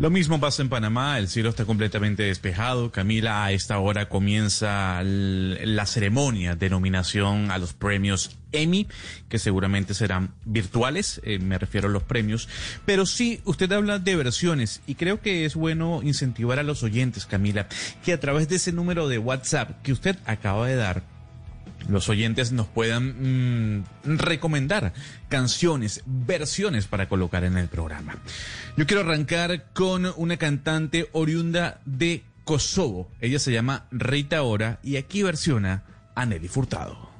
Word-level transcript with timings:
Lo 0.00 0.08
mismo 0.08 0.40
pasa 0.40 0.62
en 0.62 0.70
Panamá, 0.70 1.18
el 1.18 1.28
cielo 1.28 1.50
está 1.50 1.66
completamente 1.66 2.22
despejado. 2.22 2.90
Camila, 2.90 3.44
a 3.44 3.52
esta 3.52 3.78
hora 3.78 4.08
comienza 4.08 5.02
la 5.04 5.84
ceremonia 5.84 6.56
de 6.56 6.70
nominación 6.70 7.50
a 7.50 7.58
los 7.58 7.74
premios 7.74 8.38
Emmy, 8.50 8.86
que 9.28 9.38
seguramente 9.38 9.92
serán 9.92 10.32
virtuales, 10.46 11.20
eh, 11.22 11.38
me 11.38 11.58
refiero 11.58 11.88
a 11.88 11.90
los 11.90 12.02
premios. 12.02 12.48
Pero 12.86 13.04
sí, 13.04 13.42
usted 13.44 13.70
habla 13.72 13.98
de 13.98 14.16
versiones 14.16 14.80
y 14.86 14.94
creo 14.94 15.20
que 15.20 15.44
es 15.44 15.54
bueno 15.54 16.00
incentivar 16.02 16.58
a 16.58 16.62
los 16.62 16.82
oyentes, 16.82 17.26
Camila, 17.26 17.68
que 18.02 18.14
a 18.14 18.20
través 18.20 18.48
de 18.48 18.56
ese 18.56 18.72
número 18.72 19.06
de 19.06 19.18
WhatsApp 19.18 19.82
que 19.82 19.92
usted 19.92 20.16
acaba 20.24 20.66
de 20.66 20.76
dar, 20.76 21.02
los 21.90 22.08
oyentes 22.08 22.52
nos 22.52 22.66
puedan 22.66 23.78
mm, 23.78 23.84
recomendar 24.04 24.92
canciones, 25.28 26.02
versiones 26.06 26.86
para 26.86 27.08
colocar 27.08 27.44
en 27.44 27.58
el 27.58 27.68
programa. 27.68 28.16
Yo 28.76 28.86
quiero 28.86 29.02
arrancar 29.02 29.66
con 29.72 30.12
una 30.16 30.36
cantante 30.36 31.08
oriunda 31.12 31.80
de 31.84 32.24
Kosovo. 32.44 33.10
Ella 33.20 33.38
se 33.38 33.52
llama 33.52 33.86
Rita 33.90 34.42
Ora 34.42 34.78
y 34.82 34.96
aquí 34.96 35.22
versiona 35.22 35.84
a 36.14 36.26
Nelly 36.26 36.48
Furtado. 36.48 37.10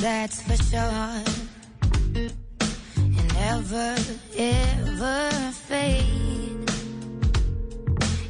That's 0.00 0.42
for 0.42 0.56
sure. 0.56 1.22
And 2.96 3.34
never, 3.34 3.96
ever 4.36 5.30
fade. 5.66 6.70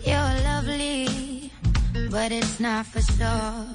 You're 0.04 0.34
lovely, 0.50 1.52
but 2.10 2.32
it's 2.32 2.58
not 2.58 2.86
for 2.86 3.02
sure 3.02 3.66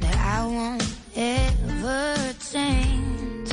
that 0.00 0.16
I 0.16 0.44
won't 0.46 0.84
ever 1.14 2.34
change. 2.50 3.52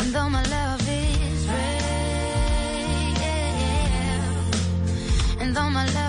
And 0.00 0.12
though 0.14 0.28
my 0.28 0.44
love 0.44 0.80
is 0.86 1.48
real, 1.48 1.94
and 5.40 5.56
though 5.56 5.70
my 5.70 5.86
love 5.86 6.03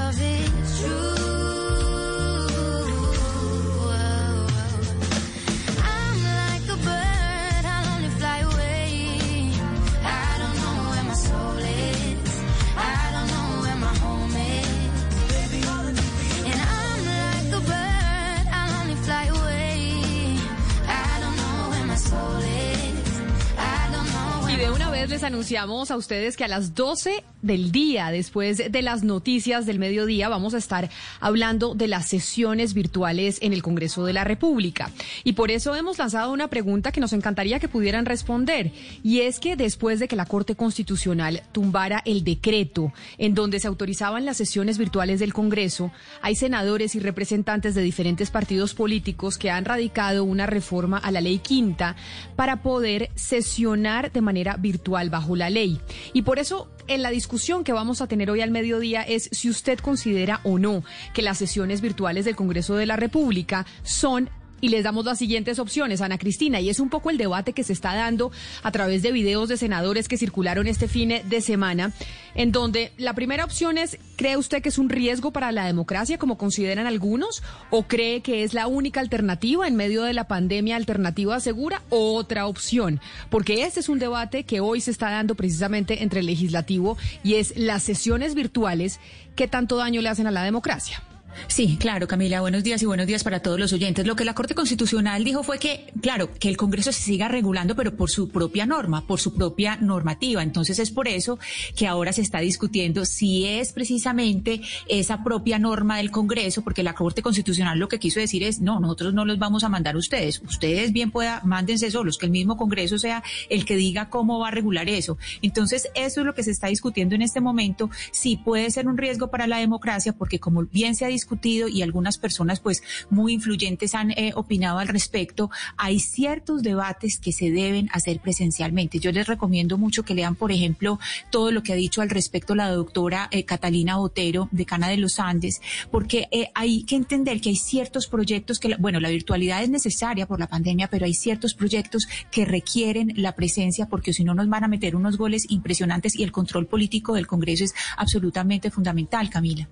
les 25.10 25.24
anunciamos 25.24 25.92
a 25.92 25.98
ustedes 25.98 26.36
que 26.36 26.46
a 26.46 26.48
las 26.48 26.74
12 26.74 27.24
del 27.42 27.72
día, 27.72 28.10
después 28.10 28.72
de 28.72 28.82
las 28.82 29.04
noticias 29.04 29.66
del 29.66 29.78
mediodía, 29.78 30.30
vamos 30.30 30.56
a 30.56 30.58
estar 30.58 30.90
hablando 31.20 31.76
de 31.76 31.88
las 31.88 32.08
sesiones 32.08 32.74
virtuales 32.74 33.38
en 33.42 33.54
el 33.54 33.62
Congreso 33.62 34.06
de 34.06 34.14
la 34.14 34.24
República. 34.24 34.90
Y 35.24 35.34
por 35.34 35.52
eso 35.52 35.76
hemos 35.76 36.00
lanzado 36.00 36.32
una 36.32 36.48
pregunta 36.48 36.92
que 36.92 37.02
nos 37.02 37.14
encantaría 37.14 37.60
que 37.60 37.68
pudieran 37.68 38.06
responder. 38.06 38.72
Y 39.04 39.20
es 39.22 39.40
que 39.40 39.56
después 39.56 40.00
de 40.00 40.08
que 40.08 40.16
la 40.16 40.26
Corte 40.26 40.56
Constitucional 40.56 41.44
tumbara 41.52 42.02
el 42.06 42.24
decreto 42.24 42.92
en 43.18 43.36
donde 43.36 43.60
se 43.60 43.68
autorizaban 43.68 44.26
las 44.26 44.38
sesiones 44.38 44.78
virtuales 44.80 45.20
del 45.20 45.34
Congreso, 45.34 45.92
hay 46.22 46.36
senadores 46.36 46.96
y 46.96 47.00
representantes 47.00 47.76
de 47.76 47.84
diferentes 47.84 48.32
partidos 48.32 48.74
políticos 48.74 49.38
que 49.38 49.52
han 49.52 49.66
radicado 49.66 50.24
una 50.24 50.48
reforma 50.48 50.98
a 50.98 51.12
la 51.12 51.22
ley 51.22 51.38
quinta 51.38 51.96
para 52.36 52.64
poder 52.64 53.12
sesionar 53.16 54.12
de 54.12 54.22
manera 54.22 54.58
virtual 54.58 54.95
bajo 55.10 55.36
la 55.36 55.50
ley. 55.50 55.80
Y 56.14 56.24
por 56.24 56.40
eso 56.40 56.70
en 56.88 57.02
la 57.02 57.10
discusión 57.10 57.64
que 57.64 57.74
vamos 57.74 58.02
a 58.02 58.08
tener 58.08 58.30
hoy 58.30 58.42
al 58.42 58.52
mediodía 58.52 59.02
es 59.02 59.30
si 59.32 59.50
usted 59.50 59.80
considera 59.80 60.42
o 60.44 60.60
no 60.60 60.84
que 61.14 61.22
las 61.22 61.38
sesiones 61.38 61.82
virtuales 61.82 62.26
del 62.26 62.36
Congreso 62.36 62.76
de 62.76 62.86
la 62.86 62.96
República 62.96 63.66
son 63.84 64.30
y 64.66 64.68
les 64.68 64.84
damos 64.84 65.06
las 65.06 65.20
siguientes 65.20 65.60
opciones, 65.60 66.02
Ana 66.02 66.18
Cristina, 66.18 66.60
y 66.60 66.70
es 66.70 66.80
un 66.80 66.90
poco 66.90 67.12
el 67.12 67.20
debate 67.20 67.54
que 67.54 67.64
se 67.64 67.72
está 67.72 67.94
dando 67.94 68.32
a 68.64 68.72
través 68.72 69.04
de 69.04 69.12
videos 69.12 69.48
de 69.48 69.58
senadores 69.58 70.08
que 70.08 70.18
circularon 70.18 70.66
este 70.66 70.88
fin 70.88 71.14
de 71.24 71.42
semana, 71.42 71.92
en 72.34 72.52
donde 72.52 72.92
la 72.98 73.14
primera 73.14 73.46
opción 73.46 73.78
es, 73.78 74.00
¿cree 74.16 74.38
usted 74.38 74.64
que 74.64 74.70
es 74.70 74.80
un 74.80 74.90
riesgo 74.90 75.30
para 75.30 75.52
la 75.52 75.68
democracia, 75.68 76.18
como 76.18 76.40
consideran 76.40 76.88
algunos, 76.88 77.44
o 77.70 77.84
cree 77.84 78.22
que 78.22 78.44
es 78.44 78.56
la 78.56 78.66
única 78.66 79.02
alternativa 79.02 79.68
en 79.68 79.76
medio 79.76 80.02
de 80.02 80.14
la 80.14 80.28
pandemia, 80.28 80.78
alternativa 80.78 81.40
segura, 81.40 81.84
o 81.92 82.16
otra 82.16 82.48
opción? 82.48 83.00
Porque 83.30 83.66
este 83.66 83.82
es 83.82 83.88
un 83.88 84.00
debate 84.00 84.46
que 84.46 84.62
hoy 84.62 84.82
se 84.82 84.90
está 84.90 85.12
dando 85.12 85.36
precisamente 85.36 86.02
entre 86.02 86.22
el 86.22 86.26
legislativo 86.26 86.98
y 87.24 87.36
es 87.36 87.56
las 87.56 87.84
sesiones 87.84 88.34
virtuales 88.34 89.00
que 89.36 89.48
tanto 89.48 89.78
daño 89.78 90.02
le 90.02 90.10
hacen 90.10 90.26
a 90.26 90.32
la 90.32 90.42
democracia. 90.42 91.04
Sí, 91.48 91.78
claro, 91.80 92.08
Camila, 92.08 92.42
buenos 92.42 92.64
días 92.64 92.82
y 92.82 92.86
buenos 92.86 93.08
días 93.08 93.24
para 93.24 93.42
todos 93.42 93.60
los 93.60 93.74
oyentes. 93.74 94.06
Lo 94.06 94.16
que 94.16 94.26
la 94.26 94.34
Corte 94.34 94.56
Constitucional 94.56 95.24
dijo 95.24 95.44
fue 95.44 95.60
que, 95.60 95.94
claro, 96.02 96.34
que 96.34 96.50
el 96.50 96.58
Congreso 96.58 96.92
se 96.92 97.02
siga 97.02 97.28
regulando, 97.28 97.76
pero 97.76 97.96
por 97.96 98.10
su 98.10 98.30
propia 98.30 98.66
norma, 98.66 99.06
por 99.06 99.20
su 99.20 99.34
propia 99.34 99.78
normativa. 99.78 100.44
Entonces 100.44 100.80
es 100.80 100.92
por 100.92 101.08
eso 101.08 101.38
que 101.76 101.88
ahora 101.88 102.14
se 102.14 102.22
está 102.22 102.40
discutiendo 102.40 103.06
si 103.06 103.46
es 103.46 103.74
precisamente 103.74 104.62
esa 104.88 105.24
propia 105.24 105.60
norma 105.60 105.98
del 105.98 106.12
Congreso, 106.12 106.64
porque 106.64 106.84
la 106.84 106.94
Corte 106.94 107.22
Constitucional 107.22 107.80
lo 107.80 107.88
que 107.88 108.00
quiso 108.00 108.20
decir 108.20 108.44
es, 108.44 108.60
no, 108.60 108.80
nosotros 108.80 109.14
no 109.14 109.26
los 109.26 109.38
vamos 109.38 109.64
a 109.64 109.70
mandar 109.70 109.96
a 109.96 110.00
ustedes. 110.00 110.42
Ustedes 110.42 110.94
bien 110.94 111.12
pueda, 111.12 111.42
mándense 111.44 111.92
solos, 111.92 112.18
que 112.18 112.26
el 112.26 112.32
mismo 112.32 112.58
Congreso 112.58 112.98
sea 112.98 113.24
el 113.50 113.66
que 113.66 113.76
diga 113.76 114.10
cómo 114.10 114.40
va 114.40 114.50
a 114.50 114.52
regular 114.52 114.90
eso. 114.90 115.18
Entonces 115.42 115.90
eso 115.96 116.22
es 116.22 116.26
lo 116.26 116.34
que 116.34 116.44
se 116.44 116.52
está 116.52 116.68
discutiendo 116.68 117.16
en 117.16 117.22
este 117.22 117.42
momento. 117.42 117.90
Si 118.12 118.38
puede 118.38 118.72
ser 118.72 118.88
un 118.88 118.98
riesgo 118.98 119.30
para 119.30 119.48
la 119.48 119.58
democracia, 119.58 120.14
porque 120.14 120.40
como 120.40 120.64
bien 120.66 120.96
se 120.96 121.06
ha 121.06 121.10
discutido, 121.10 121.25
discutido 121.26 121.68
y 121.68 121.82
algunas 121.82 122.20
personas 122.20 122.60
pues 122.60 122.84
muy 123.10 123.34
influyentes 123.34 123.96
han 123.96 124.12
eh, 124.12 124.32
opinado 124.36 124.78
al 124.78 124.88
respecto, 124.88 125.50
hay 125.76 126.00
ciertos 126.00 126.62
debates 126.62 127.20
que 127.20 127.32
se 127.32 127.50
deben 127.50 127.90
hacer 127.92 128.20
presencialmente. 128.20 129.00
Yo 129.00 129.12
les 129.12 129.28
recomiendo 129.28 129.78
mucho 129.78 130.04
que 130.04 130.14
lean, 130.14 130.36
por 130.36 130.52
ejemplo, 130.52 131.00
todo 131.32 131.52
lo 131.52 131.64
que 131.64 131.74
ha 131.74 131.76
dicho 131.76 132.02
al 132.02 132.12
respecto 132.12 132.54
la 132.54 132.70
doctora 132.70 133.28
eh, 133.32 133.44
Catalina 133.44 133.98
Botero, 133.98 134.50
decana 134.52 134.88
de 134.90 134.98
los 134.98 135.20
Andes, 135.20 135.62
porque 135.90 136.28
eh, 136.32 136.52
hay 136.54 136.84
que 136.84 136.96
entender 136.96 137.42
que 137.42 137.50
hay 137.50 137.56
ciertos 137.56 138.08
proyectos 138.08 138.60
que, 138.60 138.76
bueno, 138.78 139.00
la 139.00 139.10
virtualidad 139.10 139.64
es 139.64 139.70
necesaria 139.70 140.28
por 140.28 140.40
la 140.40 140.48
pandemia, 140.48 140.90
pero 140.90 141.06
hay 141.06 141.16
ciertos 141.16 141.56
proyectos 141.56 142.08
que 142.32 142.46
requieren 142.46 143.14
la 143.16 143.34
presencia 143.34 143.88
porque 143.88 144.14
si 144.14 144.24
no 144.24 144.36
nos 144.36 144.48
van 144.48 144.64
a 144.64 144.68
meter 144.68 144.96
unos 144.96 145.18
goles 145.18 145.46
impresionantes 145.50 146.16
y 146.16 146.24
el 146.24 146.32
control 146.32 146.68
político 146.68 147.16
del 147.16 147.26
Congreso 147.26 147.64
es 147.64 147.74
absolutamente 147.98 148.70
fundamental, 148.70 149.30
Camila. 149.30 149.68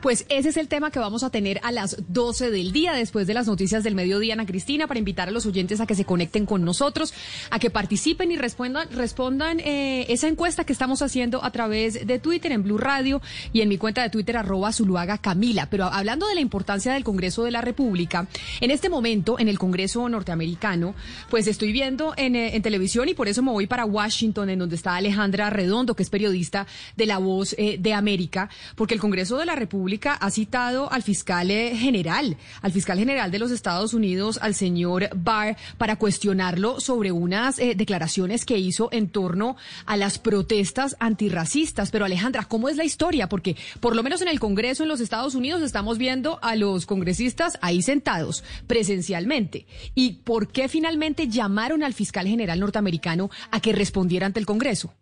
Pues 0.00 0.26
ese 0.28 0.50
es 0.50 0.56
el 0.56 0.68
tema 0.68 0.90
que 0.90 0.98
vamos 0.98 1.22
a 1.22 1.30
tener 1.30 1.60
a 1.62 1.72
las 1.72 1.96
12 2.08 2.50
del 2.50 2.72
día, 2.72 2.92
después 2.92 3.26
de 3.26 3.34
las 3.34 3.46
noticias 3.46 3.84
del 3.84 3.94
mediodía, 3.94 4.34
Ana 4.34 4.46
Cristina, 4.46 4.86
para 4.86 4.98
invitar 4.98 5.28
a 5.28 5.30
los 5.30 5.46
oyentes 5.46 5.80
a 5.80 5.86
que 5.86 5.94
se 5.94 6.04
conecten 6.04 6.46
con 6.46 6.64
nosotros, 6.64 7.14
a 7.50 7.58
que 7.58 7.70
participen 7.70 8.30
y 8.32 8.36
respondan, 8.36 8.90
respondan 8.90 9.60
eh, 9.60 10.06
esa 10.08 10.28
encuesta 10.28 10.64
que 10.64 10.72
estamos 10.72 11.02
haciendo 11.02 11.44
a 11.44 11.50
través 11.50 12.06
de 12.06 12.18
Twitter, 12.18 12.52
en 12.52 12.62
Blue 12.62 12.78
Radio 12.78 13.20
y 13.52 13.60
en 13.60 13.68
mi 13.68 13.78
cuenta 13.78 14.02
de 14.02 14.10
Twitter, 14.10 14.36
arroba 14.36 14.72
Zuluaga 14.72 15.18
Camila. 15.18 15.68
Pero 15.70 15.84
hablando 15.84 16.26
de 16.26 16.34
la 16.34 16.40
importancia 16.40 16.92
del 16.92 17.04
Congreso 17.04 17.44
de 17.44 17.50
la 17.50 17.60
República, 17.60 18.26
en 18.60 18.70
este 18.70 18.88
momento, 18.88 19.38
en 19.38 19.48
el 19.48 19.58
Congreso 19.58 20.08
norteamericano, 20.08 20.94
pues 21.30 21.46
estoy 21.46 21.72
viendo 21.72 22.14
en, 22.16 22.36
eh, 22.36 22.60
televisión 22.60 23.08
y 23.08 23.14
por 23.14 23.28
eso 23.28 23.42
me 23.42 23.52
voy 23.52 23.66
para 23.66 23.84
Washington, 23.84 24.50
en 24.50 24.58
donde 24.58 24.76
está 24.76 24.96
Alejandra 24.96 25.50
Redondo, 25.50 25.94
que 25.94 26.02
es 26.02 26.10
periodista 26.10 26.66
de 26.96 27.06
La 27.06 27.18
Voz 27.18 27.54
eh, 27.58 27.76
de 27.78 27.94
América, 27.94 28.48
porque 28.74 28.94
el 28.94 29.00
Congreso 29.00 29.36
de 29.38 29.46
la 29.46 29.54
República 29.54 29.75
ha 30.20 30.30
citado 30.30 30.90
al 30.90 31.02
fiscal 31.02 31.50
eh, 31.50 31.76
general, 31.76 32.36
al 32.62 32.72
fiscal 32.72 32.98
general 32.98 33.30
de 33.30 33.38
los 33.38 33.50
Estados 33.50 33.94
Unidos, 33.94 34.38
al 34.40 34.54
señor 34.54 35.10
Barr, 35.14 35.56
para 35.78 35.96
cuestionarlo 35.96 36.80
sobre 36.80 37.12
unas 37.12 37.58
eh, 37.58 37.74
declaraciones 37.76 38.44
que 38.44 38.58
hizo 38.58 38.88
en 38.92 39.08
torno 39.08 39.56
a 39.84 39.96
las 39.96 40.18
protestas 40.18 40.96
antirracistas. 40.98 41.90
Pero 41.90 42.04
Alejandra, 42.04 42.44
¿cómo 42.44 42.68
es 42.68 42.76
la 42.76 42.84
historia? 42.84 43.28
Porque 43.28 43.56
por 43.80 43.94
lo 43.94 44.02
menos 44.02 44.22
en 44.22 44.28
el 44.28 44.40
Congreso 44.40 44.82
en 44.82 44.88
los 44.88 45.00
Estados 45.00 45.34
Unidos 45.34 45.62
estamos 45.62 45.98
viendo 45.98 46.38
a 46.42 46.56
los 46.56 46.86
congresistas 46.86 47.58
ahí 47.60 47.82
sentados 47.82 48.44
presencialmente. 48.66 49.66
¿Y 49.94 50.22
por 50.24 50.48
qué 50.48 50.68
finalmente 50.68 51.28
llamaron 51.28 51.82
al 51.82 51.94
fiscal 51.94 52.26
general 52.26 52.60
norteamericano 52.60 53.30
a 53.50 53.60
que 53.60 53.72
respondiera 53.72 54.26
ante 54.26 54.40
el 54.40 54.46
Congreso? 54.46 54.94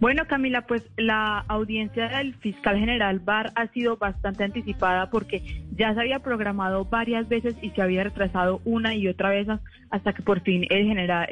Bueno, 0.00 0.26
Camila, 0.26 0.62
pues 0.62 0.82
la 0.96 1.44
audiencia 1.46 2.08
del 2.08 2.34
fiscal 2.36 2.78
general 2.78 3.18
Barr 3.18 3.52
ha 3.54 3.66
sido 3.66 3.98
bastante 3.98 4.44
anticipada 4.44 5.10
porque 5.10 5.42
ya 5.76 5.92
se 5.92 6.00
había 6.00 6.20
programado 6.20 6.86
varias 6.86 7.28
veces 7.28 7.54
y 7.60 7.68
se 7.70 7.82
había 7.82 8.04
retrasado 8.04 8.62
una 8.64 8.94
y 8.94 9.08
otra 9.08 9.28
vez 9.28 9.46
hasta 9.90 10.14
que 10.14 10.22
por 10.22 10.40
fin 10.40 10.64
el, 10.70 10.86
general, 10.86 11.28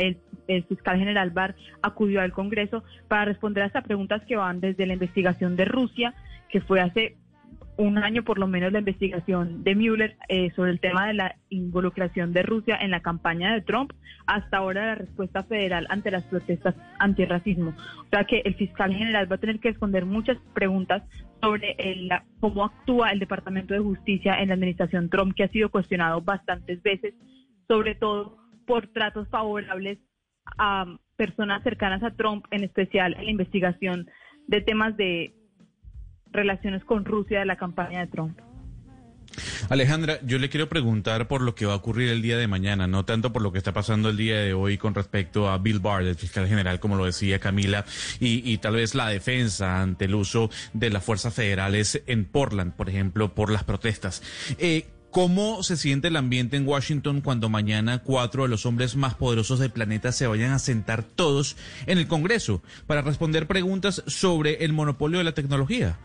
el, 0.46 0.64
fiscal 0.64 0.98
general 0.98 1.30
Barr 1.30 1.54
acudió 1.80 2.20
al 2.20 2.32
Congreso 2.32 2.84
para 3.08 3.24
responder 3.24 3.62
a 3.62 3.68
estas 3.68 3.84
preguntas 3.84 4.22
que 4.26 4.36
van 4.36 4.60
desde 4.60 4.84
la 4.84 4.92
investigación 4.92 5.56
de 5.56 5.64
Rusia, 5.64 6.12
que 6.50 6.60
fue 6.60 6.82
hace 6.82 7.16
un 7.78 7.96
año 7.96 8.24
por 8.24 8.38
lo 8.38 8.48
menos 8.48 8.72
la 8.72 8.80
investigación 8.80 9.62
de 9.62 9.76
Mueller 9.76 10.16
eh, 10.28 10.50
sobre 10.56 10.72
el 10.72 10.80
tema 10.80 11.06
de 11.06 11.14
la 11.14 11.36
involucración 11.48 12.32
de 12.32 12.42
Rusia 12.42 12.76
en 12.80 12.90
la 12.90 13.00
campaña 13.00 13.54
de 13.54 13.60
Trump, 13.60 13.92
hasta 14.26 14.58
ahora 14.58 14.86
la 14.86 14.94
respuesta 14.96 15.44
federal 15.44 15.86
ante 15.88 16.10
las 16.10 16.24
protestas 16.24 16.74
antirracismo. 16.98 17.70
O 18.00 18.08
sea 18.10 18.24
que 18.24 18.42
el 18.44 18.56
fiscal 18.56 18.92
general 18.92 19.30
va 19.30 19.36
a 19.36 19.40
tener 19.40 19.60
que 19.60 19.70
responder 19.70 20.06
muchas 20.06 20.36
preguntas 20.54 21.04
sobre 21.40 21.76
el, 21.78 22.10
cómo 22.40 22.64
actúa 22.64 23.10
el 23.10 23.20
Departamento 23.20 23.74
de 23.74 23.80
Justicia 23.80 24.42
en 24.42 24.48
la 24.48 24.54
administración 24.54 25.08
Trump, 25.08 25.34
que 25.36 25.44
ha 25.44 25.48
sido 25.48 25.70
cuestionado 25.70 26.20
bastantes 26.20 26.82
veces, 26.82 27.14
sobre 27.68 27.94
todo 27.94 28.38
por 28.66 28.88
tratos 28.88 29.28
favorables 29.28 29.98
a 30.58 30.84
personas 31.16 31.62
cercanas 31.62 32.02
a 32.02 32.10
Trump, 32.10 32.44
en 32.50 32.64
especial 32.64 33.14
en 33.14 33.24
la 33.24 33.30
investigación 33.30 34.08
de 34.48 34.62
temas 34.62 34.96
de 34.96 35.37
relaciones 36.32 36.84
con 36.84 37.04
Rusia 37.04 37.40
de 37.40 37.46
la 37.46 37.56
campaña 37.56 38.00
de 38.00 38.06
Trump. 38.06 38.38
Alejandra, 39.68 40.18
yo 40.22 40.38
le 40.38 40.48
quiero 40.48 40.68
preguntar 40.68 41.28
por 41.28 41.42
lo 41.42 41.54
que 41.54 41.66
va 41.66 41.74
a 41.74 41.76
ocurrir 41.76 42.08
el 42.10 42.22
día 42.22 42.38
de 42.38 42.48
mañana, 42.48 42.86
no 42.86 43.04
tanto 43.04 43.32
por 43.32 43.42
lo 43.42 43.52
que 43.52 43.58
está 43.58 43.72
pasando 43.72 44.08
el 44.08 44.16
día 44.16 44.38
de 44.38 44.54
hoy 44.54 44.78
con 44.78 44.94
respecto 44.94 45.48
a 45.48 45.58
Bill 45.58 45.78
Barr, 45.78 46.02
el 46.02 46.16
fiscal 46.16 46.48
general, 46.48 46.80
como 46.80 46.96
lo 46.96 47.04
decía 47.04 47.38
Camila, 47.38 47.84
y, 48.20 48.58
tal 48.58 48.74
vez 48.74 48.94
la 48.94 49.08
defensa 49.08 49.82
ante 49.82 50.06
el 50.06 50.14
uso 50.14 50.50
de 50.72 50.90
las 50.90 51.04
fuerzas 51.04 51.34
federales 51.34 52.02
en 52.06 52.24
Portland, 52.24 52.74
por 52.74 52.88
ejemplo, 52.88 53.34
por 53.34 53.50
las 53.50 53.64
protestas. 53.64 54.22
Eh, 54.58 54.86
¿Cómo 55.10 55.62
se 55.62 55.78
siente 55.78 56.08
el 56.08 56.16
ambiente 56.16 56.58
en 56.58 56.68
Washington 56.68 57.22
cuando 57.22 57.48
mañana 57.48 58.00
cuatro 58.00 58.42
de 58.42 58.50
los 58.50 58.66
hombres 58.66 58.94
más 58.94 59.14
poderosos 59.14 59.58
del 59.58 59.70
planeta 59.70 60.12
se 60.12 60.26
vayan 60.26 60.52
a 60.52 60.58
sentar 60.58 61.02
todos 61.02 61.56
en 61.86 61.96
el 61.96 62.06
Congreso 62.06 62.62
para 62.86 63.00
responder 63.00 63.46
preguntas 63.46 64.02
sobre 64.06 64.64
el 64.66 64.74
monopolio 64.74 65.16
de 65.16 65.24
la 65.24 65.32
tecnología? 65.32 65.98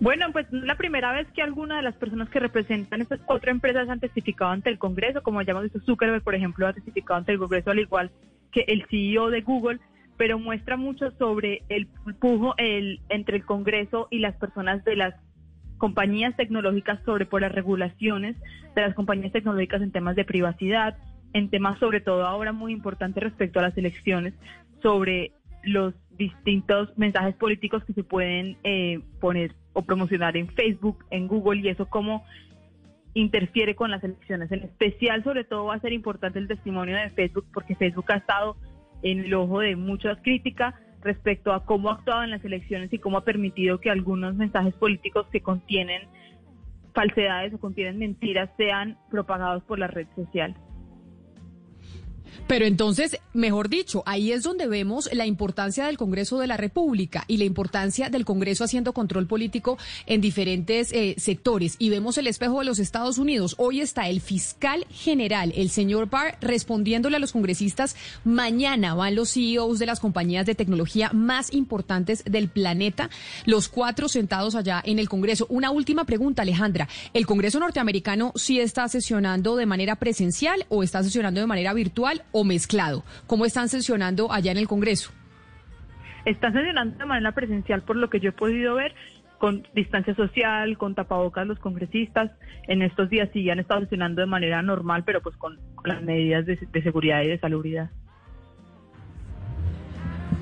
Bueno, 0.00 0.32
pues 0.32 0.46
la 0.50 0.76
primera 0.76 1.12
vez 1.12 1.28
que 1.34 1.42
alguna 1.42 1.76
de 1.76 1.82
las 1.82 1.94
personas 1.94 2.30
que 2.30 2.40
representan 2.40 3.02
estas 3.02 3.20
cuatro 3.20 3.50
empresas 3.50 3.86
han 3.90 4.00
testificado 4.00 4.50
ante 4.50 4.70
el 4.70 4.78
Congreso, 4.78 5.22
como 5.22 5.42
ya 5.42 5.50
hemos 5.50 5.64
visto 5.64 5.80
Zuckerberg, 5.80 6.22
por 6.22 6.34
ejemplo, 6.34 6.66
ha 6.66 6.72
testificado 6.72 7.18
ante 7.18 7.32
el 7.32 7.38
Congreso, 7.38 7.70
al 7.70 7.80
igual 7.80 8.10
que 8.50 8.64
el 8.66 8.86
CEO 8.90 9.28
de 9.28 9.42
Google, 9.42 9.78
pero 10.16 10.38
muestra 10.38 10.78
mucho 10.78 11.10
sobre 11.18 11.64
el 11.68 11.86
pujo 12.18 12.54
el, 12.56 13.00
entre 13.10 13.36
el 13.36 13.44
Congreso 13.44 14.08
y 14.10 14.20
las 14.20 14.34
personas 14.36 14.82
de 14.84 14.96
las 14.96 15.14
compañías 15.76 16.34
tecnológicas 16.34 16.98
sobre 17.04 17.26
por 17.26 17.42
las 17.42 17.52
regulaciones 17.52 18.36
de 18.74 18.82
las 18.82 18.94
compañías 18.94 19.32
tecnológicas 19.32 19.82
en 19.82 19.92
temas 19.92 20.16
de 20.16 20.24
privacidad, 20.24 20.96
en 21.34 21.50
temas 21.50 21.78
sobre 21.78 22.00
todo 22.00 22.26
ahora 22.26 22.52
muy 22.52 22.72
importantes 22.72 23.22
respecto 23.22 23.58
a 23.58 23.62
las 23.62 23.76
elecciones, 23.76 24.32
sobre 24.82 25.32
los 25.62 25.92
distintos 26.16 26.96
mensajes 26.96 27.34
políticos 27.34 27.84
que 27.84 27.92
se 27.92 28.02
pueden 28.02 28.56
eh, 28.64 29.00
poner 29.20 29.59
o 29.72 29.82
promocionar 29.82 30.36
en 30.36 30.48
Facebook, 30.48 31.04
en 31.10 31.28
Google 31.28 31.60
y 31.60 31.68
eso 31.68 31.86
cómo 31.86 32.24
interfiere 33.14 33.74
con 33.74 33.90
las 33.90 34.02
elecciones. 34.04 34.50
En 34.52 34.62
especial, 34.62 35.22
sobre 35.24 35.44
todo, 35.44 35.66
va 35.66 35.74
a 35.74 35.80
ser 35.80 35.92
importante 35.92 36.38
el 36.38 36.48
testimonio 36.48 36.96
de 36.96 37.10
Facebook 37.10 37.46
porque 37.52 37.74
Facebook 37.74 38.10
ha 38.12 38.16
estado 38.16 38.56
en 39.02 39.20
el 39.20 39.34
ojo 39.34 39.60
de 39.60 39.76
muchas 39.76 40.18
críticas 40.22 40.74
respecto 41.02 41.52
a 41.52 41.64
cómo 41.64 41.90
ha 41.90 41.94
actuado 41.94 42.22
en 42.24 42.30
las 42.30 42.44
elecciones 42.44 42.92
y 42.92 42.98
cómo 42.98 43.18
ha 43.18 43.24
permitido 43.24 43.80
que 43.80 43.90
algunos 43.90 44.34
mensajes 44.34 44.74
políticos 44.74 45.26
que 45.32 45.40
contienen 45.40 46.02
falsedades 46.94 47.54
o 47.54 47.58
contienen 47.58 47.98
mentiras 47.98 48.50
sean 48.56 48.98
propagados 49.10 49.62
por 49.64 49.78
la 49.78 49.86
red 49.86 50.06
social. 50.14 50.54
Pero 52.50 52.66
entonces, 52.66 53.16
mejor 53.32 53.68
dicho, 53.68 54.02
ahí 54.06 54.32
es 54.32 54.42
donde 54.42 54.66
vemos 54.66 55.08
la 55.12 55.24
importancia 55.24 55.86
del 55.86 55.96
Congreso 55.96 56.40
de 56.40 56.48
la 56.48 56.56
República 56.56 57.22
y 57.28 57.36
la 57.36 57.44
importancia 57.44 58.10
del 58.10 58.24
Congreso 58.24 58.64
haciendo 58.64 58.92
control 58.92 59.28
político 59.28 59.78
en 60.06 60.20
diferentes 60.20 60.90
eh, 60.90 61.14
sectores. 61.16 61.76
Y 61.78 61.90
vemos 61.90 62.18
el 62.18 62.26
espejo 62.26 62.58
de 62.58 62.64
los 62.64 62.80
Estados 62.80 63.18
Unidos. 63.18 63.54
Hoy 63.56 63.80
está 63.80 64.08
el 64.08 64.20
fiscal 64.20 64.84
general, 64.90 65.52
el 65.54 65.70
señor 65.70 66.10
Barr, 66.10 66.38
respondiéndole 66.40 67.14
a 67.14 67.20
los 67.20 67.30
congresistas. 67.30 67.94
Mañana 68.24 68.96
van 68.96 69.14
los 69.14 69.32
CEOs 69.32 69.78
de 69.78 69.86
las 69.86 70.00
compañías 70.00 70.44
de 70.44 70.56
tecnología 70.56 71.12
más 71.12 71.52
importantes 71.52 72.24
del 72.24 72.48
planeta, 72.48 73.10
los 73.46 73.68
cuatro 73.68 74.08
sentados 74.08 74.56
allá 74.56 74.82
en 74.84 74.98
el 74.98 75.08
Congreso. 75.08 75.46
Una 75.50 75.70
última 75.70 76.04
pregunta, 76.04 76.42
Alejandra. 76.42 76.88
¿El 77.14 77.26
Congreso 77.26 77.60
norteamericano 77.60 78.32
sí 78.34 78.58
está 78.58 78.88
sesionando 78.88 79.54
de 79.54 79.66
manera 79.66 79.94
presencial 79.94 80.66
o 80.68 80.82
está 80.82 81.04
sesionando 81.04 81.40
de 81.40 81.46
manera 81.46 81.72
virtual? 81.74 82.24
o 82.39 82.39
mezclado? 82.44 83.04
¿Cómo 83.26 83.44
están 83.44 83.68
sesionando 83.68 84.32
allá 84.32 84.52
en 84.52 84.58
el 84.58 84.68
Congreso? 84.68 85.12
Están 86.24 86.52
sesionando 86.52 86.98
de 86.98 87.06
manera 87.06 87.32
presencial, 87.32 87.82
por 87.82 87.96
lo 87.96 88.10
que 88.10 88.20
yo 88.20 88.30
he 88.30 88.32
podido 88.32 88.74
ver, 88.74 88.94
con 89.38 89.66
distancia 89.74 90.14
social, 90.14 90.76
con 90.76 90.94
tapabocas 90.94 91.46
los 91.46 91.58
congresistas. 91.58 92.30
En 92.68 92.82
estos 92.82 93.08
días 93.08 93.30
sí 93.32 93.48
han 93.48 93.58
estado 93.58 93.80
sesionando 93.80 94.20
de 94.20 94.26
manera 94.26 94.60
normal, 94.62 95.02
pero 95.04 95.22
pues 95.22 95.34
con, 95.36 95.58
las 95.84 96.02
medidas 96.02 96.44
de, 96.44 96.58
de 96.70 96.82
seguridad 96.82 97.22
y 97.22 97.28
de 97.28 97.38
salubridad. 97.38 97.90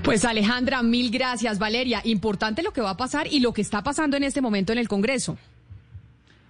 Pues 0.02 0.24
Alejandra, 0.24 0.82
mil 0.82 1.10
gracias. 1.10 1.58
Valeria, 1.58 2.00
importante 2.04 2.62
lo 2.62 2.72
que 2.72 2.80
va 2.80 2.90
a 2.90 2.96
pasar 2.96 3.26
y 3.30 3.40
lo 3.40 3.52
que 3.52 3.60
está 3.60 3.82
pasando 3.82 4.16
en 4.16 4.24
este 4.24 4.40
momento 4.40 4.72
en 4.72 4.78
el 4.78 4.88
Congreso. 4.88 5.38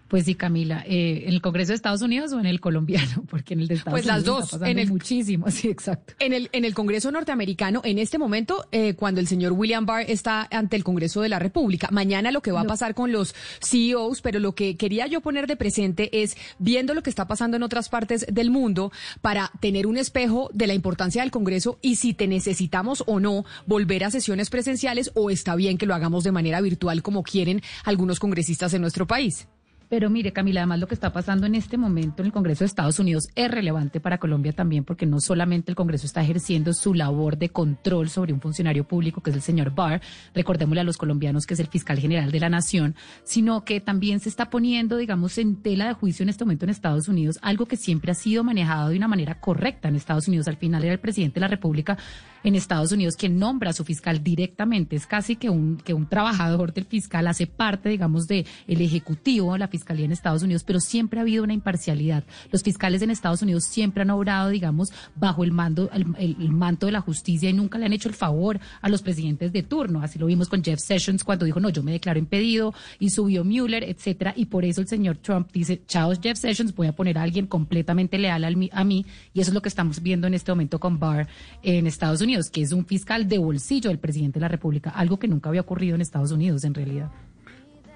Pues 0.09 0.25
sí, 0.25 0.35
Camila, 0.35 0.83
eh, 0.87 1.25
¿en 1.27 1.35
el 1.35 1.43
Congreso 1.43 1.73
de 1.73 1.77
Estados 1.77 2.01
Unidos 2.01 2.33
o 2.33 2.41
en 2.41 2.47
el 2.47 2.61
colombiano? 2.61 3.25
Porque 3.31 3.55
en 3.55 3.61
el 3.61 3.69
de 3.69 3.75
Estados 3.75 4.01
pues 4.01 4.07
Unidos. 4.07 4.25
Pues 4.25 4.53
las 4.53 4.61
dos, 4.61 4.69
en 4.69 4.79
el 4.79 4.89
muchísimo, 4.89 5.51
sí, 5.51 5.69
exacto. 5.69 6.15
En 6.19 6.33
el, 6.33 6.49
en 6.53 6.65
el 6.65 6.75
Congreso 6.75 7.11
norteamericano, 7.11 7.83
en 7.85 7.99
este 7.99 8.19
momento, 8.19 8.67
eh, 8.73 8.95
cuando 8.95 9.21
el 9.21 9.27
señor 9.27 9.53
William 9.53 9.85
Barr 9.85 10.05
está 10.09 10.49
ante 10.51 10.77
el 10.77 10.85
Congreso 10.85 11.21
de 11.21 11.29
la 11.29 11.39
República, 11.39 11.89
mañana 11.93 12.33
lo 12.33 12.41
que 12.41 12.53
va 12.53 12.63
a 12.63 12.65
pasar 12.65 12.95
con 12.95 13.13
los 13.13 13.35
CEOs, 13.61 14.23
pero 14.23 14.41
lo 14.41 14.55
que 14.55 14.77
quería 14.77 15.07
yo 15.07 15.21
poner 15.21 15.47
de 15.47 15.57
presente 15.57 16.23
es 16.23 16.37
viendo 16.59 16.95
lo 16.95 17.03
que 17.03 17.11
está 17.11 17.27
pasando 17.29 17.59
en 17.59 17.63
otras 17.63 17.91
partes 17.91 18.27
del 18.33 18.51
mundo 18.51 18.91
para 19.21 19.53
tener 19.61 19.87
un 19.87 19.99
espejo 19.99 20.49
de 20.55 20.67
la 20.67 20.75
importancia 20.75 21.23
del 21.23 21.31
Congreso 21.31 21.79
y 21.83 21.97
si 21.97 22.15
te 22.15 22.27
necesitamos 22.27 23.05
o 23.07 23.21
no 23.21 23.45
volver 23.67 24.05
a 24.05 24.11
sesiones 24.11 24.49
presenciales 24.49 25.11
o 25.15 25.31
está 25.31 25.55
bien 25.55 25.77
que 25.77 25.87
lo 25.87 25.95
hagamos 25.95 26.25
de 26.25 26.33
manera 26.33 26.61
virtual 26.61 27.03
como 27.03 27.23
quieren 27.23 27.63
algunos 27.85 28.21
congresistas 28.21 28.73
en 28.73 28.81
nuestro 28.81 29.07
país. 29.07 29.49
Pero 29.89 30.11
mire, 30.11 30.33
Camila, 30.35 30.61
además 30.61 30.81
lo 30.81 30.87
que 30.87 30.95
está 30.95 31.13
pasando 31.13 31.47
en 31.47 31.55
este 31.55 31.79
momento 31.79 32.21
en 32.21 32.27
el 32.27 32.33
Congreso 32.33 32.61
de 32.61 32.67
Estados 32.67 32.99
Unidos 32.99 33.29
es 33.35 33.51
relevante 33.51 34.01
para 34.01 34.19
Colombia 34.19 34.53
también, 34.53 34.85
porque 34.85 35.07
no 35.07 35.19
solamente 35.19 35.71
el 35.71 35.77
Congreso 35.77 36.05
está 36.05 36.21
ejerciendo 36.23 36.75
su 36.75 36.93
labor 36.93 37.39
de 37.39 37.49
control 37.49 38.11
sobre 38.11 38.35
un 38.35 38.41
funcionario 38.41 38.85
público, 38.85 39.23
que 39.23 39.31
es 39.31 39.37
el 39.37 39.43
señor 39.43 39.75
Barr, 39.75 40.03
recordémosle 40.35 40.83
a 40.83 40.85
los 40.85 40.99
colombianos 40.99 41.47
que 41.47 41.55
es 41.55 41.61
el 41.61 41.69
fiscal 41.69 41.99
general 41.99 42.31
de 42.31 42.41
la 42.41 42.51
nación, 42.51 42.97
sino 43.25 43.65
que 43.65 43.81
también 43.81 44.21
se 44.21 44.29
está 44.29 44.51
poniendo, 44.51 44.99
digamos, 44.99 45.39
en 45.39 45.57
tela 45.57 45.87
de 45.87 45.95
juicio 45.95 46.23
en 46.23 46.29
este 46.29 46.45
momento 46.45 46.67
en 46.67 46.71
Estados 46.71 47.09
Unidos, 47.09 47.39
algo 47.41 47.65
que 47.65 47.77
siempre 47.77 48.13
ha 48.13 48.15
sido 48.15 48.45
manejado 48.45 48.91
de 48.91 48.97
una 48.99 49.09
manera 49.09 49.41
correcta 49.41 49.89
en 49.89 49.97
Estados 49.97 50.29
Unidos. 50.29 50.49
Al 50.49 50.59
final 50.59 50.85
era 50.85 50.93
el 50.93 51.01
presidente 51.01 51.37
de 51.37 51.41
la 51.41 51.49
República 51.49 51.97
en 52.45 52.55
Estados 52.55 52.93
Unidos 52.93 53.17
quien 53.17 53.39
nombra 53.39 53.71
a 53.71 53.73
su 53.73 53.85
fiscal 53.85 54.23
directamente. 54.23 54.97
Es 54.97 55.07
casi 55.07 55.37
que 55.37 55.49
un, 55.51 55.79
que 55.79 55.95
un 55.95 56.07
trabajador 56.07 56.73
del 56.73 56.85
fiscal 56.85 57.27
hace 57.27 57.47
parte, 57.47 57.89
digamos, 57.89 58.27
de 58.27 58.47
el 58.67 58.81
ejecutivo 58.81 59.57
la 59.57 59.69
fiscalía 59.79 60.05
en 60.05 60.13
Estados 60.13 60.43
Unidos, 60.43 60.65
pero 60.65 60.81
siempre 60.81 61.19
ha 61.19 61.23
habido 61.23 61.45
una 61.45 61.55
imparcialidad. 61.55 62.25
Los 62.51 62.63
fiscales 62.63 63.03
en 63.03 63.11
Estados 63.11 63.43
Unidos 63.43 63.65
siempre 63.65 64.03
han 64.03 64.11
obrado, 64.11 64.51
digamos, 64.51 64.93
bajo 65.15 65.45
el 65.45 65.53
mando, 65.53 65.91
el, 65.93 66.51
manto 66.51 66.87
de 66.87 66.93
la 66.93 67.01
justicia 67.01 67.49
y 67.49 67.53
nunca 67.53 67.79
le 67.79 67.87
han 67.87 67.93
hecho 67.93 68.09
el 68.09 68.15
favor 68.15 68.59
a 68.81 68.89
los 68.89 69.03
presidentes 69.03 69.53
de 69.53 69.63
turno. 69.63 70.03
Así 70.03 70.19
lo 70.19 70.27
vimos 70.27 70.49
con 70.49 70.63
Jeff 70.63 70.81
Sessions 70.81 71.25
cuando 71.25 71.45
dijo, 71.45 71.61
no, 71.61 71.71
yo 71.71 71.83
me 71.83 71.93
declaro 71.93 72.19
impedido 72.19 72.75
y 72.99 73.11
subió 73.11 73.45
Mueller, 73.45 73.85
etcétera. 73.85 74.33
Y 74.37 74.47
por 74.47 74.65
eso 74.65 74.81
el 74.81 74.89
señor 74.89 75.19
Trump 75.19 75.51
dice, 75.53 75.83
chao 75.87 76.13
Jeff 76.21 76.39
Sessions, 76.39 76.75
voy 76.75 76.89
a 76.89 76.93
poner 76.93 77.19
a 77.19 77.23
alguien 77.23 77.47
completamente 77.47 78.19
leal 78.19 78.45
a 78.45 78.85
mí. 78.85 79.07
Y 79.33 79.41
eso 79.41 79.51
es 79.51 79.55
lo 79.55 79.63
que 79.63 79.69
estamos 79.69 80.03
viendo 80.03 80.27
en 80.27 80.35
este 80.35 80.51
momento 80.51 80.81
con 80.81 80.99
Barr 80.99 81.29
en 81.63 81.87
Estados 81.87 82.21
Unidos 82.21 82.49
que 82.51 82.63
es 82.63 82.73
un 82.73 82.87
fiscal 82.87 83.29
de 83.29 83.39
bolsillo 83.39 83.91
del 83.91 83.99
presidente 83.99 84.39
de 84.39 84.43
la 84.43 84.49
República, 84.49 84.91
algo 84.91 85.19
que 85.19 85.29
nunca 85.29 85.49
había 85.49 85.61
ocurrido 85.61 85.95
en 85.95 86.01
Estados 86.01 86.33
Unidos 86.33 86.65
en 86.65 86.75
realidad. 86.75 87.11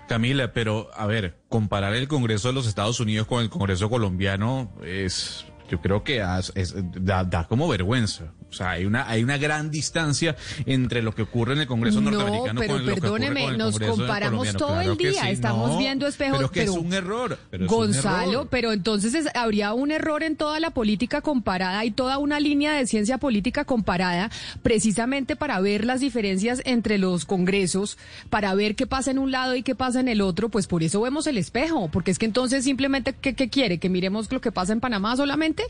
Camila, 0.08 0.52
pero 0.52 0.90
a 0.94 1.06
ver, 1.06 1.38
comparar 1.48 1.94
el 1.94 2.08
Congreso 2.08 2.48
de 2.48 2.54
los 2.54 2.66
Estados 2.66 3.00
Unidos 3.00 3.26
con 3.26 3.42
el 3.42 3.50
Congreso 3.50 3.88
colombiano 3.88 4.72
es, 4.84 5.46
yo 5.70 5.80
creo 5.80 6.04
que 6.04 6.18
da 6.18 7.46
como 7.48 7.68
vergüenza. 7.68 8.32
O 8.52 8.54
sea, 8.54 8.72
hay 8.72 8.84
una, 8.84 9.08
hay 9.08 9.24
una 9.24 9.38
gran 9.38 9.70
distancia 9.70 10.36
entre 10.66 11.00
lo 11.00 11.14
que 11.14 11.22
ocurre 11.22 11.54
en 11.54 11.60
el 11.60 11.66
Congreso 11.66 12.02
norteamericano 12.02 12.60
pero 12.60 12.74
con 12.74 12.86
lo 12.86 12.94
que 12.94 13.00
ocurre 13.00 13.26
con 13.26 13.38
el 13.38 13.58
nos 13.58 13.78
comparamos 13.78 14.52
todo 14.52 14.80
el 14.80 14.96
día, 14.98 15.30
estamos 15.30 15.78
viendo 15.78 16.06
espejos. 16.06 16.36
Pero, 16.36 16.50
que 16.50 16.62
es 16.64 16.70
un 16.70 16.92
error. 16.92 17.38
Gonzalo, 17.66 18.46
pero 18.50 18.72
entonces 18.72 19.26
habría 19.34 19.72
un 19.72 19.90
error 19.90 20.22
en 20.22 20.36
toda 20.36 20.60
la 20.60 20.70
política 20.70 21.22
comparada 21.22 21.84
y 21.86 21.90
toda 21.90 22.18
una 22.18 22.40
línea 22.40 22.74
de 22.74 22.86
ciencia 22.86 23.18
política 23.18 23.64
comparada, 23.64 24.30
precisamente 24.62 25.34
para 25.34 25.58
ver 25.60 25.84
las 25.84 26.00
diferencias 26.00 26.60
entre 26.64 26.98
los 26.98 27.24
congresos, 27.24 27.96
para 28.28 28.54
ver 28.54 28.74
qué 28.74 28.86
pasa 28.86 29.10
en 29.10 29.18
un 29.18 29.30
lado 29.30 29.54
y 29.54 29.62
qué 29.62 29.74
pasa 29.74 30.00
en 30.00 30.08
el 30.08 30.20
otro, 30.20 30.48
pues 30.50 30.66
por 30.66 30.82
eso 30.82 31.00
vemos 31.00 31.26
el 31.26 31.38
espejo, 31.38 31.88
porque 31.90 32.10
es 32.10 32.18
que 32.18 32.26
entonces 32.26 32.64
simplemente, 32.64 33.14
¿qué, 33.14 33.34
quiere? 33.48 33.78
¿Que 33.78 33.88
miremos 33.88 34.30
lo 34.30 34.40
que 34.40 34.52
pasa 34.52 34.72
en 34.72 34.80
Panamá 34.80 35.16
solamente? 35.16 35.64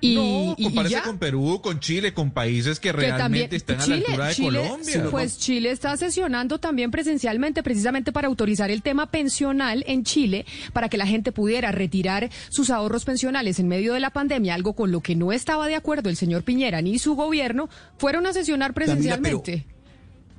Y, 0.00 0.16
no, 0.16 0.56
compárese 0.62 1.00
con 1.02 1.18
Perú, 1.18 1.60
con 1.62 1.80
Chile, 1.80 2.12
con 2.12 2.25
países 2.30 2.80
que, 2.80 2.92
realmente 2.92 3.56
están 3.56 3.80
a 3.80 3.86
la 3.86 3.94
altura 3.94 4.26
de 4.28 4.36
Colombia. 4.36 5.08
Pues 5.10 5.38
Chile 5.38 5.70
está 5.70 5.96
sesionando 5.96 6.58
también 6.58 6.90
presencialmente, 6.90 7.62
precisamente 7.62 8.12
para 8.12 8.28
autorizar 8.28 8.70
el 8.70 8.82
tema 8.82 9.10
pensional 9.10 9.84
en 9.86 10.04
Chile, 10.04 10.46
para 10.72 10.88
que 10.88 10.96
la 10.96 11.06
gente 11.06 11.32
pudiera 11.32 11.72
retirar 11.72 12.30
sus 12.48 12.70
ahorros 12.70 13.04
pensionales 13.04 13.58
en 13.58 13.68
medio 13.68 13.94
de 13.94 14.00
la 14.00 14.10
pandemia, 14.10 14.54
algo 14.54 14.74
con 14.74 14.92
lo 14.92 15.00
que 15.00 15.14
no 15.14 15.32
estaba 15.32 15.66
de 15.66 15.74
acuerdo 15.74 16.10
el 16.10 16.16
señor 16.16 16.42
Piñera 16.42 16.82
ni 16.82 16.98
su 16.98 17.14
gobierno, 17.14 17.68
fueron 17.98 18.26
a 18.26 18.32
sesionar 18.32 18.74
presencialmente. 18.74 19.66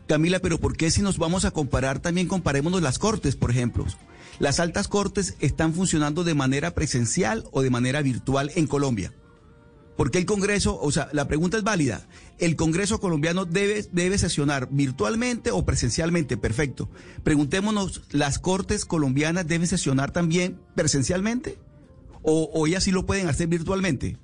Camila, 0.08 0.40
pero 0.40 0.58
¿por 0.58 0.78
qué 0.78 0.90
si 0.90 1.02
nos 1.02 1.18
vamos 1.18 1.44
a 1.44 1.52
comparar 1.52 2.00
también 2.00 2.28
comparémonos 2.28 2.82
las 2.82 2.98
cortes, 2.98 3.36
por 3.36 3.52
ejemplo? 3.52 3.86
Las 4.40 4.60
altas 4.60 4.88
cortes 4.88 5.36
están 5.40 5.74
funcionando 5.74 6.24
de 6.24 6.36
manera 6.36 6.72
presencial 6.72 7.44
o 7.52 7.62
de 7.62 7.70
manera 7.70 8.02
virtual 8.02 8.52
en 8.56 8.68
Colombia. 8.68 9.12
Porque 9.98 10.20
el 10.20 10.26
Congreso, 10.26 10.80
o 10.80 10.92
sea, 10.92 11.10
la 11.12 11.28
pregunta 11.28 11.58
es 11.58 11.64
válida. 11.64 12.08
¿El 12.38 12.56
Congreso 12.56 13.00
colombiano 13.00 13.46
debe, 13.46 13.86
debe 13.92 14.18
sesionar 14.20 14.70
virtualmente 14.72 15.50
o 15.52 15.66
presencialmente? 15.66 16.38
Perfecto. 16.38 16.90
Preguntémonos, 17.24 18.04
¿las 18.12 18.38
Cortes 18.38 18.86
colombianas 18.86 19.48
deben 19.48 19.68
sesionar 19.68 20.12
también 20.12 20.60
presencialmente? 20.76 21.58
¿O, 22.22 22.50
o 22.54 22.68
ellas 22.68 22.84
sí 22.84 22.92
lo 22.92 23.08
pueden 23.08 23.28
hacer 23.28 23.48
virtualmente? 23.48 24.18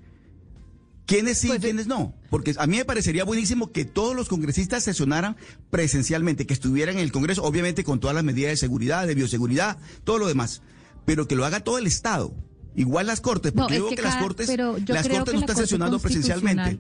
¿Quiénes 1.06 1.38
sí 1.40 1.48
y 1.48 1.50
pues 1.50 1.62
quiénes 1.62 1.88
no? 1.88 2.14
Porque 2.30 2.54
a 2.58 2.68
mí 2.68 2.78
me 2.78 2.86
parecería 2.86 3.26
buenísimo 3.26 3.72
que 3.72 3.84
todos 3.84 4.16
los 4.16 4.30
congresistas 4.30 4.84
sesionaran 4.84 5.36
presencialmente, 5.70 6.46
que 6.46 6.54
estuvieran 6.54 6.96
en 6.96 7.02
el 7.02 7.12
Congreso, 7.12 7.44
obviamente 7.44 7.84
con 7.84 8.00
todas 8.00 8.16
las 8.16 8.24
medidas 8.24 8.52
de 8.52 8.58
seguridad, 8.58 9.06
de 9.06 9.16
bioseguridad, 9.16 9.78
todo 10.04 10.18
lo 10.18 10.28
demás, 10.28 10.62
pero 11.06 11.28
que 11.28 11.36
lo 11.36 11.46
haga 11.46 11.62
todo 11.62 11.78
el 11.78 11.88
Estado. 11.88 12.34
Igual 12.76 13.08
las 13.08 13.22
cortes, 13.22 13.52
porque 13.52 13.76
yo 13.78 13.88
creo 13.88 13.96
que, 13.96 14.02
las 14.02 14.16
cortes, 14.16 14.48
las 14.88 15.08
cortes 15.08 15.34
no 15.34 15.40
están 15.42 15.56
sesionando 15.56 16.00
presencialmente. 16.00 16.80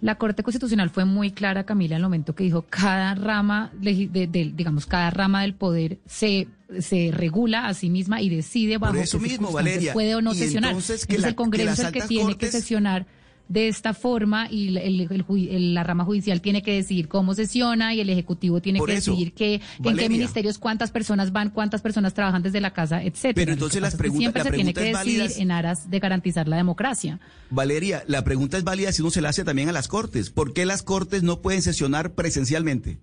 La 0.00 0.14
Corte 0.16 0.44
Constitucional 0.44 0.90
fue 0.90 1.04
muy 1.04 1.32
clara, 1.32 1.64
Camila, 1.64 1.96
en 1.96 2.00
el 2.00 2.02
momento 2.04 2.34
que 2.34 2.44
dijo 2.44 2.64
cada 2.70 3.16
rama, 3.16 3.72
de, 3.80 4.18
digamos, 4.54 4.86
cada 4.86 5.10
rama 5.10 5.42
del 5.42 5.54
poder 5.54 5.98
se 6.06 6.46
se 6.80 7.10
regula 7.12 7.66
a 7.66 7.74
sí 7.74 7.88
misma 7.88 8.20
y 8.20 8.28
decide 8.28 8.78
bajo 8.78 8.92
Por 8.92 9.02
eso 9.02 9.18
mismo, 9.18 9.50
Valeria. 9.50 9.94
puede 9.94 10.14
o 10.14 10.20
no 10.20 10.34
sesionar. 10.34 10.72
Entonces, 10.72 11.06
que 11.06 11.16
el 11.16 11.34
Congreso 11.34 11.72
es 11.72 11.78
el 11.80 11.92
que 11.92 12.02
tiene 12.02 12.36
que 12.36 12.50
sesionar 12.50 13.06
de 13.48 13.68
esta 13.68 13.94
forma 13.94 14.48
y 14.50 14.70
la 14.70 15.82
rama 15.82 16.04
judicial 16.04 16.40
tiene 16.40 16.62
que 16.62 16.72
decidir 16.74 17.08
cómo 17.08 17.34
sesiona 17.34 17.94
y 17.94 18.00
el 18.00 18.10
Ejecutivo 18.10 18.60
tiene 18.60 18.80
que 18.80 18.92
decidir 18.92 19.32
qué, 19.32 19.60
en 19.82 19.96
qué 19.96 20.08
ministerios 20.08 20.58
cuántas 20.58 20.90
personas 20.90 21.32
van, 21.32 21.50
cuántas 21.50 21.80
personas 21.80 22.14
trabajan 22.14 22.42
desde 22.42 22.60
la 22.60 22.72
casa, 22.72 23.02
etcétera. 23.02 23.34
Pero 23.34 23.52
entonces 23.52 23.80
las 23.80 23.96
preguntas, 23.96 24.20
siempre 24.20 24.42
se 24.42 24.50
tiene 24.50 24.74
que 24.74 24.94
decidir 24.94 25.32
en 25.38 25.50
aras 25.50 25.90
de 25.90 25.98
garantizar 25.98 26.46
la 26.48 26.56
democracia. 26.56 27.20
Valeria, 27.50 28.04
la 28.06 28.22
pregunta 28.22 28.58
es 28.58 28.64
válida 28.64 28.92
si 28.92 29.02
uno 29.02 29.10
se 29.10 29.20
la 29.20 29.30
hace 29.30 29.44
también 29.44 29.68
a 29.68 29.72
las 29.72 29.88
Cortes. 29.88 30.30
¿Por 30.30 30.52
qué 30.52 30.66
las 30.66 30.82
Cortes 30.82 31.22
no 31.22 31.40
pueden 31.40 31.62
sesionar 31.62 32.14
presencialmente? 32.14 32.98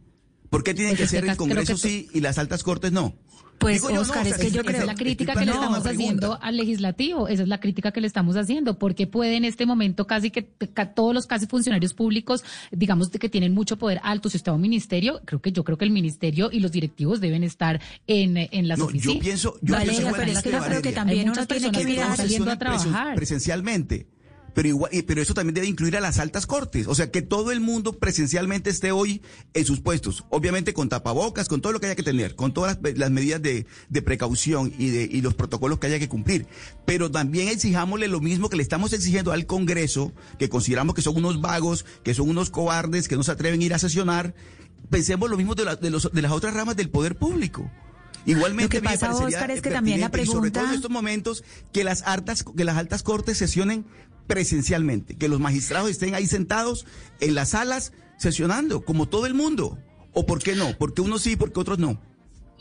¿Por 0.50 0.64
qué 0.64 0.74
tienen 0.74 0.96
pues 0.96 1.10
que 1.10 1.18
ser 1.18 1.28
el 1.28 1.36
Congreso 1.36 1.76
sí 1.76 2.08
y 2.14 2.22
las 2.22 2.38
altas 2.38 2.64
Cortes 2.64 2.92
no? 2.92 3.16
Pues, 3.58 3.84
Oscar, 3.84 4.28
es 4.28 4.38
que 4.38 4.52
yo 4.52 4.62
creo... 4.64 4.76
Esa 4.76 4.82
es 4.82 4.88
la 4.88 4.96
crítica 4.96 5.34
que 5.34 5.46
le 5.46 5.52
estamos 5.52 5.86
haciendo 5.86 6.40
al 6.42 6.58
legislativo, 6.58 7.28
esa 7.28 7.44
es 7.44 7.48
la 7.48 7.60
crítica 7.60 7.92
que 7.92 8.02
le 8.02 8.08
estamos 8.08 8.36
haciendo, 8.36 8.78
porque 8.78 9.08
puede 9.08 9.36
en 9.36 9.46
este 9.46 9.66
momento 9.66 10.06
casi 10.08 10.32
que 10.32 10.44
todos 10.94 11.14
los 11.14 11.26
casi 11.26 11.48
funcionarios 11.48 11.94
públicos, 11.94 12.44
digamos 12.72 13.10
que 13.10 13.30
tienen 13.30 13.54
mucho 13.54 13.78
poder 13.78 14.00
alto, 14.04 14.30
si 14.30 14.38
está 14.38 14.52
un 14.52 14.62
ministerio, 14.62 15.22
creo 15.26 15.42
que 15.42 15.52
yo 15.52 15.64
creo 15.64 15.78
que 15.78 15.86
el 15.86 15.92
ministerio 15.92 16.50
y 16.52 16.60
los 16.60 16.72
directivos 16.72 17.22
deben 17.22 17.44
estar 17.44 17.82
en, 18.08 18.38
en 18.38 18.68
las 18.68 18.80
no, 18.80 18.90
Yo 18.92 19.20
pienso, 19.20 19.58
yo 19.62 19.78
pienso 19.80 20.12
pero 20.16 20.32
es 20.32 20.42
que 20.42 20.52
yo 20.52 20.64
creo 20.64 20.82
que 20.82 20.92
también 20.92 21.30
uno 21.30 21.46
tiene 21.46 21.72
que 21.72 21.86
mirar 21.86 22.18
saliendo 22.18 22.52
a 22.52 22.58
trabajar. 22.58 23.16
Presencialmente 23.16 24.08
pero 24.56 24.70
igual, 24.70 24.92
pero 25.06 25.22
eso 25.22 25.34
también 25.34 25.54
debe 25.54 25.68
incluir 25.68 25.98
a 25.98 26.00
las 26.00 26.18
altas 26.18 26.48
cortes, 26.48 26.88
o 26.88 26.96
sea, 26.96 27.12
que 27.12 27.22
todo 27.22 27.52
el 27.52 27.60
mundo 27.60 27.94
presencialmente 27.94 28.70
esté 28.70 28.94
hoy 28.94 29.22
en 29.54 29.66
sus 29.66 29.82
puestos, 29.82 30.24
obviamente 30.30 30.74
con 30.74 30.88
tapabocas, 30.88 31.50
con 31.50 31.62
todo 31.62 31.74
lo 31.74 31.82
que 31.82 31.88
haya 31.88 31.96
que 31.96 32.04
tener, 32.04 32.36
con 32.36 32.54
todas 32.54 32.80
las, 32.96 33.12
medidas 33.12 33.42
de, 33.42 33.66
precaución 34.02 34.74
y 34.80 34.90
de 34.90 35.04
y 35.12 35.22
los 35.22 35.34
protocolos 35.34 35.78
que 35.78 35.88
haya 35.88 36.00
que 36.00 36.08
cumplir, 36.08 36.48
pero 36.86 37.12
también 37.12 37.50
exijámosle 37.50 38.08
lo 38.08 38.22
mismo 38.22 38.50
que 38.50 38.56
le 38.56 38.64
estamos 38.64 38.94
exigiendo 38.94 39.34
al 39.34 39.46
Congreso, 39.46 40.14
que 40.40 40.48
consideramos 40.48 40.96
que 40.96 41.02
son 41.02 41.18
unos 41.18 41.42
vagos, 41.42 41.86
que 42.04 42.14
son 42.14 42.30
unos 42.30 42.50
cobardes, 42.50 43.10
que 43.10 43.18
no 43.18 43.24
se 43.24 43.32
atreven 43.34 43.60
a 43.60 43.64
ir 43.66 43.74
a 43.74 43.80
sesionar, 43.80 44.34
pensemos 44.90 45.30
lo 45.30 45.36
mismo 45.36 45.54
de, 45.56 45.66
de, 45.82 45.90
los, 45.90 46.10
de 46.12 46.22
las 46.22 46.32
otras 46.32 46.54
ramas 46.54 46.78
del 46.78 46.90
poder 46.90 47.18
público. 47.18 47.70
Igualmente, 48.26 48.78
lo 48.78 48.82
que 48.82 48.90
pasa, 48.90 49.14
Oscar, 49.14 49.52
es 49.52 49.62
que 49.62 49.70
también 49.70 50.00
la 50.00 50.10
pregunta... 50.10 50.38
sobre 50.38 50.52
todo 50.52 50.66
en 50.66 50.74
estos 50.74 50.90
momentos, 50.90 51.44
que 51.72 51.84
las, 51.84 52.02
altas, 52.04 52.44
que 52.44 52.64
las 52.64 52.78
altas 52.78 53.04
cortes 53.04 53.38
sesionen 53.38 53.86
presencialmente, 54.28 55.16
que 55.16 55.28
los 55.28 55.40
magistrados 55.40 55.90
estén 55.90 56.16
ahí 56.16 56.28
sentados 56.28 56.86
en 57.20 57.36
las 57.36 57.50
salas 57.50 57.94
sesionando, 58.18 58.84
como 58.84 59.08
todo 59.08 59.26
el 59.26 59.34
mundo. 59.34 59.78
¿O 60.14 60.26
por 60.26 60.42
qué 60.42 60.56
no? 60.56 60.78
Porque 60.78 61.02
uno 61.02 61.20
sí, 61.20 61.36
porque 61.36 61.60
otros 61.60 61.78
no. 61.78 62.00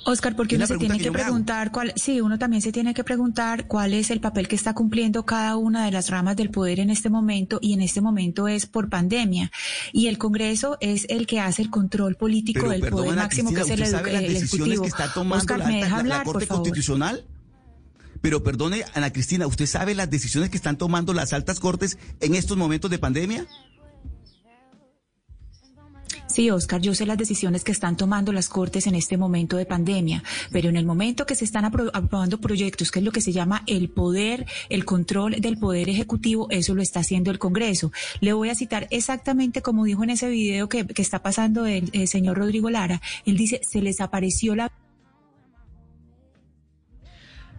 Oscar, 0.06 0.36
porque 0.36 0.56
uno 0.56 0.66
se 0.66 0.76
tiene 0.76 0.98
que, 0.98 1.10
preguntar 1.10 1.70
cuál, 1.70 1.92
sí, 1.96 2.20
uno 2.20 2.38
también 2.38 2.60
se 2.60 2.72
tiene 2.72 2.92
que 2.94 3.04
preguntar 3.04 3.66
cuál 3.66 3.94
es 3.94 4.10
el 4.10 4.20
papel 4.20 4.48
que 4.48 4.56
está 4.56 4.74
cumpliendo 4.74 5.24
cada 5.24 5.56
una 5.56 5.84
de 5.84 5.92
las 5.92 6.10
ramas 6.10 6.36
del 6.36 6.50
poder 6.50 6.80
en 6.80 6.90
este 6.90 7.08
momento 7.08 7.58
y 7.62 7.72
en 7.72 7.80
este 7.80 8.00
momento 8.00 8.48
es 8.48 8.66
por 8.66 8.90
pandemia 8.90 9.50
y 9.92 10.08
el 10.08 10.18
Congreso 10.18 10.76
es 10.80 11.06
el 11.08 11.26
que 11.26 11.40
hace 11.40 11.62
el 11.62 11.70
control 11.70 12.16
político 12.16 12.68
del 12.68 12.82
poder 12.88 13.14
máximo 13.14 13.52
que 13.52 13.60
es 13.60 13.70
el, 13.70 13.82
ejecutivo. 13.82 14.82
Que 14.82 14.88
está 14.88 15.12
tomando 15.12 15.36
Oscar, 15.36 15.66
¿me 15.66 15.76
deja 15.76 15.98
hablar, 15.98 16.24
Corte 16.24 16.46
Constitucional? 16.46 17.24
Pero 18.24 18.42
perdone, 18.42 18.84
Ana 18.94 19.12
Cristina, 19.12 19.46
¿usted 19.46 19.66
sabe 19.66 19.94
las 19.94 20.08
decisiones 20.08 20.48
que 20.48 20.56
están 20.56 20.78
tomando 20.78 21.12
las 21.12 21.34
altas 21.34 21.60
cortes 21.60 21.98
en 22.20 22.34
estos 22.34 22.56
momentos 22.56 22.90
de 22.90 22.98
pandemia? 22.98 23.46
Sí, 26.26 26.48
Oscar, 26.48 26.80
yo 26.80 26.94
sé 26.94 27.04
las 27.04 27.18
decisiones 27.18 27.64
que 27.64 27.70
están 27.70 27.98
tomando 27.98 28.32
las 28.32 28.48
Cortes 28.48 28.86
en 28.86 28.94
este 28.94 29.18
momento 29.18 29.58
de 29.58 29.66
pandemia, 29.66 30.24
pero 30.50 30.70
en 30.70 30.76
el 30.76 30.86
momento 30.86 31.26
que 31.26 31.34
se 31.34 31.44
están 31.44 31.66
aprobando 31.66 32.40
proyectos, 32.40 32.90
que 32.90 33.00
es 33.00 33.04
lo 33.04 33.12
que 33.12 33.20
se 33.20 33.30
llama 33.30 33.62
el 33.66 33.90
poder, 33.90 34.46
el 34.70 34.86
control 34.86 35.36
del 35.38 35.58
poder 35.58 35.90
ejecutivo, 35.90 36.48
eso 36.50 36.74
lo 36.74 36.80
está 36.80 37.00
haciendo 37.00 37.30
el 37.30 37.38
Congreso. 37.38 37.92
Le 38.20 38.32
voy 38.32 38.48
a 38.48 38.54
citar 38.54 38.88
exactamente 38.90 39.60
como 39.60 39.84
dijo 39.84 40.02
en 40.02 40.10
ese 40.10 40.30
video 40.30 40.68
que, 40.70 40.86
está 40.96 41.22
pasando 41.22 41.66
el 41.66 42.08
señor 42.08 42.38
Rodrigo 42.38 42.70
Lara. 42.70 43.02
Él 43.26 43.36
dice, 43.36 43.60
se 43.62 43.82
les 43.82 44.00
apareció 44.00 44.56
la 44.56 44.72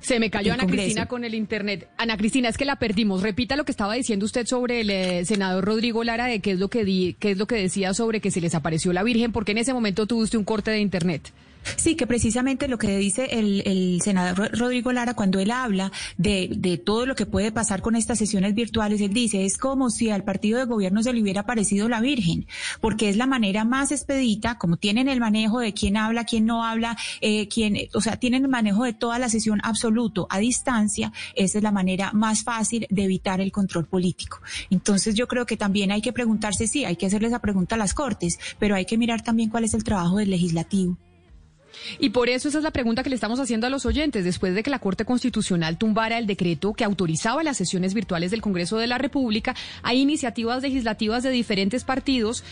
Se 0.05 0.19
me 0.19 0.29
cayó 0.29 0.53
Ana 0.53 0.67
Cristina 0.67 1.07
con 1.07 1.24
el 1.24 1.33
internet. 1.33 1.89
Ana 1.97 2.15
Cristina, 2.15 2.47
es 2.47 2.57
que 2.57 2.65
la 2.65 2.75
perdimos. 2.75 3.24
Repita 3.24 3.55
lo 3.55 3.65
que 3.65 3.71
estaba 3.71 3.95
diciendo 3.95 4.27
usted 4.27 4.45
sobre 4.45 4.81
el 4.81 4.91
eh, 4.91 5.25
senador 5.25 5.65
Rodrigo 5.65 6.03
Lara 6.03 6.27
de 6.27 6.41
qué 6.41 6.51
es 6.51 6.59
lo 6.59 6.67
que 6.67 6.85
di, 6.85 7.15
qué 7.19 7.31
es 7.31 7.39
lo 7.39 7.47
que 7.47 7.55
decía 7.55 7.91
sobre 7.95 8.21
que 8.21 8.29
se 8.29 8.39
les 8.39 8.53
apareció 8.53 8.93
la 8.93 9.01
Virgen, 9.01 9.31
porque 9.31 9.53
en 9.53 9.57
ese 9.57 9.74
momento 9.74 10.05
tuvo 10.05 10.21
usted 10.21 10.38
un 10.38 10.45
corte 10.45 10.69
de 10.69 10.79
internet. 10.79 11.33
Sí, 11.75 11.95
que 11.95 12.07
precisamente 12.07 12.67
lo 12.67 12.77
que 12.77 12.98
dice 12.98 13.25
el, 13.31 14.01
senador 14.01 14.51
Rodrigo 14.57 14.91
Lara 14.91 15.13
cuando 15.13 15.39
él 15.39 15.51
habla 15.51 15.91
de, 16.17 16.50
de, 16.55 16.77
todo 16.77 17.05
lo 17.05 17.15
que 17.15 17.25
puede 17.25 17.51
pasar 17.51 17.81
con 17.81 17.95
estas 17.95 18.19
sesiones 18.19 18.53
virtuales, 18.53 19.01
él 19.01 19.13
dice, 19.13 19.45
es 19.45 19.57
como 19.57 19.89
si 19.89 20.10
al 20.10 20.24
partido 20.24 20.60
de 20.60 20.65
gobierno 20.65 21.01
se 21.01 21.13
le 21.13 21.22
hubiera 21.22 21.41
aparecido 21.41 21.89
la 21.89 22.01
Virgen, 22.01 22.45
porque 22.81 23.10
es 23.10 23.17
la 23.17 23.25
manera 23.25 23.65
más 23.65 23.91
expedita, 23.91 24.57
como 24.57 24.77
tienen 24.77 25.07
el 25.07 25.19
manejo 25.19 25.60
de 25.60 25.74
quién 25.74 25.98
habla, 25.98 26.25
quién 26.25 26.45
no 26.45 26.63
habla, 26.63 26.98
eh, 27.22 27.48
quién, 27.48 27.77
o 27.93 28.01
sea, 28.01 28.17
tienen 28.17 28.43
el 28.43 28.50
manejo 28.50 28.84
de 28.84 28.93
toda 28.93 29.19
la 29.19 29.29
sesión 29.29 29.60
absoluto 29.63 30.27
a 30.29 30.39
distancia, 30.39 31.12
esa 31.36 31.57
es 31.57 31.63
la 31.63 31.72
manera 31.72 32.12
más 32.13 32.43
fácil 32.43 32.88
de 32.89 33.03
evitar 33.03 33.41
el 33.41 33.51
control 33.51 33.86
político. 33.86 34.39
Entonces 34.69 35.15
yo 35.15 35.27
creo 35.27 35.45
que 35.45 35.57
también 35.57 35.91
hay 35.91 36.01
que 36.01 36.13
preguntarse, 36.13 36.67
sí, 36.67 36.86
hay 36.86 36.95
que 36.95 37.05
hacerle 37.05 37.29
esa 37.29 37.39
pregunta 37.39 37.75
a 37.75 37.77
las 37.77 37.93
Cortes, 37.93 38.39
pero 38.60 38.75
hay 38.75 38.86
que 38.86 38.98
mirar 38.98 39.22
también 39.22 39.50
cuál 39.50 39.63
es 39.63 39.74
el 39.74 39.84
trabajo 39.84 40.17
del 40.17 40.29
legislativo. 40.29 40.98
Y 42.00 42.10
por 42.10 42.29
eso 42.29 42.50
esa 42.50 42.58
es 42.58 42.63
la 42.63 42.72
pregunta 42.72 43.03
que 43.03 43.10
le 43.10 43.15
estamos 43.15 43.39
haciendo 43.39 43.67
a 43.67 43.70
los 43.70 43.86
oyentes. 43.86 44.24
Después 44.24 44.55
de 44.55 44.63
que 44.63 44.70
la 44.70 44.79
Corte 44.79 45.05
Constitucional 45.05 45.77
tumbara 45.77 46.17
el 46.17 46.27
decreto 46.27 46.74
que 46.74 46.84
autorizaba 46.84 47.44
las 47.44 47.58
sesiones 47.58 47.94
virtuales 47.94 48.32
del 48.32 48.41
Congreso 48.41 48.77
de 48.77 48.88
la 48.88 48.98
República, 48.98 49.55
hay 49.84 50.01
iniciativas 50.01 50.62
legislativas 50.62 51.24
de 51.24 51.29
diferentes 51.29 51.84
partidos 51.84 52.44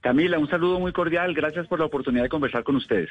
Camila, 0.00 0.38
un 0.38 0.48
saludo 0.48 0.78
muy 0.78 0.92
cordial. 0.92 1.34
Gracias 1.34 1.66
por 1.66 1.80
la 1.80 1.86
oportunidad 1.86 2.22
de 2.22 2.28
conversar 2.28 2.62
con 2.62 2.76
ustedes. 2.76 3.10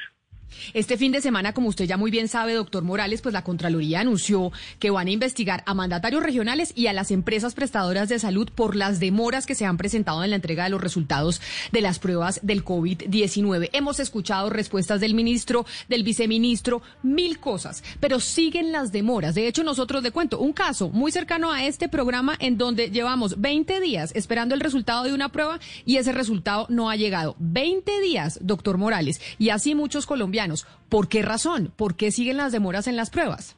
Este 0.74 0.96
fin 0.96 1.12
de 1.12 1.20
semana, 1.20 1.52
como 1.52 1.68
usted 1.68 1.86
ya 1.86 1.96
muy 1.96 2.10
bien 2.10 2.28
sabe, 2.28 2.54
doctor 2.54 2.82
Morales, 2.82 3.22
pues 3.22 3.32
la 3.32 3.44
Contraloría 3.44 4.00
anunció 4.00 4.52
que 4.78 4.90
van 4.90 5.06
a 5.06 5.10
investigar 5.10 5.62
a 5.66 5.74
mandatarios 5.74 6.22
regionales 6.22 6.72
y 6.74 6.86
a 6.86 6.92
las 6.92 7.10
empresas 7.10 7.54
prestadoras 7.54 8.08
de 8.08 8.18
salud 8.18 8.50
por 8.54 8.76
las 8.76 9.00
demoras 9.00 9.46
que 9.46 9.54
se 9.54 9.64
han 9.64 9.76
presentado 9.76 10.22
en 10.24 10.30
la 10.30 10.36
entrega 10.36 10.64
de 10.64 10.70
los 10.70 10.80
resultados 10.80 11.40
de 11.72 11.80
las 11.80 11.98
pruebas 11.98 12.40
del 12.42 12.64
COVID-19. 12.64 13.70
Hemos 13.72 14.00
escuchado 14.00 14.50
respuestas 14.50 15.00
del 15.00 15.14
ministro, 15.14 15.64
del 15.88 16.02
viceministro, 16.02 16.82
mil 17.02 17.38
cosas, 17.38 17.82
pero 18.00 18.20
siguen 18.20 18.72
las 18.72 18.92
demoras. 18.92 19.34
De 19.34 19.46
hecho, 19.46 19.64
nosotros 19.64 20.02
le 20.02 20.10
cuento 20.10 20.38
un 20.38 20.52
caso 20.52 20.90
muy 20.90 21.12
cercano 21.12 21.52
a 21.52 21.64
este 21.64 21.88
programa 21.88 22.36
en 22.38 22.58
donde 22.58 22.90
llevamos 22.90 23.40
20 23.40 23.80
días 23.80 24.12
esperando 24.14 24.54
el 24.54 24.60
resultado 24.60 25.04
de 25.04 25.14
una 25.14 25.30
prueba 25.30 25.60
y 25.84 25.96
ese 25.96 26.12
resultado 26.12 26.66
no 26.68 26.90
ha 26.90 26.96
llegado. 26.96 27.36
20 27.38 28.00
días, 28.00 28.38
doctor 28.42 28.78
Morales, 28.78 29.20
y 29.38 29.50
así 29.50 29.74
muchos 29.74 30.06
colombianos 30.06 30.41
¿Por 30.88 31.08
qué 31.08 31.22
razón? 31.22 31.72
¿Por 31.76 31.96
qué 31.96 32.10
siguen 32.10 32.36
las 32.36 32.52
demoras 32.52 32.86
en 32.86 32.96
las 32.96 33.10
pruebas? 33.10 33.56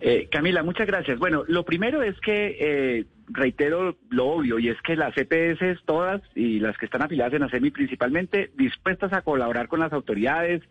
Eh, 0.00 0.28
Camila, 0.30 0.62
muchas 0.62 0.86
gracias. 0.86 1.18
Bueno, 1.18 1.44
lo 1.48 1.64
primero 1.64 2.02
es 2.02 2.18
que 2.20 2.56
eh, 2.60 3.04
reitero 3.28 3.96
lo 4.10 4.26
obvio 4.26 4.58
y 4.58 4.68
es 4.68 4.80
que 4.82 4.96
las 4.96 5.14
EPS 5.16 5.82
todas 5.86 6.20
y 6.34 6.60
las 6.60 6.76
que 6.76 6.84
están 6.84 7.02
afiliadas 7.02 7.34
en 7.34 7.42
ASEMI 7.44 7.70
principalmente 7.70 8.50
dispuestas 8.56 9.12
a 9.12 9.22
colaborar 9.22 9.68
con 9.68 9.80
las 9.80 9.92
autoridades, 9.92 10.62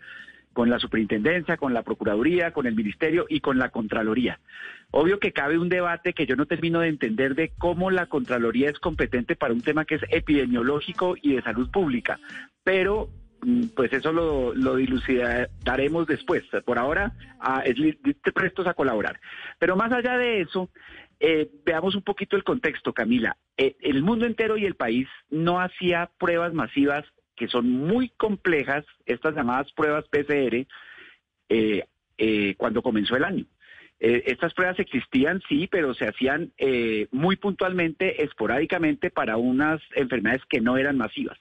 con 0.53 0.69
la 0.69 0.79
superintendencia, 0.79 1.57
con 1.57 1.73
la 1.73 1.81
procuraduría, 1.81 2.51
con 2.51 2.67
el 2.67 2.75
ministerio 2.75 3.25
y 3.27 3.39
con 3.39 3.57
la 3.57 3.69
contraloría. 3.69 4.39
Obvio 4.91 5.19
que 5.19 5.33
cabe 5.33 5.57
un 5.57 5.69
debate 5.69 6.13
que 6.13 6.27
yo 6.27 6.35
no 6.35 6.45
termino 6.45 6.81
de 6.81 6.89
entender 6.89 7.33
de 7.33 7.51
cómo 7.57 7.89
la 7.89 8.05
contraloría 8.05 8.69
es 8.69 8.77
competente 8.77 9.35
para 9.35 9.53
un 9.53 9.61
tema 9.61 9.85
que 9.85 9.95
es 9.95 10.03
epidemiológico 10.09 11.15
y 11.19 11.35
de 11.35 11.41
salud 11.41 11.71
pública, 11.71 12.19
pero 12.63 13.09
pues 13.75 13.91
eso 13.93 14.11
lo, 14.11 14.75
dilucidaremos 14.75 16.07
después. 16.07 16.43
Por 16.65 16.77
ahora, 16.79 17.13
ah, 17.39 17.63
te 17.63 18.31
prestos 18.31 18.67
a 18.67 18.73
colaborar. 18.73 19.19
Pero 19.59 19.75
más 19.75 19.91
allá 19.91 20.17
de 20.17 20.41
eso, 20.41 20.69
eh, 21.25 21.49
veamos 21.65 21.95
un 21.95 22.01
poquito 22.01 22.35
el 22.35 22.43
contexto, 22.43 22.93
Camila. 22.93 23.37
Eh, 23.55 23.77
el 23.79 24.03
mundo 24.03 24.25
entero 24.25 24.57
y 24.57 24.65
el 24.65 24.75
país 24.75 25.07
no 25.29 25.61
hacía 25.61 26.09
pruebas 26.17 26.53
masivas 26.53 27.05
que 27.37 27.47
son 27.47 27.69
muy 27.69 28.09
complejas, 28.09 28.85
estas 29.05 29.33
llamadas 29.33 29.71
pruebas 29.71 30.05
PCR, 30.09 30.67
eh, 31.49 32.55
cuando 32.57 32.81
comenzó 32.81 33.15
el 33.15 33.23
año. 33.23 33.45
estas 33.99 34.53
pruebas 34.53 34.77
existían, 34.79 35.41
sí, 35.47 35.67
pero 35.71 35.93
se 35.93 36.05
hacían 36.05 36.51
muy 37.11 37.37
puntualmente, 37.37 38.21
esporádicamente, 38.21 39.09
para 39.09 39.37
unas 39.37 39.81
enfermedades 39.95 40.43
que 40.49 40.61
no 40.61 40.77
eran 40.77 40.97
masivas. 40.97 41.39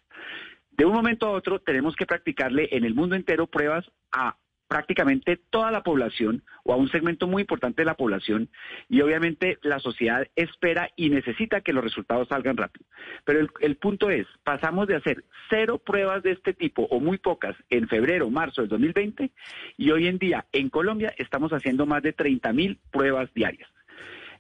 De 0.73 0.85
un 0.85 0.93
momento 0.93 1.27
a 1.27 1.31
otro 1.31 1.61
tenemos 1.61 1.95
que 1.97 2.07
practicarle 2.07 2.69
en 2.73 2.85
el 2.85 2.95
mundo 2.95 3.15
entero 3.15 3.47
pruebas 3.47 3.91
a 4.11 4.37
prácticamente 4.73 5.37
toda 5.37 5.71
la 5.71 5.83
población 5.83 6.43
o 6.65 6.73
a 6.73 6.77
un 6.77 6.89
segmento 6.89 7.27
muy 7.27 7.43
importante 7.43 7.83
de 7.83 7.87
la 7.87 7.95
población 7.95 8.49
y 8.89 9.03
obviamente 9.03 9.59
la 9.61 9.79
sociedad 9.81 10.27
espera 10.35 10.89
y 10.97 11.11
necesita 11.11 11.61
que 11.61 11.75
los 11.75 11.85
resultados 11.85 12.29
salgan 12.29 12.57
rápido. 12.57 12.87
Pero 13.27 13.47
el, 13.61 13.77
punto 13.77 14.09
es, 14.09 14.27
pasamos 14.45 14.89
de 14.89 14.97
hacer 14.97 15.25
cero 15.51 15.77
pruebas 15.77 16.23
de 16.23 16.31
este 16.31 16.55
tipo 16.55 16.85
o 16.85 17.01
muy 17.01 17.19
pocas 17.19 17.55
en 17.69 17.87
febrero, 17.87 18.31
marzo 18.31 18.63
del 18.63 18.71
2020 18.71 19.31
y 19.77 19.91
hoy 19.91 20.07
en 20.07 20.17
día 20.17 20.47
en 20.53 20.71
Colombia 20.71 21.13
estamos 21.19 21.53
haciendo 21.53 21.85
más 21.85 22.03
de 22.03 22.15
30 22.15 22.51
mil 22.55 22.79
pruebas 22.91 23.29
diarias. 23.35 23.69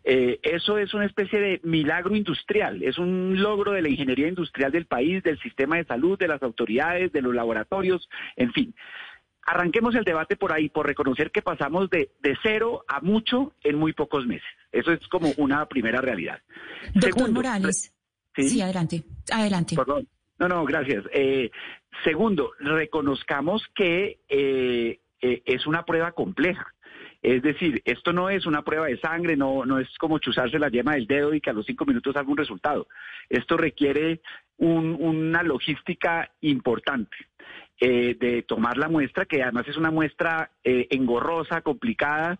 Eh, 0.04 0.40
eso 0.42 0.78
es 0.78 0.94
una 0.94 1.06
especie 1.06 1.38
de 1.38 1.60
milagro 1.62 2.16
industrial, 2.16 2.82
es 2.82 2.98
un 2.98 3.40
logro 3.40 3.72
de 3.72 3.82
la 3.82 3.88
ingeniería 3.88 4.28
industrial 4.28 4.72
del 4.72 4.86
país, 4.86 5.22
del 5.22 5.38
sistema 5.40 5.76
de 5.76 5.84
salud, 5.84 6.18
de 6.18 6.28
las 6.28 6.42
autoridades, 6.42 7.12
de 7.12 7.22
los 7.22 7.34
laboratorios, 7.34 8.08
en 8.36 8.52
fin. 8.52 8.74
Arranquemos 9.44 9.94
el 9.94 10.04
debate 10.04 10.36
por 10.36 10.52
ahí, 10.52 10.68
por 10.68 10.86
reconocer 10.86 11.30
que 11.30 11.42
pasamos 11.42 11.90
de, 11.90 12.10
cero 12.42 12.84
a 12.88 13.00
mucho 13.00 13.54
en 13.62 13.76
muy 13.76 13.92
pocos 13.92 14.26
meses. 14.26 14.46
Eso 14.70 14.92
es 14.92 15.06
como 15.08 15.32
una 15.36 15.66
primera 15.66 16.00
realidad. 16.00 16.40
Doctor 16.94 17.30
Morales. 17.30 17.92
¿sí? 18.36 18.60
adelante. 18.60 19.02
Adelante. 19.32 19.76
Perdón. 19.76 20.08
No, 20.38 20.48
no, 20.48 20.64
gracias. 20.64 21.04
Eh, 21.12 21.50
segundo, 22.04 22.52
reconozcamos 22.58 23.64
que 23.74 24.20
eh, 24.28 25.00
es 25.20 25.66
una 25.66 25.84
prueba 25.84 26.12
compleja. 26.12 26.71
Es 27.22 27.42
decir, 27.42 27.80
esto 27.84 28.12
no 28.12 28.28
es 28.28 28.46
una 28.46 28.62
prueba 28.62 28.86
de 28.86 28.98
sangre, 28.98 29.36
no, 29.36 29.64
no 29.64 29.78
es 29.78 29.88
como 29.98 30.18
chuzarse 30.18 30.58
la 30.58 30.68
yema 30.68 30.94
del 30.94 31.06
dedo 31.06 31.32
y 31.32 31.40
que 31.40 31.50
a 31.50 31.52
los 31.52 31.66
cinco 31.66 31.86
minutos 31.86 32.16
haga 32.16 32.28
un 32.28 32.36
resultado. 32.36 32.88
Esto 33.28 33.56
requiere 33.56 34.20
una 34.58 35.42
logística 35.42 36.30
importante. 36.40 37.16
Eh, 37.84 38.16
de 38.20 38.42
tomar 38.42 38.78
la 38.78 38.88
muestra, 38.88 39.24
que 39.24 39.42
además 39.42 39.66
es 39.66 39.76
una 39.76 39.90
muestra 39.90 40.52
eh, 40.62 40.86
engorrosa, 40.90 41.62
complicada, 41.62 42.38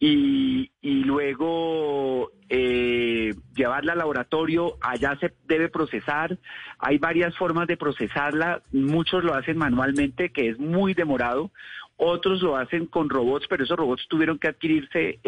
y, 0.00 0.70
luego 0.82 2.30
eh, 2.48 3.34
llevarla 3.54 3.92
al 3.92 3.98
laboratorio, 3.98 4.78
allá 4.80 5.18
se 5.20 5.34
debe 5.46 5.68
procesar, 5.68 6.38
hay 6.78 6.96
varias 6.96 7.36
formas 7.36 7.66
de 7.66 7.76
procesarla, 7.76 8.62
muchos 8.72 9.22
lo 9.24 9.34
hacen 9.34 9.58
manualmente, 9.58 10.30
que 10.30 10.48
es 10.48 10.58
muy 10.58 10.94
demorado, 10.94 11.50
otros 11.98 12.40
lo 12.42 12.56
hacen 12.56 12.86
con 12.86 13.10
robots, 13.10 13.46
pero 13.48 13.64
esos 13.64 13.76
robots 13.76 14.08
tuvieron 14.08 14.38
que 14.38 14.48
adquirirse 14.48 15.20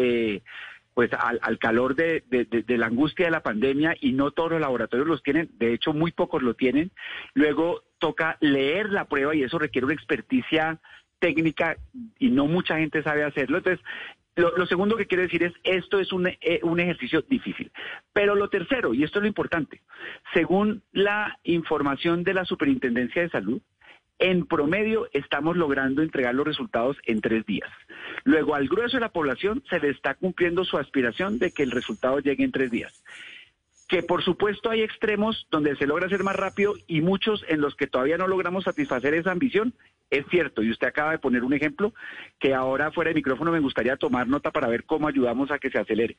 pues 0.93 1.09
al, 1.13 1.57
calor 1.57 1.95
de, 1.95 2.23
de, 2.29 2.77
la 2.77 2.87
angustia 2.87 3.25
de 3.25 3.31
la 3.31 3.43
pandemia 3.43 3.95
y 3.99 4.11
no 4.11 4.31
todos 4.31 4.51
los 4.51 4.61
laboratorios 4.61 5.07
los 5.07 5.23
tienen, 5.23 5.49
de 5.57 5.73
hecho 5.73 5.93
muy 5.93 6.11
pocos 6.11 6.41
lo 6.41 6.53
tienen. 6.53 6.91
Luego 7.33 7.83
toca 7.99 8.37
leer 8.41 8.89
la 8.89 9.05
prueba 9.05 9.35
y 9.35 9.43
eso 9.43 9.57
requiere 9.57 9.85
una 9.85 9.93
experticia 9.93 10.79
técnica 11.19 11.77
y 12.19 12.29
no 12.29 12.47
mucha 12.47 12.77
gente 12.77 13.03
sabe 13.03 13.23
hacerlo. 13.23 13.59
Entonces, 13.59 13.85
lo, 14.35 14.65
segundo 14.65 14.97
que 14.97 15.07
quiero 15.07 15.23
decir 15.23 15.43
es, 15.43 15.53
esto 15.63 15.99
es 15.99 16.11
un, 16.11 16.27
eh, 16.27 16.59
un, 16.63 16.79
ejercicio 16.79 17.21
difícil. 17.21 17.71
Pero 18.13 18.35
lo 18.35 18.49
tercero, 18.49 18.93
y 18.93 19.03
esto 19.03 19.19
es 19.19 19.23
lo 19.23 19.27
importante, 19.27 19.81
según 20.33 20.81
la 20.91 21.37
información 21.43 22.23
de 22.23 22.33
la 22.33 22.45
Superintendencia 22.45 23.21
de 23.21 23.29
Salud, 23.29 23.61
en 24.21 24.45
promedio 24.45 25.09
estamos 25.13 25.57
logrando 25.57 26.01
entregar 26.01 26.33
los 26.35 26.45
resultados 26.45 26.95
en 27.05 27.21
tres 27.21 27.45
días. 27.45 27.69
Luego, 28.23 28.55
al 28.55 28.67
grueso 28.67 28.97
de 28.97 29.01
la 29.01 29.11
población 29.11 29.63
se 29.67 29.79
le 29.79 29.89
está 29.89 30.13
cumpliendo 30.13 30.63
su 30.63 30.77
aspiración 30.77 31.39
de 31.39 31.51
que 31.51 31.63
el 31.63 31.71
resultado 31.71 32.19
llegue 32.19 32.43
en 32.43 32.51
tres 32.51 32.69
días. 32.69 33.03
Que 33.89 34.03
por 34.03 34.23
supuesto 34.23 34.69
hay 34.69 34.83
extremos 34.83 35.47
donde 35.49 35.75
se 35.75 35.87
logra 35.87 36.05
hacer 36.05 36.23
más 36.23 36.35
rápido 36.35 36.75
y 36.87 37.01
muchos 37.01 37.43
en 37.49 37.59
los 37.59 37.75
que 37.75 37.87
todavía 37.87 38.17
no 38.17 38.27
logramos 38.27 38.63
satisfacer 38.63 39.15
esa 39.15 39.31
ambición. 39.31 39.73
Es 40.11 40.25
cierto, 40.29 40.61
y 40.61 40.69
usted 40.69 40.87
acaba 40.87 41.11
de 41.11 41.19
poner 41.19 41.43
un 41.43 41.53
ejemplo 41.53 41.93
que 42.39 42.53
ahora 42.53 42.91
fuera 42.91 43.09
de 43.09 43.15
micrófono 43.15 43.51
me 43.51 43.59
gustaría 43.59 43.97
tomar 43.97 44.27
nota 44.27 44.51
para 44.51 44.67
ver 44.67 44.83
cómo 44.83 45.07
ayudamos 45.07 45.51
a 45.51 45.57
que 45.57 45.71
se 45.71 45.79
acelere. 45.79 46.15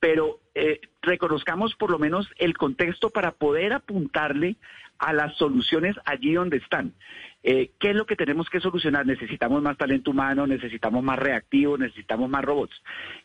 Pero 0.00 0.40
eh, 0.54 0.80
reconozcamos 1.02 1.74
por 1.74 1.90
lo 1.90 1.98
menos 1.98 2.28
el 2.38 2.56
contexto 2.56 3.10
para 3.10 3.32
poder 3.32 3.72
apuntarle 3.72 4.56
a 4.98 5.12
las 5.12 5.36
soluciones 5.36 5.96
allí 6.04 6.32
donde 6.34 6.58
están. 6.58 6.94
Eh, 7.42 7.70
¿Qué 7.78 7.90
es 7.90 7.96
lo 7.96 8.06
que 8.06 8.16
tenemos 8.16 8.48
que 8.48 8.60
solucionar? 8.60 9.04
Necesitamos 9.04 9.62
más 9.62 9.76
talento 9.76 10.12
humano, 10.12 10.46
necesitamos 10.46 11.02
más 11.02 11.18
reactivos, 11.18 11.78
necesitamos 11.78 12.30
más 12.30 12.44
robots. 12.44 12.74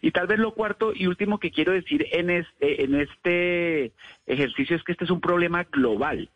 Y 0.02 0.12
tal 0.12 0.28
vez 0.28 0.40
lo 0.40 0.54
cuarto 0.54 0.92
y 0.94 1.08
último 1.08 1.40
que 1.40 1.52
quiero 1.52 1.72
decir 1.72 2.08
en 2.12 2.30
este, 2.30 2.84
en 2.84 2.96
este 2.96 3.92
ejercicio 4.26 4.76
es 4.76 4.84
que 4.84 4.94
este 4.94 5.06
es 5.06 5.12
un 5.12 5.22
problema 5.22 5.64
global. 5.64 6.30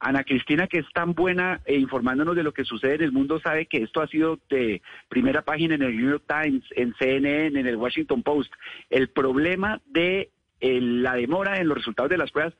Ana 0.00 0.22
Cristina, 0.22 0.66
que 0.66 0.78
es 0.78 0.86
tan 0.92 1.14
buena 1.14 1.60
eh, 1.64 1.76
informándonos 1.76 2.36
de 2.36 2.42
lo 2.42 2.52
que 2.52 2.64
sucede 2.64 2.96
en 2.96 3.02
el 3.02 3.12
mundo, 3.12 3.40
sabe 3.40 3.66
que 3.66 3.82
esto 3.82 4.02
ha 4.02 4.06
sido 4.06 4.38
de 4.50 4.82
primera 5.08 5.42
página 5.42 5.76
en 5.76 5.82
el 5.82 5.96
New 5.96 6.10
York 6.10 6.24
Times, 6.28 6.64
en 6.72 6.94
CNN, 6.98 7.58
en 7.58 7.66
el 7.66 7.76
Washington 7.76 8.22
Post. 8.22 8.52
El 8.90 9.08
problema 9.08 9.80
de 9.86 10.30
eh, 10.60 10.80
la 10.80 11.14
demora 11.14 11.58
en 11.58 11.68
los 11.68 11.78
resultados 11.78 12.10
de 12.10 12.18
las 12.18 12.30
pruebas, 12.30 12.54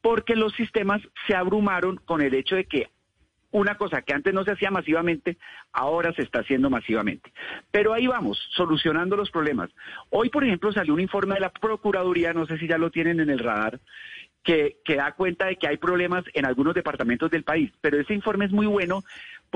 porque 0.00 0.36
los 0.36 0.54
sistemas 0.54 1.02
se 1.26 1.34
abrumaron 1.34 1.96
con 1.96 2.22
el 2.22 2.34
hecho 2.34 2.56
de 2.56 2.64
que 2.64 2.88
una 3.56 3.76
cosa 3.76 4.02
que 4.02 4.12
antes 4.12 4.34
no 4.34 4.44
se 4.44 4.50
hacía 4.52 4.70
masivamente, 4.70 5.38
ahora 5.72 6.12
se 6.12 6.22
está 6.22 6.40
haciendo 6.40 6.68
masivamente. 6.68 7.32
Pero 7.70 7.94
ahí 7.94 8.06
vamos, 8.06 8.38
solucionando 8.54 9.16
los 9.16 9.30
problemas. 9.30 9.70
Hoy, 10.10 10.28
por 10.28 10.44
ejemplo, 10.44 10.72
salió 10.72 10.92
un 10.92 11.00
informe 11.00 11.34
de 11.34 11.40
la 11.40 11.50
Procuraduría, 11.50 12.34
no 12.34 12.46
sé 12.46 12.58
si 12.58 12.68
ya 12.68 12.76
lo 12.76 12.90
tienen 12.90 13.18
en 13.18 13.30
el 13.30 13.38
radar, 13.38 13.80
que, 14.42 14.76
que, 14.84 14.96
da 14.96 15.12
cuenta 15.12 15.46
de 15.46 15.56
que 15.56 15.66
hay 15.66 15.78
problemas 15.78 16.24
en 16.34 16.44
algunos 16.44 16.74
departamentos 16.74 17.30
del 17.30 17.44
país. 17.44 17.72
Pero 17.80 17.98
ese 17.98 18.12
informe 18.12 18.44
es 18.44 18.52
muy 18.52 18.66
bueno 18.66 19.02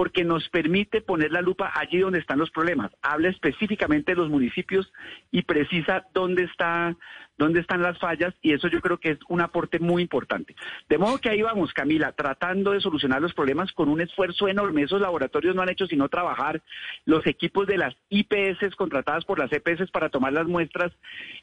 porque 0.00 0.24
nos 0.24 0.48
permite 0.48 1.02
poner 1.02 1.30
la 1.30 1.42
lupa 1.42 1.70
allí 1.74 1.98
donde 1.98 2.20
están 2.20 2.38
los 2.38 2.50
problemas. 2.50 2.90
Habla 3.02 3.28
específicamente 3.28 4.12
de 4.12 4.16
los 4.16 4.30
municipios 4.30 4.90
y 5.30 5.42
precisa 5.42 6.06
dónde 6.14 6.44
está 6.44 6.96
dónde 7.36 7.60
están 7.60 7.82
las 7.82 7.98
fallas 7.98 8.34
y 8.42 8.52
eso 8.52 8.68
yo 8.68 8.80
creo 8.80 8.98
que 8.98 9.12
es 9.12 9.18
un 9.28 9.40
aporte 9.40 9.78
muy 9.78 10.02
importante. 10.02 10.54
De 10.88 10.98
modo 10.98 11.18
que 11.18 11.30
ahí 11.30 11.40
vamos, 11.40 11.72
Camila, 11.72 12.12
tratando 12.12 12.72
de 12.72 12.80
solucionar 12.80 13.20
los 13.20 13.32
problemas 13.32 13.72
con 13.72 13.88
un 13.88 14.00
esfuerzo 14.00 14.48
enorme. 14.48 14.82
Esos 14.82 15.00
laboratorios 15.00 15.54
no 15.54 15.62
han 15.62 15.70
hecho 15.70 15.86
sino 15.86 16.08
trabajar. 16.08 16.62
Los 17.06 17.26
equipos 17.26 17.66
de 17.66 17.78
las 17.78 17.94
IPS 18.10 18.74
contratadas 18.76 19.24
por 19.24 19.38
las 19.38 19.50
EPS 19.52 19.90
para 19.90 20.10
tomar 20.10 20.32
las 20.32 20.46
muestras 20.46 20.92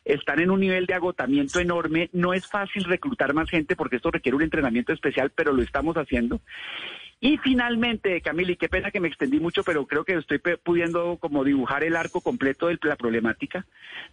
están 0.06 0.40
en 0.40 0.52
un 0.52 0.60
nivel 0.60 0.86
de 0.86 0.94
agotamiento 0.96 1.60
enorme. 1.60 2.10
No 2.14 2.34
es 2.34 2.48
fácil 2.48 2.84
reclutar 2.86 3.34
más 3.34 3.50
gente 3.50 3.76
porque 3.76 3.98
esto 3.98 4.12
requiere 4.12 4.36
un 4.36 4.44
entrenamiento 4.44 4.94
especial, 4.94 5.32
pero 5.36 5.52
lo 5.52 5.62
estamos 5.62 5.96
haciendo. 5.96 6.42
Y 7.20 7.38
finalmente, 7.38 8.22
Camila, 8.22 8.52
y 8.52 8.58
qué 8.58 8.70
pena 8.70 8.92
que 8.92 9.00
me 9.00 9.08
extendí 9.08 9.40
mucho, 9.40 9.64
pero 9.64 9.88
creo 9.88 10.06
que 10.06 10.14
estoy 10.14 10.40
pudiendo 10.64 11.18
como 11.18 11.44
dibujar 11.44 11.84
el 11.84 11.96
arco 11.96 12.22
completo 12.22 12.68
de 12.68 12.78
la 12.84 12.96
problemática. 12.96 13.66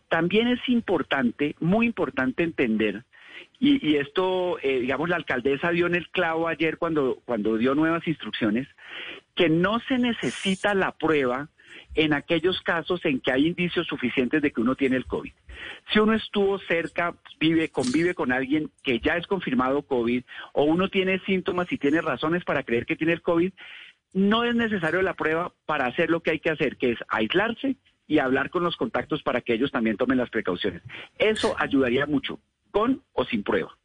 También 0.08 0.48
es 0.48 0.66
importante, 0.68 1.54
muy 1.60 1.86
importante 1.86 2.42
entender, 2.42 3.04
y, 3.60 3.96
esto, 3.96 4.58
eh, 4.62 4.80
digamos, 4.80 5.08
la 5.08 5.16
alcaldesa 5.16 5.70
dio 5.70 5.86
en 5.86 5.94
el 5.94 6.08
clavo 6.10 6.48
ayer 6.48 6.76
cuando, 6.76 7.20
cuando 7.24 7.56
dio 7.56 7.74
nuevas 7.74 8.06
instrucciones, 8.06 8.68
que 9.34 9.48
no 9.48 9.80
se 9.80 9.96
necesita 9.96 10.74
la 10.74 10.92
prueba 10.92 11.48
en 11.94 12.12
aquellos 12.12 12.60
casos 12.62 13.04
en 13.04 13.20
que 13.20 13.32
hay 13.32 13.46
indicios 13.46 13.86
suficientes 13.86 14.42
de 14.42 14.52
que 14.52 14.60
uno 14.60 14.74
tiene 14.74 14.96
el 14.96 15.06
COVID. 15.06 15.32
Si 15.92 15.98
uno 15.98 16.14
estuvo 16.14 16.58
cerca, 16.58 17.14
vive, 17.38 17.68
convive 17.68 18.14
con 18.14 18.32
alguien 18.32 18.70
que 18.82 19.00
ya 19.00 19.16
es 19.16 19.26
confirmado 19.26 19.82
COVID, 19.82 20.22
o 20.52 20.64
uno 20.64 20.88
tiene 20.88 21.20
síntomas 21.20 21.70
y 21.72 21.78
tiene 21.78 22.00
razones 22.00 22.44
para 22.44 22.62
creer 22.62 22.86
que 22.86 22.96
tiene 22.96 23.12
el 23.12 23.22
COVID, 23.22 23.52
no 24.12 24.44
es 24.44 24.54
necesario 24.54 25.02
la 25.02 25.14
prueba 25.14 25.52
para 25.66 25.86
hacer 25.86 26.10
lo 26.10 26.20
que 26.20 26.30
hay 26.30 26.40
que 26.40 26.50
hacer, 26.50 26.76
que 26.76 26.92
es 26.92 26.98
aislarse 27.08 27.76
y 28.06 28.18
hablar 28.18 28.50
con 28.50 28.62
los 28.62 28.76
contactos 28.76 29.22
para 29.22 29.40
que 29.40 29.54
ellos 29.54 29.72
también 29.72 29.96
tomen 29.96 30.18
las 30.18 30.30
precauciones. 30.30 30.82
Eso 31.18 31.54
ayudaría 31.58 32.06
mucho, 32.06 32.38
con 32.70 33.02
o 33.12 33.24
sin 33.24 33.42
prueba. 33.42 33.76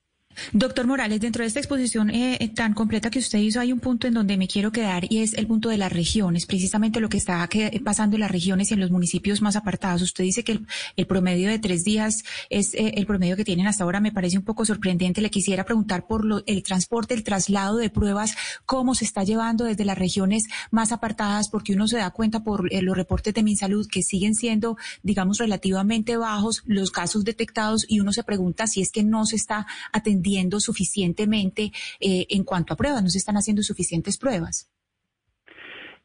Doctor 0.53 0.87
Morales, 0.87 1.19
dentro 1.19 1.43
de 1.43 1.47
esta 1.47 1.59
exposición 1.59 2.09
eh, 2.09 2.37
eh, 2.39 2.49
tan 2.49 2.73
completa 2.73 3.09
que 3.09 3.19
usted 3.19 3.39
hizo, 3.39 3.59
hay 3.59 3.73
un 3.73 3.79
punto 3.79 4.07
en 4.07 4.13
donde 4.13 4.37
me 4.37 4.47
quiero 4.47 4.71
quedar 4.71 5.05
y 5.11 5.19
es 5.19 5.33
el 5.33 5.47
punto 5.47 5.69
de 5.69 5.77
las 5.77 5.91
regiones, 5.91 6.45
precisamente 6.45 6.99
lo 6.99 7.09
que 7.09 7.17
está 7.17 7.47
pasando 7.83 8.15
en 8.15 8.21
las 8.21 8.31
regiones 8.31 8.71
y 8.71 8.73
en 8.73 8.79
los 8.79 8.89
municipios 8.89 9.41
más 9.41 9.55
apartados. 9.55 10.01
Usted 10.01 10.23
dice 10.23 10.43
que 10.43 10.59
el, 10.95 11.07
promedio 11.07 11.49
de 11.49 11.59
tres 11.59 11.83
días 11.83 12.23
es 12.49 12.73
eh, 12.73 12.93
el 12.95 13.05
promedio 13.05 13.35
que 13.35 13.43
tienen 13.43 13.67
hasta 13.67 13.83
ahora. 13.83 13.99
Me 13.99 14.11
parece 14.11 14.37
un 14.37 14.43
poco 14.43 14.65
sorprendente. 14.65 15.21
Le 15.21 15.29
quisiera 15.29 15.65
preguntar 15.65 16.07
por 16.07 16.43
el 16.45 16.63
transporte, 16.63 17.13
el 17.13 17.23
traslado 17.23 17.77
de 17.77 17.89
pruebas, 17.89 18.35
cómo 18.65 18.95
se 18.95 19.05
está 19.05 19.23
llevando 19.23 19.65
desde 19.65 19.85
las 19.85 19.97
regiones 19.97 20.47
más 20.71 20.91
apartadas, 20.91 21.49
porque 21.49 21.73
uno 21.73 21.87
se 21.87 21.97
da 21.97 22.11
cuenta 22.11 22.43
por 22.43 22.71
los 22.71 22.95
reportes 22.95 23.33
de 23.33 23.43
MinSalud 23.43 23.87
que 23.87 24.03
siguen 24.03 24.35
siendo, 24.35 24.77
digamos, 25.03 25.37
relativamente 25.39 26.17
bajos 26.17 26.63
los 26.65 26.91
casos 26.91 27.23
detectados 27.23 27.85
y 27.87 27.99
uno 27.99 28.13
se 28.13 28.23
pregunta 28.23 28.67
si 28.67 28.81
es 28.81 28.91
que 28.91 29.03
no 29.03 29.25
se 29.25 29.35
está 29.35 29.67
atendiendo 29.91 30.28
suficientemente 30.59 31.71
eh, 31.99 32.25
en 32.29 32.43
cuanto 32.43 32.73
a 32.73 32.77
pruebas, 32.77 33.03
no 33.03 33.09
se 33.09 33.17
están 33.17 33.37
haciendo 33.37 33.63
suficientes 33.63 34.17
pruebas. 34.17 34.69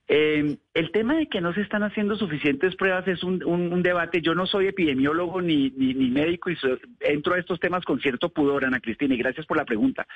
Eh, 0.06 0.58
el 0.74 0.92
tema 0.92 1.16
de 1.16 1.28
que 1.28 1.40
no 1.40 1.54
se 1.54 1.62
están 1.62 1.82
haciendo 1.82 2.16
suficientes 2.16 2.76
pruebas 2.76 3.08
es 3.08 3.24
un, 3.24 3.82
debate. 3.82 4.20
Yo 4.20 4.34
no 4.34 4.46
soy 4.46 4.66
epidemiólogo 4.66 5.40
ni, 5.40 5.70
ni, 5.70 6.10
médico 6.10 6.50
y 6.50 6.58
entro 7.00 7.34
a 7.34 7.38
estos 7.38 7.58
temas 7.58 7.84
con 7.84 8.00
cierto 8.00 8.28
pudor, 8.28 8.66
Ana 8.66 8.80
Cristina, 8.80 9.14
y 9.14 9.18
gracias 9.18 9.46
por 9.46 9.56
la 9.56 9.64
pregunta. 9.64 10.06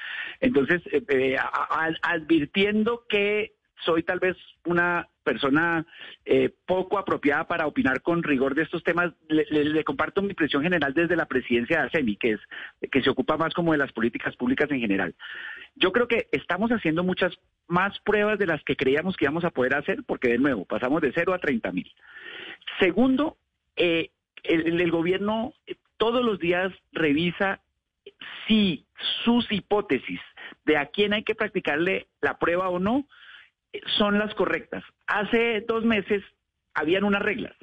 Entonces, 0.40 0.82
eh, 0.92 1.36
advirtiendo 2.02 3.04
que 3.08 3.57
soy 3.84 4.02
tal 4.02 4.18
vez 4.18 4.36
una 4.64 5.08
persona 5.24 5.86
eh, 6.24 6.50
poco 6.66 6.98
apropiada 6.98 7.46
para 7.46 7.66
opinar 7.66 8.02
con 8.02 8.22
rigor 8.22 8.54
de 8.54 8.62
estos 8.62 8.82
temas. 8.82 9.12
Le, 9.28 9.84
comparto 9.84 10.22
mi 10.22 10.30
impresión 10.30 10.62
general 10.62 10.94
desde 10.94 11.16
la 11.16 11.26
presidencia 11.26 11.80
de 11.80 11.86
ASEMI, 11.86 12.16
que 12.16 12.32
es 12.32 12.40
que 12.90 13.02
se 13.02 13.10
ocupa 13.10 13.36
más 13.36 13.54
como 13.54 13.72
de 13.72 13.78
las 13.78 13.92
políticas 13.92 14.36
públicas 14.36 14.70
en 14.70 14.80
general. 14.80 15.14
Yo 15.76 15.92
creo 15.92 16.08
que 16.08 16.28
estamos 16.32 16.70
haciendo 16.70 17.04
muchas 17.04 17.38
más 17.66 17.98
pruebas 18.00 18.38
de 18.38 18.46
las 18.46 18.62
que 18.64 18.76
creíamos 18.76 19.16
que 19.16 19.26
íbamos 19.26 19.44
a 19.44 19.50
poder 19.50 19.74
hacer, 19.74 20.02
porque 20.06 20.28
de 20.28 20.38
nuevo 20.38 20.64
pasamos 20.64 21.02
de 21.02 21.12
cero 21.12 21.34
a 21.34 21.38
30 21.38 21.72
mil. 21.72 21.92
Segundo, 22.80 23.36
eh, 23.76 24.10
el 24.44 24.90
gobierno 24.90 25.52
todos 25.98 26.24
los 26.24 26.38
días 26.38 26.72
revisa 26.92 27.60
si 28.46 28.86
sus 29.24 29.50
hipótesis 29.52 30.20
de 30.64 30.76
a 30.76 30.86
quién 30.86 31.12
hay 31.12 31.22
que 31.22 31.34
practicarle 31.34 32.06
la 32.20 32.38
prueba 32.38 32.68
o 32.68 32.78
no 32.78 33.06
son 33.98 34.18
las 34.18 34.34
correctas. 34.34 34.84
Hace 35.06 35.64
dos 35.66 35.84
meses 35.84 36.22
habían 36.74 37.04
unas 37.04 37.22
reglas. 37.22 37.54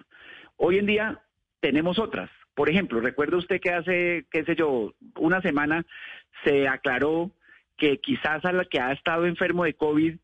Hoy 0.57 0.77
en 0.77 0.85
día 0.85 1.21
tenemos 1.59 1.99
otras. 1.99 2.29
Por 2.53 2.69
ejemplo, 2.69 3.01
recuerda 3.01 3.37
usted 3.37 3.59
que 3.59 3.71
hace, 3.71 4.25
qué 4.31 4.43
sé 4.45 4.55
yo, 4.55 4.93
una 5.17 5.41
semana 5.41 5.85
se 6.43 6.67
aclaró 6.67 7.31
que 7.77 7.97
quizás 7.97 8.43
a 8.45 8.53
la 8.53 8.65
que 8.65 8.79
ha 8.79 8.93
estado 8.93 9.25
enfermo 9.25 9.65
de 9.65 9.73
COVID 9.73 10.15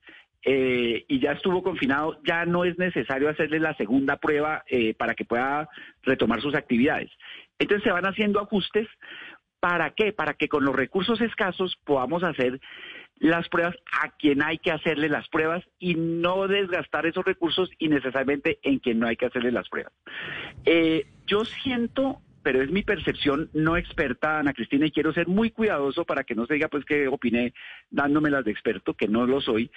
eh, 0.44 1.06
y 1.08 1.20
ya 1.20 1.34
estuvo 1.34 1.62
confinado, 1.62 2.20
ya 2.24 2.46
no 2.46 2.65
es 2.65 2.78
necesario 2.78 3.30
hacerle 3.30 3.60
la 3.60 3.76
segunda 3.76 4.17
prueba 4.17 4.63
eh, 4.67 4.94
para 4.94 5.13
que 5.13 5.26
pueda 5.26 5.70
retomar 6.04 6.41
sus 6.41 6.56
actividades. 6.56 7.12
Entonces 7.60 7.84
se 7.84 7.91
van 7.91 8.06
haciendo 8.06 8.39
ajustes. 8.39 8.88
¿Para 9.60 9.91
qué? 9.91 10.12
Para 10.12 10.34
que 10.34 10.48
con 10.48 10.65
los 10.65 10.76
recursos 10.76 11.22
escasos 11.22 11.78
podamos 11.86 12.24
hacer 12.24 12.60
las 13.21 13.47
pruebas 13.49 13.75
a 14.01 14.10
quien 14.10 14.41
hay 14.41 14.57
que 14.57 14.71
hacerle 14.71 15.07
las 15.07 15.29
pruebas 15.29 15.63
y 15.77 15.93
no 15.93 16.47
desgastar 16.47 17.05
esos 17.05 17.23
recursos 17.23 17.69
innecesariamente 17.77 18.57
en 18.63 18.79
quien 18.79 18.97
no 18.97 19.07
hay 19.07 19.15
que 19.15 19.27
hacerle 19.27 19.51
las 19.51 19.69
pruebas. 19.69 19.93
Eh, 20.65 21.05
yo 21.27 21.45
siento, 21.45 22.19
pero 22.41 22.63
es 22.63 22.71
mi 22.71 22.81
percepción 22.81 23.51
no 23.53 23.77
experta, 23.77 24.39
Ana 24.39 24.53
Cristina, 24.53 24.88
y 24.88 24.91
quiero 24.91 25.13
ser 25.13 25.27
muy 25.27 25.51
cuidadoso 25.51 26.03
para 26.03 26.23
que 26.23 26.34
no 26.34 26.47
se 26.47 26.55
diga 26.55 26.67
pues 26.67 26.84
que 26.84 27.07
opiné 27.07 27.53
dándomelas 27.91 28.43
de 28.43 28.51
experto, 28.51 28.95
que 28.95 29.07
no 29.07 29.27
lo 29.27 29.39
soy, 29.39 29.69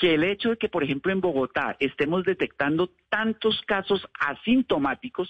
que 0.00 0.14
el 0.14 0.24
hecho 0.24 0.48
de 0.48 0.56
que, 0.56 0.70
por 0.70 0.82
ejemplo, 0.82 1.12
en 1.12 1.20
Bogotá 1.20 1.76
estemos 1.78 2.24
detectando 2.24 2.90
tantos 3.10 3.60
casos 3.66 4.08
asintomáticos, 4.18 5.28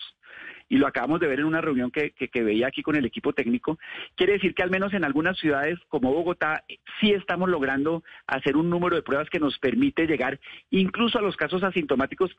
y 0.69 0.77
lo 0.77 0.87
acabamos 0.87 1.19
de 1.19 1.27
ver 1.27 1.41
en 1.41 1.47
una 1.47 1.61
reunión 1.61 1.91
que, 1.91 2.13
veía 2.33 2.69
aquí 2.69 2.81
con 2.81 2.95
el 2.95 3.05
equipo 3.05 3.33
técnico, 3.33 3.81
quiere 4.15 4.35
decir 4.35 4.55
que 4.55 4.63
al 4.63 4.71
menos 4.71 4.95
en 4.95 5.05
algunas 5.05 5.37
ciudades 5.39 5.77
como 5.89 6.15
Bogotá 6.15 6.63
sí 7.01 7.11
estamos 7.11 7.49
logrando 7.49 8.05
hacer 8.29 8.57
un 8.57 8.71
número 8.71 8.95
de 8.95 9.03
pruebas 9.03 9.29
que 9.29 9.41
nos 9.41 9.59
permite 9.59 10.07
llegar 10.07 10.39
incluso 10.71 11.19
a 11.19 11.23
los 11.23 11.37
casos 11.37 11.65
asintomáticos 11.65 12.31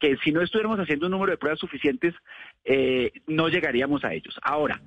que, 0.00 0.16
si 0.24 0.32
no 0.32 0.40
estuviéramos 0.40 0.80
haciendo 0.80 1.04
un 1.04 1.12
número 1.12 1.32
de 1.32 1.38
pruebas 1.38 1.60
suficientes, 1.60 2.14
eh, 2.64 3.12
no 3.26 3.50
llegaríamos 3.50 4.02
a 4.04 4.14
ellos. 4.14 4.40
Ahora, 4.42 4.80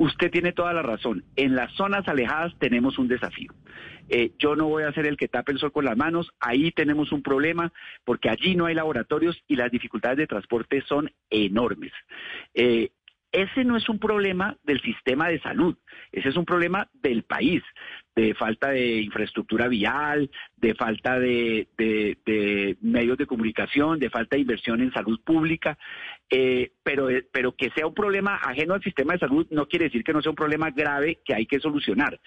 Usted 0.00 0.30
tiene 0.30 0.52
toda 0.52 0.72
la 0.72 0.80
razón. 0.80 1.24
En 1.36 1.54
las 1.54 1.74
zonas 1.74 2.08
alejadas 2.08 2.54
tenemos 2.58 2.98
un 2.98 3.06
desafío. 3.06 3.52
Eh, 4.10 4.32
yo 4.38 4.56
no 4.56 4.66
voy 4.66 4.82
a 4.82 4.92
ser 4.92 5.06
el 5.06 5.16
que 5.16 5.28
tape 5.28 5.52
el 5.52 5.58
sol 5.58 5.72
con 5.72 5.84
las 5.84 5.96
manos. 5.96 6.32
Ahí 6.40 6.72
tenemos 6.72 7.12
un 7.12 7.22
problema 7.22 7.72
porque 8.04 8.28
allí 8.28 8.56
no 8.56 8.66
hay 8.66 8.74
laboratorios 8.74 9.40
y 9.46 9.54
las 9.54 9.70
dificultades 9.70 10.18
de 10.18 10.26
transporte 10.26 10.82
son 10.82 11.10
enormes. 11.30 11.92
Eh, 12.54 12.90
ese 13.32 13.64
no 13.64 13.76
es 13.76 13.88
un 13.88 14.00
problema 14.00 14.56
del 14.64 14.80
sistema 14.80 15.28
de 15.28 15.40
salud, 15.40 15.76
ese 16.10 16.30
es 16.30 16.36
un 16.36 16.44
problema 16.44 16.88
del 16.94 17.22
país, 17.22 17.62
de 18.16 18.34
falta 18.34 18.70
de 18.70 19.02
infraestructura 19.02 19.68
vial, 19.68 20.28
de 20.56 20.74
falta 20.74 21.18
de, 21.20 21.68
medios 22.80 23.16
de 23.18 23.26
comunicación, 23.26 24.00
de 24.00 24.10
falta 24.10 24.34
de 24.34 24.42
inversión 24.42 24.80
en 24.80 24.92
salud 24.92 25.20
pública, 25.22 25.78
eh, 26.28 26.72
pero, 26.82 27.08
pero 27.32 27.54
que 27.54 27.70
sea 27.70 27.86
un 27.86 27.94
problema 27.94 28.34
ajeno 28.34 28.74
al 28.74 28.82
sistema 28.82 29.12
de 29.12 29.20
salud 29.20 29.46
no 29.50 29.68
quiere 29.68 29.84
decir 29.84 30.02
que 30.02 30.12
no 30.12 30.22
sea 30.22 30.30
un 30.30 30.36
problema 30.36 30.70
grave 30.70 31.20
que 31.24 31.34
hay 31.34 31.46
que 31.46 31.60
solucionar. 31.60 32.20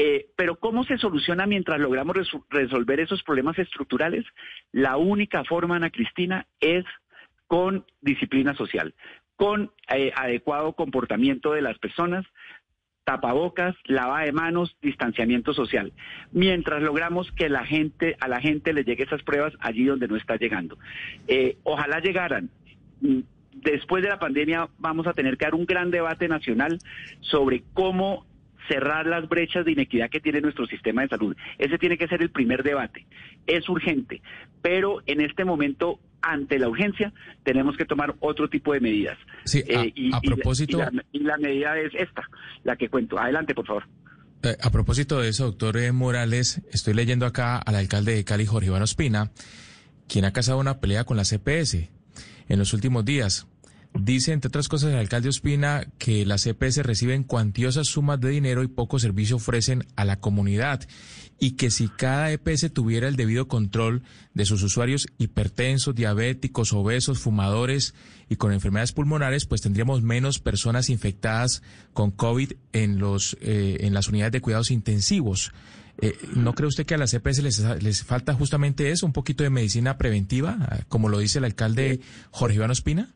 Eh, 0.00 0.28
pero 0.36 0.54
¿cómo 0.60 0.84
se 0.84 0.96
soluciona 0.96 1.44
mientras 1.46 1.80
logramos 1.80 2.16
resolver 2.50 3.00
esos 3.00 3.24
problemas 3.24 3.58
estructurales? 3.58 4.24
La 4.70 4.96
única 4.96 5.42
forma, 5.42 5.74
Ana 5.74 5.90
Cristina, 5.90 6.46
es 6.60 6.84
con 7.48 7.84
disciplina 8.00 8.54
social, 8.54 8.94
con 9.34 9.72
eh, 9.92 10.12
adecuado 10.14 10.74
comportamiento 10.74 11.52
de 11.52 11.62
las 11.62 11.78
personas, 11.80 12.24
tapabocas, 13.02 13.74
lava 13.86 14.20
de 14.20 14.30
manos, 14.30 14.76
distanciamiento 14.80 15.52
social, 15.52 15.92
mientras 16.30 16.80
logramos 16.80 17.32
que 17.32 17.48
la 17.48 17.64
gente, 17.64 18.16
a 18.20 18.28
la 18.28 18.40
gente 18.40 18.72
le 18.72 18.84
llegue 18.84 19.02
esas 19.02 19.24
pruebas 19.24 19.54
allí 19.58 19.84
donde 19.84 20.06
no 20.06 20.14
está 20.14 20.36
llegando. 20.36 20.78
Eh, 21.26 21.56
ojalá 21.64 21.98
llegaran. 21.98 22.50
Mm, 23.00 23.20
después 23.54 24.04
de 24.04 24.10
la 24.10 24.20
pandemia 24.20 24.68
vamos 24.78 25.08
a 25.08 25.12
tener 25.12 25.36
que 25.36 25.46
dar 25.46 25.56
un 25.56 25.66
gran 25.66 25.90
debate 25.90 26.28
nacional 26.28 26.78
sobre 27.20 27.64
cómo 27.74 28.28
cerrar 28.68 29.06
las 29.06 29.28
brechas 29.28 29.64
de 29.64 29.72
inequidad 29.72 30.10
que 30.10 30.20
tiene 30.20 30.40
nuestro 30.40 30.66
sistema 30.66 31.02
de 31.02 31.08
salud. 31.08 31.36
Ese 31.58 31.78
tiene 31.78 31.98
que 31.98 32.08
ser 32.08 32.22
el 32.22 32.30
primer 32.30 32.62
debate. 32.62 33.06
Es 33.46 33.68
urgente, 33.68 34.22
pero 34.62 35.02
en 35.06 35.20
este 35.20 35.44
momento 35.44 35.98
ante 36.20 36.58
la 36.58 36.68
urgencia, 36.68 37.12
tenemos 37.44 37.76
que 37.76 37.84
tomar 37.84 38.14
otro 38.20 38.48
tipo 38.48 38.72
de 38.72 38.80
medidas. 38.80 39.16
Sí, 39.44 39.62
a, 39.74 39.82
eh, 39.82 39.92
y, 39.94 40.10
propósito... 40.10 40.78
Y 41.12 41.20
la, 41.20 41.38
medida 41.38 41.78
es 41.78 41.92
esta, 41.94 42.28
la 42.64 42.76
que 42.76 42.88
cuento. 42.88 43.18
Adelante, 43.18 43.54
por 43.54 43.66
favor. 43.66 43.84
Eh, 44.42 44.56
a 44.60 44.70
propósito 44.70 45.20
de 45.20 45.28
eso, 45.28 45.46
doctor 45.46 45.76
eh, 45.76 45.92
Morales, 45.92 46.62
estoy 46.72 46.94
leyendo 46.94 47.26
acá 47.26 47.58
al 47.58 47.74
alcalde 47.74 48.14
de 48.14 48.24
Cali, 48.24 48.46
Jorge 48.46 48.66
Iván 48.66 48.82
Ospina, 48.82 49.30
quien 50.08 50.24
ha 50.24 50.32
casado 50.32 50.58
una 50.58 50.80
pelea 50.80 51.04
con 51.04 51.16
la 51.16 51.24
CPS 51.24 51.88
en 52.48 52.58
los 52.58 52.72
últimos 52.72 53.04
días. 53.04 53.46
Dice, 53.94 54.32
entre 54.32 54.48
otras 54.48 54.68
cosas, 54.68 54.92
el 54.92 54.98
alcalde 54.98 55.28
Ospina 55.28 55.86
que 55.98 56.24
las 56.24 56.44
CPS 56.44 56.82
reciben 56.82 57.24
cuantiosas 57.24 57.88
sumas 57.88 58.20
de 58.20 58.28
dinero 58.28 58.62
y 58.62 58.68
poco 58.68 58.98
servicio 58.98 59.36
ofrecen 59.36 59.86
a 59.96 60.04
la 60.04 60.20
comunidad 60.20 60.86
y 61.40 61.52
que 61.52 61.70
si 61.70 61.88
cada 61.88 62.30
EPS 62.30 62.72
tuviera 62.72 63.08
el 63.08 63.16
debido 63.16 63.48
control 63.48 64.02
de 64.34 64.44
sus 64.44 64.62
usuarios 64.62 65.06
hipertensos, 65.18 65.94
diabéticos, 65.94 66.72
obesos, 66.72 67.18
fumadores 67.18 67.94
y 68.28 68.36
con 68.36 68.52
enfermedades 68.52 68.92
pulmonares, 68.92 69.46
pues 69.46 69.62
tendríamos 69.62 70.02
menos 70.02 70.38
personas 70.38 70.90
infectadas 70.90 71.62
con 71.92 72.10
COVID 72.10 72.52
en, 72.72 72.98
los, 72.98 73.36
eh, 73.40 73.78
en 73.80 73.94
las 73.94 74.08
unidades 74.08 74.32
de 74.32 74.40
cuidados 74.40 74.70
intensivos. 74.70 75.52
Eh, 76.00 76.16
¿No 76.34 76.54
cree 76.54 76.68
usted 76.68 76.86
que 76.86 76.94
a 76.94 76.98
las 76.98 77.14
EPS 77.14 77.42
les, 77.42 77.82
les 77.82 78.04
falta 78.04 78.34
justamente 78.34 78.90
eso, 78.90 79.06
un 79.06 79.12
poquito 79.12 79.42
de 79.42 79.50
medicina 79.50 79.96
preventiva, 79.96 80.84
como 80.88 81.08
lo 81.08 81.18
dice 81.18 81.38
el 81.38 81.44
alcalde 81.44 82.00
Jorge 82.30 82.56
Iván 82.56 82.70
Ospina? 82.70 83.14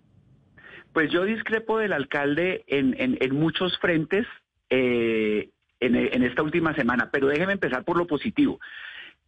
Pues 0.92 1.10
yo 1.10 1.24
discrepo 1.24 1.78
del 1.78 1.92
alcalde 1.92 2.64
en, 2.66 2.94
en, 2.98 3.34
muchos 3.34 3.78
frentes. 3.78 4.26
Eh, 4.70 5.50
en, 5.82 6.22
esta 6.22 6.42
última 6.42 6.74
semana, 6.74 7.10
pero 7.10 7.28
déjeme 7.28 7.54
empezar 7.54 7.84
por 7.84 7.96
lo 7.96 8.06
positivo. 8.06 8.60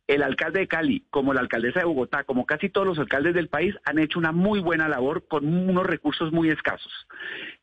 El 0.06 0.22
alcalde 0.22 0.60
de 0.60 0.68
Cali, 0.68 1.04
como 1.10 1.32
la 1.32 1.40
alcaldesa 1.40 1.80
de 1.80 1.86
Bogotá, 1.86 2.24
como 2.24 2.46
casi 2.46 2.68
todos 2.68 2.86
los 2.86 2.98
alcaldes 2.98 3.34
del 3.34 3.48
país, 3.48 3.74
han 3.84 3.98
hecho 3.98 4.18
una 4.18 4.32
muy 4.32 4.60
buena 4.60 4.88
labor 4.88 5.26
con 5.26 5.46
unos 5.46 5.86
recursos 5.86 6.30
muy 6.30 6.50
escasos. 6.50 6.92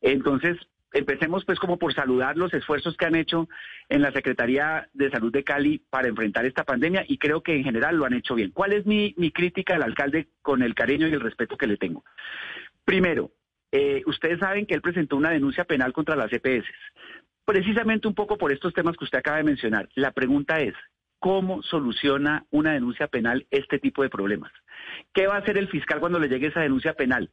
Entonces, 0.00 0.58
empecemos 0.92 1.44
pues 1.44 1.58
como 1.58 1.78
por 1.78 1.94
saludar 1.94 2.36
los 2.36 2.52
esfuerzos 2.52 2.96
que 2.96 3.06
han 3.06 3.14
hecho 3.14 3.48
en 3.88 4.02
la 4.02 4.12
Secretaría 4.12 4.88
de 4.92 5.10
Salud 5.10 5.32
de 5.32 5.44
Cali 5.44 5.78
para 5.88 6.08
enfrentar 6.08 6.44
esta 6.44 6.64
pandemia 6.64 7.04
y 7.06 7.18
creo 7.18 7.42
que 7.42 7.56
en 7.56 7.64
general 7.64 7.96
lo 7.96 8.04
han 8.04 8.14
hecho 8.14 8.34
bien. 8.34 8.50
¿Cuál 8.50 8.72
es 8.72 8.86
mi, 8.86 9.14
crítica 9.32 9.76
al 9.76 9.82
alcalde 9.82 10.28
con 10.42 10.62
el 10.62 10.74
cariño 10.74 11.06
y 11.08 11.12
el 11.12 11.20
respeto 11.20 11.56
que 11.56 11.68
le 11.68 11.76
tengo? 11.76 12.04
Primero, 12.84 13.30
eh, 13.72 14.02
ustedes 14.06 14.38
saben 14.38 14.66
que 14.66 14.74
él 14.74 14.82
presentó 14.82 15.16
una 15.16 15.30
denuncia 15.30 15.64
penal 15.64 15.92
contra 15.92 16.14
las 16.14 16.32
EPS 16.32 16.66
precisamente 17.44 18.08
un 18.08 18.14
poco 18.14 18.38
por 18.38 18.52
estos 18.52 18.72
temas 18.72 18.96
que 18.96 19.04
usted 19.04 19.18
acaba 19.18 19.38
de 19.38 19.44
mencionar. 19.44 19.88
La 19.94 20.12
pregunta 20.12 20.60
es, 20.60 20.74
¿cómo 21.18 21.62
soluciona 21.62 22.46
una 22.50 22.72
denuncia 22.72 23.08
penal 23.08 23.46
este 23.50 23.78
tipo 23.78 24.02
de 24.02 24.10
problemas? 24.10 24.52
¿Qué 25.12 25.26
va 25.26 25.36
a 25.36 25.38
hacer 25.38 25.58
el 25.58 25.68
fiscal 25.68 26.00
cuando 26.00 26.18
le 26.18 26.28
llegue 26.28 26.48
esa 26.48 26.60
denuncia 26.60 26.94
penal? 26.94 27.30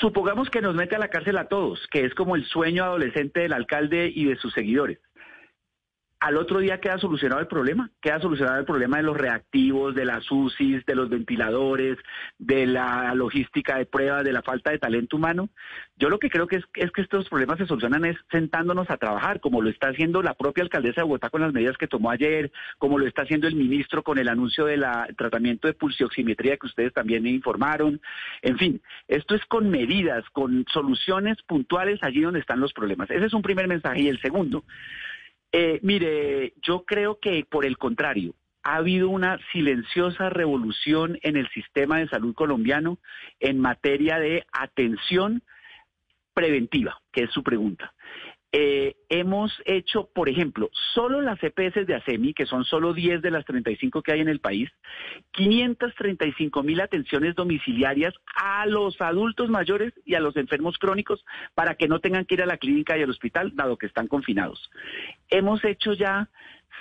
Supongamos 0.00 0.50
que 0.50 0.60
nos 0.60 0.74
mete 0.74 0.96
a 0.96 0.98
la 0.98 1.08
cárcel 1.08 1.38
a 1.38 1.48
todos, 1.48 1.86
que 1.90 2.04
es 2.04 2.14
como 2.14 2.36
el 2.36 2.44
sueño 2.44 2.84
adolescente 2.84 3.40
del 3.40 3.52
alcalde 3.52 4.10
y 4.14 4.26
de 4.26 4.36
sus 4.36 4.52
seguidores 4.52 4.98
al 6.20 6.36
otro 6.36 6.60
día 6.60 6.80
queda 6.80 6.98
solucionado 6.98 7.40
el 7.40 7.46
problema, 7.46 7.90
queda 8.00 8.20
solucionado 8.20 8.58
el 8.58 8.64
problema 8.64 8.96
de 8.96 9.02
los 9.02 9.16
reactivos, 9.16 9.94
de 9.94 10.04
las 10.06 10.30
UCIs, 10.30 10.84
de 10.86 10.94
los 10.94 11.10
ventiladores, 11.10 11.98
de 12.38 12.66
la 12.66 13.14
logística 13.14 13.76
de 13.76 13.86
pruebas, 13.86 14.24
de 14.24 14.32
la 14.32 14.42
falta 14.42 14.70
de 14.70 14.78
talento 14.78 15.16
humano. 15.16 15.50
Yo 15.96 16.08
lo 16.08 16.18
que 16.18 16.30
creo 16.30 16.46
que 16.46 16.56
es, 16.56 16.64
es, 16.74 16.90
que 16.90 17.02
estos 17.02 17.28
problemas 17.28 17.58
se 17.58 17.66
solucionan 17.66 18.04
es 18.06 18.16
sentándonos 18.30 18.90
a 18.90 18.96
trabajar, 18.96 19.40
como 19.40 19.60
lo 19.60 19.68
está 19.68 19.88
haciendo 19.88 20.22
la 20.22 20.34
propia 20.34 20.64
alcaldesa 20.64 21.02
de 21.02 21.04
Bogotá 21.06 21.28
con 21.28 21.42
las 21.42 21.52
medidas 21.52 21.76
que 21.76 21.86
tomó 21.86 22.10
ayer, 22.10 22.50
como 22.78 22.98
lo 22.98 23.06
está 23.06 23.22
haciendo 23.22 23.46
el 23.46 23.54
ministro 23.54 24.02
con 24.02 24.18
el 24.18 24.28
anuncio 24.28 24.64
del 24.64 24.84
tratamiento 25.16 25.68
de 25.68 25.74
pulsioximetría 25.74 26.56
que 26.56 26.66
ustedes 26.66 26.92
también 26.94 27.26
informaron. 27.26 28.00
En 28.42 28.56
fin, 28.56 28.80
esto 29.08 29.34
es 29.34 29.44
con 29.46 29.70
medidas, 29.70 30.24
con 30.30 30.64
soluciones 30.72 31.36
puntuales 31.42 32.02
allí 32.02 32.22
donde 32.22 32.40
están 32.40 32.60
los 32.60 32.72
problemas. 32.72 33.10
Ese 33.10 33.26
es 33.26 33.34
un 33.34 33.42
primer 33.42 33.68
mensaje. 33.68 34.02
Y 34.02 34.08
el 34.08 34.20
segundo, 34.20 34.64
eh, 35.52 35.80
mire, 35.82 36.54
yo 36.62 36.84
creo 36.84 37.18
que 37.20 37.44
por 37.48 37.64
el 37.64 37.78
contrario, 37.78 38.34
ha 38.62 38.76
habido 38.76 39.08
una 39.08 39.38
silenciosa 39.52 40.28
revolución 40.28 41.18
en 41.22 41.36
el 41.36 41.48
sistema 41.50 41.98
de 41.98 42.08
salud 42.08 42.34
colombiano 42.34 42.98
en 43.38 43.60
materia 43.60 44.18
de 44.18 44.44
atención 44.52 45.42
preventiva, 46.34 47.00
que 47.12 47.24
es 47.24 47.30
su 47.30 47.42
pregunta. 47.42 47.94
Eh, 48.58 48.96
hemos 49.10 49.52
hecho, 49.66 50.08
por 50.14 50.30
ejemplo, 50.30 50.70
solo 50.94 51.20
las 51.20 51.38
EPS 51.42 51.86
de 51.86 51.94
ASEMI, 51.94 52.32
que 52.32 52.46
son 52.46 52.64
solo 52.64 52.94
10 52.94 53.20
de 53.20 53.30
las 53.30 53.44
35 53.44 54.00
que 54.00 54.12
hay 54.12 54.20
en 54.20 54.30
el 54.30 54.40
país, 54.40 54.70
535 55.32 56.62
mil 56.62 56.80
atenciones 56.80 57.34
domiciliarias 57.34 58.14
a 58.34 58.64
los 58.64 58.98
adultos 59.02 59.50
mayores 59.50 59.92
y 60.06 60.14
a 60.14 60.20
los 60.20 60.38
enfermos 60.38 60.78
crónicos 60.78 61.22
para 61.54 61.74
que 61.74 61.86
no 61.86 62.00
tengan 62.00 62.24
que 62.24 62.36
ir 62.36 62.42
a 62.42 62.46
la 62.46 62.56
clínica 62.56 62.96
y 62.96 63.02
al 63.02 63.10
hospital, 63.10 63.54
dado 63.54 63.76
que 63.76 63.84
están 63.84 64.08
confinados. 64.08 64.70
Hemos 65.28 65.62
hecho 65.62 65.92
ya 65.92 66.30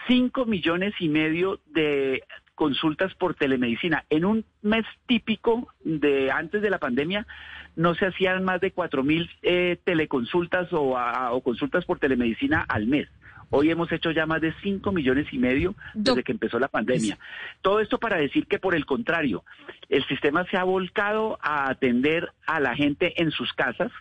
5 0.08 0.46
millones 0.46 0.94
y 1.00 1.10
medio 1.10 1.60
de 1.68 2.24
consultas 2.56 3.14
por 3.16 3.36
telemedicina. 3.36 4.06
En 4.10 4.26
un 4.26 4.46
mes 4.62 4.86
típico 5.08 5.68
de 5.84 6.32
antes 6.32 6.62
de 6.62 6.70
la 6.70 6.80
pandemia 6.80 7.28
no 7.76 7.94
se 7.94 8.06
hacían 8.06 8.44
más 8.44 8.62
de 8.62 8.72
cuatro 8.72 9.04
mil 9.04 9.30
eh, 9.44 9.78
teleconsultas 9.84 10.70
o, 10.72 11.42
consultas 11.44 11.86
por 11.86 12.00
telemedicina 12.00 12.66
al 12.68 12.88
mes. 12.88 13.10
Hoy 13.52 13.70
hemos 13.70 13.92
hecho 13.92 14.10
ya 14.12 14.26
más 14.26 14.42
de 14.42 14.54
5 14.64 14.92
millones 14.92 15.28
y 15.32 15.38
medio 15.38 15.76
desde 15.94 16.24
que 16.24 16.32
empezó 16.32 16.58
la 16.58 16.68
pandemia. 16.68 17.20
Todo 17.62 17.80
esto 17.80 18.00
para 18.00 18.18
decir 18.18 18.48
que, 18.48 18.58
por 18.58 18.74
el 18.74 18.88
contrario, 18.88 19.44
el 19.88 20.04
sistema 20.08 20.46
se 20.50 20.58
ha 20.58 20.64
volcado 20.64 21.38
a 21.42 21.70
atender 21.70 22.32
a 22.48 22.60
la 22.60 22.76
gente 22.76 23.22
en 23.22 23.30
sus 23.30 23.54
casas 23.54 23.92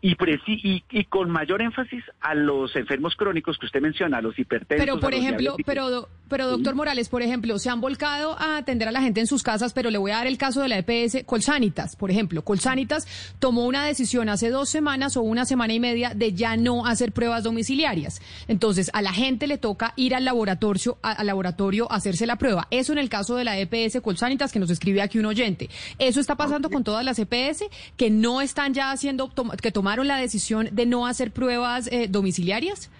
y, 0.00 0.84
y, 0.90 1.04
con 1.04 1.30
mayor 1.30 1.62
énfasis 1.62 2.04
a 2.20 2.34
los 2.34 2.74
enfermos 2.76 3.14
crónicos 3.16 3.58
que 3.58 3.66
usted 3.66 3.80
menciona, 3.80 4.18
a 4.18 4.22
los 4.22 4.38
hipertensos. 4.38 4.84
Pero, 4.84 5.00
por 5.00 5.14
ejemplo, 5.14 5.56
pero 5.64 6.08
pero 6.28 6.48
doctor 6.48 6.74
Morales, 6.74 7.08
por 7.08 7.22
ejemplo, 7.22 7.58
se 7.58 7.70
han 7.70 7.80
volcado 7.80 8.38
a 8.38 8.58
atender 8.58 8.88
a 8.88 8.92
la 8.92 9.00
gente 9.00 9.20
en 9.20 9.26
sus 9.26 9.42
casas, 9.42 9.72
pero 9.72 9.90
le 9.90 9.98
voy 9.98 10.10
a 10.10 10.16
dar 10.16 10.26
el 10.26 10.38
caso 10.38 10.60
de 10.60 10.68
la 10.68 10.78
EPS 10.78 11.24
Colsanitas, 11.24 11.96
por 11.96 12.10
ejemplo. 12.10 12.42
Colsanitas 12.42 13.06
tomó 13.38 13.66
una 13.66 13.84
decisión 13.84 14.28
hace 14.28 14.50
dos 14.50 14.68
semanas 14.68 15.16
o 15.16 15.22
una 15.22 15.44
semana 15.44 15.72
y 15.72 15.80
media 15.80 16.12
de 16.14 16.32
ya 16.32 16.56
no 16.56 16.86
hacer 16.86 17.12
pruebas 17.12 17.44
domiciliarias. 17.44 18.20
Entonces, 18.46 18.90
a 18.92 19.02
la 19.02 19.12
gente 19.12 19.46
le 19.46 19.58
toca 19.58 19.94
ir 19.96 20.14
al 20.14 20.24
laboratorio, 20.24 20.98
al 21.02 21.26
laboratorio 21.26 21.90
a 21.90 21.96
hacerse 21.96 22.26
la 22.26 22.36
prueba. 22.36 22.68
Eso 22.70 22.92
en 22.92 22.98
el 22.98 23.08
caso 23.08 23.36
de 23.36 23.44
la 23.44 23.58
EPS 23.58 24.00
Colsanitas, 24.02 24.52
que 24.52 24.58
nos 24.58 24.70
escribe 24.70 25.02
aquí 25.02 25.18
un 25.18 25.26
oyente. 25.26 25.68
¿Eso 25.98 26.20
está 26.20 26.36
pasando 26.36 26.70
con 26.70 26.84
todas 26.84 27.04
las 27.04 27.18
EPS 27.18 27.64
que 27.96 28.10
no 28.10 28.40
están 28.40 28.74
ya 28.74 28.90
haciendo, 28.90 29.32
que 29.62 29.72
tomaron 29.72 30.06
la 30.06 30.16
decisión 30.16 30.68
de 30.72 30.86
no 30.86 31.06
hacer 31.06 31.32
pruebas 31.32 31.88
eh, 31.90 32.08
domiciliarias? 32.08 32.90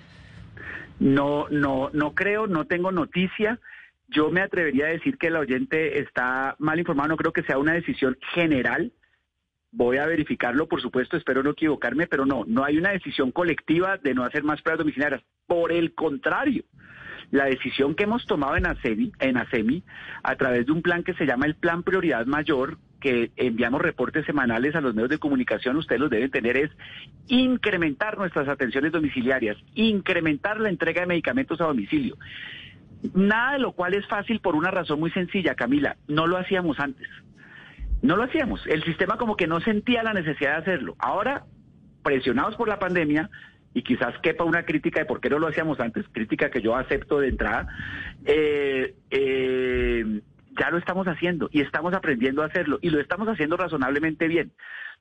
No, 1.00 1.46
no, 1.50 1.90
no 1.92 2.14
creo, 2.14 2.46
no 2.46 2.66
tengo 2.66 2.92
noticia. 2.92 3.58
Yo 4.08 4.30
me 4.30 4.40
atrevería 4.40 4.86
a 4.86 4.90
decir 4.90 5.18
que 5.18 5.28
el 5.28 5.36
oyente 5.36 6.00
está 6.00 6.56
mal 6.58 6.78
informado. 6.78 7.08
No 7.08 7.16
creo 7.16 7.32
que 7.32 7.42
sea 7.42 7.58
una 7.58 7.74
decisión 7.74 8.16
general. 8.32 8.92
Voy 9.70 9.98
a 9.98 10.06
verificarlo, 10.06 10.66
por 10.66 10.80
supuesto, 10.80 11.16
espero 11.16 11.42
no 11.42 11.50
equivocarme, 11.50 12.06
pero 12.06 12.24
no, 12.24 12.44
no 12.46 12.64
hay 12.64 12.78
una 12.78 12.90
decisión 12.90 13.30
colectiva 13.32 13.98
de 13.98 14.14
no 14.14 14.24
hacer 14.24 14.42
más 14.42 14.62
pruebas 14.62 14.78
domiciliarias. 14.78 15.22
Por 15.46 15.72
el 15.72 15.94
contrario, 15.94 16.64
la 17.30 17.44
decisión 17.44 17.94
que 17.94 18.04
hemos 18.04 18.24
tomado 18.24 18.56
en 18.56 18.66
ASEMI, 18.66 19.12
en 19.20 19.36
ASEMI 19.36 19.84
a 20.22 20.36
través 20.36 20.66
de 20.66 20.72
un 20.72 20.80
plan 20.80 21.04
que 21.04 21.14
se 21.14 21.26
llama 21.26 21.44
el 21.44 21.54
Plan 21.54 21.82
Prioridad 21.82 22.24
Mayor, 22.24 22.78
que 23.00 23.30
enviamos 23.36 23.80
reportes 23.80 24.26
semanales 24.26 24.74
a 24.74 24.80
los 24.80 24.94
medios 24.94 25.10
de 25.10 25.18
comunicación, 25.18 25.76
ustedes 25.76 26.00
los 26.00 26.10
deben 26.10 26.30
tener, 26.30 26.56
es 26.56 26.70
incrementar 27.28 28.18
nuestras 28.18 28.48
atenciones 28.48 28.92
domiciliarias, 28.92 29.56
incrementar 29.74 30.60
la 30.60 30.68
entrega 30.68 31.02
de 31.02 31.06
medicamentos 31.06 31.60
a 31.60 31.64
domicilio. 31.64 32.16
Nada 33.14 33.52
de 33.52 33.58
lo 33.60 33.72
cual 33.72 33.94
es 33.94 34.06
fácil 34.08 34.40
por 34.40 34.56
una 34.56 34.70
razón 34.70 34.98
muy 34.98 35.10
sencilla, 35.12 35.54
Camila, 35.54 35.96
no 36.08 36.26
lo 36.26 36.36
hacíamos 36.36 36.80
antes. 36.80 37.08
No 38.02 38.16
lo 38.16 38.24
hacíamos. 38.24 38.66
El 38.66 38.84
sistema 38.84 39.16
como 39.16 39.36
que 39.36 39.46
no 39.46 39.60
sentía 39.60 40.02
la 40.02 40.12
necesidad 40.12 40.52
de 40.52 40.58
hacerlo. 40.58 40.96
Ahora, 40.98 41.44
presionados 42.02 42.56
por 42.56 42.68
la 42.68 42.78
pandemia, 42.78 43.30
y 43.74 43.82
quizás 43.82 44.18
quepa 44.22 44.44
una 44.44 44.64
crítica 44.64 45.00
de 45.00 45.06
por 45.06 45.20
qué 45.20 45.30
no 45.30 45.38
lo 45.38 45.48
hacíamos 45.48 45.78
antes, 45.78 46.04
crítica 46.10 46.50
que 46.50 46.60
yo 46.60 46.74
acepto 46.74 47.20
de 47.20 47.28
entrada, 47.28 47.68
eh, 48.24 48.94
eh, 49.10 50.20
ya 50.58 50.70
lo 50.70 50.78
estamos 50.78 51.06
haciendo 51.06 51.48
y 51.52 51.60
estamos 51.60 51.94
aprendiendo 51.94 52.42
a 52.42 52.46
hacerlo 52.46 52.78
y 52.82 52.90
lo 52.90 53.00
estamos 53.00 53.28
haciendo 53.28 53.56
razonablemente 53.56 54.28
bien. 54.28 54.52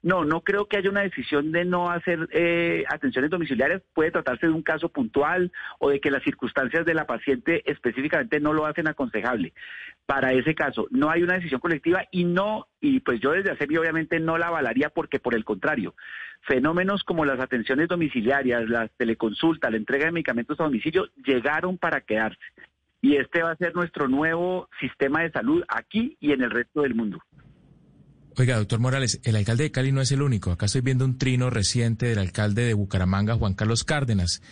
No, 0.03 0.25
no 0.25 0.41
creo 0.41 0.67
que 0.67 0.77
haya 0.77 0.91
una 0.91 1.01
decisión 1.01 1.51
de 1.51 1.65
no 1.65 1.89
hacer 1.89 2.29
eh, 2.31 2.83
atenciones 2.87 3.31
domiciliarias. 3.31 3.81
Puede 3.93 4.11
tratarse 4.11 4.45
de 4.45 4.53
un 4.53 4.61
caso 4.61 4.89
puntual 4.89 5.51
o 5.79 5.89
de 5.89 5.99
que 5.99 6.11
las 6.11 6.23
circunstancias 6.23 6.85
de 6.85 6.93
la 6.93 7.07
paciente 7.07 7.63
específicamente 7.69 8.39
no 8.39 8.53
lo 8.53 8.67
hacen 8.67 8.87
aconsejable. 8.87 9.53
Para 10.05 10.33
ese 10.33 10.53
caso, 10.53 10.87
no 10.91 11.09
hay 11.09 11.23
una 11.23 11.33
decisión 11.33 11.59
colectiva 11.59 12.05
y 12.11 12.25
no, 12.25 12.67
y 12.79 12.99
pues 12.99 13.19
yo 13.19 13.31
desde 13.31 13.51
hace 13.51 13.65
obviamente 13.77 14.19
no 14.19 14.37
la 14.37 14.47
avalaría 14.47 14.89
porque 14.89 15.19
por 15.19 15.33
el 15.33 15.43
contrario, 15.43 15.95
fenómenos 16.41 17.03
como 17.03 17.25
las 17.25 17.39
atenciones 17.39 17.87
domiciliarias, 17.87 18.69
la 18.69 18.87
teleconsulta, 18.87 19.71
la 19.71 19.77
entrega 19.77 20.05
de 20.05 20.11
medicamentos 20.11 20.59
a 20.59 20.63
domicilio 20.63 21.09
llegaron 21.25 21.77
para 21.77 22.01
quedarse 22.01 22.39
y 23.01 23.15
este 23.15 23.43
va 23.43 23.51
a 23.51 23.55
ser 23.55 23.75
nuestro 23.75 24.07
nuevo 24.07 24.69
sistema 24.79 25.21
de 25.21 25.31
salud 25.31 25.63
aquí 25.67 26.17
y 26.19 26.31
en 26.31 26.41
el 26.41 26.51
resto 26.51 26.81
del 26.81 26.95
mundo. 26.95 27.19
Oiga, 28.37 28.57
doctor 28.57 28.79
Morales, 28.79 29.19
el 29.23 29.35
alcalde 29.35 29.63
de 29.63 29.71
Cali 29.71 29.91
no 29.91 30.01
es 30.01 30.11
el 30.11 30.21
único. 30.21 30.51
Acá 30.51 30.67
estoy 30.67 30.81
viendo 30.81 31.05
un 31.05 31.17
trino 31.17 31.49
reciente 31.49 32.05
del 32.05 32.19
alcalde 32.19 32.65
de 32.65 32.75
Bucaramanga, 32.75 33.35
Juan 33.35 33.55
Carlos 33.55 33.83
Cárdenas, 33.83 34.43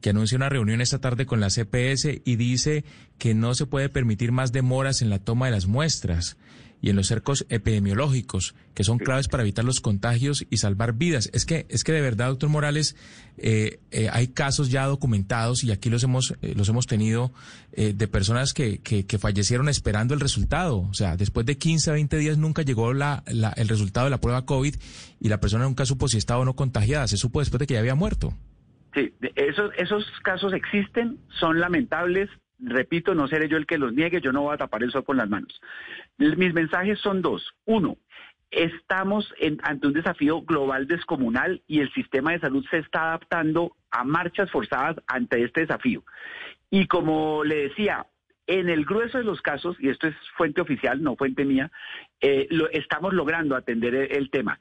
que 0.00 0.10
anuncia 0.10 0.36
una 0.36 0.48
reunión 0.48 0.80
esta 0.80 0.98
tarde 0.98 1.26
con 1.26 1.40
la 1.40 1.50
CPS 1.50 2.22
y 2.24 2.36
dice 2.36 2.84
que 3.18 3.34
no 3.34 3.54
se 3.54 3.66
puede 3.66 3.90
permitir 3.90 4.32
más 4.32 4.52
demoras 4.52 5.02
en 5.02 5.10
la 5.10 5.18
toma 5.18 5.46
de 5.46 5.52
las 5.52 5.66
muestras 5.66 6.38
y 6.84 6.90
en 6.90 6.96
los 6.96 7.06
cercos 7.06 7.46
epidemiológicos, 7.48 8.54
que 8.74 8.84
son 8.84 8.98
claves 8.98 9.28
para 9.28 9.42
evitar 9.42 9.64
los 9.64 9.80
contagios 9.80 10.46
y 10.50 10.58
salvar 10.58 10.92
vidas. 10.92 11.30
Es 11.32 11.46
que, 11.46 11.64
es 11.70 11.82
que 11.82 11.92
de 11.92 12.02
verdad, 12.02 12.28
doctor 12.28 12.50
Morales, 12.50 12.94
eh, 13.38 13.78
eh, 13.90 14.10
hay 14.12 14.28
casos 14.28 14.70
ya 14.70 14.84
documentados 14.84 15.64
y 15.64 15.72
aquí 15.72 15.88
los 15.88 16.04
hemos, 16.04 16.34
eh, 16.42 16.52
los 16.54 16.68
hemos 16.68 16.86
tenido 16.86 17.32
de 17.74 18.06
personas 18.06 18.52
que, 18.52 18.82
que, 18.82 19.06
que, 19.06 19.18
fallecieron 19.18 19.70
esperando 19.70 20.12
el 20.12 20.20
resultado. 20.20 20.80
O 20.80 20.92
sea, 20.92 21.16
después 21.16 21.46
de 21.46 21.56
15 21.56 21.88
a 21.88 21.94
20 21.94 22.18
días 22.18 22.36
nunca 22.36 22.60
llegó 22.60 22.92
la, 22.92 23.24
la, 23.28 23.54
el 23.56 23.66
resultado 23.66 24.04
de 24.04 24.10
la 24.10 24.20
prueba 24.20 24.44
COVID 24.44 24.74
y 25.20 25.28
la 25.30 25.40
persona 25.40 25.64
nunca 25.64 25.86
supo 25.86 26.06
si 26.06 26.18
estaba 26.18 26.40
o 26.40 26.44
no 26.44 26.54
contagiada. 26.54 27.08
Se 27.08 27.16
supo 27.16 27.40
después 27.40 27.60
de 27.60 27.66
que 27.66 27.74
ya 27.74 27.80
había 27.80 27.94
muerto. 27.94 28.34
Sí, 28.92 29.10
esos, 29.36 29.72
esos 29.78 30.04
casos 30.22 30.52
existen, 30.52 31.18
son 31.40 31.58
lamentables, 31.60 32.28
repito, 32.60 33.14
no 33.14 33.28
seré 33.28 33.48
yo 33.48 33.56
el 33.56 33.66
que 33.66 33.78
los 33.78 33.92
niegue, 33.92 34.20
yo 34.20 34.32
no 34.32 34.42
voy 34.42 34.54
a 34.54 34.58
tapar 34.58 34.82
el 34.82 34.90
sol 34.90 35.04
con 35.04 35.16
las 35.16 35.28
manos. 35.28 35.60
Mis 36.18 36.54
mensajes 36.54 36.98
son 37.00 37.22
dos. 37.22 37.54
Uno, 37.64 37.96
estamos 38.50 39.32
ante 39.62 39.86
un 39.86 39.92
desafío 39.92 40.42
global 40.42 40.86
descomunal 40.86 41.62
y 41.66 41.80
el 41.80 41.92
sistema 41.92 42.32
de 42.32 42.40
salud 42.40 42.64
se 42.70 42.78
está 42.78 43.08
adaptando 43.08 43.76
a 43.90 44.04
marchas 44.04 44.50
forzadas 44.50 44.96
ante 45.06 45.42
este 45.42 45.62
desafío. 45.62 46.04
Y 46.70 46.86
como 46.86 47.44
le 47.44 47.68
decía, 47.68 48.06
en 48.46 48.68
el 48.68 48.84
grueso 48.84 49.18
de 49.18 49.24
los 49.24 49.40
casos, 49.40 49.76
y 49.80 49.88
esto 49.88 50.06
es 50.06 50.14
fuente 50.36 50.60
oficial, 50.60 51.02
no 51.02 51.16
fuente 51.16 51.44
mía, 51.44 51.70
eh, 52.20 52.46
lo, 52.50 52.68
estamos 52.70 53.12
logrando 53.12 53.56
atender 53.56 53.94
el, 53.94 54.30
tema. 54.30 54.60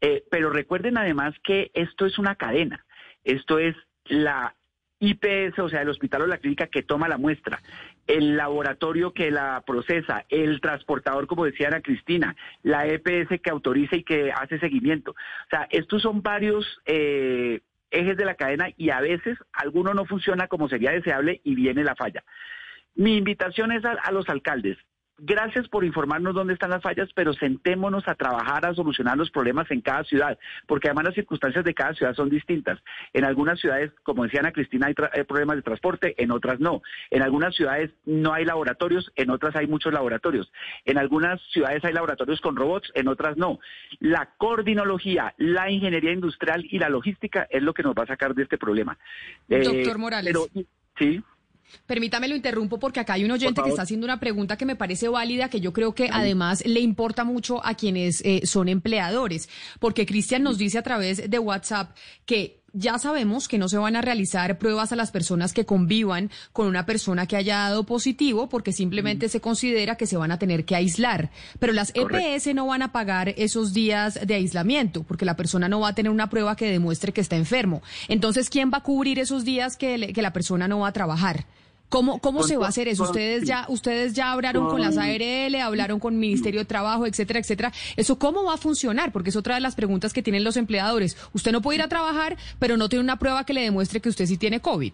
Eh, 0.00 0.24
pero 0.30 0.50
recuerden 0.50 0.98
además 0.98 1.34
que 1.42 1.70
esto 1.74 2.06
es 2.06 2.18
una 2.18 2.36
cadena. 2.36 2.84
Esto 3.24 3.58
es 3.58 3.74
la 4.06 4.54
IPS, 5.00 5.58
o 5.58 5.68
sea, 5.68 5.82
el 5.82 5.88
hospital 5.88 6.22
o 6.22 6.26
la 6.26 6.38
clínica 6.38 6.68
que 6.68 6.82
toma 6.82 7.08
la 7.08 7.18
muestra, 7.18 7.60
el 8.06 8.36
laboratorio 8.36 9.12
que 9.12 9.30
la 9.30 9.62
procesa, 9.66 10.24
el 10.28 10.60
transportador, 10.60 11.26
como 11.26 11.44
decía 11.44 11.68
Ana 11.68 11.80
Cristina, 11.80 12.36
la 12.62 12.86
EPS 12.86 13.40
que 13.42 13.50
autoriza 13.50 13.96
y 13.96 14.04
que 14.04 14.32
hace 14.32 14.58
seguimiento. 14.58 15.12
O 15.12 15.50
sea, 15.50 15.66
estos 15.70 16.02
son 16.02 16.22
varios 16.22 16.80
eh, 16.86 17.60
ejes 17.90 18.16
de 18.16 18.24
la 18.24 18.34
cadena 18.34 18.68
y 18.76 18.90
a 18.90 19.00
veces 19.00 19.38
alguno 19.52 19.94
no 19.94 20.04
funciona 20.04 20.48
como 20.48 20.68
sería 20.68 20.90
deseable 20.90 21.40
y 21.44 21.54
viene 21.54 21.84
la 21.84 21.94
falla. 21.94 22.24
Mi 22.94 23.16
invitación 23.16 23.72
es 23.72 23.84
a 23.84 24.12
los 24.12 24.28
alcaldes, 24.28 24.78
Gracias 25.18 25.68
por 25.68 25.84
informarnos 25.84 26.34
dónde 26.34 26.54
están 26.54 26.70
las 26.70 26.82
fallas, 26.82 27.08
pero 27.14 27.32
sentémonos 27.34 28.08
a 28.08 28.16
trabajar 28.16 28.66
a 28.66 28.74
solucionar 28.74 29.16
los 29.16 29.30
problemas 29.30 29.70
en 29.70 29.80
cada 29.80 30.02
ciudad, 30.02 30.36
porque 30.66 30.88
además 30.88 31.04
las 31.04 31.14
circunstancias 31.14 31.64
de 31.64 31.72
cada 31.72 31.94
ciudad 31.94 32.14
son 32.14 32.28
distintas. 32.28 32.80
En 33.12 33.24
algunas 33.24 33.60
ciudades, 33.60 33.92
como 34.02 34.24
decía 34.24 34.40
Ana 34.40 34.50
Cristina, 34.50 34.88
hay, 34.88 34.94
problemas 35.24 35.56
de 35.56 35.62
transporte, 35.62 36.20
en 36.20 36.32
otras 36.32 36.58
no. 36.58 36.82
En 37.10 37.22
algunas 37.22 37.54
ciudades 37.54 37.92
no 38.04 38.32
hay 38.32 38.44
laboratorios, 38.44 39.12
en 39.14 39.30
otras 39.30 39.54
hay 39.54 39.68
muchos 39.68 39.92
laboratorios. 39.92 40.50
En 40.84 40.98
algunas 40.98 41.40
ciudades 41.52 41.84
hay 41.84 41.92
laboratorios 41.92 42.40
con 42.40 42.56
robots, 42.56 42.90
en 42.94 43.06
otras 43.06 43.36
no. 43.36 43.60
La 44.00 44.30
coordinología, 44.36 45.32
la 45.38 45.70
ingeniería 45.70 46.12
industrial 46.12 46.66
y 46.68 46.80
la 46.80 46.88
logística 46.88 47.46
es 47.50 47.62
lo 47.62 47.72
que 47.72 47.84
nos 47.84 47.94
va 47.94 48.02
a 48.02 48.08
sacar 48.08 48.34
de 48.34 48.42
este 48.42 48.58
problema. 48.58 48.98
Doctor 49.48 49.96
eh, 49.96 49.98
Morales. 49.98 50.36
sí. 50.98 51.22
Permítame 51.86 52.28
lo 52.28 52.36
interrumpo 52.36 52.78
porque 52.78 53.00
acá 53.00 53.14
hay 53.14 53.24
un 53.24 53.30
oyente 53.30 53.62
que 53.62 53.70
está 53.70 53.82
haciendo 53.82 54.04
una 54.04 54.20
pregunta 54.20 54.56
que 54.56 54.64
me 54.64 54.76
parece 54.76 55.08
válida, 55.08 55.48
que 55.48 55.60
yo 55.60 55.72
creo 55.72 55.94
que 55.94 56.08
además 56.12 56.64
le 56.66 56.80
importa 56.80 57.24
mucho 57.24 57.64
a 57.64 57.74
quienes 57.74 58.20
eh, 58.24 58.42
son 58.44 58.68
empleadores, 58.68 59.48
porque 59.80 60.06
Cristian 60.06 60.42
nos 60.42 60.58
dice 60.58 60.78
a 60.78 60.82
través 60.82 61.28
de 61.28 61.38
WhatsApp 61.38 61.96
que 62.26 62.63
ya 62.74 62.98
sabemos 62.98 63.48
que 63.48 63.56
no 63.56 63.68
se 63.68 63.78
van 63.78 63.96
a 63.96 64.02
realizar 64.02 64.58
pruebas 64.58 64.92
a 64.92 64.96
las 64.96 65.10
personas 65.10 65.52
que 65.52 65.64
convivan 65.64 66.30
con 66.52 66.66
una 66.66 66.84
persona 66.84 67.26
que 67.26 67.36
haya 67.36 67.58
dado 67.58 67.84
positivo 67.84 68.48
porque 68.48 68.72
simplemente 68.72 69.28
se 69.28 69.40
considera 69.40 69.96
que 69.96 70.06
se 70.06 70.16
van 70.16 70.32
a 70.32 70.38
tener 70.38 70.64
que 70.64 70.74
aislar. 70.74 71.30
Pero 71.60 71.72
las 71.72 71.92
EPS 71.94 72.52
no 72.54 72.66
van 72.66 72.82
a 72.82 72.92
pagar 72.92 73.28
esos 73.36 73.72
días 73.72 74.18
de 74.26 74.34
aislamiento 74.34 75.04
porque 75.04 75.24
la 75.24 75.36
persona 75.36 75.68
no 75.68 75.80
va 75.80 75.88
a 75.88 75.94
tener 75.94 76.10
una 76.10 76.28
prueba 76.28 76.56
que 76.56 76.70
demuestre 76.70 77.12
que 77.12 77.20
está 77.20 77.36
enfermo. 77.36 77.80
Entonces, 78.08 78.50
¿quién 78.50 78.70
va 78.72 78.78
a 78.78 78.82
cubrir 78.82 79.20
esos 79.20 79.44
días 79.44 79.76
que, 79.76 80.12
que 80.12 80.22
la 80.22 80.32
persona 80.32 80.66
no 80.66 80.80
va 80.80 80.88
a 80.88 80.92
trabajar? 80.92 81.46
¿Cómo, 81.88 82.18
cómo 82.18 82.42
se 82.42 82.56
va 82.56 82.66
a 82.66 82.68
hacer 82.70 82.88
eso? 82.88 83.04
Ustedes 83.04 83.44
ya, 83.44 83.66
ustedes 83.68 84.14
ya 84.14 84.32
hablaron 84.32 84.68
con 84.68 84.80
las 84.80 84.98
ARL, 84.98 85.54
hablaron 85.56 86.00
con 86.00 86.18
Ministerio 86.18 86.60
de 86.60 86.64
Trabajo, 86.64 87.06
etcétera, 87.06 87.38
etcétera. 87.38 87.72
¿Eso 87.96 88.18
cómo 88.18 88.42
va 88.42 88.54
a 88.54 88.56
funcionar? 88.56 89.12
Porque 89.12 89.30
es 89.30 89.36
otra 89.36 89.54
de 89.54 89.60
las 89.60 89.76
preguntas 89.76 90.12
que 90.12 90.22
tienen 90.22 90.42
los 90.42 90.56
empleadores. 90.56 91.16
Usted 91.32 91.52
no 91.52 91.62
puede 91.62 91.78
ir 91.78 91.82
a 91.82 91.88
trabajar, 91.88 92.36
pero 92.58 92.76
no 92.76 92.88
tiene 92.88 93.04
una 93.04 93.18
prueba 93.18 93.44
que 93.44 93.54
le 93.54 93.60
demuestre 93.62 94.00
que 94.00 94.08
usted 94.08 94.26
sí 94.26 94.36
tiene 94.36 94.60
COVID. 94.60 94.92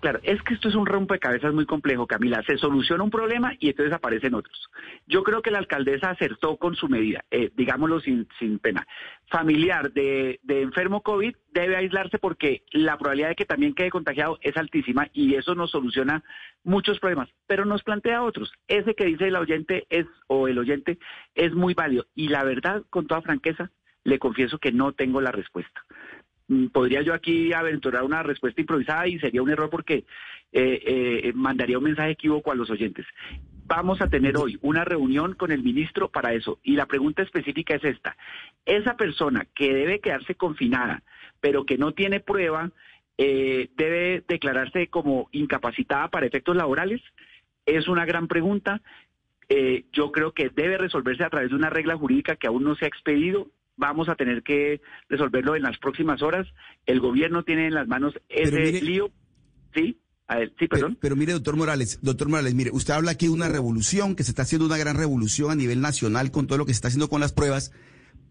Claro, 0.00 0.18
es 0.22 0.42
que 0.42 0.54
esto 0.54 0.68
es 0.68 0.74
un 0.74 0.86
rompecabezas 0.86 1.52
muy 1.52 1.66
complejo, 1.66 2.06
Camila. 2.06 2.42
Se 2.46 2.56
soluciona 2.56 3.04
un 3.04 3.10
problema 3.10 3.52
y 3.58 3.68
entonces 3.68 3.92
aparecen 3.92 4.34
otros. 4.34 4.70
Yo 5.06 5.22
creo 5.22 5.42
que 5.42 5.50
la 5.50 5.58
alcaldesa 5.58 6.10
acertó 6.10 6.56
con 6.56 6.74
su 6.74 6.88
medida, 6.88 7.24
eh, 7.30 7.50
digámoslo 7.54 8.00
sin, 8.00 8.26
sin 8.38 8.58
pena. 8.58 8.86
Familiar 9.28 9.92
de, 9.92 10.40
de, 10.42 10.62
enfermo 10.62 11.02
COVID 11.02 11.36
debe 11.52 11.76
aislarse 11.76 12.18
porque 12.18 12.62
la 12.72 12.96
probabilidad 12.96 13.28
de 13.28 13.34
que 13.34 13.44
también 13.44 13.74
quede 13.74 13.90
contagiado 13.90 14.38
es 14.40 14.56
altísima 14.56 15.08
y 15.12 15.34
eso 15.34 15.54
nos 15.54 15.70
soluciona 15.70 16.24
muchos 16.64 16.98
problemas, 16.98 17.28
pero 17.46 17.66
nos 17.66 17.82
plantea 17.82 18.22
otros. 18.22 18.50
Ese 18.68 18.94
que 18.94 19.04
dice 19.04 19.28
el 19.28 19.36
oyente 19.36 19.86
es, 19.90 20.06
o 20.28 20.48
el 20.48 20.58
oyente, 20.58 20.98
es 21.34 21.52
muy 21.52 21.74
válido. 21.74 22.06
Y 22.14 22.28
la 22.28 22.42
verdad, 22.42 22.84
con 22.88 23.06
toda 23.06 23.20
franqueza, 23.20 23.70
le 24.04 24.18
confieso 24.18 24.58
que 24.58 24.72
no 24.72 24.92
tengo 24.92 25.20
la 25.20 25.30
respuesta. 25.30 25.84
Mm, 26.50 26.66
podría 26.66 27.02
yo 27.02 27.14
aquí 27.14 27.52
aventurar 27.52 28.02
una 28.02 28.22
respuesta 28.22 28.60
improvisada 28.60 29.06
y 29.08 29.18
sería 29.18 29.42
un 29.42 29.50
error 29.50 29.70
porque 29.70 30.04
eh, 30.52 30.82
eh, 30.84 31.32
mandaría 31.34 31.78
un 31.78 31.84
mensaje 31.84 32.10
equívoco 32.10 32.50
a 32.50 32.56
los 32.56 32.70
oyentes. 32.70 33.06
Vamos 33.66 34.00
a 34.00 34.08
tener 34.08 34.36
hoy 34.36 34.58
una 34.62 34.84
reunión 34.84 35.34
con 35.34 35.52
el 35.52 35.62
ministro 35.62 36.08
para 36.08 36.32
eso. 36.32 36.58
Y 36.64 36.74
la 36.74 36.86
pregunta 36.86 37.22
específica 37.22 37.76
es 37.76 37.84
esta. 37.84 38.16
Esa 38.66 38.96
persona 38.96 39.46
que 39.54 39.72
debe 39.72 40.00
quedarse 40.00 40.34
confinada, 40.34 41.04
pero 41.40 41.64
que 41.64 41.78
no 41.78 41.92
tiene 41.92 42.18
prueba, 42.18 42.72
eh, 43.16 43.68
debe 43.76 44.24
declararse 44.26 44.88
como 44.88 45.28
incapacitada 45.30 46.08
para 46.08 46.26
efectos 46.26 46.56
laborales. 46.56 47.00
Es 47.64 47.86
una 47.86 48.04
gran 48.04 48.26
pregunta. 48.26 48.82
Yo 49.92 50.12
creo 50.12 50.32
que 50.32 50.48
debe 50.48 50.78
resolverse 50.78 51.24
a 51.24 51.28
través 51.28 51.50
de 51.50 51.56
una 51.56 51.70
regla 51.70 51.96
jurídica 51.96 52.36
que 52.36 52.46
aún 52.46 52.62
no 52.62 52.76
se 52.76 52.84
ha 52.84 52.88
expedido. 52.88 53.48
Vamos 53.80 54.10
a 54.10 54.14
tener 54.14 54.42
que 54.42 54.82
resolverlo 55.08 55.56
en 55.56 55.62
las 55.62 55.78
próximas 55.78 56.20
horas. 56.20 56.46
El 56.84 57.00
gobierno 57.00 57.44
tiene 57.44 57.66
en 57.66 57.74
las 57.74 57.88
manos 57.88 58.12
ese 58.28 58.82
lío. 58.82 59.10
Sí. 59.74 59.98
Sí, 60.58 60.68
perdón. 60.68 60.96
Pero, 61.00 61.16
mire, 61.16 61.32
doctor 61.32 61.56
Morales, 61.56 61.98
doctor 62.02 62.28
Morales, 62.28 62.54
mire, 62.54 62.70
usted 62.72 62.92
habla 62.94 63.12
aquí 63.12 63.26
de 63.26 63.32
una 63.32 63.48
revolución, 63.48 64.14
que 64.14 64.22
se 64.22 64.30
está 64.30 64.42
haciendo 64.42 64.66
una 64.66 64.76
gran 64.76 64.96
revolución 64.96 65.50
a 65.50 65.56
nivel 65.56 65.80
nacional 65.80 66.30
con 66.30 66.46
todo 66.46 66.58
lo 66.58 66.66
que 66.66 66.72
se 66.72 66.76
está 66.76 66.88
haciendo 66.88 67.08
con 67.08 67.20
las 67.20 67.32
pruebas, 67.32 67.72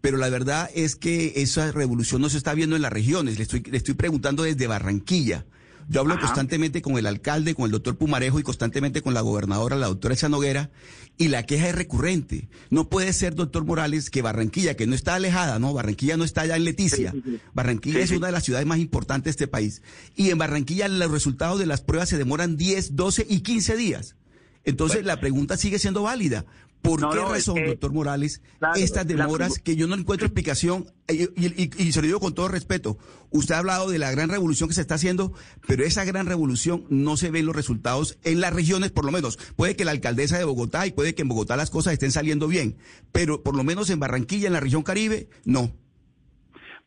pero 0.00 0.16
la 0.16 0.30
verdad 0.30 0.70
es 0.74 0.96
que 0.96 1.34
esa 1.36 1.72
revolución 1.72 2.22
no 2.22 2.30
se 2.30 2.38
está 2.38 2.54
viendo 2.54 2.74
en 2.76 2.82
las 2.82 2.92
regiones. 2.92 3.36
Le 3.36 3.42
estoy, 3.42 3.60
le 3.62 3.76
estoy 3.76 3.94
preguntando 3.94 4.44
desde 4.44 4.66
Barranquilla. 4.66 5.44
Yo 5.90 6.02
hablo 6.02 6.20
constantemente 6.20 6.82
con 6.82 6.96
el 6.98 7.06
alcalde, 7.06 7.56
con 7.56 7.64
el 7.64 7.72
doctor 7.72 7.98
Pumarejo 7.98 8.38
y 8.38 8.44
constantemente 8.44 9.02
con 9.02 9.12
la 9.12 9.22
gobernadora, 9.22 9.74
la 9.74 9.88
doctora 9.88 10.14
Chanoguera, 10.14 10.70
y 11.18 11.26
la 11.26 11.42
queja 11.42 11.68
es 11.68 11.74
recurrente. 11.74 12.48
No 12.70 12.88
puede 12.88 13.12
ser, 13.12 13.34
doctor 13.34 13.64
Morales, 13.64 14.08
que 14.08 14.22
Barranquilla, 14.22 14.76
que 14.76 14.86
no 14.86 14.94
está 14.94 15.16
alejada, 15.16 15.58
¿no? 15.58 15.74
Barranquilla 15.74 16.16
no 16.16 16.22
está 16.22 16.42
allá 16.42 16.54
en 16.54 16.62
Leticia. 16.62 17.12
Barranquilla 17.54 17.98
es 17.98 18.12
una 18.12 18.28
de 18.28 18.32
las 18.32 18.44
ciudades 18.44 18.68
más 18.68 18.78
importantes 18.78 19.24
de 19.24 19.30
este 19.30 19.48
país. 19.48 19.82
Y 20.14 20.30
en 20.30 20.38
Barranquilla 20.38 20.86
los 20.86 21.10
resultados 21.10 21.58
de 21.58 21.66
las 21.66 21.80
pruebas 21.80 22.08
se 22.08 22.18
demoran 22.18 22.56
10, 22.56 22.94
12 22.94 23.26
y 23.28 23.40
15 23.40 23.76
días. 23.76 24.14
Entonces 24.62 25.04
la 25.04 25.18
pregunta 25.18 25.56
sigue 25.56 25.80
siendo 25.80 26.04
válida. 26.04 26.46
¿Por 26.82 27.00
qué 27.10 27.20
razón, 27.20 27.66
doctor 27.66 27.92
Morales, 27.92 28.42
estas 28.76 29.06
demoras 29.06 29.58
que 29.58 29.76
yo 29.76 29.86
no 29.86 29.94
encuentro 29.94 30.26
explicación? 30.26 30.86
Y, 31.08 31.62
y, 31.62 31.92
se 31.92 32.00
lo 32.00 32.06
digo 32.06 32.20
con 32.20 32.34
todo 32.34 32.48
respeto. 32.48 32.96
Usted 33.30 33.54
ha 33.54 33.58
hablado 33.58 33.90
de 33.90 33.98
la 33.98 34.10
gran 34.10 34.30
revolución 34.30 34.68
que 34.68 34.74
se 34.74 34.80
está 34.80 34.94
haciendo, 34.94 35.32
pero 35.66 35.84
esa 35.84 36.04
gran 36.04 36.26
revolución 36.26 36.84
no 36.88 37.16
se 37.16 37.30
ven 37.30 37.46
los 37.46 37.56
resultados 37.56 38.18
en 38.24 38.40
las 38.40 38.54
regiones, 38.54 38.92
por 38.92 39.04
lo 39.04 39.12
menos. 39.12 39.36
Puede 39.56 39.76
que 39.76 39.84
la 39.84 39.90
alcaldesa 39.90 40.38
de 40.38 40.44
Bogotá 40.44 40.86
y 40.86 40.92
puede 40.92 41.14
que 41.14 41.22
en 41.22 41.28
Bogotá 41.28 41.56
las 41.56 41.70
cosas 41.70 41.92
estén 41.92 42.12
saliendo 42.12 42.48
bien, 42.48 42.76
pero 43.12 43.42
por 43.42 43.56
lo 43.56 43.64
menos 43.64 43.90
en 43.90 44.00
Barranquilla, 44.00 44.46
en 44.46 44.54
la 44.54 44.60
región 44.60 44.82
Caribe, 44.82 45.28
no. 45.44 45.72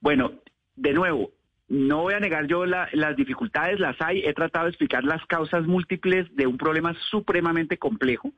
Bueno, 0.02 0.32
de 0.76 0.94
nuevo, 0.94 1.32
no 1.74 2.02
voy 2.02 2.14
a 2.14 2.20
negar 2.20 2.46
yo 2.46 2.66
las 2.66 3.16
dificultades, 3.16 3.80
las 3.80 3.96
hay, 4.00 4.20
he 4.20 4.34
tratado 4.34 4.66
de 4.66 4.72
explicar 4.72 5.04
las 5.04 5.26
causas 5.26 5.66
múltiples 5.66 6.28
de 6.36 6.46
un 6.46 6.58
problema 6.58 6.94
supremamente 7.10 7.78
complejo, 7.78 8.32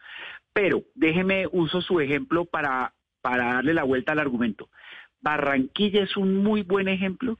pero 0.56 0.84
déjeme 0.96 1.48
uso 1.52 1.82
su 1.82 2.00
ejemplo 2.00 2.46
para, 2.46 2.94
para 3.22 3.56
darle 3.56 3.74
la 3.74 3.84
vuelta 3.84 4.14
al 4.14 4.20
argumento. 4.20 4.70
Barranquilla 5.20 6.02
es 6.02 6.16
un 6.16 6.38
muy 6.38 6.62
buen 6.62 6.88
ejemplo 6.88 7.40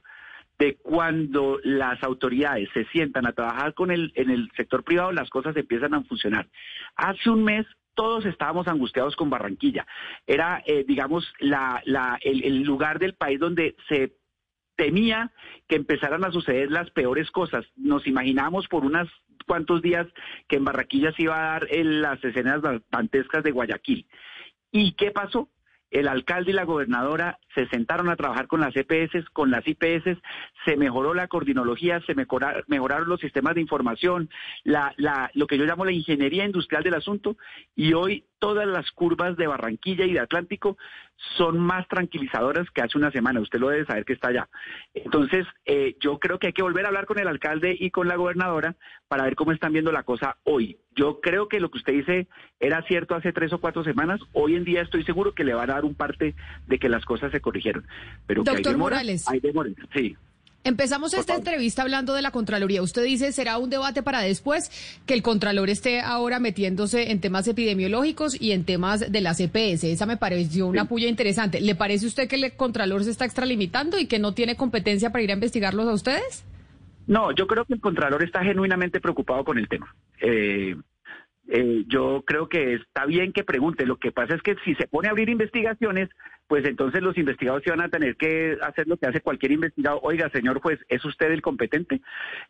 de 0.58 0.76
cuando 0.76 1.58
las 1.64 2.02
autoridades 2.02 2.68
se 2.74 2.84
sientan 2.86 3.26
a 3.26 3.32
trabajar 3.32 3.72
con 3.72 3.90
el, 3.90 4.12
en 4.16 4.28
el 4.28 4.50
sector 4.54 4.84
privado, 4.84 5.12
las 5.12 5.30
cosas 5.30 5.56
empiezan 5.56 5.94
a 5.94 6.02
funcionar. 6.02 6.46
Hace 6.94 7.30
un 7.30 7.42
mes 7.42 7.64
todos 7.94 8.26
estábamos 8.26 8.68
angustiados 8.68 9.16
con 9.16 9.30
Barranquilla. 9.30 9.86
Era, 10.26 10.62
eh, 10.66 10.84
digamos, 10.86 11.32
la, 11.40 11.82
el 12.20 12.64
lugar 12.64 12.98
del 12.98 13.14
país 13.14 13.40
donde 13.40 13.76
se 13.88 14.12
temía 14.76 15.32
que 15.68 15.76
empezaran 15.76 16.24
a 16.24 16.30
suceder 16.30 16.70
las 16.70 16.90
peores 16.90 17.30
cosas. 17.30 17.64
Nos 17.76 18.06
imaginábamos 18.06 18.68
por 18.68 18.84
unos 18.84 19.08
cuantos 19.46 19.82
días 19.82 20.06
que 20.48 20.56
en 20.56 20.64
Barranquilla 20.64 21.12
se 21.12 21.22
iba 21.22 21.36
a 21.36 21.52
dar 21.52 21.68
las 21.72 22.22
escenas 22.24 22.60
dantescas 22.90 23.42
de 23.42 23.52
Guayaquil. 23.52 24.06
¿Y 24.72 24.92
qué 24.92 25.10
pasó? 25.10 25.48
el 25.90 26.08
alcalde 26.08 26.50
y 26.50 26.54
la 26.54 26.64
gobernadora 26.64 27.38
se 27.54 27.66
sentaron 27.68 28.08
a 28.08 28.16
trabajar 28.16 28.46
con 28.46 28.60
las 28.60 28.74
EPS, 28.76 29.30
con 29.32 29.50
las 29.50 29.66
IPS, 29.66 30.18
se 30.64 30.76
mejoró 30.76 31.14
la 31.14 31.28
coordinología, 31.28 32.00
se 32.06 32.14
mejoraron 32.14 33.08
los 33.08 33.20
sistemas 33.20 33.54
de 33.54 33.60
información, 33.60 34.28
la, 34.64 34.92
la, 34.96 35.30
lo 35.34 35.46
que 35.46 35.56
yo 35.56 35.64
llamo 35.64 35.84
la 35.84 35.92
ingeniería 35.92 36.44
industrial 36.44 36.82
del 36.82 36.94
asunto, 36.94 37.36
y 37.74 37.92
hoy 37.92 38.24
todas 38.38 38.66
las 38.66 38.90
curvas 38.92 39.36
de 39.36 39.46
Barranquilla 39.46 40.04
y 40.04 40.12
de 40.12 40.20
Atlántico 40.20 40.76
son 41.36 41.58
más 41.58 41.88
tranquilizadoras 41.88 42.70
que 42.70 42.82
hace 42.82 42.98
una 42.98 43.10
semana. 43.10 43.40
Usted 43.40 43.58
lo 43.58 43.70
debe 43.70 43.86
saber 43.86 44.04
que 44.04 44.12
está 44.12 44.28
allá. 44.28 44.48
Entonces, 44.94 45.46
eh, 45.64 45.96
yo 46.00 46.18
creo 46.18 46.38
que 46.38 46.48
hay 46.48 46.52
que 46.52 46.62
volver 46.62 46.84
a 46.84 46.88
hablar 46.88 47.06
con 47.06 47.18
el 47.18 47.28
alcalde 47.28 47.76
y 47.78 47.90
con 47.90 48.08
la 48.08 48.16
gobernadora 48.16 48.76
para 49.08 49.24
ver 49.24 49.36
cómo 49.36 49.52
están 49.52 49.72
viendo 49.72 49.92
la 49.92 50.02
cosa 50.02 50.36
hoy. 50.44 50.78
Yo 50.94 51.20
creo 51.20 51.48
que 51.48 51.60
lo 51.60 51.70
que 51.70 51.78
usted 51.78 51.92
dice 51.92 52.26
era 52.60 52.82
cierto 52.82 53.14
hace 53.14 53.32
tres 53.32 53.52
o 53.52 53.58
cuatro 53.58 53.84
semanas. 53.84 54.20
Hoy 54.32 54.54
en 54.54 54.64
día 54.64 54.82
estoy 54.82 55.04
seguro 55.04 55.34
que 55.34 55.44
le 55.44 55.54
va 55.54 55.64
a 55.64 55.66
dar 55.66 55.84
un 55.84 55.94
parte 55.94 56.34
de 56.66 56.78
que 56.78 56.88
las 56.88 57.04
cosas 57.04 57.32
se 57.32 57.40
corrigieron. 57.40 57.86
Pero 58.26 58.42
Doctor 58.42 58.62
que 58.62 58.68
hay 58.68 58.76
Morales. 58.76 59.28
Hay 59.28 59.40
demoras, 59.40 59.72
sí. 59.94 60.16
Empezamos 60.66 61.14
esta 61.14 61.36
entrevista 61.36 61.82
hablando 61.82 62.12
de 62.12 62.22
la 62.22 62.32
Contraloría. 62.32 62.82
Usted 62.82 63.04
dice, 63.04 63.30
será 63.30 63.56
un 63.56 63.70
debate 63.70 64.02
para 64.02 64.20
después 64.20 64.72
que 65.06 65.14
el 65.14 65.22
Contralor 65.22 65.70
esté 65.70 66.00
ahora 66.00 66.40
metiéndose 66.40 67.12
en 67.12 67.20
temas 67.20 67.46
epidemiológicos 67.46 68.40
y 68.40 68.50
en 68.50 68.64
temas 68.64 69.12
de 69.12 69.20
las 69.20 69.38
EPS. 69.38 69.84
Esa 69.84 70.06
me 70.06 70.16
pareció 70.16 70.66
una 70.66 70.86
puya 70.86 71.06
interesante. 71.06 71.60
¿Le 71.60 71.76
parece 71.76 72.06
usted 72.06 72.26
que 72.26 72.34
el 72.34 72.52
Contralor 72.56 73.04
se 73.04 73.12
está 73.12 73.24
extralimitando 73.24 73.96
y 73.96 74.06
que 74.06 74.18
no 74.18 74.34
tiene 74.34 74.56
competencia 74.56 75.10
para 75.10 75.22
ir 75.22 75.30
a 75.30 75.34
investigarlos 75.34 75.86
a 75.86 75.92
ustedes? 75.92 76.44
No, 77.06 77.30
yo 77.30 77.46
creo 77.46 77.64
que 77.64 77.74
el 77.74 77.80
Contralor 77.80 78.24
está 78.24 78.42
genuinamente 78.42 79.00
preocupado 79.00 79.44
con 79.44 79.58
el 79.58 79.68
tema. 79.68 79.94
Eh, 80.20 80.74
eh, 81.48 81.84
yo 81.86 82.22
creo 82.26 82.48
que 82.48 82.74
está 82.74 83.06
bien 83.06 83.32
que 83.32 83.44
pregunte. 83.44 83.86
Lo 83.86 83.96
que 83.96 84.12
pasa 84.12 84.34
es 84.34 84.42
que 84.42 84.56
si 84.64 84.74
se 84.74 84.88
pone 84.88 85.08
a 85.08 85.12
abrir 85.12 85.28
investigaciones, 85.28 86.08
pues 86.46 86.64
entonces 86.64 87.02
los 87.02 87.16
investigados 87.18 87.62
se 87.64 87.70
van 87.70 87.80
a 87.80 87.88
tener 87.88 88.16
que 88.16 88.56
hacer 88.62 88.86
lo 88.86 88.96
que 88.96 89.06
hace 89.06 89.20
cualquier 89.20 89.52
investigado. 89.52 90.00
Oiga, 90.02 90.30
señor 90.30 90.60
juez, 90.60 90.78
¿es 90.88 91.04
usted 91.04 91.30
el 91.30 91.42
competente? 91.42 92.00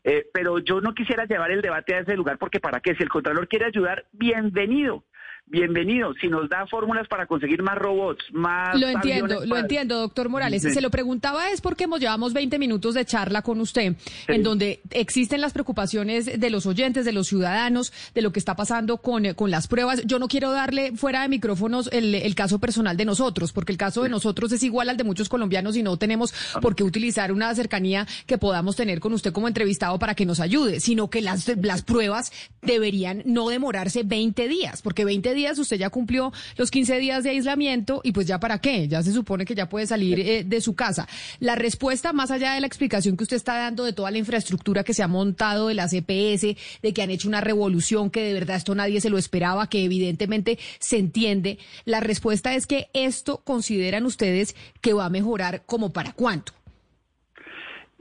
Eh, 0.04 0.26
pero 0.32 0.58
yo 0.58 0.80
no 0.80 0.94
quisiera 0.94 1.24
llevar 1.24 1.50
el 1.50 1.62
debate 1.62 1.94
a 1.94 2.00
ese 2.00 2.16
lugar 2.16 2.38
porque 2.38 2.60
¿para 2.60 2.80
qué? 2.80 2.94
Si 2.94 3.02
el 3.02 3.08
Contralor 3.08 3.48
quiere 3.48 3.66
ayudar, 3.66 4.06
bienvenido 4.12 5.04
bienvenido. 5.46 6.12
Si 6.20 6.28
nos 6.28 6.48
da 6.48 6.66
fórmulas 6.66 7.06
para 7.08 7.26
conseguir 7.26 7.62
más 7.62 7.76
robots, 7.76 8.24
más... 8.32 8.78
Lo 8.78 8.88
entiendo, 8.88 9.44
lo 9.44 9.56
entiendo, 9.56 10.00
doctor 10.00 10.28
Morales. 10.28 10.62
Se 10.62 10.80
lo 10.80 10.90
preguntaba 10.90 11.50
es 11.50 11.60
porque 11.60 11.84
hemos 11.84 12.00
llevamos 12.00 12.32
20 12.32 12.58
minutos 12.58 12.94
de 12.94 13.04
charla 13.04 13.42
con 13.42 13.60
usted, 13.60 13.94
en 14.28 14.42
donde 14.42 14.80
existen 14.90 15.40
las 15.40 15.52
preocupaciones 15.52 16.38
de 16.38 16.50
los 16.50 16.66
oyentes, 16.66 17.04
de 17.04 17.12
los 17.12 17.28
ciudadanos, 17.28 17.92
de 18.14 18.22
lo 18.22 18.32
que 18.32 18.38
está 18.38 18.56
pasando 18.56 18.98
con, 18.98 19.34
con 19.34 19.50
las 19.50 19.68
pruebas. 19.68 20.02
Yo 20.04 20.18
no 20.18 20.28
quiero 20.28 20.50
darle 20.50 20.92
fuera 20.96 21.22
de 21.22 21.28
micrófonos 21.28 21.88
el, 21.92 22.14
el 22.14 22.34
caso 22.34 22.58
personal 22.58 22.96
de 22.96 23.04
nosotros, 23.04 23.52
porque 23.52 23.72
el 23.72 23.78
caso 23.78 24.02
de 24.02 24.08
nosotros 24.08 24.52
es 24.52 24.62
igual 24.62 24.88
al 24.88 24.96
de 24.96 25.04
muchos 25.04 25.28
colombianos 25.28 25.76
y 25.76 25.82
no 25.82 25.96
tenemos 25.96 26.34
ah. 26.54 26.60
por 26.60 26.74
qué 26.74 26.82
utilizar 26.82 27.32
una 27.32 27.54
cercanía 27.54 28.06
que 28.26 28.38
podamos 28.38 28.76
tener 28.76 29.00
con 29.00 29.12
usted 29.12 29.32
como 29.32 29.48
entrevistado 29.48 29.98
para 29.98 30.14
que 30.14 30.26
nos 30.26 30.40
ayude, 30.40 30.80
sino 30.80 31.08
que 31.08 31.22
las, 31.22 31.48
las 31.62 31.82
pruebas 31.82 32.32
deberían 32.62 33.22
no 33.24 33.48
demorarse 33.48 34.02
20 34.02 34.48
días, 34.48 34.82
porque 34.82 35.04
20 35.04 35.34
días, 35.34 35.35
usted 35.58 35.76
ya 35.76 35.90
cumplió 35.90 36.32
los 36.56 36.70
15 36.70 36.98
días 36.98 37.24
de 37.24 37.30
aislamiento 37.30 38.00
y 38.02 38.12
pues 38.12 38.26
ya 38.26 38.40
para 38.40 38.58
qué, 38.58 38.88
ya 38.88 39.02
se 39.02 39.12
supone 39.12 39.44
que 39.44 39.54
ya 39.54 39.68
puede 39.68 39.86
salir 39.86 40.20
eh, 40.20 40.44
de 40.44 40.60
su 40.60 40.74
casa. 40.74 41.06
La 41.40 41.54
respuesta, 41.54 42.12
más 42.12 42.30
allá 42.30 42.54
de 42.54 42.60
la 42.60 42.66
explicación 42.66 43.16
que 43.16 43.24
usted 43.24 43.36
está 43.36 43.56
dando 43.56 43.84
de 43.84 43.92
toda 43.92 44.10
la 44.10 44.18
infraestructura 44.18 44.84
que 44.84 44.94
se 44.94 45.02
ha 45.02 45.08
montado 45.08 45.68
de 45.68 45.74
la 45.74 45.88
CPS, 45.88 46.56
de 46.82 46.92
que 46.92 47.02
han 47.02 47.10
hecho 47.10 47.28
una 47.28 47.40
revolución, 47.40 48.10
que 48.10 48.22
de 48.22 48.32
verdad 48.32 48.56
esto 48.56 48.74
nadie 48.74 49.00
se 49.00 49.10
lo 49.10 49.18
esperaba, 49.18 49.68
que 49.68 49.84
evidentemente 49.84 50.58
se 50.78 50.98
entiende, 50.98 51.58
la 51.84 52.00
respuesta 52.00 52.54
es 52.54 52.66
que 52.66 52.88
esto 52.92 53.42
consideran 53.44 54.06
ustedes 54.06 54.56
que 54.80 54.92
va 54.92 55.06
a 55.06 55.10
mejorar 55.10 55.62
como 55.66 55.92
para 55.92 56.12
cuánto. 56.12 56.52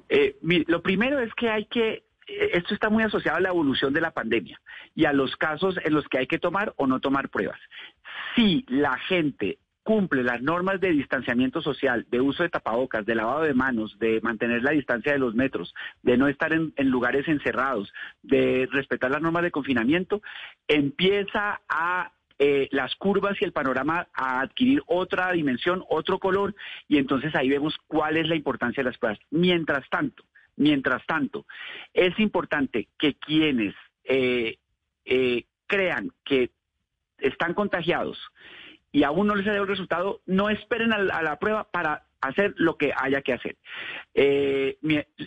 Eh, 0.09 0.36
lo 0.67 0.81
primero 0.81 1.19
es 1.19 1.33
que 1.33 1.49
hay 1.49 1.65
que 1.65 2.05
esto 2.28 2.73
está 2.73 2.89
muy 2.89 3.03
asociado 3.03 3.38
a 3.38 3.41
la 3.41 3.49
evolución 3.49 3.93
de 3.93 4.01
la 4.01 4.11
pandemia 4.11 4.59
y 4.95 5.05
a 5.05 5.13
los 5.13 5.36
casos 5.36 5.80
en 5.84 5.93
los 5.93 6.07
que 6.07 6.19
hay 6.19 6.28
que 6.28 6.39
tomar 6.39 6.73
o 6.78 6.88
no 6.88 6.99
tomar 6.99 7.30
pruebas. 7.30 7.59
Si 8.36 8.65
la 8.67 8.97
gente 8.97 9.59
cumple 9.86 10.23
las 10.23 10.41
normas 10.41 10.82
de 10.82 10.91
distanciamiento 10.91 11.61
social, 11.61 12.07
de 12.09 12.19
uso 12.19 12.41
de 12.41 12.49
tapabocas, 12.49 13.05
de 13.05 13.13
lavado 13.13 13.43
de 13.43 13.53
manos, 13.53 13.99
de 13.99 14.19
mantener 14.21 14.63
la 14.63 14.71
distancia 14.71 15.11
de 15.11 15.19
los 15.19 15.36
metros, 15.36 15.76
de 16.01 16.17
no 16.17 16.28
estar 16.28 16.51
en, 16.53 16.73
lugares 16.89 17.28
encerrados, 17.28 17.93
de 18.23 18.67
respetar 18.71 19.11
las 19.11 19.21
normas 19.21 19.43
de 19.43 19.51
confinamiento, 19.51 20.23
empieza 20.67 21.61
a 21.69 22.11
eh, 22.39 22.67
las 22.71 22.95
curvas 22.95 23.39
y 23.39 23.45
el 23.45 23.53
panorama 23.53 24.07
a 24.15 24.41
adquirir 24.41 24.82
otra 24.88 25.32
dimensión, 25.34 25.84
otro 25.88 26.17
color, 26.17 26.55
y 26.88 26.97
entonces 26.97 27.36
ahí 27.36 27.47
vemos 27.47 27.78
cuál 27.86 28.17
es 28.17 28.28
la 28.28 28.36
importancia 28.36 28.82
de 28.82 28.89
las 28.89 28.97
pruebas. 28.97 29.19
Mientras 29.30 29.88
tanto, 29.89 30.23
Mientras 30.58 31.06
tanto, 31.06 31.45
es 31.93 32.18
importante 32.20 32.88
que 32.97 33.16
quienes 33.16 33.76
eh, 34.06 34.58
eh, 35.06 35.45
crean 35.68 36.12
que 36.24 36.51
están 37.20 37.53
contagiados 37.53 38.18
y 38.95 39.03
aún 39.03 39.28
no 39.28 39.36
les 39.36 39.45
ha 39.45 39.51
dado 39.51 39.64
el 39.64 39.70
resultado, 39.70 40.22
no 40.26 40.49
esperen 40.49 40.93
a 40.93 41.22
la, 41.22 41.38
prueba 41.38 41.66
para 41.70 42.03
hacer 42.22 42.53
lo 42.56 42.78
que 42.78 42.93
haya 42.95 43.22
que 43.22 43.34
hacer. 43.34 43.58
Eh, 44.14 44.78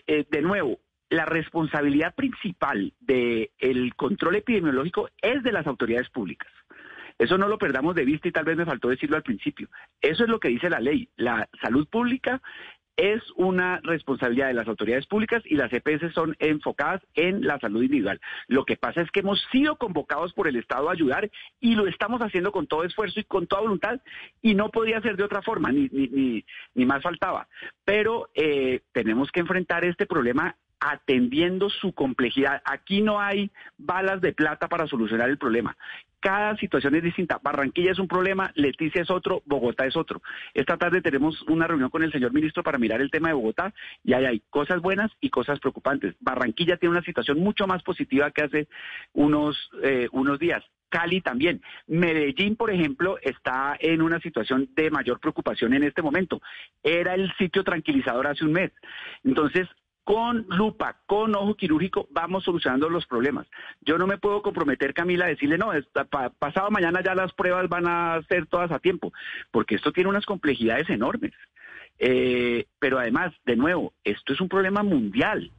eh, 0.07 0.25
de 0.31 0.41
nuevo, 0.43 0.79
la 1.11 1.27
responsabilidad 1.27 2.15
principal 2.15 2.95
del 3.01 3.51
el 3.59 3.95
control 3.95 4.37
epidemiológico 4.37 5.11
es 5.21 5.43
de 5.43 5.53
las 5.53 5.67
autoridades 5.67 6.09
públicas. 6.09 6.51
Eso 7.19 7.37
no 7.37 7.47
lo 7.47 7.59
perdamos 7.59 7.95
de 7.95 8.07
vista 8.07 8.29
y 8.29 8.33
tal 8.33 8.47
vez 8.47 8.57
me 8.57 8.65
faltó 8.65 8.89
decirlo 8.89 9.17
al 9.17 9.23
principio. 9.23 9.69
Eso 10.01 10.25
es 10.25 10.31
lo 10.31 10.41
que 10.41 10.49
dice 10.49 10.71
la 10.71 10.81
ley. 10.81 11.11
La 11.17 11.47
salud 11.61 11.87
pública 11.89 12.41
es 12.99 13.23
una 13.37 13.81
responsabilidad 13.85 14.49
de 14.49 14.55
las 14.55 14.67
autoridades 14.67 15.07
públicas 15.07 15.43
y 15.47 15.55
las 15.55 15.73
EPS 15.73 16.13
son 16.13 16.37
enfocadas 16.41 17.01
en 17.15 17.47
la 17.47 17.59
salud 17.61 17.83
individual. 17.83 18.21
Lo 18.49 18.65
que 18.65 18.77
pasa 18.77 19.01
es 19.03 19.11
que 19.13 19.21
hemos 19.21 19.41
sido 19.53 19.77
convocados 19.77 20.33
por 20.35 20.49
el 20.49 20.57
Estado 20.57 20.89
a 20.89 20.93
ayudar 20.93 21.31
y 21.61 21.77
lo 21.77 21.87
estamos 21.87 22.21
haciendo 22.21 22.51
con 22.51 22.67
todo 22.67 22.83
esfuerzo 22.83 23.21
y 23.21 23.25
con 23.25 23.47
toda 23.47 23.63
voluntad 23.63 24.01
y 24.43 24.57
no 24.57 24.71
podía 24.71 25.01
ser 25.01 25.17
de 25.17 25.23
otra 25.23 25.43
forma, 25.43 25.71
ni, 25.71 25.89
ni, 25.93 26.45
ni, 26.75 26.85
más 26.85 27.03
faltaba. 27.03 27.47
Pero 27.85 28.31
eh, 28.35 28.81
tenemos 28.93 29.31
que 29.31 29.41
enfrentar 29.41 29.85
este 29.85 30.05
problema 30.05 30.57
atendiendo 30.81 31.71
su 31.71 31.93
complejidad. 31.93 32.63
Aquí 32.65 33.03
no 33.03 33.21
hay 33.21 33.51
balas 33.77 34.21
de 34.21 34.33
plata 34.33 34.69
para 34.69 34.87
solucionar 34.87 35.29
el 35.29 35.39
problema. 35.39 35.77
Cada 36.21 36.57
situación 36.57 36.97
es 36.97 37.03
distinta. 37.03 37.39
Barranquilla 37.43 37.93
es 37.93 37.99
un 37.99 38.09
problema, 38.09 38.51
Leticia 38.55 39.03
es 39.03 39.11
otro, 39.11 39.43
Bogotá 39.47 39.87
es 39.87 39.97
otro. 39.97 40.21
Esta 40.53 40.77
tarde 40.77 41.01
tenemos 41.01 41.43
una 41.43 41.67
reunión 41.67 41.91
con 41.91 42.03
el 42.03 42.13
señor 42.13 42.33
ministro 42.33 42.63
para 42.63 42.79
mirar 42.79 43.01
el 43.01 43.11
tema 43.11 43.29
de 43.29 43.35
Bogotá 43.35 43.73
y 44.03 44.15
ahí 44.15 44.25
hay 44.25 44.43
cosas 44.51 44.81
buenas 44.81 45.13
y 45.21 45.31
cosas 45.31 45.61
preocupantes. 45.61 46.17
Barranquilla 46.21 46.77
tiene 46.77 46.97
una 46.97 47.05
situación 47.05 47.39
mucho 47.39 47.67
más 47.67 47.83
positiva 47.83 48.31
que 48.33 48.43
hace 48.43 48.69
unos, 49.13 49.71
eh, 49.83 50.09
unos 50.13 50.39
días. 50.39 50.65
Cali 50.89 51.21
también. 51.21 51.63
Medellín, 51.87 52.57
por 52.57 52.71
ejemplo, 52.71 53.19
está 53.23 53.77
en 53.79 54.03
una 54.03 54.21
situación 54.21 54.71
de 54.75 54.91
mayor 54.91 55.21
preocupación 55.21 55.75
en 55.75 55.85
este 55.85 56.03
momento. 56.03 56.41
Era 56.83 57.15
el 57.15 57.33
sitio 57.37 57.63
tranquilizador 57.63 58.27
hace 58.27 58.45
un 58.45 58.53
mes. 58.53 58.73
Entonces, 59.23 59.69
con 60.09 60.47
lupa, 60.49 60.97
con 61.05 61.35
ojo 61.37 61.55
quirúrgico, 61.55 62.09
vamos 62.11 62.43
solucionando 62.43 62.89
los 62.89 63.05
problemas. 63.05 63.47
Yo 63.83 63.99
no 63.99 64.07
me 64.07 64.17
puedo 64.17 64.41
comprometer, 64.41 64.95
Camila, 64.95 65.27
a 65.27 65.29
decirle, 65.29 65.59
no, 65.59 65.71
pasado 66.39 66.71
mañana 66.71 67.03
ya 67.03 67.15
las 67.15 67.35
pruebas 67.35 67.69
van 67.69 67.87
a 67.87 68.19
ser 68.27 68.47
todas 68.47 68.73
a 68.73 68.79
tiempo, 68.79 69.13
porque 69.51 69.75
esto 69.75 69.93
tiene 69.93 70.09
unas 70.09 70.25
complejidades 70.25 70.89
enormes. 70.89 71.33
Eh, 71.99 72.65
pero 72.79 72.99
además, 72.99 73.35
de 73.45 73.57
nuevo, 73.57 73.93
esto 74.03 74.33
es 74.33 74.41
un 74.41 74.49
problema 74.49 74.83
mundial 74.83 75.53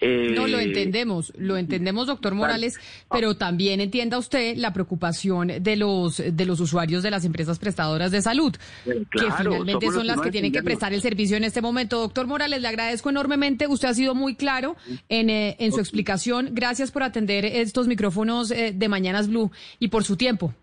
no, 0.00 0.46
lo 0.46 0.58
eh, 0.58 0.64
entendemos, 0.64 1.32
lo 1.36 1.56
entendemos, 1.56 2.06
doctor 2.06 2.34
Morales, 2.34 2.78
pero 3.10 3.36
también 3.36 3.80
entienda 3.80 4.18
usted 4.18 4.56
la 4.56 4.72
preocupación 4.72 5.52
de 5.60 5.76
los 5.76 6.22
de 6.24 6.46
los 6.46 6.60
usuarios 6.60 7.02
de 7.02 7.10
las 7.10 7.24
empresas 7.24 7.58
prestadoras 7.58 8.10
de 8.10 8.22
salud, 8.22 8.54
que 8.84 9.32
finalmente 9.36 9.86
son 9.92 10.06
las 10.06 10.20
que 10.20 10.30
tienen 10.30 10.52
que 10.52 10.62
prestar 10.62 10.92
el 10.92 11.02
servicio 11.02 11.36
en 11.36 11.44
este 11.44 11.60
momento. 11.60 11.98
Doctor 12.00 12.26
Morales, 12.26 12.60
le 12.62 12.68
agradezco 12.68 13.10
enormemente, 13.10 13.66
usted 13.66 13.88
ha 13.88 13.94
sido 13.94 14.14
muy 14.14 14.34
claro 14.34 14.76
en, 15.08 15.30
eh, 15.30 15.56
en 15.58 15.72
su 15.72 15.80
explicación. 15.80 16.50
Gracias 16.52 16.90
por 16.90 17.02
atender 17.02 17.44
estos 17.44 17.86
micrófonos 17.86 18.50
eh, 18.50 18.72
de 18.74 18.88
Mañanas 18.88 19.28
Blue 19.28 19.50
y 19.78 19.88
por 19.88 20.04
su 20.04 20.16
tiempo. 20.16 20.54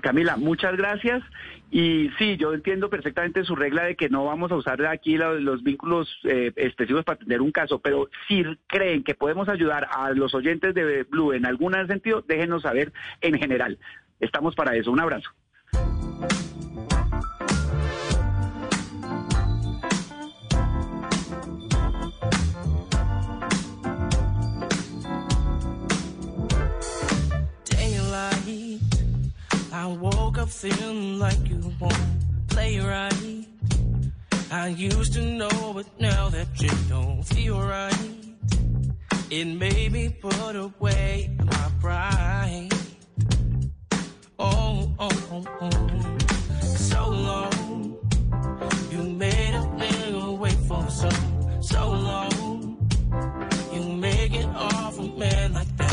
Camila, 0.00 0.36
muchas 0.36 0.76
gracias. 0.76 1.22
Y 1.70 2.10
sí, 2.18 2.36
yo 2.36 2.52
entiendo 2.52 2.90
perfectamente 2.90 3.44
su 3.44 3.56
regla 3.56 3.84
de 3.84 3.96
que 3.96 4.10
no 4.10 4.26
vamos 4.26 4.52
a 4.52 4.56
usar 4.56 4.84
aquí 4.84 5.16
los, 5.16 5.62
vínculos 5.62 6.08
eh, 6.24 6.52
específicos 6.56 7.04
para 7.04 7.18
tener 7.18 7.40
un 7.40 7.50
caso, 7.50 7.78
pero 7.78 8.10
si 8.28 8.44
creen 8.66 9.02
que 9.02 9.14
podemos 9.14 9.48
ayudar 9.48 9.88
a 9.90 10.10
los 10.10 10.34
oyentes 10.34 10.74
de 10.74 11.04
Blue 11.04 11.32
en 11.32 11.46
algún 11.46 11.72
sentido, 11.86 12.22
déjenos 12.26 12.62
saber 12.62 12.92
en 13.22 13.38
general. 13.38 13.78
Estamos 14.20 14.54
para 14.54 14.76
eso. 14.76 14.90
Un 14.92 15.00
abrazo. 15.00 15.30
I 29.74 29.86
woke 29.86 30.36
up 30.36 30.50
feeling 30.50 31.18
like 31.18 31.48
you 31.48 31.72
won't 31.80 32.48
play 32.48 32.78
right. 32.78 33.46
I 34.50 34.68
used 34.68 35.14
to 35.14 35.22
know, 35.22 35.72
but 35.72 35.86
now 35.98 36.28
that 36.28 36.48
you 36.60 36.68
don't 36.90 37.22
feel 37.22 37.58
right, 37.58 37.96
it 39.30 39.46
made 39.46 39.92
me 39.92 40.10
put 40.10 40.56
away 40.56 41.34
my 41.38 41.70
pride. 41.80 42.68
Oh, 44.38 44.92
oh, 44.98 45.08
oh, 45.32 45.44
oh. 45.62 46.18
So 46.60 47.08
long, 47.08 47.96
you 48.90 49.02
made 49.04 49.54
a 49.54 49.64
nigga 49.80 50.36
wait 50.36 50.58
for 50.68 50.86
so, 50.90 51.08
so 51.62 51.88
long. 51.88 52.90
You 53.72 53.82
make 53.84 54.34
it 54.34 54.48
for 54.92 55.02
men 55.18 55.54
like 55.54 55.76
that 55.78 55.91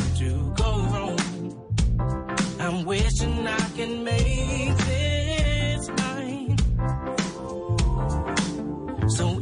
wishing 2.90 3.46
I 3.46 3.60
can 3.78 4.04
make 4.04 4.76
this 4.90 5.90
mine. 5.90 6.58
So 9.10 9.40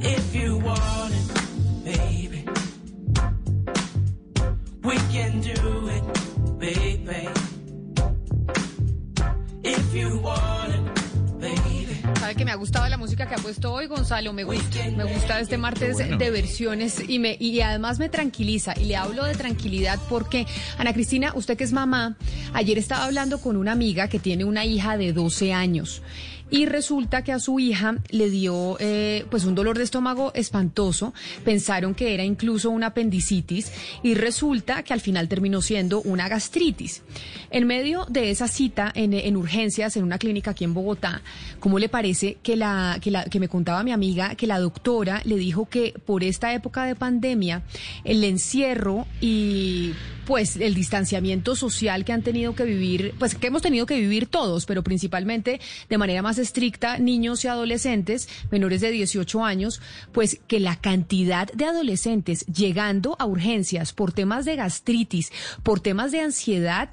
puesto 13.47 13.71
hoy, 13.71 13.85
Gonzalo. 13.87 14.33
Me 14.33 14.43
gusta, 14.43 14.91
me 14.97 15.05
gusta 15.05 15.39
este 15.39 15.57
martes 15.57 15.97
de 15.97 16.31
versiones 16.31 17.01
y 17.07 17.17
me 17.17 17.37
y 17.39 17.61
además 17.61 17.97
me 17.97 18.09
tranquiliza. 18.09 18.73
Y 18.77 18.83
le 18.83 18.97
hablo 18.97 19.23
de 19.23 19.35
tranquilidad 19.35 19.99
porque 20.09 20.45
Ana 20.77 20.91
Cristina, 20.91 21.31
usted 21.33 21.55
que 21.55 21.63
es 21.63 21.71
mamá, 21.71 22.17
ayer 22.51 22.77
estaba 22.77 23.05
hablando 23.05 23.39
con 23.39 23.55
una 23.55 23.71
amiga 23.71 24.09
que 24.09 24.19
tiene 24.19 24.43
una 24.43 24.65
hija 24.65 24.97
de 24.97 25.13
12 25.13 25.53
años 25.53 26.01
y 26.49 26.65
resulta 26.65 27.23
que 27.23 27.31
a 27.31 27.39
su 27.39 27.59
hija 27.59 27.97
le 28.09 28.29
dio 28.29 28.77
eh, 28.79 29.25
pues 29.29 29.45
un 29.45 29.55
dolor 29.55 29.77
de 29.77 29.83
estómago 29.83 30.31
espantoso, 30.33 31.13
pensaron 31.43 31.93
que 31.93 32.13
era 32.13 32.23
incluso 32.23 32.69
una 32.69 32.87
apendicitis 32.87 33.71
y 34.03 34.13
resulta 34.13 34.83
que 34.83 34.93
al 34.93 35.01
final 35.01 35.27
terminó 35.27 35.61
siendo 35.61 36.01
una 36.01 36.29
gastritis. 36.29 37.03
En 37.49 37.67
medio 37.67 38.05
de 38.09 38.31
esa 38.31 38.47
cita 38.47 38.91
en, 38.93 39.13
en 39.13 39.37
urgencias 39.37 39.97
en 39.97 40.03
una 40.03 40.17
clínica 40.17 40.51
aquí 40.51 40.63
en 40.63 40.73
Bogotá, 40.73 41.21
¿cómo 41.59 41.79
le 41.79 41.89
parece 41.89 42.37
que 42.43 42.55
la, 42.55 42.97
que 43.01 43.11
la 43.11 43.25
que 43.25 43.39
me 43.39 43.47
contaba 43.47 43.83
mi 43.83 43.91
amiga 43.91 44.35
que 44.35 44.47
la 44.47 44.59
doctora 44.59 45.21
le 45.25 45.37
dijo 45.37 45.67
que 45.67 45.93
por 46.05 46.23
esta 46.23 46.53
época 46.53 46.85
de 46.85 46.95
pandemia 46.95 47.63
el 48.03 48.23
encierro 48.23 49.05
y 49.21 49.93
pues 50.25 50.57
el 50.57 50.73
distanciamiento 50.73 51.55
social 51.55 52.03
que 52.03 52.11
han 52.11 52.21
tenido 52.21 52.53
que 52.53 52.65
vivir, 52.65 53.13
pues 53.17 53.33
que 53.33 53.47
hemos 53.47 53.61
tenido 53.61 53.85
que 53.85 53.97
vivir 53.97 54.27
todos, 54.27 54.65
pero 54.65 54.83
principalmente 54.83 55.61
de 55.87 55.97
manera 55.97 56.21
más 56.21 56.36
estricta 56.37 56.97
niños 56.97 57.43
y 57.43 57.47
adolescentes 57.47 58.29
menores 58.51 58.81
de 58.81 58.91
18 58.91 59.43
años, 59.43 59.81
pues 60.11 60.39
que 60.47 60.59
la 60.59 60.75
cantidad 60.75 61.51
de 61.51 61.65
adolescentes 61.65 62.45
llegando 62.45 63.15
a 63.19 63.25
urgencias 63.25 63.93
por 63.93 64.11
temas 64.11 64.45
de 64.45 64.55
gastritis, 64.55 65.31
por 65.63 65.79
temas 65.79 66.11
de 66.11 66.21
ansiedad, 66.21 66.89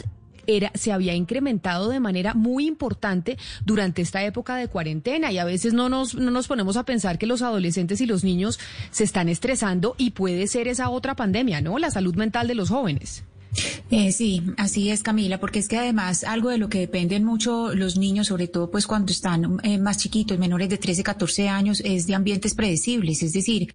era, 0.47 0.71
se 0.75 0.93
había 0.93 1.15
incrementado 1.15 1.89
de 1.89 2.01
manera 2.01 2.35
muy 2.35 2.67
importante 2.67 3.39
durante 3.65 4.03
esta 4.03 4.23
época 4.25 4.57
de 4.57 4.69
cuarentena 4.69 5.33
y 5.33 5.39
a 5.39 5.45
veces 5.45 5.73
no 5.73 5.89
nos, 5.89 6.15
no 6.15 6.31
nos 6.31 6.49
ponemos 6.49 6.77
a 6.77 6.85
pensar 6.85 7.19
que 7.19 7.27
los 7.27 7.43
adolescentes 7.43 8.01
y 8.01 8.07
los 8.07 8.25
niños 8.25 8.59
se 8.91 9.05
están 9.05 9.29
estresando 9.29 9.95
y 9.99 10.11
puede 10.11 10.47
ser 10.47 10.69
esa 10.69 10.91
otra 10.91 11.17
pandemia, 11.17 11.61
¿no? 11.61 11.79
La 11.79 11.91
salud 11.91 12.15
mental 12.15 12.47
de 12.49 12.55
los 12.55 12.69
jóvenes. 12.69 13.25
Eh, 13.91 14.13
sí, 14.13 14.43
así 14.57 14.91
es 14.91 15.03
Camila, 15.03 15.39
porque 15.39 15.59
es 15.59 15.69
que 15.69 15.79
además 15.79 16.25
algo 16.25 16.51
de 16.51 16.59
lo 16.59 16.69
que 16.69 16.81
dependen 16.81 17.25
mucho 17.25 17.75
los 17.75 17.97
niños, 17.97 18.29
sobre 18.29 18.49
todo 18.49 18.71
pues 18.71 18.87
cuando 18.87 19.13
están 19.13 19.59
eh, 19.63 19.79
más 19.79 19.99
chiquitos, 19.99 20.39
menores 20.39 20.69
de 20.69 20.79
13, 20.79 21.03
14 21.03 21.49
años, 21.49 21.83
es 21.85 22.07
de 22.07 22.15
ambientes 22.15 22.55
predecibles, 22.55 23.23
es 23.23 23.33
decir, 23.33 23.75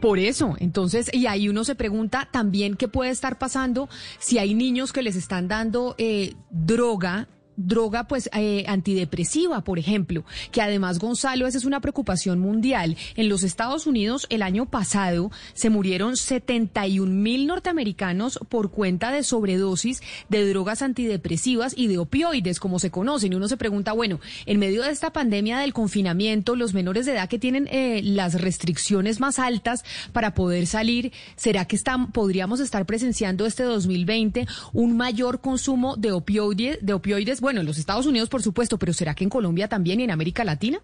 por 0.00 0.18
eso, 0.18 0.56
entonces, 0.58 1.10
y 1.12 1.26
ahí 1.26 1.48
uno 1.50 1.62
se 1.62 1.74
pregunta 1.74 2.28
también 2.32 2.74
qué 2.74 2.88
puede 2.88 3.10
estar 3.10 3.38
pasando 3.38 3.90
si 4.18 4.38
hay 4.38 4.54
niños 4.54 4.94
que 4.94 5.02
les 5.02 5.14
están 5.14 5.46
dando 5.46 5.94
eh, 5.98 6.34
droga 6.50 7.28
droga 7.66 8.04
pues 8.04 8.30
eh, 8.32 8.64
antidepresiva, 8.66 9.62
por 9.62 9.78
ejemplo, 9.78 10.24
que 10.52 10.62
además 10.62 10.98
Gonzalo, 10.98 11.46
esa 11.46 11.58
es 11.58 11.64
una 11.64 11.80
preocupación 11.80 12.38
mundial. 12.38 12.96
En 13.16 13.28
los 13.28 13.42
Estados 13.42 13.86
Unidos 13.86 14.26
el 14.30 14.42
año 14.42 14.66
pasado 14.66 15.30
se 15.54 15.70
murieron 15.70 16.16
71 16.16 17.12
mil 17.12 17.46
norteamericanos 17.46 18.38
por 18.48 18.70
cuenta 18.70 19.12
de 19.12 19.22
sobredosis 19.22 20.02
de 20.28 20.48
drogas 20.48 20.82
antidepresivas 20.82 21.74
y 21.76 21.86
de 21.86 21.98
opioides, 21.98 22.60
como 22.60 22.78
se 22.78 22.90
conocen. 22.90 23.32
Y 23.32 23.36
uno 23.36 23.48
se 23.48 23.56
pregunta, 23.56 23.92
bueno, 23.92 24.20
en 24.46 24.58
medio 24.58 24.82
de 24.82 24.90
esta 24.90 25.12
pandemia 25.12 25.58
del 25.58 25.72
confinamiento, 25.72 26.56
los 26.56 26.74
menores 26.74 27.06
de 27.06 27.12
edad 27.12 27.28
que 27.28 27.38
tienen 27.38 27.68
eh, 27.70 28.00
las 28.02 28.40
restricciones 28.40 29.20
más 29.20 29.38
altas 29.38 29.84
para 30.12 30.34
poder 30.34 30.66
salir, 30.66 31.12
¿será 31.36 31.64
que 31.66 31.76
están, 31.76 32.12
podríamos 32.12 32.60
estar 32.60 32.86
presenciando 32.86 33.46
este 33.46 33.62
2020 33.62 34.46
un 34.72 34.96
mayor 34.96 35.40
consumo 35.40 35.96
de 35.96 36.12
opioides? 36.12 36.78
De 36.80 36.92
opioides 36.92 37.40
en 37.58 37.66
los 37.66 37.78
Estados 37.78 38.06
Unidos, 38.06 38.28
por 38.28 38.42
supuesto, 38.42 38.78
pero 38.78 38.92
¿será 38.92 39.14
que 39.14 39.24
en 39.24 39.30
Colombia 39.30 39.68
también 39.68 40.00
y 40.00 40.04
en 40.04 40.10
América 40.10 40.44
Latina? 40.44 40.80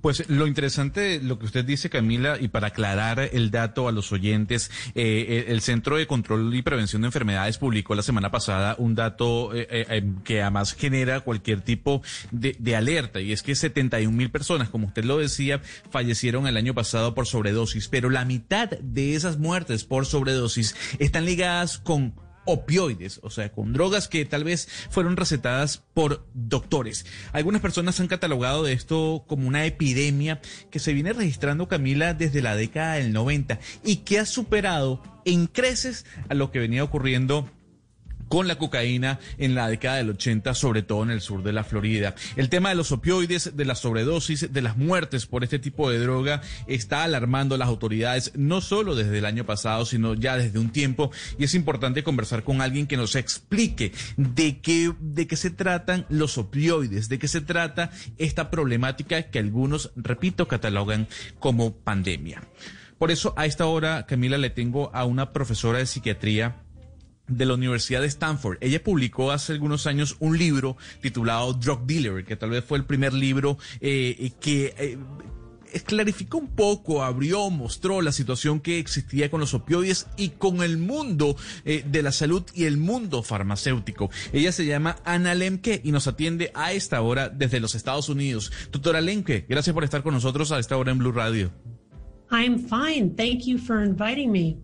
Pues 0.00 0.28
lo 0.28 0.46
interesante, 0.46 1.20
lo 1.20 1.38
que 1.38 1.46
usted 1.46 1.64
dice, 1.64 1.90
Camila, 1.90 2.38
y 2.40 2.48
para 2.48 2.68
aclarar 2.68 3.18
el 3.32 3.50
dato 3.50 3.88
a 3.88 3.92
los 3.92 4.12
oyentes, 4.12 4.70
eh, 4.94 5.46
el 5.48 5.60
Centro 5.60 5.96
de 5.96 6.06
Control 6.06 6.54
y 6.54 6.62
Prevención 6.62 7.02
de 7.02 7.06
Enfermedades 7.06 7.58
publicó 7.58 7.96
la 7.96 8.02
semana 8.02 8.30
pasada 8.30 8.76
un 8.78 8.94
dato 8.94 9.52
eh, 9.54 9.66
eh, 9.70 10.04
que 10.22 10.40
además 10.40 10.74
genera 10.74 11.20
cualquier 11.20 11.62
tipo 11.62 12.02
de, 12.30 12.54
de, 12.60 12.76
alerta, 12.76 13.20
y 13.20 13.32
es 13.32 13.42
que 13.42 13.56
71 13.56 14.16
mil 14.16 14.30
personas, 14.30 14.68
como 14.68 14.86
usted 14.86 15.04
lo 15.04 15.18
decía, 15.18 15.60
fallecieron 15.90 16.46
el 16.46 16.56
año 16.56 16.74
pasado 16.74 17.14
por 17.14 17.26
sobredosis, 17.26 17.88
pero 17.88 18.08
la 18.08 18.24
mitad 18.24 18.68
de 18.68 19.16
esas 19.16 19.38
muertes 19.38 19.84
por 19.84 20.06
sobredosis 20.06 20.76
están 21.00 21.24
ligadas 21.24 21.78
con 21.78 22.14
opioides, 22.48 23.20
o 23.22 23.30
sea, 23.30 23.52
con 23.52 23.72
drogas 23.72 24.08
que 24.08 24.24
tal 24.24 24.42
vez 24.42 24.68
fueron 24.90 25.16
recetadas 25.16 25.82
por 25.92 26.26
doctores. 26.32 27.04
Algunas 27.32 27.60
personas 27.60 28.00
han 28.00 28.08
catalogado 28.08 28.64
de 28.64 28.72
esto 28.72 29.24
como 29.26 29.46
una 29.46 29.66
epidemia 29.66 30.40
que 30.70 30.78
se 30.78 30.94
viene 30.94 31.12
registrando, 31.12 31.68
Camila, 31.68 32.14
desde 32.14 32.40
la 32.40 32.56
década 32.56 32.94
del 32.94 33.12
90 33.12 33.60
y 33.84 33.96
que 33.96 34.18
ha 34.18 34.26
superado 34.26 35.02
en 35.26 35.46
creces 35.46 36.06
a 36.30 36.34
lo 36.34 36.50
que 36.50 36.58
venía 36.58 36.82
ocurriendo 36.82 37.50
con 38.28 38.46
la 38.46 38.56
cocaína 38.56 39.18
en 39.38 39.54
la 39.54 39.68
década 39.68 39.96
del 39.96 40.10
80, 40.10 40.54
sobre 40.54 40.82
todo 40.82 41.02
en 41.02 41.10
el 41.10 41.20
sur 41.20 41.42
de 41.42 41.52
la 41.52 41.64
Florida. 41.64 42.14
El 42.36 42.48
tema 42.48 42.68
de 42.68 42.74
los 42.74 42.92
opioides, 42.92 43.56
de 43.56 43.64
la 43.64 43.74
sobredosis, 43.74 44.52
de 44.52 44.62
las 44.62 44.76
muertes 44.76 45.26
por 45.26 45.44
este 45.44 45.58
tipo 45.58 45.90
de 45.90 45.98
droga 45.98 46.42
está 46.66 47.04
alarmando 47.04 47.54
a 47.54 47.58
las 47.58 47.68
autoridades, 47.68 48.32
no 48.36 48.60
solo 48.60 48.94
desde 48.94 49.18
el 49.18 49.24
año 49.24 49.44
pasado, 49.44 49.84
sino 49.84 50.14
ya 50.14 50.36
desde 50.36 50.58
un 50.58 50.70
tiempo. 50.70 51.10
Y 51.38 51.44
es 51.44 51.54
importante 51.54 52.02
conversar 52.02 52.44
con 52.44 52.60
alguien 52.60 52.86
que 52.86 52.96
nos 52.96 53.16
explique 53.16 53.92
de 54.16 54.60
qué, 54.60 54.92
de 55.00 55.26
qué 55.26 55.36
se 55.36 55.50
tratan 55.50 56.06
los 56.08 56.38
opioides, 56.38 57.08
de 57.08 57.18
qué 57.18 57.28
se 57.28 57.40
trata 57.40 57.90
esta 58.18 58.50
problemática 58.50 59.22
que 59.22 59.38
algunos, 59.38 59.90
repito, 59.96 60.48
catalogan 60.48 61.08
como 61.38 61.74
pandemia. 61.76 62.42
Por 62.98 63.12
eso, 63.12 63.32
a 63.36 63.46
esta 63.46 63.66
hora, 63.66 64.06
Camila, 64.06 64.38
le 64.38 64.50
tengo 64.50 64.90
a 64.92 65.04
una 65.04 65.32
profesora 65.32 65.78
de 65.78 65.86
psiquiatría 65.86 66.62
de 67.28 67.46
la 67.46 67.54
Universidad 67.54 68.00
de 68.00 68.06
Stanford. 68.06 68.58
Ella 68.60 68.82
publicó 68.82 69.30
hace 69.30 69.52
algunos 69.52 69.86
años 69.86 70.16
un 70.18 70.36
libro 70.38 70.76
titulado 71.00 71.52
Drug 71.52 71.86
Dealer, 71.86 72.24
que 72.24 72.36
tal 72.36 72.50
vez 72.50 72.64
fue 72.64 72.78
el 72.78 72.84
primer 72.84 73.12
libro 73.12 73.58
eh, 73.80 74.32
que 74.40 74.74
eh, 74.78 74.98
clarificó 75.84 76.38
un 76.38 76.48
poco, 76.48 77.02
abrió, 77.02 77.50
mostró 77.50 78.02
la 78.02 78.12
situación 78.12 78.60
que 78.60 78.78
existía 78.78 79.30
con 79.30 79.40
los 79.40 79.54
opioides 79.54 80.06
y 80.16 80.30
con 80.30 80.62
el 80.62 80.78
mundo 80.78 81.36
eh, 81.64 81.84
de 81.86 82.02
la 82.02 82.12
salud 82.12 82.44
y 82.54 82.64
el 82.64 82.76
mundo 82.76 83.22
farmacéutico. 83.22 84.10
Ella 84.32 84.52
se 84.52 84.66
llama 84.66 84.96
Ana 85.04 85.34
Lemke 85.34 85.80
y 85.84 85.92
nos 85.92 86.06
atiende 86.06 86.50
a 86.54 86.72
esta 86.72 87.00
hora 87.00 87.28
desde 87.28 87.60
los 87.60 87.74
Estados 87.74 88.08
Unidos. 88.08 88.52
Doctora 88.72 89.00
Lemke, 89.00 89.46
gracias 89.48 89.74
por 89.74 89.84
estar 89.84 90.02
con 90.02 90.14
nosotros 90.14 90.52
a 90.52 90.58
esta 90.58 90.76
hora 90.76 90.92
en 90.92 90.98
Blue 90.98 91.12
Radio. 91.12 91.52
I'm 92.30 92.58
fine. 92.58 93.14
Thank 93.16 93.46
you 93.46 93.58
for 93.58 93.82
inviting 93.82 94.30
me. 94.30 94.58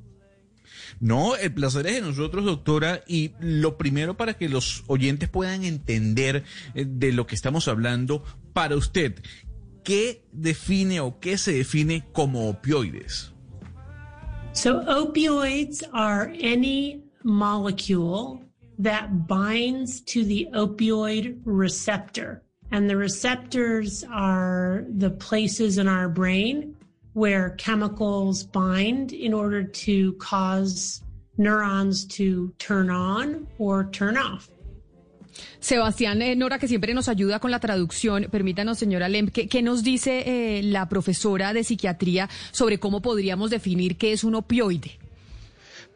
No, 1.04 1.36
el 1.36 1.52
placer 1.52 1.86
es 1.86 1.96
de 1.96 2.00
nosotros, 2.00 2.46
doctora, 2.46 3.02
y 3.06 3.32
lo 3.38 3.76
primero 3.76 4.16
para 4.16 4.38
que 4.38 4.48
los 4.48 4.84
oyentes 4.86 5.28
puedan 5.28 5.62
entender 5.62 6.44
eh, 6.74 6.86
de 6.88 7.12
lo 7.12 7.26
que 7.26 7.34
estamos 7.34 7.68
hablando, 7.68 8.24
para 8.54 8.74
usted, 8.74 9.22
¿qué 9.82 10.24
define 10.32 11.00
o 11.00 11.20
qué 11.20 11.36
se 11.36 11.52
define 11.52 12.04
como 12.14 12.48
opioides? 12.48 13.34
So 14.54 14.80
opioids 14.86 15.84
are 15.92 16.32
any 16.40 17.02
molecule 17.22 18.40
that 18.78 19.28
binds 19.28 20.00
to 20.06 20.24
the 20.24 20.48
opioid 20.54 21.38
receptor. 21.44 22.42
And 22.70 22.88
the 22.88 22.96
receptors 22.96 24.06
are 24.10 24.86
the 24.88 25.10
places 25.10 25.76
in 25.76 25.86
our 25.86 26.08
brain 26.08 26.74
where 27.14 27.54
chemicals 27.56 28.44
bind 28.44 29.12
in 29.12 29.32
order 29.32 29.64
to 29.64 30.12
cause 30.18 31.02
neurons 31.38 32.06
to 32.06 32.52
turn 32.58 32.90
on 32.90 33.46
or 33.58 33.90
turn 33.90 34.16
off. 34.16 34.50
Sebastián 35.58 36.22
eh, 36.22 36.36
Nora, 36.36 36.58
que 36.58 36.68
siempre 36.68 36.94
nos 36.94 37.08
ayuda 37.08 37.40
con 37.40 37.50
la 37.50 37.58
traducción, 37.58 38.28
permítanos, 38.30 38.78
señora 38.78 39.08
Lem, 39.08 39.28
¿qué, 39.28 39.62
nos 39.62 39.82
dice 39.82 40.22
eh, 40.58 40.62
la 40.62 40.88
profesora 40.88 41.52
de 41.52 41.64
psiquiatría 41.64 42.28
sobre 42.52 42.78
cómo 42.78 43.02
podríamos 43.02 43.50
definir 43.50 43.96
qué 43.96 44.12
es 44.12 44.22
un 44.22 44.36
opioide? 44.36 44.98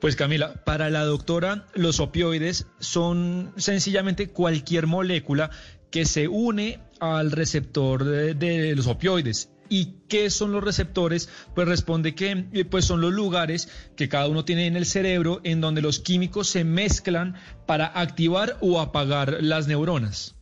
Pues 0.00 0.16
Camila, 0.16 0.64
para 0.64 0.90
la 0.90 1.04
doctora, 1.04 1.66
los 1.74 2.00
opioides 2.00 2.66
son 2.78 3.52
sencillamente 3.56 4.28
cualquier 4.28 4.86
molécula 4.86 5.50
que 5.90 6.04
se 6.04 6.28
une 6.28 6.80
al 7.00 7.30
receptor 7.30 8.04
de 8.04 8.74
los 8.74 8.86
opioides 8.86 9.50
¿Y 9.68 9.96
qué 10.08 10.30
son 10.30 10.52
los 10.52 10.64
receptores? 10.64 11.28
Pues 11.54 11.68
responde 11.68 12.14
que 12.14 12.46
eh, 12.52 12.64
pues 12.64 12.84
son 12.84 13.00
los 13.00 13.12
lugares 13.12 13.68
que 13.96 14.08
cada 14.08 14.28
uno 14.28 14.44
tiene 14.44 14.66
en 14.66 14.76
el 14.76 14.86
cerebro 14.86 15.40
en 15.44 15.60
donde 15.60 15.82
los 15.82 16.00
químicos 16.00 16.48
se 16.48 16.64
mezclan 16.64 17.36
para 17.66 17.86
activar 17.86 18.56
o 18.60 18.80
apagar 18.80 19.38
las 19.40 19.66
neuronas. 19.66 20.37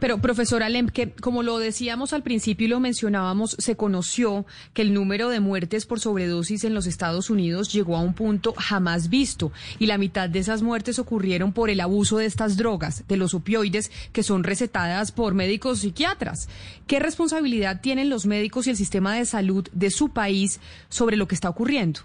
Pero, 0.00 0.18
profesora 0.18 0.70
Lemke, 0.70 1.12
como 1.20 1.42
lo 1.42 1.58
decíamos 1.58 2.14
al 2.14 2.22
principio 2.22 2.66
y 2.66 2.70
lo 2.70 2.80
mencionábamos, 2.80 3.54
se 3.58 3.76
conoció 3.76 4.46
que 4.72 4.80
el 4.80 4.94
número 4.94 5.28
de 5.28 5.40
muertes 5.40 5.84
por 5.84 6.00
sobredosis 6.00 6.64
en 6.64 6.72
los 6.72 6.86
Estados 6.86 7.28
Unidos 7.28 7.70
llegó 7.70 7.98
a 7.98 8.00
un 8.00 8.14
punto 8.14 8.54
jamás 8.56 9.10
visto 9.10 9.52
y 9.78 9.86
la 9.86 9.98
mitad 9.98 10.30
de 10.30 10.38
esas 10.38 10.62
muertes 10.62 10.98
ocurrieron 10.98 11.52
por 11.52 11.68
el 11.68 11.80
abuso 11.80 12.16
de 12.16 12.24
estas 12.24 12.56
drogas, 12.56 13.04
de 13.08 13.18
los 13.18 13.34
opioides, 13.34 13.90
que 14.12 14.22
son 14.22 14.42
recetadas 14.42 15.12
por 15.12 15.34
médicos 15.34 15.80
psiquiatras. 15.80 16.48
¿Qué 16.86 16.98
responsabilidad 16.98 17.82
tienen 17.82 18.08
los 18.08 18.24
médicos 18.24 18.66
y 18.66 18.70
el 18.70 18.76
sistema 18.76 19.14
de 19.14 19.26
salud 19.26 19.68
de 19.72 19.90
su 19.90 20.08
país 20.08 20.60
sobre 20.88 21.18
lo 21.18 21.28
que 21.28 21.34
está 21.34 21.50
ocurriendo? 21.50 22.00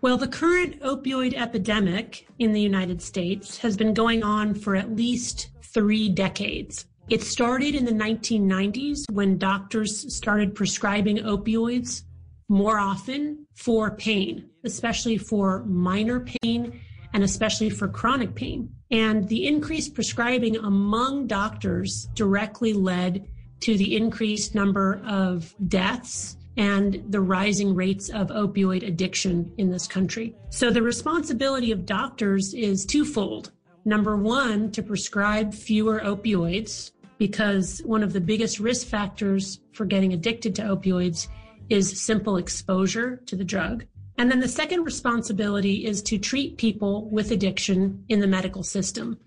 Well, 0.00 0.18
the 0.18 0.28
current 0.28 0.80
opioid 0.82 1.34
epidemic 1.34 2.26
in 2.38 2.52
the 2.52 2.60
United 2.60 3.00
States 3.00 3.58
has 3.64 3.76
been 3.76 3.94
going 3.94 4.22
on 4.22 4.54
for 4.54 4.76
at 4.76 4.94
least 4.94 5.48
three 5.74 6.08
decades. 6.08 6.86
It 7.10 7.22
started 7.22 7.74
in 7.74 7.84
the 7.84 7.92
1990s 7.92 9.04
when 9.12 9.36
doctors 9.36 10.14
started 10.14 10.54
prescribing 10.54 11.18
opioids 11.18 12.04
more 12.48 12.78
often 12.78 13.46
for 13.54 13.90
pain, 13.96 14.48
especially 14.64 15.18
for 15.18 15.64
minor 15.64 16.26
pain 16.42 16.80
and 17.12 17.22
especially 17.22 17.70
for 17.70 17.88
chronic 17.88 18.34
pain. 18.34 18.70
And 18.90 19.28
the 19.28 19.46
increased 19.46 19.94
prescribing 19.94 20.56
among 20.56 21.26
doctors 21.26 22.08
directly 22.14 22.72
led 22.72 23.26
to 23.60 23.76
the 23.76 23.96
increased 23.96 24.54
number 24.54 25.00
of 25.06 25.54
deaths 25.68 26.36
and 26.56 27.02
the 27.08 27.20
rising 27.20 27.74
rates 27.74 28.08
of 28.10 28.28
opioid 28.28 28.86
addiction 28.86 29.52
in 29.58 29.70
this 29.70 29.86
country. 29.86 30.34
So 30.50 30.70
the 30.70 30.82
responsibility 30.82 31.72
of 31.72 31.86
doctors 31.86 32.54
is 32.54 32.86
twofold. 32.86 33.50
Number 33.84 34.16
one, 34.16 34.70
to 34.72 34.82
prescribe 34.82 35.52
fewer 35.52 36.00
opioids, 36.00 36.92
because 37.18 37.80
one 37.84 38.02
of 38.02 38.12
the 38.12 38.20
biggest 38.20 38.58
risk 38.58 38.86
factors 38.86 39.60
for 39.72 39.84
getting 39.84 40.12
addicted 40.12 40.54
to 40.56 40.62
opioids 40.62 41.28
is 41.68 42.00
simple 42.00 42.36
exposure 42.36 43.16
to 43.26 43.36
the 43.36 43.44
drug. 43.44 43.84
And 44.16 44.30
then 44.30 44.40
the 44.40 44.48
second 44.48 44.84
responsibility 44.84 45.86
is 45.86 46.02
to 46.04 46.18
treat 46.18 46.56
people 46.56 47.08
with 47.10 47.30
addiction 47.30 48.04
in 48.08 48.20
the 48.20 48.26
medical 48.26 48.62
system. 48.62 49.18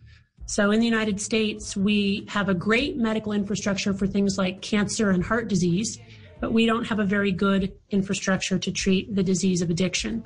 So 0.46 0.72
in 0.72 0.80
the 0.80 0.86
United 0.86 1.20
States, 1.20 1.76
we 1.76 2.26
have 2.30 2.48
a 2.48 2.54
great 2.54 2.98
medical 2.98 3.34
infrastructure 3.34 3.94
for 3.94 4.08
things 4.08 4.38
like 4.38 4.62
cancer 4.62 5.10
and 5.10 5.24
heart 5.24 5.50
disease, 5.50 6.00
but 6.40 6.54
we 6.54 6.66
don't 6.66 6.86
have 6.86 7.00
a 7.00 7.06
very 7.06 7.32
good 7.32 7.74
infrastructure 7.90 8.58
to 8.58 8.72
treat 8.72 9.14
the 9.14 9.24
disease 9.24 9.62
of 9.62 9.70
addiction. 9.70 10.26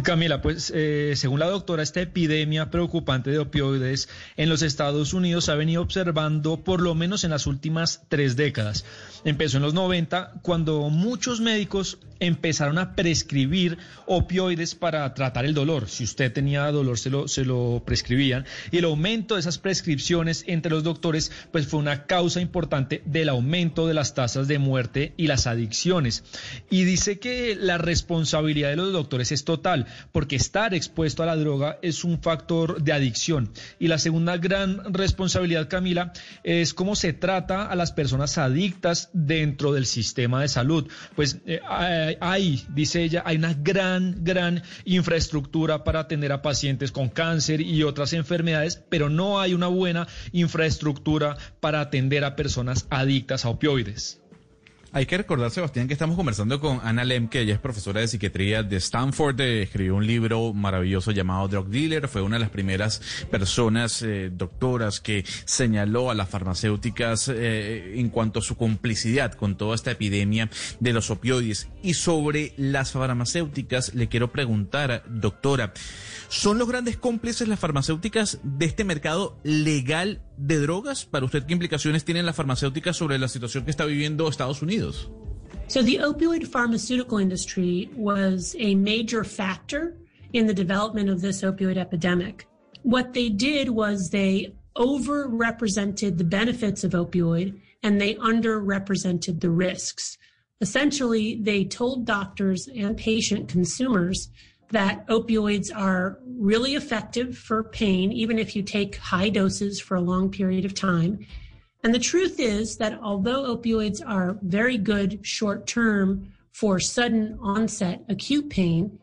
Camila, 0.00 0.40
pues 0.40 0.72
eh, 0.74 1.12
según 1.16 1.38
la 1.38 1.50
doctora, 1.50 1.82
esta 1.82 2.00
epidemia 2.00 2.70
preocupante 2.70 3.30
de 3.30 3.38
opioides 3.38 4.08
en 4.38 4.48
los 4.48 4.62
Estados 4.62 5.12
Unidos 5.12 5.50
ha 5.50 5.54
venido 5.54 5.82
observando 5.82 6.64
por 6.64 6.80
lo 6.80 6.94
menos 6.94 7.24
en 7.24 7.30
las 7.30 7.46
últimas 7.46 8.02
tres 8.08 8.34
décadas. 8.34 8.86
Empezó 9.24 9.58
en 9.58 9.64
los 9.64 9.74
90, 9.74 10.32
cuando 10.42 10.88
muchos 10.88 11.40
médicos 11.40 11.98
empezaron 12.20 12.78
a 12.78 12.94
prescribir 12.94 13.78
opioides 14.06 14.74
para 14.74 15.12
tratar 15.12 15.44
el 15.44 15.54
dolor. 15.54 15.88
Si 15.88 16.04
usted 16.04 16.32
tenía 16.32 16.70
dolor, 16.70 16.98
se 16.98 17.10
lo, 17.10 17.28
se 17.28 17.44
lo 17.44 17.82
prescribían. 17.84 18.46
Y 18.70 18.78
el 18.78 18.84
aumento 18.84 19.34
de 19.34 19.40
esas 19.40 19.58
prescripciones 19.58 20.44
entre 20.46 20.70
los 20.70 20.84
doctores, 20.84 21.32
pues 21.50 21.66
fue 21.66 21.80
una 21.80 22.06
causa 22.06 22.40
importante 22.40 23.02
del 23.04 23.28
aumento 23.28 23.88
de 23.88 23.94
las 23.94 24.14
tasas 24.14 24.46
de 24.48 24.58
muerte 24.58 25.14
y 25.16 25.26
las 25.26 25.46
adicciones. 25.46 26.22
Y 26.70 26.84
dice 26.84 27.18
que 27.18 27.56
la 27.56 27.76
responsabilidad 27.76 28.70
de 28.70 28.76
los 28.76 28.92
doctores 28.92 29.32
es 29.32 29.44
total 29.44 29.81
porque 30.12 30.36
estar 30.36 30.74
expuesto 30.74 31.22
a 31.22 31.26
la 31.26 31.36
droga 31.36 31.78
es 31.82 32.04
un 32.04 32.20
factor 32.20 32.82
de 32.82 32.92
adicción. 32.92 33.50
Y 33.78 33.88
la 33.88 33.98
segunda 33.98 34.36
gran 34.36 34.92
responsabilidad, 34.92 35.68
Camila, 35.68 36.12
es 36.44 36.74
cómo 36.74 36.96
se 36.96 37.12
trata 37.12 37.66
a 37.66 37.76
las 37.76 37.92
personas 37.92 38.38
adictas 38.38 39.10
dentro 39.12 39.72
del 39.72 39.86
sistema 39.86 40.40
de 40.40 40.48
salud. 40.48 40.88
Pues 41.14 41.38
eh, 41.46 41.60
hay, 42.20 42.64
dice 42.68 43.02
ella, 43.02 43.22
hay 43.24 43.36
una 43.36 43.54
gran, 43.54 44.24
gran 44.24 44.62
infraestructura 44.84 45.84
para 45.84 46.00
atender 46.00 46.32
a 46.32 46.42
pacientes 46.42 46.92
con 46.92 47.08
cáncer 47.08 47.60
y 47.60 47.82
otras 47.82 48.12
enfermedades, 48.12 48.82
pero 48.88 49.08
no 49.08 49.40
hay 49.40 49.54
una 49.54 49.66
buena 49.66 50.06
infraestructura 50.32 51.36
para 51.60 51.80
atender 51.80 52.24
a 52.24 52.36
personas 52.36 52.86
adictas 52.90 53.44
a 53.44 53.50
opioides. 53.50 54.21
Hay 54.94 55.06
que 55.06 55.16
recordar, 55.16 55.50
Sebastián, 55.50 55.88
que 55.88 55.94
estamos 55.94 56.16
conversando 56.16 56.60
con 56.60 56.78
Ana 56.82 57.02
Lem, 57.02 57.26
que 57.28 57.40
ella 57.40 57.54
es 57.54 57.60
profesora 57.60 58.02
de 58.02 58.08
psiquiatría 58.08 58.62
de 58.62 58.76
Stanford, 58.76 59.40
eh, 59.40 59.62
escribió 59.62 59.96
un 59.96 60.06
libro 60.06 60.52
maravilloso 60.52 61.12
llamado 61.12 61.48
Drug 61.48 61.68
Dealer, 61.68 62.08
fue 62.08 62.20
una 62.20 62.36
de 62.36 62.40
las 62.40 62.50
primeras 62.50 63.00
personas, 63.30 64.02
eh, 64.02 64.30
doctoras, 64.30 65.00
que 65.00 65.24
señaló 65.46 66.10
a 66.10 66.14
las 66.14 66.28
farmacéuticas 66.28 67.28
eh, 67.28 67.94
en 67.96 68.10
cuanto 68.10 68.40
a 68.40 68.42
su 68.42 68.58
complicidad 68.58 69.32
con 69.32 69.56
toda 69.56 69.76
esta 69.76 69.92
epidemia 69.92 70.50
de 70.78 70.92
los 70.92 71.10
opioides. 71.10 71.68
Y 71.82 71.94
sobre 71.94 72.52
las 72.58 72.92
farmacéuticas, 72.92 73.94
le 73.94 74.08
quiero 74.08 74.30
preguntar, 74.30 75.04
doctora, 75.08 75.72
¿Son 76.32 76.56
los 76.56 76.66
grandes 76.66 76.96
cómplices 76.96 77.46
las 77.46 77.60
farmacéuticas 77.60 78.40
de 78.42 78.64
este 78.64 78.84
mercado 78.84 79.38
legal 79.42 80.22
de 80.36 80.58
drogas? 80.58 81.04
Para 81.04 81.24
usted, 81.24 81.44
¿qué 81.44 81.52
implicaciones 81.52 82.04
tienen 82.04 82.26
las 82.26 82.36
farmacéuticas 82.36 82.96
sobre 82.96 83.18
la 83.18 83.28
situación 83.28 83.64
que 83.64 83.70
está 83.70 83.84
viviendo 83.84 84.28
Estados 84.28 84.62
Unidos? 84.62 85.10
So 85.68 85.82
the 85.82 85.98
opioid 85.98 86.46
pharmaceutical 86.46 87.18
industry 87.18 87.90
was 87.96 88.54
a 88.58 88.74
major 88.74 89.24
factor 89.24 89.96
in 90.32 90.46
the 90.46 90.54
development 90.54 91.08
of 91.08 91.20
this 91.20 91.42
opioid 91.42 91.76
epidemic. 91.76 92.46
What 92.82 93.12
they 93.12 93.28
did 93.28 93.70
was 93.70 94.10
they 94.10 94.54
overrepresented 94.76 96.18
the 96.18 96.24
benefits 96.24 96.84
of 96.84 96.92
opioid 96.92 97.60
and 97.82 98.00
they 98.00 98.14
underrepresented 98.14 99.40
the 99.40 99.50
risks. 99.50 100.18
Essentially, 100.60 101.40
they 101.42 101.64
told 101.64 102.06
doctors 102.06 102.68
and 102.68 102.96
patient 102.96 103.48
consumers 103.48 104.30
that 104.72 105.06
opioids 105.06 105.70
are 105.74 106.18
really 106.26 106.74
effective 106.74 107.36
for 107.36 107.62
pain, 107.62 108.10
even 108.10 108.38
if 108.38 108.56
you 108.56 108.62
take 108.62 108.96
high 108.96 109.28
doses 109.28 109.80
for 109.80 109.96
a 109.96 110.00
long 110.00 110.30
period 110.30 110.64
of 110.64 110.74
time. 110.74 111.24
And 111.84 111.94
the 111.94 111.98
truth 111.98 112.40
is 112.40 112.76
that 112.78 112.98
although 113.02 113.56
opioids 113.56 114.00
are 114.06 114.38
very 114.42 114.78
good 114.78 115.24
short 115.26 115.66
term 115.66 116.32
for 116.52 116.80
sudden 116.80 117.38
onset 117.40 118.04
acute 118.08 118.50
pain, 118.50 118.98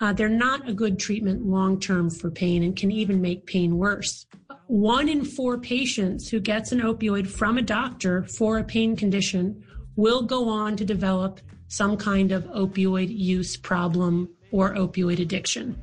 uh, 0.00 0.12
they're 0.12 0.28
not 0.28 0.68
a 0.68 0.72
good 0.72 0.98
treatment 0.98 1.46
long 1.46 1.78
term 1.78 2.10
for 2.10 2.30
pain 2.30 2.62
and 2.62 2.76
can 2.76 2.90
even 2.90 3.20
make 3.20 3.46
pain 3.46 3.78
worse. 3.78 4.26
One 4.66 5.08
in 5.08 5.24
four 5.24 5.58
patients 5.58 6.28
who 6.28 6.40
gets 6.40 6.72
an 6.72 6.80
opioid 6.80 7.26
from 7.26 7.58
a 7.58 7.62
doctor 7.62 8.24
for 8.24 8.58
a 8.58 8.64
pain 8.64 8.96
condition 8.96 9.64
will 9.96 10.22
go 10.22 10.48
on 10.48 10.76
to 10.76 10.84
develop 10.84 11.40
some 11.68 11.96
kind 11.96 12.32
of 12.32 12.44
opioid 12.46 13.16
use 13.16 13.56
problem 13.56 14.28
or 14.54 14.76
opioid 14.76 15.20
addiction. 15.20 15.76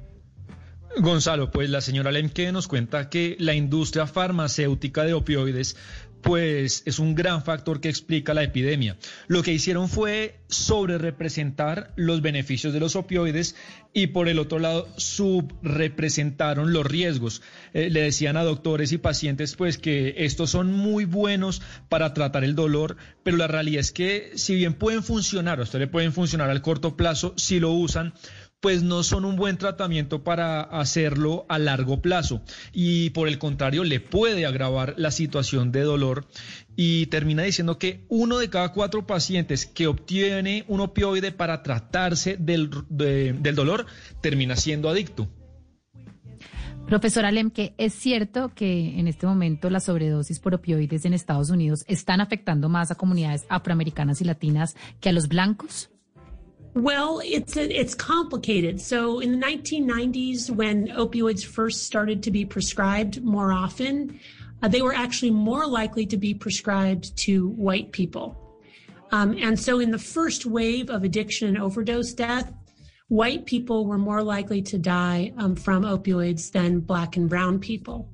Gonzalo, 0.98 1.52
pues 1.52 1.70
la 1.70 1.82
señora 1.82 2.12
Lemke 2.12 2.52
nos 2.52 2.68
cuenta 2.68 3.10
que 3.10 3.38
la 3.40 3.54
industria 3.54 4.08
farmacéutica 4.08 5.04
de 5.04 5.14
opioides 5.14 5.76
pues 6.22 6.84
es 6.86 7.00
un 7.00 7.16
gran 7.16 7.44
factor 7.44 7.82
que 7.82 7.90
explica 7.90 8.34
la 8.34 8.44
epidemia. 8.44 8.98
Lo 9.28 9.44
que 9.44 9.54
hicieron 9.54 9.90
fue 9.90 10.40
sobrerepresentar 10.48 11.94
los 11.96 12.22
beneficios 12.22 12.74
de 12.74 12.80
los 12.80 12.96
opioides 12.96 13.56
y 13.94 14.08
por 14.08 14.30
el 14.30 14.40
otro 14.40 14.60
lado 14.60 14.88
subrepresentaron 14.98 16.74
los 16.74 16.86
riesgos. 16.86 17.42
Eh, 17.74 17.90
le 17.90 18.02
decían 18.02 18.38
a 18.38 18.44
doctores 18.44 18.92
y 18.92 18.98
pacientes 18.98 19.56
pues 19.56 19.78
que 19.78 20.16
estos 20.18 20.50
son 20.50 20.72
muy 20.72 21.06
buenos 21.06 21.62
para 21.90 22.14
tratar 22.14 22.44
el 22.44 22.56
dolor, 22.56 22.98
pero 23.24 23.38
la 23.38 23.48
realidad 23.48 23.82
es 23.82 23.92
que 23.92 24.32
si 24.36 24.56
bien 24.56 24.74
pueden 24.74 25.04
funcionar, 25.04 25.60
a 25.60 25.64
usted 25.64 25.80
le 25.80 25.88
pueden 25.88 26.14
funcionar 26.14 26.50
al 26.50 26.62
corto 26.62 26.96
plazo 26.96 27.34
si 27.36 27.60
lo 27.60 27.72
usan, 27.72 28.14
pues 28.62 28.84
no 28.84 29.04
son 29.04 29.26
un 29.26 29.36
buen 29.36 29.58
tratamiento 29.58 30.24
para 30.24 30.62
hacerlo 30.62 31.46
a 31.50 31.60
largo 31.60 32.02
plazo 32.02 32.42
y 32.72 33.10
por 33.10 33.28
el 33.28 33.40
contrario 33.40 33.84
le 33.84 34.00
puede 34.00 34.46
agravar 34.46 34.94
la 34.98 35.12
situación 35.12 35.72
de 35.72 35.82
dolor 35.82 36.28
y 36.76 37.08
termina 37.08 37.44
diciendo 37.44 37.78
que 37.78 38.06
uno 38.08 38.38
de 38.38 38.50
cada 38.50 38.72
cuatro 38.72 39.06
pacientes 39.06 39.66
que 39.66 39.88
obtiene 39.88 40.64
un 40.68 40.80
opioide 40.80 41.32
para 41.32 41.64
tratarse 41.64 42.38
del, 42.38 42.70
del 42.90 43.56
dolor 43.56 43.88
termina 44.22 44.56
siendo 44.56 44.90
adicto. 44.90 45.28
Profesora 46.86 47.32
Lemke, 47.32 47.74
¿es 47.78 47.94
cierto 47.94 48.52
que 48.54 49.00
en 49.00 49.08
este 49.08 49.26
momento 49.26 49.70
las 49.70 49.86
sobredosis 49.86 50.40
por 50.40 50.54
opioides 50.54 51.06
en 51.06 51.14
Estados 51.14 51.50
Unidos 51.50 51.86
están 51.88 52.20
afectando 52.20 52.68
más 52.70 52.92
a 52.92 52.96
comunidades 52.96 53.46
afroamericanas 53.50 54.22
y 54.22 54.26
latinas 54.26 54.76
que 55.00 55.10
a 55.10 55.14
los 55.14 55.28
blancos? 55.28 55.90
Well, 56.74 57.22
it's 57.24 57.58
it's 57.58 57.94
complicated. 57.94 58.80
So 58.80 59.20
in 59.20 59.38
the 59.38 59.46
1990s, 59.46 60.50
when 60.50 60.88
opioids 60.88 61.46
first 61.46 61.84
started 61.84 62.24
to 62.24 62.32
be 62.32 62.46
prescribed 62.46 63.22
more 63.24 63.52
often, 63.52 64.20
uh, 64.64 64.70
they 64.70 64.82
were 64.82 64.94
actually 64.94 65.32
more 65.32 65.68
likely 65.68 66.06
to 66.06 66.18
be 66.18 66.34
prescribed 66.34 67.18
to 67.20 67.50
white 67.50 67.92
people. 67.92 68.38
Um, 69.12 69.38
and 69.38 69.60
so 69.60 69.80
in 69.80 69.92
the 69.92 70.00
first 70.00 70.46
wave 70.46 70.90
of 70.90 71.04
addiction 71.04 71.50
and 71.50 71.58
overdose 71.58 72.14
death, 72.14 72.54
white 73.10 73.46
people 73.46 73.86
were 73.86 73.98
more 73.98 74.24
likely 74.24 74.62
to 74.62 74.78
die 74.78 75.34
um, 75.38 75.56
from 75.56 75.84
opioids 75.84 76.52
than 76.52 76.80
black 76.80 77.18
and 77.18 77.30
brown 77.30 77.60
people. 77.60 78.10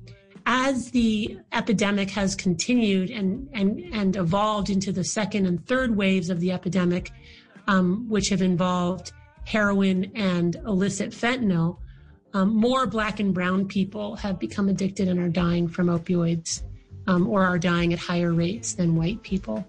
As 0.46 0.90
the 0.90 1.38
epidemic 1.52 2.10
has 2.10 2.34
continued 2.34 3.10
and, 3.10 3.48
and, 3.52 3.78
and 3.92 4.16
evolved 4.16 4.70
into 4.70 4.90
the 4.90 5.04
second 5.04 5.46
and 5.46 5.64
third 5.66 5.94
waves 5.94 6.30
of 6.30 6.40
the 6.40 6.50
epidemic, 6.50 7.12
um, 7.68 8.08
which 8.08 8.30
have 8.30 8.42
involved 8.42 9.12
heroin 9.44 10.10
and 10.16 10.56
illicit 10.66 11.10
fentanyl, 11.10 11.78
um, 12.34 12.54
more 12.54 12.86
black 12.86 13.20
and 13.20 13.32
brown 13.32 13.66
people 13.66 14.16
have 14.16 14.38
become 14.38 14.68
addicted 14.68 15.08
and 15.08 15.20
are 15.20 15.28
dying 15.28 15.68
from 15.68 15.86
opioids 15.86 16.62
um, 17.06 17.28
or 17.28 17.44
are 17.44 17.58
dying 17.58 17.92
at 17.92 17.98
higher 17.98 18.32
rates 18.32 18.74
than 18.74 18.96
white 18.96 19.22
people. 19.22 19.64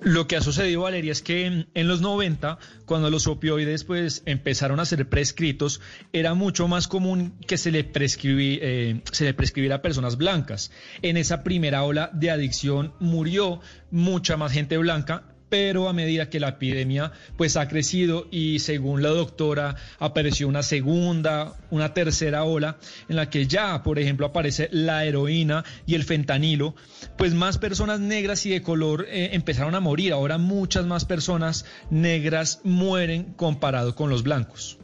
Lo 0.00 0.26
que 0.26 0.36
ha 0.36 0.42
sucedido, 0.42 0.82
Valeria, 0.82 1.12
es 1.12 1.22
que 1.22 1.46
en, 1.46 1.88
los 1.88 2.02
90, 2.02 2.58
cuando 2.84 3.08
los 3.08 3.26
opioides 3.26 3.84
pues 3.84 4.22
empezaron 4.26 4.78
a 4.78 4.84
ser 4.84 5.08
prescritos, 5.08 5.80
era 6.12 6.34
mucho 6.34 6.68
más 6.68 6.88
común 6.88 7.38
que 7.46 7.56
se 7.56 7.70
le, 7.70 7.84
prescribí, 7.84 8.58
eh, 8.60 9.00
se 9.12 9.24
le 9.24 9.32
prescribiera 9.32 9.76
a 9.76 9.82
personas 9.82 10.18
blancas. 10.18 10.72
En 11.00 11.16
esa 11.16 11.42
primera 11.42 11.84
ola 11.84 12.10
de 12.12 12.30
adicción 12.30 12.92
murió 13.00 13.60
mucha 13.90 14.36
más 14.36 14.52
gente 14.52 14.76
blanca 14.76 15.33
pero 15.54 15.88
a 15.88 15.92
medida 15.92 16.28
que 16.30 16.40
la 16.40 16.48
epidemia 16.48 17.12
pues 17.36 17.56
ha 17.56 17.68
crecido 17.68 18.26
y 18.32 18.58
según 18.58 19.04
la 19.04 19.10
doctora 19.10 19.76
apareció 20.00 20.48
una 20.48 20.64
segunda, 20.64 21.54
una 21.70 21.94
tercera 21.94 22.42
ola 22.42 22.78
en 23.08 23.14
la 23.14 23.30
que 23.30 23.46
ya, 23.46 23.84
por 23.84 24.00
ejemplo, 24.00 24.26
aparece 24.26 24.68
la 24.72 25.04
heroína 25.04 25.64
y 25.86 25.94
el 25.94 26.02
fentanilo, 26.02 26.74
pues 27.16 27.34
más 27.34 27.58
personas 27.58 28.00
negras 28.00 28.44
y 28.46 28.50
de 28.50 28.62
color 28.62 29.06
eh, 29.08 29.30
empezaron 29.34 29.76
a 29.76 29.80
morir. 29.80 30.12
Ahora 30.12 30.38
muchas 30.38 30.86
más 30.86 31.04
personas 31.04 31.66
negras 31.88 32.60
mueren 32.64 33.34
comparado 33.34 33.94
con 33.94 34.10
los 34.10 34.24
blancos. 34.24 34.80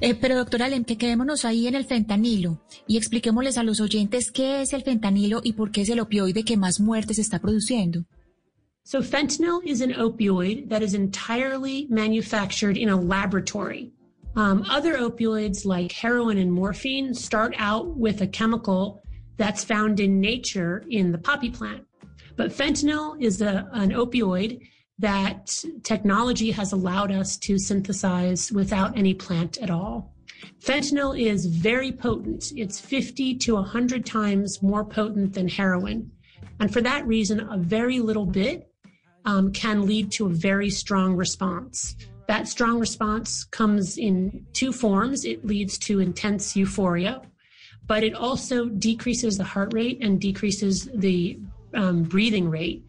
Eh, 0.00 0.14
pero 0.14 0.36
doctora 0.36 0.66
Alem, 0.66 0.84
que 0.84 0.96
quedémonos 0.96 1.44
ahí 1.44 1.66
en 1.66 1.74
el 1.74 1.86
fentanilo 1.86 2.62
y 2.86 2.98
expliquémosles 2.98 3.58
a 3.58 3.64
los 3.64 3.80
oyentes 3.80 4.30
qué 4.30 4.62
es 4.62 4.72
el 4.74 4.84
fentanilo 4.84 5.40
y 5.42 5.54
por 5.54 5.72
qué 5.72 5.80
es 5.80 5.88
el 5.88 5.98
opioide 5.98 6.44
que 6.44 6.56
más 6.56 6.78
muertes 6.78 7.18
está 7.18 7.40
produciendo. 7.40 8.04
So 8.88 9.02
fentanyl 9.02 9.60
is 9.66 9.82
an 9.82 9.92
opioid 9.92 10.70
that 10.70 10.82
is 10.82 10.94
entirely 10.94 11.86
manufactured 11.90 12.78
in 12.78 12.88
a 12.88 12.98
laboratory. 12.98 13.92
Um, 14.34 14.64
other 14.66 14.96
opioids 14.96 15.66
like 15.66 15.92
heroin 15.92 16.38
and 16.38 16.50
morphine 16.50 17.12
start 17.12 17.54
out 17.58 17.98
with 17.98 18.22
a 18.22 18.26
chemical 18.26 19.02
that's 19.36 19.62
found 19.62 20.00
in 20.00 20.22
nature 20.22 20.86
in 20.88 21.12
the 21.12 21.18
poppy 21.18 21.50
plant. 21.50 21.84
But 22.36 22.50
fentanyl 22.50 23.20
is 23.20 23.42
a, 23.42 23.68
an 23.74 23.90
opioid 23.90 24.66
that 24.98 25.62
technology 25.82 26.50
has 26.52 26.72
allowed 26.72 27.12
us 27.12 27.36
to 27.40 27.58
synthesize 27.58 28.50
without 28.52 28.96
any 28.96 29.12
plant 29.12 29.58
at 29.58 29.68
all. 29.68 30.14
Fentanyl 30.64 31.12
is 31.12 31.44
very 31.44 31.92
potent. 31.92 32.54
It's 32.56 32.80
50 32.80 33.34
to 33.34 33.56
100 33.56 34.06
times 34.06 34.62
more 34.62 34.82
potent 34.86 35.34
than 35.34 35.46
heroin. 35.46 36.10
And 36.58 36.72
for 36.72 36.80
that 36.80 37.06
reason, 37.06 37.40
a 37.40 37.58
very 37.58 38.00
little 38.00 38.24
bit 38.24 38.67
um, 39.24 39.52
can 39.52 39.86
lead 39.86 40.10
to 40.12 40.26
a 40.26 40.30
very 40.30 40.70
strong 40.70 41.16
response. 41.16 41.96
That 42.28 42.46
strong 42.46 42.78
response 42.78 43.44
comes 43.44 43.96
in 43.96 44.46
two 44.52 44.72
forms. 44.72 45.24
It 45.24 45.46
leads 45.46 45.78
to 45.78 46.00
intense 46.00 46.54
euphoria, 46.54 47.22
but 47.86 48.04
it 48.04 48.14
also 48.14 48.66
decreases 48.66 49.38
the 49.38 49.44
heart 49.44 49.72
rate 49.72 49.98
and 50.02 50.20
decreases 50.20 50.88
the 50.94 51.38
um, 51.74 52.02
breathing 52.02 52.50
rate. 52.50 52.84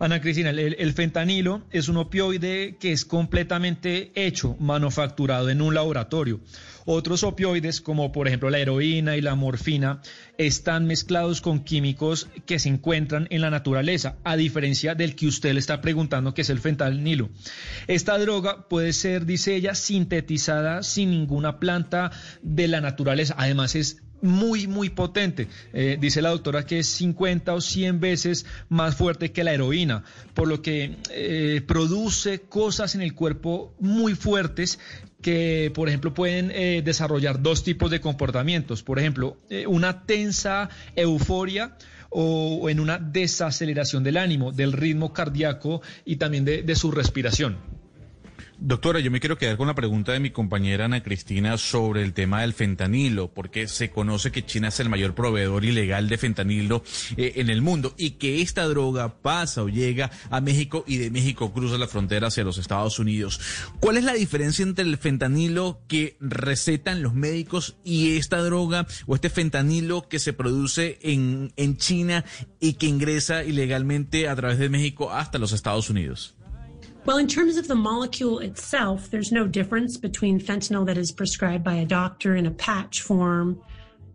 Ana 0.00 0.18
Cristina, 0.18 0.48
el, 0.48 0.92
fentanilo 0.94 1.62
es 1.70 1.88
un 1.88 1.98
opioide 1.98 2.76
que 2.80 2.90
es 2.90 3.04
completamente 3.04 4.10
hecho, 4.14 4.56
manufacturado 4.58 5.50
en 5.50 5.60
un 5.60 5.74
laboratorio. 5.74 6.40
Otros 6.84 7.22
opioides, 7.22 7.80
como 7.80 8.12
por 8.12 8.28
ejemplo 8.28 8.50
la 8.50 8.58
heroína 8.58 9.16
y 9.16 9.20
la 9.20 9.34
morfina, 9.34 10.00
están 10.38 10.86
mezclados 10.86 11.40
con 11.40 11.60
químicos 11.60 12.28
que 12.46 12.58
se 12.58 12.68
encuentran 12.68 13.26
en 13.30 13.40
la 13.40 13.50
naturaleza, 13.50 14.16
a 14.24 14.36
diferencia 14.36 14.94
del 14.94 15.14
que 15.14 15.26
usted 15.26 15.52
le 15.52 15.60
está 15.60 15.80
preguntando, 15.80 16.34
que 16.34 16.42
es 16.42 16.50
el 16.50 16.60
fentanilo. 16.60 17.30
Esta 17.86 18.18
droga 18.18 18.68
puede 18.68 18.92
ser, 18.92 19.26
dice 19.26 19.54
ella, 19.54 19.74
sintetizada 19.74 20.82
sin 20.82 21.10
ninguna 21.10 21.58
planta 21.58 22.10
de 22.42 22.68
la 22.68 22.80
naturaleza. 22.80 23.34
Además 23.36 23.74
es 23.74 24.02
muy, 24.22 24.66
muy 24.66 24.90
potente. 24.90 25.48
Eh, 25.72 25.96
dice 26.00 26.22
la 26.22 26.30
doctora 26.30 26.66
que 26.66 26.80
es 26.80 26.86
50 26.88 27.54
o 27.54 27.60
100 27.60 28.00
veces 28.00 28.46
más 28.68 28.96
fuerte 28.96 29.32
que 29.32 29.44
la 29.44 29.52
heroína, 29.52 30.04
por 30.34 30.48
lo 30.48 30.62
que 30.62 30.96
eh, 31.10 31.62
produce 31.66 32.40
cosas 32.40 32.94
en 32.94 33.02
el 33.02 33.14
cuerpo 33.14 33.74
muy 33.78 34.14
fuertes 34.14 34.78
que, 35.22 35.70
por 35.74 35.88
ejemplo, 35.88 36.14
pueden 36.14 36.50
eh, 36.54 36.82
desarrollar 36.84 37.42
dos 37.42 37.64
tipos 37.64 37.90
de 37.90 38.00
comportamientos. 38.00 38.82
Por 38.82 38.98
ejemplo, 38.98 39.36
una 39.66 40.04
tensa 40.06 40.68
euforia 40.96 41.76
o 42.10 42.68
en 42.68 42.80
una 42.80 42.98
desaceleración 42.98 44.02
del 44.02 44.16
ánimo, 44.16 44.52
del 44.52 44.72
ritmo 44.72 45.12
cardíaco 45.12 45.82
y 46.04 46.16
también 46.16 46.44
de 46.44 46.74
su 46.74 46.90
respiración. 46.90 47.79
Doctora, 48.62 49.00
yo 49.00 49.10
me 49.10 49.20
quiero 49.20 49.38
quedar 49.38 49.56
con 49.56 49.68
la 49.68 49.74
pregunta 49.74 50.12
de 50.12 50.20
mi 50.20 50.32
compañera 50.32 50.84
Ana 50.84 51.02
Cristina 51.02 51.56
sobre 51.56 52.02
el 52.02 52.12
tema 52.12 52.42
del 52.42 52.52
fentanilo, 52.52 53.32
porque 53.32 53.66
se 53.66 53.90
conoce 53.90 54.32
que 54.32 54.44
China 54.44 54.68
es 54.68 54.78
el 54.80 54.90
mayor 54.90 55.14
proveedor 55.14 55.64
ilegal 55.64 56.10
de 56.10 56.18
fentanilo 56.18 56.84
eh, 57.16 57.32
en 57.36 57.48
el 57.48 57.62
mundo 57.62 57.94
y 57.96 58.12
que 58.12 58.42
esta 58.42 58.64
droga 58.64 59.22
pasa 59.22 59.62
o 59.62 59.70
llega 59.70 60.10
a 60.28 60.42
México 60.42 60.84
y 60.86 60.98
de 60.98 61.10
México 61.10 61.54
cruza 61.54 61.78
la 61.78 61.88
frontera 61.88 62.26
hacia 62.26 62.44
los 62.44 62.58
Estados 62.58 62.98
Unidos. 62.98 63.40
¿Cuál 63.80 63.96
es 63.96 64.04
la 64.04 64.12
diferencia 64.12 64.62
entre 64.62 64.84
el 64.84 64.98
fentanilo 64.98 65.80
que 65.88 66.18
recetan 66.20 67.02
los 67.02 67.14
médicos 67.14 67.78
y 67.82 68.18
esta 68.18 68.42
droga 68.42 68.86
o 69.06 69.14
este 69.14 69.30
fentanilo 69.30 70.06
que 70.06 70.18
se 70.18 70.34
produce 70.34 70.98
en, 71.00 71.50
en 71.56 71.78
China 71.78 72.26
y 72.60 72.74
que 72.74 72.88
ingresa 72.88 73.42
ilegalmente 73.42 74.28
a 74.28 74.36
través 74.36 74.58
de 74.58 74.68
México 74.68 75.10
hasta 75.10 75.38
los 75.38 75.52
Estados 75.52 75.88
Unidos? 75.88 76.34
Well, 77.06 77.16
in 77.16 77.26
terms 77.26 77.56
of 77.56 77.66
the 77.66 77.74
molecule 77.74 78.40
itself, 78.40 79.10
there's 79.10 79.32
no 79.32 79.46
difference 79.46 79.96
between 79.96 80.38
fentanyl 80.38 80.84
that 80.86 80.98
is 80.98 81.10
prescribed 81.10 81.64
by 81.64 81.74
a 81.74 81.86
doctor 81.86 82.36
in 82.36 82.46
a 82.46 82.50
patch 82.50 83.00
form 83.00 83.60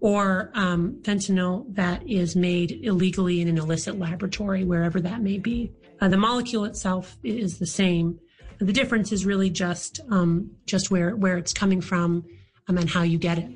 or 0.02 0.52
um, 0.54 1.00
fentanyl 1.02 1.66
that 1.74 2.08
is 2.08 2.36
made 2.36 2.80
illegally 2.84 3.42
in 3.42 3.48
an 3.48 3.58
illicit 3.58 3.98
laboratory, 3.98 4.64
wherever 4.64 5.02
that 5.02 5.22
may 5.22 5.40
be. 5.40 5.72
Uh, 6.00 6.08
the 6.08 6.18
molecule 6.18 6.64
itself 6.66 7.18
is 7.24 7.58
the 7.58 7.66
same. 7.66 8.20
The 8.60 8.72
difference 8.72 9.12
is 9.12 9.26
really 9.26 9.50
just 9.50 10.00
um, 10.12 10.52
just 10.68 10.92
where 10.92 11.16
where 11.16 11.38
it's 11.38 11.54
coming 11.54 11.82
from 11.82 12.24
um, 12.68 12.78
and 12.78 12.90
how 12.90 13.02
you 13.02 13.18
get 13.18 13.40
it. 13.40 13.50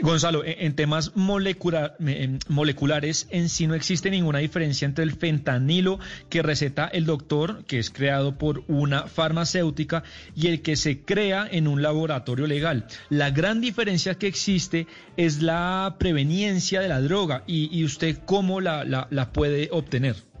Gonzalo, 0.00 0.42
en 0.44 0.74
temas 0.74 1.12
moleculares 1.14 3.26
en 3.30 3.48
sí 3.48 3.66
no 3.66 3.74
existe 3.74 4.10
ninguna 4.10 4.38
diferencia 4.38 4.86
entre 4.86 5.04
el 5.04 5.12
fentanilo 5.12 5.98
que 6.30 6.42
receta 6.42 6.86
el 6.86 7.04
doctor, 7.04 7.64
que 7.66 7.78
es 7.78 7.90
creado 7.90 8.38
por 8.38 8.64
una 8.68 9.06
farmacéutica, 9.06 10.02
y 10.34 10.48
el 10.48 10.62
que 10.62 10.76
se 10.76 11.00
crea 11.00 11.46
en 11.50 11.68
un 11.68 11.82
laboratorio 11.82 12.46
legal. 12.46 12.86
La 13.10 13.30
gran 13.30 13.60
diferencia 13.60 14.14
que 14.14 14.26
existe 14.26 14.86
es 15.16 15.42
la 15.42 15.96
preveniencia 15.98 16.80
de 16.80 16.88
la 16.88 17.00
droga 17.00 17.44
y, 17.46 17.84
usted 17.84 18.18
cómo 18.24 18.60
la 18.60 19.30
puede 19.32 19.68
obtener. 19.72 20.31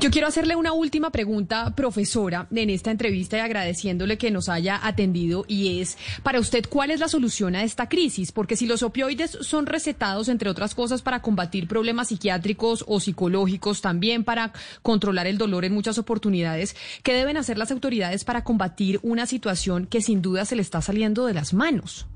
Yo 0.00 0.10
quiero 0.10 0.26
hacerle 0.26 0.56
una 0.56 0.72
última 0.72 1.10
pregunta, 1.10 1.74
profesora, 1.74 2.48
en 2.50 2.70
esta 2.70 2.90
entrevista 2.90 3.36
y 3.36 3.40
agradeciéndole 3.40 4.18
que 4.18 4.30
nos 4.30 4.48
haya 4.48 4.80
atendido 4.82 5.44
y 5.46 5.80
es, 5.80 5.96
para 6.22 6.40
usted, 6.40 6.64
¿cuál 6.68 6.90
es 6.90 7.00
la 7.00 7.08
solución 7.08 7.54
a 7.54 7.62
esta 7.62 7.88
crisis? 7.88 8.32
Porque 8.32 8.56
si 8.56 8.66
los 8.66 8.82
opioides 8.82 9.38
son 9.42 9.66
recetados, 9.66 10.28
entre 10.28 10.50
otras 10.50 10.74
cosas, 10.74 11.02
para 11.02 11.22
combatir 11.22 11.68
problemas 11.68 12.08
psiquiátricos 12.08 12.84
o 12.88 13.00
psicológicos, 13.00 13.80
también 13.80 14.24
para 14.24 14.52
controlar 14.82 15.26
el 15.26 15.38
dolor 15.38 15.64
en 15.64 15.74
muchas 15.74 15.98
oportunidades, 15.98 16.74
¿qué 17.02 17.14
deben 17.14 17.36
hacer 17.36 17.58
las 17.58 17.70
autoridades 17.70 18.24
para 18.24 18.44
combatir 18.44 18.98
una 19.02 19.26
situación 19.26 19.86
que 19.86 20.02
sin 20.02 20.20
duda 20.20 20.44
se 20.44 20.56
le 20.56 20.62
está 20.62 20.80
saliendo 20.82 21.26
de 21.26 21.34
las 21.34 21.54
manos? 21.54 22.06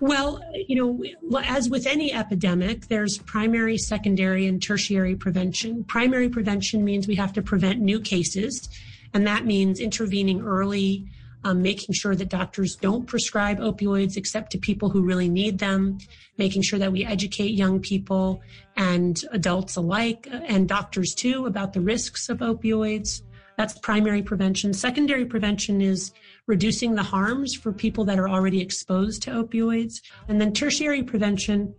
Well, 0.00 0.40
you 0.54 0.76
know, 0.76 1.40
as 1.44 1.68
with 1.68 1.86
any 1.86 2.12
epidemic, 2.12 2.86
there's 2.86 3.18
primary, 3.18 3.76
secondary, 3.76 4.46
and 4.46 4.62
tertiary 4.62 5.16
prevention. 5.16 5.82
Primary 5.84 6.28
prevention 6.28 6.84
means 6.84 7.08
we 7.08 7.16
have 7.16 7.32
to 7.32 7.42
prevent 7.42 7.80
new 7.80 8.00
cases, 8.00 8.68
and 9.12 9.26
that 9.26 9.44
means 9.44 9.80
intervening 9.80 10.40
early, 10.40 11.08
um, 11.42 11.62
making 11.62 11.94
sure 11.94 12.14
that 12.14 12.28
doctors 12.28 12.76
don't 12.76 13.06
prescribe 13.06 13.58
opioids 13.58 14.16
except 14.16 14.52
to 14.52 14.58
people 14.58 14.88
who 14.88 15.02
really 15.02 15.28
need 15.28 15.58
them, 15.58 15.98
making 16.36 16.62
sure 16.62 16.78
that 16.78 16.92
we 16.92 17.04
educate 17.04 17.54
young 17.54 17.80
people 17.80 18.40
and 18.76 19.22
adults 19.32 19.74
alike, 19.74 20.28
uh, 20.32 20.36
and 20.46 20.68
doctors 20.68 21.12
too, 21.12 21.46
about 21.46 21.72
the 21.72 21.80
risks 21.80 22.28
of 22.28 22.38
opioids. 22.38 23.22
That's 23.56 23.76
primary 23.80 24.22
prevention. 24.22 24.72
Secondary 24.72 25.24
prevention 25.24 25.80
is 25.80 26.12
reducing 26.48 26.94
the 26.94 27.02
harms 27.02 27.54
for 27.54 27.72
people 27.72 28.04
that 28.06 28.18
are 28.18 28.28
already 28.28 28.60
exposed 28.60 29.22
to 29.22 29.30
opioids. 29.30 30.00
And 30.26 30.40
then 30.40 30.52
tertiary 30.52 31.04
prevention, 31.04 31.74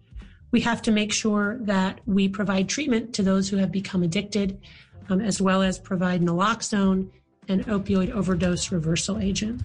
we 0.52 0.62
have 0.62 0.82
to 0.84 0.92
make 0.92 1.12
sure 1.12 1.58
that 1.62 2.00
we 2.06 2.30
provide 2.30 2.70
treatment 2.70 3.14
to 3.16 3.24
those 3.24 3.50
who 3.50 3.58
have 3.58 3.72
become 3.72 4.04
addicted, 4.04 4.62
um, 5.10 5.20
as 5.20 5.42
well 5.42 5.62
as 5.62 5.78
provide 5.80 6.22
naloxone, 6.22 7.10
an 7.48 7.64
opioid 7.66 8.12
overdose 8.12 8.72
reversal 8.72 9.18
agent. 9.18 9.62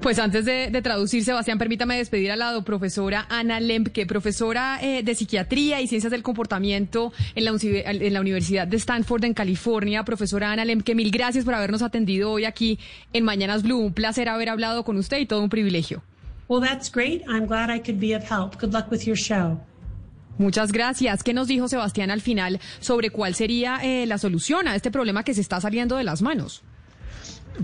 Pues 0.00 0.20
antes 0.20 0.44
de, 0.44 0.70
traducir, 0.80 1.24
Sebastián, 1.24 1.58
permítame 1.58 1.96
despedir 1.96 2.30
a 2.30 2.36
la 2.36 2.60
profesora 2.62 3.26
Ana 3.28 3.58
Lempke, 3.58 4.06
profesora 4.06 4.78
eh, 4.80 5.02
de 5.02 5.14
Psiquiatría 5.14 5.80
y 5.80 5.88
Ciencias 5.88 6.12
del 6.12 6.22
Comportamiento 6.22 7.12
en 7.34 7.44
la, 7.44 7.52
en 7.60 8.14
la 8.14 8.20
Universidad 8.20 8.68
de 8.68 8.76
Stanford, 8.76 9.24
en 9.24 9.34
California. 9.34 10.04
Profesora 10.04 10.52
Ana 10.52 10.64
Lempke, 10.64 10.94
mil 10.94 11.10
gracias 11.10 11.44
por 11.44 11.54
habernos 11.54 11.82
atendido 11.82 12.30
hoy 12.30 12.44
aquí 12.44 12.78
en 13.12 13.24
Mañanas 13.24 13.64
Blue. 13.64 13.78
Un 13.78 13.92
placer 13.92 14.28
haber 14.28 14.50
hablado 14.50 14.84
con 14.84 14.96
usted 14.98 15.18
y 15.18 15.26
todo 15.26 15.42
un 15.42 15.50
privilegio. 15.50 16.02
Well, 16.48 16.62
that's 16.62 16.90
great. 16.90 17.22
I'm 17.28 17.46
glad 17.46 17.68
I 17.68 17.80
could 17.80 18.00
be 18.00 18.14
of 18.14 18.22
help. 18.22 18.60
Good 18.60 18.72
luck 18.72 18.90
with 18.92 19.00
your 19.00 19.18
show. 19.18 19.60
Muchas 20.38 20.70
gracias. 20.70 21.24
¿Qué 21.24 21.34
nos 21.34 21.48
dijo 21.48 21.66
Sebastián 21.66 22.12
al 22.12 22.20
final 22.20 22.60
sobre 22.78 23.10
cuál 23.10 23.34
sería 23.34 23.80
eh, 23.82 24.06
la 24.06 24.18
solución 24.18 24.68
a 24.68 24.76
este 24.76 24.92
problema 24.92 25.24
que 25.24 25.34
se 25.34 25.40
está 25.40 25.60
saliendo 25.60 25.96
de 25.96 26.04
las 26.04 26.22
manos? 26.22 26.62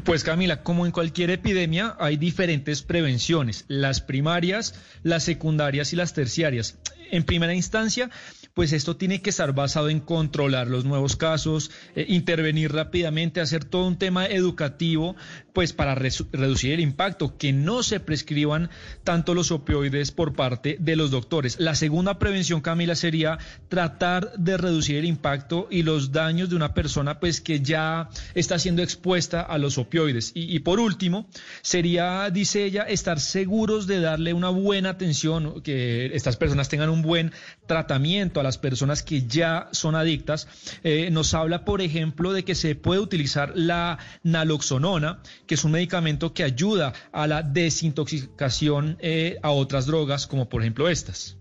Pues 0.03 0.24
Camila, 0.24 0.62
como 0.62 0.86
en 0.86 0.92
cualquier 0.92 1.30
epidemia, 1.30 1.95
hay 2.01 2.16
diferentes 2.16 2.82
prevenciones, 2.82 3.64
las 3.68 4.01
primarias, 4.01 4.74
las 5.05 5.22
secundarias 5.22 5.92
y 5.92 5.97
las 5.97 6.12
terciarias. 6.14 6.76
En 7.11 7.24
primera 7.24 7.55
instancia, 7.55 8.11
pues 8.55 8.72
esto 8.72 8.96
tiene 8.96 9.20
que 9.20 9.30
estar 9.30 9.52
basado 9.52 9.88
en 9.88 10.00
controlar 10.00 10.68
los 10.68 10.84
nuevos 10.84 11.16
casos, 11.16 11.70
eh, 11.96 12.07
intervenir 12.09 12.72
rápidamente, 12.72 13.40
hacer 13.40 13.64
todo 13.64 13.86
un 13.86 13.98
tema 13.98 14.26
educativo, 14.26 15.16
pues 15.52 15.72
para 15.72 15.94
reducir 15.94 16.72
el 16.72 16.80
impacto, 16.80 17.36
que 17.36 17.52
no 17.52 17.82
se 17.82 17.98
prescriban 17.98 18.70
tanto 19.02 19.34
los 19.34 19.50
opioides 19.50 20.12
por 20.12 20.34
parte 20.34 20.76
de 20.78 20.96
los 20.96 21.11
doctores. 21.11 21.59
La 21.59 21.74
segunda 21.74 22.18
prevención, 22.18 22.61
Camila, 22.61 22.94
sería 22.94 23.38
tratar 23.68 24.32
de 24.36 24.57
reducir 24.57 24.96
el 24.96 25.05
impacto 25.05 25.66
y 25.70 25.82
los 25.82 26.12
daños 26.12 26.48
de 26.48 26.57
una 26.57 26.74
persona, 26.74 27.18
pues 27.18 27.40
que 27.40 27.61
ya 27.61 28.09
está 28.34 28.59
siendo 28.59 28.82
expuesta 28.82 29.40
a 29.40 29.59
los 29.59 29.78
opioides. 29.78 30.30
Y, 30.34 30.55
y 30.55 30.61
por 30.61 30.78
último, 30.78 31.28
sería, 31.62 32.30
dice 32.30 32.64
ella, 32.64 32.82
estar 32.82 33.18
seguros 33.18 33.86
de 33.88 34.00
darle 34.00 34.32
una 34.32 34.50
buena 34.50 34.90
atención, 34.90 35.61
que 35.62 36.07
estas 36.14 36.36
personas 36.36 36.68
tengan 36.68 36.90
un 36.90 36.93
buen 37.03 37.32
tratamiento 37.66 38.40
las 38.45 38.59
personas 38.59 39.03
que 39.03 39.26
ya 39.26 39.68
son 39.72 39.95
adictas. 39.97 40.47
Eh, 40.84 41.11
nos 41.11 41.34
habla, 41.34 41.64
por 41.64 41.80
ejemplo, 41.80 42.32
de 42.32 42.45
que 42.45 42.55
se 42.55 42.74
puede 42.74 43.01
utilizar 43.01 43.53
la 43.57 43.99
naloxonona, 44.22 45.20
que 45.47 45.55
es 45.55 45.64
un 45.64 45.72
medicamento 45.72 46.32
que 46.32 46.45
ayuda 46.45 46.92
a 47.12 47.26
la 47.26 47.42
desintoxicación 47.42 48.99
eh, 49.01 49.38
a 49.42 49.51
otras 49.51 49.86
drogas, 49.86 50.26
como 50.26 50.49
por 50.49 50.62
ejemplo 50.62 50.88
estas. 50.88 51.36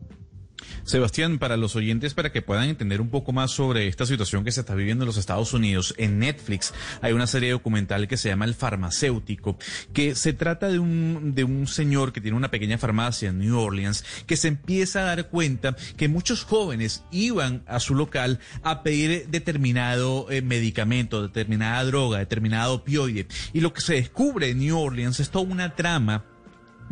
Sebastián, 0.84 1.40
para 1.40 1.58
los 1.58 1.76
oyentes, 1.76 2.14
para 2.14 2.32
que 2.32 2.42
puedan 2.42 2.70
entender 2.70 3.02
un 3.02 3.10
poco 3.10 3.32
más 3.32 3.52
sobre 3.52 3.88
esta 3.88 4.06
situación 4.06 4.44
que 4.44 4.52
se 4.52 4.62
está 4.62 4.76
viviendo 4.76 5.04
en 5.04 5.08
los 5.08 5.18
Estados 5.18 5.54
Unidos, 5.54 5.94
en 5.98 6.20
Netflix 6.20 6.74
hay 7.02 7.14
una 7.14 7.28
serie 7.28 7.52
documental 7.52 8.08
que 8.08 8.18
se 8.18 8.30
llama 8.30 8.46
El 8.46 8.56
Farmacéutico, 8.56 9.58
que 9.94 10.16
se 10.16 10.34
trata 10.34 10.68
de 10.68 10.80
un, 10.80 11.34
de 11.36 11.44
un 11.44 11.68
señor 11.68 12.14
que 12.14 12.22
tiene 12.22 12.38
una 12.38 12.52
pequeña 12.52 12.78
farmacia 12.78 13.30
en 13.30 13.40
New 13.40 13.58
Orleans, 13.58 14.04
que 14.26 14.38
se 14.38 14.48
empieza 14.48 15.02
a 15.02 15.04
dar 15.04 15.30
cuenta 15.30 15.76
que 15.98 16.08
muchos 16.08 16.44
jóvenes 16.44 17.04
iban 17.12 17.64
a 17.68 17.80
su 17.80 17.96
local 17.96 18.40
a 18.64 18.84
pedir 18.84 19.28
determinado 19.28 20.30
eh, 20.30 20.42
medicamento, 20.42 21.22
determinada 21.22 21.84
droga, 21.86 22.20
determinado 22.20 22.76
opioide. 22.76 23.28
Y 23.54 23.62
lo 23.62 23.74
que 23.74 23.82
se 23.82 23.96
descubre 23.96 24.50
en 24.50 24.60
New 24.60 24.78
Orleans 24.78 25.20
es 25.20 25.30
toda 25.30 25.46
una 25.46 25.76
trama 25.76 26.26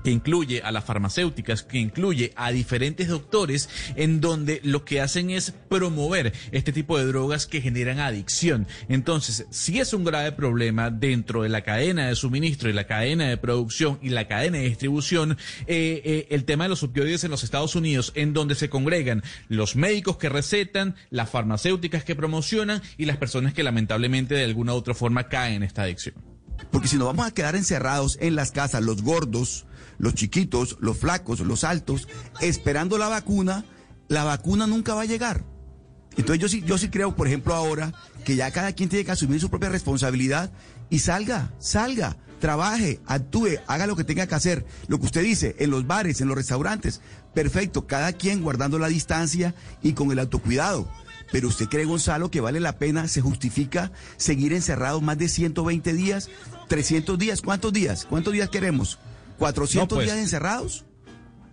que 0.04 0.12
incluye 0.12 0.62
a 0.64 0.72
las 0.72 0.86
farmacéuticas, 0.86 1.64
que 1.64 1.78
incluye 1.78 2.34
a 2.36 2.52
diferentes 2.52 3.08
doctores, 3.08 3.70
en 3.96 4.22
donde 4.22 4.62
lo 4.64 4.84
que 4.86 5.02
hacen 5.02 5.30
es 5.30 5.52
promover 5.52 6.34
este 6.52 6.72
tipo 6.72 6.98
de 6.98 7.06
drogas 7.06 7.48
que 7.48 7.62
generan 7.62 8.00
adicción. 8.00 8.68
Entonces, 8.90 9.46
si 9.52 9.80
es 9.80 9.94
un 9.94 10.04
grave 10.04 10.32
problema 10.32 10.90
dentro 10.90 11.44
de 11.44 11.50
la 11.50 11.62
cadena 11.62 12.08
de 12.08 12.16
suministro 12.16 12.70
y 12.70 12.74
la 12.74 12.88
cadena 12.88 13.30
de 13.30 13.38
producción 13.38 14.00
y 14.02 14.10
la 14.10 14.28
cadena 14.28 14.58
de 14.58 14.70
distribución, 14.70 15.38
eh, 15.68 16.02
eh, 16.04 16.28
el 16.30 16.46
tema 16.46 16.66
de 16.66 16.70
los 16.70 16.84
opioides 16.84 17.24
en 17.24 17.32
los 17.32 17.44
Estados 17.44 17.76
Unidos, 17.76 18.12
en 18.16 18.34
donde 18.34 18.56
se 18.56 18.70
congregan 18.70 19.24
los 19.48 19.76
médicos 19.76 20.18
que 20.18 20.30
recetan, 20.30 20.96
las 21.10 21.30
farmacéuticas 21.30 22.04
que 22.04 22.16
promocionan 22.16 22.82
y 22.98 23.06
las 23.06 23.18
personas 23.18 23.54
que 23.54 23.64
lamentablemente 23.64 24.36
de 24.36 24.44
alguna 24.44 24.74
u 24.74 24.78
otra 24.78 24.94
forma 24.94 25.28
caen 25.28 25.56
en 25.56 25.64
esta 25.64 25.84
adicción. 25.84 26.16
Porque 26.72 26.88
si 26.88 26.98
nos 26.98 27.08
vamos 27.08 27.26
a 27.26 27.34
quedar 27.34 27.56
encerrados 27.56 28.18
en 28.22 28.36
las 28.36 28.52
casas, 28.52 28.84
los 28.84 29.02
gordos, 29.02 29.66
los 30.02 30.16
chiquitos, 30.16 30.78
los 30.80 30.98
flacos, 30.98 31.42
los 31.42 31.64
altos, 31.64 32.08
esperando 32.42 32.98
la 32.98 33.08
vacuna, 33.08 33.64
la 34.08 34.24
vacuna 34.24 34.66
nunca 34.66 34.96
va 34.96 35.04
a 35.04 35.06
llegar. 35.06 35.44
Entonces 36.18 36.40
yo 36.40 36.50
sí, 36.50 36.64
yo 36.66 36.78
sí 36.80 36.90
creo, 36.90 37.16
por 37.16 37.28
ejemplo, 37.28 37.54
ahora 37.54 37.94
que 38.26 38.36
ya 38.36 38.50
cada 38.52 38.74
quien 38.74 38.90
tiene 38.90 39.06
que 39.06 39.12
asumir 39.12 39.40
su 39.40 39.52
propia 39.52 39.70
responsabilidad 39.70 40.52
y 40.90 41.00
salga, 41.00 41.54
salga, 41.60 42.18
trabaje, 42.40 43.00
actúe, 43.06 43.60
haga 43.68 43.86
lo 43.86 43.96
que 43.96 44.04
tenga 44.04 44.26
que 44.26 44.34
hacer. 44.34 44.66
Lo 44.88 45.00
que 45.00 45.06
usted 45.06 45.22
dice, 45.22 45.56
en 45.60 45.70
los 45.70 45.86
bares, 45.86 46.20
en 46.20 46.28
los 46.28 46.36
restaurantes, 46.36 47.00
perfecto, 47.36 47.86
cada 47.86 48.12
quien 48.14 48.42
guardando 48.42 48.80
la 48.80 48.88
distancia 48.88 49.54
y 49.84 49.94
con 49.94 50.12
el 50.12 50.18
autocuidado. 50.18 50.90
Pero 51.32 51.48
usted 51.48 51.68
cree, 51.68 51.86
Gonzalo, 51.86 52.32
que 52.32 52.42
vale 52.42 52.60
la 52.60 52.80
pena, 52.80 53.08
se 53.08 53.22
justifica 53.22 53.92
seguir 54.18 54.52
encerrados 54.52 55.04
más 55.04 55.20
de 55.20 55.30
120 55.30 55.94
días, 55.94 56.28
300 56.70 57.20
días, 57.20 57.42
¿cuántos 57.44 57.72
días? 57.72 58.06
¿Cuántos 58.10 58.34
días 58.34 58.50
queremos? 58.50 58.98
¿400 59.42 59.88
pues, 59.88 60.06
días 60.06 60.18
encerrados? 60.18 60.86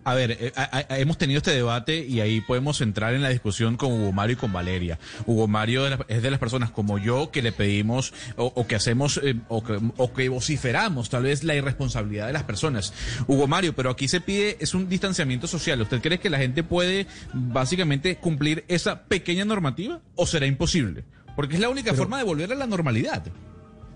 A 0.04 0.14
ver, 0.14 0.38
eh, 0.40 0.52
hemos 0.90 1.18
tenido 1.18 1.38
este 1.38 1.50
debate 1.50 2.06
y 2.06 2.20
ahí 2.20 2.40
podemos 2.40 2.80
entrar 2.80 3.12
en 3.12 3.22
la 3.22 3.28
discusión 3.28 3.76
con 3.76 3.92
Hugo 3.92 4.12
Mario 4.12 4.34
y 4.34 4.36
con 4.36 4.52
Valeria. 4.52 4.98
Hugo 5.26 5.48
Mario 5.48 5.86
es 6.08 6.22
de 6.22 6.30
las 6.30 6.40
personas 6.40 6.70
como 6.70 6.98
yo 6.98 7.30
que 7.30 7.42
le 7.42 7.52
pedimos 7.52 8.14
o, 8.36 8.66
que 8.66 8.74
hacemos 8.74 9.20
eh, 9.22 9.34
o, 9.48 9.62
que, 9.62 9.78
o, 9.98 10.12
que, 10.14 10.30
vociferamos 10.30 11.10
tal 11.10 11.24
vez 11.24 11.44
la 11.44 11.56
irresponsabilidad 11.56 12.26
de 12.26 12.32
las 12.32 12.44
personas. 12.44 12.94
Hugo 13.26 13.46
Mario, 13.48 13.74
pero 13.74 13.90
aquí 13.90 14.08
se 14.08 14.22
pide 14.22 14.56
es 14.60 14.72
un 14.72 14.88
distanciamiento 14.88 15.46
social. 15.46 15.82
¿Usted 15.82 16.00
cree 16.00 16.18
que 16.18 16.30
la 16.30 16.38
gente 16.38 16.62
puede 16.62 17.06
básicamente 17.34 18.16
cumplir 18.16 18.64
esa 18.68 19.04
pequeña 19.04 19.44
normativa 19.44 20.00
o 20.14 20.26
será 20.26 20.46
imposible? 20.46 21.04
Porque 21.36 21.56
es 21.56 21.60
la 21.60 21.68
única 21.68 21.92
forma 21.92 22.16
de 22.16 22.24
volver 22.24 22.50
a 22.50 22.54
la 22.54 22.66
normalidad. 22.66 23.24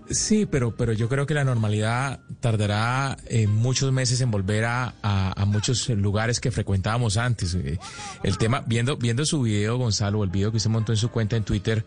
Sí, 0.09 0.45
pero, 0.45 0.75
pero 0.75 0.93
yo 0.93 1.07
creo 1.07 1.25
que 1.25 1.33
la 1.33 1.43
normalidad 1.43 2.19
tardará 2.39 3.17
eh, 3.27 3.47
muchos 3.47 3.91
meses 3.91 4.19
en 4.21 4.31
volver 4.31 4.65
a, 4.65 4.93
a, 5.01 5.45
muchos 5.45 5.89
lugares 5.89 6.39
que 6.39 6.51
frecuentábamos 6.51 7.17
antes. 7.17 7.55
Eh, 7.55 7.79
el 8.23 8.37
tema, 8.37 8.63
viendo, 8.67 8.97
viendo 8.97 9.25
su 9.25 9.41
video, 9.41 9.77
Gonzalo, 9.77 10.23
el 10.23 10.29
video 10.29 10.51
que 10.51 10.57
usted 10.57 10.69
montó 10.69 10.91
en 10.91 10.97
su 10.97 11.09
cuenta 11.09 11.37
en 11.37 11.43
Twitter, 11.43 11.85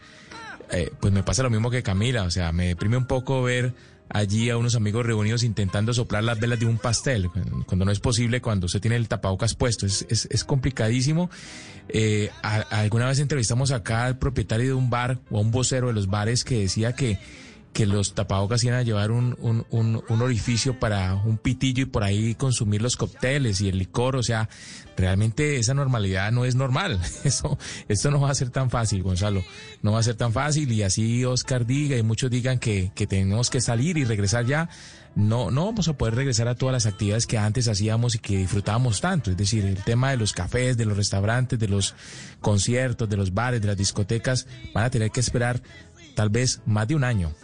eh, 0.72 0.90
pues 0.98 1.12
me 1.12 1.22
pasa 1.22 1.42
lo 1.42 1.50
mismo 1.50 1.70
que 1.70 1.82
Camila. 1.82 2.22
O 2.22 2.30
sea, 2.30 2.52
me 2.52 2.68
deprime 2.68 2.96
un 2.96 3.06
poco 3.06 3.42
ver 3.42 3.74
allí 4.08 4.50
a 4.50 4.56
unos 4.56 4.76
amigos 4.76 5.04
reunidos 5.04 5.42
intentando 5.42 5.92
soplar 5.92 6.24
las 6.24 6.40
velas 6.40 6.60
de 6.60 6.66
un 6.66 6.78
pastel, 6.78 7.28
cuando 7.66 7.84
no 7.84 7.90
es 7.90 8.00
posible, 8.00 8.40
cuando 8.40 8.68
se 8.68 8.80
tiene 8.80 8.96
el 8.96 9.08
tapabocas 9.08 9.54
puesto. 9.54 9.84
Es, 9.84 10.06
es, 10.08 10.26
es 10.30 10.44
complicadísimo. 10.44 11.28
alguna 12.70 13.08
vez 13.08 13.18
entrevistamos 13.18 13.72
acá 13.72 14.06
al 14.06 14.18
propietario 14.18 14.68
de 14.68 14.74
un 14.74 14.88
bar 14.88 15.18
o 15.30 15.38
a 15.38 15.40
un 15.40 15.50
vocero 15.50 15.88
de 15.88 15.92
los 15.92 16.06
bares 16.06 16.44
que 16.44 16.60
decía 16.60 16.94
que 16.94 17.18
que 17.76 17.84
los 17.84 18.14
tapabocas 18.14 18.64
iban 18.64 18.78
a 18.78 18.82
llevar 18.82 19.10
un, 19.10 19.36
un, 19.38 20.02
un, 20.08 20.22
orificio 20.22 20.80
para 20.80 21.14
un 21.14 21.36
pitillo 21.36 21.82
y 21.82 21.84
por 21.84 22.04
ahí 22.04 22.34
consumir 22.34 22.80
los 22.80 22.96
cócteles 22.96 23.60
y 23.60 23.68
el 23.68 23.76
licor. 23.76 24.16
O 24.16 24.22
sea, 24.22 24.48
realmente 24.96 25.58
esa 25.58 25.74
normalidad 25.74 26.32
no 26.32 26.46
es 26.46 26.54
normal. 26.54 26.98
Eso, 27.24 27.58
esto 27.86 28.10
no 28.10 28.18
va 28.18 28.30
a 28.30 28.34
ser 28.34 28.48
tan 28.48 28.70
fácil, 28.70 29.02
Gonzalo. 29.02 29.44
No 29.82 29.92
va 29.92 29.98
a 29.98 30.02
ser 30.02 30.14
tan 30.14 30.32
fácil. 30.32 30.72
Y 30.72 30.84
así 30.84 31.22
Oscar 31.26 31.66
diga 31.66 31.98
y 31.98 32.02
muchos 32.02 32.30
digan 32.30 32.58
que, 32.58 32.92
que 32.94 33.06
tenemos 33.06 33.50
que 33.50 33.60
salir 33.60 33.98
y 33.98 34.04
regresar 34.04 34.46
ya. 34.46 34.70
No, 35.14 35.50
no 35.50 35.66
vamos 35.66 35.86
a 35.88 35.92
poder 35.92 36.14
regresar 36.14 36.48
a 36.48 36.54
todas 36.54 36.72
las 36.72 36.86
actividades 36.86 37.26
que 37.26 37.36
antes 37.36 37.68
hacíamos 37.68 38.14
y 38.14 38.20
que 38.20 38.38
disfrutábamos 38.38 39.02
tanto. 39.02 39.30
Es 39.30 39.36
decir, 39.36 39.66
el 39.66 39.84
tema 39.84 40.12
de 40.12 40.16
los 40.16 40.32
cafés, 40.32 40.78
de 40.78 40.86
los 40.86 40.96
restaurantes, 40.96 41.58
de 41.58 41.68
los 41.68 41.94
conciertos, 42.40 43.06
de 43.06 43.18
los 43.18 43.34
bares, 43.34 43.60
de 43.60 43.66
las 43.66 43.76
discotecas, 43.76 44.46
van 44.72 44.84
a 44.84 44.90
tener 44.90 45.10
que 45.10 45.20
esperar 45.20 45.60
tal 46.14 46.30
vez 46.30 46.62
más 46.64 46.88
de 46.88 46.94
un 46.94 47.04
año. 47.04 47.34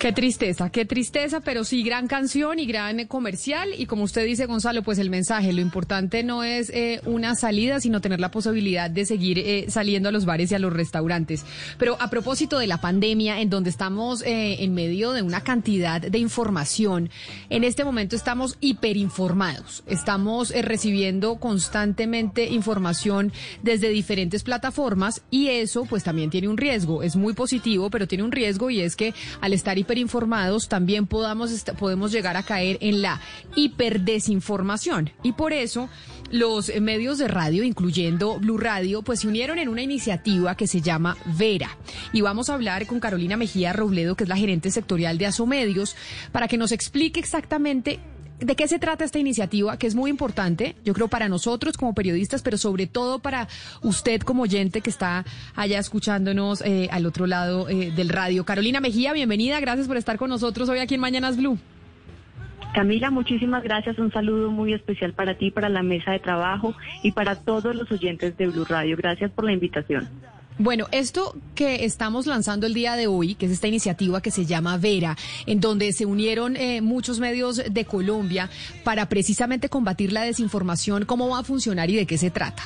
Qué 0.00 0.12
tristeza, 0.12 0.70
qué 0.70 0.86
tristeza, 0.86 1.40
pero 1.40 1.62
sí 1.62 1.82
gran 1.82 2.08
canción 2.08 2.58
y 2.58 2.64
gran 2.64 3.04
comercial. 3.06 3.68
Y 3.76 3.84
como 3.84 4.04
usted 4.04 4.24
dice, 4.24 4.46
Gonzalo, 4.46 4.82
pues 4.82 4.98
el 4.98 5.10
mensaje, 5.10 5.52
lo 5.52 5.60
importante 5.60 6.22
no 6.24 6.42
es 6.42 6.70
eh, 6.70 7.02
una 7.04 7.34
salida, 7.34 7.80
sino 7.80 8.00
tener 8.00 8.18
la 8.18 8.30
posibilidad 8.30 8.90
de 8.90 9.04
seguir 9.04 9.38
eh, 9.40 9.66
saliendo 9.68 10.08
a 10.08 10.12
los 10.12 10.24
bares 10.24 10.50
y 10.50 10.54
a 10.54 10.58
los 10.58 10.72
restaurantes. 10.72 11.44
Pero 11.76 11.98
a 12.00 12.08
propósito 12.08 12.58
de 12.58 12.66
la 12.66 12.80
pandemia, 12.80 13.42
en 13.42 13.50
donde 13.50 13.68
estamos 13.68 14.22
eh, 14.22 14.64
en 14.64 14.72
medio 14.72 15.12
de 15.12 15.20
una 15.20 15.42
cantidad 15.42 16.00
de 16.00 16.18
información, 16.18 17.10
en 17.50 17.62
este 17.62 17.84
momento 17.84 18.16
estamos 18.16 18.56
hiperinformados. 18.62 19.82
Estamos 19.86 20.48
recibiendo 20.48 21.36
constantemente 21.36 22.46
información 22.46 23.34
desde 23.62 23.90
diferentes 23.90 24.44
plataformas 24.44 25.20
y 25.30 25.48
eso 25.48 25.84
pues 25.84 26.04
también 26.04 26.30
tiene 26.30 26.48
un 26.48 26.56
riesgo. 26.56 27.02
Es 27.02 27.16
muy 27.16 27.34
positivo, 27.34 27.90
pero 27.90 28.08
tiene 28.08 28.24
un 28.24 28.32
riesgo 28.32 28.70
y 28.70 28.80
es 28.80 28.96
que 28.96 29.12
al 29.42 29.52
estar 29.52 29.76
hiperinformados, 29.90 30.68
también 30.68 31.06
podamos 31.06 31.50
podemos 31.76 32.12
llegar 32.12 32.36
a 32.36 32.44
caer 32.44 32.78
en 32.80 33.02
la 33.02 33.20
hiperdesinformación. 33.56 35.10
Y 35.24 35.32
por 35.32 35.52
eso 35.52 35.88
los 36.30 36.72
medios 36.80 37.18
de 37.18 37.26
radio, 37.26 37.64
incluyendo 37.64 38.38
Blue 38.38 38.56
Radio, 38.56 39.02
pues 39.02 39.20
se 39.20 39.28
unieron 39.28 39.58
en 39.58 39.68
una 39.68 39.82
iniciativa 39.82 40.54
que 40.54 40.68
se 40.68 40.80
llama 40.80 41.16
Vera. 41.36 41.76
Y 42.12 42.20
vamos 42.20 42.50
a 42.50 42.54
hablar 42.54 42.86
con 42.86 43.00
Carolina 43.00 43.36
Mejía 43.36 43.72
Robledo, 43.72 44.14
que 44.14 44.24
es 44.24 44.28
la 44.28 44.36
gerente 44.36 44.70
sectorial 44.70 45.18
de 45.18 45.26
Asomedios, 45.26 45.96
para 46.30 46.46
que 46.46 46.56
nos 46.56 46.70
explique 46.70 47.18
exactamente 47.18 47.98
¿De 48.40 48.56
qué 48.56 48.66
se 48.68 48.78
trata 48.78 49.04
esta 49.04 49.18
iniciativa? 49.18 49.76
Que 49.76 49.86
es 49.86 49.94
muy 49.94 50.08
importante, 50.10 50.74
yo 50.82 50.94
creo, 50.94 51.08
para 51.08 51.28
nosotros 51.28 51.76
como 51.76 51.94
periodistas, 51.94 52.42
pero 52.42 52.56
sobre 52.56 52.86
todo 52.86 53.18
para 53.18 53.48
usted 53.82 54.22
como 54.22 54.44
oyente 54.44 54.80
que 54.80 54.88
está 54.88 55.26
allá 55.54 55.78
escuchándonos 55.78 56.62
eh, 56.62 56.88
al 56.90 57.04
otro 57.04 57.26
lado 57.26 57.68
eh, 57.68 57.92
del 57.94 58.08
radio. 58.08 58.44
Carolina 58.44 58.80
Mejía, 58.80 59.12
bienvenida, 59.12 59.60
gracias 59.60 59.86
por 59.86 59.98
estar 59.98 60.16
con 60.16 60.30
nosotros 60.30 60.70
hoy 60.70 60.78
aquí 60.78 60.94
en 60.94 61.02
Mañanas 61.02 61.36
Blue. 61.36 61.58
Camila, 62.72 63.10
muchísimas 63.10 63.62
gracias. 63.62 63.98
Un 63.98 64.12
saludo 64.12 64.50
muy 64.50 64.72
especial 64.72 65.12
para 65.12 65.36
ti, 65.36 65.50
para 65.50 65.68
la 65.68 65.82
mesa 65.82 66.12
de 66.12 66.20
trabajo 66.20 66.74
y 67.02 67.12
para 67.12 67.34
todos 67.34 67.74
los 67.74 67.90
oyentes 67.92 68.36
de 68.38 68.46
Blue 68.46 68.64
Radio. 68.64 68.96
Gracias 68.96 69.30
por 69.32 69.44
la 69.44 69.52
invitación. 69.52 70.08
Bueno, 70.62 70.88
esto 70.92 71.34
que 71.54 71.86
estamos 71.86 72.26
lanzando 72.26 72.66
el 72.66 72.74
día 72.74 72.94
de 72.94 73.06
hoy, 73.06 73.34
que 73.34 73.46
es 73.46 73.52
esta 73.52 73.66
iniciativa 73.66 74.20
que 74.20 74.30
se 74.30 74.44
llama 74.44 74.76
Vera, 74.76 75.16
en 75.46 75.58
donde 75.58 75.90
se 75.92 76.04
unieron 76.04 76.54
eh, 76.54 76.82
muchos 76.82 77.18
medios 77.18 77.56
de 77.56 77.84
Colombia 77.86 78.50
para 78.84 79.08
precisamente 79.08 79.70
combatir 79.70 80.12
la 80.12 80.20
desinformación, 80.20 81.06
¿cómo 81.06 81.30
va 81.30 81.38
a 81.38 81.44
funcionar 81.44 81.88
y 81.88 81.96
de 81.96 82.04
qué 82.04 82.18
se 82.18 82.30
trata? 82.30 82.62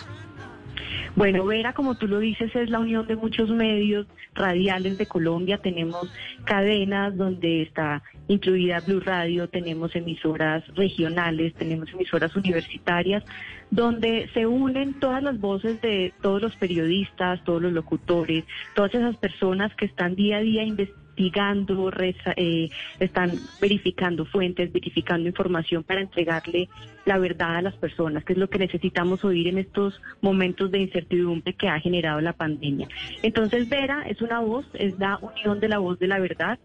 Bueno, 1.14 1.46
Vera, 1.46 1.72
como 1.72 1.94
tú 1.94 2.08
lo 2.08 2.18
dices, 2.18 2.50
es 2.56 2.68
la 2.68 2.80
unión 2.80 3.06
de 3.06 3.14
muchos 3.14 3.48
medios 3.48 4.08
radiales 4.34 4.98
de 4.98 5.06
Colombia. 5.06 5.58
Tenemos 5.58 6.12
cadenas 6.44 7.16
donde 7.16 7.62
está 7.62 8.02
incluida 8.26 8.80
Blue 8.80 8.98
Radio, 8.98 9.48
tenemos 9.48 9.94
emisoras 9.94 10.64
regionales, 10.74 11.54
tenemos 11.54 11.88
emisoras 11.92 12.34
universitarias, 12.34 13.22
donde 13.74 14.28
se 14.32 14.46
unen 14.46 14.94
todas 15.00 15.22
las 15.22 15.40
voces 15.40 15.80
de 15.80 16.12
todos 16.22 16.40
los 16.40 16.54
periodistas, 16.56 17.42
todos 17.44 17.60
los 17.60 17.72
locutores, 17.72 18.44
todas 18.74 18.94
esas 18.94 19.16
personas 19.16 19.74
que 19.74 19.86
están 19.86 20.14
día 20.14 20.36
a 20.36 20.40
día 20.40 20.62
investigando 20.62 21.04
investigando, 21.16 21.92
eh, 22.36 22.68
están 22.98 23.32
verificando 23.60 24.24
fuentes, 24.24 24.72
verificando 24.72 25.28
información 25.28 25.84
para 25.84 26.00
entregarle 26.00 26.68
la 27.04 27.18
verdad 27.18 27.56
a 27.56 27.62
las 27.62 27.74
personas, 27.74 28.24
que 28.24 28.32
es 28.32 28.38
lo 28.38 28.48
que 28.48 28.58
necesitamos 28.58 29.24
oír 29.24 29.48
en 29.48 29.58
estos 29.58 30.00
momentos 30.20 30.70
de 30.70 30.80
incertidumbre 30.80 31.54
que 31.54 31.68
ha 31.68 31.78
generado 31.78 32.20
la 32.20 32.32
pandemia. 32.32 32.88
Entonces, 33.22 33.68
Vera 33.68 34.04
es 34.08 34.22
una 34.22 34.40
voz, 34.40 34.66
es 34.74 34.98
la 34.98 35.18
unión 35.18 35.60
de 35.60 35.68
la 35.68 35.78
voz 35.78 35.98
de 35.98 36.08
la 36.08 36.18
verdad. 36.18 36.58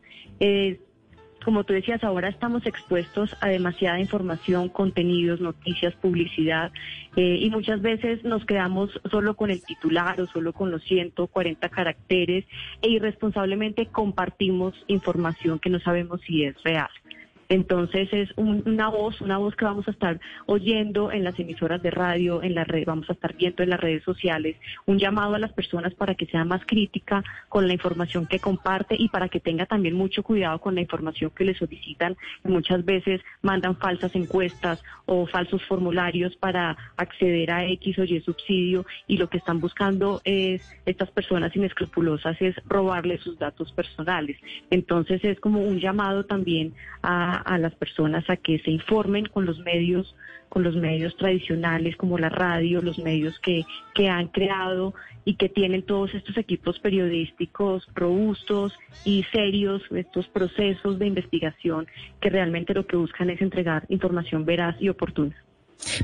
Como 1.44 1.64
tú 1.64 1.74
decías, 1.74 2.04
ahora 2.04 2.30
estamos 2.30 2.66
expuestos 2.66 3.36
a 3.42 3.48
demasiada 3.48 4.00
información, 4.00 4.70
contenidos, 4.70 5.40
noticias, 5.42 5.94
publicidad, 5.96 6.72
eh, 7.16 7.40
y 7.42 7.50
muchas 7.50 7.82
veces 7.82 8.24
nos 8.24 8.46
quedamos 8.46 8.92
solo 9.10 9.36
con 9.36 9.52
el 9.52 9.64
titular 9.64 10.20
o 10.22 10.28
solo 10.28 10.54
con 10.54 10.72
los 10.72 10.84
140 10.84 11.70
caracteres 11.70 12.46
e 12.82 12.90
irresponsablemente 12.90 13.88
compartimos 13.88 14.74
información 14.88 15.60
que 15.60 15.70
no 15.70 15.80
sabemos 15.80 16.22
si 16.22 16.44
es 16.44 16.62
real. 16.64 16.90
Entonces 17.52 18.10
es 18.12 18.30
una 18.36 18.89
voz, 18.89 19.22
una 19.22 19.39
voz 19.39 19.56
que 19.56 19.66
vamos 19.66 19.88
a 19.88 19.91
estar 19.91 20.20
oyendo 20.45 21.12
en 21.12 21.24
las 21.24 21.39
emisoras 21.39 21.82
de 21.82 21.89
radio, 21.89 22.43
en 22.43 22.54
la 22.54 22.64
red, 22.64 22.86
vamos 22.86 23.10
a 23.10 23.14
estar 23.14 23.36
viendo 23.36 23.64
en 23.64 23.72
las 23.72 23.80
redes 23.80 24.04
sociales, 24.04 24.56
un 24.86 25.00
llamado 25.00 25.34
a 25.34 25.39
las 25.39 25.52
personas 25.54 25.95
para 25.95 26.14
que 26.14 26.28
sea 26.28 26.45
más 26.45 26.62
crítica 26.68 27.24
con 27.47 27.68
la 27.68 27.74
información 27.74 28.28
que 28.28 28.39
comparte 28.39 28.95
y 28.97 29.10
para 29.10 29.30
que 29.30 29.39
tenga 29.39 29.66
también 29.66 29.95
mucho 29.95 30.22
cuidado 30.22 30.60
con 30.60 30.76
la 30.76 30.82
información 30.82 31.32
que 31.36 31.43
le 31.43 31.56
solicitan. 31.56 32.16
Muchas 32.43 32.86
veces 32.86 33.22
mandan 33.41 33.76
falsas 33.78 34.16
encuestas 34.16 34.84
o 35.08 35.26
falsos 35.26 35.64
formularios 35.66 36.36
para 36.36 36.78
acceder 36.97 37.50
a 37.50 37.66
X 37.66 37.97
o 37.97 38.04
Y 38.04 38.22
subsidio 38.22 38.86
y 39.08 39.18
lo 39.18 39.28
que 39.28 39.39
están 39.39 39.60
buscando 39.60 40.22
es 40.24 40.62
estas 40.86 41.10
personas 41.10 41.56
inescrupulosas 41.56 42.39
es 42.41 42.56
robarle 42.68 43.18
sus 43.18 43.39
datos 43.39 43.72
personales. 43.72 44.38
Entonces 44.70 45.24
es 45.24 45.39
como 45.39 45.62
un 45.62 45.80
llamado 45.80 46.26
también 46.26 46.74
a, 47.02 47.39
a 47.46 47.58
las 47.58 47.76
personas 47.76 48.30
a 48.30 48.38
que 48.38 48.60
se 48.60 48.72
informen 48.72 49.26
con 49.26 49.46
los 49.46 49.60
medios 49.60 50.16
con 50.50 50.64
los 50.64 50.76
medios 50.76 51.16
tradicionales 51.16 51.96
como 51.96 52.18
la 52.18 52.30
radio, 52.30 52.82
los 52.82 52.98
medios 52.98 53.40
que, 53.40 53.64
que 53.94 54.10
han 54.10 54.28
creado 54.30 54.96
y 55.24 55.36
que 55.36 55.48
tienen 55.48 55.84
todos 55.84 56.14
estos 56.16 56.38
equipos 56.38 56.80
periodísticos 56.80 57.88
robustos 57.94 58.74
y 59.06 59.24
serios, 59.32 59.84
estos 59.92 60.28
procesos 60.28 60.98
de 60.98 61.06
investigación 61.06 61.88
que 62.20 62.32
realmente 62.32 62.74
lo 62.74 62.88
que 62.88 62.98
buscan 62.98 63.30
es 63.30 63.42
entregar 63.42 63.86
información 63.90 64.44
veraz 64.44 64.76
y 64.82 64.90
oportuna. 64.90 65.36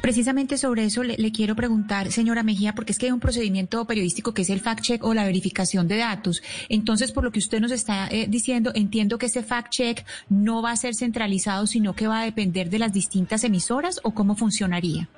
Precisamente 0.01 0.57
sobre 0.57 0.85
eso 0.85 1.03
le, 1.03 1.31
quiero 1.31 1.55
preguntar, 1.55 2.11
señora 2.11 2.43
Mejía, 2.43 2.73
porque 2.73 2.91
es 2.91 2.97
que 2.97 3.07
hay 3.07 3.11
un 3.11 3.19
procedimiento 3.19 3.85
periodístico 3.85 4.33
que 4.33 4.43
es 4.43 4.49
el 4.49 4.61
fact-check 4.61 5.03
o 5.03 5.13
la 5.13 5.25
verificación 5.25 5.87
de 5.87 5.97
datos. 5.97 6.41
Entonces, 6.69 7.11
por 7.11 7.23
lo 7.23 7.31
que 7.31 7.39
usted 7.39 7.59
nos 7.59 7.71
está 7.71 8.07
eh, 8.07 8.27
diciendo, 8.29 8.71
entiendo 8.73 9.17
que 9.17 9.25
ese 9.25 9.43
fact-check 9.43 10.05
no 10.29 10.61
va 10.61 10.71
a 10.71 10.75
ser 10.75 10.95
centralizado, 10.95 11.67
sino 11.67 11.93
que 11.93 12.07
va 12.07 12.21
a 12.21 12.25
depender 12.25 12.69
de 12.69 12.79
las 12.79 12.93
distintas 12.93 13.43
emisoras 13.43 13.99
o 14.03 14.13
cómo 14.13 14.35
funcionaría. 14.35 15.09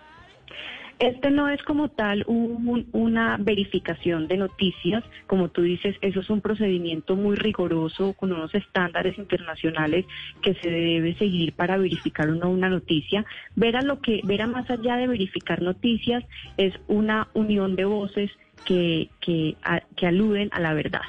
Este 1.00 1.30
no 1.30 1.48
es 1.48 1.62
como 1.62 1.90
tal 1.90 2.26
una 2.28 3.38
verificación 3.40 4.28
de 4.28 4.38
noticias, 4.38 5.04
como 5.28 5.50
tú 5.50 5.62
dices, 5.62 5.96
eso 6.02 6.22
es 6.22 6.30
un 6.32 6.42
procedimiento 6.42 7.16
muy 7.16 7.36
riguroso 7.36 8.14
con 8.14 8.32
unos 8.32 8.54
estándares 8.56 9.16
internacionales 9.20 10.06
que 10.42 10.56
se 10.56 10.72
debe 10.72 11.16
seguir 11.16 11.54
para 11.54 11.78
verificar 11.78 12.30
una, 12.30 12.70
noticia. 12.70 13.26
Ver 13.56 13.76
a 13.78 13.84
lo 13.84 14.02
que, 14.02 14.22
ver 14.24 14.42
a 14.42 14.48
más 14.48 14.68
allá 14.72 14.98
de 14.98 15.08
verificar 15.08 15.62
noticias 15.62 16.24
es 16.58 16.74
una 16.88 17.28
unión 17.36 17.76
de 17.76 17.86
voces 17.86 18.32
que, 18.66 19.10
que, 19.22 19.56
que 19.96 20.08
aluden 20.08 20.50
a 20.52 20.60
la 20.60 20.74
verdad. 20.74 21.02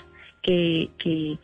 Que, 0.42 0.90
que, 0.98 1.38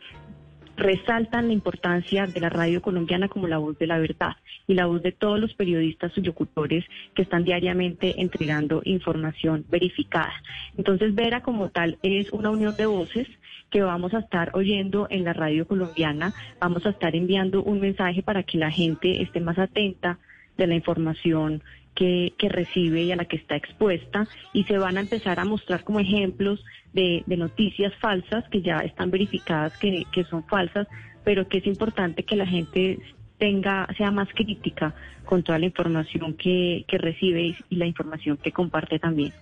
resaltan 0.75 1.47
la 1.47 1.53
importancia 1.53 2.27
de 2.27 2.39
la 2.39 2.49
radio 2.49 2.81
colombiana 2.81 3.27
como 3.27 3.47
la 3.47 3.57
voz 3.57 3.77
de 3.77 3.87
la 3.87 3.99
verdad 3.99 4.35
y 4.67 4.73
la 4.73 4.85
voz 4.85 5.01
de 5.01 5.11
todos 5.11 5.39
los 5.39 5.53
periodistas 5.53 6.11
y 6.17 6.21
locutores 6.21 6.85
que 7.13 7.21
están 7.21 7.43
diariamente 7.43 8.21
entregando 8.21 8.81
información 8.83 9.65
verificada. 9.69 10.33
Entonces, 10.77 11.15
Vera 11.15 11.41
como 11.41 11.69
tal 11.69 11.97
es 12.03 12.31
una 12.31 12.49
unión 12.49 12.75
de 12.75 12.85
voces 12.85 13.27
que 13.69 13.81
vamos 13.81 14.13
a 14.13 14.19
estar 14.19 14.51
oyendo 14.53 15.07
en 15.09 15.23
la 15.23 15.33
radio 15.33 15.67
colombiana, 15.67 16.33
vamos 16.59 16.85
a 16.85 16.89
estar 16.89 17.15
enviando 17.15 17.63
un 17.63 17.79
mensaje 17.79 18.21
para 18.21 18.43
que 18.43 18.57
la 18.57 18.71
gente 18.71 19.21
esté 19.21 19.39
más 19.39 19.57
atenta 19.57 20.19
de 20.57 20.67
la 20.67 20.75
información 20.75 21.61
que, 21.95 22.33
recibe 22.49 23.03
y 23.03 23.11
a 23.11 23.15
la 23.15 23.25
que 23.25 23.37
está 23.37 23.55
expuesta 23.55 24.27
y 24.53 24.63
se 24.65 24.77
van 24.77 24.97
a 24.97 25.01
empezar 25.01 25.39
a 25.39 25.45
mostrar 25.45 25.83
como 25.83 25.99
ejemplos 25.99 26.63
de, 26.93 27.23
noticias 27.27 27.93
falsas 27.99 28.47
que 28.49 28.61
ya 28.61 28.77
están 28.79 29.09
verificadas 29.11 29.75
que, 29.77 30.05
son 30.29 30.43
falsas, 30.43 30.87
pero 31.23 31.47
que 31.47 31.57
es 31.59 31.67
importante 31.67 32.23
que 32.23 32.35
la 32.35 32.45
gente 32.45 32.99
tenga, 33.37 33.87
sea 33.97 34.11
más 34.11 34.29
crítica 34.33 34.93
con 35.25 35.43
toda 35.43 35.57
la 35.57 35.65
información 35.65 36.35
que, 36.35 36.85
que 36.87 36.97
recibe 36.97 37.55
y 37.69 37.75
la 37.75 37.85
información 37.85 38.37
que 38.37 38.51
comparte 38.51 38.99
también. 38.99 39.33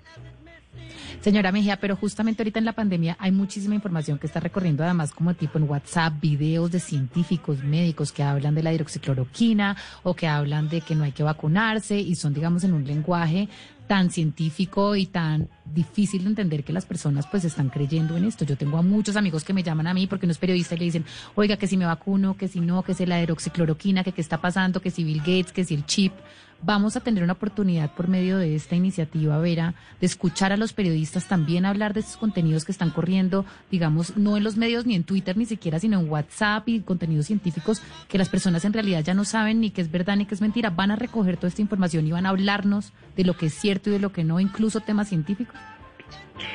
Señora 1.21 1.51
Mejía, 1.51 1.77
pero 1.77 1.95
justamente 1.95 2.43
ahorita 2.43 2.59
en 2.59 2.65
la 2.65 2.73
pandemia 2.73 3.15
hay 3.19 3.31
muchísima 3.31 3.75
información 3.75 4.19
que 4.19 4.27
está 4.27 4.39
recorriendo 4.39 4.83
además 4.83 5.11
como 5.11 5.33
tipo 5.33 5.57
en 5.57 5.69
WhatsApp, 5.69 6.13
videos 6.19 6.71
de 6.71 6.79
científicos, 6.79 7.63
médicos 7.63 8.11
que 8.11 8.23
hablan 8.23 8.55
de 8.55 8.63
la 8.63 8.73
hidroxicloroquina 8.73 9.77
o 10.03 10.13
que 10.15 10.27
hablan 10.27 10.69
de 10.69 10.81
que 10.81 10.95
no 10.95 11.03
hay 11.03 11.11
que 11.11 11.23
vacunarse 11.23 11.99
y 11.99 12.15
son, 12.15 12.33
digamos, 12.33 12.63
en 12.63 12.73
un 12.73 12.85
lenguaje 12.85 13.49
tan 13.87 14.11
científico 14.11 14.95
y 14.95 15.05
tan 15.05 15.49
difícil 15.65 16.23
de 16.23 16.29
entender 16.29 16.63
que 16.63 16.73
las 16.73 16.85
personas 16.85 17.27
pues 17.27 17.43
están 17.43 17.69
creyendo 17.69 18.15
en 18.17 18.25
esto. 18.25 18.45
Yo 18.45 18.57
tengo 18.57 18.77
a 18.77 18.81
muchos 18.81 19.15
amigos 19.15 19.43
que 19.43 19.53
me 19.53 19.63
llaman 19.63 19.87
a 19.87 19.93
mí 19.93 20.07
porque 20.07 20.25
no 20.25 20.31
es 20.31 20.37
periodista 20.37 20.75
y 20.75 20.79
le 20.79 20.85
dicen, 20.85 21.05
oiga, 21.35 21.57
que 21.57 21.67
si 21.67 21.77
me 21.77 21.85
vacuno, 21.85 22.37
que 22.37 22.47
si 22.47 22.59
no, 22.59 22.83
que 22.83 22.93
si 22.93 23.05
la 23.05 23.21
hidroxicloroquina, 23.21 24.03
que 24.03 24.11
qué 24.11 24.21
está 24.21 24.39
pasando, 24.39 24.81
que 24.81 24.91
si 24.91 25.03
Bill 25.03 25.19
Gates, 25.19 25.51
que 25.51 25.65
si 25.65 25.75
el 25.75 25.85
chip 25.85 26.13
vamos 26.65 26.95
a 26.95 27.01
tener 27.01 27.23
una 27.23 27.33
oportunidad 27.33 27.93
por 27.93 28.07
medio 28.07 28.37
de 28.37 28.55
esta 28.55 28.75
iniciativa, 28.75 29.37
Vera, 29.39 29.75
de 29.99 30.05
escuchar 30.05 30.51
a 30.51 30.57
los 30.57 30.73
periodistas 30.73 31.27
también 31.27 31.65
hablar 31.65 31.93
de 31.93 32.01
estos 32.01 32.17
contenidos 32.17 32.65
que 32.65 32.71
están 32.71 32.89
corriendo, 32.89 33.45
digamos, 33.71 34.17
no 34.17 34.37
en 34.37 34.43
los 34.43 34.57
medios 34.57 34.85
ni 34.85 34.95
en 34.95 35.03
Twitter 35.03 35.37
ni 35.37 35.45
siquiera, 35.45 35.79
sino 35.79 35.99
en 35.99 36.09
WhatsApp 36.09 36.67
y 36.69 36.81
contenidos 36.81 37.27
científicos 37.27 37.81
que 38.07 38.17
las 38.17 38.29
personas 38.29 38.65
en 38.65 38.73
realidad 38.73 39.03
ya 39.03 39.13
no 39.13 39.25
saben 39.25 39.59
ni 39.59 39.71
qué 39.71 39.81
es 39.81 39.91
verdad 39.91 40.15
ni 40.15 40.25
qué 40.25 40.35
es 40.35 40.41
mentira. 40.41 40.69
Van 40.69 40.91
a 40.91 40.95
recoger 40.95 41.37
toda 41.37 41.49
esta 41.49 41.61
información 41.61 42.07
y 42.07 42.11
van 42.11 42.25
a 42.25 42.29
hablarnos 42.29 42.93
de 43.15 43.23
lo 43.23 43.35
que 43.35 43.47
es 43.47 43.53
cierto 43.53 43.89
y 43.89 43.93
de 43.93 43.99
lo 43.99 44.11
que 44.11 44.23
no, 44.23 44.39
incluso 44.39 44.79
temas 44.79 45.09
científicos. 45.09 45.55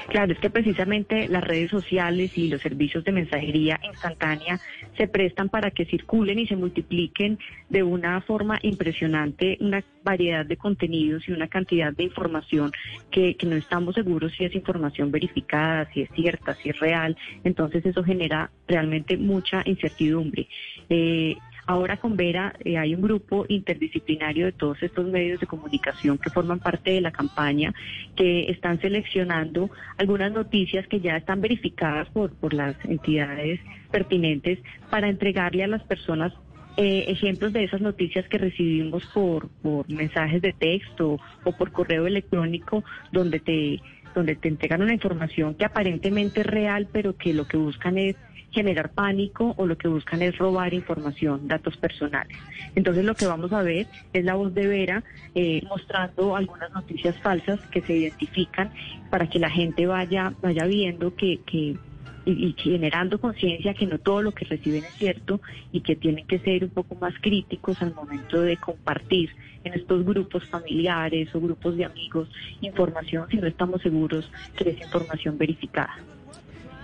Claro, 0.08 0.32
es 0.32 0.38
que 0.38 0.50
precisamente 0.50 1.28
las 1.28 1.44
redes 1.44 1.70
sociales 1.70 2.32
y 2.36 2.48
los 2.48 2.60
servicios 2.62 3.04
de 3.04 3.12
mensajería 3.12 3.80
instantánea 3.82 4.60
se 4.96 5.06
prestan 5.06 5.48
para 5.48 5.70
que 5.70 5.84
circulen 5.84 6.38
y 6.38 6.46
se 6.46 6.56
multipliquen 6.56 7.38
de 7.68 7.82
una 7.82 8.20
forma 8.22 8.58
impresionante 8.62 9.56
una 9.60 9.84
variedad 10.02 10.46
de 10.46 10.56
contenidos 10.56 11.28
y 11.28 11.32
una 11.32 11.48
cantidad 11.48 11.92
de 11.92 12.04
información 12.04 12.72
que, 13.10 13.36
no 13.48 13.56
estamos 13.56 13.94
seguros 13.94 14.32
si 14.36 14.44
es 14.44 14.54
información 14.54 15.10
verificada, 15.10 15.88
si 15.92 16.02
es 16.02 16.10
cierta, 16.14 16.54
si 16.56 16.68
es 16.68 16.78
real. 16.78 17.16
Entonces 17.44 17.84
eso 17.86 18.04
genera 18.04 18.50
realmente 18.66 19.16
mucha 19.16 19.62
incertidumbre. 19.64 20.48
Eh, 20.90 21.36
Ahora 21.68 21.98
con 21.98 22.16
Vera 22.16 22.54
eh, 22.64 22.78
hay 22.78 22.94
un 22.94 23.02
grupo 23.02 23.44
interdisciplinario 23.46 24.46
de 24.46 24.52
todos 24.52 24.82
estos 24.82 25.04
medios 25.04 25.38
de 25.38 25.46
comunicación 25.46 26.16
que 26.16 26.30
forman 26.30 26.60
parte 26.60 26.92
de 26.92 27.02
la 27.02 27.10
campaña, 27.10 27.74
que 28.16 28.50
están 28.50 28.80
seleccionando 28.80 29.68
algunas 29.98 30.32
noticias 30.32 30.86
que 30.86 31.00
ya 31.00 31.18
están 31.18 31.42
verificadas 31.42 32.08
por, 32.08 32.34
por 32.36 32.54
las 32.54 32.74
entidades 32.86 33.60
pertinentes 33.90 34.60
para 34.88 35.10
entregarle 35.10 35.62
a 35.62 35.66
las 35.66 35.82
personas 35.82 36.32
eh, 36.78 37.04
ejemplos 37.08 37.52
de 37.52 37.64
esas 37.64 37.82
noticias 37.82 38.26
que 38.28 38.38
recibimos 38.38 39.04
por, 39.12 39.50
por 39.60 39.86
mensajes 39.90 40.40
de 40.40 40.54
texto 40.54 41.20
o 41.44 41.52
por 41.52 41.70
correo 41.70 42.06
electrónico 42.06 42.82
donde 43.12 43.40
te 43.40 43.82
donde 44.14 44.36
te 44.36 44.48
entregan 44.48 44.80
una 44.82 44.94
información 44.94 45.54
que 45.54 45.66
aparentemente 45.66 46.40
es 46.40 46.46
real, 46.46 46.88
pero 46.90 47.16
que 47.16 47.34
lo 47.34 47.46
que 47.46 47.58
buscan 47.58 47.98
es 47.98 48.16
generar 48.50 48.90
pánico 48.90 49.54
o 49.56 49.66
lo 49.66 49.76
que 49.76 49.88
buscan 49.88 50.22
es 50.22 50.36
robar 50.38 50.74
información, 50.74 51.48
datos 51.48 51.76
personales. 51.76 52.36
Entonces 52.74 53.04
lo 53.04 53.14
que 53.14 53.26
vamos 53.26 53.52
a 53.52 53.62
ver 53.62 53.86
es 54.12 54.24
la 54.24 54.34
voz 54.34 54.54
de 54.54 54.66
Vera 54.66 55.04
eh, 55.34 55.62
mostrando 55.68 56.34
algunas 56.34 56.70
noticias 56.72 57.16
falsas 57.18 57.60
que 57.70 57.82
se 57.82 57.94
identifican 57.94 58.72
para 59.10 59.28
que 59.28 59.38
la 59.38 59.50
gente 59.50 59.86
vaya, 59.86 60.32
vaya 60.40 60.64
viendo 60.64 61.14
que, 61.14 61.40
que 61.44 61.76
y, 62.24 62.54
generando 62.58 63.20
conciencia 63.20 63.74
que 63.74 63.86
no 63.86 63.98
todo 63.98 64.22
lo 64.22 64.32
que 64.32 64.44
reciben 64.44 64.84
es 64.84 64.94
cierto 64.94 65.40
y 65.72 65.80
que 65.80 65.96
tienen 65.96 66.26
que 66.26 66.38
ser 66.40 66.64
un 66.64 66.70
poco 66.70 66.94
más 66.96 67.14
críticos 67.20 67.80
al 67.82 67.94
momento 67.94 68.42
de 68.42 68.56
compartir 68.56 69.30
en 69.64 69.74
estos 69.74 70.04
grupos 70.04 70.44
familiares 70.46 71.34
o 71.34 71.40
grupos 71.40 71.76
de 71.76 71.84
amigos 71.84 72.28
información 72.60 73.26
si 73.30 73.38
no 73.38 73.46
estamos 73.46 73.82
seguros 73.82 74.30
que 74.56 74.70
es 74.70 74.80
información 74.80 75.38
verificada. 75.38 75.96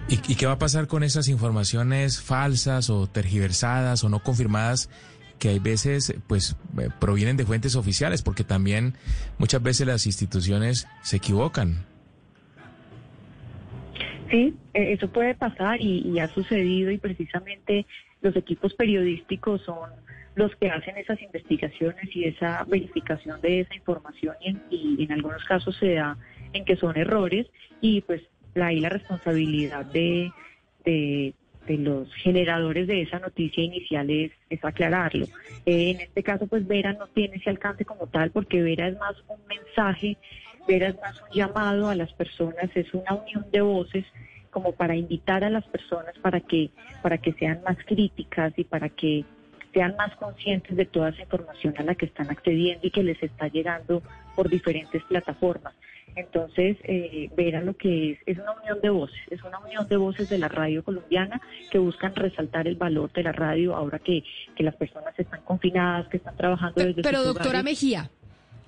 ¿Y, 0.09 0.37
qué 0.37 0.47
va 0.47 0.53
a 0.53 0.59
pasar 0.59 0.87
con 0.87 1.03
esas 1.03 1.29
informaciones 1.29 2.21
falsas 2.21 2.91
o 2.91 3.07
tergiversadas 3.07 4.05
o 4.05 4.11
no 4.11 4.19
confirmadas 4.19 4.91
que 5.39 5.49
hay 5.49 5.59
veces 5.59 6.15
pues 6.27 6.57
eh, 6.79 6.89
provienen 7.01 7.39
de 7.39 7.47
fuentes 7.47 7.75
oficiales? 7.75 8.23
Porque 8.23 8.45
también 8.45 8.95
muchas 9.39 9.63
veces 9.63 9.87
las 9.87 10.07
instituciones 10.07 10.87
se 11.03 11.17
equivocan. 11.17 11.87
Sí, 14.31 14.55
e, 14.75 14.93
eso 14.93 15.09
puede 15.09 15.35
pasar 15.35 15.81
y, 15.81 16.19
ha 16.19 16.29
sucedido 16.29 16.91
y 16.91 16.99
precisamente 16.99 17.87
los 18.21 18.37
equipos 18.37 18.75
periodísticos 18.75 19.63
son 19.63 19.91
los 20.35 20.55
que 20.57 20.69
hacen 20.69 20.97
esas 20.99 21.21
investigaciones 21.23 22.15
y 22.15 22.25
esa 22.25 22.65
verificación 22.65 23.41
de 23.41 23.61
esa 23.61 23.75
información 23.75 24.35
y 24.43 24.97
y 24.99 25.05
en 25.05 25.13
algunos 25.13 25.45
casos 25.45 25.77
se 25.77 25.95
da 25.95 26.19
en 26.53 26.65
que 26.65 26.77
son 26.77 26.97
errores 26.97 27.47
y 27.81 28.01
pues 28.03 28.23
ahí 28.63 28.81
la 28.81 28.89
responsabilidad 28.89 29.85
de, 29.87 30.33
los 31.67 32.13
generadores 32.15 32.87
de 32.87 33.03
esa 33.03 33.19
noticia 33.19 33.65
inicial 33.65 34.11
es, 34.11 34.33
aclararlo. 34.63 35.27
Eh, 35.67 35.91
en 35.91 36.01
este 36.01 36.23
caso, 36.23 36.47
pues 36.47 36.67
Vera 36.67 36.93
no 36.93 37.07
tiene 37.09 37.37
ese 37.37 37.51
alcance 37.51 37.85
como 37.85 38.07
tal, 38.07 38.31
porque 38.31 38.63
Vera 38.63 38.89
es 38.89 38.99
más 38.99 39.17
un 39.29 39.39
mensaje, 39.47 40.17
Vera 40.69 40.89
es 40.89 40.97
más 40.97 41.21
un 41.23 41.31
llamado 41.37 41.89
a 41.89 41.95
las 41.95 42.13
personas, 42.13 42.71
es 42.75 42.93
una 42.95 43.15
unión 43.15 43.47
de 43.51 43.61
voces 43.61 44.05
como 44.51 44.73
para 44.73 44.95
invitar 44.95 45.43
a 45.43 45.51
las 45.51 45.65
personas 45.65 46.15
para 46.23 46.41
que, 46.41 46.71
para 47.03 47.19
que 47.19 47.33
sean 47.33 47.61
más 47.67 47.77
críticas 47.85 48.53
y 48.57 48.63
para 48.63 48.89
que 48.89 49.25
sean 49.75 49.97
más 49.97 50.15
conscientes 50.17 50.77
de 50.77 50.87
toda 50.87 51.09
esa 51.11 51.23
información 51.23 51.75
a 51.77 51.83
la 51.83 51.97
que 51.97 52.07
están 52.07 52.31
accediendo 52.31 52.87
y 52.87 52.91
que 52.91 53.03
les 53.03 53.21
está 53.21 53.49
llegando 53.49 54.03
por 54.37 54.49
diferentes 54.49 55.03
plataformas. 55.03 55.75
Entonces, 56.17 56.77
eh, 56.85 57.31
verán 57.37 57.67
lo 57.67 57.77
que 57.77 58.13
es, 58.13 58.19
es 58.27 58.39
una 58.39 58.53
unión 58.53 58.81
de 58.81 58.91
voces, 58.91 59.19
es 59.31 59.43
una 59.43 59.59
unión 59.59 59.89
de 59.89 59.97
voces 59.97 60.29
de 60.29 60.39
la 60.39 60.49
radio 60.49 60.85
colombiana 60.85 61.41
que 61.71 61.79
buscan 61.79 62.15
resaltar 62.15 62.69
el 62.69 62.77
valor 62.77 63.13
de 63.13 63.23
la 63.23 63.33
radio 63.33 63.75
ahora 63.75 63.99
que, 63.99 64.23
que 64.57 64.63
las 64.63 64.77
personas 64.77 65.15
están 65.19 65.43
confinadas, 65.43 66.09
que 66.09 66.19
están 66.19 66.37
trabajando 66.37 66.85
desde 66.85 67.03
Pero, 67.03 67.25
doctora 67.25 67.63
Mejía, 67.63 68.11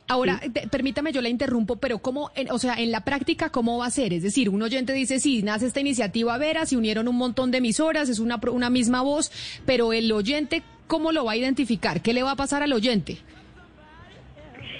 Ahora, 0.08 0.40
permítame, 0.70 1.12
yo 1.12 1.20
la 1.20 1.28
interrumpo, 1.28 1.76
pero 1.76 1.98
¿cómo, 1.98 2.30
o 2.50 2.58
sea, 2.60 2.74
en 2.74 2.92
la 2.92 3.00
práctica, 3.00 3.50
cómo 3.50 3.78
va 3.78 3.86
a 3.86 3.90
ser? 3.90 4.12
Es 4.12 4.22
decir, 4.22 4.48
un 4.48 4.62
oyente 4.62 4.92
dice, 4.92 5.18
sí, 5.18 5.42
nace 5.42 5.66
esta 5.66 5.80
iniciativa 5.80 6.38
Vera, 6.38 6.64
se 6.64 6.76
unieron 6.76 7.08
un 7.08 7.16
montón 7.16 7.50
de 7.50 7.58
emisoras, 7.58 8.08
es 8.08 8.20
una, 8.20 8.40
una 8.52 8.70
misma 8.70 9.02
voz, 9.02 9.32
pero 9.66 9.92
el 9.92 10.12
oyente, 10.12 10.62
¿cómo 10.86 11.10
lo 11.10 11.24
va 11.24 11.32
a 11.32 11.36
identificar? 11.36 12.02
¿Qué 12.02 12.12
le 12.12 12.22
va 12.22 12.32
a 12.32 12.36
pasar 12.36 12.62
al 12.62 12.72
oyente? 12.72 13.18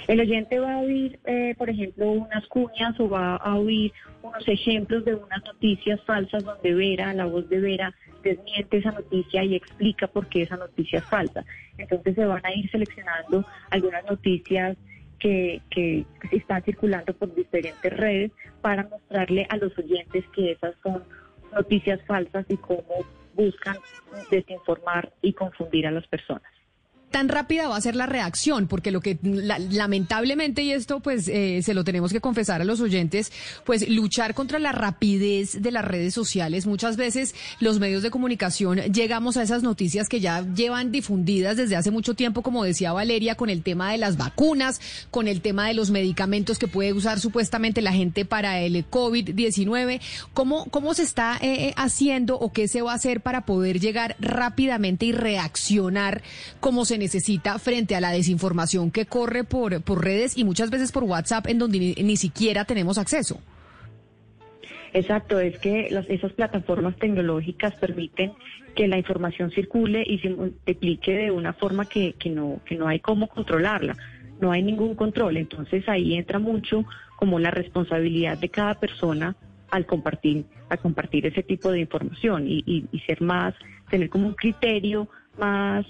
El 0.07 0.21
oyente 0.21 0.57
va 0.57 0.75
a 0.75 0.79
oír, 0.79 1.19
eh, 1.25 1.53
por 1.57 1.69
ejemplo, 1.69 2.09
unas 2.09 2.47
cuñas 2.47 2.97
o 2.97 3.09
va 3.09 3.35
a 3.35 3.55
oír 3.57 3.91
unos 4.21 4.47
ejemplos 4.47 5.03
de 5.03 5.15
unas 5.15 5.43
noticias 5.43 6.01
falsas 6.05 6.45
donde 6.45 6.73
Vera, 6.73 7.13
la 7.13 7.25
voz 7.25 7.49
de 7.49 7.59
Vera, 7.59 7.93
desmiente 8.23 8.77
esa 8.77 8.93
noticia 8.93 9.43
y 9.43 9.55
explica 9.55 10.07
por 10.07 10.27
qué 10.27 10.43
esa 10.43 10.55
noticia 10.55 10.99
es 10.99 11.05
falsa. 11.05 11.43
Entonces 11.77 12.15
se 12.15 12.25
van 12.25 12.45
a 12.45 12.53
ir 12.53 12.69
seleccionando 12.71 13.45
algunas 13.69 14.05
noticias 14.05 14.77
que, 15.19 15.61
que 15.69 16.05
están 16.31 16.63
circulando 16.63 17.13
por 17.13 17.35
diferentes 17.35 17.91
redes 17.91 18.31
para 18.61 18.87
mostrarle 18.87 19.45
a 19.49 19.57
los 19.57 19.77
oyentes 19.77 20.23
que 20.33 20.51
esas 20.51 20.73
son 20.83 21.03
noticias 21.53 21.99
falsas 22.05 22.45
y 22.47 22.55
cómo 22.55 23.05
buscan 23.33 23.75
desinformar 24.31 25.11
y 25.21 25.33
confundir 25.33 25.85
a 25.85 25.91
las 25.91 26.07
personas 26.07 26.56
tan 27.11 27.29
rápida 27.29 27.67
va 27.67 27.77
a 27.77 27.81
ser 27.81 27.95
la 27.95 28.05
reacción, 28.05 28.67
porque 28.67 28.91
lo 28.91 29.01
que 29.01 29.17
lamentablemente, 29.23 30.61
y 30.61 30.71
esto 30.71 30.99
pues 30.99 31.27
eh, 31.27 31.61
se 31.63 31.73
lo 31.73 31.83
tenemos 31.83 32.11
que 32.11 32.21
confesar 32.21 32.61
a 32.61 32.65
los 32.65 32.79
oyentes, 32.79 33.31
pues 33.65 33.89
luchar 33.89 34.33
contra 34.33 34.59
la 34.59 34.71
rapidez 34.71 35.61
de 35.61 35.71
las 35.71 35.83
redes 35.83 36.13
sociales, 36.13 36.67
muchas 36.67 36.95
veces 36.95 37.33
los 37.59 37.79
medios 37.79 38.03
de 38.03 38.11
comunicación 38.11 38.79
llegamos 38.93 39.35
a 39.35 39.43
esas 39.43 39.63
noticias 39.63 40.09
que 40.09 40.19
ya 40.19 40.45
llevan 40.53 40.91
difundidas 40.91 41.57
desde 41.57 41.75
hace 41.75 41.91
mucho 41.91 42.13
tiempo, 42.13 42.43
como 42.43 42.63
decía 42.63 42.93
Valeria, 42.93 43.35
con 43.35 43.49
el 43.49 43.63
tema 43.63 43.91
de 43.91 43.97
las 43.97 44.17
vacunas, 44.17 44.79
con 45.09 45.27
el 45.27 45.41
tema 45.41 45.67
de 45.67 45.73
los 45.73 45.89
medicamentos 45.89 46.59
que 46.59 46.67
puede 46.67 46.93
usar 46.93 47.19
supuestamente 47.19 47.81
la 47.81 47.93
gente 47.93 48.25
para 48.25 48.59
el 48.59 48.87
COVID-19. 48.89 50.01
¿Cómo, 50.33 50.65
¿Cómo 50.65 50.93
se 50.93 51.03
está 51.03 51.37
eh, 51.41 51.67
eh, 51.67 51.73
haciendo 51.77 52.37
o 52.37 52.51
qué 52.51 52.67
se 52.67 52.81
va 52.81 52.91
a 52.91 52.95
hacer 52.95 53.21
para 53.21 53.45
poder 53.45 53.79
llegar 53.79 54.15
rápidamente 54.19 55.05
y 55.05 55.13
reaccionar 55.13 56.21
como 56.59 56.85
se 56.85 56.97
necesita 56.97 57.06
frente 57.59 57.95
a 57.95 58.01
la 58.01 58.11
desinformación 58.11 58.91
que 58.91 59.05
corre 59.05 59.43
por, 59.43 59.81
por 59.81 60.03
redes 60.03 60.37
y 60.37 60.43
muchas 60.43 60.69
veces 60.69 60.91
por 60.91 61.03
WhatsApp 61.03 61.47
en 61.47 61.59
donde 61.59 61.79
ni, 61.79 62.17
siquiera 62.17 62.65
tenemos 62.65 62.97
acceso. 62.97 63.39
Exacto, 64.93 65.39
es 65.39 65.59
que 65.59 65.87
esas 66.09 66.33
plataformas 66.33 66.95
tecnológicas 66.97 67.75
permiten 67.75 68.33
que 68.75 68.87
la 68.87 68.97
información 68.97 69.51
circule 69.51 70.03
y 70.05 70.19
se 70.19 70.29
multiplique 70.29 71.11
de 71.11 71.31
una 71.31 71.53
forma 71.53 71.85
que, 71.85 72.13
que, 72.13 72.29
no, 72.29 72.59
que 72.65 72.75
no 72.75 72.87
hay 72.87 72.99
cómo 72.99 73.27
controlarla, 73.27 73.95
no 74.39 74.51
hay 74.51 74.63
ningún 74.63 74.95
control. 74.95 75.37
Entonces 75.37 75.87
ahí 75.89 76.15
entra 76.15 76.39
mucho 76.39 76.85
como 77.15 77.39
la 77.39 77.51
responsabilidad 77.51 78.37
de 78.37 78.49
cada 78.49 78.75
persona 78.75 79.35
al 79.71 79.85
compartir, 79.85 80.45
a 80.69 80.77
compartir 80.77 81.25
ese 81.25 81.43
tipo 81.43 81.71
de 81.71 81.81
información 81.81 82.47
y, 82.47 82.63
y 82.65 82.99
ser 83.01 83.21
más, 83.21 83.53
tener 83.89 84.09
como 84.09 84.27
un 84.27 84.33
criterio 84.33 85.09
más 85.37 85.85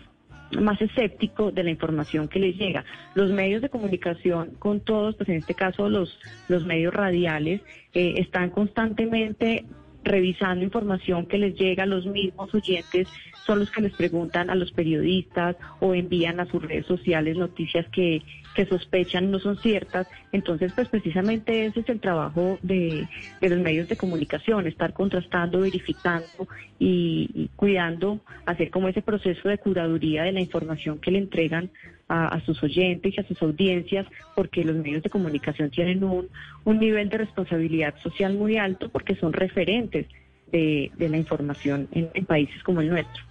más 0.59 0.81
escéptico 0.81 1.51
de 1.51 1.63
la 1.63 1.69
información 1.69 2.27
que 2.27 2.39
les 2.39 2.55
llega. 2.57 2.85
Los 3.15 3.31
medios 3.31 3.61
de 3.61 3.69
comunicación 3.69 4.51
con 4.59 4.79
todos, 4.79 5.15
pues 5.15 5.29
en 5.29 5.35
este 5.35 5.53
caso 5.53 5.89
los, 5.89 6.19
los 6.47 6.65
medios 6.65 6.93
radiales, 6.93 7.61
eh, 7.93 8.15
están 8.17 8.49
constantemente 8.49 9.65
revisando 10.03 10.63
información 10.63 11.25
que 11.25 11.37
les 11.37 11.55
llega 11.55 11.83
a 11.83 11.87
los 11.87 12.05
mismos 12.05 12.53
oyentes, 12.53 13.07
son 13.45 13.59
los 13.59 13.71
que 13.71 13.81
les 13.81 13.93
preguntan 13.93 14.49
a 14.49 14.55
los 14.55 14.71
periodistas 14.71 15.55
o 15.79 15.93
envían 15.93 16.39
a 16.39 16.45
sus 16.45 16.61
redes 16.61 16.85
sociales 16.85 17.37
noticias 17.37 17.85
que, 17.89 18.21
que 18.53 18.65
sospechan 18.65 19.31
no 19.31 19.39
son 19.39 19.57
ciertas. 19.57 20.07
Entonces, 20.31 20.73
pues 20.73 20.89
precisamente 20.89 21.65
ese 21.65 21.79
es 21.79 21.89
el 21.89 21.99
trabajo 21.99 22.59
de, 22.61 23.07
de 23.39 23.49
los 23.49 23.59
medios 23.59 23.87
de 23.87 23.95
comunicación, 23.95 24.67
estar 24.67 24.93
contrastando, 24.93 25.61
verificando 25.61 26.47
y, 26.79 27.49
cuidando, 27.55 28.19
hacer 28.45 28.69
como 28.69 28.89
ese 28.89 29.01
proceso 29.01 29.47
de 29.47 29.57
curaduría 29.57 30.23
de 30.23 30.33
la 30.33 30.41
información 30.41 30.99
que 30.99 31.11
le 31.11 31.19
entregan 31.19 31.69
a, 32.09 32.39
sus 32.45 32.61
oyentes 32.63 33.13
y 33.15 33.19
a 33.19 33.27
sus 33.27 33.41
audiencias, 33.41 34.05
porque 34.35 34.63
los 34.63 34.75
medios 34.77 35.03
de 35.03 35.09
comunicación 35.09 35.69
tienen 35.69 36.03
un, 36.03 36.29
un 36.63 36.79
nivel 36.79 37.09
de 37.09 37.17
responsabilidad 37.17 37.95
social 38.01 38.33
muy 38.33 38.57
alto 38.57 38.89
porque 38.89 39.15
son 39.15 39.33
referentes 39.33 40.07
de, 40.51 40.91
de 40.97 41.09
la 41.09 41.17
información 41.17 41.87
en, 41.91 42.09
en 42.13 42.25
países 42.25 42.63
como 42.63 42.81
el 42.81 42.89
nuestro. 42.89 43.23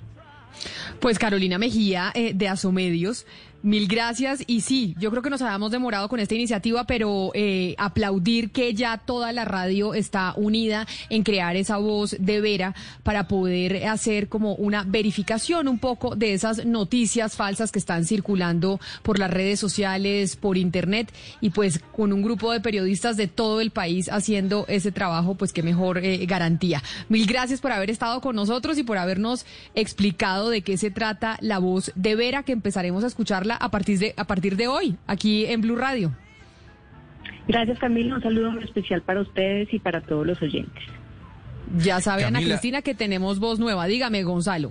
Pues 1.01 1.19
Carolina 1.19 1.59
Mejía 1.59 2.13
eh, 2.15 2.33
de 2.35 2.49
Asomedios 2.49 3.27
Mil 3.63 3.89
gracias. 3.89 4.45
Y 4.47 4.61
sí, 4.61 4.95
yo 4.99 5.11
creo 5.11 5.23
que 5.23 5.31
nos 5.31 5.43
habíamos 5.43 5.71
demorado 5.71 6.09
con 6.09 6.21
esta 6.21 6.35
iniciativa, 6.35 6.85
pero 6.85 7.31
eh, 7.35 7.75
aplaudir 7.79 8.51
que 8.51 8.75
ya 8.75 8.99
toda 8.99 9.33
la 9.33 9.45
radio 9.45 9.95
está 9.95 10.35
unida 10.37 10.87
en 11.11 11.23
crear 11.23 11.57
esa 11.57 11.79
voz 11.79 12.17
de 12.19 12.41
Vera 12.41 12.75
para 13.03 13.29
poder 13.29 13.87
hacer 13.89 14.29
como 14.29 14.55
una 14.55 14.85
verificación 14.85 15.69
un 15.69 15.79
poco 15.79 16.15
de 16.15 16.35
esas 16.35 16.65
noticias 16.65 17.37
falsas 17.37 17.73
que 17.73 17.79
están 17.79 18.05
circulando 18.05 18.81
por 19.03 19.19
las 19.19 19.31
redes 19.31 19.59
sociales, 19.59 20.37
por 20.37 20.57
internet 20.57 21.13
y 21.41 21.51
pues 21.51 21.81
con 21.95 22.13
un 22.13 22.23
grupo 22.23 22.53
de 22.53 22.61
periodistas 22.61 23.17
de 23.17 23.27
todo 23.27 23.61
el 23.61 23.71
país 23.71 24.09
haciendo 24.11 24.65
ese 24.69 24.93
trabajo, 24.93 25.35
pues 25.35 25.53
qué 25.53 25.63
mejor 25.63 25.99
eh, 25.99 26.25
garantía. 26.27 26.83
Mil 27.09 27.27
gracias 27.27 27.61
por 27.61 27.73
haber 27.73 27.91
estado 27.91 28.21
con 28.21 28.37
nosotros 28.37 28.79
y 28.79 28.83
por 28.83 28.99
habernos 28.99 29.47
explicado 29.75 30.51
de 30.51 30.63
qué 30.63 30.77
se 30.77 30.91
trata 30.91 31.39
la 31.41 31.59
voz 31.59 31.93
de 31.95 32.15
Vera 32.15 32.43
que 32.43 32.53
empezaremos 32.53 33.05
a 33.05 33.07
escucharla 33.47 33.57
a 33.57 33.71
partir 33.71 33.99
de, 33.99 34.15
a 34.17 34.25
partir 34.25 34.57
de 34.57 34.69
hoy, 34.69 34.97
aquí 35.07 35.47
en 35.47 35.61
Blue 35.61 35.77
Radio. 35.77 36.13
Gracias, 37.49 37.79
Camila. 37.79 38.17
Un 38.17 38.23
saludo 38.23 38.51
muy 38.51 38.65
especial 38.65 39.03
para 39.03 39.21
ustedes 39.21 39.73
y 39.73 39.79
para 39.79 40.01
todos 40.01 40.27
los 40.27 40.41
oyentes. 40.43 40.83
Ya 41.79 42.01
sabe, 42.01 42.25
Ana 42.25 42.41
Cristina, 42.41 42.83
que 42.83 42.95
tenemos 42.95 43.39
voz 43.39 43.59
nueva. 43.59 43.87
Dígame, 43.87 44.23
Gonzalo. 44.23 44.71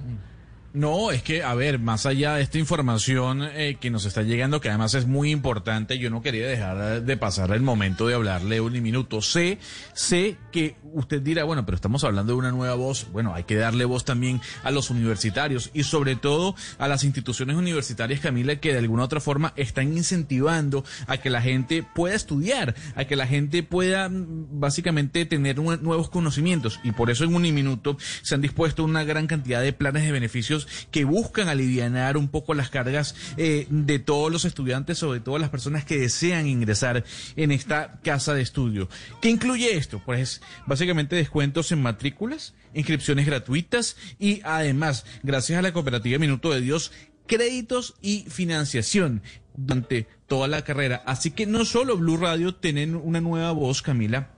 No, 0.76 1.10
es 1.12 1.24
que, 1.24 1.42
a 1.42 1.54
ver, 1.56 1.80
más 1.80 2.06
allá 2.06 2.36
de 2.36 2.44
esta 2.44 2.58
información 2.58 3.42
eh, 3.44 3.78
que 3.80 3.90
nos 3.90 4.04
está 4.04 4.24
llegando, 4.24 4.60
que 4.60 4.68
además 4.68 4.94
es 4.94 5.08
muy 5.08 5.32
importante, 5.32 5.98
yo 6.00 6.10
no 6.10 6.22
quería 6.22 6.46
dejar 6.48 7.02
de 7.02 7.16
pasar 7.18 7.52
el 7.52 7.62
momento 7.62 8.08
de 8.08 8.16
hablarle 8.16 8.60
un 8.60 8.74
minuto. 8.84 9.22
Sé, 9.22 9.58
sé 9.94 10.36
que 10.52 10.76
usted 10.92 11.22
dirá, 11.22 11.46
bueno, 11.46 11.66
pero 11.66 11.78
estamos 11.78 12.04
hablando 12.04 12.34
de 12.34 12.40
una 12.40 12.52
nueva 12.52 12.76
voz. 12.76 13.08
Bueno, 13.14 13.34
hay 13.34 13.46
que 13.46 13.56
darle 13.56 13.86
voz 13.86 14.04
también 14.04 14.42
a 14.64 14.72
los 14.72 14.90
universitarios 14.90 15.72
y 15.74 15.84
sobre 15.84 16.18
todo 16.18 16.56
a 16.78 16.90
las 16.90 17.06
instituciones 17.06 17.56
universitarias, 17.56 18.20
Camila, 18.20 18.58
que 18.58 18.74
de 18.74 18.80
alguna 18.80 19.04
otra 19.04 19.22
forma 19.22 19.54
están 19.56 19.96
incentivando 19.96 20.84
a 21.08 21.16
que 21.16 21.30
la 21.30 21.42
gente 21.42 21.84
pueda 21.84 22.16
estudiar, 22.16 22.76
a 22.96 23.06
que 23.06 23.16
la 23.16 23.28
gente 23.28 23.64
pueda 23.64 24.10
mm, 24.10 24.60
básicamente 24.60 25.26
tener 25.26 25.58
nuevos 25.58 26.10
conocimientos. 26.10 26.82
Y 26.84 26.92
por 26.92 27.10
eso 27.10 27.24
en 27.24 27.34
un 27.34 27.44
minuto 27.44 27.98
se 28.24 28.36
han 28.36 28.42
dispuesto 28.42 28.84
una 28.84 29.06
gran 29.06 29.28
cantidad 29.28 29.62
de 29.62 29.72
planes 29.72 30.04
de 30.04 30.12
beneficios 30.12 30.65
que 30.92 31.06
buscan 31.06 31.48
aliviar 31.48 32.18
un 32.18 32.28
poco 32.28 32.54
las 32.54 32.70
cargas 32.70 33.16
eh, 33.38 33.68
de 33.70 34.00
todos 34.00 34.32
los 34.32 34.46
estudiantes, 34.46 34.98
sobre 34.98 35.20
todo 35.20 35.38
las 35.38 35.50
personas 35.50 35.86
que 35.86 35.98
desean 35.98 36.48
ingresar 36.48 37.04
en 37.36 37.52
esta 37.52 38.00
casa 38.04 38.34
de 38.34 38.42
estudio. 38.42 38.90
¿Qué 39.22 39.30
incluye 39.30 39.76
esto? 39.76 40.02
Pues 40.06 40.42
básicamente 40.66 41.16
descuentos 41.16 41.72
en 41.72 41.82
matrículas, 41.82 42.54
inscripciones 42.74 43.26
gratuitas 43.26 43.98
y 44.20 44.42
además, 44.44 45.06
gracias 45.24 45.60
a 45.60 45.62
la 45.62 45.74
cooperativa 45.74 46.20
Minuto 46.20 46.52
de 46.52 46.62
Dios, 46.62 46.92
créditos 47.28 47.96
y 48.02 48.26
financiación 48.30 49.22
durante 49.56 50.08
toda 50.28 50.48
la 50.48 50.64
carrera. 50.64 51.04
Así 51.06 51.32
que 51.32 51.46
no 51.46 51.66
solo 51.66 51.98
Blue 51.98 52.18
Radio 52.18 52.56
tienen 52.56 52.96
una 52.96 53.22
nueva 53.22 53.52
voz, 53.52 53.82
Camila, 53.82 54.35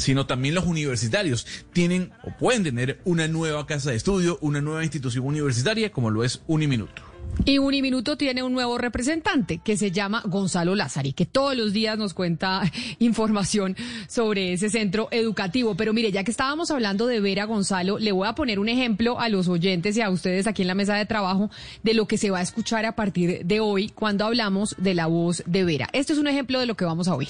sino 0.00 0.26
también 0.26 0.54
los 0.54 0.66
universitarios 0.66 1.46
tienen 1.72 2.10
o 2.24 2.36
pueden 2.36 2.64
tener 2.64 3.00
una 3.04 3.28
nueva 3.28 3.66
casa 3.66 3.90
de 3.90 3.96
estudio, 3.96 4.38
una 4.40 4.60
nueva 4.60 4.82
institución 4.82 5.24
universitaria 5.26 5.92
como 5.92 6.10
lo 6.10 6.24
es 6.24 6.42
Uniminuto. 6.46 7.02
Y 7.44 7.58
Uniminuto 7.58 8.16
tiene 8.16 8.42
un 8.42 8.52
nuevo 8.52 8.76
representante 8.76 9.58
que 9.58 9.76
se 9.76 9.90
llama 9.90 10.22
Gonzalo 10.26 10.74
Lázari, 10.74 11.12
que 11.12 11.26
todos 11.26 11.56
los 11.56 11.72
días 11.72 11.96
nos 11.96 12.12
cuenta 12.12 12.62
información 12.98 13.76
sobre 14.08 14.52
ese 14.52 14.68
centro 14.68 15.08
educativo. 15.10 15.74
Pero 15.74 15.92
mire, 15.92 16.12
ya 16.12 16.24
que 16.24 16.30
estábamos 16.30 16.70
hablando 16.70 17.06
de 17.06 17.20
Vera 17.20 17.44
Gonzalo, 17.44 17.98
le 17.98 18.12
voy 18.12 18.28
a 18.28 18.34
poner 18.34 18.58
un 18.58 18.68
ejemplo 18.68 19.20
a 19.20 19.28
los 19.28 19.48
oyentes 19.48 19.96
y 19.96 20.02
a 20.02 20.10
ustedes 20.10 20.46
aquí 20.46 20.62
en 20.62 20.68
la 20.68 20.74
mesa 20.74 20.94
de 20.96 21.06
trabajo 21.06 21.50
de 21.82 21.94
lo 21.94 22.06
que 22.06 22.18
se 22.18 22.30
va 22.30 22.40
a 22.40 22.42
escuchar 22.42 22.84
a 22.84 22.96
partir 22.96 23.44
de 23.44 23.60
hoy 23.60 23.88
cuando 23.88 24.24
hablamos 24.24 24.74
de 24.76 24.94
la 24.94 25.06
voz 25.06 25.42
de 25.46 25.64
Vera. 25.64 25.88
Este 25.92 26.12
es 26.12 26.18
un 26.18 26.26
ejemplo 26.26 26.60
de 26.60 26.66
lo 26.66 26.76
que 26.76 26.84
vamos 26.84 27.08
a 27.08 27.14
oír. 27.14 27.28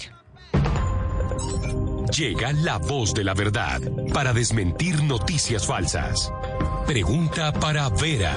Llega 2.16 2.53
la 2.53 2.78
voz 2.78 3.15
de 3.15 3.23
la 3.23 3.35
verdad 3.35 3.81
para 4.12 4.32
desmentir 4.32 5.01
noticias 5.05 5.66
falsas. 5.66 6.32
Pregunta 6.85 7.53
para 7.53 7.89
Vera. 7.89 8.37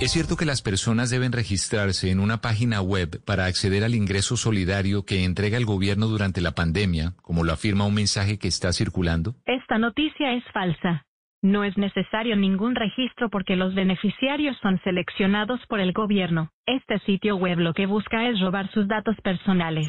¿Es 0.00 0.12
cierto 0.12 0.36
que 0.36 0.46
las 0.46 0.62
personas 0.62 1.10
deben 1.10 1.32
registrarse 1.32 2.10
en 2.10 2.20
una 2.20 2.38
página 2.40 2.80
web 2.80 3.22
para 3.26 3.44
acceder 3.44 3.84
al 3.84 3.94
ingreso 3.94 4.38
solidario 4.38 5.04
que 5.04 5.24
entrega 5.24 5.58
el 5.58 5.66
gobierno 5.66 6.06
durante 6.06 6.40
la 6.40 6.52
pandemia, 6.52 7.12
como 7.20 7.44
lo 7.44 7.52
afirma 7.52 7.84
un 7.84 7.94
mensaje 7.94 8.38
que 8.38 8.48
está 8.48 8.72
circulando? 8.72 9.34
Esta 9.44 9.76
noticia 9.76 10.32
es 10.32 10.44
falsa. 10.54 11.04
No 11.42 11.62
es 11.62 11.76
necesario 11.76 12.36
ningún 12.36 12.74
registro 12.74 13.28
porque 13.28 13.54
los 13.54 13.74
beneficiarios 13.74 14.56
son 14.62 14.80
seleccionados 14.82 15.60
por 15.68 15.80
el 15.80 15.92
gobierno. 15.92 16.50
Este 16.64 16.98
sitio 17.00 17.36
web 17.36 17.58
lo 17.58 17.74
que 17.74 17.86
busca 17.86 18.28
es 18.28 18.40
robar 18.40 18.70
sus 18.72 18.88
datos 18.88 19.16
personales. 19.22 19.88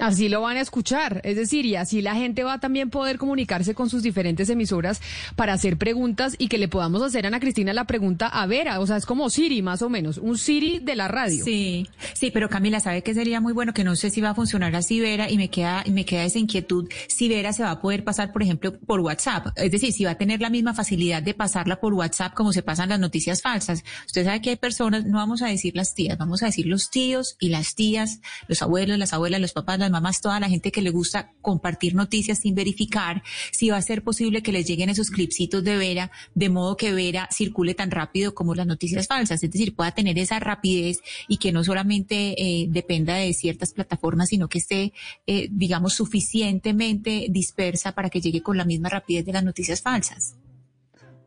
Así 0.00 0.28
lo 0.28 0.40
van 0.40 0.56
a 0.56 0.60
escuchar, 0.60 1.20
es 1.24 1.36
decir, 1.36 1.66
y 1.66 1.76
así 1.76 2.02
la 2.02 2.14
gente 2.14 2.44
va 2.44 2.54
a 2.54 2.60
también 2.60 2.90
poder 2.90 3.18
comunicarse 3.18 3.74
con 3.74 3.90
sus 3.90 4.02
diferentes 4.02 4.48
emisoras 4.48 5.00
para 5.36 5.52
hacer 5.52 5.76
preguntas 5.76 6.34
y 6.38 6.48
que 6.48 6.58
le 6.58 6.68
podamos 6.68 7.02
hacer 7.02 7.24
a 7.24 7.28
Ana 7.28 7.40
Cristina 7.40 7.72
la 7.72 7.84
pregunta 7.84 8.26
a 8.26 8.46
Vera, 8.46 8.80
o 8.80 8.86
sea, 8.86 8.96
es 8.96 9.06
como 9.06 9.30
Siri 9.30 9.62
más 9.62 9.82
o 9.82 9.88
menos, 9.88 10.18
un 10.18 10.38
Siri 10.38 10.78
de 10.78 10.96
la 10.96 11.08
radio. 11.08 11.44
Sí, 11.44 11.86
sí, 12.14 12.30
pero 12.30 12.48
Camila, 12.48 12.80
¿sabe 12.80 13.02
que 13.02 13.14
sería 13.14 13.40
muy 13.40 13.52
bueno? 13.52 13.72
Que 13.72 13.84
no 13.84 13.96
sé 13.96 14.10
si 14.10 14.20
va 14.20 14.30
a 14.30 14.34
funcionar 14.34 14.74
así 14.74 15.00
Vera 15.00 15.30
y 15.30 15.36
me 15.36 15.48
queda, 15.48 15.84
me 15.90 16.04
queda 16.04 16.24
esa 16.24 16.38
inquietud 16.38 16.88
si 17.08 17.28
Vera 17.28 17.52
se 17.52 17.62
va 17.62 17.72
a 17.72 17.80
poder 17.80 18.04
pasar, 18.04 18.32
por 18.32 18.42
ejemplo, 18.42 18.78
por 18.78 19.00
WhatsApp, 19.00 19.48
es 19.56 19.70
decir, 19.70 19.92
si 19.92 20.04
va 20.04 20.12
a 20.12 20.18
tener 20.18 20.40
la 20.40 20.50
misma 20.50 20.74
facilidad 20.74 21.22
de 21.22 21.34
pasarla 21.34 21.80
por 21.80 21.94
WhatsApp 21.94 22.34
como 22.34 22.52
se 22.52 22.62
pasan 22.62 22.88
las 22.88 23.00
noticias 23.00 23.42
falsas. 23.42 23.84
Usted 24.06 24.24
sabe 24.24 24.40
que 24.40 24.50
hay 24.50 24.56
personas, 24.56 25.04
no 25.04 25.18
vamos 25.18 25.42
a 25.42 25.46
decir 25.46 25.76
las 25.76 25.94
tías, 25.94 26.16
vamos 26.18 26.42
a 26.42 26.46
decir 26.46 26.66
los 26.66 26.90
tíos 26.90 27.36
y 27.38 27.48
las 27.48 27.74
tías, 27.74 28.20
los 28.48 28.62
abuelos, 28.62 28.98
las 28.98 29.12
abuelas, 29.12 29.40
los 29.40 29.52
papás, 29.52 29.78
las 29.78 29.89
mamás, 29.90 30.20
toda 30.20 30.40
la 30.40 30.48
gente 30.48 30.72
que 30.72 30.82
le 30.82 30.90
gusta 30.90 31.32
compartir 31.42 31.94
noticias 31.94 32.40
sin 32.40 32.54
verificar, 32.54 33.22
si 33.52 33.70
va 33.70 33.76
a 33.76 33.82
ser 33.82 34.02
posible 34.02 34.42
que 34.42 34.52
les 34.52 34.66
lleguen 34.66 34.88
esos 34.88 35.10
clipsitos 35.10 35.62
de 35.64 35.76
Vera, 35.76 36.10
de 36.34 36.48
modo 36.48 36.76
que 36.76 36.92
Vera 36.92 37.28
circule 37.30 37.74
tan 37.74 37.90
rápido 37.90 38.34
como 38.34 38.54
las 38.54 38.66
noticias 38.66 39.06
falsas, 39.06 39.42
es 39.42 39.50
decir, 39.50 39.74
pueda 39.74 39.92
tener 39.92 40.18
esa 40.18 40.38
rapidez 40.38 41.00
y 41.28 41.36
que 41.38 41.52
no 41.52 41.64
solamente 41.64 42.34
eh, 42.38 42.66
dependa 42.68 43.14
de 43.14 43.32
ciertas 43.34 43.72
plataformas, 43.72 44.28
sino 44.28 44.48
que 44.48 44.58
esté, 44.58 44.92
eh, 45.26 45.48
digamos, 45.50 45.94
suficientemente 45.94 47.26
dispersa 47.30 47.92
para 47.92 48.10
que 48.10 48.20
llegue 48.20 48.42
con 48.42 48.56
la 48.56 48.64
misma 48.64 48.88
rapidez 48.88 49.24
de 49.24 49.32
las 49.32 49.44
noticias 49.44 49.82
falsas. 49.82 50.34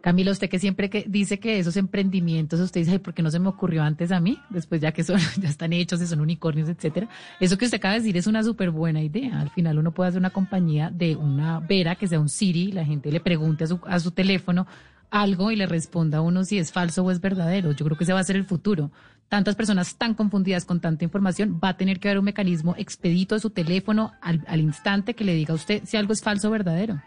Camila, 0.03 0.31
usted 0.31 0.49
que 0.49 0.59
siempre 0.59 0.89
que 0.89 1.05
dice 1.07 1.39
que 1.39 1.59
esos 1.59 1.77
emprendimientos, 1.77 2.59
usted 2.59 2.81
dice, 2.81 2.99
¿por 2.99 3.13
qué 3.13 3.23
no 3.23 3.31
se 3.31 3.39
me 3.39 3.47
ocurrió 3.47 3.83
antes 3.83 4.11
a 4.11 4.19
mí? 4.19 4.37
Después 4.49 4.81
ya 4.81 4.91
que 4.91 5.01
son, 5.01 5.17
ya 5.39 5.47
están 5.47 5.71
hechos 5.71 6.01
y 6.01 6.07
son 6.07 6.19
unicornios, 6.19 6.67
etcétera. 6.67 7.07
Eso 7.39 7.57
que 7.57 7.63
usted 7.63 7.77
acaba 7.77 7.93
de 7.93 8.01
decir 8.01 8.17
es 8.17 8.27
una 8.27 8.43
súper 8.43 8.69
buena 8.69 9.01
idea. 9.01 9.39
Al 9.39 9.49
final 9.51 9.79
uno 9.79 9.93
puede 9.93 10.09
hacer 10.09 10.19
una 10.19 10.31
compañía 10.31 10.89
de 10.89 11.15
una 11.15 11.61
Vera 11.61 11.95
que 11.95 12.09
sea 12.09 12.19
un 12.19 12.27
Siri, 12.27 12.73
la 12.73 12.83
gente 12.83 13.13
le 13.13 13.21
pregunte 13.21 13.63
a 13.63 13.67
su, 13.67 13.79
a 13.85 13.97
su 14.01 14.11
teléfono 14.11 14.67
algo 15.09 15.51
y 15.51 15.55
le 15.55 15.67
responda 15.67 16.17
a 16.17 16.21
uno 16.21 16.43
si 16.43 16.57
es 16.57 16.73
falso 16.73 17.05
o 17.05 17.09
es 17.09 17.21
verdadero. 17.21 17.71
Yo 17.71 17.85
creo 17.85 17.97
que 17.97 18.03
ese 18.03 18.11
va 18.11 18.19
a 18.19 18.25
ser 18.25 18.35
el 18.35 18.43
futuro. 18.43 18.91
Tantas 19.29 19.55
personas 19.55 19.95
tan 19.95 20.15
confundidas 20.15 20.65
con 20.65 20.81
tanta 20.81 21.05
información, 21.05 21.61
va 21.63 21.69
a 21.69 21.77
tener 21.77 22.01
que 22.01 22.09
haber 22.09 22.19
un 22.19 22.25
mecanismo 22.25 22.75
expedito 22.77 23.35
de 23.35 23.39
su 23.39 23.51
teléfono 23.51 24.11
al, 24.21 24.43
al 24.47 24.59
instante 24.59 25.13
que 25.13 25.23
le 25.23 25.33
diga 25.33 25.53
a 25.53 25.55
usted 25.55 25.83
si 25.85 25.95
algo 25.95 26.11
es 26.11 26.21
falso 26.21 26.49
o 26.49 26.51
verdadero. 26.51 27.01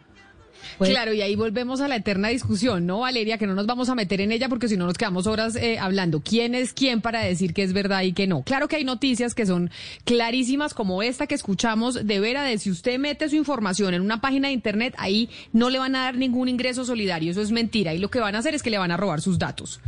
Pues, 0.79 0.91
claro, 0.91 1.13
y 1.13 1.23
ahí 1.23 1.37
volvemos 1.37 1.81
a 1.81 1.89
la 1.89 1.97
eterna 1.97 2.29
discusión, 2.29 2.87
¿no, 2.87 3.01
Valeria? 3.01 3.39
Que 3.39 3.47
no 3.47 3.55
nos 3.55 3.67
vamos 3.67 3.89
a 3.89 3.95
meter 3.95 4.21
en 4.21 4.33
ella 4.33 4.49
porque 4.49 4.69
si 4.69 4.77
no 4.77 4.87
nos 4.87 4.99
quedamos 4.99 5.27
horas 5.27 5.57
eh, 5.57 5.79
hablando. 5.79 6.21
¿Quién 6.21 6.55
es 6.55 6.73
quién 6.73 7.01
para 7.01 7.21
decir 7.21 7.55
que 7.55 7.63
es 7.63 7.73
verdad 7.73 8.03
y 8.03 8.13
que 8.13 8.27
no? 8.27 8.43
Claro 8.43 8.69
que 8.69 8.77
hay 8.77 8.85
noticias 8.85 9.35
que 9.35 9.47
son 9.47 9.71
clarísimas 10.05 10.75
como 10.75 11.03
esta 11.03 11.27
que 11.27 11.35
escuchamos 11.35 12.07
de 12.07 12.21
vera 12.21 12.43
de 12.43 12.59
si 12.59 12.71
usted 12.71 12.99
mete 12.99 13.29
su 13.29 13.37
información 13.37 13.95
en 13.95 14.03
una 14.03 14.21
página 14.21 14.49
de 14.49 14.55
internet, 14.55 14.95
ahí 14.99 15.31
no 15.53 15.71
le 15.71 15.79
van 15.79 15.97
a 15.97 16.05
dar 16.05 16.17
ningún 16.17 16.49
ingreso 16.49 16.85
solidario. 16.85 17.31
Eso 17.31 17.43
es 17.43 17.51
mentira. 17.51 17.95
Y 17.95 17.99
lo 17.99 18.11
que 18.11 18.21
van 18.21 18.35
a 18.35 18.39
hacer 18.39 18.55
es 18.55 18.63
que 18.63 18.71
le 18.71 18.79
van 18.79 18.91
a 18.91 18.97
robar 18.97 19.21
sus 19.21 19.39
datos 19.39 19.81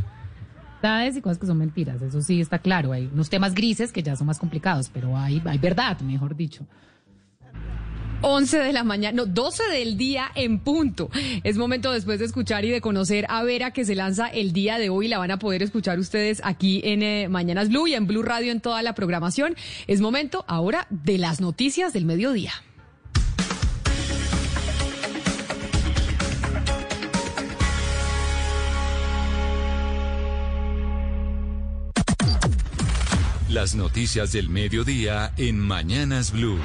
y 0.81 1.21
cosas 1.21 1.37
que 1.37 1.45
son 1.45 1.57
mentiras, 1.57 2.01
eso 2.01 2.21
sí 2.21 2.39
está 2.39 2.59
claro. 2.59 2.91
Hay 2.93 3.09
unos 3.13 3.29
temas 3.29 3.53
grises 3.53 3.91
que 3.91 4.01
ya 4.01 4.15
son 4.15 4.27
más 4.27 4.39
complicados, 4.39 4.89
pero 4.93 5.17
hay, 5.17 5.41
hay 5.45 5.57
verdad, 5.57 5.99
mejor 6.01 6.35
dicho. 6.35 6.65
11 8.21 8.59
de 8.59 8.73
la 8.73 8.83
mañana, 8.83 9.15
no, 9.15 9.25
12 9.25 9.63
del 9.71 9.97
día 9.97 10.31
en 10.35 10.59
punto. 10.59 11.09
Es 11.43 11.57
momento 11.57 11.91
después 11.91 12.19
de 12.19 12.25
escuchar 12.25 12.65
y 12.65 12.69
de 12.69 12.81
conocer 12.81 13.25
a 13.29 13.43
Vera 13.43 13.71
que 13.71 13.85
se 13.85 13.95
lanza 13.95 14.27
el 14.27 14.51
día 14.51 14.77
de 14.77 14.89
hoy. 14.89 15.07
La 15.07 15.17
van 15.17 15.31
a 15.31 15.39
poder 15.39 15.63
escuchar 15.63 15.99
ustedes 15.99 16.41
aquí 16.43 16.81
en 16.83 17.01
eh, 17.01 17.29
Mañanas 17.29 17.69
Blue 17.69 17.87
y 17.87 17.93
en 17.93 18.07
Blue 18.07 18.23
Radio 18.23 18.51
en 18.51 18.61
toda 18.61 18.81
la 18.81 18.93
programación. 18.93 19.55
Es 19.87 20.01
momento 20.01 20.43
ahora 20.47 20.87
de 20.89 21.17
las 21.17 21.39
noticias 21.39 21.93
del 21.93 22.05
mediodía. 22.05 22.51
Las 33.49 33.73
noticias 33.73 34.31
del 34.31 34.47
mediodía 34.49 35.33
en 35.37 35.57
Mañanas 35.57 36.31
Blue. 36.31 36.59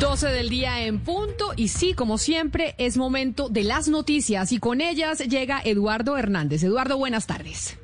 12 0.00 0.28
del 0.28 0.48
día 0.48 0.82
en 0.86 1.00
punto 1.00 1.52
y 1.56 1.68
sí, 1.68 1.92
como 1.92 2.18
siempre, 2.18 2.74
es 2.78 2.96
momento 2.96 3.48
de 3.48 3.64
las 3.64 3.88
noticias 3.88 4.52
y 4.52 4.58
con 4.58 4.80
ellas 4.80 5.18
llega 5.18 5.60
Eduardo 5.64 6.16
Hernández. 6.16 6.62
Eduardo, 6.62 6.96
buenas 6.96 7.26
tardes. 7.26 7.76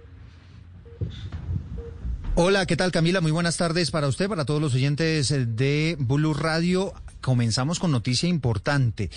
Hola, 2.37 2.67
¿qué 2.67 2.77
tal 2.77 2.91
Camila? 2.91 3.21
Muy 3.21 3.31
buenas 3.31 3.57
tardes 3.57 3.93
para 3.93 4.09
usted, 4.09 4.29
para 4.29 4.45
todos 4.45 4.61
los 4.61 4.75
oyentes 4.75 5.33
de 5.57 5.97
Blue 6.01 6.35
Radio 6.35 6.93
comenzamos 7.25 7.79
con 7.79 7.91
noticia 7.91 8.29
importante. 8.29 9.11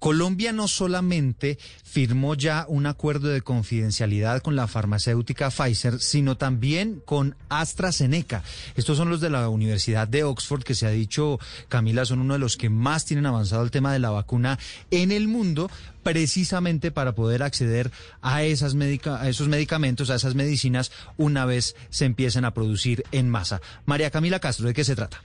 Colombia 0.00 0.52
no 0.52 0.66
solamente 0.66 1.58
firmó 1.84 2.34
ya 2.34 2.66
un 2.68 2.86
acuerdo 2.86 3.28
de 3.28 3.40
confidencialidad 3.40 4.42
con 4.42 4.56
la 4.56 4.66
farmacéutica 4.66 5.48
Pfizer, 5.48 6.00
sino 6.00 6.36
también 6.36 7.00
con 7.04 7.36
AstraZeneca. 7.48 8.42
Estos 8.74 8.98
son 8.98 9.10
los 9.10 9.20
de 9.20 9.30
la 9.30 9.48
Universidad 9.48 10.08
de 10.08 10.24
Oxford, 10.24 10.64
que 10.64 10.74
se 10.74 10.86
ha 10.86 10.90
dicho, 10.90 11.38
Camila, 11.68 12.04
son 12.04 12.18
uno 12.18 12.34
de 12.34 12.40
los 12.40 12.56
que 12.56 12.68
más 12.68 13.04
tienen 13.04 13.26
avanzado 13.26 13.62
el 13.62 13.70
tema 13.70 13.92
de 13.92 14.00
la 14.00 14.10
vacuna 14.10 14.58
en 14.90 15.12
el 15.12 15.28
mundo, 15.28 15.70
precisamente 16.02 16.90
para 16.90 17.14
poder 17.14 17.44
acceder 17.44 17.92
a, 18.22 18.42
esas 18.42 18.74
esos 18.74 19.46
medicamentos, 19.46 20.10
a 20.10 20.16
esas 20.16 20.34
medicinas, 20.34 20.90
una 21.16 21.44
vez 21.44 21.76
se 21.90 22.06
empiecen 22.06 22.44
a 22.44 22.54
producir 22.54 23.04
en 23.12 23.30
masa. 23.30 23.60
María 23.86 24.10
Camila 24.10 24.40
Castro, 24.40 24.66
¿de 24.66 24.74
qué 24.74 24.82
se 24.82 24.96
trata? 24.96 25.22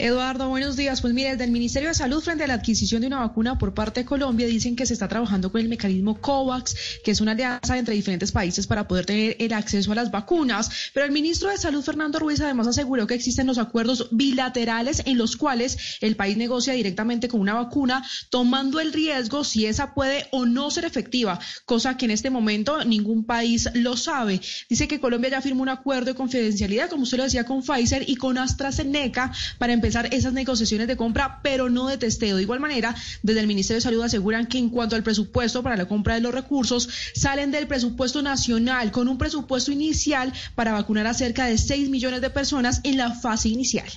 Eduardo, 0.00 0.48
buenos 0.48 0.76
días. 0.76 1.02
Pues 1.02 1.12
mire, 1.12 1.32
desde 1.32 1.44
el 1.44 1.50
Ministerio 1.50 1.90
de 1.90 1.94
Salud 1.94 2.22
frente 2.22 2.44
a 2.44 2.46
la 2.46 2.54
adquisición 2.54 3.02
de 3.02 3.06
una 3.06 3.18
vacuna 3.18 3.58
por 3.58 3.74
parte 3.74 4.00
de 4.00 4.06
Colombia 4.06 4.46
dicen 4.46 4.74
que 4.74 4.86
se 4.86 4.94
está 4.94 5.08
trabajando 5.08 5.52
con 5.52 5.60
el 5.60 5.68
mecanismo 5.68 6.18
COVAX, 6.22 6.74
que 7.04 7.10
es 7.10 7.20
una 7.20 7.32
alianza 7.32 7.76
entre 7.76 7.94
diferentes 7.94 8.32
países 8.32 8.66
para 8.66 8.88
poder 8.88 9.04
tener 9.04 9.36
el 9.38 9.52
acceso 9.52 9.92
a 9.92 9.94
las 9.94 10.10
vacunas. 10.10 10.70
Pero 10.94 11.04
el 11.04 11.12
ministro 11.12 11.50
de 11.50 11.58
Salud, 11.58 11.84
Fernando 11.84 12.18
Ruiz, 12.18 12.40
además 12.40 12.66
aseguró 12.66 13.06
que 13.06 13.12
existen 13.12 13.46
los 13.46 13.58
acuerdos 13.58 14.08
bilaterales 14.10 15.02
en 15.04 15.18
los 15.18 15.36
cuales 15.36 15.76
el 16.00 16.16
país 16.16 16.38
negocia 16.38 16.72
directamente 16.72 17.28
con 17.28 17.40
una 17.40 17.52
vacuna, 17.52 18.02
tomando 18.30 18.80
el 18.80 18.94
riesgo 18.94 19.44
si 19.44 19.66
esa 19.66 19.92
puede 19.92 20.28
o 20.30 20.46
no 20.46 20.70
ser 20.70 20.86
efectiva, 20.86 21.38
cosa 21.66 21.98
que 21.98 22.06
en 22.06 22.12
este 22.12 22.30
momento 22.30 22.82
ningún 22.86 23.24
país 23.24 23.68
lo 23.74 23.98
sabe. 23.98 24.40
Dice 24.70 24.88
que 24.88 24.98
Colombia 24.98 25.32
ya 25.32 25.42
firmó 25.42 25.60
un 25.60 25.68
acuerdo 25.68 26.06
de 26.06 26.14
confidencialidad, 26.14 26.88
como 26.88 27.02
usted 27.02 27.18
lo 27.18 27.24
decía, 27.24 27.44
con 27.44 27.62
Pfizer 27.62 28.08
y 28.08 28.16
con 28.16 28.38
AstraZeneca 28.38 29.30
para 29.58 29.74
empezar 29.74 29.89
esas 30.10 30.32
negociaciones 30.32 30.88
de 30.88 30.96
compra, 30.96 31.40
pero 31.42 31.68
no 31.68 31.86
de 31.88 31.98
testeo. 31.98 32.36
De 32.36 32.42
igual 32.42 32.60
manera, 32.60 32.94
desde 33.22 33.40
el 33.40 33.46
Ministerio 33.46 33.76
de 33.76 33.82
Salud 33.82 34.02
aseguran 34.02 34.46
que 34.46 34.58
en 34.58 34.70
cuanto 34.70 34.96
al 34.96 35.02
presupuesto 35.02 35.62
para 35.62 35.76
la 35.76 35.86
compra 35.86 36.14
de 36.14 36.20
los 36.20 36.34
recursos, 36.34 36.88
salen 37.14 37.50
del 37.50 37.66
presupuesto 37.66 38.22
nacional 38.22 38.90
con 38.90 39.08
un 39.08 39.18
presupuesto 39.18 39.72
inicial 39.72 40.32
para 40.54 40.72
vacunar 40.72 41.06
a 41.06 41.14
cerca 41.14 41.46
de 41.46 41.58
6 41.58 41.90
millones 41.90 42.20
de 42.20 42.30
personas 42.30 42.80
en 42.84 42.96
la 42.96 43.12
fase 43.12 43.48
inicial. 43.48 43.88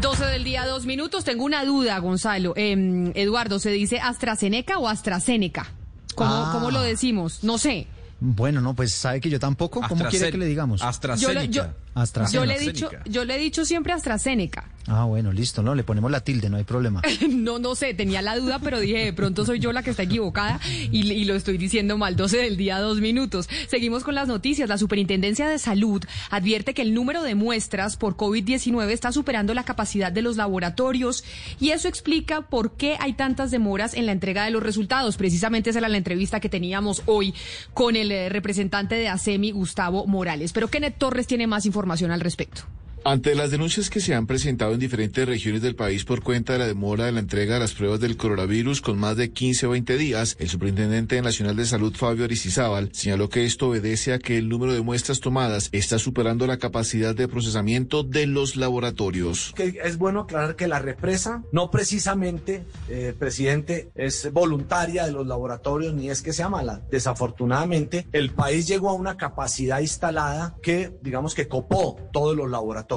12 0.00 0.26
del 0.26 0.44
día, 0.44 0.64
dos 0.64 0.86
minutos. 0.86 1.24
Tengo 1.24 1.44
una 1.44 1.64
duda, 1.64 1.98
Gonzalo. 1.98 2.52
Em, 2.56 3.10
Eduardo, 3.16 3.58
¿se 3.58 3.70
dice 3.70 3.98
AstraZeneca 3.98 4.78
o 4.78 4.88
AstraZeneca? 4.88 5.66
¿Cómo, 6.14 6.50
¿Cómo 6.52 6.70
lo 6.70 6.80
ah. 6.80 6.84
decimos? 6.84 7.42
No 7.42 7.58
sé. 7.58 7.88
Bueno, 8.20 8.60
no, 8.60 8.74
pues 8.74 8.92
sabe 8.92 9.20
que 9.20 9.30
yo 9.30 9.38
tampoco. 9.38 9.80
¿Cómo 9.88 10.04
quiere 10.06 10.30
que 10.30 10.38
le 10.38 10.46
digamos? 10.46 10.82
AstraZeneca. 10.82 11.74
AstraZeneca. 12.02 12.40
Yo 12.40 12.46
le 12.46 12.56
he 12.56 12.58
dicho, 12.58 12.90
yo 13.06 13.24
le 13.24 13.36
he 13.36 13.38
dicho 13.38 13.64
siempre 13.64 13.92
AstraZeneca. 13.92 14.64
Ah, 14.90 15.04
bueno, 15.04 15.32
listo, 15.32 15.62
no, 15.62 15.74
le 15.74 15.84
ponemos 15.84 16.10
la 16.10 16.20
tilde, 16.20 16.48
no 16.48 16.56
hay 16.56 16.64
problema. 16.64 17.02
no, 17.30 17.58
no 17.58 17.74
sé, 17.74 17.92
tenía 17.92 18.22
la 18.22 18.38
duda, 18.38 18.58
pero 18.58 18.80
dije, 18.80 19.04
de 19.04 19.12
pronto 19.12 19.44
soy 19.44 19.58
yo 19.58 19.70
la 19.72 19.82
que 19.82 19.90
está 19.90 20.02
equivocada 20.02 20.60
y, 20.90 21.12
y, 21.12 21.24
lo 21.26 21.34
estoy 21.34 21.58
diciendo 21.58 21.98
mal, 21.98 22.16
12 22.16 22.38
del 22.38 22.56
día, 22.56 22.80
dos 22.80 23.00
minutos. 23.00 23.50
Seguimos 23.68 24.02
con 24.02 24.14
las 24.14 24.28
noticias. 24.28 24.68
La 24.68 24.78
Superintendencia 24.78 25.46
de 25.46 25.58
Salud 25.58 26.02
advierte 26.30 26.72
que 26.72 26.80
el 26.80 26.94
número 26.94 27.22
de 27.22 27.34
muestras 27.34 27.98
por 27.98 28.16
COVID-19 28.16 28.88
está 28.88 29.12
superando 29.12 29.52
la 29.52 29.64
capacidad 29.64 30.10
de 30.10 30.22
los 30.22 30.36
laboratorios 30.36 31.22
y 31.60 31.70
eso 31.70 31.86
explica 31.88 32.40
por 32.42 32.72
qué 32.72 32.96
hay 32.98 33.12
tantas 33.12 33.50
demoras 33.50 33.92
en 33.92 34.06
la 34.06 34.12
entrega 34.12 34.44
de 34.44 34.52
los 34.52 34.62
resultados. 34.62 35.18
Precisamente 35.18 35.68
esa 35.70 35.80
era 35.80 35.90
la 35.90 35.98
entrevista 35.98 36.40
que 36.40 36.48
teníamos 36.48 37.02
hoy 37.04 37.34
con 37.74 37.94
el 37.94 38.10
eh, 38.10 38.30
representante 38.30 38.94
de 38.94 39.08
ASEMI, 39.08 39.50
Gustavo 39.50 40.06
Morales. 40.06 40.54
Pero 40.54 40.68
Kenneth 40.68 40.96
Torres 40.96 41.26
tiene 41.26 41.46
más 41.46 41.66
información 41.66 41.87
al 42.12 42.20
respecto. 42.20 42.62
Ante 43.04 43.34
las 43.34 43.50
denuncias 43.50 43.90
que 43.90 44.00
se 44.00 44.14
han 44.14 44.26
presentado 44.26 44.72
en 44.72 44.80
diferentes 44.80 45.26
regiones 45.26 45.62
del 45.62 45.76
país 45.76 46.04
por 46.04 46.22
cuenta 46.22 46.52
de 46.52 46.58
la 46.58 46.66
demora 46.66 47.06
de 47.06 47.12
la 47.12 47.20
entrega 47.20 47.54
de 47.54 47.60
las 47.60 47.72
pruebas 47.72 48.00
del 48.00 48.16
coronavirus 48.16 48.80
con 48.80 48.98
más 48.98 49.16
de 49.16 49.30
15 49.32 49.66
o 49.66 49.70
20 49.70 49.96
días, 49.96 50.36
el 50.38 50.48
superintendente 50.48 51.20
nacional 51.22 51.56
de 51.56 51.64
salud 51.64 51.94
Fabio 51.94 52.24
Aricizábal 52.24 52.90
señaló 52.92 53.28
que 53.28 53.46
esto 53.46 53.68
obedece 53.68 54.12
a 54.12 54.18
que 54.18 54.36
el 54.36 54.48
número 54.48 54.72
de 54.72 54.82
muestras 54.82 55.20
tomadas 55.20 55.68
está 55.72 55.98
superando 55.98 56.46
la 56.46 56.58
capacidad 56.58 57.14
de 57.14 57.28
procesamiento 57.28 58.02
de 58.02 58.26
los 58.26 58.56
laboratorios. 58.56 59.54
es 59.56 59.96
bueno 59.96 60.20
aclarar 60.20 60.56
que 60.56 60.66
la 60.66 60.78
represa 60.78 61.42
no 61.52 61.70
precisamente, 61.70 62.64
eh, 62.88 63.14
presidente, 63.18 63.90
es 63.94 64.32
voluntaria 64.32 65.06
de 65.06 65.12
los 65.12 65.26
laboratorios 65.26 65.94
ni 65.94 66.10
es 66.10 66.20
que 66.22 66.32
sea 66.32 66.48
mala. 66.48 66.82
Desafortunadamente, 66.90 68.06
el 68.12 68.30
país 68.30 68.66
llegó 68.66 68.90
a 68.90 68.94
una 68.94 69.16
capacidad 69.16 69.80
instalada 69.80 70.56
que, 70.62 70.92
digamos 71.02 71.34
que 71.34 71.48
copó 71.48 71.96
todos 72.12 72.36
los 72.36 72.50
laboratorios. 72.50 72.87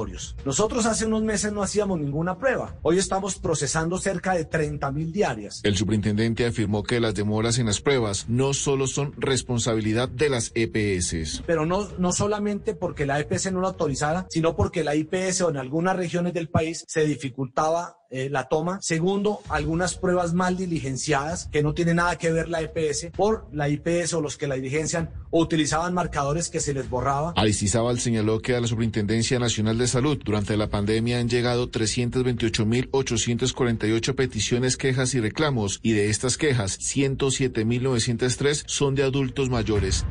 Nosotros 0.45 0.85
hace 0.85 1.05
unos 1.05 1.23
meses 1.23 1.51
no 1.51 1.61
hacíamos 1.61 1.99
ninguna 1.99 2.37
prueba. 2.37 2.75
Hoy 2.81 2.97
estamos 2.97 3.35
procesando 3.39 3.97
cerca 3.97 4.33
de 4.33 4.45
30 4.45 4.89
mil 4.91 5.11
diarias. 5.11 5.59
El 5.63 5.75
superintendente 5.75 6.45
afirmó 6.45 6.83
que 6.83 7.01
las 7.01 7.13
demoras 7.13 7.59
en 7.59 7.65
las 7.65 7.81
pruebas 7.81 8.25
no 8.29 8.53
solo 8.53 8.87
son 8.87 9.13
responsabilidad 9.17 10.07
de 10.07 10.29
las 10.29 10.51
EPS. 10.55 11.43
Pero 11.45 11.65
no, 11.65 11.89
no 11.97 12.13
solamente 12.13 12.73
porque 12.73 13.05
la 13.05 13.19
EPS 13.19 13.51
no 13.51 13.59
lo 13.59 13.67
autorizara, 13.67 14.27
sino 14.29 14.55
porque 14.55 14.83
la 14.83 14.95
IPS 14.95 15.41
o 15.41 15.49
en 15.49 15.57
algunas 15.57 15.95
regiones 15.95 16.33
del 16.33 16.49
país 16.49 16.85
se 16.87 17.05
dificultaba 17.05 17.97
eh, 18.11 18.29
la 18.29 18.49
toma. 18.49 18.81
Segundo, 18.81 19.39
algunas 19.49 19.95
pruebas 19.95 20.33
mal 20.33 20.57
diligenciadas 20.57 21.47
que 21.51 21.61
no 21.63 21.73
tiene 21.73 21.93
nada 21.93 22.17
que 22.17 22.31
ver 22.31 22.49
la 22.49 22.61
EPS 22.61 23.11
por 23.15 23.47
la 23.53 23.69
IPS 23.69 24.13
o 24.13 24.21
los 24.21 24.37
que 24.37 24.47
la 24.47 24.55
diligencian 24.55 25.11
o 25.29 25.41
utilizaban 25.41 25.93
marcadores 25.93 26.49
que 26.49 26.59
se 26.59 26.73
les 26.73 26.89
borraba. 26.89 27.33
Aristizábal 27.37 27.99
señaló 27.99 28.41
que 28.41 28.55
a 28.55 28.61
la 28.61 28.67
Superintendencia 28.67 29.39
Nacional 29.39 29.77
de 29.77 29.87
Salud 29.87 30.19
durante 30.23 30.57
la 30.57 30.69
pandemia 30.69 31.19
han 31.19 31.29
llegado 31.29 31.71
328.848 31.71 34.15
peticiones, 34.15 34.77
quejas 34.77 35.13
y 35.13 35.21
reclamos 35.21 35.79
y 35.81 35.93
de 35.93 36.09
estas 36.09 36.37
quejas 36.37 36.77
107.903 36.79 38.63
son 38.67 38.95
de 38.95 39.03
adultos 39.03 39.49
mayores. 39.49 40.05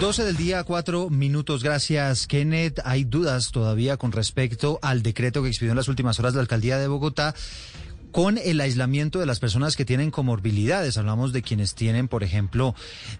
12 0.00 0.24
del 0.24 0.36
día, 0.36 0.62
cuatro 0.62 1.10
minutos. 1.10 1.64
Gracias, 1.64 2.26
Kenneth. 2.26 2.80
Hay 2.84 3.04
dudas 3.04 3.50
todavía 3.50 3.96
con 3.96 4.12
respecto 4.12 4.78
al 4.80 5.02
decreto 5.02 5.42
que 5.42 5.48
expidió 5.48 5.72
en 5.72 5.76
las 5.76 5.88
últimas 5.88 6.18
horas 6.20 6.34
la 6.34 6.40
alcaldía 6.40 6.78
de 6.78 6.86
Bogotá 6.86 7.34
con 8.12 8.38
el 8.38 8.60
aislamiento 8.60 9.18
de 9.18 9.26
las 9.26 9.40
personas 9.40 9.76
que 9.76 9.84
tienen 9.84 10.10
comorbilidades. 10.10 10.96
Hablamos 10.98 11.32
de 11.32 11.42
quienes 11.42 11.74
tienen, 11.74 12.08
por 12.08 12.22
ejemplo, 12.22 12.74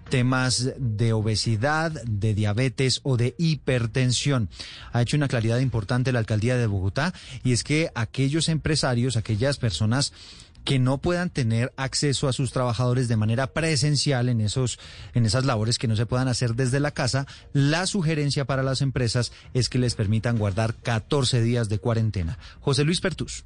temas 0.09 0.73
de 0.79 1.13
obesidad, 1.13 1.93
de 2.05 2.35
diabetes 2.35 3.01
o 3.03 3.17
de 3.17 3.35
hipertensión. 3.39 4.49
Ha 4.93 5.03
hecho 5.03 5.17
una 5.17 5.29
claridad 5.29 5.59
importante 5.59 6.13
la 6.13 6.21
alcaldía 6.21 6.57
de 6.57 6.67
Bogotá 6.67 7.13
y 7.45 7.53
es 7.53 7.65
que 7.65 7.91
aquellos 7.95 8.49
empresarios, 8.49 9.17
aquellas 9.17 9.59
personas 9.59 10.13
que 10.65 10.79
no 10.79 10.99
puedan 10.99 11.31
tener 11.31 11.73
acceso 11.77 12.29
a 12.29 12.33
sus 12.33 12.53
trabajadores 12.53 13.09
de 13.09 13.17
manera 13.17 13.49
presencial 13.49 14.29
en 14.29 14.41
esos 14.41 14.79
en 15.15 15.27
esas 15.27 15.45
labores 15.45 15.79
que 15.79 15.89
no 15.89 15.97
se 15.97 16.07
puedan 16.07 16.29
hacer 16.29 16.55
desde 16.55 16.81
la 16.81 16.91
casa, 16.91 17.27
la 17.53 17.87
sugerencia 17.87 18.45
para 18.45 18.63
las 18.63 18.83
empresas 18.83 19.33
es 19.55 19.69
que 19.69 19.79
les 19.79 19.95
permitan 19.95 20.39
guardar 20.39 20.75
14 20.75 21.43
días 21.43 21.69
de 21.69 21.79
cuarentena. 21.79 22.39
José 22.61 22.85
Luis 22.85 23.01
Pertus. 23.01 23.45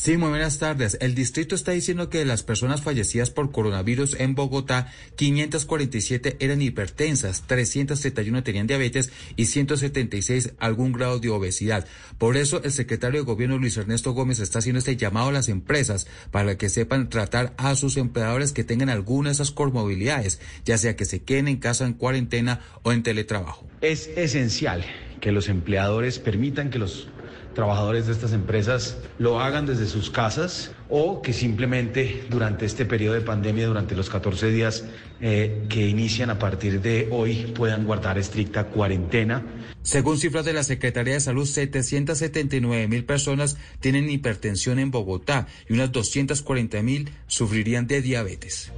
Sí, 0.00 0.16
muy 0.18 0.28
buenas 0.28 0.58
tardes. 0.58 0.98
El 1.00 1.16
distrito 1.16 1.54
está 1.56 1.72
diciendo 1.72 2.10
que 2.10 2.18
de 2.18 2.24
las 2.26 2.44
personas 2.44 2.82
fallecidas 2.82 3.30
por 3.30 3.50
coronavirus 3.50 4.14
en 4.20 4.36
Bogotá, 4.36 4.92
547 5.16 6.36
eran 6.38 6.62
hipertensas, 6.62 7.42
331 7.46 8.44
tenían 8.44 8.68
diabetes 8.68 9.10
y 9.34 9.46
176 9.46 10.52
algún 10.58 10.92
grado 10.92 11.18
de 11.18 11.30
obesidad. 11.30 11.88
Por 12.18 12.36
eso 12.36 12.62
el 12.62 12.70
secretario 12.70 13.20
de 13.20 13.26
gobierno 13.26 13.58
Luis 13.58 13.76
Ernesto 13.78 14.12
Gómez 14.12 14.38
está 14.38 14.60
haciendo 14.60 14.78
este 14.78 14.96
llamado 14.96 15.30
a 15.30 15.32
las 15.32 15.48
empresas 15.48 16.06
para 16.30 16.56
que 16.56 16.68
sepan 16.68 17.08
tratar 17.08 17.54
a 17.56 17.74
sus 17.74 17.96
empleadores 17.96 18.52
que 18.52 18.64
tengan 18.64 18.90
alguna 18.90 19.30
de 19.30 19.34
esas 19.34 19.50
comorbilidades, 19.50 20.40
ya 20.64 20.78
sea 20.78 20.94
que 20.94 21.04
se 21.04 21.22
queden 21.22 21.48
en 21.48 21.56
casa 21.56 21.84
en 21.84 21.94
cuarentena 21.94 22.60
o 22.82 22.92
en 22.92 23.02
teletrabajo. 23.02 23.66
Es 23.80 24.08
esencial 24.14 24.84
que 25.20 25.32
los 25.32 25.48
empleadores 25.48 26.18
permitan 26.18 26.70
que 26.70 26.78
los 26.78 27.08
trabajadores 27.56 28.06
de 28.06 28.12
estas 28.12 28.32
empresas 28.32 28.98
lo 29.18 29.40
hagan 29.40 29.64
desde 29.66 29.86
sus 29.86 30.10
casas 30.10 30.70
o 30.90 31.22
que 31.22 31.32
simplemente 31.32 32.24
durante 32.28 32.66
este 32.66 32.84
periodo 32.84 33.14
de 33.14 33.22
pandemia, 33.22 33.66
durante 33.66 33.96
los 33.96 34.10
14 34.10 34.50
días 34.50 34.84
eh, 35.20 35.64
que 35.68 35.88
inician 35.88 36.28
a 36.28 36.38
partir 36.38 36.82
de 36.82 37.08
hoy, 37.10 37.50
puedan 37.56 37.86
guardar 37.86 38.18
estricta 38.18 38.64
cuarentena. 38.64 39.42
Según 39.82 40.18
cifras 40.18 40.44
de 40.44 40.52
la 40.52 40.64
Secretaría 40.64 41.14
de 41.14 41.20
Salud, 41.20 41.46
779 41.46 42.88
mil 42.88 43.04
personas 43.04 43.56
tienen 43.80 44.10
hipertensión 44.10 44.78
en 44.78 44.90
Bogotá 44.90 45.46
y 45.66 45.72
unas 45.72 45.90
240 45.90 46.82
mil 46.82 47.10
sufrirían 47.26 47.86
de 47.86 48.02
diabetes. 48.02 48.70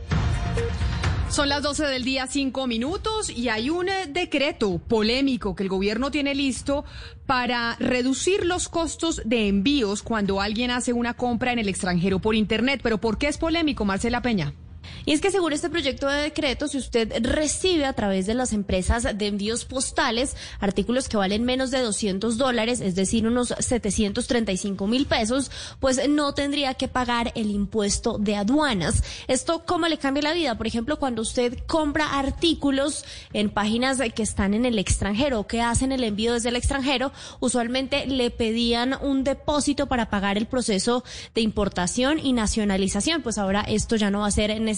Son 1.30 1.50
las 1.50 1.62
12 1.62 1.84
del 1.86 2.04
día, 2.04 2.26
cinco 2.26 2.66
minutos, 2.66 3.28
y 3.28 3.50
hay 3.50 3.68
un 3.68 3.88
eh, 3.88 4.06
decreto 4.08 4.78
polémico 4.78 5.54
que 5.54 5.62
el 5.62 5.68
gobierno 5.68 6.10
tiene 6.10 6.34
listo 6.34 6.86
para 7.26 7.76
reducir 7.78 8.46
los 8.46 8.70
costos 8.70 9.20
de 9.26 9.46
envíos 9.46 10.02
cuando 10.02 10.40
alguien 10.40 10.70
hace 10.70 10.94
una 10.94 11.14
compra 11.14 11.52
en 11.52 11.58
el 11.58 11.68
extranjero 11.68 12.18
por 12.18 12.34
Internet. 12.34 12.80
Pero 12.82 12.98
¿por 12.98 13.18
qué 13.18 13.28
es 13.28 13.36
polémico, 13.36 13.84
Marcela 13.84 14.22
Peña? 14.22 14.54
Y 15.04 15.12
es 15.12 15.20
que 15.20 15.30
según 15.30 15.52
este 15.52 15.70
proyecto 15.70 16.06
de 16.06 16.22
decreto, 16.22 16.68
si 16.68 16.78
usted 16.78 17.24
recibe 17.24 17.86
a 17.86 17.92
través 17.92 18.26
de 18.26 18.34
las 18.34 18.52
empresas 18.52 19.06
de 19.16 19.26
envíos 19.26 19.64
postales 19.64 20.36
artículos 20.60 21.08
que 21.08 21.16
valen 21.16 21.44
menos 21.44 21.70
de 21.70 21.80
200 21.80 22.36
dólares, 22.36 22.80
es 22.80 22.94
decir, 22.94 23.26
unos 23.26 23.54
735 23.58 24.86
mil 24.86 25.06
pesos, 25.06 25.50
pues 25.80 26.08
no 26.08 26.34
tendría 26.34 26.74
que 26.74 26.88
pagar 26.88 27.32
el 27.34 27.50
impuesto 27.50 28.18
de 28.18 28.36
aduanas. 28.36 29.02
¿Esto 29.28 29.64
cómo 29.66 29.88
le 29.88 29.98
cambia 29.98 30.22
la 30.22 30.32
vida? 30.32 30.56
Por 30.56 30.66
ejemplo, 30.66 30.98
cuando 30.98 31.22
usted 31.22 31.58
compra 31.66 32.18
artículos 32.18 33.04
en 33.32 33.50
páginas 33.50 33.98
que 34.14 34.22
están 34.22 34.54
en 34.54 34.64
el 34.64 34.78
extranjero 34.78 35.40
o 35.40 35.46
que 35.46 35.62
hacen 35.62 35.92
el 35.92 36.04
envío 36.04 36.34
desde 36.34 36.48
el 36.48 36.56
extranjero, 36.56 37.12
usualmente 37.40 38.06
le 38.06 38.30
pedían 38.30 38.96
un 39.02 39.24
depósito 39.24 39.86
para 39.86 40.10
pagar 40.10 40.38
el 40.38 40.46
proceso 40.46 41.04
de 41.34 41.40
importación 41.40 42.18
y 42.18 42.32
nacionalización. 42.32 43.22
Pues 43.22 43.38
ahora 43.38 43.62
esto 43.62 43.96
ya 43.96 44.10
no 44.10 44.20
va 44.20 44.26
a 44.26 44.30
ser 44.30 44.60
necesario. 44.60 44.77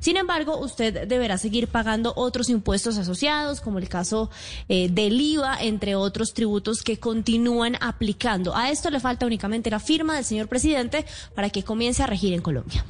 Sin 0.00 0.16
embargo, 0.16 0.58
usted 0.58 1.06
deberá 1.06 1.38
seguir 1.38 1.68
pagando 1.68 2.12
otros 2.16 2.48
impuestos 2.48 2.98
asociados, 2.98 3.60
como 3.60 3.78
el 3.78 3.88
caso 3.88 4.30
eh, 4.68 4.88
del 4.90 5.20
IVA, 5.20 5.62
entre 5.62 5.94
otros 5.94 6.34
tributos 6.34 6.82
que 6.82 6.98
continúan 6.98 7.76
aplicando. 7.80 8.56
A 8.56 8.70
esto 8.70 8.90
le 8.90 9.00
falta 9.00 9.26
únicamente 9.26 9.70
la 9.70 9.80
firma 9.80 10.14
del 10.14 10.24
señor 10.24 10.48
presidente 10.48 11.04
para 11.34 11.50
que 11.50 11.62
comience 11.62 12.02
a 12.02 12.06
regir 12.06 12.32
en 12.32 12.42
Colombia. 12.42 12.84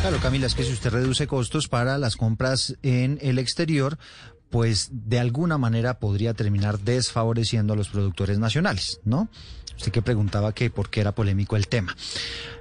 Claro, 0.00 0.18
Camila, 0.18 0.46
es 0.46 0.54
que 0.54 0.64
si 0.64 0.72
usted 0.72 0.90
reduce 0.90 1.26
costos 1.26 1.68
para 1.68 1.98
las 1.98 2.16
compras 2.16 2.76
en 2.82 3.18
el 3.22 3.38
exterior, 3.38 3.98
pues 4.50 4.88
de 4.92 5.18
alguna 5.18 5.58
manera 5.58 5.98
podría 5.98 6.34
terminar 6.34 6.78
desfavoreciendo 6.78 7.72
a 7.72 7.76
los 7.76 7.88
productores 7.88 8.38
nacionales, 8.38 9.00
¿no? 9.04 9.28
Usted 9.76 9.92
que 9.92 10.02
preguntaba 10.02 10.52
que 10.54 10.70
por 10.70 10.90
qué 10.90 11.00
era 11.00 11.12
polémico 11.12 11.56
el 11.56 11.68
tema. 11.68 11.96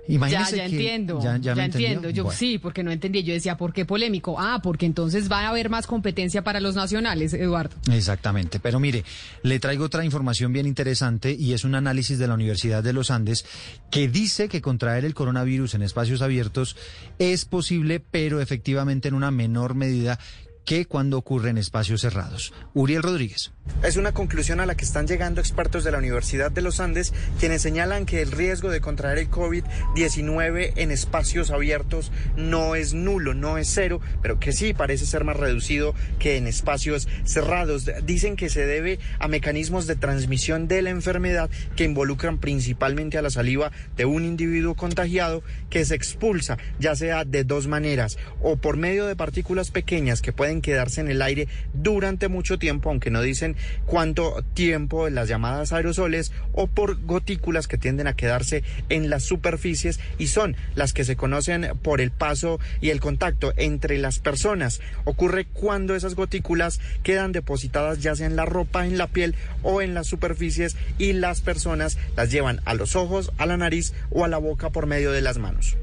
Imagínese 0.07 0.57
ya, 0.57 0.57
ya 0.57 0.65
entiendo. 0.65 1.19
Ya, 1.23 1.38
ya, 1.38 1.53
entiendo. 1.53 2.10
Yo 2.10 2.30
sí, 2.30 2.57
porque 2.57 2.84
no 2.84 2.91
entendí. 2.91 3.23
Yo 3.23 3.34
decía, 3.34 3.56
¿por 3.56 3.72
qué 3.72 3.85
polémico? 3.85 4.35
Ah, 4.38 4.60
porque 4.61 4.85
entonces 4.85 5.31
va 5.31 5.41
a 5.41 5.49
haber 5.49 5.69
más 5.69 5.88
competencia 5.88 6.44
para 6.44 6.60
los 6.60 6.76
nacionales, 6.76 7.34
Eduardo. 7.34 7.76
Exactamente. 7.91 8.60
Pero 8.60 8.80
mire, 8.80 9.06
le 9.44 9.60
traigo 9.60 9.85
otra 9.85 10.03
información 10.03 10.52
bien 10.52 10.68
interesante 10.68 11.31
y 11.31 11.53
es 11.53 11.64
un 11.64 11.76
análisis 11.76 12.19
de 12.19 12.27
la 12.27 12.34
Universidad 12.34 12.84
de 12.84 12.94
los 12.94 13.11
Andes 13.11 13.45
que 13.91 14.10
dice 14.10 14.49
que 14.49 14.61
contraer 14.61 15.06
el 15.06 15.14
coronavirus 15.14 15.76
en 15.76 15.84
espacios 15.84 16.22
abiertos 16.22 16.76
es 17.19 17.45
posible, 17.45 18.02
pero 18.02 18.41
efectivamente 18.41 19.07
en 19.07 19.14
una 19.14 19.31
menor 19.31 19.76
medida 19.76 20.19
que 20.65 20.85
cuando 20.85 21.18
ocurre 21.18 21.49
en 21.49 21.57
espacios 21.57 22.02
cerrados. 22.02 22.53
Uriel 22.73 23.03
Rodríguez. 23.03 23.52
Es 23.84 23.98
una 23.98 24.14
conclusión 24.14 24.61
a 24.61 24.65
la 24.65 24.76
que 24.76 24.85
están 24.85 25.07
llegando 25.07 25.41
expertos 25.41 25.84
de 25.84 25.91
la 25.91 25.98
Universidad 25.98 26.52
de 26.52 26.61
los 26.61 26.80
Andes, 26.80 27.14
quienes 27.38 27.61
señalan 27.61 28.06
que 28.06 28.22
el 28.22 28.31
riesgo 28.31 28.69
de 28.69 28.80
contraer 28.80 29.18
el 29.18 29.30
COVID-19 29.30 30.72
en 30.77 30.90
espacios 30.90 31.52
abiertos 31.52 32.10
no 32.38 32.76
es 32.76 32.94
nulo, 32.94 33.34
no 33.34 33.57
es 33.57 33.68
cero, 33.69 33.99
pero 34.22 34.40
que 34.40 34.53
sí 34.53 34.73
parece 34.73 35.06
ser 35.06 35.26
más 35.26 35.35
reducido 35.35 35.95
que 36.18 36.38
en 36.38 36.48
espacios 36.48 37.10
cerrados. 37.26 37.90
Dicen 38.06 38.38
que 38.38 38.49
se 38.49 38.65
debe 38.65 38.99
a 39.19 39.27
mecanismos 39.27 39.85
de 39.85 39.98
transmisión 39.98 40.69
de 40.69 40.81
la 40.81 40.90
enfermedad 40.90 41.49
que 41.76 41.84
involucran 41.84 42.38
principalmente 42.38 43.18
a 43.18 43.22
la 43.22 43.31
saliva 43.31 43.73
de 43.98 44.06
un 44.06 44.23
individuo 44.23 44.76
contagiado 44.76 45.44
que 45.69 45.84
se 45.84 45.95
expulsa, 45.95 46.57
ya 46.80 46.95
sea 46.95 47.26
de 47.26 47.44
dos 47.44 47.68
maneras, 47.68 48.18
o 48.41 48.56
por 48.56 48.77
medio 48.77 49.07
de 49.07 49.18
partículas 49.18 49.72
pequeñas 49.72 50.22
que 50.22 50.31
pueden 50.31 50.61
quedarse 50.61 51.02
en 51.02 51.10
el 51.10 51.22
aire 51.22 51.49
durante 51.73 52.30
mucho 52.30 52.57
tiempo, 52.57 52.90
aunque 52.90 53.11
no 53.11 53.22
dicen 53.22 53.53
cuánto 53.86 54.44
tiempo 54.54 55.10
las 55.10 55.28
llamadas 55.28 55.74
aerosoles, 55.74 56.32
o 56.54 56.68
por 56.68 57.04
gotículas 57.06 57.68
que 57.68 57.78
tienden 57.78 58.08
a 58.08 58.16
quedarse 58.16 58.64
en 58.90 59.10
las 59.10 59.24
superficies 59.24 60.00
y 60.18 60.28
son 60.28 60.56
las 60.76 60.94
que 60.94 61.04
se 61.04 61.16
conocen 61.16 61.72
por 61.82 62.02
el 62.02 62.12
paso 62.12 62.60
y 62.82 62.90
el 62.90 63.00
contacto 63.00 63.54
entre 63.58 63.98
las 63.98 64.20
personas. 64.20 64.82
Ocurre 65.06 65.46
cuando 65.46 65.96
esas 65.96 66.16
gotículas 66.16 66.80
quedan 67.04 67.32
depositadas 67.32 68.00
ya 68.00 68.16
sea 68.16 68.28
en 68.28 68.36
la 68.36 68.46
ropa, 68.46 68.86
en 68.86 68.98
la 68.98 69.08
piel 69.08 69.36
o 69.62 69.82
en 69.82 69.94
las 69.94 70.08
superficies 70.08 70.76
y 70.98 71.14
las 71.14 71.42
personas 71.42 71.98
las 72.16 72.32
llevan 72.32 72.62
a 72.66 72.74
los 72.74 72.96
ojos, 72.96 73.32
a 73.38 73.46
la 73.46 73.58
nariz 73.58 73.94
o 74.10 74.26
a 74.26 74.28
la 74.28 74.38
boca 74.38 74.70
por 74.70 74.86
medio 74.86 75.12
de 75.12 75.22
las 75.22 75.38
manos. 75.38 75.78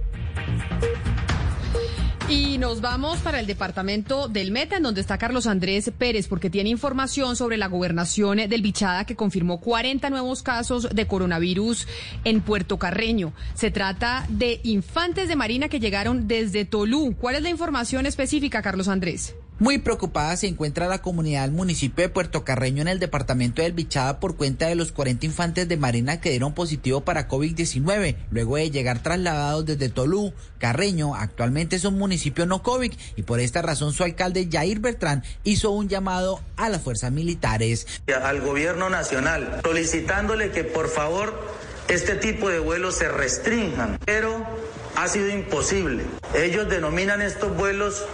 Y 2.31 2.59
nos 2.59 2.81
vamos 2.81 3.19
para 3.19 3.41
el 3.41 3.47
departamento 3.49 4.29
del 4.29 4.53
Meta, 4.53 4.77
en 4.77 4.85
donde 4.85 5.01
está 5.01 5.19
Carlos 5.19 5.49
Andrés 5.49 5.91
Pérez, 5.99 6.29
porque 6.29 6.49
tiene 6.49 6.71
información 6.71 7.35
sobre 7.35 7.57
la 7.57 7.67
gobernación 7.67 8.39
del 8.39 8.63
Bichada 8.63 9.05
que 9.05 9.17
confirmó 9.17 9.61
40 9.61 10.09
nuevos 10.11 10.45
casos 10.45 10.89
de 10.95 11.07
coronavirus 11.09 11.89
en 12.23 12.41
Puerto 12.41 12.79
Carreño. 12.79 13.33
Se 13.55 13.73
trata 13.73 14.27
de 14.29 14.61
infantes 14.63 15.29
de 15.29 15.35
Marina 15.35 15.69
que 15.69 15.81
llegaron 15.81 16.29
desde 16.29 16.65
Tolú. 16.65 17.17
¿Cuál 17.19 17.35
es 17.35 17.43
la 17.43 17.51
información 17.51 18.07
específica, 18.07 18.63
Carlos 18.63 18.87
Andrés? 18.87 19.35
Muy 19.61 19.77
preocupada 19.77 20.39
se 20.39 20.47
encuentra 20.47 20.89
la 20.89 21.03
comunidad 21.03 21.43
del 21.43 21.51
municipio 21.51 22.03
de 22.03 22.09
Puerto 22.09 22.47
Carreño 22.47 22.81
en 22.81 22.89
el 22.89 22.99
departamento 22.99 23.61
del 23.61 23.75
Bichada 23.75 24.19
por 24.19 24.37
cuenta 24.37 24.67
de 24.67 24.75
los 24.75 24.91
40 24.91 25.27
infantes 25.27 25.69
de 25.69 25.77
Marina 25.77 26.19
que 26.19 26.31
dieron 26.31 26.55
positivo 26.55 27.03
para 27.03 27.29
COVID-19 27.29 28.17
luego 28.31 28.57
de 28.57 28.71
llegar 28.71 29.03
trasladados 29.03 29.67
desde 29.67 29.91
Tolú. 29.91 30.33
Carreño 30.57 31.15
actualmente 31.15 31.77
es 31.77 31.85
un 31.85 31.99
municipio 31.99 32.47
no 32.47 32.63
COVID 32.63 32.91
y 33.17 33.23
por 33.23 33.39
esta 33.39 33.61
razón 33.61 33.93
su 33.93 34.03
alcalde 34.03 34.49
Jair 34.51 34.79
Bertrán 34.79 35.25
hizo 35.45 35.73
un 35.73 35.91
llamado 35.91 36.41
a 36.57 36.71
las 36.71 36.81
fuerzas 36.81 37.13
militares. 37.13 37.87
Al 38.23 38.41
gobierno 38.41 38.89
nacional 38.89 39.61
solicitándole 39.63 40.53
que 40.53 40.65
por 40.65 40.89
favor 40.89 41.39
este 41.89 42.15
tipo 42.15 42.49
de 42.49 42.61
vuelos 42.61 42.95
se 42.95 43.11
restrinjan, 43.11 43.99
pero 44.07 44.43
ha 44.97 45.07
sido 45.07 45.29
imposible. 45.29 46.05
Ellos 46.35 46.67
denominan 46.71 47.21
estos 47.21 47.55
vuelos 47.55 48.07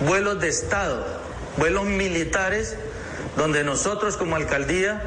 vuelos 0.00 0.40
de 0.40 0.48
Estado, 0.48 1.04
vuelos 1.56 1.84
militares, 1.84 2.76
donde 3.36 3.64
nosotros 3.64 4.16
como 4.16 4.36
alcaldía 4.36 5.02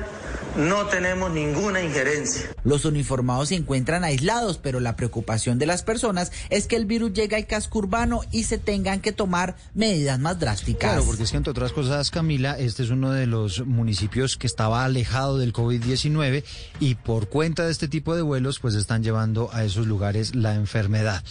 no 0.58 0.88
tenemos 0.88 1.32
ninguna 1.32 1.82
injerencia. 1.82 2.50
Los 2.64 2.86
uniformados 2.86 3.50
se 3.50 3.56
encuentran 3.56 4.04
aislados, 4.04 4.58
pero 4.58 4.80
la 4.80 4.96
preocupación 4.96 5.60
de 5.60 5.66
las 5.66 5.84
personas 5.84 6.32
es 6.50 6.68
que 6.68 6.76
el 6.76 6.86
virus 6.86 7.14
llegue 7.14 7.36
al 7.36 7.48
casco 7.48 7.80
urbano 7.80 8.22
y 8.32 8.44
se 8.44 8.58
tengan 8.58 9.00
que 9.00 9.12
tomar 9.12 9.56
medidas 9.74 10.20
más 10.20 10.40
drásticas. 10.40 10.92
Claro, 10.92 11.06
porque 11.06 11.24
es 11.24 11.32
que 11.32 11.38
entre 11.38 11.52
otras 11.52 11.72
cosas, 11.72 12.12
Camila, 12.12 12.58
este 12.58 12.84
es 12.84 12.90
uno 12.90 13.12
de 13.12 13.28
los 13.28 13.66
municipios 13.66 14.38
que 14.38 14.48
estaba 14.48 14.84
alejado 14.84 15.38
del 15.38 15.54
COVID-19 15.54 16.44
y 16.80 16.96
por 16.96 17.30
cuenta 17.30 17.66
de 17.66 17.72
este 17.72 17.88
tipo 17.88 18.16
de 18.16 18.22
vuelos, 18.22 18.60
pues 18.60 18.76
están 18.76 19.04
llevando 19.04 19.50
a 19.54 19.64
esos 19.64 19.88
lugares 19.88 20.36
la 20.36 20.56
enfermedad. 20.56 21.24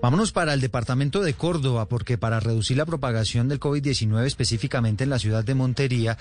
Vámonos 0.00 0.30
para 0.30 0.54
el 0.54 0.60
departamento 0.60 1.22
de 1.22 1.34
Córdoba, 1.34 1.86
porque 1.86 2.18
para 2.18 2.38
reducir 2.38 2.76
la 2.76 2.86
propagación 2.86 3.48
del 3.48 3.58
COVID-19 3.58 4.26
específicamente 4.26 5.04
en 5.04 5.10
la 5.10 5.18
ciudad 5.18 5.42
de 5.44 5.54
Montería, 5.54 6.18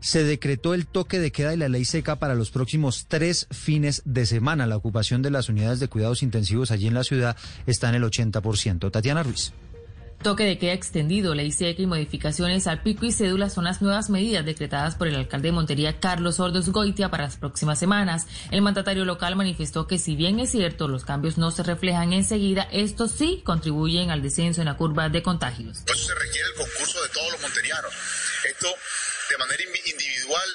se 0.00 0.24
decretó 0.24 0.74
el 0.74 0.86
toque 0.86 1.18
de 1.18 1.32
queda 1.32 1.54
y 1.54 1.56
la 1.56 1.68
ley 1.68 1.84
seca 1.84 2.18
para 2.18 2.34
los 2.34 2.50
próximos 2.50 3.06
tres 3.08 3.46
fines 3.50 4.02
de 4.04 4.26
semana. 4.26 4.66
La 4.66 4.76
ocupación 4.76 5.22
de 5.22 5.30
las 5.30 5.48
unidades 5.48 5.80
de 5.80 5.88
cuidados 5.88 6.22
intensivos 6.22 6.70
allí 6.70 6.86
en 6.86 6.94
la 6.94 7.04
ciudad 7.04 7.36
está 7.66 7.88
en 7.88 7.96
el 7.96 8.04
80%. 8.04 8.90
Tatiana 8.90 9.22
Ruiz. 9.22 9.52
Toque 10.24 10.44
de 10.44 10.56
queda 10.56 10.72
extendido, 10.72 11.34
ley 11.34 11.52
seca 11.52 11.82
y 11.82 11.86
modificaciones 11.86 12.66
al 12.66 12.82
pico 12.82 13.04
y 13.04 13.12
cédula 13.12 13.50
son 13.50 13.64
las 13.64 13.82
nuevas 13.82 14.08
medidas 14.08 14.42
decretadas 14.42 14.94
por 14.94 15.06
el 15.06 15.16
alcalde 15.16 15.48
de 15.48 15.52
Montería, 15.52 16.00
Carlos 16.00 16.40
Ordos 16.40 16.70
Goitia, 16.70 17.10
para 17.10 17.24
las 17.24 17.36
próximas 17.36 17.78
semanas. 17.78 18.26
El 18.50 18.62
mandatario 18.62 19.04
local 19.04 19.36
manifestó 19.36 19.86
que 19.86 19.98
si 19.98 20.16
bien 20.16 20.40
es 20.40 20.50
cierto 20.50 20.88
los 20.88 21.04
cambios 21.04 21.36
no 21.36 21.50
se 21.50 21.62
reflejan 21.62 22.14
enseguida, 22.14 22.62
estos 22.72 23.10
sí 23.10 23.42
contribuyen 23.44 24.10
al 24.10 24.22
descenso 24.22 24.62
en 24.62 24.66
la 24.66 24.78
curva 24.78 25.10
de 25.10 25.22
contagios. 25.22 25.80
Por 25.80 25.94
eso 25.94 26.06
se 26.06 26.14
requiere 26.14 26.48
el 26.48 26.54
concurso 26.54 27.02
de 27.02 27.08
todos 27.10 27.32
los 27.32 27.42
monterianos. 27.42 27.92
Esto 28.48 28.68
de 29.28 29.36
manera 29.38 29.62
individual 29.62 30.48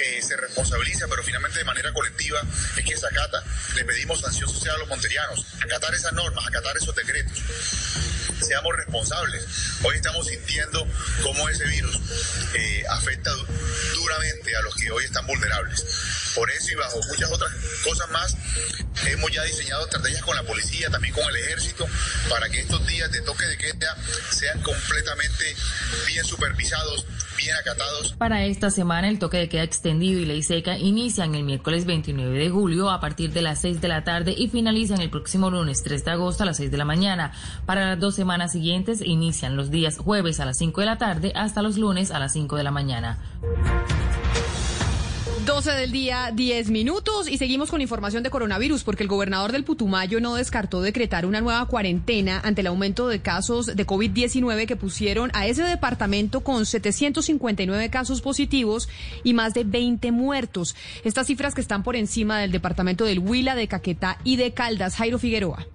eh, 0.00 0.22
se 0.22 0.36
responsabiliza, 0.36 1.06
pero 1.08 1.22
finalmente 1.22 1.58
de 1.58 1.64
manera 1.64 1.92
colectiva 1.92 2.40
es 2.76 2.84
que 2.84 2.96
se 2.96 3.06
acata. 3.06 3.42
Le 3.76 3.84
pedimos 3.84 4.20
sanción 4.20 4.48
social 4.48 4.76
a 4.76 4.78
los 4.78 4.88
monterianos, 4.88 5.46
acatar 5.62 5.94
esas 5.94 6.12
normas, 6.12 6.46
acatar 6.46 6.76
esos 6.76 6.94
decretos 6.94 7.42
seamos 8.44 8.76
responsables. 8.76 9.46
Hoy 9.82 9.96
estamos 9.96 10.26
sintiendo 10.26 10.86
cómo 11.22 11.48
ese 11.48 11.64
virus 11.66 11.98
eh, 12.54 12.84
afecta 12.90 13.30
duramente 13.94 14.54
a 14.56 14.62
los 14.62 14.74
que 14.74 14.90
hoy 14.90 15.04
están 15.04 15.26
vulnerables. 15.26 16.32
Por 16.34 16.50
eso 16.50 16.72
y 16.72 16.74
bajo 16.74 17.00
muchas 17.08 17.30
otras 17.30 17.52
cosas 17.82 18.10
más, 18.10 18.36
hemos 19.06 19.30
ya 19.32 19.42
diseñado 19.44 19.84
estrategias 19.84 20.22
con 20.22 20.36
la 20.36 20.42
policía, 20.42 20.90
también 20.90 21.14
con 21.14 21.24
el 21.28 21.36
ejército, 21.36 21.86
para 22.28 22.48
que 22.48 22.60
estos 22.60 22.86
días 22.86 23.10
de 23.12 23.22
toque 23.22 23.46
de 23.46 23.56
queda 23.56 23.96
sean 24.30 24.60
completamente 24.62 25.56
bien 26.06 26.24
supervisados, 26.24 27.06
bien 27.36 27.54
acatados. 27.56 28.14
Para 28.18 28.44
esta 28.44 28.70
semana, 28.70 29.08
el 29.08 29.18
toque 29.18 29.38
de 29.38 29.48
queda 29.48 29.62
extendido 29.84 30.18
y 30.18 30.24
ley 30.24 30.42
seca 30.42 30.78
inician 30.78 31.34
el 31.34 31.44
miércoles 31.44 31.84
29 31.84 32.38
de 32.38 32.48
julio 32.48 32.88
a 32.88 33.00
partir 33.00 33.34
de 33.34 33.42
las 33.42 33.60
6 33.60 33.82
de 33.82 33.88
la 33.88 34.02
tarde 34.02 34.34
y 34.34 34.48
finalizan 34.48 35.02
el 35.02 35.10
próximo 35.10 35.50
lunes 35.50 35.82
3 35.82 36.02
de 36.06 36.10
agosto 36.10 36.42
a 36.42 36.46
las 36.46 36.56
6 36.56 36.70
de 36.70 36.78
la 36.78 36.86
mañana. 36.86 37.32
Para 37.66 37.90
las 37.90 38.00
dos 38.00 38.14
semanas 38.14 38.52
siguientes 38.52 39.02
inician 39.02 39.56
los 39.56 39.70
días 39.70 39.98
jueves 39.98 40.40
a 40.40 40.46
las 40.46 40.56
5 40.56 40.80
de 40.80 40.86
la 40.86 40.96
tarde 40.96 41.32
hasta 41.34 41.60
los 41.60 41.76
lunes 41.76 42.12
a 42.12 42.18
las 42.18 42.32
5 42.32 42.56
de 42.56 42.62
la 42.64 42.70
mañana. 42.70 43.18
12 45.44 45.72
del 45.72 45.92
día, 45.92 46.30
10 46.32 46.70
minutos 46.70 47.28
y 47.28 47.36
seguimos 47.36 47.70
con 47.70 47.82
información 47.82 48.22
de 48.22 48.30
coronavirus 48.30 48.82
porque 48.82 49.02
el 49.02 49.10
gobernador 49.10 49.52
del 49.52 49.62
Putumayo 49.62 50.18
no 50.18 50.36
descartó 50.36 50.80
decretar 50.80 51.26
una 51.26 51.42
nueva 51.42 51.66
cuarentena 51.66 52.40
ante 52.42 52.62
el 52.62 52.68
aumento 52.68 53.08
de 53.08 53.20
casos 53.20 53.66
de 53.66 53.86
COVID-19 53.86 54.66
que 54.66 54.76
pusieron 54.76 55.30
a 55.34 55.46
ese 55.46 55.62
departamento 55.62 56.40
con 56.40 56.64
759 56.64 57.90
casos 57.90 58.22
positivos 58.22 58.88
y 59.22 59.34
más 59.34 59.52
de 59.52 59.64
20 59.64 60.12
muertos. 60.12 60.76
Estas 61.04 61.26
cifras 61.26 61.54
que 61.54 61.60
están 61.60 61.82
por 61.82 61.94
encima 61.94 62.38
del 62.38 62.50
departamento 62.50 63.04
del 63.04 63.18
Huila, 63.18 63.54
de 63.54 63.68
Caquetá 63.68 64.18
y 64.24 64.36
de 64.36 64.52
Caldas. 64.52 64.96
Jairo 64.96 65.18
Figueroa. 65.18 65.66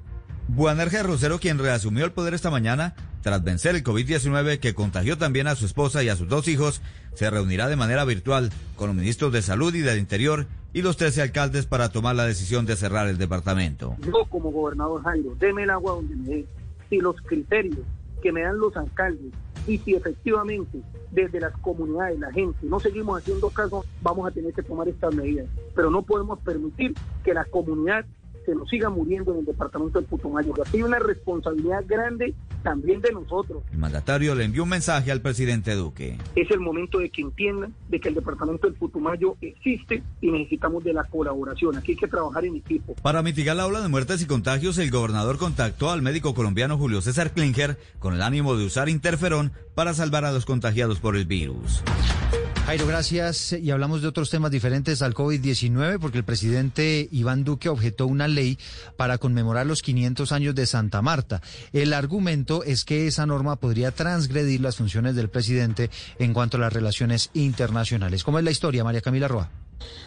Buanerge 0.52 1.04
Rosero, 1.04 1.38
quien 1.38 1.60
reasumió 1.60 2.06
el 2.06 2.12
poder 2.12 2.34
esta 2.34 2.50
mañana, 2.50 2.96
tras 3.22 3.44
vencer 3.44 3.76
el 3.76 3.84
COVID-19 3.84 4.60
que 4.60 4.74
contagió 4.74 5.16
también 5.16 5.46
a 5.46 5.54
su 5.54 5.68
esposa 5.68 6.02
y 6.02 6.10
a 6.10 6.16
sus 6.16 6.28
dos 6.28 6.48
hijos, 6.48 6.82
se 7.14 7.30
reunirá 7.30 7.68
de 7.68 7.76
manera 7.76 8.04
virtual 8.04 8.50
con 8.76 8.88
los 8.88 8.96
ministros 8.96 9.32
de 9.32 9.44
Salud 9.44 9.76
y 9.76 9.82
del 9.82 10.00
Interior 10.00 10.48
y 10.74 10.82
los 10.82 10.98
13 10.98 11.22
alcaldes 11.22 11.68
para 11.68 11.90
tomar 11.90 12.16
la 12.16 12.26
decisión 12.26 12.66
de 12.66 12.76
cerrar 12.76 13.08
el 13.08 13.20
departamento. 13.20 13.96
Yo 14.00 14.26
como 14.28 14.52
gobernador 14.52 15.04
Jairo, 15.04 15.36
deme 15.40 15.64
el 15.64 15.70
agua 15.70 15.94
donde 15.94 16.16
me 16.16 16.28
dé. 16.28 16.46
Si 16.90 16.98
los 16.98 17.22
criterios 17.22 17.86
que 18.24 18.32
me 18.32 18.42
dan 18.42 18.58
los 18.58 18.76
alcaldes 18.76 19.32
y 19.68 19.78
si 19.78 19.94
efectivamente 19.94 20.82
desde 21.12 21.40
las 21.42 21.56
comunidades, 21.60 22.20
la 22.20 22.32
gente, 22.32 22.58
no 22.64 22.80
seguimos 22.80 23.22
haciendo 23.22 23.52
caso, 23.52 23.86
vamos 24.02 24.28
a 24.28 24.32
tener 24.32 24.52
que 24.54 24.64
tomar 24.64 24.88
estas 24.88 25.14
medidas. 25.14 25.46
Pero 25.76 25.92
no 25.92 26.02
podemos 26.02 26.40
permitir 26.40 26.96
que 27.24 27.36
la 27.36 27.46
comunidad 27.46 28.04
se 28.50 28.56
nos 28.56 28.68
siga 28.68 28.90
muriendo 28.90 29.32
en 29.34 29.40
el 29.40 29.46
departamento 29.46 30.00
del 30.00 30.08
Putumayo. 30.08 30.54
Hay 30.74 30.82
una 30.82 30.98
responsabilidad 30.98 31.84
grande 31.86 32.34
también 32.64 33.00
de 33.00 33.12
nosotros. 33.12 33.62
El 33.72 33.78
mandatario 33.78 34.34
le 34.34 34.46
envió 34.46 34.64
un 34.64 34.70
mensaje 34.70 35.12
al 35.12 35.22
presidente 35.22 35.76
Duque. 35.76 36.18
Es 36.36 36.50
el 36.50 36.60
momento 36.60 36.98
de 36.98 37.12
que 37.12 37.22
entiendan 37.22 37.76
de 37.90 38.00
que 38.00 38.10
el 38.10 38.16
departamento 38.16 38.68
del 38.68 38.76
Putumayo 38.76 39.36
existe 39.42 40.02
y 40.20 40.32
necesitamos 40.32 40.84
de 40.84 40.94
la 40.94 41.04
colaboración. 41.04 41.78
Aquí 41.78 41.92
hay 41.92 41.98
que 41.98 42.08
trabajar 42.08 42.44
en 42.46 42.56
equipo. 42.56 42.96
Para 43.04 43.22
mitigar 43.22 43.56
la 43.56 43.68
ola 43.68 43.82
de 43.82 43.88
muertes 43.88 44.22
y 44.24 44.26
contagios, 44.26 44.80
el 44.80 44.90
gobernador 44.90 45.38
contactó 45.38 45.92
al 45.92 46.02
médico 46.02 46.34
colombiano 46.34 46.78
Julio 46.78 47.02
César 47.02 47.32
Klinger 47.32 47.78
con 48.00 48.16
el 48.16 48.24
ánimo 48.24 48.56
de 48.56 48.66
usar 48.66 48.90
interferón 48.90 49.52
para 49.76 49.94
salvar 49.94 50.26
a 50.26 50.32
los 50.32 50.46
contagiados 50.46 51.00
por 51.00 51.16
el 51.16 51.26
virus. 51.26 51.84
Jairo, 52.70 52.86
gracias. 52.86 53.54
Y 53.54 53.72
hablamos 53.72 54.04
de 54.04 54.08
otros 54.08 54.30
temas 54.30 54.52
diferentes 54.52 55.02
al 55.02 55.16
COVID-19 55.16 55.98
porque 56.00 56.20
el 56.20 56.24
presidente 56.24 57.10
Iván 57.12 57.44
Duque 57.44 57.68
objetó 57.68 58.06
una 58.06 58.28
ley 58.28 58.60
para 58.96 59.18
conmemorar 59.18 59.66
los 59.66 59.82
500 59.82 60.32
años 60.32 60.54
de 60.54 60.68
Santa 60.68 61.02
Marta. 61.02 61.42
El 61.74 61.94
argumento 61.94 62.64
es 62.64 62.86
que 62.86 63.08
esa 63.08 63.26
norma 63.26 63.56
podría 63.56 63.90
transgredir 63.90 64.62
las 64.62 64.76
funciones 64.76 65.16
del 65.16 65.32
presidente 65.32 65.90
en 66.20 66.32
cuanto 66.32 66.58
a 66.58 66.60
las 66.60 66.72
relaciones 66.72 67.32
internacionales. 67.34 68.24
¿Cómo 68.24 68.38
es 68.38 68.46
la 68.46 68.52
historia, 68.52 68.84
María 68.84 69.02
Camila 69.02 69.28
Roa? 69.28 69.50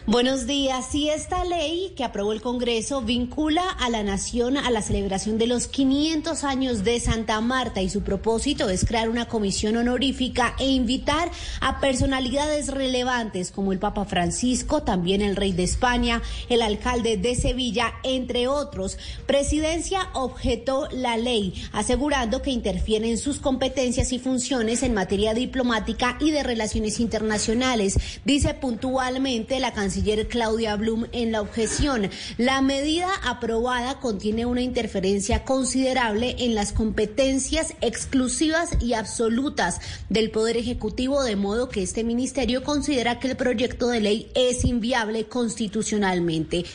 Buenos 0.05 0.47
días. 0.47 0.87
Si 0.91 1.09
esta 1.09 1.45
ley 1.45 1.93
que 1.95 2.03
aprobó 2.03 2.33
el 2.33 2.41
Congreso 2.41 3.01
vincula 3.01 3.63
a 3.69 3.89
la 3.89 4.03
nación 4.03 4.57
a 4.57 4.69
la 4.69 4.81
celebración 4.81 5.37
de 5.37 5.47
los 5.47 5.67
500 5.67 6.43
años 6.43 6.83
de 6.83 6.99
Santa 6.99 7.39
Marta 7.39 7.81
y 7.81 7.89
su 7.89 8.01
propósito 8.01 8.69
es 8.69 8.83
crear 8.83 9.09
una 9.09 9.29
comisión 9.29 9.77
honorífica 9.77 10.55
e 10.59 10.67
invitar 10.67 11.31
a 11.61 11.79
personalidades 11.79 12.67
relevantes 12.67 13.49
como 13.51 13.71
el 13.71 13.79
Papa 13.79 14.03
Francisco, 14.03 14.83
también 14.83 15.21
el 15.21 15.37
rey 15.37 15.53
de 15.53 15.63
España, 15.63 16.21
el 16.49 16.61
alcalde 16.61 17.15
de 17.15 17.35
Sevilla, 17.35 17.93
entre 18.03 18.49
otros. 18.49 18.97
Presidencia 19.25 20.09
objetó 20.13 20.89
la 20.91 21.15
ley, 21.15 21.53
asegurando 21.71 22.41
que 22.41 22.51
interfiere 22.51 23.09
en 23.09 23.17
sus 23.17 23.39
competencias 23.39 24.11
y 24.11 24.19
funciones 24.19 24.83
en 24.83 24.93
materia 24.93 25.33
diplomática 25.33 26.17
y 26.19 26.31
de 26.31 26.43
relaciones 26.43 26.99
internacionales. 26.99 27.97
Dice 28.25 28.53
puntualmente 28.53 29.61
la 29.63 29.71
canciller 29.71 30.27
Claudia 30.27 30.75
Blum 30.75 31.05
en 31.13 31.31
la 31.31 31.39
objeción. 31.39 32.09
La 32.37 32.61
medida 32.61 33.07
aprobada 33.23 34.01
contiene 34.01 34.45
una 34.45 34.61
interferencia 34.61 35.45
considerable 35.45 36.35
en 36.39 36.53
las 36.53 36.73
competencias 36.73 37.73
exclusivas 37.79 38.71
y 38.81 38.93
absolutas 38.93 39.79
del 40.09 40.31
Poder 40.31 40.57
Ejecutivo, 40.57 41.23
de 41.23 41.37
modo 41.37 41.69
que 41.69 41.81
este 41.81 42.03
ministerio 42.03 42.61
considera 42.61 43.19
que 43.19 43.29
el 43.29 43.37
proyecto 43.37 43.87
de 43.87 44.01
ley 44.01 44.31
es 44.35 44.65
inviable 44.65 45.27
constitucionalmente. 45.29 46.65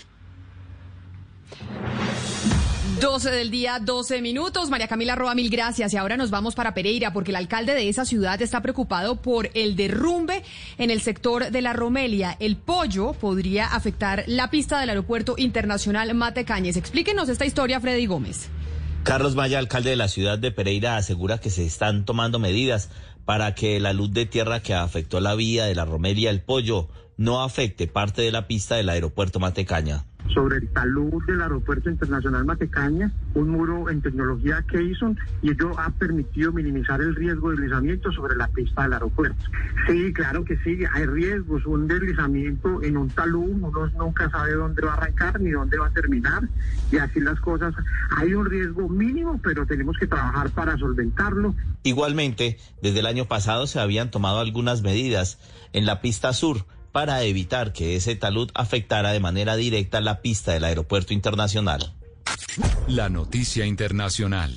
12 3.00 3.30
del 3.30 3.50
día, 3.52 3.78
12 3.80 4.20
minutos. 4.22 4.70
María 4.70 4.88
Camila 4.88 5.14
Roa, 5.14 5.36
mil 5.36 5.50
gracias. 5.50 5.94
Y 5.94 5.96
ahora 5.96 6.16
nos 6.16 6.30
vamos 6.30 6.56
para 6.56 6.74
Pereira 6.74 7.12
porque 7.12 7.30
el 7.30 7.36
alcalde 7.36 7.74
de 7.74 7.88
esa 7.88 8.04
ciudad 8.04 8.42
está 8.42 8.60
preocupado 8.60 9.22
por 9.22 9.50
el 9.54 9.76
derrumbe 9.76 10.42
en 10.78 10.90
el 10.90 11.00
sector 11.00 11.52
de 11.52 11.62
la 11.62 11.72
Romelia. 11.72 12.36
El 12.40 12.56
pollo 12.56 13.12
podría 13.12 13.66
afectar 13.66 14.24
la 14.26 14.50
pista 14.50 14.80
del 14.80 14.88
aeropuerto 14.88 15.36
internacional 15.38 16.12
Matecañes. 16.14 16.76
Explíquenos 16.76 17.28
esta 17.28 17.46
historia, 17.46 17.80
Freddy 17.80 18.06
Gómez. 18.06 18.48
Carlos 19.04 19.36
Maya, 19.36 19.60
alcalde 19.60 19.90
de 19.90 19.96
la 19.96 20.08
ciudad 20.08 20.38
de 20.38 20.50
Pereira, 20.50 20.96
asegura 20.96 21.38
que 21.38 21.50
se 21.50 21.64
están 21.64 22.04
tomando 22.04 22.40
medidas 22.40 22.90
para 23.24 23.54
que 23.54 23.78
la 23.78 23.92
luz 23.92 24.12
de 24.12 24.26
tierra 24.26 24.60
que 24.60 24.74
afectó 24.74 25.20
la 25.20 25.36
vía 25.36 25.66
de 25.66 25.76
la 25.76 25.84
Romelia 25.84 26.30
El 26.30 26.42
Pollo 26.42 26.88
no 27.16 27.44
afecte 27.44 27.86
parte 27.86 28.22
de 28.22 28.32
la 28.32 28.48
pista 28.48 28.74
del 28.74 28.88
aeropuerto 28.88 29.38
Matecaña 29.38 30.04
sobre 30.34 30.58
el 30.58 30.68
talud 30.68 31.24
del 31.26 31.40
Aeropuerto 31.40 31.90
Internacional 31.90 32.44
Matecaña, 32.44 33.12
un 33.34 33.50
muro 33.50 33.90
en 33.90 34.02
tecnología 34.02 34.64
Keyson, 34.70 35.18
y 35.42 35.50
ello 35.50 35.78
ha 35.78 35.90
permitido 35.90 36.52
minimizar 36.52 37.00
el 37.00 37.14
riesgo 37.14 37.50
de 37.50 37.56
deslizamiento 37.56 38.12
sobre 38.12 38.36
la 38.36 38.48
pista 38.48 38.82
del 38.82 38.94
aeropuerto. 38.94 39.44
Sí, 39.86 40.12
claro 40.12 40.44
que 40.44 40.56
sí, 40.58 40.80
hay 40.92 41.06
riesgos, 41.06 41.64
un 41.66 41.88
deslizamiento 41.88 42.82
en 42.82 42.96
un 42.96 43.08
talud, 43.08 43.50
uno 43.50 43.86
nunca 43.98 44.30
sabe 44.30 44.52
dónde 44.52 44.82
va 44.82 44.92
a 44.92 44.96
arrancar 44.96 45.40
ni 45.40 45.50
dónde 45.50 45.78
va 45.78 45.86
a 45.86 45.92
terminar, 45.92 46.42
y 46.92 46.98
así 46.98 47.20
las 47.20 47.40
cosas. 47.40 47.74
Hay 48.16 48.34
un 48.34 48.46
riesgo 48.46 48.88
mínimo, 48.88 49.40
pero 49.42 49.66
tenemos 49.66 49.96
que 49.98 50.06
trabajar 50.06 50.50
para 50.50 50.76
solventarlo. 50.76 51.54
Igualmente, 51.82 52.58
desde 52.82 53.00
el 53.00 53.06
año 53.06 53.26
pasado 53.26 53.66
se 53.66 53.80
habían 53.80 54.10
tomado 54.10 54.40
algunas 54.40 54.82
medidas 54.82 55.38
en 55.72 55.86
la 55.86 56.00
pista 56.00 56.32
sur 56.32 56.64
para 56.92 57.22
evitar 57.22 57.72
que 57.72 57.96
ese 57.96 58.16
talud 58.16 58.50
afectara 58.54 59.12
de 59.12 59.20
manera 59.20 59.56
directa 59.56 60.00
la 60.00 60.20
pista 60.20 60.52
del 60.52 60.64
aeropuerto 60.64 61.14
internacional. 61.14 61.94
La 62.86 63.08
noticia 63.08 63.66
internacional. 63.66 64.56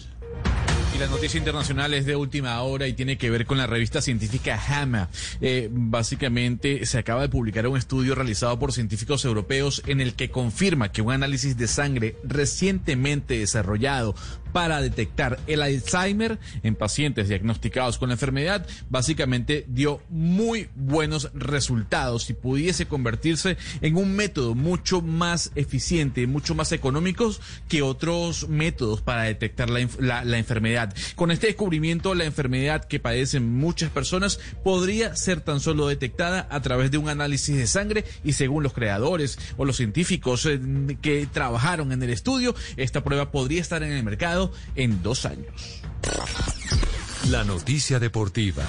Y 0.94 1.00
la 1.00 1.08
noticia 1.08 1.38
internacional 1.38 1.94
es 1.94 2.06
de 2.06 2.18
última 2.18 2.62
hora 2.62 2.86
y 2.86 2.94
tiene 2.94 3.18
que 3.18 3.30
ver 3.30 3.46
con 3.46 3.58
la 3.58 3.66
revista 3.66 4.02
científica 4.02 4.58
JAMA. 4.58 5.10
Eh, 5.40 5.70
básicamente 5.72 6.86
se 6.86 6.98
acaba 6.98 7.22
de 7.22 7.30
publicar 7.30 7.66
un 7.68 7.78
estudio 7.78 8.14
realizado 8.14 8.60
por 8.60 8.74
científicos 8.74 9.24
europeos 9.24 9.84
en 9.86 10.02
el 10.02 10.16
que 10.16 10.32
confirma 10.32 10.92
que 10.92 11.02
un 11.02 11.14
análisis 11.14 11.56
de 11.56 11.68
sangre 11.68 12.18
recientemente 12.24 13.40
desarrollado 13.40 14.16
para 14.52 14.82
detectar 14.82 15.40
el 15.48 15.62
Alzheimer 15.62 16.40
en 16.64 16.76
pacientes 16.76 17.30
diagnosticados 17.30 17.98
con 17.98 18.10
la 18.10 18.16
enfermedad, 18.16 18.66
básicamente 18.90 19.66
dio 19.68 20.02
muy 20.10 20.70
buenos 20.76 21.30
resultados 21.34 22.30
y 22.30 22.34
pudiese 22.34 22.88
convertirse 22.88 23.58
en 23.82 23.96
un 23.96 24.16
método 24.16 24.56
mucho 24.56 25.02
más 25.02 25.52
eficiente, 25.56 26.28
mucho 26.28 26.56
más 26.56 26.72
económico 26.72 27.22
que 27.68 27.82
otros 27.82 28.50
métodos 28.50 29.02
para 29.02 29.24
detectar 29.24 29.70
la, 29.70 30.24
la 30.26 30.38
enfermedad. 30.38 30.94
Con 31.16 31.32
este 31.32 31.48
descubrimiento, 31.48 32.16
la 32.16 32.26
enfermedad 32.26 32.86
que 32.86 33.00
padecen 33.00 33.58
muchas 33.58 33.92
personas 33.92 34.40
podría 34.64 35.16
ser 35.16 35.42
tan 35.42 35.60
solo 35.60 35.88
detectada 35.88 36.48
a 36.50 36.62
través 36.62 36.92
de 36.92 36.98
un 36.98 37.10
análisis 37.10 37.56
de 37.56 37.68
sangre 37.68 38.06
y 38.24 38.34
según 38.34 38.64
los 38.64 38.74
creadores 38.74 39.38
o 39.58 39.66
los 39.66 39.78
científicos 39.78 40.46
eh, 40.46 40.60
que 41.02 41.28
trabajaron 41.32 41.92
en 41.92 42.02
el 42.02 42.10
estudio, 42.10 42.56
esta 42.78 43.04
prueba 43.04 43.32
podría 43.32 43.62
estar 43.62 43.84
en 43.84 43.92
el 43.92 44.04
mercado 44.04 44.41
en 44.76 45.04
dos 45.04 45.26
años. 45.26 45.82
La 47.30 47.44
noticia 47.44 48.00
deportiva. 48.00 48.64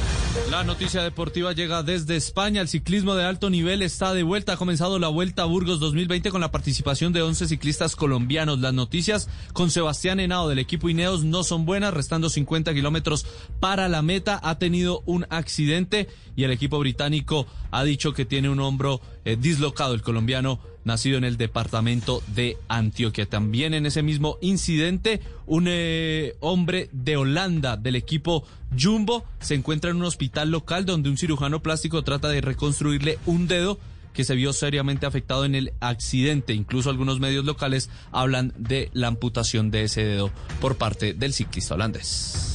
La 0.51 0.63
noticia 0.63 1.03
deportiva 1.03 1.53
llega 1.53 1.83
desde 1.83 2.17
España. 2.17 2.61
El 2.61 2.69
ciclismo 2.69 3.15
de 3.15 3.25
alto 3.25 3.49
nivel 3.49 3.81
está 3.81 4.13
de 4.13 4.23
vuelta. 4.23 4.53
Ha 4.53 4.57
comenzado 4.59 4.99
la 4.99 5.09
Vuelta 5.09 5.43
a 5.43 5.47
Burgos 5.47 5.81
2020 5.81 6.31
con 6.31 6.43
la 6.43 6.53
participación 6.53 7.15
de 7.15 7.23
11 7.23 7.49
ciclistas 7.49 7.97
colombianos. 7.97 8.61
Las 8.61 8.75
noticias 8.75 9.31
con 9.55 9.71
Sebastián 9.71 10.21
Henao 10.21 10.49
del 10.49 10.59
equipo 10.59 10.91
Ineos 10.91 11.25
no 11.25 11.45
son 11.45 11.65
buenas, 11.65 11.95
restando 11.95 12.29
50 12.29 12.75
kilómetros 12.75 13.25
para 13.59 13.89
la 13.89 14.03
meta. 14.03 14.39
Ha 14.43 14.59
tenido 14.59 15.03
un 15.07 15.27
accidente 15.31 16.09
y 16.37 16.45
el 16.45 16.51
equipo 16.51 16.79
británico 16.79 17.47
ha 17.71 17.85
dicho 17.85 18.13
que 18.13 18.27
tiene 18.27 18.51
un 18.51 18.61
hombro 18.61 19.01
eh, 19.25 19.37
dislocado. 19.41 19.95
El 19.95 20.03
colombiano 20.03 20.61
nacido 20.85 21.19
en 21.19 21.25
el 21.25 21.37
departamento 21.37 22.23
de 22.29 22.57
Antioquia. 22.69 23.27
También 23.27 23.75
en 23.75 23.87
ese 23.87 24.03
mismo 24.03 24.39
incidente, 24.41 25.21
un 25.47 25.67
eh, 25.69 26.35
hombre 26.41 26.89
de 26.93 27.17
Holanda 27.17 27.77
del 27.77 27.97
equipo 27.97 28.45
Jumbo 28.79 29.25
se 29.41 29.55
encuentra 29.55 29.91
en 29.91 29.97
un 29.97 30.05
hospital 30.05 30.51
local 30.51 30.87
donde 30.87 31.11
un 31.11 31.19
cirujano 31.19 31.63
plástico 31.63 32.03
trata 32.03 32.29
de 32.29 32.41
reconstruirle 32.41 33.19
un 33.27 33.47
dedo 33.47 33.79
que 34.13 34.25
se 34.25 34.35
vio 34.35 34.53
seriamente 34.53 35.07
afectado 35.07 35.45
en 35.45 35.55
el 35.55 35.73
accidente. 35.81 36.53
Incluso 36.53 36.91
algunos 36.91 37.21
medios 37.21 37.45
locales 37.45 37.91
hablan 38.11 38.53
de 38.59 38.91
la 38.93 39.09
amputación 39.09 39.71
de 39.71 39.85
ese 39.85 40.05
dedo 40.05 40.31
por 40.61 40.77
parte 40.77 41.15
del 41.15 41.33
ciclista 41.33 41.75
holandés. 41.75 42.55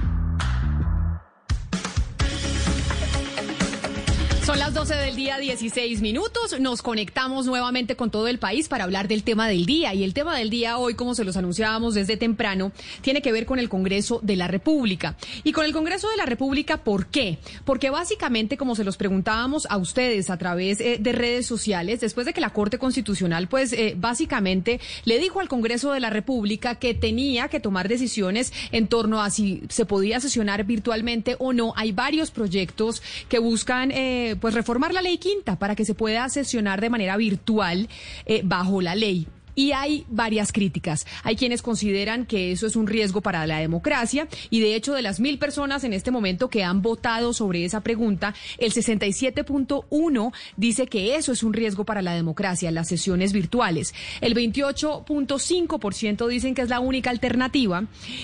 Son 4.45 4.57
las 4.57 4.73
12 4.73 4.95
del 4.95 5.15
día, 5.15 5.37
16 5.37 6.01
minutos. 6.01 6.59
Nos 6.59 6.81
conectamos 6.81 7.45
nuevamente 7.45 7.95
con 7.95 8.09
todo 8.09 8.27
el 8.27 8.39
país 8.39 8.67
para 8.67 8.85
hablar 8.85 9.07
del 9.07 9.21
tema 9.21 9.47
del 9.47 9.67
día. 9.67 9.93
Y 9.93 10.03
el 10.03 10.15
tema 10.15 10.35
del 10.35 10.49
día 10.49 10.79
hoy, 10.79 10.95
como 10.95 11.13
se 11.13 11.23
los 11.23 11.37
anunciábamos 11.37 11.93
desde 11.93 12.17
temprano, 12.17 12.71
tiene 13.01 13.21
que 13.21 13.31
ver 13.31 13.45
con 13.45 13.59
el 13.59 13.69
Congreso 13.69 14.19
de 14.23 14.35
la 14.35 14.47
República. 14.47 15.15
Y 15.43 15.51
con 15.51 15.63
el 15.63 15.73
Congreso 15.73 16.09
de 16.09 16.17
la 16.17 16.25
República, 16.25 16.77
¿por 16.77 17.05
qué? 17.05 17.37
Porque 17.65 17.91
básicamente, 17.91 18.57
como 18.57 18.75
se 18.75 18.83
los 18.83 18.97
preguntábamos 18.97 19.67
a 19.69 19.77
ustedes 19.77 20.31
a 20.31 20.37
través 20.39 20.81
eh, 20.81 20.97
de 20.99 21.11
redes 21.11 21.45
sociales, 21.45 21.99
después 21.99 22.25
de 22.25 22.33
que 22.33 22.41
la 22.41 22.49
Corte 22.49 22.79
Constitucional, 22.79 23.47
pues 23.47 23.73
eh, 23.73 23.93
básicamente 23.95 24.79
le 25.05 25.19
dijo 25.19 25.39
al 25.39 25.49
Congreso 25.49 25.91
de 25.91 25.99
la 25.99 26.09
República 26.09 26.75
que 26.75 26.95
tenía 26.95 27.47
que 27.47 27.59
tomar 27.59 27.87
decisiones 27.87 28.51
en 28.71 28.87
torno 28.87 29.21
a 29.21 29.29
si 29.29 29.61
se 29.69 29.85
podía 29.85 30.19
sesionar 30.19 30.63
virtualmente 30.63 31.35
o 31.37 31.53
no. 31.53 31.73
Hay 31.75 31.91
varios 31.91 32.31
proyectos 32.31 33.03
que 33.29 33.37
buscan... 33.37 33.91
Eh, 33.91 34.31
pues 34.41 34.53
reformar 34.53 34.93
la 34.93 35.01
ley 35.01 35.17
quinta 35.17 35.57
para 35.57 35.75
que 35.75 35.85
se 35.85 35.93
pueda 35.93 36.27
sesionar 36.27 36.81
de 36.81 36.89
manera 36.89 37.15
virtual 37.15 37.87
eh, 38.25 38.41
bajo 38.43 38.81
la 38.81 38.95
ley. 38.95 39.27
y 39.53 39.73
hay 39.73 40.05
varias 40.09 40.53
críticas. 40.53 41.05
Hay 41.23 41.35
quienes 41.35 41.61
consideran 41.61 42.25
que 42.25 42.53
eso 42.53 42.65
es 42.67 42.77
un 42.77 42.87
riesgo 42.87 43.19
para 43.19 43.45
la 43.45 43.59
democracia 43.59 44.29
y 44.49 44.61
de 44.61 44.75
hecho 44.75 44.93
de 44.93 45.01
las 45.01 45.19
mil 45.19 45.37
personas 45.39 45.83
en 45.83 45.91
este 45.91 46.09
momento 46.09 46.49
que 46.49 46.63
han 46.63 46.81
votado 46.81 47.33
sobre 47.33 47.65
esa 47.65 47.81
pregunta, 47.81 48.33
el 48.57 48.71
67.1 48.71 50.33
dice 50.55 50.87
que 50.87 51.15
eso 51.15 51.33
es 51.33 51.43
un 51.43 51.51
riesgo 51.51 51.83
para 51.83 52.01
la 52.01 52.13
democracia, 52.13 52.71
las 52.71 52.87
sesiones 52.87 53.33
virtuales. 53.33 53.93
El 54.21 54.35
28.5% 54.35 56.27
dicen 56.27 56.55
que 56.55 56.61
es 56.61 56.69
la 56.69 56.79
única 56.79 57.09
alternativa 57.09 57.83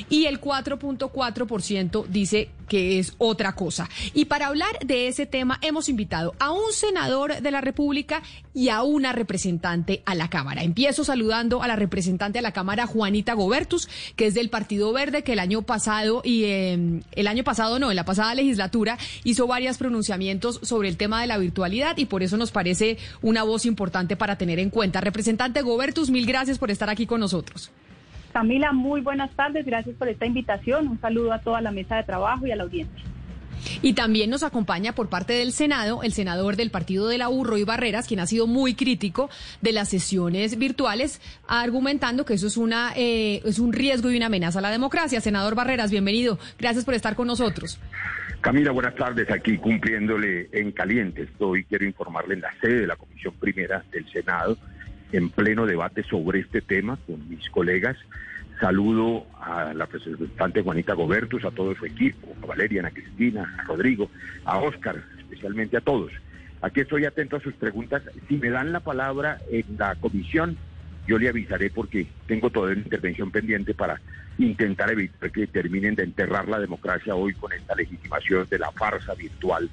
y 0.10 0.26
el 0.26 0.40
4.4% 0.40 2.06
dice 2.08 2.50
que 2.68 3.00
es 3.00 3.14
otra 3.18 3.54
cosa. 3.56 3.90
Y 4.14 4.26
para 4.26 4.48
hablar 4.48 4.78
de 4.86 5.08
ese 5.08 5.26
tema 5.26 5.60
hemos 5.62 5.90
invitado 5.90 6.36
a 6.40 6.52
un 6.52 6.72
senador 6.72 7.42
de 7.42 7.52
la 7.52 7.62
República 7.62 8.22
y 8.54 8.70
a 8.70 8.84
una 8.84 9.12
representante 9.14 10.02
a 10.06 10.16
la 10.16 10.30
Cámara. 10.30 10.64
Empiezo 10.64 11.04
saludando 11.04 11.62
a 11.62 11.68
la 11.68 11.76
representante 11.76 12.40
a 12.40 12.42
la 12.42 12.54
Cámara, 12.54 12.88
Juanita 12.88 13.34
Gobertus, 13.34 13.88
que 14.16 14.28
es 14.28 14.34
del 14.34 14.50
Partido 14.50 14.92
Verde, 14.94 15.24
que 15.24 15.34
el 15.34 15.40
año 15.40 15.62
pasado 15.62 16.22
y 16.24 16.46
em, 16.46 17.02
el 17.12 17.28
año 17.28 17.44
pasado 17.44 17.80
no, 17.80 17.90
en 17.92 17.96
la 17.96 18.06
pasada 18.06 18.34
legislatura 18.34 18.98
hizo 19.24 19.48
varios 19.48 19.78
pronunciamientos 19.78 20.60
sobre 20.64 20.90
el 20.90 20.98
tema 20.98 21.22
de 21.22 21.28
la 21.28 21.38
virtualidad 21.38 21.98
y 21.98 22.06
por 22.06 22.24
eso 22.24 22.38
nos 22.38 22.52
parece 22.52 22.98
una 23.22 23.44
voz 23.44 23.66
importante 23.66 24.16
para 24.16 24.38
tener 24.38 24.60
en 24.60 24.70
cuenta. 24.70 25.02
Representante 25.02 25.62
Gobertus, 25.62 26.10
mil 26.10 26.26
gracias 26.26 26.58
por 26.58 26.72
estar 26.72 26.90
aquí 26.90 27.06
con 27.06 27.20
nosotros. 27.20 27.72
Camila, 28.38 28.72
muy 28.72 29.02
buenas 29.02 29.32
tardes, 29.32 29.66
gracias 29.66 29.96
por 29.96 30.08
esta 30.10 30.28
invitación. 30.28 30.88
Un 30.88 31.02
saludo 31.02 31.34
a 31.34 31.40
toda 31.40 31.60
la 31.60 31.72
mesa 31.72 31.96
de 31.96 32.04
trabajo 32.04 32.46
y 32.46 32.52
a 32.52 32.56
la 32.56 32.66
audiencia. 32.66 33.04
Y 33.82 33.94
también 33.94 34.30
nos 34.30 34.44
acompaña 34.44 34.94
por 34.94 35.10
parte 35.10 35.34
del 35.34 35.52
Senado 35.52 36.04
el 36.04 36.14
senador 36.14 36.56
del 36.56 36.70
partido 36.70 37.08
de 37.08 37.18
la 37.18 37.30
U, 37.30 37.58
y 37.58 37.64
Barreras, 37.64 38.08
quien 38.08 38.20
ha 38.20 38.28
sido 38.28 38.46
muy 38.46 38.76
crítico 38.76 39.32
de 39.64 39.72
las 39.72 39.90
sesiones 39.90 40.60
virtuales, 40.60 41.20
argumentando 41.48 42.26
que 42.26 42.36
eso 42.36 42.46
es, 42.46 42.58
una, 42.58 42.94
eh, 42.96 43.42
es 43.44 43.58
un 43.58 43.74
riesgo 43.74 44.12
y 44.12 44.18
una 44.18 44.28
amenaza 44.28 44.60
a 44.60 44.62
la 44.62 44.70
democracia. 44.70 45.20
Senador 45.20 45.56
Barreras, 45.56 45.90
bienvenido. 45.90 46.38
Gracias 46.60 46.86
por 46.86 46.94
estar 46.94 47.16
con 47.16 47.26
nosotros. 47.26 47.80
Camila, 48.42 48.70
buenas 48.70 48.94
tardes. 48.94 49.32
Aquí 49.32 49.58
cumpliéndole 49.58 50.48
en 50.52 50.74
caliente. 50.74 51.24
Estoy, 51.24 51.64
quiero 51.64 51.86
informarle 51.86 52.36
en 52.36 52.42
la 52.42 52.54
sede 52.62 52.82
de 52.82 52.88
la 52.88 52.98
Comisión 52.98 53.34
Primera 53.40 53.84
del 53.92 54.08
Senado, 54.12 54.60
en 55.12 55.32
pleno 55.32 55.66
debate 55.66 56.04
sobre 56.04 56.42
este 56.42 56.62
tema 56.62 57.00
con 57.08 57.28
mis 57.28 57.50
colegas 57.50 57.98
Saludo 58.60 59.28
a 59.40 59.74
la 59.74 59.86
representante 59.86 60.64
Juanita 60.64 60.94
Gobertus, 60.94 61.46
a 61.46 61.52
todo 61.52 61.76
su 61.76 61.86
equipo, 61.86 62.36
a 62.42 62.46
Valeria, 62.48 62.86
a 62.86 62.92
Cristina, 62.92 63.56
a 63.60 63.64
Rodrigo, 63.64 64.10
a 64.46 64.58
Oscar, 64.58 65.04
especialmente 65.20 65.78
a 65.78 65.82
todos. 65.82 66.12
Aquí 66.62 66.82
estoy 66.82 67.06
atento 67.06 67.36
a 67.36 67.40
sus 67.40 67.54
preguntas. 67.54 68.02
Si 68.28 68.38
me 68.38 68.50
dan 68.50 68.72
la 68.72 68.80
palabra 68.80 69.38
en 69.52 69.66
la 69.78 69.96
comisión, 69.96 70.58
yo 71.08 71.20
le 71.20 71.30
avisaré 71.30 71.70
porque 71.70 72.08
tengo 72.26 72.50
toda 72.50 72.72
una 72.72 72.82
intervención 72.82 73.30
pendiente 73.30 73.76
para 73.76 74.02
intentar 74.40 74.92
evitar 74.92 75.32
que 75.32 75.46
terminen 75.48 75.96
de 75.96 76.04
enterrar 76.04 76.48
la 76.48 76.60
democracia 76.60 77.16
hoy 77.16 77.34
con 77.34 77.54
esta 77.54 77.76
legitimación 77.76 78.48
de 78.50 78.60
la 78.60 78.72
farsa 78.72 79.14
virtual 79.14 79.70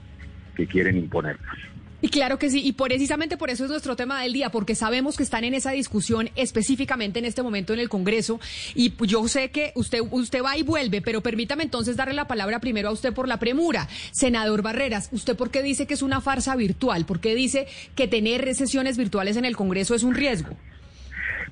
que 0.55 0.67
quieren 0.67 0.97
imponernos. 0.97 1.57
Y 2.05 2.09
claro 2.09 2.39
que 2.39 2.51
sí, 2.51 2.61
y 2.63 2.73
precisamente 2.73 3.39
por 3.39 3.49
eso 3.49 3.65
es 3.65 3.71
nuestro 3.71 3.97
tema 3.97 4.21
del 4.21 4.35
día, 4.35 4.51
porque 4.51 4.75
sabemos 4.75 5.17
que 5.17 5.23
están 5.23 5.43
en 5.43 5.55
esa 5.55 5.71
discusión 5.71 6.29
específicamente 6.37 7.19
en 7.19 7.25
este 7.25 7.43
momento 7.43 7.73
en 7.73 7.81
el 7.81 7.89
Congreso, 7.89 8.41
y 8.75 8.93
yo 9.07 9.27
sé 9.27 9.51
que 9.51 9.73
usted, 9.75 10.01
usted 10.11 10.43
va 10.45 10.55
y 10.59 10.63
vuelve, 10.63 11.01
pero 11.01 11.23
permítame 11.23 11.63
entonces 11.63 11.97
darle 11.97 12.13
la 12.13 12.27
palabra 12.27 12.61
primero 12.61 12.91
a 12.91 12.93
usted 12.93 13.15
por 13.15 13.27
la 13.27 13.39
premura. 13.39 13.89
Senador 14.13 14.61
Barreras, 14.61 15.09
¿usted 15.13 15.35
por 15.35 15.51
qué 15.51 15.63
dice 15.63 15.87
que 15.87 15.95
es 15.95 16.03
una 16.03 16.21
farsa 16.21 16.55
virtual? 16.57 17.07
¿Por 17.07 17.21
qué 17.21 17.35
dice 17.35 17.69
que 17.97 18.07
tener 18.07 18.55
sesiones 18.55 18.99
virtuales 18.99 19.39
en 19.39 19.47
el 19.47 19.57
Congreso 19.57 19.95
es 19.95 20.03
un 20.03 20.15
riesgo? 20.15 20.55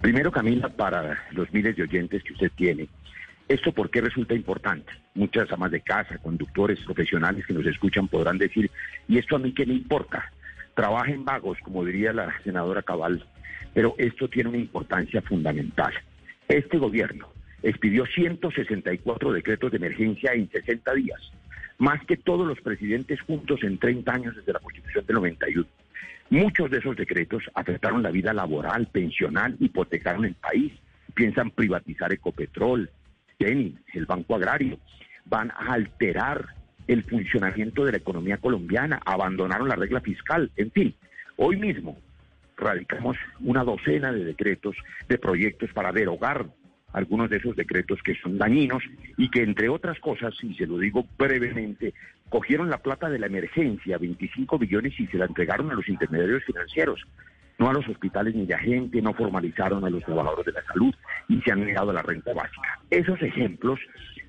Primero, 0.03 0.31
Camila, 0.31 0.69
para 0.69 1.24
los 1.31 1.51
miles 1.55 1.77
de 1.77 1.85
oyentes 1.85 2.23
que 2.24 2.35
usted 2.35 2.53
tiene, 2.55 2.89
¿Esto 3.49 3.73
por 3.73 3.91
qué 3.91 4.01
resulta 4.01 4.35
importante? 4.35 4.93
Muchas 5.15 5.51
amas 5.51 5.70
de 5.70 5.81
casa, 5.81 6.16
conductores, 6.19 6.79
profesionales 6.81 7.45
que 7.45 7.53
nos 7.53 7.66
escuchan 7.66 8.07
podrán 8.09 8.39
decir, 8.39 8.70
¿y 9.09 9.19
esto 9.19 9.37
a 9.37 9.39
mí 9.39 9.53
qué 9.53 9.66
me 9.66 9.74
importa? 9.74 10.31
Trabajen 10.74 11.24
vagos, 11.24 11.59
como 11.62 11.85
diría 11.85 12.12
la 12.12 12.32
senadora 12.43 12.82
Cabal, 12.82 13.24
pero 13.74 13.94
esto 13.99 14.28
tiene 14.28 14.51
una 14.51 14.59
importancia 14.59 15.23
fundamental. 15.23 15.93
Este 16.49 16.78
gobierno 16.78 17.28
expidió 17.62 18.05
164 18.07 19.32
decretos 19.32 19.70
de 19.70 19.77
emergencia 19.77 20.32
en 20.32 20.51
60 20.51 20.94
días, 20.94 21.32
más 21.78 22.05
que 22.05 22.16
todos 22.16 22.47
los 22.47 22.61
presidentes 22.61 23.20
juntos 23.23 23.61
en 23.62 23.78
30 23.78 24.12
años 24.12 24.36
desde 24.36 24.53
la 24.53 24.59
Constitución 24.59 25.07
del 25.07 25.16
91. 25.16 25.66
Muchos 26.31 26.70
de 26.70 26.78
esos 26.78 26.97
decretos 26.97 27.43
afectaron 27.55 28.03
la 28.03 28.11
vida 28.11 28.32
laboral, 28.32 28.86
pensional, 28.86 29.55
hipotecaron 29.61 30.24
el 30.24 30.35
país. 30.35 30.73
Piensan 31.15 31.51
privatizar 31.51 32.11
Ecopetrol, 32.11 32.89
TENI, 33.39 33.77
el 33.93 34.07
Banco 34.07 34.36
Agrario. 34.36 34.78
Van 35.27 35.51
a 35.51 35.74
alterar 35.74 36.47
el 36.93 37.05
funcionamiento 37.05 37.85
de 37.85 37.93
la 37.93 37.98
economía 37.98 38.36
colombiana, 38.36 39.01
abandonaron 39.05 39.69
la 39.69 39.77
regla 39.77 40.01
fiscal, 40.01 40.51
en 40.56 40.70
fin. 40.70 40.94
Hoy 41.36 41.56
mismo 41.56 41.98
radicamos 42.56 43.16
una 43.40 43.64
docena 43.64 44.12
de 44.12 44.24
decretos, 44.24 44.77
de 45.09 45.19
proyectos 45.19 45.70
para 45.73 45.93
derogar 45.93 46.47
algunos 46.93 47.31
de 47.31 47.39
esos 47.39 47.56
decretos 47.56 48.02
que 48.02 48.14
son 48.16 48.39
dañinos 48.39 48.82
y 49.16 49.31
que, 49.31 49.43
entre 49.43 49.69
otras 49.69 49.98
cosas, 49.98 50.35
y 50.43 50.55
se 50.55 50.66
lo 50.66 50.78
digo 50.78 51.06
brevemente, 51.19 51.94
cogieron 52.28 52.70
la 52.70 52.78
plata 52.78 53.09
de 53.09 53.19
la 53.19 53.27
emergencia, 53.27 53.98
25 53.98 54.59
billones, 54.59 54.98
y 55.01 55.06
se 55.06 55.19
la 55.19 55.24
entregaron 55.24 55.70
a 55.70 55.74
los 55.74 55.89
intermediarios 55.89 56.44
financieros, 56.44 57.01
no 57.59 57.70
a 57.70 57.73
los 57.73 57.89
hospitales 57.89 58.35
ni 58.35 58.51
a 58.52 58.59
gente, 58.59 59.01
no 59.01 59.14
formalizaron 59.14 59.85
a 59.85 59.90
los 59.90 60.05
trabajadores 60.05 60.47
de 60.47 60.52
la 60.52 60.64
salud 60.64 60.94
y 61.28 61.40
se 61.40 61.52
han 61.52 61.64
negado 61.64 61.93
la 61.93 62.02
renta 62.02 62.32
básica. 62.35 62.81
Esos 62.90 63.20
ejemplos 63.23 63.78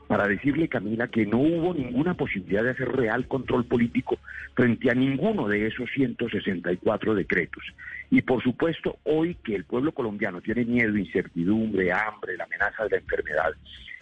para 0.07 0.27
decirle, 0.27 0.67
Camila, 0.67 1.07
que 1.07 1.25
no 1.25 1.37
hubo 1.39 1.73
ninguna 1.73 2.13
posibilidad 2.13 2.63
de 2.63 2.71
hacer 2.71 2.89
real 2.89 3.27
control 3.27 3.65
político 3.65 4.19
frente 4.53 4.91
a 4.91 4.93
ninguno 4.93 5.47
de 5.47 5.67
esos 5.67 5.89
164 5.91 7.15
decretos. 7.15 7.63
Y 8.11 8.21
por 8.21 8.43
supuesto, 8.43 8.99
hoy 9.03 9.35
que 9.43 9.55
el 9.55 9.65
pueblo 9.65 9.91
colombiano 9.91 10.41
tiene 10.41 10.65
miedo, 10.65 10.97
incertidumbre, 10.97 11.91
hambre, 11.91 12.37
la 12.37 12.43
amenaza 12.43 12.83
de 12.83 12.89
la 12.91 12.97
enfermedad, 12.97 13.53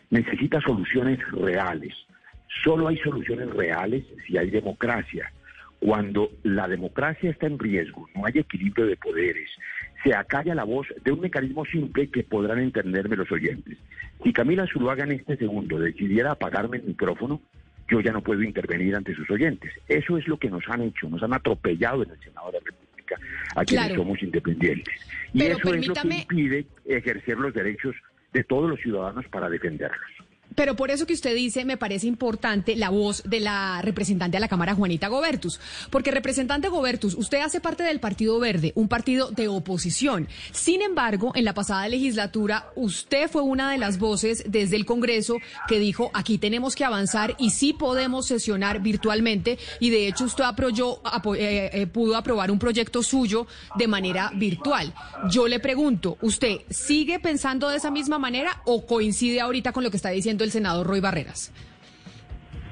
necesita 0.10 0.60
soluciones 0.62 1.20
reales. 1.32 1.94
Solo 2.64 2.88
hay 2.88 2.98
soluciones 2.98 3.50
reales 3.52 4.04
si 4.28 4.38
hay 4.38 4.50
democracia. 4.50 5.32
Cuando 5.80 6.30
la 6.44 6.68
democracia 6.68 7.32
está 7.32 7.48
en 7.48 7.58
riesgo, 7.58 8.08
no 8.14 8.26
hay 8.26 8.34
equilibrio 8.36 8.86
de 8.86 8.98
poderes, 8.98 9.50
se 10.04 10.16
acalla 10.16 10.56
la 10.56 10.64
voz 10.64 10.88
de 11.04 11.12
un 11.12 11.22
mecanismo 11.22 11.66
simple 11.66 12.10
que 12.10 12.24
podrán 12.24 12.60
entenderme 12.60 13.16
los 13.16 13.32
oyentes. 13.32 13.78
Si 14.24 14.34
Camila 14.34 14.66
Zuluaga 14.68 15.04
en 15.04 15.14
este 15.14 15.38
segundo 15.38 15.80
decidiera 15.80 16.32
apagarme 16.32 16.78
el 16.78 16.84
micrófono, 16.84 17.42
yo 17.90 18.00
ya 18.00 18.12
no 18.12 18.22
puedo 18.22 18.42
intervenir 18.42 18.96
ante 18.96 19.14
sus 19.14 19.30
oyentes. 19.30 19.72
Eso 19.88 20.18
es 20.18 20.28
lo 20.28 20.38
que 20.38 20.50
nos 20.50 20.64
han 20.70 20.82
hecho, 20.82 21.10
nos 21.10 21.22
han 21.22 21.34
atropellado 21.34 22.04
en 22.04 22.12
el 22.12 22.20
Senado 22.20 22.48
de 22.48 22.54
la 22.54 22.66
República, 22.66 23.18
a 23.56 23.66
quienes 23.66 23.94
somos 23.94 24.24
independientes. 24.24 24.96
Y 25.34 25.44
eso 25.44 25.74
es 25.74 25.88
lo 25.88 25.94
que 25.94 26.08
impide 26.08 26.66
ejercer 26.86 27.38
los 27.38 27.54
derechos 27.54 27.96
de 28.34 28.44
todos 28.44 28.70
los 28.70 28.80
ciudadanos 28.80 29.28
para 29.28 29.50
defenderlos. 29.50 30.00
Pero 30.56 30.76
por 30.76 30.92
eso 30.92 31.06
que 31.06 31.14
usted 31.14 31.36
dice, 31.36 31.66
me 31.66 31.78
parece 31.78 32.08
importante 32.08 32.76
la 32.76 32.90
voz 32.90 33.24
de 33.26 33.40
la 33.40 33.82
representante 33.82 34.38
de 34.38 34.42
la 34.42 34.48
Cámara, 34.48 34.76
Juanita 34.76 35.08
Gobertus. 35.08 35.60
Porque, 35.90 36.12
representante 36.12 36.70
Gobertus, 36.70 37.16
usted 37.16 37.40
hace 37.40 37.62
parte 37.62 37.84
del 37.84 38.00
Partido 38.00 38.40
Verde, 38.40 38.74
un 38.76 38.88
partido 38.88 39.32
de 39.32 39.48
oposición. 39.48 40.28
Sin 40.52 40.82
embargo, 40.82 41.32
en 41.36 41.46
la 41.46 41.54
pasada 41.54 41.88
legislatura, 41.88 42.72
usted 42.76 43.30
fue 43.30 43.42
una 43.42 43.72
de 43.72 43.78
las 43.78 43.98
voces 43.98 44.44
desde 44.48 44.76
el 44.76 44.86
Congreso 44.86 45.38
que 45.68 45.80
dijo, 45.80 46.12
aquí 46.14 46.38
tenemos 46.38 46.76
que 46.76 46.86
avanzar 46.86 47.36
y 47.40 47.52
sí 47.52 47.74
podemos 47.74 48.28
sesionar 48.28 48.82
virtualmente. 48.82 49.58
Y 49.80 49.90
de 49.90 50.08
hecho, 50.08 50.26
usted 50.26 50.44
eh, 50.44 51.70
eh, 51.74 51.88
pudo 51.88 52.18
aprobar 52.18 52.52
un 52.52 52.60
proyecto 52.60 53.04
suyo 53.04 53.48
de 53.76 53.88
manera 53.88 54.32
virtual. 54.36 54.94
Yo 55.30 55.48
le 55.48 55.60
pregunto, 55.60 56.18
¿usted 56.22 56.58
sigue 56.70 57.20
pensando 57.20 57.70
de 57.70 57.78
esa 57.78 57.92
misma 57.92 58.20
manera 58.20 58.62
o 58.66 58.86
coincide 58.86 59.40
ahorita 59.40 59.72
con 59.72 59.84
lo 59.84 59.92
que 59.92 59.98
está 59.98 60.10
diciendo? 60.10 60.41
El 60.44 60.52
senador 60.52 60.88
Roy 60.88 61.00
Barreras? 61.00 61.54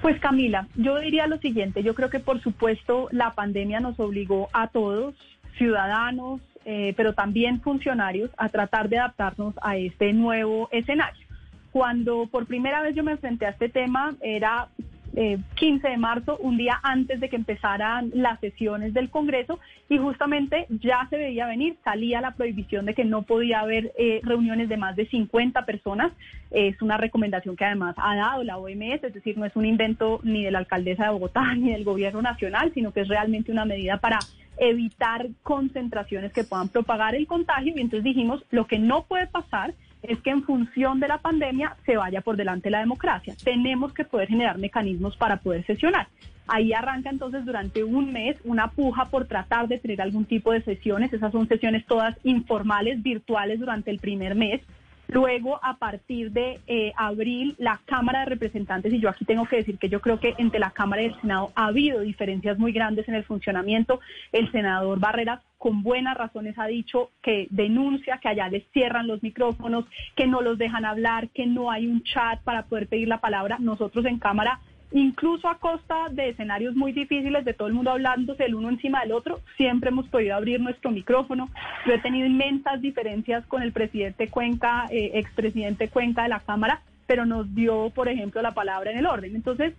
Pues 0.02 0.20
Camila, 0.20 0.68
yo 0.76 0.98
diría 1.00 1.28
lo 1.28 1.38
siguiente, 1.40 1.84
yo 1.84 1.94
creo 1.94 2.10
que 2.10 2.20
por 2.20 2.42
supuesto 2.42 3.10
la 3.12 3.34
pandemia 3.34 3.82
nos 3.82 4.00
obligó 4.00 4.48
a 4.54 4.68
todos, 4.70 5.16
ciudadanos, 5.58 6.40
eh, 6.64 6.94
pero 6.96 7.14
también 7.14 7.62
funcionarios, 7.62 8.32
a 8.38 8.50
tratar 8.50 8.88
de 8.88 9.00
adaptarnos 9.00 9.56
a 9.62 9.76
este 9.76 10.14
nuevo 10.14 10.70
escenario. 10.72 11.28
Cuando 11.72 12.28
por 12.28 12.46
primera 12.46 12.82
vez 12.82 12.96
yo 12.96 13.04
me 13.04 13.12
enfrenté 13.12 13.46
a 13.46 13.50
este 13.50 13.70
tema, 13.70 14.16
era 14.22 14.70
15 15.14 15.88
eh, 15.88 15.92
de 15.92 15.98
marzo, 15.98 16.38
un 16.38 16.58
día 16.58 16.80
antes 16.84 17.20
de 17.20 17.30
que 17.30 17.36
empezaran 17.36 18.12
las 18.14 18.40
sesiones 18.40 18.94
del 18.94 19.10
Congreso, 19.10 19.60
y 19.90 19.98
justamente 19.98 20.68
ya 20.70 21.08
se 21.10 21.18
veía 21.18 21.48
venir, 21.48 21.78
salía 21.84 22.22
la 22.22 22.36
prohibición 22.36 22.86
de 22.86 22.94
que 22.94 23.06
no 23.06 23.24
podía 23.24 23.62
haber 23.62 23.92
eh, 23.98 24.22
reuniones 24.24 24.70
de 24.70 24.78
más 24.78 24.96
de 24.96 25.08
50 25.08 25.66
personas. 25.66 26.12
Es 26.52 26.82
una 26.82 26.98
recomendación 26.98 27.56
que 27.56 27.66
además 27.66 27.96
ha 27.98 28.16
dado 28.16 28.44
la 28.44 28.58
OMS, 28.58 29.04
es 29.04 29.14
decir, 29.14 29.38
no 29.38 29.46
es 29.46 29.56
un 29.56 29.66
invento 29.66 30.20
ni 30.24 30.44
de 30.44 30.52
la 30.52 30.60
alcaldesa 30.60 31.06
de 31.06 31.12
Bogotá 31.12 31.54
ni 31.58 31.72
del 31.72 31.84
gobierno 31.84 32.22
nacional, 32.22 32.72
sino 32.74 32.92
que 32.92 33.02
es 33.02 33.08
realmente 33.08 33.52
una 33.52 33.66
medida 33.66 33.98
para 33.98 34.20
evitar 34.58 35.28
concentraciones 35.42 36.34
que 36.34 36.44
puedan 36.44 36.70
propagar 36.70 37.16
el 37.16 37.28
contagio 37.28 37.74
y 37.76 37.82
entonces 37.82 38.04
dijimos, 38.04 38.44
lo 38.52 38.68
que 38.68 38.78
no 38.78 39.06
puede 39.06 39.28
pasar 39.28 39.74
es 40.04 40.20
que 40.22 40.30
en 40.30 40.44
función 40.44 41.00
de 41.00 41.08
la 41.08 41.18
pandemia 41.18 41.76
se 41.86 41.98
vaya 41.98 42.22
por 42.22 42.38
delante 42.38 42.70
la 42.70 42.80
democracia. 42.80 43.36
Tenemos 43.44 43.94
que 43.94 44.06
poder 44.06 44.30
generar 44.30 44.58
mecanismos 44.58 45.18
para 45.18 45.38
poder 45.38 45.66
sesionar. 45.66 46.08
Ahí 46.48 46.74
arranca 46.74 47.10
entonces 47.10 47.46
durante 47.46 47.84
un 47.84 48.12
mes 48.12 48.38
una 48.44 48.70
puja 48.70 49.06
por 49.06 49.28
tratar 49.28 49.68
de 49.68 49.78
tener 49.78 50.02
algún 50.02 50.26
tipo 50.26 50.52
de 50.52 50.62
sesiones. 50.64 51.14
Esas 51.14 51.32
son 51.32 51.48
sesiones 51.48 51.86
todas 51.86 52.18
informales, 52.24 53.04
virtuales 53.04 53.60
durante 53.60 53.92
el 53.92 54.00
primer 54.00 54.36
mes. 54.36 54.62
Luego, 55.12 55.60
a 55.64 55.78
partir 55.78 56.32
de 56.32 56.60
eh, 56.68 56.94
abril, 56.96 57.56
la 57.58 57.82
Cámara 57.86 58.20
de 58.20 58.26
Representantes, 58.28 58.94
y 58.94 59.00
yo 59.00 59.10
aquí 59.10 59.26
tengo 59.26 59.48
que 59.48 59.56
decir 59.56 59.80
que 59.80 59.90
yo 59.90 60.02
creo 60.02 60.20
que 60.20 60.36
entre 60.38 60.60
la 60.60 60.70
Cámara 60.70 61.02
y 61.02 61.06
el 61.06 61.20
Senado 61.20 61.52
ha 61.56 61.66
habido 61.66 62.02
diferencias 62.02 62.60
muy 62.60 62.72
grandes 62.72 63.08
en 63.08 63.16
el 63.16 63.24
funcionamiento. 63.24 64.00
El 64.32 64.52
senador 64.52 65.00
Barreras, 65.00 65.42
con 65.58 65.82
buenas 65.82 66.16
razones, 66.16 66.60
ha 66.60 66.68
dicho 66.68 67.10
que 67.24 67.48
denuncia 67.50 68.20
que 68.20 68.30
allá 68.30 68.50
les 68.50 68.70
cierran 68.72 69.08
los 69.08 69.24
micrófonos, 69.24 69.86
que 70.16 70.28
no 70.28 70.42
los 70.42 70.60
dejan 70.60 70.86
hablar, 70.86 71.30
que 71.30 71.48
no 71.48 71.72
hay 71.72 71.88
un 71.88 72.04
chat 72.04 72.40
para 72.44 72.66
poder 72.68 72.88
pedir 72.88 73.08
la 73.08 73.20
palabra. 73.20 73.58
Nosotros 73.60 74.06
en 74.06 74.20
Cámara 74.20 74.60
incluso 74.92 75.48
a 75.48 75.60
costa 75.60 76.10
de 76.10 76.30
escenarios 76.30 76.76
muy 76.76 76.92
difíciles, 76.92 77.46
de 77.46 77.54
todo 77.54 77.68
el 77.68 77.74
mundo 77.74 77.92
hablándose 77.92 78.46
el 78.46 78.56
uno 78.56 78.70
encima 78.70 79.02
del 79.02 79.12
otro, 79.12 79.42
siempre 79.58 79.90
hemos 79.90 80.08
podido 80.08 80.36
abrir 80.36 80.60
nuestro 80.60 80.92
micrófono. 80.92 81.50
Yo 81.86 81.94
he 81.94 82.00
tenido 82.00 82.26
inmensas 82.26 82.82
diferencias 82.82 83.46
con 83.46 83.62
el 83.62 83.72
presidente 83.72 84.28
Cuenca, 84.30 84.88
eh, 84.92 85.12
expresidente 85.16 85.90
Cuenca 85.90 86.24
de 86.24 86.30
la 86.30 86.40
Cámara, 86.40 86.82
pero 87.08 87.26
nos 87.26 87.54
dio, 87.54 87.92
por 87.92 88.08
ejemplo, 88.08 88.42
la 88.42 88.54
palabra 88.54 88.92
en 88.92 88.98
el 88.98 89.06
orden. 89.06 89.36
Entonces, 89.36 89.74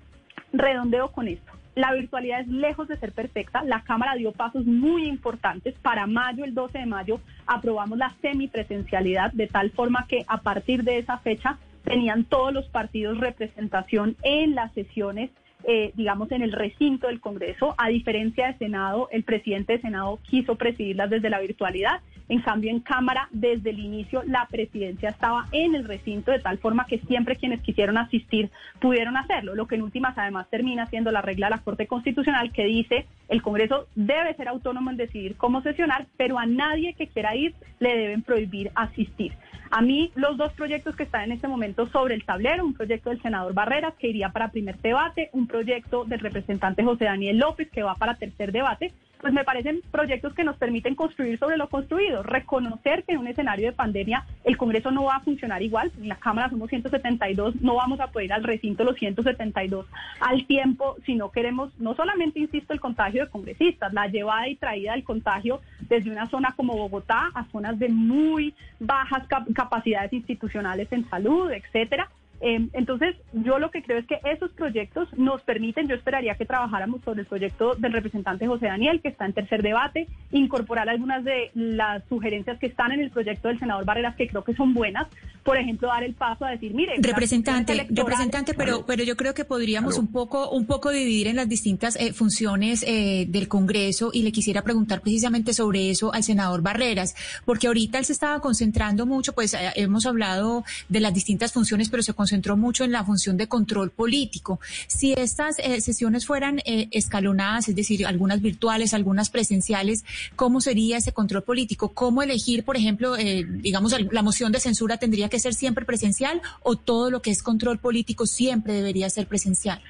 redondeo 0.52 1.12
con 1.12 1.28
esto. 1.28 1.52
La 1.76 1.92
virtualidad 1.92 2.40
es 2.40 2.48
lejos 2.48 2.88
de 2.88 2.96
ser 2.96 3.12
perfecta. 3.12 3.62
La 3.62 3.82
Cámara 3.82 4.14
dio 4.16 4.32
pasos 4.32 4.66
muy 4.66 5.06
importantes. 5.06 5.74
Para 5.80 6.06
mayo, 6.06 6.44
el 6.44 6.54
12 6.54 6.78
de 6.78 6.86
mayo, 6.86 7.20
aprobamos 7.46 7.96
la 7.96 8.12
semipresencialidad, 8.20 9.32
de 9.32 9.46
tal 9.46 9.70
forma 9.70 10.06
que 10.08 10.24
a 10.26 10.38
partir 10.38 10.82
de 10.82 10.98
esa 10.98 11.18
fecha 11.18 11.58
tenían 11.90 12.24
todos 12.24 12.52
los 12.52 12.68
partidos 12.68 13.18
representación 13.18 14.16
en 14.22 14.54
las 14.54 14.72
sesiones, 14.74 15.30
eh, 15.64 15.90
digamos, 15.96 16.30
en 16.30 16.42
el 16.42 16.52
recinto 16.52 17.08
del 17.08 17.20
Congreso. 17.20 17.74
A 17.78 17.88
diferencia 17.88 18.46
de 18.46 18.58
Senado, 18.58 19.08
el 19.10 19.24
presidente 19.24 19.72
de 19.72 19.80
Senado 19.80 20.20
quiso 20.22 20.54
presidirlas 20.54 21.10
desde 21.10 21.30
la 21.30 21.40
virtualidad. 21.40 22.00
En 22.28 22.42
cambio, 22.42 22.70
en 22.70 22.78
Cámara, 22.78 23.28
desde 23.32 23.70
el 23.70 23.80
inicio, 23.80 24.22
la 24.24 24.46
presidencia 24.48 25.08
estaba 25.08 25.48
en 25.50 25.74
el 25.74 25.84
recinto, 25.84 26.30
de 26.30 26.38
tal 26.38 26.58
forma 26.58 26.86
que 26.86 27.00
siempre 27.00 27.34
quienes 27.34 27.60
quisieron 27.60 27.98
asistir 27.98 28.50
pudieron 28.78 29.16
hacerlo. 29.16 29.56
Lo 29.56 29.66
que 29.66 29.74
en 29.74 29.82
últimas, 29.82 30.16
además, 30.16 30.48
termina 30.48 30.86
siendo 30.86 31.10
la 31.10 31.22
regla 31.22 31.48
de 31.48 31.56
la 31.56 31.62
Corte 31.62 31.88
Constitucional 31.88 32.52
que 32.52 32.66
dice 32.66 33.06
el 33.30 33.42
Congreso 33.42 33.86
debe 33.94 34.34
ser 34.34 34.48
autónomo 34.48 34.90
en 34.90 34.96
decidir 34.96 35.36
cómo 35.36 35.62
sesionar, 35.62 36.06
pero 36.16 36.38
a 36.38 36.46
nadie 36.46 36.94
que 36.94 37.06
quiera 37.06 37.34
ir 37.34 37.54
le 37.78 37.96
deben 37.96 38.22
prohibir 38.22 38.70
asistir. 38.74 39.32
A 39.70 39.80
mí 39.82 40.10
los 40.16 40.36
dos 40.36 40.52
proyectos 40.52 40.96
que 40.96 41.04
están 41.04 41.22
en 41.22 41.32
este 41.32 41.46
momento 41.46 41.86
sobre 41.86 42.16
el 42.16 42.24
tablero, 42.24 42.64
un 42.64 42.74
proyecto 42.74 43.10
del 43.10 43.22
senador 43.22 43.54
Barreras 43.54 43.94
que 43.94 44.08
iría 44.08 44.30
para 44.30 44.50
primer 44.50 44.76
debate, 44.78 45.30
un 45.32 45.46
proyecto 45.46 46.04
del 46.04 46.18
representante 46.18 46.82
José 46.82 47.04
Daniel 47.04 47.38
López 47.38 47.70
que 47.70 47.84
va 47.84 47.94
para 47.94 48.16
tercer 48.16 48.50
debate, 48.50 48.92
pues 49.20 49.32
me 49.32 49.44
parecen 49.44 49.82
proyectos 49.90 50.34
que 50.34 50.44
nos 50.44 50.56
permiten 50.56 50.94
construir 50.94 51.38
sobre 51.38 51.56
lo 51.56 51.68
construido, 51.68 52.22
reconocer 52.22 53.04
que 53.04 53.12
en 53.12 53.18
un 53.18 53.26
escenario 53.26 53.66
de 53.66 53.72
pandemia 53.72 54.24
el 54.44 54.56
Congreso 54.56 54.90
no 54.90 55.04
va 55.04 55.16
a 55.16 55.20
funcionar 55.20 55.62
igual, 55.62 55.92
en 56.00 56.08
la 56.08 56.16
Cámara 56.16 56.48
somos 56.48 56.70
172, 56.70 57.56
no 57.60 57.74
vamos 57.74 58.00
a 58.00 58.08
poder 58.08 58.26
ir 58.26 58.32
al 58.32 58.44
recinto 58.44 58.84
los 58.84 58.96
172 58.96 59.86
al 60.20 60.46
tiempo 60.46 60.96
si 61.04 61.14
no 61.14 61.30
queremos, 61.30 61.78
no 61.78 61.94
solamente, 61.94 62.40
insisto, 62.40 62.72
el 62.72 62.80
contagio 62.80 63.24
de 63.24 63.30
congresistas, 63.30 63.92
la 63.92 64.06
llevada 64.06 64.48
y 64.48 64.56
traída 64.56 64.92
del 64.92 65.04
contagio 65.04 65.60
desde 65.88 66.10
una 66.10 66.28
zona 66.28 66.54
como 66.56 66.76
Bogotá 66.76 67.30
a 67.34 67.44
zonas 67.46 67.78
de 67.78 67.88
muy 67.88 68.54
bajas 68.78 69.26
capacidades 69.54 70.12
institucionales 70.12 70.90
en 70.92 71.08
salud, 71.08 71.50
etcétera, 71.50 72.08
Em, 72.40 72.70
entonces, 72.72 73.16
yo 73.34 73.58
lo 73.58 73.70
que 73.70 73.82
creo 73.82 73.98
es 73.98 74.06
que 74.06 74.18
esos 74.24 74.50
proyectos 74.52 75.08
nos 75.18 75.42
permiten, 75.42 75.88
yo 75.88 75.94
esperaría 75.94 76.36
que 76.36 76.46
trabajáramos 76.46 77.02
sobre 77.04 77.20
el 77.20 77.26
proyecto 77.26 77.74
del 77.74 77.92
representante 77.92 78.46
José 78.46 78.66
Daniel, 78.66 79.02
que 79.02 79.08
está 79.08 79.26
en 79.26 79.34
tercer 79.34 79.62
debate, 79.62 80.08
incorporar 80.32 80.88
algunas 80.88 81.22
de 81.22 81.50
las 81.54 82.02
sugerencias 82.08 82.58
que 82.58 82.66
están 82.66 82.92
en 82.92 83.00
el 83.00 83.10
proyecto 83.10 83.48
del 83.48 83.58
senador 83.58 83.84
Barreras, 83.84 84.16
que 84.16 84.26
creo 84.26 84.42
que 84.42 84.54
son 84.54 84.72
buenas, 84.72 85.06
por 85.44 85.58
ejemplo, 85.58 85.88
dar 85.88 86.02
el 86.02 86.14
paso 86.14 86.46
a 86.46 86.50
decir, 86.50 86.72
mire, 86.72 86.94
representante, 86.98 87.86
representante, 87.90 88.54
pero, 88.54 88.86
pero 88.86 89.04
yo 89.04 89.16
creo 89.16 89.34
que 89.34 89.44
podríamos 89.44 89.98
un 89.98 90.06
poco, 90.06 90.50
un 90.50 90.64
poco 90.64 90.90
dividir 90.90 91.26
en 91.26 91.36
las 91.36 91.48
distintas 91.48 91.96
eh, 91.96 92.14
funciones 92.14 92.84
eh, 92.86 93.26
del 93.28 93.48
Congreso 93.48 94.10
y 94.14 94.22
le 94.22 94.32
quisiera 94.32 94.62
preguntar 94.62 95.02
precisamente 95.02 95.52
sobre 95.52 95.90
eso 95.90 96.12
al 96.14 96.22
senador 96.22 96.62
Barreras, 96.62 97.14
porque 97.44 97.66
ahorita 97.66 97.98
él 97.98 98.06
se 98.06 98.12
estaba 98.14 98.40
concentrando 98.40 99.04
mucho, 99.04 99.34
pues 99.34 99.52
eh, 99.52 99.58
hemos 99.76 100.06
hablado 100.06 100.64
de 100.88 101.00
las 101.00 101.12
distintas 101.12 101.52
funciones, 101.52 101.90
pero 101.90 102.02
se 102.02 102.14
concentró 102.14 102.29
mucho 102.56 102.84
en 102.84 102.92
la 102.92 103.04
función 103.04 103.36
de 103.36 103.48
control 103.48 103.90
político. 103.90 104.60
Si 104.86 105.12
estas 105.12 105.58
eh, 105.58 105.80
sesiones 105.80 106.26
fueran 106.26 106.60
eh, 106.64 106.88
escalonadas, 106.90 107.68
es 107.68 107.76
decir, 107.76 108.06
algunas 108.06 108.40
virtuales, 108.40 108.94
algunas 108.94 109.30
presenciales, 109.30 110.04
¿cómo 110.36 110.60
sería 110.60 110.98
ese 110.98 111.12
control 111.12 111.42
político? 111.42 111.92
¿Cómo 111.92 112.22
elegir, 112.22 112.64
por 112.64 112.76
ejemplo, 112.76 113.16
eh, 113.16 113.44
digamos, 113.48 113.94
la 114.12 114.22
moción 114.22 114.52
de 114.52 114.60
censura 114.60 114.96
tendría 114.96 115.28
que 115.28 115.38
ser 115.38 115.54
siempre 115.54 115.84
presencial 115.84 116.40
o 116.62 116.76
todo 116.76 117.10
lo 117.10 117.22
que 117.22 117.30
es 117.30 117.42
control 117.42 117.78
político 117.78 118.26
siempre 118.26 118.72
debería 118.72 119.08
ser 119.10 119.26
presencial? 119.26 119.80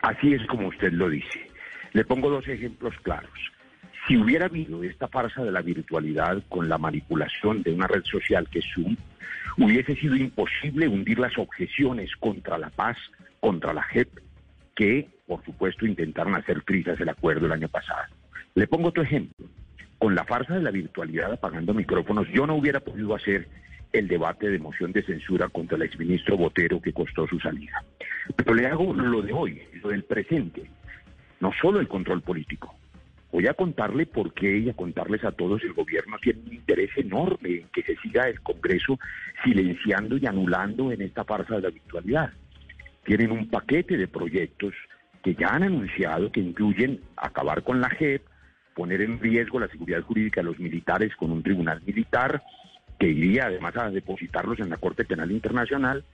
Así 0.00 0.32
es 0.32 0.44
como 0.46 0.68
usted 0.68 0.92
lo 0.92 1.08
dice. 1.08 1.50
Le 1.92 2.04
pongo 2.04 2.30
dos 2.30 2.46
ejemplos 2.48 2.94
claros. 3.02 3.30
Si 4.08 4.16
hubiera 4.16 4.46
habido 4.46 4.82
esta 4.82 5.06
farsa 5.06 5.44
de 5.44 5.52
la 5.52 5.62
virtualidad 5.62 6.42
con 6.48 6.68
la 6.68 6.76
manipulación 6.76 7.62
de 7.62 7.72
una 7.72 7.86
red 7.86 8.02
social 8.04 8.48
que 8.50 8.58
es 8.58 8.64
Zoom, 8.74 8.96
hubiese 9.56 9.94
sido 9.96 10.16
imposible 10.16 10.88
hundir 10.88 11.18
las 11.18 11.36
objeciones 11.38 12.10
contra 12.16 12.58
la 12.58 12.70
paz, 12.70 12.96
contra 13.40 13.72
la 13.72 13.82
JEP, 13.82 14.08
que, 14.74 15.08
por 15.26 15.44
supuesto, 15.44 15.86
intentaron 15.86 16.34
hacer 16.34 16.62
trizas 16.62 17.00
el 17.00 17.08
acuerdo 17.08 17.46
el 17.46 17.52
año 17.52 17.68
pasado. 17.68 18.14
Le 18.54 18.66
pongo 18.66 18.88
otro 18.88 19.02
ejemplo. 19.02 19.46
Con 19.98 20.14
la 20.14 20.24
farsa 20.24 20.54
de 20.54 20.62
la 20.62 20.70
virtualidad 20.70 21.32
apagando 21.32 21.74
micrófonos, 21.74 22.26
yo 22.28 22.46
no 22.46 22.56
hubiera 22.56 22.80
podido 22.80 23.14
hacer 23.14 23.48
el 23.92 24.08
debate 24.08 24.48
de 24.48 24.58
moción 24.58 24.92
de 24.92 25.02
censura 25.02 25.48
contra 25.48 25.76
el 25.76 25.82
exministro 25.82 26.36
Botero 26.36 26.80
que 26.80 26.92
costó 26.92 27.26
su 27.26 27.38
salida. 27.38 27.84
Pero 28.34 28.54
le 28.54 28.66
hago 28.66 28.92
lo 28.92 29.22
de 29.22 29.32
hoy, 29.32 29.62
lo 29.82 29.90
del 29.90 30.02
presente, 30.02 30.68
no 31.40 31.52
solo 31.60 31.78
el 31.78 31.88
control 31.88 32.22
político, 32.22 32.74
Voy 33.32 33.46
a 33.46 33.54
contarle 33.54 34.04
por 34.04 34.34
qué 34.34 34.58
y 34.58 34.68
a 34.68 34.74
contarles 34.74 35.24
a 35.24 35.32
todos 35.32 35.62
el 35.64 35.72
gobierno 35.72 36.18
tiene 36.20 36.40
un 36.46 36.52
interés 36.52 36.90
enorme 36.96 37.48
en 37.48 37.68
que 37.68 37.82
se 37.82 37.96
siga 37.96 38.28
el 38.28 38.42
Congreso 38.42 38.98
silenciando 39.42 40.18
y 40.18 40.26
anulando 40.26 40.92
en 40.92 41.00
esta 41.00 41.24
farsa 41.24 41.54
de 41.56 41.62
la 41.62 41.70
virtualidad. 41.70 42.30
Tienen 43.04 43.32
un 43.32 43.48
paquete 43.48 43.96
de 43.96 44.06
proyectos 44.06 44.74
que 45.22 45.34
ya 45.34 45.48
han 45.48 45.62
anunciado 45.62 46.30
que 46.30 46.40
incluyen 46.40 47.00
acabar 47.16 47.62
con 47.62 47.80
la 47.80 47.88
JEP, 47.88 48.22
poner 48.74 49.00
en 49.00 49.18
riesgo 49.18 49.58
la 49.58 49.68
seguridad 49.68 50.02
jurídica 50.02 50.42
de 50.42 50.48
los 50.48 50.58
militares 50.58 51.16
con 51.16 51.30
un 51.30 51.42
tribunal 51.42 51.80
militar, 51.86 52.42
que 52.98 53.08
iría 53.08 53.46
además 53.46 53.74
a 53.78 53.90
depositarlos 53.90 54.60
en 54.60 54.68
la 54.68 54.76
Corte 54.76 55.06
Penal 55.06 55.32
Internacional, 55.32 56.04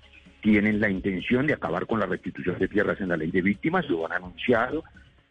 tienen 0.40 0.80
la 0.80 0.88
intención 0.88 1.48
de 1.48 1.54
acabar 1.54 1.86
con 1.86 1.98
la 1.98 2.06
restitución 2.06 2.58
de 2.60 2.68
tierras 2.68 3.00
en 3.00 3.08
la 3.08 3.16
ley 3.16 3.32
de 3.32 3.42
víctimas, 3.42 3.88
lo 3.88 4.06
han 4.06 4.12
anunciado, 4.12 4.84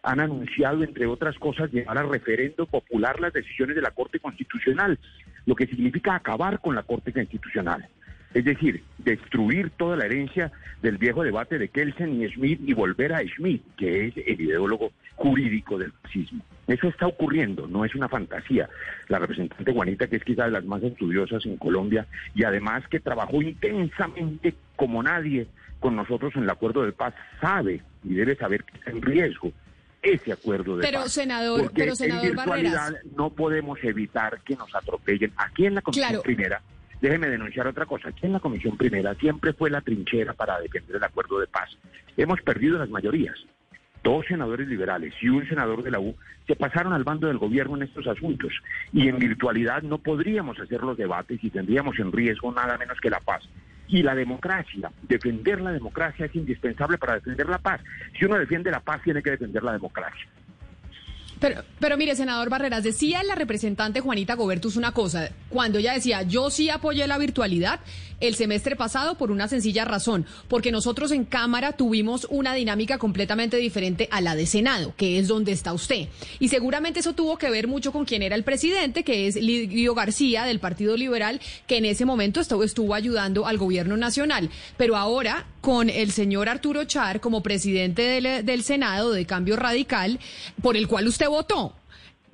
han 0.07 0.21
anunciado, 0.21 0.84
entre 0.84 1.05
otras 1.05 1.38
cosas, 1.38 1.69
llevar 1.69 1.97
a 1.97 2.03
referendo 2.03 2.65
popular 2.65 3.19
las 3.19 3.34
decisiones 3.34 3.75
de 3.75 3.81
la 3.81 3.91
Corte 3.91 4.21
Constitucional, 4.21 4.97
lo 5.45 5.53
que 5.53 5.67
significa 5.67 6.15
acabar 6.15 6.61
con 6.61 6.75
la 6.75 6.84
Corte 6.84 7.11
Constitucional. 7.11 7.85
Es 8.34 8.45
decir, 8.45 8.84
destruir 8.99 9.69
toda 9.71 9.97
la 9.97 10.05
herencia 10.05 10.53
del 10.81 10.97
viejo 10.97 11.23
debate 11.23 11.59
de 11.59 11.67
Kelsen 11.67 12.21
y 12.21 12.27
Schmidt 12.29 12.61
y 12.65 12.73
volver 12.73 13.11
a 13.11 13.21
Schmidt, 13.21 13.61
que 13.75 14.07
es 14.07 14.13
el 14.15 14.39
ideólogo 14.39 14.93
jurídico 15.15 15.77
del 15.77 15.91
fascismo. 15.91 16.41
Eso 16.67 16.88
está 16.88 17.05
ocurriendo, 17.05 17.67
no 17.67 17.84
es 17.84 17.93
una 17.93 18.07
fantasía. 18.07 18.69
La 19.09 19.19
representante 19.19 19.73
Juanita, 19.73 20.07
que 20.07 20.15
es 20.15 20.23
quizá 20.23 20.45
de 20.45 20.51
las 20.51 20.63
más 20.63 20.84
estudiosas 20.84 21.45
en 21.45 21.57
Colombia 21.57 22.07
y 22.34 22.45
además 22.45 22.88
que 22.88 23.01
trabajó 23.01 23.41
intensamente 23.41 24.55
como 24.77 25.03
nadie 25.03 25.47
con 25.81 25.97
nosotros 25.97 26.34
en 26.38 26.43
el 26.43 26.49
acuerdo 26.49 26.85
de 26.85 26.93
paz, 26.93 27.13
sabe 27.41 27.81
y 28.05 28.13
debe 28.13 28.38
saber 28.38 28.63
que 28.63 28.77
está 28.77 28.91
en 28.91 29.01
riesgo 29.01 29.51
ese 30.02 30.32
acuerdo 30.32 30.78
de 30.78 30.84
pero, 30.84 31.07
Senador, 31.07 31.61
Porque 31.61 31.82
pero 31.84 31.95
senador 31.95 32.26
en 32.26 32.36
virtualidad 32.36 32.95
no 33.15 33.30
podemos 33.30 33.80
evitar 33.84 34.41
que 34.41 34.56
nos 34.56 34.74
atropellen. 34.76 35.34
Aquí 35.38 35.65
en 35.65 35.76
la 35.76 35.82
Comisión 35.82 36.22
Primera, 36.22 36.61
déjeme 37.02 37.28
denunciar 37.28 37.68
otra 37.68 37.86
cosa, 37.86 38.10
aquí 38.10 38.26
en 38.26 38.34
la 38.34 38.40
Comisión 38.40 38.78
Primera 38.78 39.15
siempre 39.15 39.53
fue 39.53 39.69
la 39.69 39.82
trinchera 39.82 40.34
para 40.34 40.60
defender 40.60 40.95
el 40.95 41.03
acuerdo 41.03 41.40
de 41.40 41.48
paz. 41.48 41.69
Hemos 42.15 42.41
perdido 42.41 42.78
las 42.78 42.90
mayorías. 42.90 43.36
Dos 44.03 44.26
senadores 44.28 44.68
liberales 44.68 45.14
y 45.22 45.28
un 45.28 45.48
senador 45.49 45.84
de 45.84 45.91
la 45.91 45.99
U 45.99 46.15
se 46.45 46.56
pasaron 46.56 46.94
al 46.94 47.03
bando 47.03 47.28
del 47.28 47.40
gobierno 47.40 47.76
en 47.76 47.84
estos 47.84 48.07
asuntos. 48.07 48.53
Y 48.94 49.10
en 49.10 49.19
virtualidad 49.19 49.82
no 49.82 49.98
podríamos 49.98 50.57
hacer 50.60 50.82
los 50.82 50.98
debates 50.98 51.44
y 51.44 51.49
tendríamos 51.49 51.99
en 51.99 52.11
riesgo 52.11 52.53
nada 52.53 52.78
menos 52.78 52.99
que 53.02 53.10
la 53.10 53.19
paz 53.19 53.44
y 53.88 54.03
la 54.03 54.15
democracia. 54.15 54.91
Defender 55.03 55.61
la 55.61 55.72
democracia 55.72 56.26
es 56.26 56.35
indispensable 56.35 56.97
para 56.97 57.15
defender 57.15 57.47
la 57.47 57.57
paz. 57.57 57.81
Si 58.18 58.26
uno 58.26 58.38
defiende 58.38 58.72
la 58.72 58.80
paz, 58.80 59.01
tiene 59.03 59.23
que 59.23 59.31
defender 59.31 59.64
la 59.64 59.73
democracia. 59.73 60.27
Pero, 61.39 61.64
pero 61.80 61.97
mire, 61.97 62.15
senador 62.15 62.49
Barreras, 62.49 62.84
decía 62.84 63.23
la 63.23 63.35
representante 63.35 63.99
Juanita 63.99 64.35
Gobertus 64.35 64.76
una 64.76 64.91
cosa, 64.91 65.30
cuando 65.49 65.77
ella 65.77 65.93
decía, 65.93 66.23
yo 66.23 66.49
sí 66.49 66.69
apoyé 66.69 67.07
la 67.07 67.18
virtualidad 67.18 67.80
el 68.19 68.35
semestre 68.35 68.76
pasado 68.76 69.15
por 69.15 69.31
una 69.31 69.47
sencilla 69.47 69.85
razón, 69.85 70.26
porque 70.47 70.72
nosotros 70.72 71.11
en 71.11 71.26
Cámara 71.26 71.73
tuvimos 71.73 72.27
una 72.30 72.53
dinámica 72.53 72.97
completamente 72.97 73.57
diferente 73.57 74.07
a 74.11 74.22
la 74.22 74.35
de 74.35 74.45
Senado, 74.45 74.93
que 74.97 75.19
es 75.19 75.27
donde 75.27 75.51
está 75.51 75.73
usted. 75.73 76.07
Y 76.39 76.49
seguramente 76.49 77.01
eso 77.01 77.14
tuvo 77.14 77.38
que 77.38 77.49
ver 77.49 77.68
mucho 77.68 77.91
con 77.91 78.05
quien 78.05 78.23
era 78.23 78.35
el 78.35 78.43
presidente, 78.43 79.03
que 79.03 79.27
es 79.27 79.35
Lidio 79.35 79.93
García 79.93 80.45
del 80.45 80.59
Partido 80.59 80.97
Liberal, 80.97 81.39
que 81.68 81.77
en 81.77 81.85
ese 81.85 82.05
momento 82.05 82.39
estuvo, 82.39 82.64
estuvo 82.64 82.93
ayudando 82.93 83.45
al 83.45 83.57
gobierno 83.57 83.97
nacional. 83.97 84.49
Pero 84.77 84.95
ahora, 84.95 85.45
con 85.68 85.89
el 85.89 86.11
señor 86.11 86.48
Arturo 86.48 86.85
Char 86.85 87.19
como 87.19 87.44
presidente 87.44 88.02
del, 88.02 88.45
del 88.45 88.64
Senado 88.64 89.11
de 89.11 89.26
Cambio 89.26 89.57
Radical, 89.57 90.18
por 90.61 90.77
el 90.77 90.88
cual 90.88 91.06
usted 91.07 91.27
votó 91.27 91.76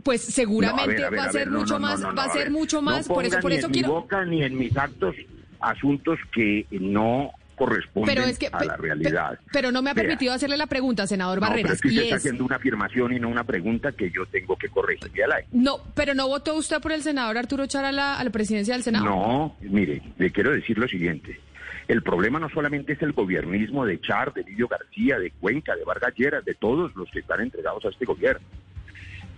pues 0.03 0.21
seguramente 0.21 1.09
va 1.09 1.23
a 1.23 1.31
ser 1.31 1.49
mucho 1.49 1.79
más 1.79 2.05
va 2.05 2.25
a 2.25 2.29
ser 2.29 2.51
mucho 2.51 2.79
más 2.83 3.07
por 3.07 3.25
eso 3.25 3.39
por 3.39 3.51
eso 3.51 3.65
en 3.67 3.73
quiero 3.73 4.07
mi 4.07 4.29
ni 4.29 4.43
en 4.43 4.55
mis 4.55 4.77
actos 4.77 5.15
asuntos 5.61 6.19
que 6.31 6.67
no 6.79 7.31
corresponden 7.55 8.35
a 8.51 8.65
la 8.65 8.77
realidad. 8.77 9.39
Pero 9.51 9.71
no 9.71 9.81
me 9.81 9.89
ha 9.89 9.95
permitido 9.95 10.33
hacerle 10.33 10.57
la 10.57 10.67
pregunta, 10.67 11.07
senador 11.07 11.39
no, 11.39 11.47
Barreras. 11.47 11.63
Pero 11.63 11.73
es 11.73 11.81
que 11.81 11.87
usted 11.87 12.03
está 12.03 12.15
haciendo 12.17 12.45
una 12.45 12.57
afirmación 12.57 13.13
y 13.13 13.19
no 13.19 13.29
una 13.29 13.43
pregunta 13.43 13.93
que 13.93 14.11
yo 14.11 14.25
tengo 14.25 14.57
que 14.57 14.69
corregir 14.69 15.09
No, 15.51 15.77
pero 15.95 16.13
no 16.13 16.27
votó 16.27 16.55
usted 16.55 16.81
por 16.81 16.91
el 16.91 17.01
senador 17.01 17.37
Arturo 17.37 17.65
Char 17.67 17.85
a 17.85 17.91
la, 17.91 18.17
a 18.17 18.23
la 18.23 18.29
presidencia 18.31 18.73
del 18.73 18.83
Senado. 18.83 19.05
No, 19.05 19.55
mire, 19.61 20.01
le 20.17 20.31
quiero 20.31 20.51
decir 20.51 20.77
lo 20.77 20.87
siguiente. 20.87 21.39
El 21.87 22.01
problema 22.01 22.39
no 22.39 22.49
solamente 22.49 22.93
es 22.93 23.01
el 23.01 23.11
gobiernismo 23.11 23.85
de 23.85 23.99
Char, 23.99 24.33
de 24.33 24.43
Lidio 24.43 24.67
García, 24.67 25.19
de 25.19 25.31
Cuenca, 25.31 25.75
de 25.75 25.83
Vargas 25.83 26.13
Lleras, 26.15 26.45
de 26.45 26.53
todos 26.53 26.95
los 26.95 27.09
que 27.11 27.19
están 27.19 27.41
entregados 27.41 27.83
a 27.85 27.89
este 27.89 28.05
gobierno. 28.05 28.45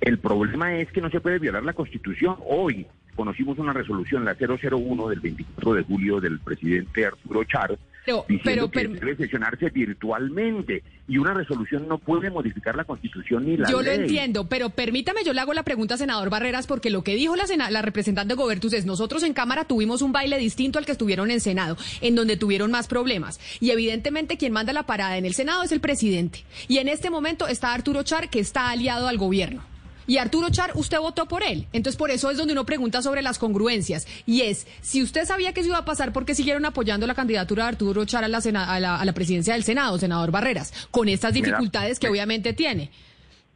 El 0.02 0.20
problema 0.20 0.76
es 0.78 0.92
que 0.92 1.02
no 1.02 1.10
se 1.10 1.20
puede 1.20 1.40
violar 1.40 1.64
la 1.64 1.74
Constitución. 1.74 2.36
Hoy 2.48 2.86
conocimos 3.16 3.58
una 3.58 3.74
resolución, 3.74 4.26
la 4.26 4.36
001 4.36 5.10
del 5.10 5.20
24 5.20 5.74
de 5.74 5.84
julio 5.84 6.20
del 6.20 6.40
presidente 6.40 7.06
Arturo 7.06 7.44
Char, 7.46 7.78
diciendo 8.27 8.69
que 8.72 8.88
debe 8.88 9.15
sesionarse 9.15 9.69
virtualmente 9.69 10.84
y 11.07 11.18
una 11.18 11.34
resolución 11.34 11.88
no 11.88 11.98
puede 11.98 12.30
modificar 12.30 12.76
la 12.76 12.84
Constitución 12.84 13.45
ni 13.45 13.57
la 13.57 13.69
yo 13.69 13.82
ley. 13.82 13.91
Yo 13.91 13.98
lo 13.98 14.03
entiendo, 14.03 14.48
pero 14.48 14.69
permítame, 14.69 15.23
yo 15.23 15.34
le 15.34 15.41
hago 15.41 15.53
la 15.53 15.64
pregunta, 15.64 15.98
senador 15.98 16.30
Barreras, 16.30 16.68
porque 16.68 16.90
lo 16.90 17.03
que 17.03 17.15
dijo 17.15 17.36
la, 17.36 17.45
la 17.69 17.82
representante 17.82 18.34
Gobertus 18.34 18.73
es, 18.73 18.86
nosotros 18.86 19.23
en 19.23 19.34
Cámara 19.34 19.65
tuvimos 19.65 20.02
un 20.02 20.11
baile 20.11 20.38
distinto 20.38 20.80
al 20.80 20.86
que 20.86 20.91
estuvieron 20.91 21.32
en 21.32 21.40
Senado, 21.40 21.77
en 22.02 22.15
donde 22.15 22.38
tuvieron 22.38 22.72
más 22.72 22.88
problemas. 22.88 23.40
Y 23.60 23.72
evidentemente 23.72 24.38
quien 24.38 24.53
manda 24.53 24.73
la 24.73 24.84
parada 24.84 25.18
en 25.18 25.26
el 25.26 25.34
Senado 25.34 25.64
es 25.64 25.72
el 25.72 25.80
presidente. 25.80 26.44
Y 26.68 26.77
en 26.80 26.88
este 26.88 27.10
momento 27.10 27.48
está 27.48 27.73
Arturo 27.73 28.03
Char, 28.03 28.30
que 28.30 28.40
está 28.40 28.69
aliado 28.69 29.07
al 29.07 29.18
gobierno. 29.18 29.75
Y 30.07 30.18
Arturo 30.18 30.49
Char, 30.49 30.72
usted 30.76 30.99
votó 30.99 31.27
por 31.27 31.44
él. 31.44 31.68
Entonces, 31.73 31.98
por 31.98 32.11
eso 32.11 32.30
es 32.30 32.38
donde 32.38 32.53
uno 32.53 32.65
pregunta 32.65 33.02
sobre 33.02 33.22
las 33.22 33.40
congruencias. 33.40 34.07
Y 34.26 34.41
es, 34.41 34.68
si 34.82 35.02
usted 35.02 35.26
sabía 35.26 35.53
que 35.53 35.61
eso 35.61 35.69
iba 35.69 35.80
a 35.80 35.86
pasar, 35.86 36.14
¿por 36.14 36.26
qué 36.26 36.36
siguieron 36.36 36.65
apoyando 36.65 37.07
la 37.07 37.15
candidatura 37.15 37.64
de 37.64 37.69
Arturo 37.69 38.06
Char 38.06 38.23
a 38.23 38.27
la, 38.27 38.38
a 38.38 38.80
la, 38.80 38.99
a 38.99 39.06
la 39.06 39.14
presidencia 39.14 39.53
del 39.53 39.64
Senado, 39.64 39.98
senador 39.98 40.32
Barreras, 40.32 40.88
con 40.91 41.10
estas 41.10 41.34
dificultades 41.34 41.99
que 41.99 42.07
obviamente 42.07 42.53
tiene? 42.53 42.91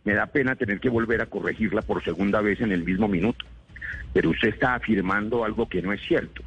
Me 0.03 0.13
da 0.13 0.25
pena 0.27 0.55
tener 0.55 0.79
que 0.79 0.89
volver 0.89 1.21
a 1.21 1.27
corregirla 1.27 1.81
por 1.81 2.03
segunda 2.03 2.41
vez 2.41 2.61
en 2.61 2.71
el 2.71 2.83
mismo 2.83 3.07
minuto. 3.07 3.45
Pero 4.13 4.31
usted 4.31 4.49
está 4.49 4.75
afirmando 4.75 5.43
algo 5.43 5.67
que 5.67 5.81
no 5.81 5.93
es 5.93 6.01
cierto. 6.07 6.41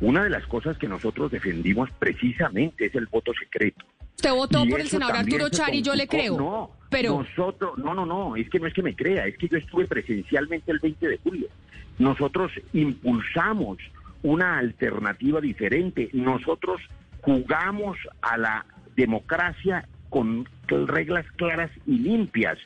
Una 0.00 0.24
de 0.24 0.30
las 0.30 0.44
cosas 0.46 0.76
que 0.78 0.88
nosotros 0.88 1.30
defendimos 1.30 1.90
precisamente 1.98 2.86
es 2.86 2.94
el 2.94 3.06
voto 3.06 3.32
secreto. 3.34 3.84
Usted 4.16 4.30
votó 4.32 4.64
por 4.66 4.80
el 4.80 4.88
senador 4.88 5.16
Arturo 5.16 5.48
Char 5.48 5.74
y 5.74 5.82
yo 5.82 5.94
le 5.94 6.06
creo. 6.06 6.36
No, 6.36 6.70
pero 6.88 7.22
nosotros, 7.22 7.76
no, 7.78 7.94
no, 7.94 8.06
no, 8.06 8.36
es 8.36 8.48
que 8.48 8.58
no 8.58 8.66
es 8.66 8.74
que 8.74 8.82
me 8.82 8.94
crea, 8.94 9.26
es 9.26 9.36
que 9.36 9.48
yo 9.48 9.58
estuve 9.58 9.86
presencialmente 9.86 10.70
el 10.70 10.78
20 10.78 11.08
de 11.08 11.18
julio. 11.18 11.48
Nosotros 11.98 12.52
impulsamos 12.72 13.78
una 14.22 14.58
alternativa 14.58 15.40
diferente. 15.40 16.08
Nosotros 16.12 16.80
jugamos 17.20 17.96
a 18.22 18.36
la 18.38 18.66
democracia 18.96 19.86
con 20.10 20.48
reglas 20.68 21.26
claras 21.36 21.70
y 21.86 21.98
limpias, 21.98 22.58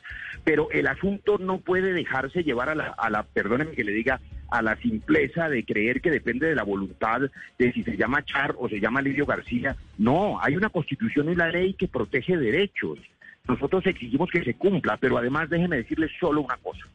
pero 0.43 0.69
el 0.71 0.87
asunto 0.87 1.37
no 1.39 1.57
puede 1.57 1.93
dejarse 1.93 2.43
llevar 2.43 2.69
a 2.69 2.75
la, 2.75 2.85
a 2.97 3.09
la 3.09 3.23
perdónenme 3.23 3.73
que 3.73 3.83
le 3.83 3.91
diga, 3.91 4.21
a 4.51 4.61
la 4.61 4.75
simpleza 4.77 5.49
de 5.49 5.63
creer 5.63 6.01
que 6.01 6.11
depende 6.11 6.47
de 6.47 6.55
la 6.55 6.63
voluntad 6.63 7.21
de 7.57 7.71
si 7.73 7.83
se 7.83 7.97
llama 7.97 8.23
Char 8.23 8.55
o 8.57 8.69
se 8.69 8.79
llama 8.79 9.01
Lidio 9.01 9.25
García. 9.25 9.75
No, 9.97 10.39
hay 10.41 10.55
una 10.55 10.69
constitución 10.69 11.29
y 11.29 11.35
la 11.35 11.49
ley 11.49 11.73
que 11.73 11.87
protege 11.87 12.37
derechos. 12.37 12.99
Nosotros 13.47 13.85
exigimos 13.85 14.29
que 14.29 14.43
se 14.43 14.53
cumpla, 14.53 14.97
pero 14.97 15.17
además 15.17 15.49
déjeme 15.49 15.77
decirles 15.77 16.11
solo 16.19 16.41
una 16.41 16.57
cosa. 16.57 16.85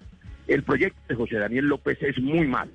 El 0.47 0.63
proyecto 0.63 1.01
de 1.09 1.15
José 1.15 1.37
Daniel 1.37 1.67
López 1.67 2.03
es 2.03 2.19
muy 2.21 2.47
mal 2.47 2.71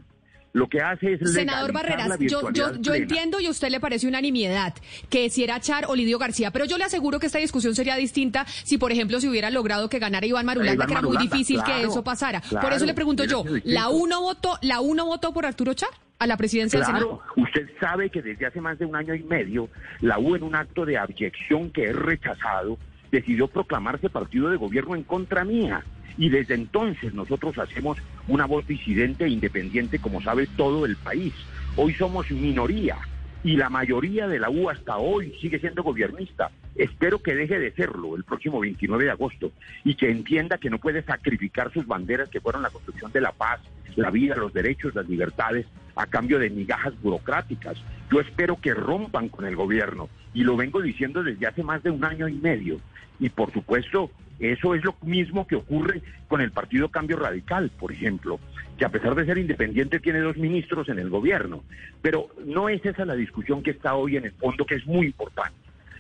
lo 0.54 0.68
que 0.68 0.82
hace 0.82 1.14
es 1.14 1.34
senador 1.34 1.72
Barreras 1.72 2.18
yo, 2.20 2.52
yo, 2.52 2.76
yo 2.80 2.94
entiendo 2.94 3.40
y 3.40 3.46
a 3.46 3.50
usted 3.50 3.70
le 3.70 3.80
parece 3.80 4.08
unanimidad 4.08 4.74
que 5.10 5.30
si 5.30 5.44
era 5.44 5.60
Char 5.60 5.86
o 5.88 5.96
Lidio 5.96 6.18
García 6.18 6.52
pero 6.52 6.66
yo 6.66 6.78
le 6.78 6.86
aseguro 6.86 7.20
que 7.20 7.28
esta 7.28 7.40
discusión 7.40 7.76
sería 7.76 7.96
distinta 7.96 8.46
si 8.48 8.78
por 8.78 8.92
ejemplo 8.92 9.20
se 9.20 9.30
hubiera 9.30 9.50
logrado 9.50 9.90
que 9.90 10.00
ganara 10.00 10.26
Iván 10.26 10.46
Marulanda 10.46 10.86
que 10.86 10.94
era 10.94 11.02
muy 11.02 11.18
difícil 11.18 11.62
que 11.64 11.84
eso 11.84 12.04
pasara. 12.04 12.42
Por 12.42 12.74
eso 12.74 12.86
le 12.86 12.94
pregunto 12.94 13.26
yo 13.26 13.44
la 13.64 13.90
uno 13.90 14.22
votó 14.22 14.58
la 14.62 14.80
uno 14.80 15.06
votó 15.06 15.34
por 15.34 15.46
Arturo 15.46 15.74
Char 15.74 15.90
a 16.18 16.28
la 16.28 16.36
presidencia 16.36 16.80
del 16.80 16.86
Senado 16.86 17.22
usted 17.36 17.70
sabe 17.80 18.10
que 18.10 18.22
desde 18.22 18.46
hace 18.46 18.60
más 18.60 18.78
de 18.80 18.86
un 18.86 18.96
año 18.96 19.14
y 19.14 19.24
medio 19.24 19.70
la 20.02 20.20
U 20.20 20.36
en 20.36 20.44
un 20.44 20.56
acto 20.56 20.86
de 20.86 20.98
abyección 20.98 21.70
que 21.72 21.86
es 21.86 21.96
rechazado 21.96 22.78
decidió 23.12 23.48
proclamarse 23.48 24.10
partido 24.10 24.50
de 24.50 24.58
gobierno 24.58 24.96
en 24.96 25.04
contra 25.04 25.44
mía 25.44 25.84
y 26.20 26.28
desde 26.28 26.54
entonces 26.54 27.14
nosotros 27.14 27.58
hacemos 27.58 27.98
una 28.28 28.46
voz 28.46 28.68
disidente 28.68 29.24
e 29.24 29.30
independiente, 29.30 30.00
como 30.00 30.22
sabe 30.22 30.48
todo 30.58 30.86
el 30.86 30.98
país. 30.98 31.34
Hoy 31.78 31.94
somos 31.94 32.30
minoría 32.30 32.98
y 33.42 33.56
la 33.56 33.70
mayoría 33.70 34.28
de 34.28 34.38
la 34.38 34.50
U 34.50 34.70
hasta 34.70 34.98
hoy 34.98 35.34
sigue 35.40 35.60
siendo 35.60 35.82
gobernista. 35.82 36.52
Espero 36.76 37.20
que 37.20 37.34
deje 37.34 37.58
de 37.58 37.72
serlo 37.72 38.18
el 38.18 38.26
próximo 38.26 38.60
29 38.60 39.06
de 39.06 39.12
agosto 39.12 39.54
y 39.86 39.96
que 39.96 40.12
entienda 40.12 40.58
que 40.58 40.70
no 40.70 40.78
puede 40.78 41.04
sacrificar 41.04 41.72
sus 41.72 41.88
banderas 41.88 42.28
que 42.28 42.42
fueron 42.42 42.64
la 42.64 42.70
construcción 42.70 43.14
de 43.14 43.22
la 43.22 43.32
paz, 43.32 43.62
la 43.96 44.12
vida, 44.12 44.36
los 44.36 44.52
derechos, 44.52 44.94
las 44.96 45.08
libertades 45.08 45.68
a 45.96 46.06
cambio 46.06 46.38
de 46.38 46.50
migajas 46.50 47.02
burocráticas. 47.02 47.78
Yo 48.12 48.20
espero 48.20 48.60
que 48.60 48.74
rompan 48.74 49.30
con 49.30 49.46
el 49.46 49.56
gobierno 49.56 50.10
y 50.34 50.44
lo 50.44 50.58
vengo 50.58 50.82
diciendo 50.82 51.24
desde 51.24 51.48
hace 51.48 51.64
más 51.64 51.82
de 51.82 51.92
un 51.92 52.04
año 52.04 52.28
y 52.28 52.34
medio. 52.34 52.82
Y 53.22 53.30
por 53.30 53.54
supuesto, 53.54 54.12
eso 54.40 54.74
es 54.74 54.84
lo 54.84 54.96
mismo 55.02 55.46
que 55.46 55.56
ocurre 55.56 56.02
con 56.28 56.42
el 56.42 56.52
Partido 56.52 56.90
Cambio 56.90 57.18
Radical, 57.18 57.70
por 57.78 57.92
ejemplo, 57.92 58.40
que 58.78 58.86
a 58.86 58.90
pesar 58.90 59.16
de 59.16 59.26
ser 59.26 59.38
independiente 59.38 60.00
tiene 60.00 60.20
dos 60.20 60.38
ministros 60.38 60.88
en 60.90 61.00
el 61.00 61.10
gobierno. 61.10 61.64
Pero 62.02 62.30
no 62.46 62.70
es 62.70 62.86
esa 62.86 63.06
la 63.06 63.16
discusión 63.16 63.62
que 63.62 63.72
está 63.72 63.96
hoy 63.96 64.18
en 64.18 64.26
el 64.26 64.32
fondo, 64.32 64.66
que 64.66 64.76
es 64.76 64.86
muy 64.86 65.08
importante. 65.08 65.58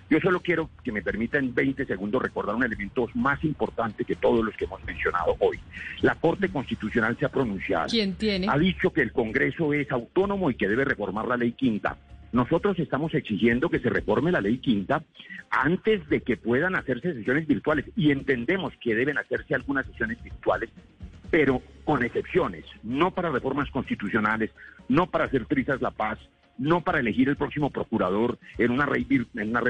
Yo 0.10 0.20
solo 0.20 0.40
quiero 0.40 0.72
que 0.84 0.92
me 0.92 1.04
permita 1.04 1.38
en 1.38 1.54
20 1.54 1.86
segundos 1.86 2.22
recordar 2.22 2.56
un 2.56 2.64
elemento 2.64 3.08
más 3.14 3.44
importante 3.44 4.04
que 4.06 4.16
todos 4.16 4.44
los 4.44 4.56
que 4.56 4.66
hemos 4.66 4.84
mencionado 4.84 5.36
hoy. 5.40 5.60
La 6.02 6.16
Corte 6.16 6.50
Constitucional 6.50 7.16
se 7.20 7.26
ha 7.26 7.30
pronunciado. 7.30 7.90
¿Quién 7.90 8.16
tiene? 8.16 8.48
Ha 8.50 8.58
dicho 8.58 8.92
que 8.92 9.02
el 9.02 9.12
Congreso 9.12 9.72
es 9.72 9.92
autónomo 9.92 10.50
y 10.50 10.56
que 10.56 10.68
debe 10.68 10.84
reformar 10.84 11.28
la 11.28 11.38
ley 11.38 11.52
quinta. 11.52 11.96
Nosotros 12.32 12.78
estamos 12.78 13.14
exigiendo 13.16 13.70
que 13.70 13.80
se 13.80 13.90
reforme 13.90 14.32
la 14.32 14.42
ley 14.42 14.60
quinta 14.60 15.04
antes 15.50 16.08
de 16.10 16.22
que 16.22 16.38
puedan 16.38 16.76
hacerse 16.76 17.14
sesiones 17.14 17.48
virtuales 17.48 17.86
y 17.96 18.12
entendemos 18.12 18.74
que 18.80 18.96
deben 18.96 19.18
hacerse 19.18 19.56
algunas 19.56 19.86
sesiones 19.88 20.22
virtuales, 20.22 20.70
pero 21.32 21.62
con 21.86 22.04
excepciones, 22.04 22.66
no 22.84 23.12
para 23.12 23.32
reformas 23.32 23.70
constitucionales, 23.72 24.52
no 24.88 25.08
para 25.08 25.26
hacer 25.26 25.46
trizas 25.46 25.82
la 25.82 25.92
paz, 25.92 26.20
no 26.60 26.82
para 26.82 27.00
elegir 27.00 27.30
el 27.30 27.38
próximo 27.38 27.72
procurador 27.72 28.38
en 28.58 28.72
una 28.72 28.86
red, 28.86 29.08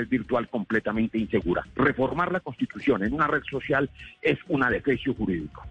virtual 0.09 0.49
completamente 0.49 1.17
insegura. 1.17 1.65
Reformar 1.75 2.31
la 2.31 2.39
constitución 2.39 3.03
en 3.03 3.13
una 3.13 3.27
red 3.27 3.43
social 3.49 3.89
es 4.21 4.37
un 4.47 4.63
adefesio 4.63 5.13
jurídico. 5.13 5.65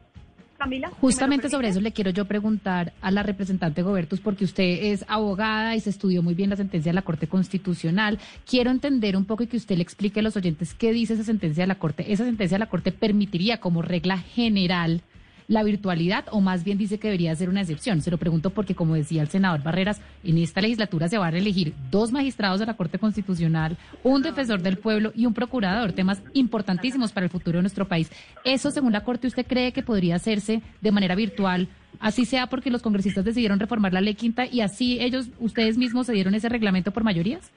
Camila. 0.58 0.90
Justamente 1.00 1.48
sobre 1.48 1.68
eso 1.68 1.80
le 1.80 1.92
quiero 1.92 2.10
yo 2.10 2.24
preguntar 2.24 2.92
a 3.00 3.10
la 3.10 3.22
representante 3.22 3.82
Gobertus, 3.82 4.20
porque 4.20 4.44
usted 4.44 4.92
es 4.92 5.04
abogada 5.08 5.76
y 5.76 5.80
se 5.80 5.90
estudió 5.90 6.22
muy 6.22 6.34
bien 6.34 6.50
la 6.50 6.56
sentencia 6.56 6.90
de 6.90 6.94
la 6.94 7.02
Corte 7.02 7.28
Constitucional. 7.28 8.18
Quiero 8.44 8.70
entender 8.70 9.16
un 9.16 9.24
poco 9.24 9.44
y 9.44 9.46
que 9.46 9.56
usted 9.56 9.76
le 9.76 9.82
explique 9.82 10.20
a 10.20 10.22
los 10.22 10.36
oyentes 10.36 10.74
qué 10.74 10.92
dice 10.92 11.14
esa 11.14 11.24
sentencia 11.24 11.62
de 11.62 11.68
la 11.68 11.76
Corte. 11.76 12.12
Esa 12.12 12.24
sentencia 12.24 12.56
de 12.56 12.60
la 12.60 12.68
Corte 12.70 12.92
permitiría 12.92 13.58
como 13.58 13.82
regla 13.82 14.18
general 14.18 15.02
la 15.48 15.62
virtualidad 15.62 16.26
o 16.30 16.40
más 16.40 16.62
bien 16.62 16.78
dice 16.78 16.98
que 16.98 17.08
debería 17.08 17.34
ser 17.34 17.48
una 17.48 17.62
excepción. 17.62 18.02
Se 18.02 18.10
lo 18.10 18.18
pregunto 18.18 18.50
porque, 18.50 18.74
como 18.74 18.94
decía 18.94 19.22
el 19.22 19.28
senador 19.28 19.62
Barreras, 19.62 20.00
en 20.22 20.38
esta 20.38 20.60
legislatura 20.60 21.08
se 21.08 21.18
van 21.18 21.34
a 21.34 21.38
elegir 21.38 21.74
dos 21.90 22.12
magistrados 22.12 22.60
de 22.60 22.66
la 22.66 22.74
Corte 22.74 22.98
Constitucional, 22.98 23.76
un 24.04 24.22
defensor 24.22 24.62
del 24.62 24.76
pueblo 24.76 25.12
y 25.16 25.26
un 25.26 25.34
procurador, 25.34 25.92
temas 25.92 26.22
importantísimos 26.34 27.12
para 27.12 27.24
el 27.24 27.30
futuro 27.30 27.58
de 27.58 27.62
nuestro 27.62 27.88
país. 27.88 28.10
¿Eso, 28.44 28.70
según 28.70 28.92
la 28.92 29.04
Corte, 29.04 29.26
usted 29.26 29.46
cree 29.46 29.72
que 29.72 29.82
podría 29.82 30.16
hacerse 30.16 30.60
de 30.82 30.92
manera 30.92 31.14
virtual? 31.14 31.68
Así 31.98 32.26
sea 32.26 32.48
porque 32.48 32.70
los 32.70 32.82
congresistas 32.82 33.24
decidieron 33.24 33.58
reformar 33.58 33.94
la 33.94 34.02
ley 34.02 34.14
quinta 34.14 34.46
y 34.46 34.60
así 34.60 35.00
ellos, 35.00 35.28
ustedes 35.40 35.78
mismos, 35.78 36.06
se 36.06 36.12
dieron 36.12 36.34
ese 36.34 36.50
reglamento 36.50 36.92
por 36.92 37.04
mayorías. 37.04 37.50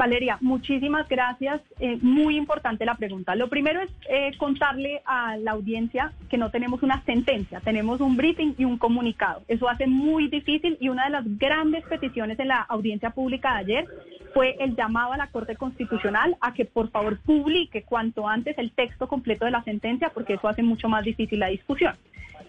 Valeria, 0.00 0.38
muchísimas 0.40 1.06
gracias. 1.10 1.60
Eh, 1.78 1.98
muy 2.00 2.38
importante 2.38 2.86
la 2.86 2.94
pregunta. 2.94 3.34
Lo 3.34 3.48
primero 3.48 3.82
es 3.82 3.90
eh, 4.08 4.30
contarle 4.38 5.02
a 5.04 5.36
la 5.36 5.50
audiencia 5.50 6.12
que 6.30 6.38
no 6.38 6.50
tenemos 6.50 6.82
una 6.82 7.04
sentencia, 7.04 7.60
tenemos 7.60 8.00
un 8.00 8.16
briefing 8.16 8.54
y 8.56 8.64
un 8.64 8.78
comunicado. 8.78 9.42
Eso 9.46 9.68
hace 9.68 9.86
muy 9.86 10.28
difícil 10.28 10.78
y 10.80 10.88
una 10.88 11.04
de 11.04 11.10
las 11.10 11.24
grandes 11.38 11.84
peticiones 11.84 12.38
en 12.38 12.48
la 12.48 12.62
audiencia 12.62 13.10
pública 13.10 13.52
de 13.52 13.58
ayer 13.58 13.84
fue 14.32 14.56
el 14.60 14.74
llamado 14.74 15.12
a 15.12 15.18
la 15.18 15.26
Corte 15.26 15.54
Constitucional 15.56 16.34
a 16.40 16.54
que 16.54 16.64
por 16.64 16.88
favor 16.88 17.18
publique 17.18 17.82
cuanto 17.82 18.26
antes 18.26 18.56
el 18.56 18.70
texto 18.70 19.06
completo 19.06 19.44
de 19.44 19.50
la 19.50 19.62
sentencia 19.64 20.10
porque 20.14 20.32
eso 20.32 20.48
hace 20.48 20.62
mucho 20.62 20.88
más 20.88 21.04
difícil 21.04 21.40
la 21.40 21.48
discusión. 21.48 21.94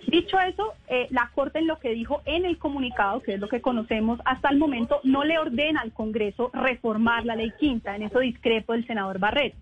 Dicho 0.08 0.40
eso, 0.40 0.74
eh, 0.88 1.08
la 1.12 1.32
Corte 1.34 1.60
en 1.60 1.68
lo 1.68 1.80
que 1.80 1.92
dijo 1.92 2.22
en 2.26 2.46
el 2.46 2.58
comunicado, 2.58 3.22
que 3.22 3.36
es 3.36 3.40
lo 3.40 3.48
que 3.48 3.62
conocemos 3.62 4.20
hasta 4.26 4.50
el 4.50 4.58
momento, 4.58 5.00
no 5.04 5.24
le 5.24 5.38
ordena 5.38 5.82
al 5.82 5.94
Congreso 5.94 6.50
reformar 6.54 7.26
la 7.26 7.36
ley 7.36 7.52
quinta. 7.60 7.96
En 7.96 8.04
eso 8.04 8.20
discrepo 8.20 8.74
del 8.74 8.86
senador 8.88 9.20
Barret. 9.20 9.54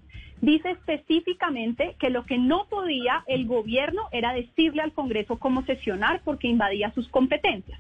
Dice 0.42 0.72
específicamente 0.72 1.96
que 2.00 2.10
lo 2.10 2.26
que 2.26 2.38
no 2.38 2.66
podía 2.70 3.24
el 3.28 3.46
gobierno 3.46 4.04
era 4.12 4.34
decirle 4.34 4.82
al 4.82 4.94
Congreso 4.94 5.38
cómo 5.38 5.64
sesionar 5.66 6.22
porque 6.24 6.48
invadía 6.48 6.92
sus 6.94 7.10
competencias 7.10 7.80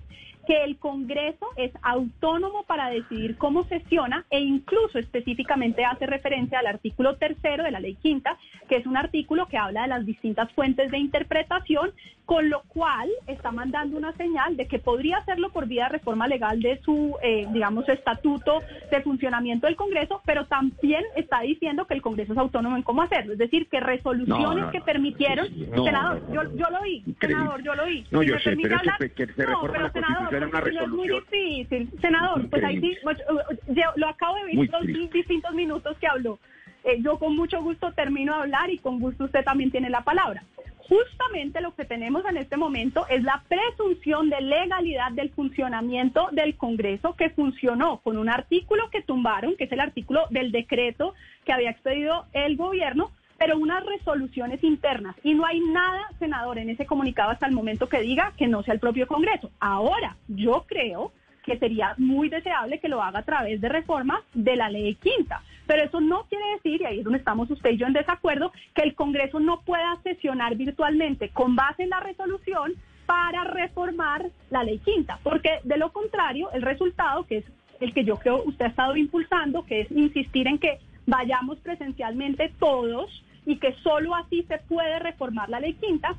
que 0.49 0.63
el 0.63 0.77
Congreso 0.77 1.45
es 1.57 1.71
autónomo 1.83 2.63
para 2.63 2.89
decidir 2.89 3.37
cómo 3.37 3.65
sesiona 3.65 4.25
e 4.31 4.39
incluso 4.39 4.97
específicamente 4.97 5.85
hace 5.85 6.07
referencia 6.07 6.57
al 6.57 6.65
artículo 6.65 7.17
tercero 7.17 7.63
de 7.63 7.69
la 7.69 7.79
ley 7.79 7.93
quinta, 7.93 8.35
que 8.67 8.77
es 8.77 8.87
un 8.87 8.97
artículo 8.97 9.47
que 9.47 9.59
habla 9.59 9.83
de 9.83 9.89
las 9.89 10.07
distintas 10.07 10.51
fuentes 10.53 10.89
de 10.89 10.97
interpretación, 10.97 11.91
con 12.29 12.47
lo 12.47 12.61
cual 12.67 13.09
está 13.25 13.51
mandando 13.51 13.97
una 13.97 14.13
señal 14.13 14.55
de 14.55 14.67
que 14.67 14.77
podría 14.77 15.17
hacerlo 15.17 15.49
por 15.49 15.65
vía 15.65 15.85
de 15.85 15.93
reforma 15.93 16.27
legal 16.27 16.61
de 16.61 16.79
su, 16.83 17.15
eh, 17.23 17.47
digamos, 17.51 17.89
estatuto 17.89 18.61
de 18.91 19.01
funcionamiento 19.01 19.65
del 19.65 19.75
Congreso, 19.75 20.21
pero 20.27 20.45
también 20.45 21.03
está 21.15 21.41
diciendo 21.41 21.87
que 21.87 21.95
el 21.95 22.03
Congreso 22.03 22.33
es 22.33 22.37
autónomo 22.37 22.75
en 22.75 22.83
cómo 22.83 23.01
hacerlo. 23.01 23.33
Es 23.33 23.39
decir, 23.39 23.67
que 23.67 23.79
resoluciones 23.79 24.65
que 24.71 24.79
permitieron, 24.79 25.47
senador, 25.73 26.21
yo, 26.31 26.55
yo 26.55 26.69
lo 26.69 26.81
oí, 26.81 27.03
senador, 27.19 27.63
yo 27.63 27.73
lo 27.73 27.85
oí. 27.85 28.05
No, 28.11 28.21
yo 28.21 28.37
sé, 28.37 28.55
pero 28.61 28.77
que, 29.15 29.25
se 29.25 29.45
reforma 29.47 29.79
la 29.79 29.89
Constitución 29.89 30.83
es 30.83 30.87
muy 30.87 31.07
difícil, 31.07 31.89
senador. 31.99 32.47
Pues 32.47 32.63
ahí 32.63 32.79
sí, 32.79 32.95
pues, 33.01 33.17
uh, 33.27 33.73
lo 33.95 34.07
acabo 34.07 34.35
de 34.35 34.55
ver 34.55 34.69
los 34.69 35.11
distintos 35.11 35.51
minutos 35.55 35.97
que 35.97 36.05
habló. 36.05 36.37
Eh, 36.83 37.01
yo 37.01 37.17
con 37.17 37.35
mucho 37.35 37.59
gusto 37.63 37.91
termino 37.93 38.35
de 38.35 38.41
hablar 38.41 38.69
y 38.69 38.77
con 38.77 38.99
gusto 38.99 39.23
usted 39.23 39.43
también 39.43 39.71
tiene 39.71 39.89
la 39.89 40.01
palabra. 40.01 40.43
Justamente 40.89 41.61
lo 41.61 41.75
que 41.75 41.85
tenemos 41.85 42.25
en 42.25 42.37
este 42.37 42.57
momento 42.57 43.05
es 43.09 43.21
la 43.21 43.43
presunción 43.47 44.31
de 44.31 44.41
legalidad 44.41 45.11
del 45.11 45.29
funcionamiento 45.29 46.29
del 46.31 46.57
Congreso 46.57 47.15
que 47.15 47.29
funcionó 47.29 47.99
con 47.99 48.17
un 48.17 48.27
artículo 48.27 48.89
que 48.89 49.03
tumbaron, 49.03 49.55
que 49.55 49.65
es 49.65 49.71
el 49.71 49.81
artículo 49.81 50.25
del 50.31 50.51
decreto 50.51 51.13
que 51.45 51.53
había 51.53 51.69
expedido 51.69 52.25
el 52.33 52.57
gobierno, 52.57 53.11
pero 53.37 53.59
unas 53.59 53.85
resoluciones 53.85 54.63
internas. 54.63 55.15
Y 55.23 55.35
no 55.35 55.45
hay 55.45 55.59
nada, 55.59 56.09
senador, 56.17 56.57
en 56.57 56.71
ese 56.71 56.87
comunicado 56.87 57.29
hasta 57.29 57.45
el 57.45 57.53
momento 57.53 57.87
que 57.87 58.01
diga 58.01 58.33
que 58.35 58.47
no 58.47 58.63
sea 58.63 58.73
el 58.73 58.79
propio 58.79 59.05
Congreso. 59.05 59.51
Ahora, 59.59 60.17
yo 60.27 60.65
creo 60.67 61.11
que 61.49 61.57
sería 61.57 61.95
muy 61.97 62.29
deseable 62.29 62.79
que 62.79 62.87
lo 62.87 63.01
haga 63.01 63.19
a 63.19 63.25
través 63.25 63.59
de 63.59 63.69
reformas 63.69 64.21
de 64.35 64.55
la 64.55 64.69
ley 64.69 64.93
quinta. 64.95 65.41
Pero 65.65 65.83
eso 65.83 65.99
no 65.99 66.25
quiere 66.29 66.45
decir, 66.55 66.81
y 66.81 66.85
ahí 66.85 66.99
es 66.99 67.03
donde 67.03 67.17
estamos 67.17 67.49
usted 67.49 67.71
y 67.71 67.77
yo 67.77 67.87
en 67.87 67.93
desacuerdo, 67.93 68.51
que 68.75 68.83
el 68.83 68.93
Congreso 68.93 69.39
no 69.39 69.61
pueda 69.61 69.97
sesionar 70.03 70.55
virtualmente 70.55 71.29
con 71.29 71.55
base 71.55 71.83
en 71.83 71.89
la 71.89 72.01
resolución 72.01 72.73
para 73.07 73.43
reformar 73.45 74.29
la 74.51 74.63
ley 74.63 74.77
quinta, 74.77 75.19
porque 75.23 75.59
de 75.63 75.77
lo 75.77 75.91
contrario, 75.91 76.51
el 76.51 76.61
resultado, 76.61 77.25
que 77.25 77.37
es 77.37 77.45
el 77.79 77.93
que 77.93 78.03
yo 78.03 78.17
creo 78.17 78.43
usted 78.43 78.65
ha 78.65 78.69
estado 78.69 78.95
impulsando, 78.95 79.65
que 79.65 79.81
es 79.81 79.91
insistir 79.91 80.47
en 80.47 80.59
que 80.59 80.77
vayamos 81.07 81.57
presencialmente 81.59 82.53
todos, 82.59 83.23
y 83.47 83.55
que 83.55 83.73
solo 83.81 84.13
así 84.13 84.43
se 84.43 84.59
puede 84.59 84.99
reformar 84.99 85.49
la 85.49 85.59
ley 85.59 85.73
quinta, 85.73 86.15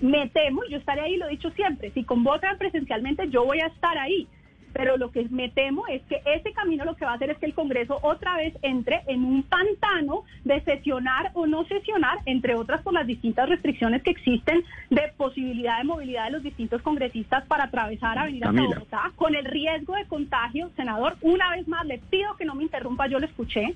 me 0.00 0.28
temo, 0.30 0.62
yo 0.70 0.78
estaré 0.78 1.02
ahí, 1.02 1.16
lo 1.18 1.26
he 1.26 1.30
dicho 1.30 1.50
siempre, 1.50 1.90
si 1.90 2.04
convocan 2.04 2.56
presencialmente 2.56 3.28
yo 3.28 3.44
voy 3.44 3.60
a 3.60 3.66
estar 3.66 3.98
ahí, 3.98 4.26
pero 4.74 4.98
lo 4.98 5.10
que 5.10 5.26
me 5.30 5.48
temo 5.48 5.86
es 5.86 6.02
que 6.02 6.20
ese 6.26 6.52
camino 6.52 6.84
lo 6.84 6.96
que 6.96 7.06
va 7.06 7.12
a 7.12 7.14
hacer 7.14 7.30
es 7.30 7.38
que 7.38 7.46
el 7.46 7.54
Congreso 7.54 7.98
otra 8.02 8.36
vez 8.36 8.52
entre 8.60 9.02
en 9.06 9.24
un 9.24 9.44
pantano 9.44 10.24
de 10.44 10.60
sesionar 10.62 11.30
o 11.34 11.46
no 11.46 11.64
sesionar, 11.64 12.18
entre 12.26 12.56
otras 12.56 12.82
por 12.82 12.92
las 12.92 13.06
distintas 13.06 13.48
restricciones 13.48 14.02
que 14.02 14.10
existen 14.10 14.64
de 14.90 15.12
posibilidad 15.16 15.78
de 15.78 15.84
movilidad 15.84 16.26
de 16.26 16.32
los 16.32 16.42
distintos 16.42 16.82
congresistas 16.82 17.46
para 17.46 17.64
atravesar 17.64 18.18
Avenida 18.18 18.50
Bogotá, 18.50 19.12
con 19.16 19.34
el 19.34 19.44
riesgo 19.44 19.94
de 19.94 20.06
contagio, 20.06 20.70
senador, 20.76 21.16
una 21.22 21.50
vez 21.50 21.66
más 21.68 21.86
le 21.86 21.98
pido 21.98 22.36
que 22.36 22.44
no 22.44 22.54
me 22.54 22.64
interrumpa, 22.64 23.06
yo 23.06 23.20
lo 23.20 23.26
escuché, 23.26 23.74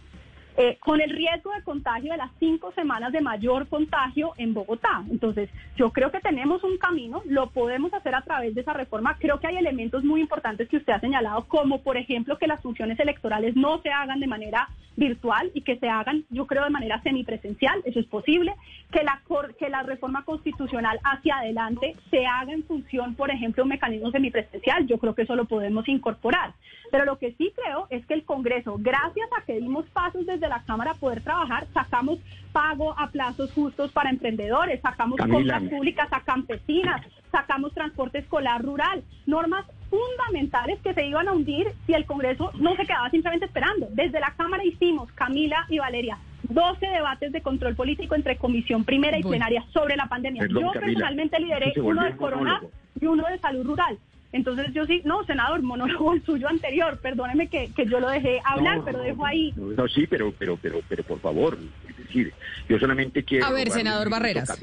eh, 0.60 0.76
con 0.80 1.01
el 1.01 1.10
riesgo 1.10 1.52
de 1.52 1.62
contagio 1.62 2.10
de 2.10 2.18
las 2.18 2.32
cinco 2.40 2.72
semanas 2.72 3.12
de 3.12 3.20
mayor 3.20 3.68
contagio 3.68 4.32
en 4.39 4.55
Bogotá. 4.55 5.05
Entonces, 5.09 5.48
yo 5.76 5.93
creo 5.93 6.10
que 6.10 6.18
tenemos 6.18 6.64
un 6.64 6.78
camino, 6.78 7.22
lo 7.26 7.51
podemos 7.51 7.94
hacer 7.94 8.12
a 8.16 8.22
través 8.22 8.56
de 8.56 8.62
esa 8.62 8.72
reforma. 8.72 9.16
Creo 9.20 9.39
que 9.39 9.47
hay 9.47 9.56
elementos 9.56 10.02
muy 10.02 10.20
importantes 10.20 10.68
que 10.68 10.78
usted 10.78 10.94
ha 10.94 10.98
señalado, 10.98 11.47
como 11.47 11.82
por 11.82 11.97
ejemplo 11.97 12.39
que 12.39 12.48
las 12.48 12.60
funciones 12.60 12.98
electorales 12.98 13.55
no 13.55 13.80
se 13.82 13.90
hagan 13.90 14.18
de 14.18 14.26
manera 14.26 14.68
virtual 14.97 15.52
y 15.55 15.60
que 15.60 15.78
se 15.78 15.89
hagan, 15.89 16.24
yo 16.28 16.47
creo, 16.48 16.64
de 16.64 16.70
manera 16.70 17.01
semipresencial, 17.02 17.80
eso 17.85 18.01
es 18.01 18.06
posible, 18.06 18.52
que 18.90 19.05
la, 19.05 19.22
que 19.56 19.70
la 19.70 19.85
reforma 19.85 20.24
constitucional 20.24 20.98
hacia 21.05 21.36
adelante 21.36 21.94
se 22.10 22.26
haga 22.26 22.52
en 22.52 22.64
función, 22.64 23.14
por 23.14 23.30
ejemplo, 23.30 23.62
un 23.62 23.68
mecanismo 23.68 24.10
semipresencial, 24.10 24.89
yo 24.89 24.98
creo 24.98 25.14
que 25.14 25.22
eso 25.22 25.36
lo 25.36 25.44
podemos 25.44 25.86
incorporar. 25.86 26.52
Pero 26.90 27.05
lo 27.05 27.19
que 27.19 27.32
sí 27.32 27.52
creo 27.55 27.86
es 27.90 28.05
que 28.06 28.15
el 28.15 28.24
Congreso, 28.24 28.77
gracias 28.78 29.28
a 29.36 29.44
que 29.44 29.59
dimos 29.59 29.86
pasos 29.86 30.27
desde 30.27 30.48
la 30.48 30.62
Cámara 30.65 30.94
poder 30.94 31.23
trabajar, 31.23 31.66
sacamos 31.73 32.19
pago 32.52 32.94
a 32.98 33.10
plazos 33.10 33.52
justos 33.52 33.93
para 33.93 34.10
emprendedores, 34.10 34.81
sacamos 34.81 35.19
compras 35.19 35.62
públicas 35.65 36.09
a 36.10 36.20
campesinas, 36.20 37.02
sacamos 37.31 37.74
transporte 37.74 38.19
escolar 38.19 38.62
rural, 38.62 39.02
normas 39.27 39.66
fundamentales 39.90 40.81
que 40.81 40.94
se 40.94 41.06
iban 41.06 41.28
a 41.28 41.32
hundir 41.32 41.69
si 41.86 41.94
el 41.94 42.06
Congreso 42.06 42.51
no 42.59 42.77
se 42.77 42.85
quedaba 42.85 43.10
simplemente 43.10 43.47
esperando. 43.47 43.89
Desde 43.90 44.20
la 44.20 44.35
Cámara 44.36 44.65
hicimos, 44.65 45.10
Camila 45.12 45.66
y 45.69 45.78
Valeria, 45.78 46.19
12 46.48 46.86
debates 46.86 47.32
de 47.32 47.43
control 47.43 47.74
político 47.74 48.15
entre 48.15 48.36
comisión 48.36 48.85
primera 48.85 49.19
y 49.19 49.23
plenaria 49.23 49.65
sobre 49.73 49.97
la 49.97 50.06
pandemia. 50.06 50.47
Yo 50.48 50.73
personalmente 50.73 51.39
lideré 51.40 51.74
uno 51.81 52.05
de 52.05 52.16
Corona 52.16 52.62
y 53.01 53.06
uno 53.06 53.24
de 53.27 53.39
salud 53.39 53.66
rural. 53.66 53.98
Entonces 54.32 54.72
yo 54.74 54.84
sí, 54.84 55.00
no, 55.05 55.24
senador, 55.24 55.62
monólogo 55.62 56.12
el 56.14 56.22
suyo 56.24 56.48
anterior, 56.48 56.98
perdóneme 56.98 57.48
que, 57.48 57.70
que 57.74 57.86
yo 57.86 58.00
lo 58.00 58.09
dejé 58.09 58.40
hablar, 58.44 58.82
pero 58.84 59.00
dejo 59.00 59.24
ahí. 59.24 59.55
No, 59.56 59.88
sí, 59.88 60.06
pero, 60.06 60.32
pero, 60.38 60.59
pero, 60.60 60.80
pero 60.88 61.02
por 61.02 61.20
favor, 61.20 61.59
es 61.88 61.96
decir, 61.96 62.32
yo 62.68 62.78
solamente 62.78 63.22
quiero... 63.22 63.46
A 63.46 63.52
ver, 63.52 63.70
senador 63.70 64.10
Barreras. 64.10 64.59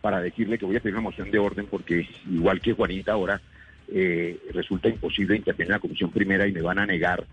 para 0.00 0.20
decirle 0.20 0.58
que 0.58 0.66
voy 0.66 0.76
a 0.76 0.80
pedir 0.80 0.94
una 0.94 1.02
moción 1.02 1.30
de 1.30 1.38
orden 1.38 1.66
porque 1.66 2.08
igual 2.30 2.60
que 2.60 2.72
Juanita 2.72 3.12
ahora 3.12 3.40
eh, 3.88 4.38
resulta 4.52 4.88
imposible 4.88 5.36
intervenir 5.36 5.70
en 5.70 5.72
la 5.72 5.80
comisión 5.80 6.10
primera 6.10 6.46
y 6.46 6.52
me 6.52 6.62
van 6.62 6.78
a 6.78 6.86
negar 6.86 7.24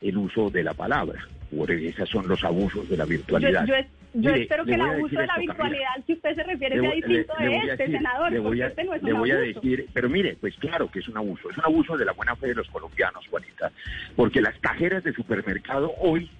el 0.00 0.16
uso 0.16 0.50
de 0.50 0.62
la 0.62 0.74
palabra. 0.74 1.26
Por 1.54 1.70
esos 1.70 2.08
son 2.08 2.28
los 2.28 2.44
abusos 2.44 2.88
de 2.88 2.96
la 2.96 3.04
virtualidad. 3.04 3.66
Yo, 4.14 4.30
espero 4.30 4.64
que 4.64 4.74
el 4.74 4.80
abuso 4.80 5.18
de 5.18 5.26
la 5.26 5.36
virtualidad 5.38 6.04
que 6.06 6.14
usted 6.14 6.34
se 6.34 6.42
refiere 6.42 6.80
sea 6.80 6.90
distinto 6.92 7.34
de 7.38 7.56
este, 7.56 7.86
senador, 7.86 8.32
le 8.32 8.38
voy 8.38 8.62
a, 8.62 8.68
este 8.68 8.84
no 8.84 8.94
es 8.94 9.02
le 9.02 9.12
voy 9.12 9.30
a 9.30 9.36
decir, 9.36 9.86
pero 9.92 10.08
mire, 10.08 10.36
pues 10.40 10.56
claro 10.56 10.90
que 10.90 11.00
es 11.00 11.08
un 11.08 11.18
abuso, 11.18 11.50
es 11.50 11.58
un 11.58 11.64
abuso 11.64 11.96
de 11.96 12.04
la 12.04 12.12
buena 12.12 12.34
fe 12.36 12.48
de 12.48 12.54
los 12.54 12.68
colombianos, 12.68 13.26
Juanita, 13.28 13.70
porque 14.16 14.40
las 14.40 14.58
cajeras 14.60 15.04
de 15.04 15.12
supermercado 15.12 15.92
hoy, 16.00 16.30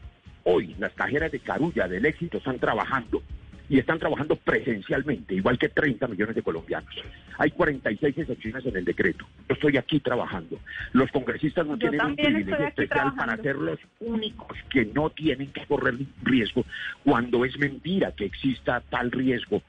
hoy, 0.45 0.75
las 0.79 0.93
cajeras 0.95 1.31
de 1.31 1.41
Carulla, 1.41 1.87
del 1.89 2.07
éxito, 2.07 2.39
están 2.39 2.59
trabajando 2.59 3.23
y 3.69 3.79
están 3.79 3.99
trabajando 3.99 4.37
presencialmente, 4.37 5.35
igual 5.35 5.59
que 5.59 5.69
30 5.69 6.09
millones 6.09 6.35
de 6.35 6.43
colombianos. 6.43 6.95
Hay 7.37 7.51
46 7.51 8.17
excepciones 8.19 8.65
en 8.67 8.77
el 8.77 8.85
decreto. 8.85 9.27
Yo 9.49 9.55
estoy 9.55 9.77
aquí 9.77 10.01
trabajando. 10.01 10.59
Los 10.93 11.11
congresistas 11.11 11.67
no 11.67 11.77
tienen 11.77 12.01
un 12.05 12.17
privilegio 12.17 12.67
especial 12.67 13.15
para 13.15 13.37
ser 13.37 13.57
los 13.57 13.79
únicos 14.01 14.57
que 14.71 14.87
no 14.87 15.11
tienen 15.11 15.53
que 15.53 15.67
correr 15.67 15.97
riesgo 16.23 16.65
cuando 17.05 17.45
es 17.45 17.59
mentira 17.59 18.13
que 18.13 18.25
exista 18.25 18.83
tal 18.89 19.11
riesgo 19.11 19.63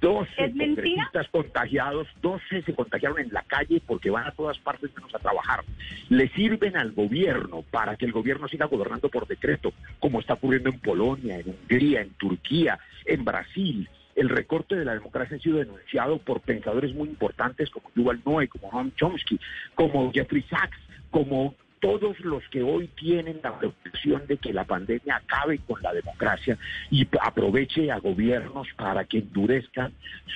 12 0.00 0.52
congresistas 0.56 1.28
contagiados, 1.28 2.06
12 2.22 2.62
se 2.62 2.74
contagiaron 2.74 3.18
en 3.18 3.32
la 3.32 3.42
calle 3.42 3.80
porque 3.86 4.10
van 4.10 4.26
a 4.26 4.32
todas 4.32 4.58
partes 4.58 4.94
menos 4.94 5.14
a 5.14 5.18
trabajar. 5.18 5.64
Le 6.08 6.28
sirven 6.28 6.76
al 6.76 6.92
gobierno 6.92 7.62
para 7.70 7.96
que 7.96 8.04
el 8.04 8.12
gobierno 8.12 8.48
siga 8.48 8.66
gobernando 8.66 9.08
por 9.08 9.26
decreto, 9.26 9.72
como 9.98 10.20
está 10.20 10.34
ocurriendo 10.34 10.70
en 10.70 10.80
Polonia, 10.80 11.38
en 11.38 11.48
Hungría, 11.48 12.02
en 12.02 12.10
Turquía, 12.10 12.78
en 13.06 13.24
Brasil. 13.24 13.88
El 14.14 14.28
recorte 14.28 14.76
de 14.76 14.84
la 14.84 14.94
democracia 14.94 15.36
ha 15.36 15.40
sido 15.40 15.58
denunciado 15.58 16.18
por 16.18 16.40
pensadores 16.40 16.94
muy 16.94 17.08
importantes 17.08 17.70
como 17.70 17.90
Yuval 17.94 18.22
Noé, 18.24 18.48
como 18.48 18.70
Noam 18.72 18.92
Chomsky, 18.94 19.38
como 19.74 20.10
Jeffrey 20.12 20.42
Sachs, 20.48 20.78
como 21.10 21.54
todos 21.80 22.18
los 22.20 22.42
que 22.48 22.62
hoy 22.62 22.88
tienen 22.88 23.40
la 23.42 23.58
preocupación 23.58 24.26
de 24.26 24.38
que 24.38 24.52
la 24.52 24.64
pandemia 24.64 25.16
acabe 25.16 25.58
con 25.58 25.80
la 25.82 25.92
democracia 25.92 26.58
y 26.90 27.06
aproveche 27.20 27.92
a 27.92 27.98
gobiernos 27.98 28.68
para 28.76 29.04
que 29.04 29.18
endurezcan 29.18 29.92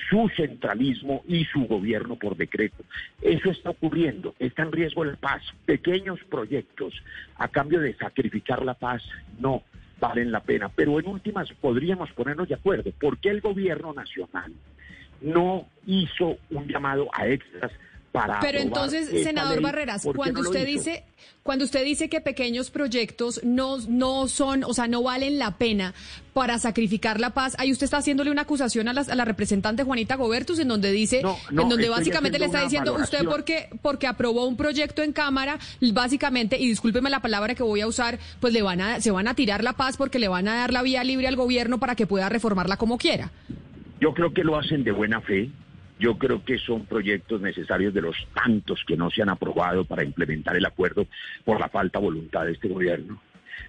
su 0.08 0.28
centralismo 0.36 1.24
y 1.26 1.44
su 1.46 1.66
gobierno 1.66 2.16
por 2.16 2.36
decreto. 2.36 2.84
Eso 3.22 3.50
está 3.50 3.70
ocurriendo, 3.70 4.34
está 4.38 4.62
en 4.62 4.72
riesgo 4.72 5.04
la 5.04 5.16
paz. 5.16 5.42
Pequeños 5.64 6.20
proyectos 6.28 6.94
a 7.36 7.48
cambio 7.48 7.80
de 7.80 7.94
sacrificar 7.94 8.64
la 8.64 8.74
paz, 8.74 9.02
no 9.38 9.62
valen 10.00 10.32
la 10.32 10.40
pena. 10.40 10.68
Pero 10.68 10.98
en 10.98 11.06
últimas 11.06 11.52
podríamos 11.60 12.10
ponernos 12.12 12.48
de 12.48 12.54
acuerdo. 12.54 12.90
¿Por 13.00 13.18
qué 13.18 13.30
el 13.30 13.40
gobierno 13.40 13.92
nacional 13.92 14.52
no 15.20 15.66
hizo 15.86 16.38
un 16.50 16.66
llamado 16.66 17.08
a 17.12 17.28
extras 17.28 17.72
pero 18.40 18.58
entonces, 18.58 19.08
senador 19.22 19.60
Barreras, 19.60 20.06
cuando 20.16 20.40
usted 20.40 20.66
dice, 20.66 21.04
cuando 21.44 21.64
usted 21.64 21.84
dice 21.84 22.08
que 22.08 22.20
pequeños 22.20 22.70
proyectos 22.70 23.40
no, 23.44 23.78
no 23.88 24.26
son, 24.26 24.64
o 24.64 24.74
sea, 24.74 24.88
no 24.88 25.02
valen 25.02 25.38
la 25.38 25.52
pena 25.52 25.94
para 26.32 26.58
sacrificar 26.58 27.20
la 27.20 27.30
paz, 27.30 27.54
ahí 27.58 27.70
usted 27.70 27.84
está 27.84 27.98
haciéndole 27.98 28.32
una 28.32 28.42
acusación 28.42 28.88
a 28.88 28.92
la, 28.92 29.24
representante 29.24 29.84
Juanita 29.84 30.16
Gobertus, 30.16 30.58
en 30.58 30.68
donde 30.68 30.90
dice, 30.90 31.22
en 31.50 31.68
donde 31.68 31.88
básicamente 31.88 32.38
le 32.38 32.46
está 32.46 32.62
diciendo, 32.62 32.94
usted 32.94 33.24
porque, 33.24 33.68
porque 33.80 34.08
aprobó 34.08 34.46
un 34.46 34.56
proyecto 34.56 35.02
en 35.02 35.12
Cámara, 35.12 35.58
básicamente, 35.92 36.58
y 36.58 36.66
discúlpeme 36.66 37.10
la 37.10 37.20
palabra 37.20 37.54
que 37.54 37.62
voy 37.62 37.80
a 37.80 37.86
usar, 37.86 38.18
pues 38.40 38.52
le 38.52 38.62
van 38.62 38.80
a, 38.80 39.00
se 39.00 39.12
van 39.12 39.28
a 39.28 39.34
tirar 39.34 39.62
la 39.62 39.74
paz 39.74 39.96
porque 39.96 40.18
le 40.18 40.26
van 40.26 40.48
a 40.48 40.56
dar 40.56 40.72
la 40.72 40.82
vía 40.82 41.04
libre 41.04 41.28
al 41.28 41.36
gobierno 41.36 41.78
para 41.78 41.94
que 41.94 42.08
pueda 42.08 42.28
reformarla 42.28 42.76
como 42.76 42.98
quiera. 42.98 43.30
Yo 44.00 44.14
creo 44.14 44.32
que 44.32 44.42
lo 44.42 44.58
hacen 44.58 44.82
de 44.82 44.92
buena 44.92 45.20
fe 45.20 45.50
yo 46.00 46.16
creo 46.16 46.42
que 46.42 46.58
son 46.58 46.86
proyectos 46.86 47.40
necesarios 47.42 47.92
de 47.92 48.00
los 48.00 48.16
tantos 48.34 48.82
que 48.86 48.96
no 48.96 49.10
se 49.10 49.22
han 49.22 49.28
aprobado 49.28 49.84
para 49.84 50.02
implementar 50.02 50.56
el 50.56 50.64
acuerdo 50.64 51.06
por 51.44 51.60
la 51.60 51.68
falta 51.68 51.98
de 51.98 52.06
voluntad 52.06 52.46
de 52.46 52.52
este 52.52 52.68
gobierno. 52.68 53.20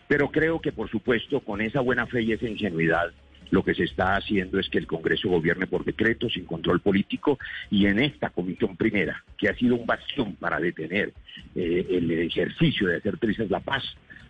Pero 0.08 0.32
creo 0.32 0.62
que, 0.62 0.72
por 0.72 0.90
supuesto, 0.90 1.41
con 1.41 1.62
esa 1.62 1.82
buena 1.82 2.08
fe 2.08 2.22
y 2.22 2.32
esa 2.32 2.48
ingenuidad, 2.48 3.12
lo 3.49 3.64
que 3.64 3.76
se 3.76 3.84
está 3.84 4.16
haciendo 4.16 4.60
es 4.60 4.70
que 4.70 4.78
el 4.78 4.88
Congreso 4.88 5.28
gobierne 5.28 5.68
por 5.68 5.84
decreto, 5.84 6.30
sin 6.30 6.45
control 6.45 6.80
político, 6.80 7.38
y 7.70 7.86
en 7.88 7.99
esta 7.99 8.30
comisión 8.30 8.78
primera, 8.78 9.24
que 9.38 9.49
ha 9.49 9.56
sido 9.56 9.76
un 9.76 9.86
bastión 9.86 10.36
para 10.36 10.60
detener 10.60 11.14
eh, 11.53 11.86
el 11.90 12.12
ejercicio 12.12 12.88
de 12.88 12.98
hacer 12.98 13.18
trizas 13.18 13.49
la 13.49 13.60
paz, 13.60 13.84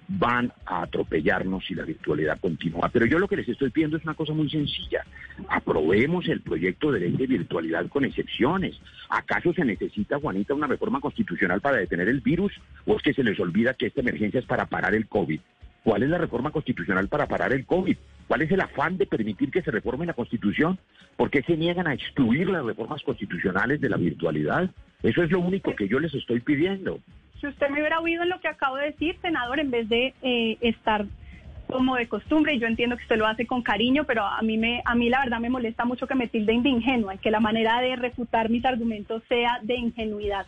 van 0.07 0.51
a 0.65 0.83
atropellarnos 0.83 1.65
si 1.65 1.73
la 1.73 1.83
virtualidad 1.83 2.39
continúa. 2.39 2.89
Pero 2.91 3.05
yo 3.05 3.19
lo 3.19 3.27
que 3.27 3.37
les 3.37 3.47
estoy 3.47 3.69
pidiendo 3.69 3.97
es 3.97 4.03
una 4.03 4.13
cosa 4.13 4.33
muy 4.33 4.49
sencilla. 4.49 5.05
Aprobemos 5.47 6.27
el 6.27 6.41
proyecto 6.41 6.91
de 6.91 7.01
ley 7.01 7.15
de 7.15 7.27
virtualidad 7.27 7.87
con 7.87 8.05
excepciones. 8.05 8.79
¿Acaso 9.09 9.53
se 9.53 9.63
necesita, 9.63 10.19
Juanita, 10.19 10.53
una 10.53 10.67
reforma 10.67 10.99
constitucional 10.99 11.61
para 11.61 11.77
detener 11.77 12.09
el 12.09 12.21
virus? 12.21 12.53
¿O 12.85 12.97
es 12.97 13.03
que 13.03 13.13
se 13.13 13.23
les 13.23 13.39
olvida 13.39 13.73
que 13.73 13.87
esta 13.87 14.01
emergencia 14.01 14.39
es 14.39 14.45
para 14.45 14.65
parar 14.65 14.95
el 14.95 15.07
COVID? 15.07 15.39
¿Cuál 15.83 16.03
es 16.03 16.09
la 16.09 16.17
reforma 16.19 16.51
constitucional 16.51 17.07
para 17.07 17.27
parar 17.27 17.53
el 17.53 17.65
COVID? 17.65 17.97
¿Cuál 18.27 18.43
es 18.43 18.51
el 18.51 18.61
afán 18.61 18.97
de 18.97 19.07
permitir 19.07 19.49
que 19.49 19.63
se 19.63 19.71
reforme 19.71 20.05
la 20.05 20.13
Constitución? 20.13 20.77
¿Por 21.17 21.31
qué 21.31 21.41
se 21.41 21.57
niegan 21.57 21.87
a 21.87 21.93
excluir 21.93 22.49
las 22.49 22.63
reformas 22.63 23.01
constitucionales 23.01 23.81
de 23.81 23.89
la 23.89 23.97
virtualidad? 23.97 24.69
Eso 25.01 25.23
es 25.23 25.31
lo 25.31 25.39
único 25.39 25.75
que 25.75 25.87
yo 25.87 25.99
les 25.99 26.13
estoy 26.13 26.39
pidiendo 26.39 26.99
si 27.41 27.47
usted 27.47 27.69
me 27.69 27.79
hubiera 27.79 27.99
oído 27.99 28.21
en 28.23 28.29
lo 28.29 28.39
que 28.39 28.47
acabo 28.47 28.77
de 28.77 28.91
decir, 28.91 29.17
senador, 29.21 29.59
en 29.59 29.71
vez 29.71 29.89
de 29.89 30.13
eh, 30.21 30.57
estar 30.61 31.05
como 31.67 31.95
de 31.95 32.07
costumbre, 32.07 32.53
y 32.53 32.59
yo 32.59 32.67
entiendo 32.67 32.95
que 32.95 33.03
usted 33.03 33.17
lo 33.17 33.25
hace 33.25 33.47
con 33.47 33.63
cariño, 33.63 34.03
pero 34.03 34.23
a 34.23 34.41
mí, 34.41 34.57
me, 34.57 34.81
a 34.85 34.93
mí 34.93 35.09
la 35.09 35.21
verdad 35.21 35.39
me 35.39 35.49
molesta 35.49 35.85
mucho 35.85 36.05
que 36.05 36.15
me 36.15 36.27
tilden 36.27 36.61
de 36.63 36.69
ingenua 36.69 37.17
que 37.17 37.31
la 37.31 37.39
manera 37.39 37.81
de 37.81 37.95
refutar 37.95 38.49
mis 38.49 38.63
argumentos 38.63 39.23
sea 39.27 39.59
de 39.63 39.75
ingenuidad. 39.75 40.45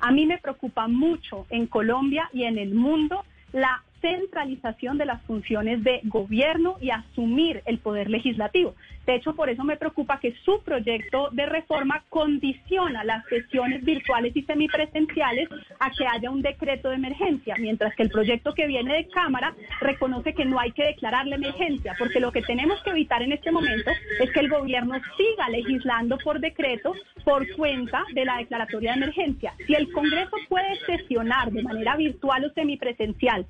A 0.00 0.10
mí 0.10 0.26
me 0.26 0.38
preocupa 0.38 0.86
mucho 0.86 1.46
en 1.48 1.66
Colombia 1.66 2.28
y 2.32 2.44
en 2.44 2.58
el 2.58 2.74
mundo 2.74 3.24
la 3.52 3.82
centralización 4.04 4.98
de 4.98 5.06
las 5.06 5.22
funciones 5.22 5.82
de 5.82 6.00
gobierno 6.04 6.76
y 6.78 6.90
asumir 6.90 7.62
el 7.64 7.78
poder 7.78 8.10
legislativo. 8.10 8.74
De 9.06 9.14
hecho, 9.14 9.34
por 9.34 9.48
eso 9.48 9.64
me 9.64 9.76
preocupa 9.76 10.20
que 10.20 10.34
su 10.44 10.62
proyecto 10.62 11.30
de 11.32 11.46
reforma 11.46 12.04
condiciona 12.10 13.02
las 13.02 13.24
sesiones 13.26 13.82
virtuales 13.82 14.36
y 14.36 14.42
semipresenciales 14.42 15.48
a 15.78 15.90
que 15.90 16.06
haya 16.06 16.30
un 16.30 16.42
decreto 16.42 16.90
de 16.90 16.96
emergencia, 16.96 17.56
mientras 17.58 17.94
que 17.94 18.02
el 18.02 18.10
proyecto 18.10 18.52
que 18.52 18.66
viene 18.66 18.94
de 18.94 19.08
Cámara 19.08 19.54
reconoce 19.80 20.34
que 20.34 20.44
no 20.44 20.58
hay 20.58 20.72
que 20.72 20.84
declarar 20.84 21.26
la 21.26 21.36
emergencia, 21.36 21.94
porque 21.98 22.20
lo 22.20 22.30
que 22.30 22.42
tenemos 22.42 22.82
que 22.82 22.90
evitar 22.90 23.22
en 23.22 23.32
este 23.32 23.50
momento 23.50 23.90
es 24.20 24.30
que 24.32 24.40
el 24.40 24.50
gobierno 24.50 24.94
siga 25.16 25.48
legislando 25.48 26.18
por 26.18 26.40
decreto 26.40 26.94
por 27.24 27.50
cuenta 27.56 28.04
de 28.12 28.24
la 28.26 28.36
declaratoria 28.36 28.92
de 28.92 28.98
emergencia. 28.98 29.54
Si 29.66 29.74
el 29.74 29.90
Congreso 29.92 30.36
puede 30.48 30.76
sesionar 30.84 31.50
de 31.50 31.62
manera 31.62 31.96
virtual 31.96 32.44
o 32.44 32.50
semipresencial 32.52 33.46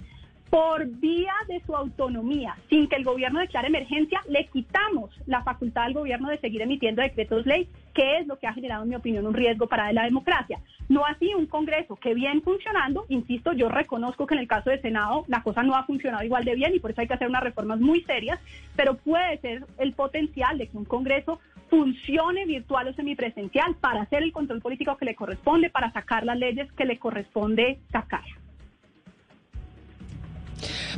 por 0.54 0.86
vía 0.86 1.34
de 1.48 1.60
su 1.66 1.74
autonomía, 1.74 2.56
sin 2.70 2.88
que 2.88 2.94
el 2.94 3.02
gobierno 3.02 3.40
declare 3.40 3.66
emergencia, 3.66 4.20
le 4.28 4.46
quitamos 4.46 5.10
la 5.26 5.42
facultad 5.42 5.82
al 5.82 5.94
gobierno 5.94 6.28
de 6.28 6.38
seguir 6.38 6.62
emitiendo 6.62 7.02
decretos 7.02 7.44
ley, 7.44 7.68
que 7.92 8.18
es 8.18 8.28
lo 8.28 8.38
que 8.38 8.46
ha 8.46 8.52
generado, 8.52 8.84
en 8.84 8.90
mi 8.90 8.94
opinión, 8.94 9.26
un 9.26 9.34
riesgo 9.34 9.66
para 9.66 9.92
la 9.92 10.04
democracia. 10.04 10.60
No 10.88 11.04
así 11.06 11.34
un 11.34 11.46
Congreso 11.46 11.96
que 11.96 12.14
bien 12.14 12.40
funcionando, 12.40 13.04
insisto, 13.08 13.52
yo 13.52 13.68
reconozco 13.68 14.28
que 14.28 14.34
en 14.34 14.40
el 14.42 14.46
caso 14.46 14.70
del 14.70 14.80
Senado 14.80 15.24
la 15.26 15.42
cosa 15.42 15.64
no 15.64 15.74
ha 15.74 15.86
funcionado 15.86 16.22
igual 16.22 16.44
de 16.44 16.54
bien 16.54 16.72
y 16.72 16.78
por 16.78 16.92
eso 16.92 17.00
hay 17.00 17.08
que 17.08 17.14
hacer 17.14 17.28
unas 17.28 17.42
reformas 17.42 17.80
muy 17.80 18.02
serias, 18.02 18.38
pero 18.76 18.94
puede 18.94 19.38
ser 19.38 19.66
el 19.78 19.92
potencial 19.92 20.56
de 20.56 20.68
que 20.68 20.76
un 20.76 20.84
Congreso 20.84 21.40
funcione 21.68 22.46
virtual 22.46 22.86
o 22.86 22.92
semipresencial 22.92 23.74
para 23.80 24.02
hacer 24.02 24.22
el 24.22 24.30
control 24.30 24.60
político 24.60 24.96
que 24.98 25.04
le 25.04 25.16
corresponde, 25.16 25.68
para 25.68 25.90
sacar 25.90 26.24
las 26.24 26.38
leyes 26.38 26.70
que 26.74 26.84
le 26.84 27.00
corresponde 27.00 27.80
sacar. 27.90 28.22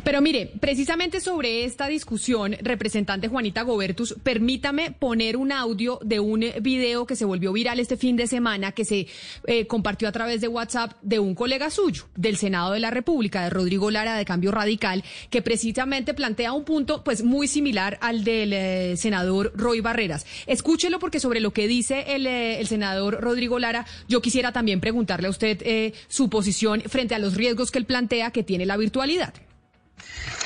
Pero 0.06 0.22
mire, 0.22 0.52
precisamente 0.60 1.20
sobre 1.20 1.64
esta 1.64 1.88
discusión, 1.88 2.54
representante 2.60 3.26
Juanita 3.26 3.62
Gobertus, 3.62 4.14
permítame 4.22 4.92
poner 4.92 5.36
un 5.36 5.50
audio 5.50 5.98
de 6.00 6.20
un 6.20 6.44
video 6.60 7.06
que 7.06 7.16
se 7.16 7.24
volvió 7.24 7.52
viral 7.52 7.80
este 7.80 7.96
fin 7.96 8.14
de 8.14 8.28
semana, 8.28 8.70
que 8.70 8.84
se 8.84 9.08
eh, 9.48 9.66
compartió 9.66 10.06
a 10.06 10.12
través 10.12 10.40
de 10.40 10.46
WhatsApp 10.46 10.92
de 11.02 11.18
un 11.18 11.34
colega 11.34 11.70
suyo, 11.70 12.04
del 12.14 12.36
Senado 12.36 12.70
de 12.70 12.78
la 12.78 12.92
República, 12.92 13.42
de 13.42 13.50
Rodrigo 13.50 13.90
Lara, 13.90 14.16
de 14.16 14.24
Cambio 14.24 14.52
Radical, 14.52 15.02
que 15.28 15.42
precisamente 15.42 16.14
plantea 16.14 16.52
un 16.52 16.64
punto 16.64 17.02
pues 17.02 17.24
muy 17.24 17.48
similar 17.48 17.98
al 18.00 18.22
del 18.22 18.52
eh, 18.52 18.96
senador 18.96 19.54
Roy 19.56 19.80
Barreras. 19.80 20.24
Escúchelo 20.46 21.00
porque 21.00 21.18
sobre 21.18 21.40
lo 21.40 21.52
que 21.52 21.66
dice 21.66 22.14
el, 22.14 22.28
eh, 22.28 22.60
el 22.60 22.68
senador 22.68 23.20
Rodrigo 23.20 23.58
Lara, 23.58 23.84
yo 24.06 24.22
quisiera 24.22 24.52
también 24.52 24.80
preguntarle 24.80 25.26
a 25.26 25.30
usted 25.30 25.92
su 26.06 26.30
posición 26.30 26.82
frente 26.82 27.16
a 27.16 27.18
los 27.18 27.34
riesgos 27.34 27.72
que 27.72 27.78
él 27.80 27.86
plantea 27.86 28.30
que 28.30 28.44
tiene 28.44 28.66
la 28.66 28.76
virtualidad. 28.76 29.34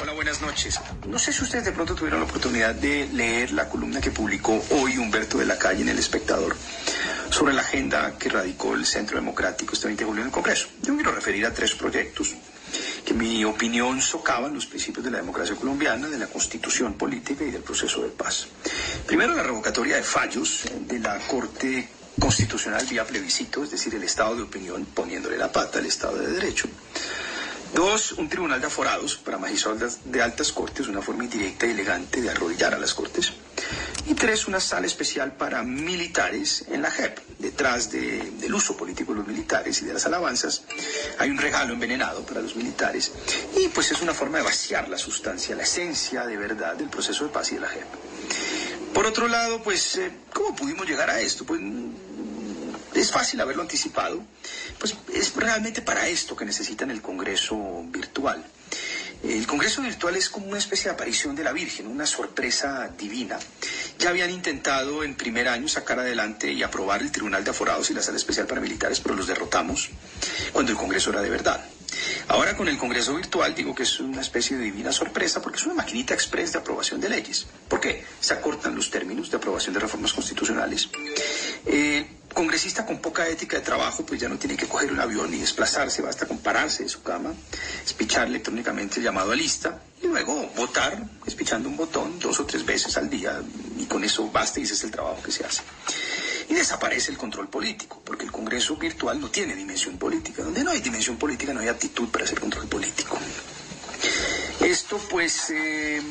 Hola, 0.03 0.13
buenas 0.13 0.41
noches. 0.41 0.81
No 1.07 1.19
sé 1.19 1.33
si 1.33 1.43
ustedes 1.43 1.65
de 1.67 1.73
pronto 1.73 1.95
tuvieron 1.95 2.21
la 2.21 2.27
oportunidad 2.27 2.75
de 2.75 3.09
leer 3.13 3.53
la 3.53 3.69
columna 3.69 4.01
que 4.01 4.11
publicó 4.11 4.63
hoy 4.71 4.97
Humberto 4.99 5.39
de 5.39 5.47
la 5.47 5.59
Calle 5.59 5.83
en 5.83 5.91
El 5.91 5.99
Espectador 5.99 6.57
sobre 7.31 7.53
la 7.55 7.63
agenda 7.63 8.17
que 8.19 8.29
radicó 8.29 8.75
el 8.75 8.87
Centro 8.87 9.17
Democrático 9.17 9.75
este 9.75 9.87
20 9.87 10.03
de 10.05 10.07
julio 10.09 10.23
en 10.23 10.29
el 10.29 10.33
Congreso. 10.33 10.69
Yo 10.83 10.95
quiero 10.95 11.13
referir 11.13 11.45
a 11.47 11.53
tres 11.53 11.75
proyectos 11.75 12.35
que 13.05 13.13
en 13.13 13.19
mi 13.19 13.45
opinión 13.45 14.01
socavan 14.01 14.55
los 14.55 14.67
principios 14.67 15.05
de 15.05 15.11
la 15.11 15.19
democracia 15.19 15.55
colombiana, 15.57 16.09
de 16.09 16.19
la 16.19 16.27
constitución 16.27 16.95
política 16.95 17.45
y 17.45 17.51
del 17.51 17.63
proceso 17.63 18.03
de 18.03 18.09
paz. 18.09 18.47
Primero, 19.07 19.35
la 19.35 19.43
revocatoria 19.43 19.97
de 19.97 20.03
fallos 20.03 20.63
de 20.87 20.99
la 20.99 21.19
Corte 21.19 21.89
Constitucional 22.19 22.87
vía 22.87 23.05
plebiscito, 23.07 23.65
es 23.65 23.71
decir, 23.71 23.95
el 23.95 24.03
estado 24.03 24.37
de 24.37 24.43
opinión 24.43 24.85
poniéndole 24.87 25.37
la 25.39 25.51
pata 25.51 25.79
al 25.79 25.87
Estado 25.87 26.19
de 26.19 26.29
Derecho. 26.29 26.69
Dos, 27.75 28.13
un 28.13 28.29
tribunal 28.29 28.61
de 28.61 28.67
aforados 28.67 29.17
para 29.17 29.39
magistrados 29.39 29.99
de 30.05 30.23
altas 30.23 30.51
cortes, 30.51 30.89
una 30.89 31.03
forma 31.03 31.25
indirecta 31.25 31.67
y 31.67 31.71
elegante 31.71 32.21
de 32.21 32.31
arrodillar 32.31 32.75
a 32.75 32.79
las 32.79 32.95
cortes. 32.95 33.33
Y 34.07 34.15
tres, 34.15 34.49
una 34.49 34.59
sala 34.59 34.87
especial 34.87 35.33
para 35.37 35.63
militares 35.63 36.65
en 36.69 36.83
la 36.83 36.91
JEP. 36.91 37.19
Detrás 37.39 37.91
del 37.91 38.53
uso 38.53 38.77
político 38.77 39.13
de 39.13 39.19
los 39.19 39.29
militares 39.29 39.81
y 39.83 39.85
de 39.85 39.95
las 39.95 40.05
alabanzas 40.05 40.63
hay 41.19 41.31
un 41.31 41.39
regalo 41.39 41.73
envenenado 41.73 42.23
para 42.23 42.41
los 42.41 42.57
militares. 42.57 43.13
Y 43.57 43.69
pues 43.69 43.93
es 43.93 44.03
una 44.03 44.15
forma 44.15 44.39
de 44.39 44.45
vaciar 44.45 44.89
la 44.89 44.99
sustancia, 44.99 45.55
la 45.55 45.63
esencia 45.63 46.27
de 46.27 46.37
verdad 46.37 46.75
del 46.75 46.89
proceso 46.89 47.25
de 47.25 47.31
paz 47.31 47.53
y 47.53 47.55
de 47.55 47.61
la 47.61 47.69
JEP. 47.69 47.87
Por 48.93 49.07
otro 49.07 49.29
lado, 49.29 49.63
pues, 49.63 49.97
eh, 49.97 50.11
¿cómo 50.33 50.57
pudimos 50.57 50.87
llegar 50.89 51.09
a 51.09 51.21
esto? 51.21 51.45
Pues 51.45 51.61
es 52.95 53.11
fácil 53.11 53.41
haberlo 53.41 53.63
anticipado, 53.63 54.23
pues 54.79 54.97
es 55.13 55.35
realmente 55.35 55.83
para 55.83 56.09
esto 56.09 56.37
que 56.37 56.45
necesitan 56.45 56.91
el 56.91 57.03
Congreso 57.03 57.85
virtual. 57.89 58.45
El 59.23 59.47
Congreso 59.47 59.83
virtual 59.83 60.17
es 60.17 60.31
como 60.31 60.47
una 60.47 60.59
especie 60.59 60.85
de 60.85 60.95
aparición 60.95 61.37
de 61.37 61.45
la 61.45 61.53
Virgen, 61.53 61.87
una 61.87 62.07
sorpresa 62.07 62.91
divina. 62.97 63.39
Ya 63.99 64.09
habían 64.09 64.31
intentado 64.31 65.05
en 65.05 65.15
primer 65.15 65.47
año 65.49 65.69
sacar 65.69 65.99
adelante 65.99 66.51
y 66.51 66.63
aprobar 66.63 67.03
el 67.03 67.13
Tribunal 67.13 67.45
de 67.45 67.51
Aforados 67.51 67.91
y 67.91 67.95
la 67.95 68.03
Sala 68.03 68.17
Especial 68.17 68.47
para 68.47 68.63
Militares, 68.63 69.01
pero 69.01 69.15
los 69.15 69.27
derrotamos 69.27 69.91
cuando 70.53 70.73
el 70.73 70.79
Congreso 70.79 71.11
era 71.11 71.21
de 71.21 71.29
verdad. 71.29 71.63
Ahora 72.29 72.57
con 72.57 72.69
el 72.69 72.79
Congreso 72.79 73.15
virtual 73.15 73.55
digo 73.55 73.75
que 73.75 73.83
es 73.83 74.01
una 74.01 74.21
especie 74.21 74.57
de 74.57 74.65
divina 74.65 74.93
sorpresa 74.93 75.43
porque 75.43 75.59
es 75.59 75.67
una 75.67 75.75
maquinita 75.75 76.15
express 76.15 76.53
de 76.53 76.59
aprobación 76.59 77.01
de 77.01 77.09
leyes. 77.09 77.47
¿Por 77.69 77.81
qué? 77.81 78.05
Se 78.21 78.35
acortan 78.35 78.77
los 78.77 78.91
términos 78.91 79.31
de 79.31 79.37
aprobación 79.37 79.75
de 79.75 79.81
reformas 79.81 80.13
constitucionales. 80.13 80.89
Congresista 82.33 82.87
con 82.87 83.01
poca 83.01 83.29
ética 83.29 83.57
de 83.57 83.65
trabajo, 83.65 84.07
pues 84.07 84.21
ya 84.21 84.29
no 84.29 84.39
tiene 84.39 84.57
que 84.57 84.67
coger 84.69 84.93
un 84.93 85.01
avión 85.01 85.31
ni 85.33 85.39
desplazarse, 85.39 86.01
basta 86.01 86.27
con 86.27 86.39
pararse 86.39 86.85
de 86.85 86.89
su 86.89 87.03
cama, 87.03 87.35
espichar 87.85 88.29
electrónicamente 88.29 88.99
el 88.99 89.05
llamado 89.05 89.33
a 89.33 89.35
lista 89.35 89.83
y 90.01 90.07
luego 90.07 90.49
votar, 90.57 91.03
espichando 91.27 91.69
un 91.69 91.77
botón 91.77 92.21
dos 92.21 92.39
o 92.39 92.47
tres 92.47 92.65
veces 92.65 92.97
al 92.97 93.11
día 93.11 93.43
y 93.77 93.85
con 93.87 94.05
eso 94.05 94.31
basta 94.31 94.61
y 94.61 94.63
ese 94.63 94.75
es 94.75 94.85
el 94.85 94.93
trabajo 94.93 95.21
que 95.23 95.33
se 95.33 95.45
hace. 95.45 95.63
Y 96.51 96.55
desaparece 96.55 97.13
el 97.13 97.17
control 97.17 97.49
político, 97.49 98.03
porque 98.05 98.25
el 98.25 98.33
Congreso 98.33 98.77
virtual 98.77 99.21
no 99.21 99.31
tiene 99.31 99.55
dimensión 99.55 99.97
política. 99.97 100.43
Donde 100.43 100.65
no 100.65 100.73
hay 100.73 100.81
dimensión 100.81 101.17
política 101.17 101.55
no 101.55 101.61
hay 101.61 101.69
actitud 101.69 102.09
para 102.09 102.25
hacer 102.25 102.41
control 102.41 102.67
político. 102.67 103.17
Esto 104.61 104.99
pues 105.09 105.51
eh, 105.51 106.03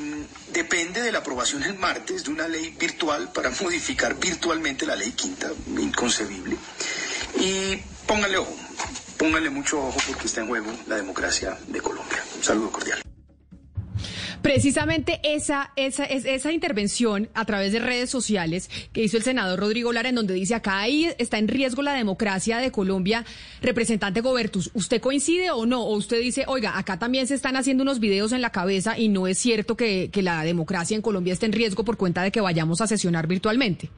depende 0.53 1.01
de 1.01 1.11
la 1.11 1.19
aprobación 1.19 1.63
el 1.63 1.77
martes 1.77 2.23
de 2.23 2.31
una 2.31 2.47
ley 2.47 2.73
virtual 2.79 3.31
para 3.33 3.51
modificar 3.61 4.17
virtualmente 4.17 4.85
la 4.85 4.95
ley 4.95 5.11
quinta, 5.11 5.51
inconcebible. 5.77 6.55
Y 7.37 7.75
pónganle 8.07 8.37
ojo, 8.37 8.55
pónganle 9.17 9.49
mucho 9.49 9.79
ojo 9.79 9.97
porque 10.07 10.27
está 10.27 10.41
en 10.41 10.47
juego 10.47 10.71
la 10.87 10.95
democracia 10.95 11.59
de 11.67 11.81
Colombia. 11.81 12.23
Un 12.37 12.43
saludo 12.43 12.71
cordial. 12.71 13.08
Precisamente 14.41 15.19
esa, 15.23 15.71
esa, 15.75 16.05
esa 16.05 16.51
intervención 16.53 17.29
a 17.33 17.45
través 17.45 17.73
de 17.73 17.79
redes 17.79 18.09
sociales 18.09 18.69
que 18.93 19.03
hizo 19.03 19.17
el 19.17 19.23
senador 19.23 19.59
Rodrigo 19.59 19.91
Lara, 19.91 20.09
en 20.09 20.15
donde 20.15 20.33
dice 20.33 20.55
acá 20.55 20.79
ahí 20.79 21.09
está 21.17 21.37
en 21.37 21.47
riesgo 21.47 21.81
la 21.81 21.93
democracia 21.93 22.57
de 22.59 22.71
Colombia, 22.71 23.25
representante 23.61 24.21
Gobertus, 24.21 24.71
¿usted 24.73 25.01
coincide 25.01 25.51
o 25.51 25.65
no? 25.65 25.83
¿O 25.83 25.95
usted 25.95 26.21
dice, 26.21 26.45
oiga, 26.47 26.77
acá 26.77 26.97
también 26.97 27.27
se 27.27 27.35
están 27.35 27.57
haciendo 27.57 27.83
unos 27.83 27.99
videos 27.99 28.31
en 28.31 28.41
la 28.41 28.51
cabeza 28.51 28.97
y 28.97 29.09
no 29.09 29.27
es 29.27 29.37
cierto 29.37 29.75
que, 29.75 30.09
que 30.11 30.21
la 30.21 30.43
democracia 30.43 30.95
en 30.95 31.01
Colombia 31.01 31.33
esté 31.33 31.45
en 31.45 31.53
riesgo 31.53 31.83
por 31.83 31.97
cuenta 31.97 32.23
de 32.23 32.31
que 32.31 32.41
vayamos 32.41 32.81
a 32.81 32.87
sesionar 32.87 33.27
virtualmente? 33.27 33.89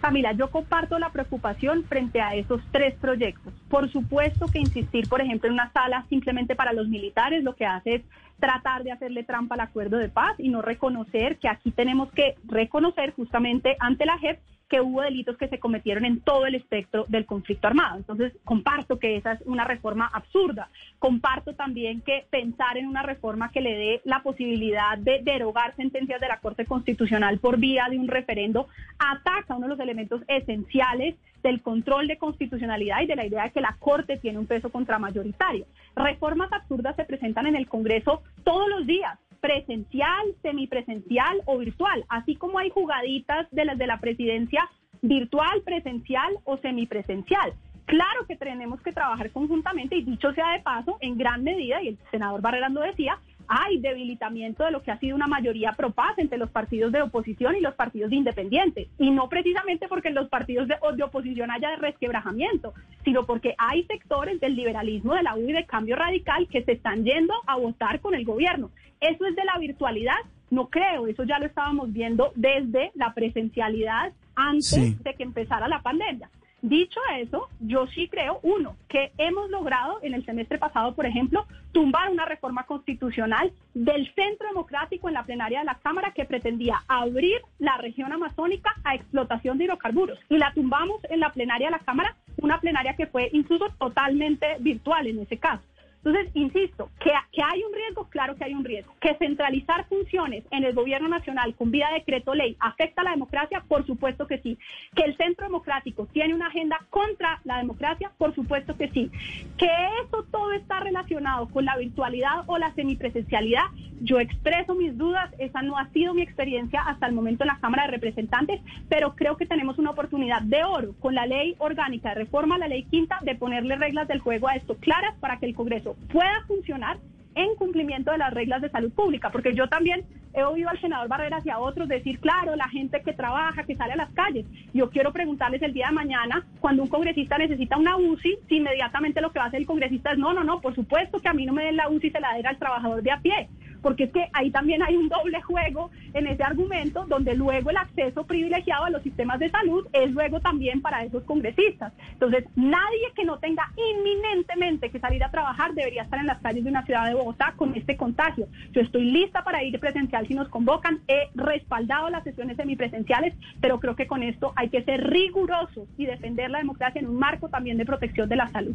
Camila, 0.00 0.32
yo 0.32 0.50
comparto 0.50 0.98
la 0.98 1.10
preocupación 1.10 1.84
frente 1.84 2.20
a 2.20 2.34
esos 2.34 2.60
tres 2.70 2.94
proyectos. 3.00 3.52
Por 3.68 3.90
supuesto 3.90 4.50
que 4.50 4.60
insistir, 4.60 5.08
por 5.08 5.20
ejemplo, 5.20 5.48
en 5.48 5.54
una 5.54 5.72
sala 5.72 6.06
simplemente 6.08 6.54
para 6.54 6.72
los 6.72 6.88
militares 6.88 7.42
lo 7.42 7.54
que 7.54 7.66
hace 7.66 7.96
es 7.96 8.02
tratar 8.38 8.84
de 8.84 8.92
hacerle 8.92 9.24
trampa 9.24 9.56
al 9.56 9.62
acuerdo 9.62 9.98
de 9.98 10.08
paz 10.08 10.34
y 10.38 10.48
no 10.48 10.62
reconocer 10.62 11.38
que 11.38 11.48
aquí 11.48 11.72
tenemos 11.72 12.12
que 12.12 12.36
reconocer 12.44 13.12
justamente 13.14 13.76
ante 13.80 14.06
la 14.06 14.18
JEP 14.18 14.38
que 14.68 14.80
hubo 14.80 15.02
delitos 15.02 15.36
que 15.36 15.48
se 15.48 15.58
cometieron 15.58 16.04
en 16.04 16.20
todo 16.20 16.46
el 16.46 16.54
espectro 16.54 17.06
del 17.08 17.26
conflicto 17.26 17.66
armado. 17.66 17.96
Entonces, 17.96 18.32
comparto 18.44 18.98
que 18.98 19.16
esa 19.16 19.32
es 19.32 19.40
una 19.46 19.64
reforma 19.64 20.10
absurda. 20.12 20.68
Comparto 20.98 21.54
también 21.54 22.00
que 22.02 22.26
pensar 22.30 22.76
en 22.76 22.86
una 22.86 23.02
reforma 23.02 23.50
que 23.50 23.60
le 23.60 23.76
dé 23.76 24.00
la 24.04 24.22
posibilidad 24.22 24.98
de 24.98 25.20
derogar 25.22 25.74
sentencias 25.76 26.20
de 26.20 26.28
la 26.28 26.40
Corte 26.40 26.66
Constitucional 26.66 27.38
por 27.38 27.58
vía 27.58 27.86
de 27.90 27.98
un 27.98 28.08
referendo 28.08 28.68
ataca 28.98 29.54
uno 29.54 29.66
de 29.66 29.70
los 29.70 29.80
elementos 29.80 30.22
esenciales 30.28 31.14
del 31.42 31.62
control 31.62 32.08
de 32.08 32.18
constitucionalidad 32.18 33.00
y 33.02 33.06
de 33.06 33.16
la 33.16 33.26
idea 33.26 33.44
de 33.44 33.50
que 33.52 33.60
la 33.60 33.76
Corte 33.78 34.16
tiene 34.16 34.38
un 34.38 34.46
peso 34.46 34.70
contramayoritario. 34.70 35.66
Reformas 35.94 36.52
absurdas 36.52 36.96
se 36.96 37.04
presentan 37.04 37.46
en 37.46 37.56
el 37.56 37.68
Congreso 37.68 38.22
todos 38.44 38.68
los 38.68 38.86
días 38.86 39.18
presencial, 39.40 40.34
semipresencial 40.42 41.42
o 41.46 41.58
virtual, 41.58 42.04
así 42.08 42.36
como 42.36 42.58
hay 42.58 42.70
jugaditas 42.70 43.46
de 43.50 43.64
las 43.64 43.78
de 43.78 43.86
la 43.86 43.98
presidencia 43.98 44.68
virtual, 45.02 45.62
presencial 45.64 46.38
o 46.44 46.56
semipresencial. 46.58 47.54
Claro 47.86 48.26
que 48.26 48.36
tenemos 48.36 48.82
que 48.82 48.92
trabajar 48.92 49.30
conjuntamente 49.30 49.96
y 49.96 50.02
dicho 50.02 50.32
sea 50.34 50.52
de 50.52 50.60
paso, 50.60 50.98
en 51.00 51.16
gran 51.16 51.42
medida, 51.42 51.82
y 51.82 51.88
el 51.88 51.98
senador 52.10 52.42
Barrera 52.42 52.68
lo 52.68 52.82
decía, 52.82 53.18
hay 53.48 53.80
debilitamiento 53.80 54.64
de 54.64 54.70
lo 54.70 54.82
que 54.82 54.90
ha 54.90 54.98
sido 54.98 55.16
una 55.16 55.26
mayoría 55.26 55.72
propaz 55.72 56.18
entre 56.18 56.38
los 56.38 56.50
partidos 56.50 56.92
de 56.92 57.02
oposición 57.02 57.56
y 57.56 57.60
los 57.60 57.74
partidos 57.74 58.10
de 58.10 58.16
independientes. 58.16 58.88
Y 58.98 59.10
no 59.10 59.28
precisamente 59.28 59.88
porque 59.88 60.08
en 60.08 60.14
los 60.14 60.28
partidos 60.28 60.68
de, 60.68 60.76
de, 60.94 61.02
oposición 61.02 61.50
haya 61.50 61.74
resquebrajamiento, 61.76 62.74
sino 63.04 63.24
porque 63.24 63.54
hay 63.58 63.84
sectores 63.84 64.40
del 64.40 64.54
liberalismo 64.54 65.14
de 65.14 65.22
la 65.22 65.34
U 65.36 65.48
y 65.48 65.52
de 65.52 65.64
cambio 65.64 65.96
radical 65.96 66.46
que 66.48 66.62
se 66.62 66.72
están 66.72 67.04
yendo 67.04 67.34
a 67.46 67.56
votar 67.56 68.00
con 68.00 68.14
el 68.14 68.24
gobierno. 68.24 68.70
Eso 69.00 69.26
es 69.26 69.34
de 69.34 69.44
la 69.44 69.58
virtualidad, 69.58 70.18
no 70.50 70.68
creo, 70.68 71.06
eso 71.06 71.24
ya 71.24 71.38
lo 71.38 71.46
estábamos 71.46 71.92
viendo 71.92 72.32
desde 72.34 72.90
la 72.94 73.14
presencialidad 73.14 74.12
antes 74.34 75.02
de 75.02 75.14
que 75.14 75.22
empezara 75.22 75.68
la 75.68 75.82
pandemia. 75.82 76.28
Dicho 76.60 76.98
eso, 77.16 77.48
yo 77.60 77.86
sí 77.86 78.08
creo, 78.08 78.40
uno, 78.42 78.76
que 78.88 79.12
hemos 79.16 79.48
logrado 79.48 80.00
en 80.02 80.12
el 80.12 80.24
semestre 80.24 80.58
pasado, 80.58 80.92
por 80.96 81.06
ejemplo, 81.06 81.46
tumbar 81.70 82.10
una 82.10 82.24
reforma 82.24 82.64
constitucional 82.64 83.52
del 83.74 84.12
Centro 84.14 84.48
Democrático 84.48 85.06
en 85.06 85.14
la 85.14 85.22
plenaria 85.22 85.60
de 85.60 85.66
la 85.66 85.76
Cámara 85.76 86.12
que 86.12 86.24
pretendía 86.24 86.82
abrir 86.88 87.40
la 87.60 87.76
región 87.76 88.12
amazónica 88.12 88.74
a 88.82 88.96
explotación 88.96 89.56
de 89.56 89.64
hidrocarburos. 89.64 90.18
Y 90.28 90.38
la 90.38 90.52
tumbamos 90.52 91.00
en 91.08 91.20
la 91.20 91.32
plenaria 91.32 91.68
de 91.68 91.72
la 91.72 91.78
Cámara, 91.78 92.16
una 92.38 92.60
plenaria 92.60 92.96
que 92.96 93.06
fue 93.06 93.30
incluso 93.32 93.68
totalmente 93.78 94.56
virtual 94.58 95.06
en 95.06 95.20
ese 95.20 95.38
caso. 95.38 95.62
Entonces, 96.04 96.30
insisto, 96.34 96.90
que, 97.00 97.10
hay 97.10 97.62
un 97.62 97.72
riesgo, 97.72 98.08
claro 98.08 98.36
que 98.36 98.44
hay 98.44 98.54
un 98.54 98.64
riesgo. 98.64 98.94
Que 99.00 99.14
centralizar 99.16 99.86
funciones 99.88 100.44
en 100.50 100.64
el 100.64 100.74
gobierno 100.74 101.08
nacional 101.08 101.54
con 101.54 101.70
vía 101.70 101.88
decreto 101.92 102.34
ley 102.34 102.56
afecta 102.60 103.02
a 103.02 103.04
la 103.04 103.10
democracia, 103.10 103.64
por 103.66 103.84
supuesto 103.84 104.26
que 104.26 104.38
sí. 104.38 104.58
Que 104.94 105.02
el 105.02 105.16
centro 105.16 105.46
democrático 105.46 106.06
tiene 106.06 106.34
una 106.34 106.46
agenda 106.46 106.78
contra 106.90 107.40
la 107.44 107.58
democracia, 107.58 108.12
por 108.16 108.34
supuesto 108.34 108.76
que 108.76 108.88
sí. 108.90 109.10
Que 109.56 109.70
eso 110.04 110.24
todo 110.30 110.52
está 110.52 110.80
relacionado 110.80 111.48
con 111.48 111.64
la 111.64 111.76
virtualidad 111.76 112.44
o 112.46 112.58
la 112.58 112.72
semipresencialidad, 112.74 113.64
yo 114.00 114.20
expreso 114.20 114.74
mis 114.74 114.96
dudas, 114.96 115.34
esa 115.38 115.62
no 115.62 115.76
ha 115.76 115.88
sido 115.88 116.14
mi 116.14 116.22
experiencia 116.22 116.82
hasta 116.82 117.06
el 117.06 117.14
momento 117.14 117.42
en 117.42 117.48
la 117.48 117.58
Cámara 117.58 117.84
de 117.84 117.92
Representantes, 117.92 118.60
pero 118.88 119.16
creo 119.16 119.36
que 119.36 119.46
tenemos 119.46 119.78
una 119.78 119.90
oportunidad 119.90 120.42
de 120.42 120.62
oro 120.64 120.94
con 121.00 121.14
la 121.14 121.26
ley 121.26 121.56
orgánica 121.58 122.10
de 122.10 122.14
reforma 122.16 122.58
la 122.58 122.68
ley 122.68 122.84
quinta 122.84 123.18
de 123.22 123.34
ponerle 123.34 123.76
reglas 123.76 124.08
del 124.08 124.20
juego 124.20 124.48
a 124.48 124.54
esto 124.54 124.76
claras 124.76 125.14
para 125.18 125.38
que 125.38 125.46
el 125.46 125.54
Congreso 125.54 125.87
pueda 126.10 126.44
funcionar 126.46 126.98
en 127.34 127.54
cumplimiento 127.54 128.10
de 128.10 128.18
las 128.18 128.32
reglas 128.32 128.62
de 128.62 128.70
salud 128.70 128.92
pública, 128.92 129.30
porque 129.30 129.54
yo 129.54 129.68
también 129.68 130.04
he 130.34 130.42
oído 130.42 130.68
al 130.68 130.80
senador 130.80 131.08
Barreras 131.08 131.44
y 131.46 131.50
a 131.50 131.58
otros 131.58 131.88
decir, 131.88 132.18
claro, 132.20 132.54
la 132.56 132.68
gente 132.68 133.02
que 133.02 133.12
trabaja, 133.12 133.64
que 133.64 133.76
sale 133.76 133.92
a 133.92 133.96
las 133.96 134.12
calles. 134.12 134.46
Yo 134.74 134.90
quiero 134.90 135.12
preguntarles 135.12 135.62
el 135.62 135.72
día 135.72 135.88
de 135.88 135.94
mañana, 135.94 136.46
cuando 136.60 136.82
un 136.82 136.88
congresista 136.88 137.38
necesita 137.38 137.76
una 137.76 137.96
UCI, 137.96 138.38
si 138.48 138.56
inmediatamente 138.56 139.20
lo 139.20 139.30
que 139.30 139.38
va 139.38 139.46
a 139.46 139.48
hacer 139.48 139.60
el 139.60 139.66
congresista 139.66 140.12
es, 140.12 140.18
no, 140.18 140.32
no, 140.32 140.44
no, 140.44 140.60
por 140.60 140.74
supuesto 140.74 141.18
que 141.18 141.28
a 141.28 141.32
mí 141.32 141.46
no 141.46 141.52
me 141.52 141.64
den 141.64 141.76
la 141.76 141.88
UCI, 141.88 142.10
se 142.10 142.20
la 142.20 142.34
den 142.34 142.46
al 142.46 142.58
trabajador 142.58 143.02
de 143.02 143.12
a 143.12 143.20
pie 143.20 143.48
porque 143.82 144.04
es 144.04 144.10
que 144.10 144.28
ahí 144.32 144.50
también 144.50 144.82
hay 144.82 144.96
un 144.96 145.08
doble 145.08 145.40
juego 145.42 145.90
en 146.14 146.26
ese 146.26 146.42
argumento, 146.42 147.04
donde 147.06 147.34
luego 147.34 147.70
el 147.70 147.76
acceso 147.76 148.24
privilegiado 148.26 148.84
a 148.84 148.90
los 148.90 149.02
sistemas 149.02 149.38
de 149.38 149.50
salud 149.50 149.86
es 149.92 150.10
luego 150.10 150.40
también 150.40 150.80
para 150.80 151.04
esos 151.04 151.24
congresistas. 151.24 151.92
Entonces, 152.12 152.44
nadie 152.56 153.12
que 153.14 153.24
no 153.24 153.38
tenga 153.38 153.70
inminentemente 153.76 154.90
que 154.90 155.00
salir 155.00 155.22
a 155.24 155.30
trabajar 155.30 155.74
debería 155.74 156.02
estar 156.02 156.18
en 156.18 156.26
las 156.26 156.40
calles 156.40 156.64
de 156.64 156.70
una 156.70 156.84
ciudad 156.84 157.06
de 157.06 157.14
Bogotá 157.14 157.54
con 157.56 157.74
este 157.74 157.96
contagio. 157.96 158.46
Yo 158.72 158.80
estoy 158.80 159.04
lista 159.04 159.44
para 159.44 159.62
ir 159.62 159.78
presencial 159.78 160.26
si 160.26 160.34
nos 160.34 160.48
convocan, 160.48 161.00
he 161.08 161.28
respaldado 161.34 162.10
las 162.10 162.24
sesiones 162.24 162.56
semipresenciales, 162.56 163.34
pero 163.60 163.80
creo 163.80 163.96
que 163.96 164.06
con 164.06 164.22
esto 164.22 164.52
hay 164.56 164.68
que 164.68 164.82
ser 164.82 165.08
rigurosos 165.08 165.88
y 165.96 166.06
defender 166.06 166.50
la 166.50 166.58
democracia 166.58 167.00
en 167.00 167.08
un 167.08 167.16
marco 167.16 167.48
también 167.48 167.78
de 167.78 167.84
protección 167.84 168.28
de 168.28 168.36
la 168.36 168.48
salud. 168.48 168.74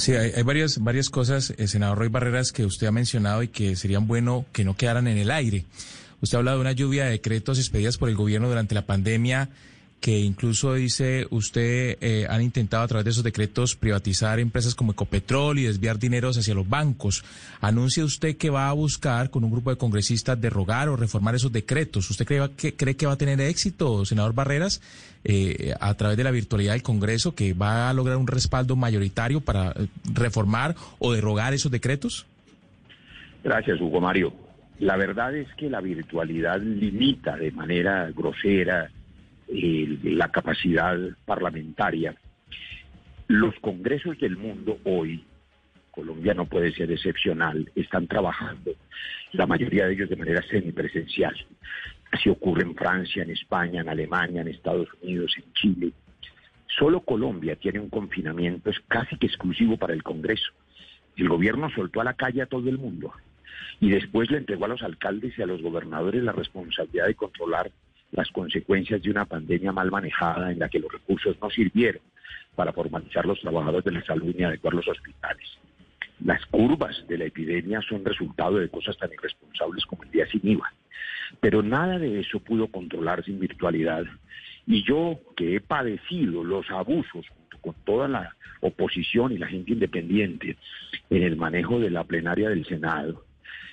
Sí, 0.00 0.12
hay, 0.12 0.42
varias, 0.44 0.82
varias 0.82 1.10
cosas, 1.10 1.52
el 1.58 1.68
senador 1.68 1.98
Roy 1.98 2.08
Barreras, 2.08 2.52
que 2.52 2.64
usted 2.64 2.86
ha 2.86 2.90
mencionado 2.90 3.42
y 3.42 3.48
que 3.48 3.76
serían 3.76 4.06
bueno 4.06 4.46
que 4.50 4.64
no 4.64 4.74
quedaran 4.74 5.06
en 5.08 5.18
el 5.18 5.30
aire. 5.30 5.66
Usted 6.22 6.36
ha 6.36 6.38
hablado 6.38 6.56
de 6.56 6.62
una 6.62 6.72
lluvia 6.72 7.04
de 7.04 7.10
decretos 7.10 7.58
expedidas 7.58 7.98
por 7.98 8.08
el 8.08 8.16
gobierno 8.16 8.48
durante 8.48 8.74
la 8.74 8.86
pandemia 8.86 9.50
que 10.00 10.18
incluso 10.18 10.74
dice 10.74 11.26
usted 11.30 11.98
eh, 12.00 12.26
han 12.28 12.40
intentado 12.42 12.82
a 12.82 12.88
través 12.88 13.04
de 13.04 13.10
esos 13.10 13.22
decretos 13.22 13.76
privatizar 13.76 14.40
empresas 14.40 14.74
como 14.74 14.92
Ecopetrol 14.92 15.58
y 15.58 15.64
desviar 15.64 15.98
dineros 15.98 16.38
hacia 16.38 16.54
los 16.54 16.68
bancos. 16.68 17.22
¿Anuncia 17.60 18.04
usted 18.04 18.36
que 18.36 18.48
va 18.48 18.68
a 18.70 18.72
buscar 18.72 19.30
con 19.30 19.44
un 19.44 19.50
grupo 19.50 19.70
de 19.70 19.76
congresistas 19.76 20.40
derrogar 20.40 20.88
o 20.88 20.96
reformar 20.96 21.34
esos 21.34 21.52
decretos? 21.52 22.08
¿Usted 22.08 22.24
cree 22.24 22.50
que, 22.56 22.74
cree 22.74 22.96
que 22.96 23.06
va 23.06 23.12
a 23.12 23.18
tener 23.18 23.40
éxito, 23.42 24.04
senador 24.06 24.34
Barreras, 24.34 24.80
eh, 25.22 25.74
a 25.78 25.92
través 25.94 26.16
de 26.16 26.24
la 26.24 26.30
virtualidad 26.30 26.72
del 26.72 26.82
Congreso, 26.82 27.34
que 27.34 27.52
va 27.52 27.90
a 27.90 27.92
lograr 27.92 28.16
un 28.16 28.26
respaldo 28.26 28.76
mayoritario 28.76 29.42
para 29.42 29.72
eh, 29.72 29.86
reformar 30.14 30.74
o 30.98 31.12
derrogar 31.12 31.52
esos 31.52 31.70
decretos? 31.70 32.26
Gracias, 33.44 33.78
Hugo 33.80 34.00
Mario. 34.00 34.32
La 34.78 34.96
verdad 34.96 35.36
es 35.36 35.48
que 35.58 35.68
la 35.68 35.82
virtualidad 35.82 36.58
limita 36.62 37.36
de 37.36 37.52
manera 37.52 38.10
grosera 38.16 38.90
la 39.50 40.28
capacidad 40.28 40.96
parlamentaria. 41.24 42.14
Los 43.26 43.54
congresos 43.60 44.18
del 44.18 44.36
mundo 44.36 44.78
hoy, 44.84 45.24
Colombia 45.90 46.34
no 46.34 46.46
puede 46.46 46.72
ser 46.72 46.90
excepcional, 46.90 47.70
están 47.74 48.06
trabajando, 48.06 48.72
la 49.32 49.46
mayoría 49.46 49.86
de 49.86 49.94
ellos 49.94 50.08
de 50.08 50.16
manera 50.16 50.42
semipresencial. 50.42 51.34
Así 52.12 52.28
ocurre 52.28 52.62
en 52.62 52.74
Francia, 52.74 53.22
en 53.22 53.30
España, 53.30 53.80
en 53.80 53.88
Alemania, 53.88 54.40
en 54.40 54.48
Estados 54.48 54.88
Unidos, 55.02 55.32
en 55.36 55.52
Chile. 55.52 55.92
Solo 56.78 57.00
Colombia 57.00 57.56
tiene 57.56 57.80
un 57.80 57.90
confinamiento 57.90 58.70
casi 58.88 59.16
que 59.16 59.26
exclusivo 59.26 59.76
para 59.76 59.92
el 59.92 60.02
Congreso. 60.02 60.50
El 61.16 61.28
gobierno 61.28 61.70
soltó 61.70 62.00
a 62.00 62.04
la 62.04 62.14
calle 62.14 62.42
a 62.42 62.46
todo 62.46 62.68
el 62.68 62.78
mundo 62.78 63.12
y 63.80 63.90
después 63.90 64.30
le 64.30 64.38
entregó 64.38 64.64
a 64.64 64.68
los 64.68 64.82
alcaldes 64.82 65.38
y 65.38 65.42
a 65.42 65.46
los 65.46 65.62
gobernadores 65.62 66.22
la 66.22 66.32
responsabilidad 66.32 67.06
de 67.06 67.14
controlar 67.14 67.70
las 68.12 68.28
consecuencias 68.30 69.02
de 69.02 69.10
una 69.10 69.24
pandemia 69.24 69.72
mal 69.72 69.90
manejada 69.90 70.50
en 70.50 70.58
la 70.58 70.68
que 70.68 70.78
los 70.78 70.92
recursos 70.92 71.36
no 71.40 71.50
sirvieron 71.50 72.02
para 72.54 72.72
formalizar 72.72 73.24
los 73.24 73.40
trabajadores 73.40 73.84
de 73.84 73.92
la 73.92 74.04
salud 74.04 74.34
ni 74.36 74.44
adecuar 74.44 74.74
los 74.74 74.88
hospitales. 74.88 75.48
Las 76.24 76.44
curvas 76.46 77.04
de 77.08 77.16
la 77.16 77.24
epidemia 77.24 77.80
son 77.80 78.04
resultado 78.04 78.56
de 78.56 78.68
cosas 78.68 78.96
tan 78.98 79.10
irresponsables 79.12 79.86
como 79.86 80.02
el 80.02 80.10
día 80.10 80.26
sin 80.26 80.46
IVA. 80.46 80.72
Pero 81.40 81.62
nada 81.62 81.98
de 81.98 82.20
eso 82.20 82.40
pudo 82.40 82.66
controlarse 82.66 83.30
en 83.30 83.40
virtualidad. 83.40 84.04
Y 84.66 84.82
yo, 84.84 85.18
que 85.36 85.56
he 85.56 85.60
padecido 85.60 86.44
los 86.44 86.68
abusos 86.70 87.26
junto 87.28 87.58
con 87.60 87.74
toda 87.84 88.08
la 88.08 88.36
oposición 88.60 89.32
y 89.32 89.38
la 89.38 89.46
gente 89.46 89.72
independiente 89.72 90.58
en 91.08 91.22
el 91.22 91.36
manejo 91.36 91.78
de 91.80 91.90
la 91.90 92.04
plenaria 92.04 92.50
del 92.50 92.66
Senado, 92.66 93.24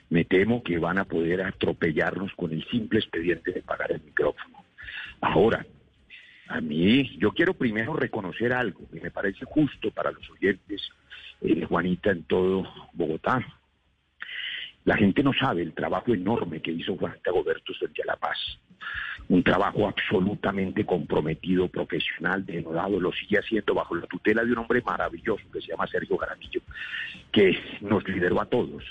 me 0.10 0.26
temo 0.26 0.64
que 0.64 0.78
van 0.78 0.98
a 0.98 1.06
poder 1.06 1.42
atropellarnos 1.42 2.34
con 2.36 2.52
el 2.52 2.66
simple 2.70 3.00
expediente 3.00 3.52
de 3.52 3.62
pagar 3.62 3.92
el 3.92 4.02
micrófono. 4.02 4.64
Ahora, 5.22 5.66
a 6.48 6.62
mí, 6.62 7.18
yo 7.18 7.32
quiero 7.32 7.54
primero 7.54 7.94
reconocer 7.94 8.54
algo 8.54 8.88
que 8.92 9.02
me 9.02 9.12
parece 9.12 9.44
justo 9.46 9.92
para 9.92 10.12
los 10.12 10.30
oyentes, 10.30 10.82
eh, 11.42 11.66
Juanita, 11.66 12.12
en 12.12 12.24
todo 12.24 12.66
Bogotá. 12.94 13.46
La 14.86 14.96
gente 14.96 15.22
no 15.22 15.34
sabe 15.34 15.62
el 15.62 15.74
trabajo 15.74 16.14
enorme 16.14 16.62
que 16.62 16.72
hizo 16.72 16.96
Juanita 16.96 17.32
Gobertus 17.32 17.78
frente 17.78 18.02
a 18.04 18.06
La 18.06 18.16
Paz. 18.16 18.38
Un 19.28 19.44
trabajo 19.44 19.86
absolutamente 19.86 20.86
comprometido, 20.86 21.68
profesional, 21.68 22.46
denodado, 22.46 22.98
lo 22.98 23.12
sigue 23.12 23.40
haciendo 23.40 23.74
bajo 23.74 23.96
la 23.96 24.08
tutela 24.08 24.46
de 24.46 24.54
un 24.54 24.60
hombre 24.60 24.82
maravilloso 24.86 25.44
que 25.52 25.60
se 25.60 25.68
llama 25.68 25.88
Sergio 25.88 26.16
Garamillo, 26.16 26.62
que 27.30 27.60
nos 27.82 28.08
lideró 28.08 28.40
a 28.40 28.46
todos 28.46 28.86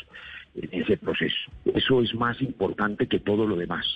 ese 0.73 0.97
proceso. 0.97 1.51
Eso 1.65 2.03
es 2.03 2.15
más 2.15 2.41
importante 2.41 3.07
que 3.07 3.21
todo 3.21 3.47
lo 3.47 3.57
demás. 3.57 3.87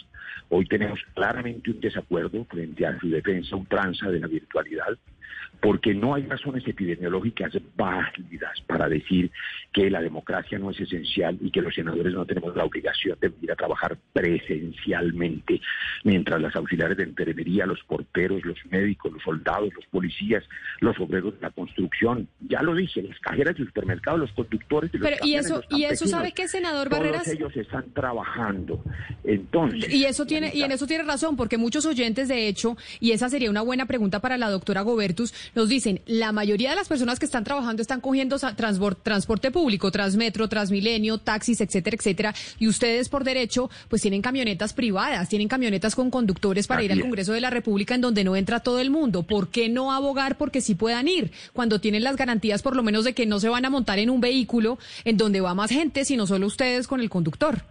Hoy 0.49 0.66
tenemos 0.66 1.01
claramente 1.15 1.70
un 1.70 1.81
desacuerdo 1.81 2.45
frente 2.45 2.85
a 2.87 2.99
su 2.99 3.09
defensa 3.09 3.57
ultranza 3.57 4.11
de 4.11 4.20
la 4.20 4.27
virtualidad, 4.27 4.99
porque 5.61 5.94
no 5.94 6.15
hay 6.15 6.23
razones 6.24 6.66
epidemiológicas 6.66 7.52
válidas 7.77 8.61
para 8.66 8.89
decir 8.89 9.31
que 9.73 9.90
la 9.90 10.01
democracia 10.01 10.59
no 10.59 10.70
es 10.70 10.81
esencial 10.81 11.39
y 11.40 11.51
que 11.51 11.61
los 11.61 11.74
senadores 11.74 12.12
no 12.12 12.24
tenemos 12.24 12.57
la 12.57 12.65
obligación 12.65 13.19
de 13.20 13.32
ir 13.43 13.52
a 13.52 13.57
trabajar 13.57 13.97
presencialmente, 14.12 15.61
mientras 16.05 16.40
las 16.40 16.57
auxiliares 16.57 16.97
de 16.97 17.05
enfermería, 17.05 17.66
los 17.66 17.82
porteros, 17.85 18.44
los 18.44 18.59
médicos, 18.70 19.12
los 19.12 19.23
soldados, 19.23 19.73
los 19.74 19.85
policías, 19.86 20.44
los 20.81 20.98
obreros 20.98 21.35
de 21.35 21.43
la 21.43 21.51
construcción, 21.51 22.28
ya 22.40 22.62
lo 22.62 22.74
dije, 22.74 23.02
las 23.02 23.19
cajeras 23.20 23.57
de 23.57 23.65
supermercados, 23.65 24.20
los 24.20 24.32
conductores 24.32 24.90
de 24.93 24.98
los 24.98 25.09
Pero, 25.09 25.27
y 25.27 25.35
eso, 25.35 25.62
y 25.70 25.85
eso 25.85 26.07
sabe 26.07 26.32
que 26.32 26.48
senador 26.48 26.89
Barreras. 26.89 27.24
Todos 27.24 27.36
ellos 27.36 27.57
están 27.57 27.93
trabajando. 27.93 28.82
Entonces. 29.24 29.93
Y 29.93 30.05
eso 30.05 30.27
tiene, 30.27 30.52
y 30.55 30.62
en 30.62 30.73
eso 30.73 30.86
tiene 30.86 31.05
razón, 31.05 31.36
porque 31.36 31.59
muchos 31.59 31.85
oyentes, 31.86 32.28
de 32.28 32.48
hecho, 32.48 32.77
y 32.98 33.12
esa 33.12 33.28
sería 33.28 33.51
una 33.51 33.62
buena 33.62 33.86
pregunta 33.86 34.20
para 34.20 34.39
la 34.39 34.48
doctora 34.51 34.82
Gobertus, 35.20 35.34
nos 35.55 35.68
dicen, 35.68 36.01
la 36.06 36.32
mayoría 36.32 36.70
de 36.70 36.76
las 36.76 36.88
personas 36.88 37.18
que 37.18 37.26
están 37.26 37.44
trabajando 37.44 37.82
están 37.82 38.01
cogiendo 38.01 38.38
transporte 38.38 39.51
público, 39.51 39.90
Transmetro, 39.90 40.48
Transmilenio, 40.48 41.18
taxis, 41.18 41.60
etcétera, 41.60 41.97
etcétera, 41.97 42.34
y 42.59 42.68
ustedes 42.68 43.09
por 43.09 43.24
derecho, 43.24 43.70
pues 43.88 44.02
tienen 44.02 44.22
camionetas 44.22 44.72
privadas, 44.72 45.28
tienen 45.28 45.48
camionetas 45.48 45.94
con 45.94 46.10
conductores 46.10 46.66
para 46.66 46.82
ir 46.82 46.92
al 46.92 47.01
Congreso 47.01 47.32
de 47.32 47.40
la 47.40 47.51
República 47.51 47.94
en 47.94 48.01
donde 48.01 48.24
no 48.24 48.36
entra 48.36 48.60
todo 48.60 48.80
el 48.80 48.90
mundo. 48.90 49.22
¿Por 49.22 49.48
qué 49.48 49.68
no 49.68 49.92
abogar 49.92 50.36
porque 50.36 50.60
sí 50.60 50.74
puedan 50.74 51.09
ir 51.09 51.32
cuando 51.52 51.80
tienen 51.80 52.05
las 52.05 52.16
garantías 52.16 52.62
por 52.62 52.76
lo 52.76 52.82
menos 52.82 53.05
de 53.05 53.12
que 53.12 53.26
no 53.26 53.40
se 53.40 53.48
van 53.48 53.64
a 53.64 53.70
montar 53.70 53.98
en 53.98 54.10
un 54.10 54.20
vehículo 54.20 54.78
en 55.05 55.16
donde 55.16 55.40
va 55.40 55.55
más 55.55 55.70
gente, 55.70 56.05
sino 56.05 56.26
solo 56.26 56.47
ustedes 56.47 56.86
con 56.86 57.01
el 57.01 57.10
conductor? 57.10 57.62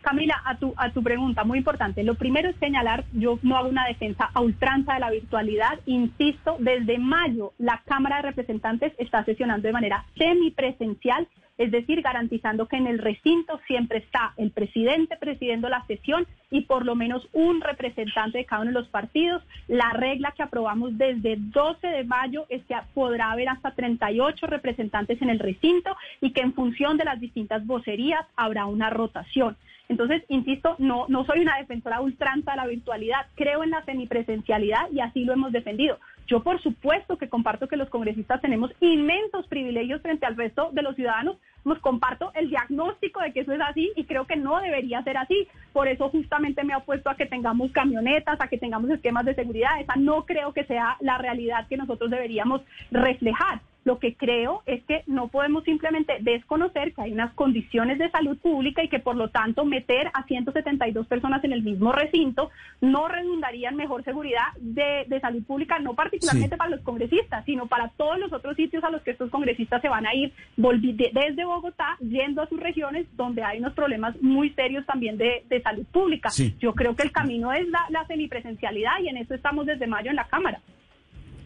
Camila, 0.00 0.40
a 0.44 0.56
tu, 0.56 0.72
a 0.76 0.90
tu 0.90 1.02
pregunta, 1.02 1.44
muy 1.44 1.58
importante. 1.58 2.02
Lo 2.02 2.14
primero 2.14 2.48
es 2.48 2.56
señalar, 2.56 3.04
yo 3.12 3.38
no 3.42 3.56
hago 3.56 3.68
una 3.68 3.86
defensa 3.86 4.30
a 4.32 4.40
ultranza 4.40 4.94
de 4.94 5.00
la 5.00 5.10
virtualidad. 5.10 5.78
Insisto, 5.86 6.56
desde 6.58 6.98
mayo 6.98 7.52
la 7.58 7.82
Cámara 7.86 8.16
de 8.16 8.22
Representantes 8.22 8.92
está 8.98 9.24
sesionando 9.24 9.66
de 9.66 9.72
manera 9.72 10.04
semipresencial, 10.16 11.28
es 11.58 11.70
decir, 11.70 12.00
garantizando 12.00 12.66
que 12.66 12.76
en 12.76 12.86
el 12.86 12.98
recinto 12.98 13.60
siempre 13.66 13.98
está 13.98 14.32
el 14.38 14.50
presidente 14.50 15.18
presidiendo 15.18 15.68
la 15.68 15.84
sesión 15.86 16.26
y 16.50 16.62
por 16.62 16.86
lo 16.86 16.94
menos 16.94 17.28
un 17.34 17.60
representante 17.60 18.38
de 18.38 18.46
cada 18.46 18.62
uno 18.62 18.70
de 18.70 18.78
los 18.78 18.88
partidos. 18.88 19.42
La 19.68 19.90
regla 19.90 20.32
que 20.34 20.42
aprobamos 20.42 20.96
desde 20.96 21.36
12 21.36 21.86
de 21.86 22.04
mayo 22.04 22.46
es 22.48 22.64
que 22.64 22.74
podrá 22.94 23.32
haber 23.32 23.50
hasta 23.50 23.72
38 23.72 24.46
representantes 24.46 25.20
en 25.20 25.28
el 25.28 25.38
recinto 25.38 25.94
y 26.22 26.32
que 26.32 26.40
en 26.40 26.54
función 26.54 26.96
de 26.96 27.04
las 27.04 27.20
distintas 27.20 27.66
vocerías 27.66 28.24
habrá 28.36 28.64
una 28.64 28.88
rotación. 28.88 29.58
Entonces, 29.90 30.22
insisto, 30.28 30.76
no, 30.78 31.06
no 31.08 31.24
soy 31.24 31.40
una 31.40 31.58
defensora 31.58 32.00
ultranza 32.00 32.52
de 32.52 32.58
la 32.58 32.66
virtualidad, 32.68 33.26
creo 33.34 33.64
en 33.64 33.70
la 33.70 33.84
semipresencialidad 33.84 34.88
y 34.92 35.00
así 35.00 35.24
lo 35.24 35.32
hemos 35.32 35.50
defendido. 35.50 35.98
Yo, 36.28 36.44
por 36.44 36.62
supuesto, 36.62 37.18
que 37.18 37.28
comparto 37.28 37.66
que 37.66 37.76
los 37.76 37.90
congresistas 37.90 38.40
tenemos 38.40 38.70
inmensos 38.78 39.48
privilegios 39.48 40.00
frente 40.00 40.26
al 40.26 40.36
resto 40.36 40.70
de 40.72 40.82
los 40.82 40.94
ciudadanos. 40.94 41.38
Nos 41.64 41.80
comparto 41.80 42.30
el 42.34 42.50
diagnóstico 42.50 43.20
de 43.20 43.32
que 43.32 43.40
eso 43.40 43.50
es 43.52 43.60
así 43.60 43.90
y 43.96 44.04
creo 44.04 44.28
que 44.28 44.36
no 44.36 44.60
debería 44.60 45.02
ser 45.02 45.16
así. 45.16 45.48
Por 45.72 45.88
eso 45.88 46.08
justamente 46.08 46.62
me 46.62 46.72
he 46.72 46.76
opuesto 46.76 47.10
a 47.10 47.16
que 47.16 47.26
tengamos 47.26 47.72
camionetas, 47.72 48.40
a 48.40 48.46
que 48.46 48.58
tengamos 48.58 48.90
esquemas 48.90 49.24
de 49.24 49.34
seguridad. 49.34 49.80
Esa 49.80 49.96
no 49.96 50.24
creo 50.24 50.52
que 50.52 50.62
sea 50.66 50.98
la 51.00 51.18
realidad 51.18 51.66
que 51.66 51.76
nosotros 51.76 52.08
deberíamos 52.10 52.62
reflejar. 52.92 53.60
Lo 53.90 53.98
que 53.98 54.14
creo 54.14 54.62
es 54.66 54.84
que 54.84 55.02
no 55.08 55.26
podemos 55.26 55.64
simplemente 55.64 56.18
desconocer 56.20 56.94
que 56.94 57.02
hay 57.02 57.12
unas 57.12 57.34
condiciones 57.34 57.98
de 57.98 58.08
salud 58.08 58.38
pública 58.38 58.84
y 58.84 58.88
que 58.88 59.00
por 59.00 59.16
lo 59.16 59.30
tanto 59.30 59.64
meter 59.64 60.12
a 60.14 60.22
172 60.22 61.08
personas 61.08 61.42
en 61.42 61.52
el 61.52 61.64
mismo 61.64 61.90
recinto 61.90 62.50
no 62.80 63.08
redundaría 63.08 63.70
en 63.70 63.74
mejor 63.74 64.04
seguridad 64.04 64.44
de, 64.60 65.18
salud 65.20 65.42
pública, 65.42 65.80
no 65.80 65.94
particularmente 65.94 66.56
para 66.56 66.70
los 66.70 66.82
congresistas, 66.82 67.44
sino 67.46 67.66
para 67.66 67.88
todos 67.88 68.20
los 68.20 68.32
otros 68.32 68.54
sitios 68.54 68.84
a 68.84 68.90
los 68.90 69.02
que 69.02 69.10
estos 69.10 69.28
congresistas 69.28 69.82
se 69.82 69.88
van 69.88 70.06
a 70.06 70.14
ir 70.14 70.32
desde 70.56 71.44
Bogotá, 71.44 71.96
yendo 71.98 72.42
a 72.42 72.48
sus 72.48 72.60
regiones 72.60 73.08
donde 73.16 73.42
hay 73.42 73.58
unos 73.58 73.72
problemas 73.72 74.14
muy 74.22 74.50
serios 74.50 74.86
también 74.86 75.18
de, 75.18 75.42
salud 75.64 75.84
pública. 75.90 76.30
Yo 76.60 76.74
creo 76.74 76.94
que 76.94 77.02
el 77.02 77.10
camino 77.10 77.52
es 77.52 77.66
la, 77.66 77.84
la 77.88 78.06
semipresencialidad 78.06 79.00
y 79.02 79.08
en 79.08 79.16
eso 79.16 79.34
estamos 79.34 79.66
desde 79.66 79.88
mayo 79.88 80.10
en 80.10 80.16
la 80.16 80.28
Cámara. 80.28 80.60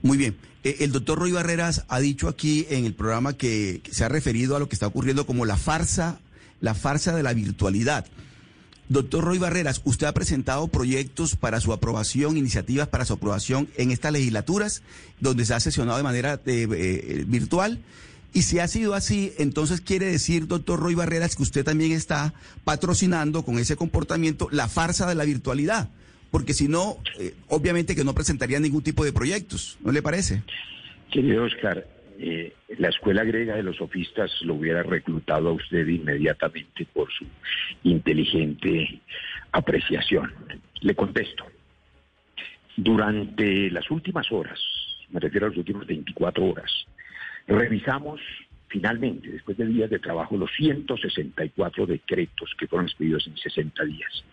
Muy 0.04 0.18
bien. 0.18 0.36
Eh, 0.64 0.76
el 0.80 0.92
doctor 0.92 1.18
Roy 1.18 1.32
Barreras 1.32 1.86
ha 1.88 1.98
dicho 1.98 2.28
aquí 2.28 2.66
en 2.68 2.84
el 2.84 2.92
programa 2.92 3.38
que, 3.38 3.80
se 3.90 4.04
ha 4.04 4.08
referido 4.10 4.54
a 4.54 4.58
lo 4.58 4.68
que 4.68 4.76
está 4.76 4.86
ocurriendo 4.86 5.24
como 5.24 5.46
la 5.46 5.56
farsa, 5.56 6.20
la 6.60 6.74
farsa 6.74 7.16
de 7.16 7.22
la 7.22 7.32
virtualidad. 7.32 8.04
Doctor 8.90 9.24
Roy 9.24 9.38
Barreras, 9.38 9.80
usted 9.84 10.06
ha 10.06 10.12
presentado 10.12 10.68
proyectos 10.68 11.36
para 11.36 11.58
su 11.58 11.72
aprobación, 11.72 12.36
iniciativas 12.36 12.86
para 12.86 13.06
su 13.06 13.14
aprobación 13.14 13.66
en 13.78 13.92
estas 13.92 14.12
legislaturas, 14.12 14.82
donde 15.20 15.46
se 15.46 15.54
ha 15.54 15.60
sesionado 15.60 15.96
de 15.96 16.04
manera 16.04 16.34
eh, 16.44 16.68
eh, 16.70 17.24
virtual. 17.26 17.82
Y 18.34 18.42
si 18.42 18.58
ha 18.58 18.68
sido 18.68 18.92
así, 18.92 19.32
entonces 19.38 19.80
quiere 19.80 20.04
decir, 20.04 20.46
doctor 20.48 20.80
Roy 20.80 20.94
Barreras, 20.94 21.34
que 21.34 21.44
usted 21.44 21.64
también 21.64 21.92
está 21.92 22.34
patrocinando 22.64 23.42
con 23.42 23.58
ese 23.58 23.76
comportamiento 23.76 24.48
la 24.50 24.68
farsa 24.68 25.06
de 25.06 25.14
la 25.14 25.24
virtualidad 25.24 25.88
porque 26.34 26.52
si 26.52 26.66
no, 26.66 26.96
eh, 27.20 27.32
obviamente 27.46 27.94
que 27.94 28.02
no 28.02 28.12
presentaría 28.12 28.58
ningún 28.58 28.82
tipo 28.82 29.04
de 29.04 29.12
proyectos, 29.12 29.78
¿no 29.84 29.92
le 29.92 30.02
parece? 30.02 30.42
Querido 31.12 31.44
Oscar, 31.44 31.86
eh, 32.18 32.52
la 32.76 32.88
escuela 32.88 33.22
griega 33.22 33.54
de 33.54 33.62
los 33.62 33.76
sofistas 33.76 34.32
lo 34.42 34.54
hubiera 34.54 34.82
reclutado 34.82 35.50
a 35.50 35.52
usted 35.52 35.86
inmediatamente 35.86 36.88
por 36.92 37.08
su 37.12 37.24
inteligente 37.84 39.00
apreciación. 39.52 40.34
Le 40.80 40.96
contesto. 40.96 41.44
Durante 42.76 43.70
las 43.70 43.88
últimas 43.92 44.26
horas, 44.32 44.58
me 45.10 45.20
refiero 45.20 45.46
a 45.46 45.50
las 45.50 45.58
últimas 45.58 45.86
24 45.86 46.44
horas, 46.46 46.72
revisamos 47.46 48.20
finalmente, 48.74 49.30
después 49.30 49.56
de 49.56 49.66
días 49.66 49.88
de 49.88 50.00
trabajo, 50.00 50.36
los 50.36 50.50
164 50.56 51.86
decretos 51.86 52.52
que 52.58 52.66
fueron 52.66 52.86
expedidos 52.86 53.24
en 53.28 53.36
60 53.36 53.84
días. 53.84 54.24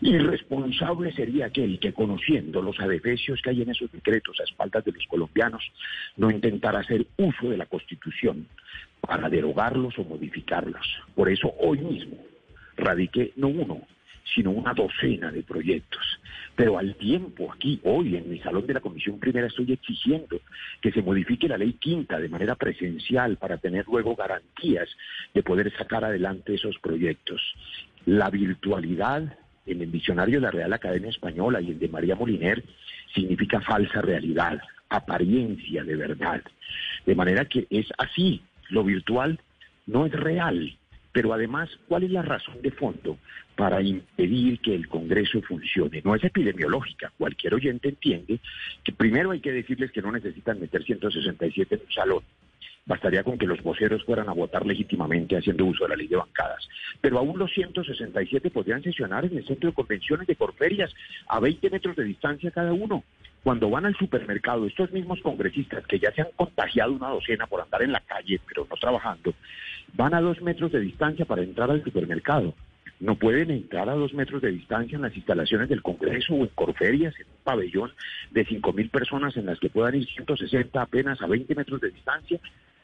Irresponsable 0.00 1.12
sería 1.12 1.46
aquel 1.46 1.78
que, 1.78 1.92
conociendo 1.92 2.60
los 2.60 2.80
adefesios 2.80 3.40
que 3.40 3.50
hay 3.50 3.62
en 3.62 3.70
esos 3.70 3.92
decretos 3.92 4.40
a 4.40 4.42
espaldas 4.42 4.84
de 4.84 4.90
los 4.90 5.06
colombianos, 5.06 5.62
no 6.16 6.28
intentara 6.28 6.80
hacer 6.80 7.06
uso 7.18 7.50
de 7.50 7.56
la 7.56 7.66
Constitución 7.66 8.48
para 9.00 9.28
derogarlos 9.28 9.96
o 9.96 10.02
modificarlos. 10.02 10.84
Por 11.14 11.28
eso 11.28 11.54
hoy 11.60 11.78
mismo 11.78 12.16
radiqué 12.76 13.32
no 13.36 13.46
uno, 13.46 13.82
sino 14.24 14.50
una 14.50 14.72
docena 14.72 15.30
de 15.30 15.42
proyectos. 15.42 16.02
Pero 16.56 16.78
al 16.78 16.94
tiempo, 16.94 17.52
aquí, 17.52 17.80
hoy, 17.82 18.16
en 18.16 18.30
mi 18.30 18.38
salón 18.38 18.66
de 18.66 18.74
la 18.74 18.80
Comisión 18.80 19.18
Primera, 19.18 19.48
estoy 19.48 19.72
exigiendo 19.72 20.40
que 20.80 20.92
se 20.92 21.02
modifique 21.02 21.48
la 21.48 21.58
ley 21.58 21.74
quinta 21.74 22.18
de 22.18 22.28
manera 22.28 22.54
presencial 22.54 23.36
para 23.36 23.58
tener 23.58 23.86
luego 23.86 24.14
garantías 24.14 24.88
de 25.34 25.42
poder 25.42 25.72
sacar 25.76 26.04
adelante 26.04 26.54
esos 26.54 26.78
proyectos. 26.78 27.40
La 28.06 28.30
virtualidad 28.30 29.36
en 29.66 29.80
el 29.80 29.90
diccionario 29.90 30.38
de 30.40 30.46
la 30.46 30.50
Real 30.50 30.72
Academia 30.72 31.10
Española 31.10 31.60
y 31.60 31.70
el 31.70 31.78
de 31.78 31.88
María 31.88 32.14
Moliner 32.14 32.62
significa 33.14 33.60
falsa 33.60 34.02
realidad, 34.02 34.60
apariencia 34.88 35.84
de 35.84 35.96
verdad. 35.96 36.42
De 37.06 37.14
manera 37.14 37.46
que 37.46 37.66
es 37.70 37.86
así, 37.98 38.42
lo 38.68 38.84
virtual 38.84 39.40
no 39.86 40.06
es 40.06 40.12
real, 40.12 40.76
Pero 41.14 41.32
además, 41.32 41.70
¿cuál 41.86 42.02
es 42.02 42.10
la 42.10 42.22
razón 42.22 42.60
de 42.60 42.72
fondo 42.72 43.18
para 43.54 43.80
impedir 43.80 44.58
que 44.58 44.74
el 44.74 44.88
Congreso 44.88 45.40
funcione? 45.42 46.02
No 46.04 46.16
es 46.16 46.24
epidemiológica. 46.24 47.12
Cualquier 47.16 47.54
oyente 47.54 47.90
entiende 47.90 48.40
que 48.82 48.92
primero 48.92 49.30
hay 49.30 49.38
que 49.38 49.52
decirles 49.52 49.92
que 49.92 50.02
no 50.02 50.10
necesitan 50.10 50.58
meter 50.58 50.82
167 50.82 51.76
en 51.76 51.80
un 51.80 51.92
salón. 51.92 52.24
Bastaría 52.84 53.22
con 53.22 53.38
que 53.38 53.46
los 53.46 53.62
voceros 53.62 54.04
fueran 54.04 54.28
a 54.28 54.32
votar 54.32 54.66
legítimamente 54.66 55.36
haciendo 55.36 55.64
uso 55.66 55.84
de 55.84 55.90
la 55.90 55.96
ley 55.96 56.08
de 56.08 56.16
bancadas. 56.16 56.68
Pero 57.00 57.20
aún 57.20 57.38
los 57.38 57.52
167 57.52 58.50
podrían 58.50 58.82
sesionar 58.82 59.24
en 59.24 59.38
el 59.38 59.46
centro 59.46 59.70
de 59.70 59.74
convenciones 59.74 60.26
de 60.26 60.34
Corferias 60.34 60.92
a 61.28 61.38
20 61.38 61.70
metros 61.70 61.94
de 61.94 62.02
distancia 62.02 62.50
cada 62.50 62.72
uno 62.72 63.04
cuando 63.44 63.68
van 63.68 63.84
al 63.84 63.94
supermercado, 63.94 64.66
estos 64.66 64.90
mismos 64.90 65.20
congresistas 65.20 65.86
que 65.86 65.98
ya 65.98 66.10
se 66.12 66.22
han 66.22 66.30
contagiado 66.34 66.92
una 66.92 67.10
docena 67.10 67.46
por 67.46 67.60
andar 67.60 67.82
en 67.82 67.92
la 67.92 68.00
calle, 68.00 68.40
pero 68.48 68.66
no 68.68 68.74
trabajando, 68.76 69.34
van 69.94 70.14
a 70.14 70.20
dos 70.20 70.40
metros 70.42 70.72
de 70.72 70.80
distancia 70.80 71.24
para 71.24 71.42
entrar 71.42 71.70
al 71.70 71.82
supermercado. 71.82 72.54
No 73.00 73.16
pueden 73.16 73.50
entrar 73.50 73.88
a 73.88 73.94
dos 73.94 74.14
metros 74.14 74.40
de 74.40 74.52
distancia 74.52 74.96
en 74.96 75.02
las 75.02 75.16
instalaciones 75.16 75.68
del 75.68 75.82
Congreso 75.82 76.34
o 76.34 76.42
en 76.42 76.50
Corferias, 76.54 77.14
en 77.18 77.26
un 77.26 77.42
pabellón 77.42 77.92
de 78.30 78.44
cinco 78.44 78.72
mil 78.72 78.88
personas 78.88 79.36
en 79.36 79.46
las 79.46 79.58
que 79.58 79.68
puedan 79.68 79.96
ir 79.96 80.06
160 80.06 80.80
apenas 80.80 81.20
a 81.20 81.26
20 81.26 81.54
metros 81.54 81.80
de 81.80 81.90
distancia. 81.90 82.38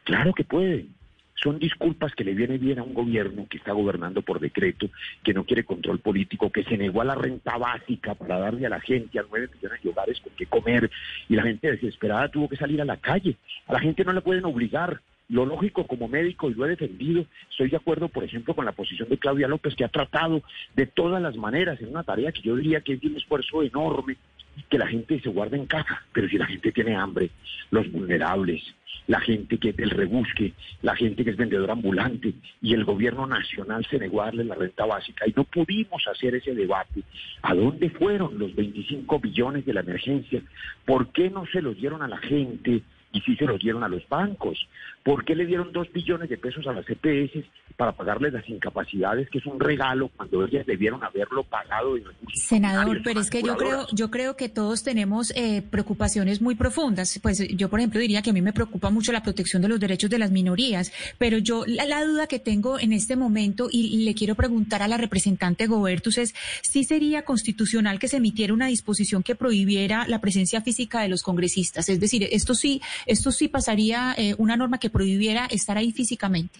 Claro 0.04 0.32
que 0.32 0.44
pueden 0.44 0.94
son 1.42 1.58
disculpas 1.58 2.14
que 2.14 2.24
le 2.24 2.34
viene 2.34 2.58
bien 2.58 2.78
a 2.78 2.82
un 2.82 2.94
gobierno 2.94 3.46
que 3.48 3.56
está 3.56 3.72
gobernando 3.72 4.22
por 4.22 4.40
decreto, 4.40 4.90
que 5.22 5.32
no 5.32 5.44
quiere 5.44 5.64
control 5.64 5.98
político, 5.98 6.50
que 6.50 6.64
se 6.64 6.76
negó 6.76 7.00
a 7.00 7.06
la 7.06 7.14
renta 7.14 7.56
básica 7.56 8.14
para 8.14 8.38
darle 8.38 8.66
a 8.66 8.70
la 8.70 8.80
gente, 8.80 9.18
a 9.18 9.24
nueve 9.28 9.48
millones 9.54 9.82
de 9.82 9.88
hogares 9.88 10.20
con 10.20 10.32
qué 10.36 10.46
comer, 10.46 10.90
y 11.28 11.36
la 11.36 11.42
gente 11.42 11.70
desesperada 11.70 12.28
tuvo 12.28 12.48
que 12.48 12.56
salir 12.56 12.80
a 12.82 12.84
la 12.84 12.98
calle. 12.98 13.36
A 13.66 13.72
la 13.72 13.80
gente 13.80 14.04
no 14.04 14.12
le 14.12 14.20
pueden 14.20 14.44
obligar. 14.44 15.00
Lo 15.30 15.46
lógico 15.46 15.86
como 15.86 16.08
médico, 16.08 16.50
y 16.50 16.54
lo 16.54 16.66
he 16.66 16.70
defendido, 16.70 17.24
estoy 17.50 17.70
de 17.70 17.76
acuerdo, 17.76 18.08
por 18.08 18.24
ejemplo, 18.24 18.54
con 18.54 18.64
la 18.64 18.72
posición 18.72 19.08
de 19.08 19.18
Claudia 19.18 19.48
López, 19.48 19.74
que 19.74 19.84
ha 19.84 19.88
tratado 19.88 20.42
de 20.74 20.86
todas 20.86 21.22
las 21.22 21.36
maneras, 21.36 21.80
en 21.80 21.88
una 21.88 22.02
tarea 22.02 22.32
que 22.32 22.42
yo 22.42 22.56
diría 22.56 22.80
que 22.80 22.94
es 22.94 23.00
de 23.00 23.08
un 23.08 23.16
esfuerzo 23.16 23.62
enorme, 23.62 24.16
que 24.68 24.78
la 24.78 24.86
gente 24.86 25.20
se 25.20 25.30
guarde 25.30 25.56
en 25.56 25.66
casa, 25.66 26.02
pero 26.12 26.28
si 26.28 26.36
la 26.36 26.46
gente 26.46 26.72
tiene 26.72 26.96
hambre, 26.96 27.30
los 27.70 27.90
vulnerables, 27.90 28.62
la 29.06 29.20
gente 29.20 29.58
que 29.58 29.72
del 29.72 29.90
rebusque, 29.90 30.52
la 30.82 30.94
gente 30.94 31.24
que 31.24 31.30
es 31.30 31.36
vendedor 31.36 31.70
ambulante, 31.70 32.34
y 32.60 32.74
el 32.74 32.84
gobierno 32.84 33.26
nacional 33.26 33.86
se 33.88 33.98
negó 33.98 34.22
a 34.22 34.26
darle 34.26 34.44
la 34.44 34.54
renta 34.54 34.84
básica 34.84 35.26
y 35.26 35.32
no 35.34 35.44
pudimos 35.44 36.06
hacer 36.06 36.34
ese 36.34 36.54
debate. 36.54 37.02
¿A 37.42 37.54
dónde 37.54 37.90
fueron 37.90 38.38
los 38.38 38.54
25 38.54 39.18
billones 39.18 39.64
de 39.64 39.74
la 39.74 39.80
emergencia? 39.80 40.42
¿Por 40.84 41.12
qué 41.12 41.30
no 41.30 41.46
se 41.46 41.62
los 41.62 41.76
dieron 41.76 42.02
a 42.02 42.08
la 42.08 42.18
gente? 42.18 42.82
Y 43.12 43.20
sí 43.20 43.36
se 43.36 43.44
los 43.44 43.60
dieron 43.60 43.82
a 43.82 43.88
los 43.88 44.08
bancos. 44.08 44.68
¿Por 45.02 45.24
qué 45.24 45.34
le 45.34 45.46
dieron 45.46 45.72
dos 45.72 45.90
billones 45.92 46.28
de 46.28 46.36
pesos 46.36 46.66
a 46.66 46.72
las 46.72 46.84
EPS 46.88 47.44
para 47.76 47.92
pagarles 47.92 48.34
las 48.34 48.46
incapacidades, 48.48 49.30
que 49.30 49.38
es 49.38 49.46
un 49.46 49.58
regalo 49.58 50.10
cuando 50.14 50.44
ellas 50.44 50.66
debieron 50.66 51.02
haberlo 51.02 51.42
pagado? 51.42 51.96
Senador, 52.34 53.00
pero 53.02 53.20
es 53.20 53.30
que 53.30 53.42
yo 53.42 53.56
creo, 53.56 53.86
yo 53.92 54.10
creo 54.10 54.36
que 54.36 54.50
todos 54.50 54.82
tenemos 54.82 55.32
eh, 55.34 55.62
preocupaciones 55.62 56.42
muy 56.42 56.54
profundas. 56.54 57.18
Pues 57.22 57.48
yo, 57.56 57.70
por 57.70 57.80
ejemplo, 57.80 57.98
diría 57.98 58.20
que 58.20 58.30
a 58.30 58.32
mí 58.34 58.42
me 58.42 58.52
preocupa 58.52 58.90
mucho 58.90 59.10
la 59.10 59.22
protección 59.22 59.62
de 59.62 59.68
los 59.68 59.80
derechos 59.80 60.10
de 60.10 60.18
las 60.18 60.30
minorías, 60.30 60.92
pero 61.16 61.38
yo 61.38 61.64
la, 61.66 62.04
duda 62.04 62.26
que 62.26 62.38
tengo 62.38 62.78
en 62.78 62.92
este 62.92 63.16
momento 63.16 63.68
y, 63.70 64.04
le 64.04 64.14
quiero 64.14 64.34
preguntar 64.34 64.82
a 64.82 64.88
la 64.88 64.98
representante 64.98 65.66
Gobertus 65.66 66.18
es 66.18 66.34
si 66.62 66.84
sería 66.84 67.22
constitucional 67.22 67.98
que 67.98 68.08
se 68.08 68.18
emitiera 68.18 68.52
una 68.52 68.66
disposición 68.66 69.22
que 69.22 69.34
prohibiera 69.34 70.06
la 70.08 70.20
presencia 70.20 70.60
física 70.60 71.00
de 71.00 71.08
los 71.08 71.22
congresistas. 71.22 71.88
Es 71.88 72.00
decir, 72.00 72.28
esto 72.30 72.54
sí 72.54 72.82
esto 73.06 73.30
sí 73.30 73.48
pasaría 73.48 74.14
eh, 74.16 74.34
una 74.38 74.56
norma 74.56 74.78
que 74.78 74.90
prohibiera 74.90 75.46
estar 75.46 75.76
ahí 75.76 75.92
físicamente. 75.92 76.58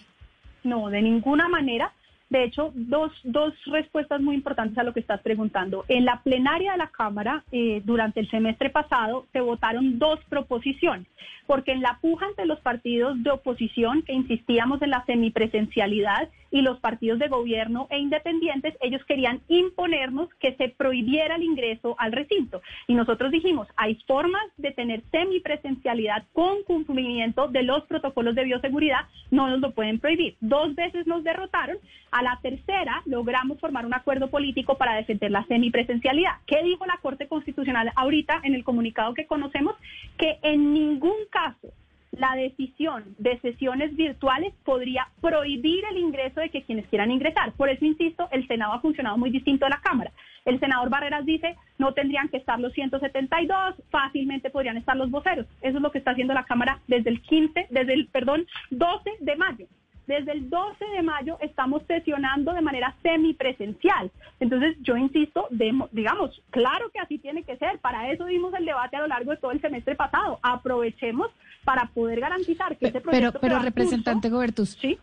No, 0.63 0.89
de 0.89 1.01
ninguna 1.01 1.47
manera. 1.47 1.91
De 2.29 2.45
hecho, 2.45 2.71
dos, 2.73 3.11
dos 3.25 3.53
respuestas 3.65 4.21
muy 4.21 4.35
importantes 4.35 4.77
a 4.77 4.83
lo 4.83 4.93
que 4.93 5.01
estás 5.01 5.21
preguntando. 5.21 5.83
En 5.89 6.05
la 6.05 6.21
plenaria 6.23 6.71
de 6.71 6.77
la 6.77 6.87
Cámara, 6.87 7.43
eh, 7.51 7.81
durante 7.83 8.21
el 8.21 8.29
semestre 8.29 8.69
pasado, 8.69 9.27
se 9.33 9.41
votaron 9.41 9.99
dos 9.99 10.19
proposiciones 10.29 11.07
porque 11.51 11.73
en 11.73 11.81
la 11.81 11.97
puja 11.99 12.27
entre 12.27 12.45
los 12.45 12.61
partidos 12.61 13.21
de 13.23 13.29
oposición, 13.29 14.03
que 14.03 14.13
insistíamos 14.13 14.81
en 14.81 14.91
la 14.91 15.03
semipresencialidad, 15.03 16.29
y 16.51 16.61
los 16.61 16.79
partidos 16.79 17.17
de 17.17 17.29
gobierno 17.29 17.87
e 17.89 17.97
independientes, 17.97 18.75
ellos 18.81 19.03
querían 19.05 19.41
imponernos 19.47 20.29
que 20.39 20.53
se 20.55 20.69
prohibiera 20.69 21.35
el 21.35 21.43
ingreso 21.43 21.95
al 21.97 22.11
recinto. 22.11 22.61
Y 22.87 22.93
nosotros 22.93 23.31
dijimos, 23.31 23.67
hay 23.77 23.95
formas 24.05 24.43
de 24.57 24.71
tener 24.71 25.01
semipresencialidad 25.11 26.25
con 26.33 26.63
cumplimiento 26.63 27.47
de 27.47 27.63
los 27.63 27.83
protocolos 27.85 28.35
de 28.35 28.43
bioseguridad, 28.43 29.07
no 29.31 29.49
nos 29.49 29.61
lo 29.61 29.71
pueden 29.71 29.99
prohibir. 29.99 30.35
Dos 30.41 30.75
veces 30.75 31.07
nos 31.07 31.23
derrotaron, 31.23 31.77
a 32.11 32.21
la 32.21 32.37
tercera 32.41 33.01
logramos 33.05 33.59
formar 33.59 33.85
un 33.85 33.93
acuerdo 33.93 34.29
político 34.29 34.77
para 34.77 34.95
defender 34.95 35.31
la 35.31 35.45
semipresencialidad. 35.45 36.33
¿Qué 36.45 36.61
dijo 36.63 36.85
la 36.85 36.99
Corte 37.01 37.20
Constitucional 37.31 37.93
ahorita 37.95 38.41
en 38.43 38.55
el 38.55 38.65
comunicado 38.65 39.13
que 39.13 39.25
conocemos? 39.25 39.75
Que 40.17 40.37
en 40.43 40.73
ningún 40.73 41.15
caso 41.29 41.69
la 42.11 42.35
decisión 42.35 43.15
de 43.19 43.39
sesiones 43.39 43.95
virtuales 43.95 44.53
podría 44.65 45.07
prohibir 45.21 45.85
el 45.89 45.97
ingreso 45.97 46.41
de 46.41 46.49
que 46.49 46.63
quienes 46.63 46.85
quieran 46.87 47.09
ingresar. 47.09 47.53
Por 47.53 47.69
eso, 47.69 47.85
insisto, 47.85 48.27
el 48.31 48.45
Senado 48.47 48.73
ha 48.73 48.81
funcionado 48.81 49.17
muy 49.17 49.29
distinto 49.29 49.65
a 49.65 49.69
la 49.69 49.79
Cámara. 49.79 50.11
El 50.43 50.59
senador 50.59 50.89
Barreras 50.89 51.25
dice, 51.25 51.55
no 51.77 51.93
tendrían 51.93 52.27
que 52.27 52.37
estar 52.37 52.59
los 52.59 52.73
172, 52.73 53.75
fácilmente 53.91 54.49
podrían 54.49 54.75
estar 54.75 54.97
los 54.97 55.09
voceros. 55.09 55.45
Eso 55.61 55.77
es 55.77 55.81
lo 55.81 55.91
que 55.91 55.99
está 55.99 56.11
haciendo 56.11 56.33
la 56.33 56.43
Cámara 56.43 56.79
desde 56.87 57.11
el 57.11 57.21
15, 57.21 57.67
desde 57.69 57.93
el, 57.93 58.07
perdón, 58.07 58.45
12 58.71 59.09
de 59.19 59.35
mayo. 59.37 59.67
Desde 60.07 60.31
el 60.31 60.49
12 60.49 60.85
de 60.95 61.03
mayo 61.03 61.37
estamos 61.41 61.83
sesionando 61.87 62.53
de 62.53 62.61
manera 62.61 62.95
semipresencial. 63.01 64.11
Entonces, 64.39 64.75
yo 64.81 64.97
insisto, 64.97 65.47
digamos, 65.91 66.41
claro 66.49 66.89
que 66.91 66.99
así 66.99 67.17
tiene 67.17 67.43
que 67.43 67.57
ser. 67.57 67.79
Para 67.79 68.11
eso 68.11 68.25
dimos 68.25 68.53
el 68.53 68.65
debate 68.65 68.97
a 68.97 69.01
lo 69.01 69.07
largo 69.07 69.31
de 69.31 69.37
todo 69.37 69.51
el 69.51 69.61
semestre 69.61 69.95
pasado. 69.95 70.39
Aprovechemos 70.41 71.29
para 71.63 71.87
poder 71.87 72.19
garantizar 72.19 72.75
que 72.77 72.87
ese 72.87 73.01
proyecto... 73.01 73.39
Pero, 73.39 73.55
pero 73.55 73.63
representante 73.63 74.29
Gobertus, 74.29 74.77
¿sí? 74.81 74.97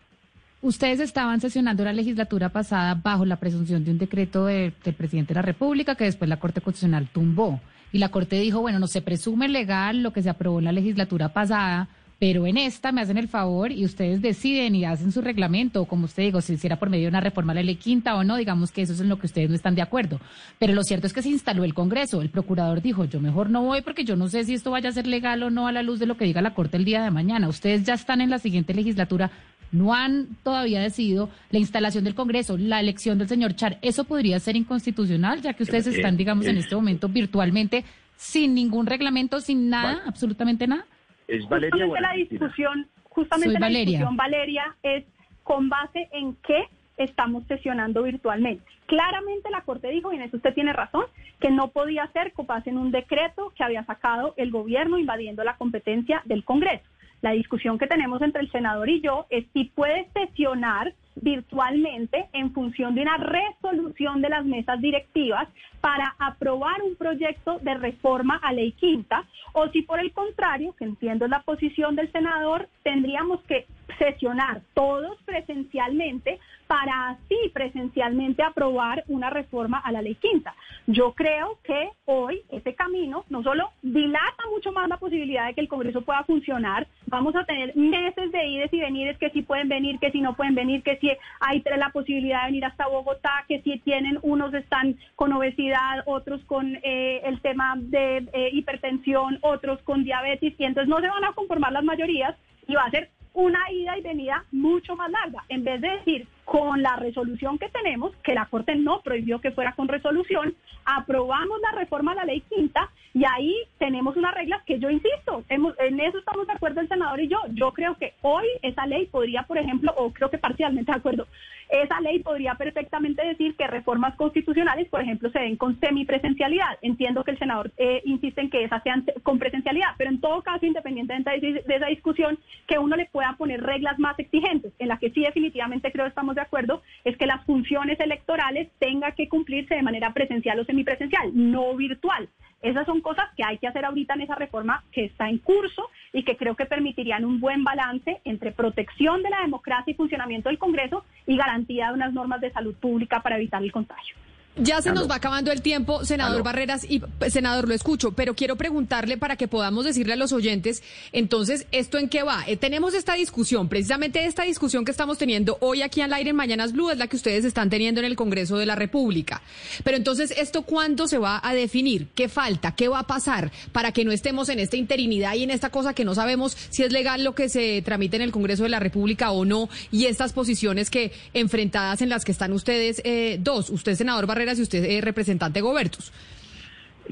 Ustedes 0.61 0.99
estaban 0.99 1.39
sesionando 1.39 1.85
la 1.85 1.93
legislatura 1.93 2.49
pasada 2.49 2.93
bajo 2.93 3.25
la 3.25 3.37
presunción 3.37 3.85
de 3.85 3.91
un 3.91 3.97
decreto 3.97 4.45
del 4.45 4.73
presidente 4.73 5.33
de 5.33 5.35
la 5.35 5.41
República 5.41 5.95
que 5.95 6.03
después 6.03 6.27
la 6.27 6.37
Corte 6.37 6.59
Constitucional 6.59 7.07
tumbó. 7.07 7.61
Y 7.93 7.99
la 7.99 8.09
Corte 8.09 8.37
dijo, 8.39 8.59
bueno, 8.59 8.77
no 8.77 8.87
se 8.87 9.01
presume 9.01 9.47
legal 9.47 10.03
lo 10.03 10.11
que 10.11 10.21
se 10.21 10.29
aprobó 10.29 10.59
en 10.59 10.65
la 10.65 10.73
legislatura 10.73 11.29
pasada, 11.29 11.87
pero 12.19 12.45
en 12.45 12.57
esta 12.57 12.91
me 12.91 12.99
hacen 12.99 13.17
el 13.17 13.29
favor 13.29 13.71
y 13.71 13.85
ustedes 13.85 14.21
deciden 14.21 14.75
y 14.75 14.83
hacen 14.83 15.13
su 15.13 15.21
reglamento, 15.21 15.81
o 15.81 15.85
como 15.85 16.03
usted 16.03 16.23
digo, 16.23 16.41
si 16.41 16.53
hiciera 16.53 16.77
por 16.77 16.89
medio 16.89 17.05
de 17.05 17.09
una 17.09 17.21
reforma 17.21 17.53
a 17.53 17.55
la 17.55 17.63
ley 17.63 17.75
quinta 17.75 18.15
o 18.15 18.25
no, 18.25 18.35
digamos 18.35 18.71
que 18.71 18.81
eso 18.81 18.91
es 18.91 18.99
en 18.99 19.07
lo 19.07 19.17
que 19.17 19.27
ustedes 19.27 19.49
no 19.49 19.55
están 19.55 19.73
de 19.73 19.81
acuerdo. 19.81 20.19
Pero 20.59 20.73
lo 20.73 20.83
cierto 20.83 21.07
es 21.07 21.13
que 21.13 21.21
se 21.21 21.29
instaló 21.29 21.63
el 21.63 21.73
Congreso. 21.73 22.21
El 22.21 22.29
procurador 22.29 22.81
dijo, 22.81 23.05
yo 23.05 23.21
mejor 23.21 23.49
no 23.49 23.63
voy 23.63 23.81
porque 23.81 24.03
yo 24.03 24.17
no 24.17 24.27
sé 24.27 24.43
si 24.43 24.53
esto 24.53 24.69
vaya 24.69 24.89
a 24.89 24.91
ser 24.91 25.07
legal 25.07 25.41
o 25.43 25.49
no 25.49 25.67
a 25.67 25.71
la 25.71 25.81
luz 25.81 25.97
de 25.99 26.07
lo 26.07 26.17
que 26.17 26.25
diga 26.25 26.41
la 26.41 26.53
Corte 26.53 26.75
el 26.75 26.83
día 26.83 27.01
de 27.01 27.09
mañana. 27.09 27.47
Ustedes 27.47 27.85
ya 27.85 27.93
están 27.93 28.19
en 28.19 28.29
la 28.29 28.39
siguiente 28.39 28.73
legislatura, 28.73 29.31
no 29.71 29.93
han 29.93 30.27
todavía 30.43 30.81
decidido 30.81 31.29
la 31.51 31.59
instalación 31.59 32.03
del 32.03 32.15
Congreso, 32.15 32.57
la 32.57 32.81
elección 32.81 33.17
del 33.17 33.29
señor 33.29 33.55
Char. 33.55 33.77
¿Eso 33.81 34.03
podría 34.03 34.41
ser 34.41 34.57
inconstitucional, 34.57 35.41
ya 35.41 35.53
que 35.53 35.63
ustedes 35.63 35.87
eh, 35.87 35.91
están, 35.91 36.17
digamos, 36.17 36.47
en 36.47 36.57
eh, 36.57 36.59
este 36.59 36.75
momento 36.75 37.07
virtualmente 37.07 37.85
sin 38.17 38.53
ningún 38.53 38.87
reglamento, 38.87 39.39
sin 39.39 39.69
nada, 39.69 40.01
absolutamente 40.05 40.67
nada? 40.67 40.85
Es 41.29 41.47
Valeria. 41.47 41.85
Justamente 41.85 42.01
la 42.01 42.13
discusión, 42.13 42.87
justamente 43.03 43.59
la 43.59 43.67
discusión, 43.67 44.15
Valeria, 44.17 44.75
es 44.83 45.05
con 45.43 45.69
base 45.69 46.09
en 46.11 46.35
qué 46.45 46.65
estamos 46.97 47.45
sesionando 47.47 48.03
virtualmente. 48.03 48.63
Claramente 48.85 49.49
la 49.49 49.61
Corte 49.61 49.89
dijo, 49.89 50.11
y 50.11 50.17
en 50.17 50.23
eso 50.23 50.37
usted 50.37 50.53
tiene 50.53 50.73
razón, 50.73 51.05
que 51.39 51.49
no 51.49 51.69
podía 51.69 52.07
ser 52.11 52.33
con 52.33 52.47
base 52.47 52.69
en 52.69 52.77
un 52.77 52.91
decreto 52.91 53.53
que 53.55 53.63
había 53.63 53.85
sacado 53.85 54.33
el 54.37 54.51
gobierno 54.51 54.97
invadiendo 54.97 55.43
la 55.43 55.55
competencia 55.57 56.21
del 56.25 56.43
Congreso. 56.43 56.83
La 57.21 57.31
discusión 57.31 57.77
que 57.77 57.87
tenemos 57.87 58.21
entre 58.21 58.41
el 58.41 58.51
senador 58.51 58.89
y 58.89 59.01
yo 59.01 59.25
es 59.29 59.45
si 59.53 59.65
puede 59.65 60.09
sesionar 60.13 60.93
virtualmente 61.21 62.27
en 62.33 62.53
función 62.53 62.95
de 62.95 63.01
una 63.01 63.17
resolución 63.17 64.21
de 64.21 64.29
las 64.29 64.45
mesas 64.45 64.79
directivas 64.81 65.47
para 65.81 66.15
aprobar 66.19 66.81
un 66.81 66.95
proyecto 66.95 67.59
de 67.59 67.73
reforma 67.75 68.39
a 68.41 68.53
ley 68.53 68.71
quinta 68.73 69.25
o 69.53 69.67
si 69.69 69.81
por 69.81 69.99
el 69.99 70.11
contrario, 70.11 70.75
que 70.77 70.85
entiendo 70.85 71.27
la 71.27 71.41
posición 71.41 71.95
del 71.95 72.11
senador, 72.11 72.69
tendríamos 72.83 73.41
que 73.43 73.65
sesionar 73.97 74.61
todos 74.73 75.17
presencialmente 75.23 76.39
para 76.67 77.09
así 77.09 77.35
presencialmente 77.51 78.43
aprobar 78.43 79.03
una 79.07 79.31
reforma 79.31 79.79
a 79.79 79.91
la 79.91 80.03
ley 80.03 80.15
quinta. 80.15 80.53
Yo 80.85 81.13
creo 81.13 81.57
que 81.63 81.89
hoy 82.05 82.41
ese 82.49 82.75
camino 82.75 83.25
no 83.29 83.41
solo 83.41 83.71
dilata 83.81 84.43
mucho 84.53 84.71
más 84.71 84.87
la 84.87 84.97
posibilidad 84.97 85.47
de 85.47 85.55
que 85.55 85.61
el 85.61 85.67
Congreso 85.67 86.01
pueda 86.01 86.23
funcionar, 86.25 86.87
vamos 87.07 87.35
a 87.35 87.43
tener 87.45 87.75
meses 87.75 88.31
de 88.31 88.47
ides 88.47 88.71
y 88.71 88.79
venires 88.79 89.17
que 89.17 89.31
sí 89.31 89.41
pueden 89.41 89.67
venir, 89.67 89.99
que 89.99 90.11
si 90.11 90.21
no 90.21 90.35
pueden 90.35 90.53
venir, 90.53 90.83
que 90.83 90.97
si 90.97 91.08
hay 91.39 91.63
la 91.77 91.89
posibilidad 91.89 92.41
de 92.41 92.47
venir 92.47 92.65
hasta 92.65 92.87
Bogotá, 92.87 93.45
que 93.47 93.61
si 93.61 93.79
tienen, 93.79 94.19
unos 94.21 94.53
están 94.53 94.97
con 95.15 95.33
obesidad, 95.33 96.03
otros 96.05 96.43
con 96.45 96.75
eh, 96.83 97.21
el 97.23 97.41
tema 97.41 97.75
de 97.77 98.27
eh, 98.33 98.49
hipertensión, 98.53 99.39
otros 99.41 99.81
con 99.83 100.03
diabetes, 100.03 100.53
y 100.57 100.63
entonces 100.63 100.89
no 100.89 100.99
se 100.99 101.07
van 101.07 101.23
a 101.23 101.33
conformar 101.33 101.71
las 101.71 101.83
mayorías 101.83 102.35
y 102.67 102.75
va 102.75 102.83
a 102.83 102.91
ser 102.91 103.09
una 103.33 103.71
ida 103.71 103.97
y 103.97 104.01
venida 104.01 104.43
mucho 104.51 104.95
más 104.95 105.09
larga. 105.11 105.43
En 105.49 105.63
vez 105.63 105.81
de 105.81 105.89
decir, 105.89 106.27
con 106.49 106.81
la 106.81 106.95
resolución 106.95 107.59
que 107.59 107.69
tenemos, 107.69 108.11
que 108.23 108.33
la 108.33 108.47
Corte 108.47 108.75
no 108.75 109.01
prohibió 109.01 109.39
que 109.39 109.51
fuera 109.51 109.73
con 109.73 109.87
resolución, 109.87 110.55
aprobamos 110.83 111.61
la 111.61 111.77
reforma 111.77 112.13
a 112.13 112.15
la 112.15 112.25
ley 112.25 112.41
quinta 112.49 112.89
y 113.13 113.23
ahí 113.23 113.55
tenemos 113.77 114.17
unas 114.17 114.33
reglas 114.33 114.63
que 114.63 114.79
yo 114.79 114.89
insisto, 114.89 115.43
en 115.49 115.99
eso 115.99 116.17
estamos 116.17 116.47
de 116.47 116.53
acuerdo 116.53 116.81
el 116.81 116.87
senador 116.87 117.19
y 117.19 117.27
yo. 117.27 117.37
Yo 117.53 117.71
creo 117.71 117.95
que 117.97 118.13
hoy 118.21 118.45
esa 118.63 118.87
ley 118.87 119.05
podría, 119.05 119.43
por 119.43 119.59
ejemplo, 119.59 119.93
o 119.95 120.11
creo 120.11 120.31
que 120.31 120.39
parcialmente 120.39 120.91
de 120.91 120.97
acuerdo, 120.97 121.27
esa 121.69 122.01
ley 122.01 122.19
podría 122.19 122.55
perfectamente 122.55 123.25
decir 123.25 123.55
que 123.55 123.67
reformas 123.67 124.15
constitucionales, 124.15 124.89
por 124.89 125.01
ejemplo, 125.01 125.29
se 125.29 125.39
den 125.39 125.55
con 125.55 125.79
semipresencialidad. 125.79 126.79
Entiendo 126.81 127.23
que 127.23 127.31
el 127.31 127.39
senador 127.39 127.71
eh, 127.77 128.01
insiste 128.05 128.41
en 128.41 128.49
que 128.49 128.63
esas 128.63 128.81
sean 128.81 129.05
con 129.21 129.37
presencialidad, 129.37 129.89
pero 129.97 130.09
en 130.09 130.19
todo 130.19 130.41
caso, 130.41 130.65
independientemente 130.65 131.29
de, 131.39 131.63
esa 131.67 131.85
discusión, 131.85 132.39
que 132.67 132.79
uno 132.79 132.95
le 132.95 133.05
pueda 133.05 133.35
poner 133.37 133.61
reglas 133.61 133.99
más 133.99 134.17
exigentes, 134.17 134.73
en 134.79 134.87
las 134.87 134.99
que 134.99 135.11
sí 135.11 135.21
definitivamente 135.21 135.91
creo 135.91 136.07
estamos 136.07 136.35
de 136.35 136.38
acuerdo, 136.41 136.81
es 137.03 137.17
que 137.17 137.25
las 137.25 137.45
funciones 137.45 137.99
electorales 137.99 138.69
tengan 138.79 139.13
que 139.13 139.29
cumplirse 139.29 139.75
de 139.75 139.81
manera 139.81 140.13
presencial 140.13 140.59
o 140.59 140.65
semipresencial, 140.65 141.31
no 141.33 141.75
virtual. 141.75 142.29
Esas 142.61 142.85
son 142.85 142.99
cosas 143.01 143.25
que 143.37 143.43
hay 143.43 143.57
que 143.57 143.67
hacer 143.67 143.85
ahorita 143.85 144.15
en 144.15 144.21
esa 144.21 144.35
reforma 144.35 144.83
que 144.91 145.05
está 145.05 145.29
en 145.29 145.37
curso 145.37 145.89
y 146.11 146.23
que 146.23 146.35
creo 146.35 146.55
que 146.55 146.65
permitirían 146.65 147.23
un 147.23 147.39
buen 147.39 147.63
balance 147.63 148.19
entre 148.25 148.51
protección 148.51 149.23
de 149.23 149.29
la 149.29 149.41
democracia 149.41 149.91
y 149.91 149.95
funcionamiento 149.95 150.49
del 150.49 150.57
Congreso 150.57 151.05
y 151.25 151.37
garantía 151.37 151.87
de 151.87 151.93
unas 151.93 152.13
normas 152.13 152.41
de 152.41 152.51
salud 152.51 152.75
pública 152.75 153.21
para 153.21 153.37
evitar 153.37 153.63
el 153.63 153.71
contagio. 153.71 154.15
Ya 154.55 154.81
se 154.81 154.91
nos 154.91 155.09
va 155.09 155.15
acabando 155.15 155.51
el 155.51 155.61
tiempo, 155.61 156.03
senador 156.03 156.43
Barreras, 156.43 156.83
y 156.83 157.01
senador, 157.29 157.67
lo 157.67 157.73
escucho, 157.73 158.11
pero 158.11 158.35
quiero 158.35 158.57
preguntarle 158.57 159.17
para 159.17 159.37
que 159.37 159.47
podamos 159.47 159.85
decirle 159.85 160.13
a 160.13 160.15
los 160.17 160.33
oyentes, 160.33 160.83
entonces, 161.13 161.65
¿esto 161.71 161.97
en 161.97 162.09
qué 162.09 162.23
va? 162.23 162.43
Eh, 162.45 162.57
tenemos 162.57 162.93
esta 162.93 163.13
discusión, 163.13 163.69
precisamente 163.69 164.25
esta 164.25 164.43
discusión 164.43 164.83
que 164.83 164.91
estamos 164.91 165.17
teniendo 165.17 165.57
hoy 165.61 165.81
aquí 165.81 166.01
al 166.01 166.11
aire 166.11 166.31
en 166.31 166.35
Mañanas 166.35 166.73
Blue 166.73 166.89
es 166.89 166.97
la 166.97 167.07
que 167.07 167.15
ustedes 167.15 167.45
están 167.45 167.69
teniendo 167.69 168.01
en 168.01 168.05
el 168.05 168.17
Congreso 168.17 168.57
de 168.57 168.65
la 168.65 168.75
República. 168.75 169.41
Pero 169.85 169.95
entonces, 169.95 170.33
¿esto 170.37 170.63
cuándo 170.63 171.07
se 171.07 171.19
va 171.19 171.39
a 171.41 171.53
definir? 171.53 172.07
¿Qué 172.13 172.27
falta? 172.27 172.75
¿Qué 172.75 172.89
va 172.89 172.99
a 172.99 173.07
pasar 173.07 173.51
para 173.71 173.93
que 173.93 174.03
no 174.03 174.11
estemos 174.11 174.49
en 174.49 174.59
esta 174.59 174.75
interinidad 174.75 175.35
y 175.35 175.43
en 175.43 175.51
esta 175.51 175.69
cosa 175.69 175.93
que 175.93 176.03
no 176.03 176.15
sabemos 176.15 176.57
si 176.69 176.83
es 176.83 176.91
legal 176.91 177.23
lo 177.23 177.33
que 177.33 177.47
se 177.47 177.81
tramite 177.83 178.17
en 178.17 178.23
el 178.23 178.31
Congreso 178.31 178.63
de 178.63 178.69
la 178.69 178.79
República 178.79 179.31
o 179.31 179.45
no 179.45 179.69
y 179.89 180.05
estas 180.05 180.33
posiciones 180.33 180.89
que 180.89 181.13
enfrentadas 181.33 182.01
en 182.01 182.09
las 182.09 182.25
que 182.25 182.33
están 182.33 182.51
ustedes 182.51 183.01
eh, 183.05 183.37
dos, 183.39 183.69
usted, 183.69 183.95
senador 183.95 184.25
Barreras, 184.25 184.38
si 184.55 184.61
usted 184.61 184.83
es 184.83 185.03
representante 185.03 185.61
Gobertus. 185.61 186.11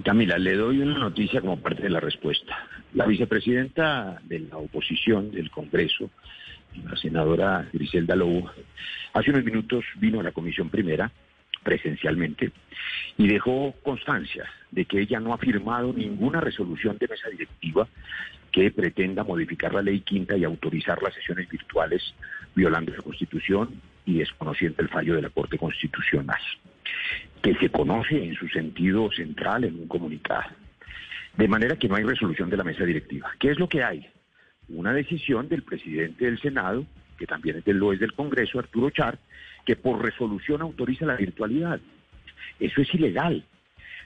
Camila, 0.04 0.38
le 0.38 0.56
doy 0.56 0.80
una 0.80 0.98
noticia 0.98 1.41
como 1.41 1.60
parte 1.60 1.84
de 1.84 1.90
la 1.90 1.99
respuesta. 1.99 2.68
La 2.94 3.06
vicepresidenta 3.06 4.22
de 4.24 4.40
la 4.40 4.58
oposición 4.58 5.32
del 5.32 5.49
Congreso, 5.49 6.10
la 6.84 6.95
senadora 6.95 7.68
Griselda 7.74 8.16
Lobo, 8.16 8.52
hace 9.14 9.32
unos 9.32 9.44
minutos 9.44 9.84
vino 9.95 10.20
a 10.20 10.24
la 10.24 10.32
comisión 10.32 10.70
primera 10.70 11.12
presencialmente 11.64 12.52
y 13.18 13.28
dejó 13.28 13.74
constancia 13.84 14.45
de 14.72 14.86
que 14.86 15.02
ella 15.02 15.20
no 15.20 15.34
ha 15.34 15.38
firmado 15.38 15.91
ninguna 15.91 16.40
resolución 16.40 16.98
de 16.98 17.08
mesa 17.08 17.30
directiva 17.30 17.88
que 18.52 18.72
pretenda 18.72 19.24
modificar 19.24 19.74
la 19.74 19.82
ley 19.82 20.02
quinta 20.02 20.38
y 20.38 20.44
autorizar 20.44 21.02
las 21.02 21.14
sesiones 21.16 21.49
virtuales 21.49 22.14
violando 22.56 22.94
la 22.95 23.02
Constitución 23.02 23.82
y 24.06 24.20
desconociendo 24.20 24.82
el 24.82 24.90
fallo 24.90 25.16
de 25.16 25.24
la 25.24 25.30
Corte 25.30 25.58
Constitucional 25.58 26.40
que 27.41 27.55
se 27.55 27.69
conoce 27.69 28.23
en 28.23 28.35
su 28.35 28.47
sentido 28.49 29.11
central 29.11 29.64
en 29.64 29.80
un 29.80 29.88
comunicado. 29.88 30.49
De 31.35 31.47
manera 31.47 31.76
que 31.76 31.88
no 31.88 31.95
hay 31.95 32.03
resolución 32.03 32.49
de 32.49 32.57
la 32.57 32.64
mesa 32.64 32.84
directiva. 32.84 33.31
¿Qué 33.39 33.51
es 33.51 33.59
lo 33.59 33.69
que 33.69 33.84
hay? 33.84 34.07
Una 34.69 34.93
decisión 34.93 35.47
del 35.47 35.64
presidente 35.64 36.26
del 36.26 36.39
Senado, 36.39 36.85
que 37.18 37.27
también 37.27 37.57
es 37.57 37.65
del, 37.65 37.77
lo 37.77 37.93
es 37.93 37.99
del 37.99 38.14
Congreso, 38.14 38.59
Arturo 38.59 38.89
Char, 38.89 39.19
que 39.65 39.76
por 39.76 40.03
resolución 40.03 40.61
autoriza 40.61 41.05
la 41.05 41.15
virtualidad. 41.15 41.80
Eso 42.59 42.81
es 42.81 42.93
ilegal. 42.93 43.43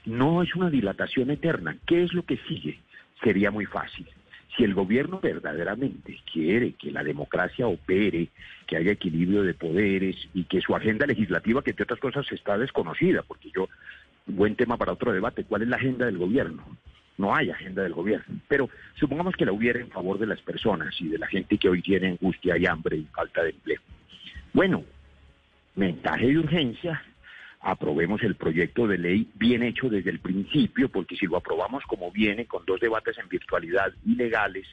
No 0.06 0.44
es 0.44 0.54
una 0.56 0.70
dilatación 0.70 1.32
eterna. 1.32 1.78
¿Qué 1.86 2.04
es 2.04 2.14
lo 2.14 2.24
que 2.24 2.38
sigue? 2.48 2.80
Sería 3.24 3.52
muy 3.52 3.66
fácil. 3.66 4.08
Si 4.56 4.64
el 4.64 4.74
gobierno 4.74 5.20
verdaderamente 5.22 6.20
quiere 6.32 6.74
que 6.74 6.92
la 6.92 7.04
democracia 7.04 7.68
opere, 7.68 8.30
que 8.68 8.76
haya 8.76 8.92
equilibrio 8.92 9.44
de 9.44 9.54
poderes 9.54 10.16
y 10.34 10.44
que 10.44 10.62
su 10.62 10.76
agenda 10.76 11.06
legislativa, 11.06 11.62
que 11.62 11.72
entre 11.72 11.84
otras 11.84 12.00
cosas 12.00 12.32
está 12.32 12.58
desconocida, 12.58 13.24
porque 13.24 13.50
yo, 13.56 13.70
buen 14.26 14.56
tema 14.56 14.78
para 14.78 14.94
otro 14.94 15.14
debate, 15.14 15.46
¿cuál 15.46 15.62
es 15.62 15.70
la 15.70 15.78
agenda 15.78 16.06
del 16.06 16.18
gobierno? 16.18 16.66
No 17.18 17.36
hay 17.36 17.50
agenda 17.50 17.84
del 17.84 17.94
gobierno, 17.94 18.40
pero 18.48 18.70
supongamos 18.96 19.36
que 19.36 19.46
la 19.46 19.54
hubiera 19.54 19.80
en 19.80 19.90
favor 19.90 20.18
de 20.18 20.26
las 20.26 20.42
personas 20.42 21.00
y 21.00 21.08
de 21.08 21.18
la 21.18 21.28
gente 21.28 21.58
que 21.58 21.70
hoy 21.70 21.82
tiene 21.82 22.10
angustia 22.10 22.58
y 22.58 22.66
hambre 22.66 22.98
y 22.98 23.06
falta 23.06 23.44
de 23.44 23.52
empleo. 23.52 23.80
Bueno, 24.54 24.84
mensaje 25.76 26.28
de 26.28 26.40
urgencia 26.40 27.02
aprobemos 27.62 28.24
el 28.24 28.36
proyecto 28.36 28.88
de 28.88 28.98
ley 28.98 29.30
bien 29.36 29.64
hecho 29.64 29.90
desde 29.90 30.10
el 30.10 30.20
principio, 30.20 30.90
porque 30.90 31.16
si 31.16 31.28
lo 31.28 31.38
aprobamos 31.38 31.84
como 31.86 32.12
viene, 32.12 32.46
con 32.46 32.66
dos 32.66 32.80
debates 32.80 33.18
en 33.18 33.30
virtualidad 33.30 33.94
ilegales, 34.06 34.66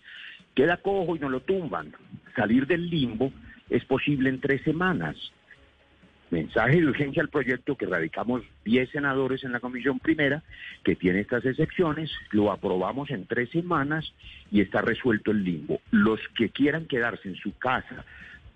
queda 0.54 0.78
cojo 0.78 1.14
y 1.14 1.18
no 1.18 1.28
lo 1.28 1.40
tumban. 1.40 1.92
Salir 2.34 2.66
del 2.66 2.88
limbo 2.88 3.32
es 3.68 3.84
posible 3.84 4.30
en 4.30 4.40
tres 4.40 4.62
semanas. 4.62 5.16
Mensaje 6.30 6.80
de 6.80 6.86
urgencia 6.86 7.22
al 7.22 7.30
proyecto 7.30 7.76
que 7.76 7.86
radicamos 7.86 8.42
10 8.64 8.90
senadores 8.90 9.44
en 9.44 9.52
la 9.52 9.60
comisión 9.60 9.98
primera, 9.98 10.42
que 10.84 10.94
tiene 10.94 11.20
estas 11.20 11.44
excepciones, 11.46 12.10
lo 12.32 12.52
aprobamos 12.52 13.10
en 13.10 13.26
tres 13.26 13.48
semanas 13.50 14.12
y 14.50 14.60
está 14.60 14.82
resuelto 14.82 15.30
el 15.30 15.42
limbo. 15.42 15.80
Los 15.90 16.20
que 16.36 16.50
quieran 16.50 16.86
quedarse 16.86 17.28
en 17.28 17.36
su 17.36 17.56
casa 17.56 18.04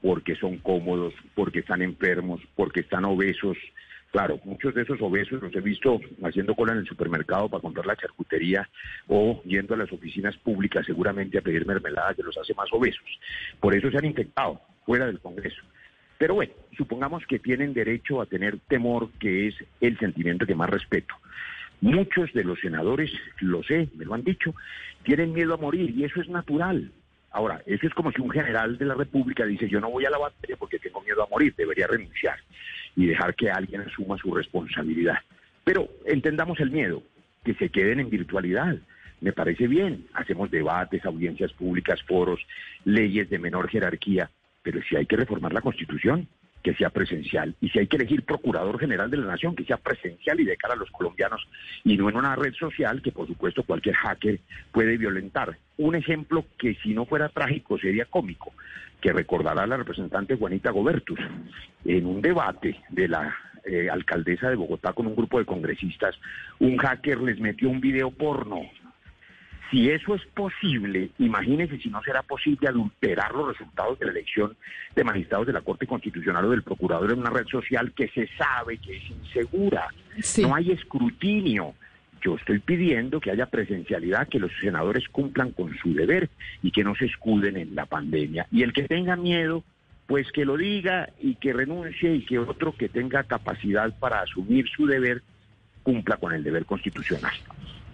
porque 0.03 0.35
son 0.35 0.59
cómodos, 0.59 1.15
porque 1.35 1.61
están 1.61 1.81
enfermos, 1.81 2.41
porque 2.57 2.81
están 2.81 3.05
obesos, 3.05 3.57
Claro, 4.13 4.39
muchos 4.45 4.75
de 4.75 4.83
esos 4.83 5.01
obesos 5.01 5.41
los 5.41 5.55
he 5.57 5.61
visto 5.63 5.99
haciendo 6.23 6.55
cola 6.55 6.73
en 6.73 6.81
el 6.81 6.87
supermercado 6.87 7.49
para 7.49 7.63
comprar 7.63 7.87
la 7.87 7.97
charcutería 7.97 8.69
o 9.09 9.43
yendo 9.45 9.73
a 9.73 9.79
las 9.79 9.91
oficinas 9.91 10.37
públicas 10.37 10.85
seguramente 10.85 11.39
a 11.39 11.41
pedir 11.41 11.65
mermeladas 11.65 12.17
que 12.17 12.23
los 12.23 12.37
hace 12.37 12.53
más 12.53 12.71
obesos. 12.73 13.19
Por 13.59 13.75
eso 13.75 13.91
se 13.91 13.97
han 13.97 14.05
infectado 14.05 14.61
fuera 14.85 15.07
del 15.07 15.19
Congreso. 15.19 15.63
Pero 16.19 16.35
bueno, 16.35 16.53
supongamos 16.77 17.25
que 17.27 17.39
tienen 17.39 17.73
derecho 17.73 18.21
a 18.21 18.27
tener 18.27 18.59
temor, 18.69 19.09
que 19.19 19.49
es 19.49 19.55
el 19.81 19.99
sentimiento 19.99 20.45
que 20.45 20.55
más 20.55 20.69
respeto. 20.69 21.15
Muchos 21.81 22.35
de 22.35 22.45
los 22.45 22.61
senadores, 22.61 23.11
lo 23.41 23.63
sé, 23.63 23.89
me 23.97 24.05
lo 24.05 24.13
han 24.13 24.25
dicho, 24.25 24.55
tienen 25.05 25.33
miedo 25.33 25.55
a 25.55 25.57
morir 25.57 25.89
y 25.89 26.05
eso 26.05 26.21
es 26.21 26.29
natural. 26.29 26.93
Ahora, 27.31 27.63
eso 27.65 27.87
es 27.87 27.95
como 27.95 28.13
si 28.13 28.21
un 28.21 28.31
general 28.31 28.77
de 28.77 28.85
la 28.85 28.95
República 28.95 29.47
dice, 29.47 29.71
yo 29.71 29.81
no 29.81 29.91
voy 29.91 30.05
a 30.05 30.11
la 30.11 30.19
batalla 30.19 30.57
porque 30.59 30.79
tengo 30.79 31.01
miedo 31.01 31.23
a 31.23 31.29
morir, 31.29 31.55
debería 31.57 31.87
renunciar 31.87 32.39
y 32.97 33.07
dejar 33.07 33.35
que 33.35 33.51
alguien 33.51 33.83
asuma 33.83 34.19
su 34.19 34.35
responsabilidad. 34.35 35.19
Pero 35.65 35.89
entendamos 36.05 36.61
el 36.61 36.71
miedo, 36.71 37.03
que 37.45 37.55
se 37.55 37.69
queden 37.69 38.01
en 38.01 38.11
virtualidad. 38.11 38.77
Me 39.21 39.33
parece 39.33 39.69
bien, 39.69 40.07
hacemos 40.15 40.51
debates, 40.51 41.05
audiencias 41.05 41.53
públicas, 41.53 42.03
foros, 42.03 42.41
leyes 42.85 43.31
de 43.31 43.39
menor 43.39 43.69
jerarquía, 43.69 44.31
pero 44.63 44.81
si 44.83 44.97
hay 44.97 45.07
que 45.07 45.17
reformar 45.17 45.53
la 45.53 45.61
Constitución, 45.61 46.29
que 46.63 46.75
sea 46.75 46.91
presencial. 46.91 47.55
Y 47.61 47.69
si 47.71 47.79
hay 47.79 47.87
que 47.87 47.97
elegir 47.97 48.25
Procurador 48.25 48.79
General 48.79 49.11
de 49.11 49.17
la 49.17 49.27
Nación, 49.27 49.57
que 49.57 49.65
sea 49.65 49.77
presencial 49.77 50.41
y 50.41 50.45
de 50.45 50.57
cara 50.57 50.75
a 50.75 50.77
los 50.77 50.91
colombianos, 50.91 51.47
y 51.85 51.97
no 51.97 52.09
en 52.09 52.17
una 52.17 52.37
red 52.37 52.55
social 52.55 53.03
que 53.03 53.13
por 53.13 53.27
supuesto 53.27 53.63
cualquier 53.65 53.97
hacker 53.97 54.41
puede 54.71 54.97
violentar. 54.97 55.59
Un 55.79 55.95
ejemplo 55.95 56.45
que 56.59 56.75
si 56.83 56.95
no 56.95 57.07
fuera 57.07 57.29
trágico 57.29 57.79
sería 57.79 58.05
cómico, 58.05 58.53
que 59.01 59.13
recordará 59.13 59.67
la 59.67 59.77
representante 59.77 60.37
Juanita 60.37 60.71
Gobertus, 60.71 61.19
en 61.85 62.07
un 62.07 62.23
debate 62.23 62.81
de 62.91 63.09
la 63.09 63.37
eh, 63.65 63.89
alcaldesa 63.91 64.49
de 64.49 64.57
Bogotá 64.57 64.93
con 64.93 65.07
un 65.07 65.17
grupo 65.17 65.39
de 65.39 65.45
congresistas, 65.45 66.15
un 66.61 66.77
hacker 66.77 67.21
les 67.21 67.41
metió 67.41 67.69
un 67.69 67.81
video 67.81 68.11
porno 68.11 68.63
si 69.73 69.89
eso 69.89 70.15
es 70.15 70.23
posible, 70.27 71.09
imagínense 71.19 71.79
si 71.79 71.89
no 71.89 72.03
será 72.03 72.23
posible 72.23 72.69
adulterar 72.69 73.33
los 73.33 73.49
resultados 73.49 73.99
de 73.99 74.05
la 74.05 74.13
elección 74.13 74.55
de 74.95 75.03
magistrados 75.03 75.47
de 75.47 75.55
la 75.55 75.63
Corte 75.63 75.87
Constitucional 75.87 76.45
o 76.45 76.51
del 76.51 76.63
Procurador 76.63 77.11
en 77.11 77.21
una 77.21 77.31
red 77.31 77.47
social 77.47 77.91
que 77.93 78.09
se 78.09 78.29
sabe 78.37 78.77
que 78.77 78.99
es 78.99 79.11
insegura. 79.11 79.89
No 80.43 80.55
hay 80.55 80.73
escrutinio. 80.73 81.73
Yo 82.21 82.37
estoy 82.37 82.59
pidiendo 82.59 83.19
que 83.19 83.31
haya 83.31 83.47
presencialidad, 83.47 84.29
que 84.29 84.39
los 84.39 84.53
senadores 84.61 85.09
cumplan 85.09 85.53
con 85.53 85.75
su 85.79 85.95
deber 85.95 86.29
y 86.63 86.71
que 86.71 86.85
no 86.85 86.95
se 86.95 87.07
escuden 87.07 87.57
en 87.57 87.75
la 87.75 87.87
pandemia. 87.87 88.47
Y 88.53 88.65
el 88.65 88.75
que 88.75 88.83
tenga 88.83 89.17
miedo, 89.17 89.65
pues 90.07 90.31
que 90.33 90.45
lo 90.45 90.59
diga 90.59 91.09
y 91.19 91.37
que 91.37 91.55
renuncie 91.55 92.15
y 92.15 92.27
que 92.27 92.39
otro 92.39 92.73
que 92.77 92.91
tenga 92.91 93.25
capacidad 93.25 93.99
para 93.99 94.21
asumir 94.21 94.69
su 94.69 94.87
deber 94.87 95.23
cumpla 95.83 96.19
con 96.19 96.35
el 96.35 96.45
deber 96.45 96.67
constitucional. 96.67 97.33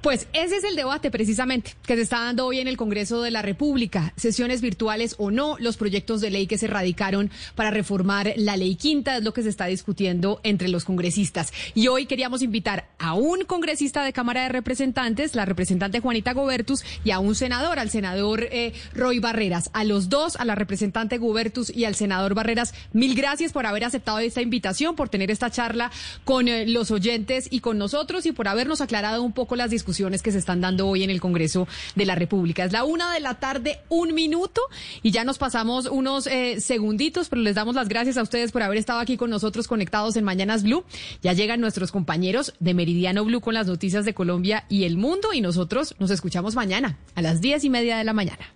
Pues 0.00 0.28
ese 0.32 0.54
es 0.54 0.62
el 0.62 0.76
debate 0.76 1.10
precisamente 1.10 1.74
que 1.84 1.96
se 1.96 2.02
está 2.02 2.20
dando 2.20 2.46
hoy 2.46 2.60
en 2.60 2.68
el 2.68 2.76
Congreso 2.76 3.20
de 3.20 3.32
la 3.32 3.42
República. 3.42 4.12
Sesiones 4.16 4.60
virtuales 4.60 5.16
o 5.18 5.32
no, 5.32 5.56
los 5.58 5.76
proyectos 5.76 6.20
de 6.20 6.30
ley 6.30 6.46
que 6.46 6.56
se 6.56 6.68
radicaron 6.68 7.32
para 7.56 7.72
reformar 7.72 8.32
la 8.36 8.56
ley 8.56 8.76
quinta 8.76 9.16
es 9.16 9.24
lo 9.24 9.32
que 9.32 9.42
se 9.42 9.48
está 9.48 9.66
discutiendo 9.66 10.38
entre 10.44 10.68
los 10.68 10.84
congresistas. 10.84 11.52
Y 11.74 11.88
hoy 11.88 12.06
queríamos 12.06 12.42
invitar 12.42 12.88
a 13.00 13.14
un 13.14 13.40
congresista 13.44 14.04
de 14.04 14.12
Cámara 14.12 14.44
de 14.44 14.50
Representantes, 14.50 15.34
la 15.34 15.44
representante 15.44 15.98
Juanita 15.98 16.32
Gobertus, 16.32 16.84
y 17.02 17.10
a 17.10 17.18
un 17.18 17.34
senador, 17.34 17.80
al 17.80 17.90
senador 17.90 18.44
eh, 18.52 18.74
Roy 18.94 19.18
Barreras. 19.18 19.68
A 19.72 19.82
los 19.82 20.08
dos, 20.08 20.36
a 20.36 20.44
la 20.44 20.54
representante 20.54 21.18
Gobertus 21.18 21.74
y 21.74 21.86
al 21.86 21.96
senador 21.96 22.34
Barreras, 22.34 22.72
mil 22.92 23.16
gracias 23.16 23.50
por 23.50 23.66
haber 23.66 23.82
aceptado 23.82 24.20
esta 24.20 24.42
invitación, 24.42 24.94
por 24.94 25.08
tener 25.08 25.32
esta 25.32 25.50
charla 25.50 25.90
con 26.24 26.46
eh, 26.46 26.68
los 26.68 26.92
oyentes 26.92 27.48
y 27.50 27.58
con 27.58 27.78
nosotros 27.78 28.26
y 28.26 28.32
por 28.32 28.46
habernos 28.46 28.80
aclarado 28.80 29.24
un 29.24 29.32
poco 29.32 29.56
las 29.56 29.70
discusiones 29.70 29.88
que 29.98 30.32
se 30.32 30.38
están 30.38 30.60
dando 30.60 30.86
hoy 30.86 31.02
en 31.02 31.10
el 31.10 31.20
Congreso 31.20 31.66
de 31.96 32.06
la 32.06 32.14
República. 32.14 32.64
Es 32.64 32.72
la 32.72 32.84
una 32.84 33.12
de 33.12 33.20
la 33.20 33.34
tarde, 33.34 33.80
un 33.88 34.14
minuto, 34.14 34.62
y 35.02 35.10
ya 35.10 35.24
nos 35.24 35.38
pasamos 35.38 35.86
unos 35.86 36.28
eh, 36.28 36.60
segunditos, 36.60 37.28
pero 37.28 37.42
les 37.42 37.56
damos 37.56 37.74
las 37.74 37.88
gracias 37.88 38.16
a 38.16 38.22
ustedes 38.22 38.52
por 38.52 38.62
haber 38.62 38.78
estado 38.78 39.00
aquí 39.00 39.16
con 39.16 39.28
nosotros 39.28 39.66
conectados 39.66 40.16
en 40.16 40.24
Mañanas 40.24 40.62
Blue. 40.62 40.84
Ya 41.20 41.32
llegan 41.32 41.60
nuestros 41.60 41.90
compañeros 41.90 42.54
de 42.60 42.74
Meridiano 42.74 43.24
Blue 43.24 43.40
con 43.40 43.54
las 43.54 43.66
noticias 43.66 44.04
de 44.04 44.14
Colombia 44.14 44.64
y 44.68 44.84
el 44.84 44.96
mundo, 44.96 45.32
y 45.32 45.40
nosotros 45.40 45.96
nos 45.98 46.10
escuchamos 46.10 46.54
mañana 46.54 46.96
a 47.16 47.22
las 47.22 47.40
diez 47.40 47.64
y 47.64 47.70
media 47.70 47.98
de 47.98 48.04
la 48.04 48.12
mañana. 48.12 48.54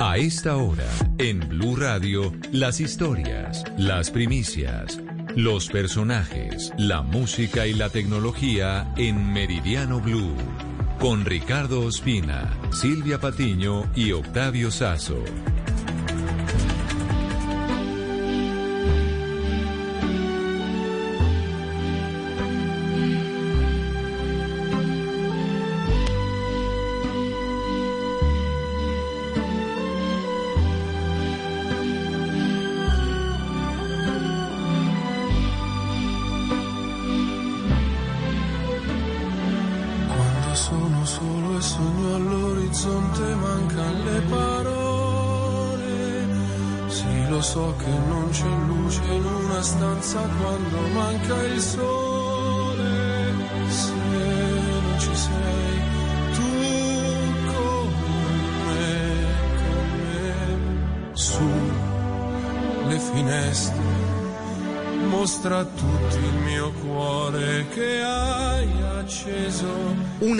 A 0.00 0.16
esta 0.16 0.56
hora, 0.56 0.88
en 1.18 1.48
Blue 1.48 1.76
Radio, 1.76 2.32
las 2.52 2.80
historias, 2.80 3.64
las 3.76 4.10
primicias 4.10 5.00
los 5.38 5.68
personajes, 5.68 6.72
la 6.78 7.00
música 7.02 7.64
y 7.68 7.72
la 7.72 7.90
tecnología 7.90 8.92
en 8.96 9.32
Meridiano 9.32 10.00
Blue. 10.00 10.34
Con 10.98 11.24
Ricardo 11.24 11.82
Ospina, 11.82 12.50
Silvia 12.72 13.20
Patiño 13.20 13.88
y 13.94 14.10
Octavio 14.10 14.72
Sazo. 14.72 15.22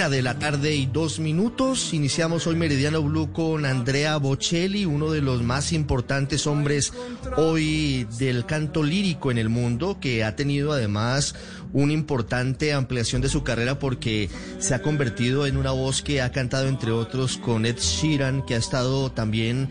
De 0.09 0.23
la 0.23 0.39
tarde 0.39 0.75
y 0.75 0.87
dos 0.87 1.19
minutos. 1.19 1.93
Iniciamos 1.93 2.47
hoy 2.47 2.57
Meridiano 2.57 3.03
Blue 3.03 3.31
con 3.31 3.67
Andrea 3.67 4.17
Bocelli, 4.17 4.87
uno 4.87 5.11
de 5.11 5.21
los 5.21 5.43
más 5.43 5.73
importantes 5.73 6.47
hombres 6.47 6.95
hoy 7.37 8.07
del 8.19 8.47
canto 8.47 8.83
lírico 8.83 9.31
en 9.31 9.37
el 9.37 9.51
mundo, 9.51 9.99
que 10.01 10.25
ha 10.25 10.35
tenido 10.35 10.73
además 10.73 11.35
una 11.75 11.93
importante 11.93 12.73
ampliación 12.73 13.21
de 13.21 13.29
su 13.29 13.43
carrera 13.43 13.79
porque 13.79 14.31
se 14.59 14.75
ha 14.75 14.81
convertido 14.81 15.47
en 15.47 15.59
una 15.59 15.73
voz 15.73 16.01
que 16.01 16.23
ha 16.23 16.33
cantado 16.33 16.69
entre 16.69 16.91
otros 16.91 17.37
con 17.37 17.67
Ed 17.67 17.77
Sheeran, 17.77 18.47
que 18.47 18.55
ha 18.55 18.59
estado 18.59 19.13
también 19.13 19.69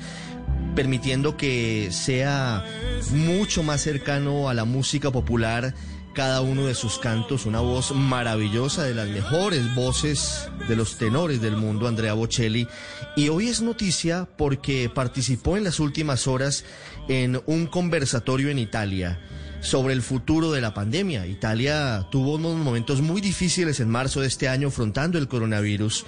permitiendo 0.75 1.35
que 1.35 1.89
sea 1.91 2.63
mucho 3.11 3.63
más 3.63 3.81
cercano 3.81 4.49
a 4.49 4.53
la 4.53 4.65
música 4.65 5.09
popular 5.11 5.73
cada 6.17 6.41
uno 6.41 6.65
de 6.65 6.73
sus 6.73 6.97
cantos, 6.97 7.45
una 7.45 7.59
voz 7.59 7.91
maravillosa 7.93 8.83
de 8.83 8.95
las 8.95 9.07
mejores 9.07 9.75
voces 9.75 10.49
de 10.67 10.75
los 10.75 10.97
tenores 10.97 11.41
del 11.41 11.55
mundo, 11.55 11.87
Andrea 11.87 12.13
Bocelli. 12.13 12.67
Y 13.15 13.29
hoy 13.29 13.49
es 13.49 13.61
noticia 13.61 14.27
porque 14.35 14.89
participó 14.89 15.57
en 15.57 15.63
las 15.63 15.79
últimas 15.79 16.25
horas 16.25 16.65
en 17.07 17.39
un 17.45 17.67
conversatorio 17.67 18.49
en 18.49 18.57
Italia 18.57 19.19
sobre 19.61 19.93
el 19.93 20.01
futuro 20.01 20.51
de 20.51 20.61
la 20.61 20.73
pandemia. 20.73 21.27
Italia 21.27 22.07
tuvo 22.09 22.35
unos 22.35 22.55
momentos 22.57 23.01
muy 23.01 23.21
difíciles 23.21 23.79
en 23.79 23.89
marzo 23.89 24.21
de 24.21 24.27
este 24.27 24.49
año 24.49 24.69
afrontando 24.69 25.19
el 25.19 25.27
coronavirus 25.27 26.03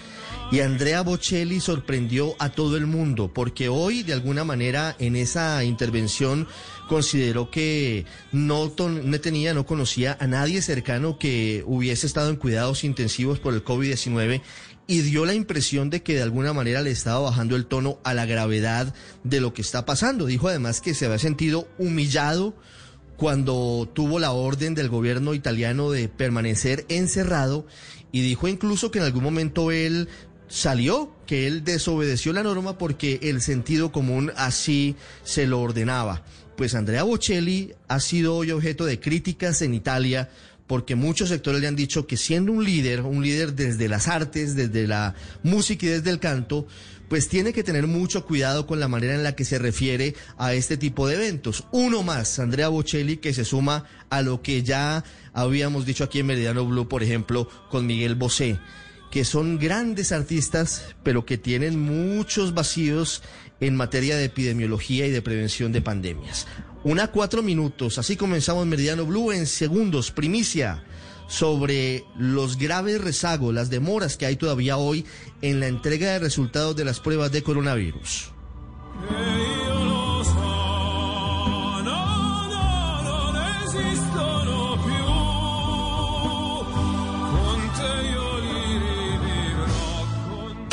y 0.51 0.61
Andrea 0.61 1.01
Bocelli 1.01 1.59
sorprendió 1.59 2.35
a 2.39 2.49
todo 2.49 2.77
el 2.77 2.87
mundo 2.87 3.31
porque 3.33 3.69
hoy 3.69 4.01
de 4.01 4.13
alguna 4.13 4.43
manera 4.43 4.95
en 4.97 5.15
esa 5.15 5.63
intervención 5.63 6.47
consideró 6.89 7.49
que 7.49 8.05
no, 8.33 8.73
no 8.77 9.21
tenía, 9.21 9.53
no 9.53 9.65
conocía 9.65 10.17
a 10.19 10.27
nadie 10.27 10.61
cercano 10.61 11.17
que 11.17 11.63
hubiese 11.65 12.05
estado 12.05 12.29
en 12.29 12.35
cuidados 12.35 12.83
intensivos 12.83 13.39
por 13.39 13.53
el 13.53 13.63
COVID-19 13.63 14.41
y 14.87 15.01
dio 15.01 15.25
la 15.25 15.35
impresión 15.35 15.89
de 15.89 16.01
que 16.01 16.15
de 16.15 16.23
alguna 16.23 16.51
manera 16.51 16.81
le 16.81 16.91
estaba 16.91 17.19
bajando 17.19 17.55
el 17.55 17.67
tono 17.67 17.99
a 18.03 18.13
la 18.13 18.25
gravedad 18.25 18.93
de 19.23 19.39
lo 19.39 19.53
que 19.53 19.61
está 19.61 19.85
pasando. 19.85 20.25
Dijo 20.25 20.49
además 20.49 20.81
que 20.81 20.95
se 20.95 21.05
había 21.05 21.19
sentido 21.19 21.69
humillado 21.77 22.55
cuando 23.15 23.87
tuvo 23.93 24.17
la 24.17 24.31
orden 24.31 24.73
del 24.73 24.89
gobierno 24.89 25.33
italiano 25.33 25.91
de 25.91 26.09
permanecer 26.09 26.85
encerrado 26.89 27.67
y 28.11 28.21
dijo 28.21 28.47
incluso 28.47 28.89
que 28.89 28.97
en 28.99 29.05
algún 29.05 29.23
momento 29.23 29.71
él 29.71 30.09
salió, 30.47 31.13
que 31.27 31.45
él 31.45 31.63
desobedeció 31.63 32.33
la 32.33 32.41
norma 32.41 32.77
porque 32.77 33.19
el 33.21 33.41
sentido 33.41 33.91
común 33.91 34.31
así 34.35 34.95
se 35.23 35.45
lo 35.45 35.61
ordenaba 35.61 36.23
pues 36.59 36.75
Andrea 36.75 37.03
Bocelli 37.03 37.71
ha 37.87 38.01
sido 38.01 38.35
hoy 38.35 38.51
objeto 38.51 38.83
de 38.83 38.99
críticas 38.99 39.61
en 39.61 39.73
Italia 39.73 40.29
porque 40.67 40.95
muchos 40.95 41.29
sectores 41.29 41.61
le 41.61 41.69
han 41.69 41.77
dicho 41.77 42.05
que 42.05 42.17
siendo 42.17 42.51
un 42.51 42.65
líder, 42.65 42.99
un 42.99 43.23
líder 43.23 43.53
desde 43.53 43.87
las 43.87 44.09
artes, 44.09 44.57
desde 44.57 44.85
la 44.85 45.15
música 45.41 45.85
y 45.85 45.89
desde 45.89 46.09
el 46.09 46.19
canto, 46.19 46.67
pues 47.07 47.29
tiene 47.29 47.53
que 47.53 47.63
tener 47.63 47.87
mucho 47.87 48.25
cuidado 48.25 48.67
con 48.67 48.81
la 48.81 48.89
manera 48.89 49.15
en 49.15 49.23
la 49.23 49.37
que 49.37 49.45
se 49.45 49.57
refiere 49.57 50.15
a 50.37 50.53
este 50.53 50.75
tipo 50.75 51.07
de 51.07 51.15
eventos. 51.15 51.63
Uno 51.71 52.03
más, 52.03 52.39
Andrea 52.39 52.67
Bocelli, 52.67 53.15
que 53.15 53.33
se 53.33 53.45
suma 53.45 53.85
a 54.09 54.21
lo 54.21 54.41
que 54.41 54.61
ya 54.61 55.05
habíamos 55.31 55.85
dicho 55.85 56.03
aquí 56.03 56.19
en 56.19 56.25
Meridiano 56.25 56.65
Blue, 56.65 56.89
por 56.89 57.03
ejemplo, 57.03 57.47
con 57.69 57.87
Miguel 57.87 58.15
Bosé, 58.15 58.59
que 59.11 59.23
son 59.23 59.59
grandes 59.59 60.11
artistas, 60.11 60.93
pero 61.03 61.25
que 61.25 61.37
tienen 61.37 61.79
muchos 61.79 62.53
vacíos 62.53 63.23
en 63.59 63.75
materia 63.75 64.17
de 64.17 64.25
epidemiología 64.25 65.05
y 65.07 65.11
de 65.11 65.21
prevención 65.21 65.71
de 65.71 65.81
pandemias. 65.81 66.47
Una 66.83 67.07
cuatro 67.07 67.43
minutos, 67.43 67.97
así 67.97 68.15
comenzamos 68.15 68.65
Meridiano 68.65 69.05
Blue 69.05 69.31
en 69.31 69.45
segundos, 69.45 70.11
primicia 70.11 70.83
sobre 71.27 72.05
los 72.17 72.57
graves 72.57 73.01
rezagos, 73.01 73.53
las 73.53 73.69
demoras 73.69 74.17
que 74.17 74.25
hay 74.25 74.35
todavía 74.35 74.77
hoy 74.77 75.05
en 75.41 75.59
la 75.59 75.67
entrega 75.67 76.11
de 76.11 76.19
resultados 76.19 76.75
de 76.75 76.85
las 76.85 76.99
pruebas 76.99 77.31
de 77.31 77.43
coronavirus. 77.43 78.31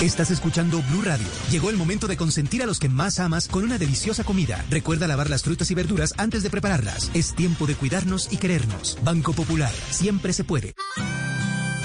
Estás 0.07 0.31
escuchando 0.31 0.85
Blue 0.89 1.03
Radio. 1.03 1.27
Llegó 1.51 1.69
el 1.69 1.77
momento 1.77 2.07
de 2.07 2.17
consentir 2.17 2.63
a 2.63 2.67
los 2.67 2.79
que 2.79 2.89
más 2.89 3.19
amas 3.19 3.49
con 3.49 3.65
una 3.65 3.77
deliciosa 3.77 4.23
comida. 4.23 4.65
Recuerda 4.71 5.09
lavar 5.09 5.29
las 5.29 5.43
frutas 5.43 5.69
y 5.73 5.75
verduras 5.75 6.15
antes 6.17 6.45
de 6.45 6.49
prepararlas. 6.49 7.11
Es 7.13 7.35
tiempo 7.35 7.67
de 7.67 7.75
cuidarnos 7.75 8.33
y 8.33 8.37
querernos. 8.37 8.99
Banco 9.03 9.33
Popular, 9.33 9.73
siempre 9.91 10.33
se 10.33 10.45
puede. 10.45 10.75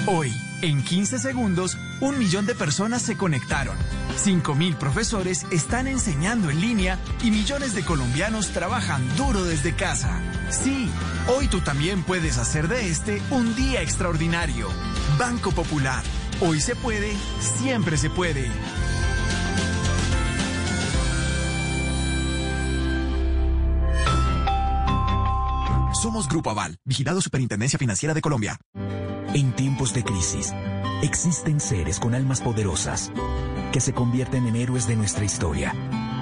Hoy, 0.06 0.32
en 0.62 0.84
15 0.84 1.18
segundos, 1.18 1.80
un 2.00 2.20
millón 2.20 2.46
de 2.46 2.54
personas 2.54 3.02
se 3.02 3.18
conectaron. 3.18 3.76
5.000 4.24 4.76
profesores 4.78 5.48
están 5.52 5.88
enseñando 5.88 6.52
en 6.52 6.62
línea 6.62 7.00
y 7.24 7.32
millones 7.32 7.74
de 7.74 7.84
colombianos 7.84 8.50
trabajan 8.50 9.02
duro 9.18 9.44
desde 9.46 9.76
casa. 9.76 10.22
Sí, 10.52 10.92
hoy 11.28 11.48
tú 11.48 11.62
también 11.62 12.04
puedes 12.04 12.38
hacer 12.38 12.68
de 12.68 12.88
este 12.88 13.20
un 13.32 13.56
día 13.56 13.82
extraordinario. 13.82 14.68
Banco 15.18 15.52
Popular 15.54 16.04
Hoy 16.44 16.60
se 16.60 16.76
puede, 16.76 17.14
siempre 17.40 17.98
se 17.98 18.10
puede. 18.10 18.50
Somos 26.02 26.28
Grupo 26.28 26.50
Aval, 26.50 26.80
vigilado 26.84 27.22
Superintendencia 27.22 27.78
Financiera 27.78 28.16
de 28.16 28.22
Colombia. 28.22 28.58
En 29.36 29.56
tiempos 29.56 29.94
de 29.94 30.04
crisis, 30.04 30.52
existen 31.04 31.60
seres 31.60 32.00
con 32.00 32.16
almas 32.16 32.42
poderosas 32.42 33.12
que 33.72 33.80
se 33.80 33.94
convierten 33.94 34.48
en 34.48 34.56
héroes 34.56 34.88
de 34.88 34.96
nuestra 34.96 35.24
historia. 35.24 35.76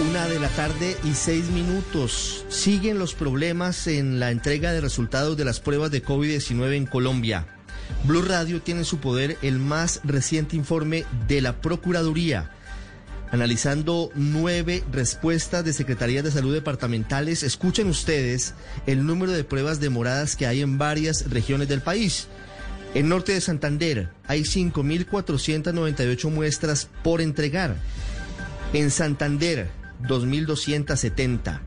Una 0.00 0.28
de 0.28 0.38
la 0.38 0.48
tarde 0.50 0.96
y 1.02 1.14
seis 1.14 1.46
minutos. 1.50 2.44
Siguen 2.48 3.00
los 3.00 3.14
problemas 3.14 3.88
en 3.88 4.20
la 4.20 4.30
entrega 4.30 4.72
de 4.72 4.80
resultados 4.80 5.36
de 5.36 5.44
las 5.44 5.58
pruebas 5.58 5.90
de 5.90 6.04
COVID-19 6.04 6.76
en 6.76 6.86
Colombia. 6.86 7.48
Blue 8.04 8.22
Radio 8.22 8.62
tiene 8.62 8.82
en 8.82 8.86
su 8.86 8.98
poder 8.98 9.36
el 9.42 9.58
más 9.58 10.00
reciente 10.04 10.54
informe 10.54 11.04
de 11.26 11.40
la 11.40 11.60
Procuraduría. 11.60 12.52
Analizando 13.32 14.12
nueve 14.14 14.84
respuestas 14.92 15.64
de 15.64 15.72
Secretarías 15.72 16.22
de 16.22 16.30
Salud 16.30 16.54
departamentales, 16.54 17.42
escuchen 17.42 17.88
ustedes 17.88 18.54
el 18.86 19.04
número 19.04 19.32
de 19.32 19.42
pruebas 19.42 19.80
demoradas 19.80 20.36
que 20.36 20.46
hay 20.46 20.60
en 20.60 20.78
varias 20.78 21.28
regiones 21.28 21.66
del 21.66 21.80
país. 21.80 22.28
En 22.94 23.08
norte 23.08 23.32
de 23.32 23.40
Santander 23.40 24.10
hay 24.28 24.42
5.498 24.42 26.30
muestras 26.30 26.88
por 27.02 27.20
entregar. 27.20 27.74
En 28.72 28.90
Santander 28.92 29.77
2.270. 30.02 31.60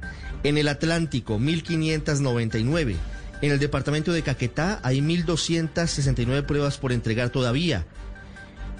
En 0.43 0.57
el 0.57 0.67
Atlántico, 0.67 1.37
1.599. 1.37 2.95
En 3.41 3.51
el 3.51 3.59
departamento 3.59 4.13
de 4.13 4.21
Caquetá 4.21 4.79
hay 4.83 4.99
1.269 4.99 6.45
pruebas 6.45 6.77
por 6.77 6.91
entregar 6.91 7.29
todavía. 7.29 7.85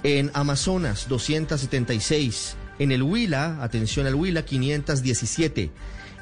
En 0.04 0.32
Amazonas, 0.34 1.08
276. 1.08 2.56
En 2.80 2.92
el 2.92 3.04
Huila, 3.04 3.62
atención 3.62 4.08
al 4.08 4.16
Huila, 4.16 4.44
517. 4.44 5.72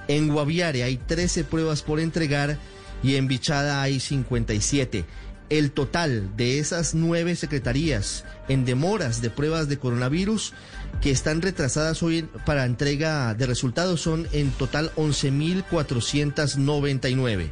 En 0.08 0.28
Guaviare 0.28 0.84
hay 0.84 0.98
13 0.98 1.44
pruebas 1.44 1.82
por 1.82 2.00
entregar 2.00 2.58
y 3.04 3.16
en 3.16 3.28
Bichada 3.28 3.82
hay 3.82 4.00
57. 4.00 5.06
El 5.50 5.72
total 5.72 6.36
de 6.36 6.60
esas 6.60 6.94
nueve 6.94 7.36
secretarías 7.36 8.24
en 8.48 8.66
demoras 8.66 9.22
de 9.22 9.30
pruebas 9.30 9.68
de 9.68 9.80
coronavirus 9.80 10.54
que 11.02 11.12
están 11.12 11.42
retrasadas 11.42 12.02
hoy 12.04 12.28
para 12.46 12.66
entrega 12.66 13.34
de 13.34 13.46
resultados 13.46 14.02
son 14.02 14.28
en 14.32 14.52
total 14.52 14.92
11.499. 14.96 17.50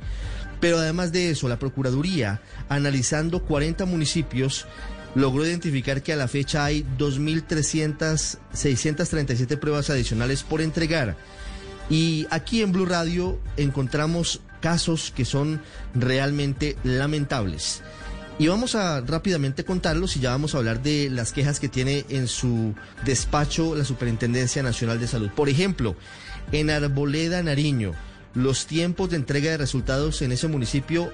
Pero 0.59 0.79
además 0.79 1.11
de 1.11 1.29
eso, 1.29 1.47
la 1.47 1.59
Procuraduría, 1.59 2.41
analizando 2.67 3.43
40 3.43 3.85
municipios, 3.85 4.65
logró 5.15 5.45
identificar 5.45 6.03
que 6.03 6.13
a 6.13 6.17
la 6.17 6.27
fecha 6.27 6.65
hay 6.65 6.85
2.637 6.97 9.59
pruebas 9.59 9.89
adicionales 9.89 10.43
por 10.43 10.61
entregar. 10.61 11.15
Y 11.89 12.27
aquí 12.29 12.61
en 12.61 12.71
Blue 12.71 12.85
Radio 12.85 13.39
encontramos 13.55 14.41
casos 14.61 15.11
que 15.15 15.25
son 15.25 15.61
realmente 15.93 16.77
lamentables. 16.83 17.81
Y 18.39 18.47
vamos 18.47 18.75
a 18.75 19.01
rápidamente 19.01 19.65
contarlos 19.65 20.15
y 20.15 20.19
ya 20.19 20.29
vamos 20.29 20.53
a 20.53 20.59
hablar 20.59 20.83
de 20.83 21.09
las 21.09 21.33
quejas 21.33 21.59
que 21.59 21.69
tiene 21.69 22.05
en 22.09 22.27
su 22.27 22.75
despacho 23.03 23.75
la 23.75 23.83
Superintendencia 23.83 24.61
Nacional 24.61 24.99
de 24.99 25.07
Salud. 25.07 25.29
Por 25.35 25.49
ejemplo, 25.49 25.95
en 26.51 26.69
Arboleda, 26.69 27.41
Nariño, 27.41 27.93
los 28.35 28.67
tiempos 28.67 29.09
de 29.09 29.15
entrega 29.15 29.49
de 29.49 29.57
resultados 29.57 30.21
en 30.21 30.31
ese 30.31 30.47
municipio 30.47 31.11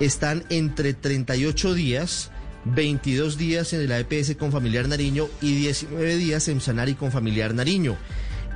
están 0.00 0.44
entre 0.50 0.92
38 0.92 1.72
días, 1.72 2.30
22 2.66 3.38
días 3.38 3.72
en 3.72 3.88
la 3.88 3.98
EPS 3.98 4.36
con 4.36 4.52
familiar 4.52 4.86
Nariño 4.86 5.28
y 5.40 5.54
19 5.54 6.16
días 6.16 6.46
en 6.48 6.60
Sanari 6.60 6.94
con 6.94 7.10
familiar 7.10 7.54
Nariño. 7.54 7.96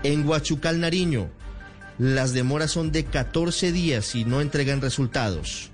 En 0.02 0.28
Huachucal, 0.28 0.78
Nariño, 0.78 1.30
las 1.98 2.34
demoras 2.34 2.70
son 2.70 2.92
de 2.92 3.06
14 3.06 3.72
días 3.72 4.14
y 4.14 4.26
no 4.26 4.42
entregan 4.42 4.82
resultados. 4.82 5.70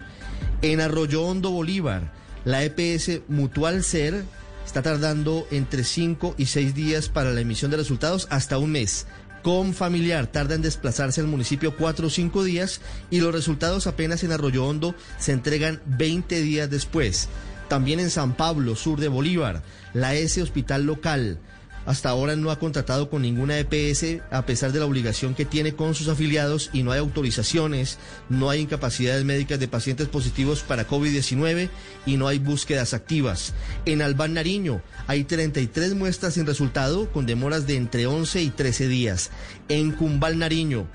En 0.62 0.80
Arroyo 0.80 1.24
Hondo, 1.24 1.50
Bolívar, 1.50 2.12
la 2.46 2.62
EPS 2.62 3.22
Mutual 3.28 3.82
Ser 3.82 4.24
está 4.64 4.80
tardando 4.80 5.48
entre 5.50 5.82
5 5.82 6.36
y 6.38 6.46
6 6.46 6.74
días 6.76 7.08
para 7.08 7.32
la 7.32 7.40
emisión 7.40 7.72
de 7.72 7.76
resultados 7.76 8.28
hasta 8.30 8.56
un 8.56 8.70
mes. 8.70 9.08
Con 9.42 9.74
familiar 9.74 10.28
tarda 10.28 10.54
en 10.54 10.62
desplazarse 10.62 11.20
al 11.20 11.26
municipio 11.26 11.76
4 11.76 12.06
o 12.06 12.10
5 12.10 12.44
días 12.44 12.80
y 13.10 13.20
los 13.20 13.34
resultados 13.34 13.88
apenas 13.88 14.22
en 14.22 14.30
Arroyo 14.30 14.64
Hondo 14.64 14.94
se 15.18 15.32
entregan 15.32 15.82
20 15.86 16.40
días 16.40 16.70
después. 16.70 17.28
También 17.68 17.98
en 17.98 18.10
San 18.10 18.36
Pablo, 18.36 18.76
sur 18.76 19.00
de 19.00 19.08
Bolívar, 19.08 19.64
la 19.92 20.14
S 20.14 20.40
Hospital 20.40 20.84
Local 20.84 21.40
hasta 21.86 22.10
ahora 22.10 22.36
no 22.36 22.50
ha 22.50 22.58
contratado 22.58 23.08
con 23.08 23.22
ninguna 23.22 23.58
EPS 23.58 24.20
a 24.30 24.44
pesar 24.44 24.72
de 24.72 24.80
la 24.80 24.86
obligación 24.86 25.34
que 25.34 25.44
tiene 25.44 25.74
con 25.74 25.94
sus 25.94 26.08
afiliados 26.08 26.70
y 26.72 26.82
no 26.82 26.92
hay 26.92 26.98
autorizaciones, 26.98 27.98
no 28.28 28.50
hay 28.50 28.60
incapacidades 28.60 29.24
médicas 29.24 29.58
de 29.60 29.68
pacientes 29.68 30.08
positivos 30.08 30.62
para 30.62 30.88
COVID-19 30.88 31.70
y 32.04 32.16
no 32.16 32.28
hay 32.28 32.38
búsquedas 32.38 32.92
activas. 32.92 33.54
En 33.84 34.02
Albán 34.02 34.34
Nariño 34.34 34.82
hay 35.06 35.24
33 35.24 35.94
muestras 35.94 36.34
sin 36.34 36.46
resultado 36.46 37.10
con 37.12 37.24
demoras 37.24 37.66
de 37.66 37.76
entre 37.76 38.06
11 38.06 38.42
y 38.42 38.50
13 38.50 38.88
días. 38.88 39.30
En 39.68 39.92
Cumbal 39.92 40.38
Nariño 40.38 40.86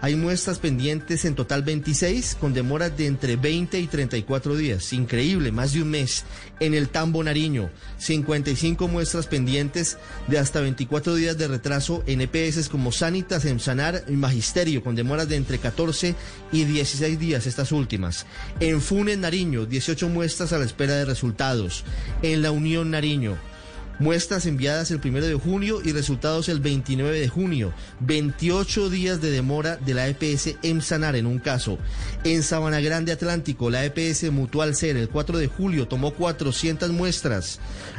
hay 0.00 0.14
muestras 0.14 0.58
pendientes 0.58 1.24
en 1.24 1.34
total 1.34 1.62
26 1.62 2.36
con 2.40 2.54
demoras 2.54 2.96
de 2.96 3.06
entre 3.06 3.36
20 3.36 3.80
y 3.80 3.86
34 3.86 4.56
días. 4.56 4.92
Increíble, 4.92 5.50
más 5.50 5.72
de 5.72 5.82
un 5.82 5.90
mes. 5.90 6.24
En 6.60 6.74
el 6.74 6.88
Tambo 6.88 7.22
Nariño, 7.22 7.70
55 7.98 8.88
muestras 8.88 9.26
pendientes 9.26 9.98
de 10.26 10.38
hasta 10.38 10.60
24 10.60 11.14
días 11.14 11.38
de 11.38 11.48
retraso 11.48 12.02
en 12.06 12.20
EPS 12.20 12.68
como 12.68 12.92
Sanitas, 12.92 13.46
Sanar 13.58 14.04
y 14.08 14.12
Magisterio 14.12 14.82
con 14.82 14.94
demoras 14.94 15.28
de 15.28 15.36
entre 15.36 15.58
14 15.58 16.14
y 16.52 16.64
16 16.64 17.18
días 17.18 17.46
estas 17.46 17.72
últimas. 17.72 18.26
En 18.60 18.80
Funes 18.80 19.18
Nariño, 19.18 19.66
18 19.66 20.08
muestras 20.08 20.52
a 20.52 20.58
la 20.58 20.64
espera 20.64 20.94
de 20.94 21.04
resultados. 21.04 21.84
En 22.22 22.42
la 22.42 22.50
Unión 22.50 22.90
Nariño, 22.90 23.36
Muestras 24.00 24.46
enviadas 24.46 24.92
el 24.92 25.00
primero 25.00 25.26
de 25.26 25.34
junio 25.34 25.80
y 25.84 25.90
resultados 25.90 26.48
el 26.48 26.60
29 26.60 27.18
de 27.18 27.28
junio. 27.28 27.72
28 28.00 28.90
días 28.90 29.20
de 29.20 29.32
demora 29.32 29.76
de 29.76 29.92
la 29.92 30.06
EPS 30.06 30.54
en 30.62 30.82
sanar 30.82 31.16
en 31.16 31.26
un 31.26 31.40
caso. 31.40 31.78
En 32.22 32.44
Sabana 32.44 32.80
Grande 32.80 33.10
Atlántico, 33.10 33.70
la 33.70 33.84
EPS 33.84 34.30
Mutual 34.30 34.76
Ser 34.76 34.96
el 34.96 35.08
4 35.08 35.38
de 35.38 35.48
julio 35.48 35.88
tomó 35.88 36.12
400 36.12 36.90
muestras, 36.90 37.58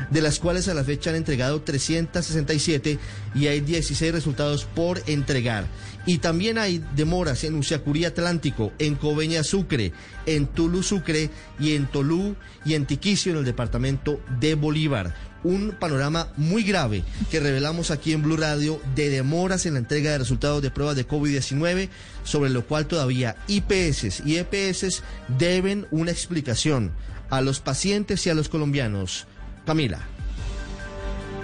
de 0.10 0.22
las 0.22 0.40
cuales 0.40 0.70
a 0.70 0.74
la 0.74 0.86
fecha 0.86 1.10
han 1.10 1.18
entregado 1.18 1.62
367 1.64 2.98
y 3.36 3.48
hay 3.48 3.60
16 3.60 4.14
resultados 4.14 4.64
por 4.64 5.02
entregar. 5.06 5.68
Y 6.06 6.20
también 6.20 6.58
hay 6.58 6.82
demoras 6.96 7.44
en 7.44 7.56
Uciacurí 7.56 8.06
Atlántico, 8.06 8.72
en 8.80 8.96
Coveña 8.96 9.44
Sucre, 9.44 9.92
en 10.26 10.48
Tulu 10.48 10.82
Sucre 10.82 11.30
y 11.60 11.76
en 11.76 11.88
Tolú 11.88 12.38
y 12.64 12.76
en 12.76 12.86
Tiquicio 12.86 13.34
en 13.34 13.40
el 13.40 13.46
departamento 13.46 14.22
de 14.40 14.56
Bolívar 14.56 15.14
un 15.44 15.72
panorama 15.80 16.28
muy 16.38 16.64
grave 16.64 17.04
que 17.32 17.40
revelamos 17.40 17.92
aquí 17.92 18.14
en 18.14 18.24
Blue 18.24 18.38
Radio 18.38 18.82
de 18.96 19.10
demoras 19.10 19.66
en 19.66 19.74
la 19.74 19.80
entrega 19.80 20.12
de 20.12 20.18
resultados 20.18 20.62
de 20.62 20.72
pruebas 20.72 20.96
de 20.96 21.08
COVID-19, 21.08 21.90
sobre 22.24 22.50
lo 22.50 22.66
cual 22.66 22.88
todavía 22.88 23.36
IPS 23.48 24.24
y 24.26 24.38
EPS 24.38 25.04
deben 25.38 25.88
una 25.92 26.12
explicación 26.12 26.92
a 27.30 27.42
los 27.42 27.60
pacientes 27.60 28.26
y 28.26 28.30
a 28.30 28.34
los 28.34 28.50
colombianos. 28.50 29.28
Camila. 29.66 30.19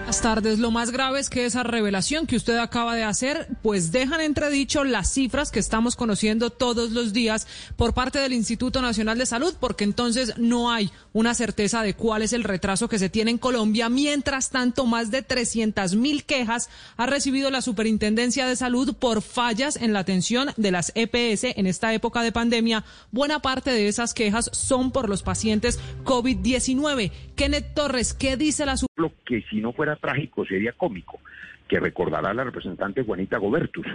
Buenas 0.05 0.21
tardes. 0.21 0.59
Lo 0.59 0.69
más 0.69 0.91
grave 0.91 1.19
es 1.19 1.31
que 1.31 1.47
esa 1.47 1.63
revelación 1.63 2.27
que 2.27 2.35
usted 2.35 2.59
acaba 2.59 2.93
de 2.93 3.01
hacer, 3.01 3.47
pues 3.63 3.91
dejan 3.91 4.21
entredicho 4.21 4.83
las 4.83 5.11
cifras 5.11 5.49
que 5.49 5.59
estamos 5.59 5.95
conociendo 5.95 6.51
todos 6.51 6.91
los 6.91 7.11
días 7.11 7.47
por 7.75 7.95
parte 7.95 8.19
del 8.19 8.33
Instituto 8.33 8.83
Nacional 8.83 9.17
de 9.17 9.25
Salud, 9.25 9.55
porque 9.59 9.83
entonces 9.83 10.33
no 10.37 10.71
hay 10.71 10.91
una 11.11 11.33
certeza 11.33 11.81
de 11.81 11.95
cuál 11.95 12.21
es 12.21 12.33
el 12.33 12.43
retraso 12.43 12.87
que 12.87 12.99
se 12.99 13.09
tiene 13.09 13.31
en 13.31 13.39
Colombia. 13.39 13.89
Mientras 13.89 14.51
tanto, 14.51 14.85
más 14.85 15.09
de 15.09 15.23
300 15.23 15.95
mil 15.95 16.23
quejas 16.23 16.69
ha 16.97 17.07
recibido 17.07 17.49
la 17.49 17.63
Superintendencia 17.63 18.45
de 18.45 18.55
Salud 18.55 18.93
por 18.93 19.23
fallas 19.23 19.75
en 19.75 19.91
la 19.91 20.01
atención 20.01 20.51
de 20.55 20.69
las 20.69 20.91
EPS 20.93 21.57
en 21.57 21.65
esta 21.65 21.95
época 21.95 22.21
de 22.21 22.31
pandemia. 22.31 22.85
Buena 23.11 23.39
parte 23.39 23.71
de 23.71 23.87
esas 23.87 24.13
quejas 24.13 24.51
son 24.53 24.91
por 24.91 25.09
los 25.09 25.23
pacientes 25.23 25.79
COVID-19. 26.03 27.11
Kenneth 27.35 27.73
Torres, 27.73 28.13
¿qué 28.13 28.37
dice 28.37 28.67
la 28.67 28.77
Lo 28.95 29.11
que 29.25 29.41
si 29.49 29.59
no 29.59 29.73
fuera 29.73 29.95
trágico 29.97 30.45
sería 30.45 30.71
cómico, 30.71 31.19
que 31.67 31.79
recordará 31.79 32.33
la 32.33 32.43
representante 32.43 33.03
Juanita 33.03 33.37
Gobertus 33.37 33.85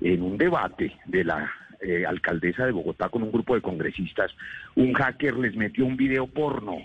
en 0.00 0.22
un 0.22 0.36
debate 0.36 0.96
de 1.06 1.24
la 1.24 1.50
eh, 1.80 2.04
alcaldesa 2.06 2.66
de 2.66 2.72
Bogotá 2.72 3.08
con 3.08 3.22
un 3.22 3.32
grupo 3.32 3.54
de 3.54 3.62
congresistas, 3.62 4.30
un 4.74 4.92
hacker 4.92 5.36
les 5.36 5.56
metió 5.56 5.86
un 5.86 5.96
video 5.96 6.26
porno. 6.26 6.78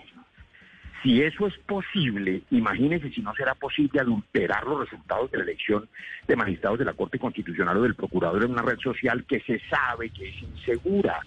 Si 1.02 1.22
eso 1.22 1.46
es 1.46 1.56
posible, 1.58 2.42
imagínense 2.50 3.10
si 3.10 3.22
no 3.22 3.34
será 3.34 3.54
posible 3.54 4.00
adulterar 4.00 4.66
los 4.66 4.80
resultados 4.80 5.30
de 5.30 5.38
la 5.38 5.44
elección 5.44 5.88
de 6.28 6.36
magistrados 6.36 6.78
de 6.78 6.84
la 6.84 6.92
Corte 6.92 7.18
Constitucional 7.18 7.78
o 7.78 7.82
del 7.82 7.94
Procurador 7.94 8.44
en 8.44 8.50
una 8.50 8.62
red 8.62 8.78
social 8.78 9.24
que 9.24 9.40
se 9.40 9.60
sabe 9.70 10.10
que 10.10 10.28
es 10.28 10.42
insegura. 10.42 11.20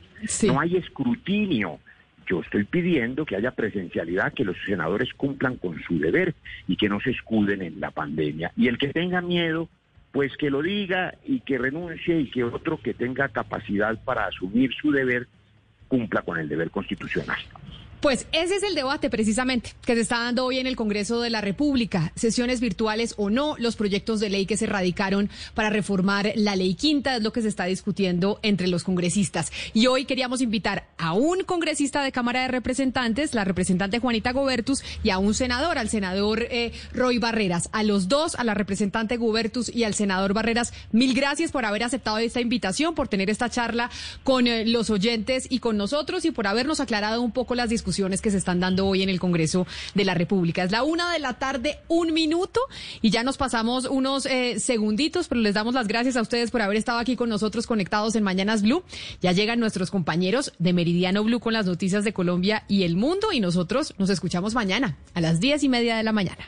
No 0.48 0.60
hay 0.60 0.78
escrutinio. 0.78 1.80
Yo 2.28 2.42
estoy 2.42 2.64
pidiendo 2.64 3.26
que 3.26 3.36
haya 3.36 3.52
presencialidad, 3.52 4.34
que 4.34 4.46
los 4.46 4.58
senadores 4.66 5.14
cumplan 5.14 5.58
con 5.58 5.82
su 5.84 6.00
deber 6.00 6.34
y 6.68 6.76
que 6.76 6.90
no 6.90 7.00
se 7.00 7.12
escuden 7.12 7.62
en 7.62 7.80
la 7.80 7.92
pandemia. 7.92 8.52
Y 8.56 8.68
el 8.68 8.78
que 8.78 8.90
tenga 8.90 9.22
miedo, 9.22 9.70
pues 10.12 10.38
que 10.38 10.50
lo 10.50 10.62
diga 10.62 11.16
y 11.26 11.42
que 11.42 11.58
renuncie 11.58 12.20
y 12.20 12.30
que 12.30 12.44
otro 12.44 12.78
que 12.78 12.94
tenga 12.94 13.30
capacidad 13.30 13.98
para 14.04 14.28
asumir 14.28 14.72
su 14.74 14.92
deber 14.92 15.28
cumpla 15.88 16.22
con 16.22 16.40
el 16.40 16.48
deber 16.48 16.70
constitucional. 16.70 17.40
Pues 18.04 18.28
ese 18.34 18.58
es 18.58 18.64
el 18.64 18.76
debate 18.76 19.10
precisamente 19.10 19.72
que 19.86 19.96
se 19.96 20.02
está 20.02 20.20
dando 20.20 20.44
hoy 20.44 20.60
en 20.60 20.68
el 20.68 20.76
Congreso 20.76 21.22
de 21.22 21.30
la 21.30 21.40
República. 21.40 22.12
Sesiones 22.18 22.60
virtuales 22.60 23.14
o 23.16 23.30
no, 23.30 23.56
los 23.58 23.78
proyectos 23.78 24.20
de 24.20 24.30
ley 24.30 24.46
que 24.46 24.58
se 24.58 24.66
radicaron 24.66 25.30
para 25.54 25.70
reformar 25.70 26.34
la 26.36 26.58
ley 26.58 26.76
quinta 26.76 27.16
es 27.16 27.24
lo 27.24 27.32
que 27.32 27.42
se 27.42 27.48
está 27.48 27.64
discutiendo 27.64 28.42
entre 28.44 28.68
los 28.68 28.84
congresistas. 28.84 29.54
Y 29.74 29.88
hoy 29.88 30.04
queríamos 30.04 30.42
invitar 30.42 30.90
a 30.98 31.14
un 31.14 31.46
congresista 31.46 32.04
de 32.04 32.12
Cámara 32.12 32.42
de 32.42 32.50
Representantes, 32.50 33.34
la 33.34 33.46
representante 33.46 34.00
Juanita 34.00 34.34
Gobertus, 34.34 34.84
y 35.02 35.10
a 35.10 35.18
un 35.18 35.34
senador, 35.34 35.78
al 35.78 35.88
senador 35.88 36.46
eh, 36.52 36.74
Roy 36.92 37.20
Barreras. 37.20 37.70
A 37.72 37.84
los 37.84 38.10
dos, 38.10 38.36
a 38.36 38.44
la 38.44 38.54
representante 38.54 39.16
Gobertus 39.16 39.74
y 39.74 39.86
al 39.86 39.94
senador 39.94 40.34
Barreras, 40.34 40.74
mil 40.92 41.14
gracias 41.14 41.54
por 41.54 41.64
haber 41.64 41.84
aceptado 41.84 42.18
esta 42.18 42.42
invitación, 42.42 42.96
por 42.96 43.08
tener 43.08 43.30
esta 43.30 43.50
charla 43.50 43.90
con 44.26 44.48
eh, 44.48 44.66
los 44.66 44.90
oyentes 44.90 45.48
y 45.50 45.60
con 45.60 45.78
nosotros 45.78 46.26
y 46.26 46.32
por 46.32 46.48
habernos 46.48 46.82
aclarado 46.82 47.22
un 47.22 47.32
poco 47.32 47.56
las 47.56 47.70
que 48.22 48.32
se 48.32 48.38
están 48.38 48.60
dando 48.60 48.88
hoy 48.88 49.04
en 49.04 49.10
el 49.10 49.20
Congreso 49.20 49.68
de 49.94 50.04
la 50.04 50.14
República. 50.14 50.64
Es 50.64 50.72
la 50.72 50.84
una 50.84 51.12
de 51.12 51.20
la 51.20 51.34
tarde, 51.34 51.80
un 51.88 52.14
minuto, 52.14 52.60
y 53.02 53.12
ya 53.12 53.24
nos 53.24 53.38
pasamos 53.38 53.86
unos 53.86 54.26
eh, 54.26 54.60
segunditos, 54.60 55.28
pero 55.28 55.42
les 55.42 55.54
damos 55.54 55.76
las 55.76 55.88
gracias 55.88 56.18
a 56.18 56.22
ustedes 56.22 56.50
por 56.50 56.62
haber 56.62 56.78
estado 56.78 57.00
aquí 57.00 57.16
con 57.16 57.30
nosotros 57.30 57.68
conectados 57.68 58.16
en 58.16 58.24
Mañanas 58.24 58.64
Blue. 58.64 58.84
Ya 59.22 59.32
llegan 59.32 59.60
nuestros 59.60 59.92
compañeros 59.92 60.54
de 60.58 60.74
Meridiano 60.74 61.24
Blue 61.24 61.40
con 61.40 61.54
las 61.54 61.66
noticias 61.66 62.04
de 62.04 62.14
Colombia 62.14 62.64
y 62.68 62.84
el 62.84 62.96
mundo, 62.96 63.32
y 63.32 63.40
nosotros 63.40 63.94
nos 63.98 64.10
escuchamos 64.10 64.56
mañana 64.56 64.98
a 65.14 65.22
las 65.22 65.40
diez 65.40 65.64
y 65.64 65.70
media 65.70 65.96
de 65.96 66.04
la 66.04 66.12
mañana. 66.12 66.46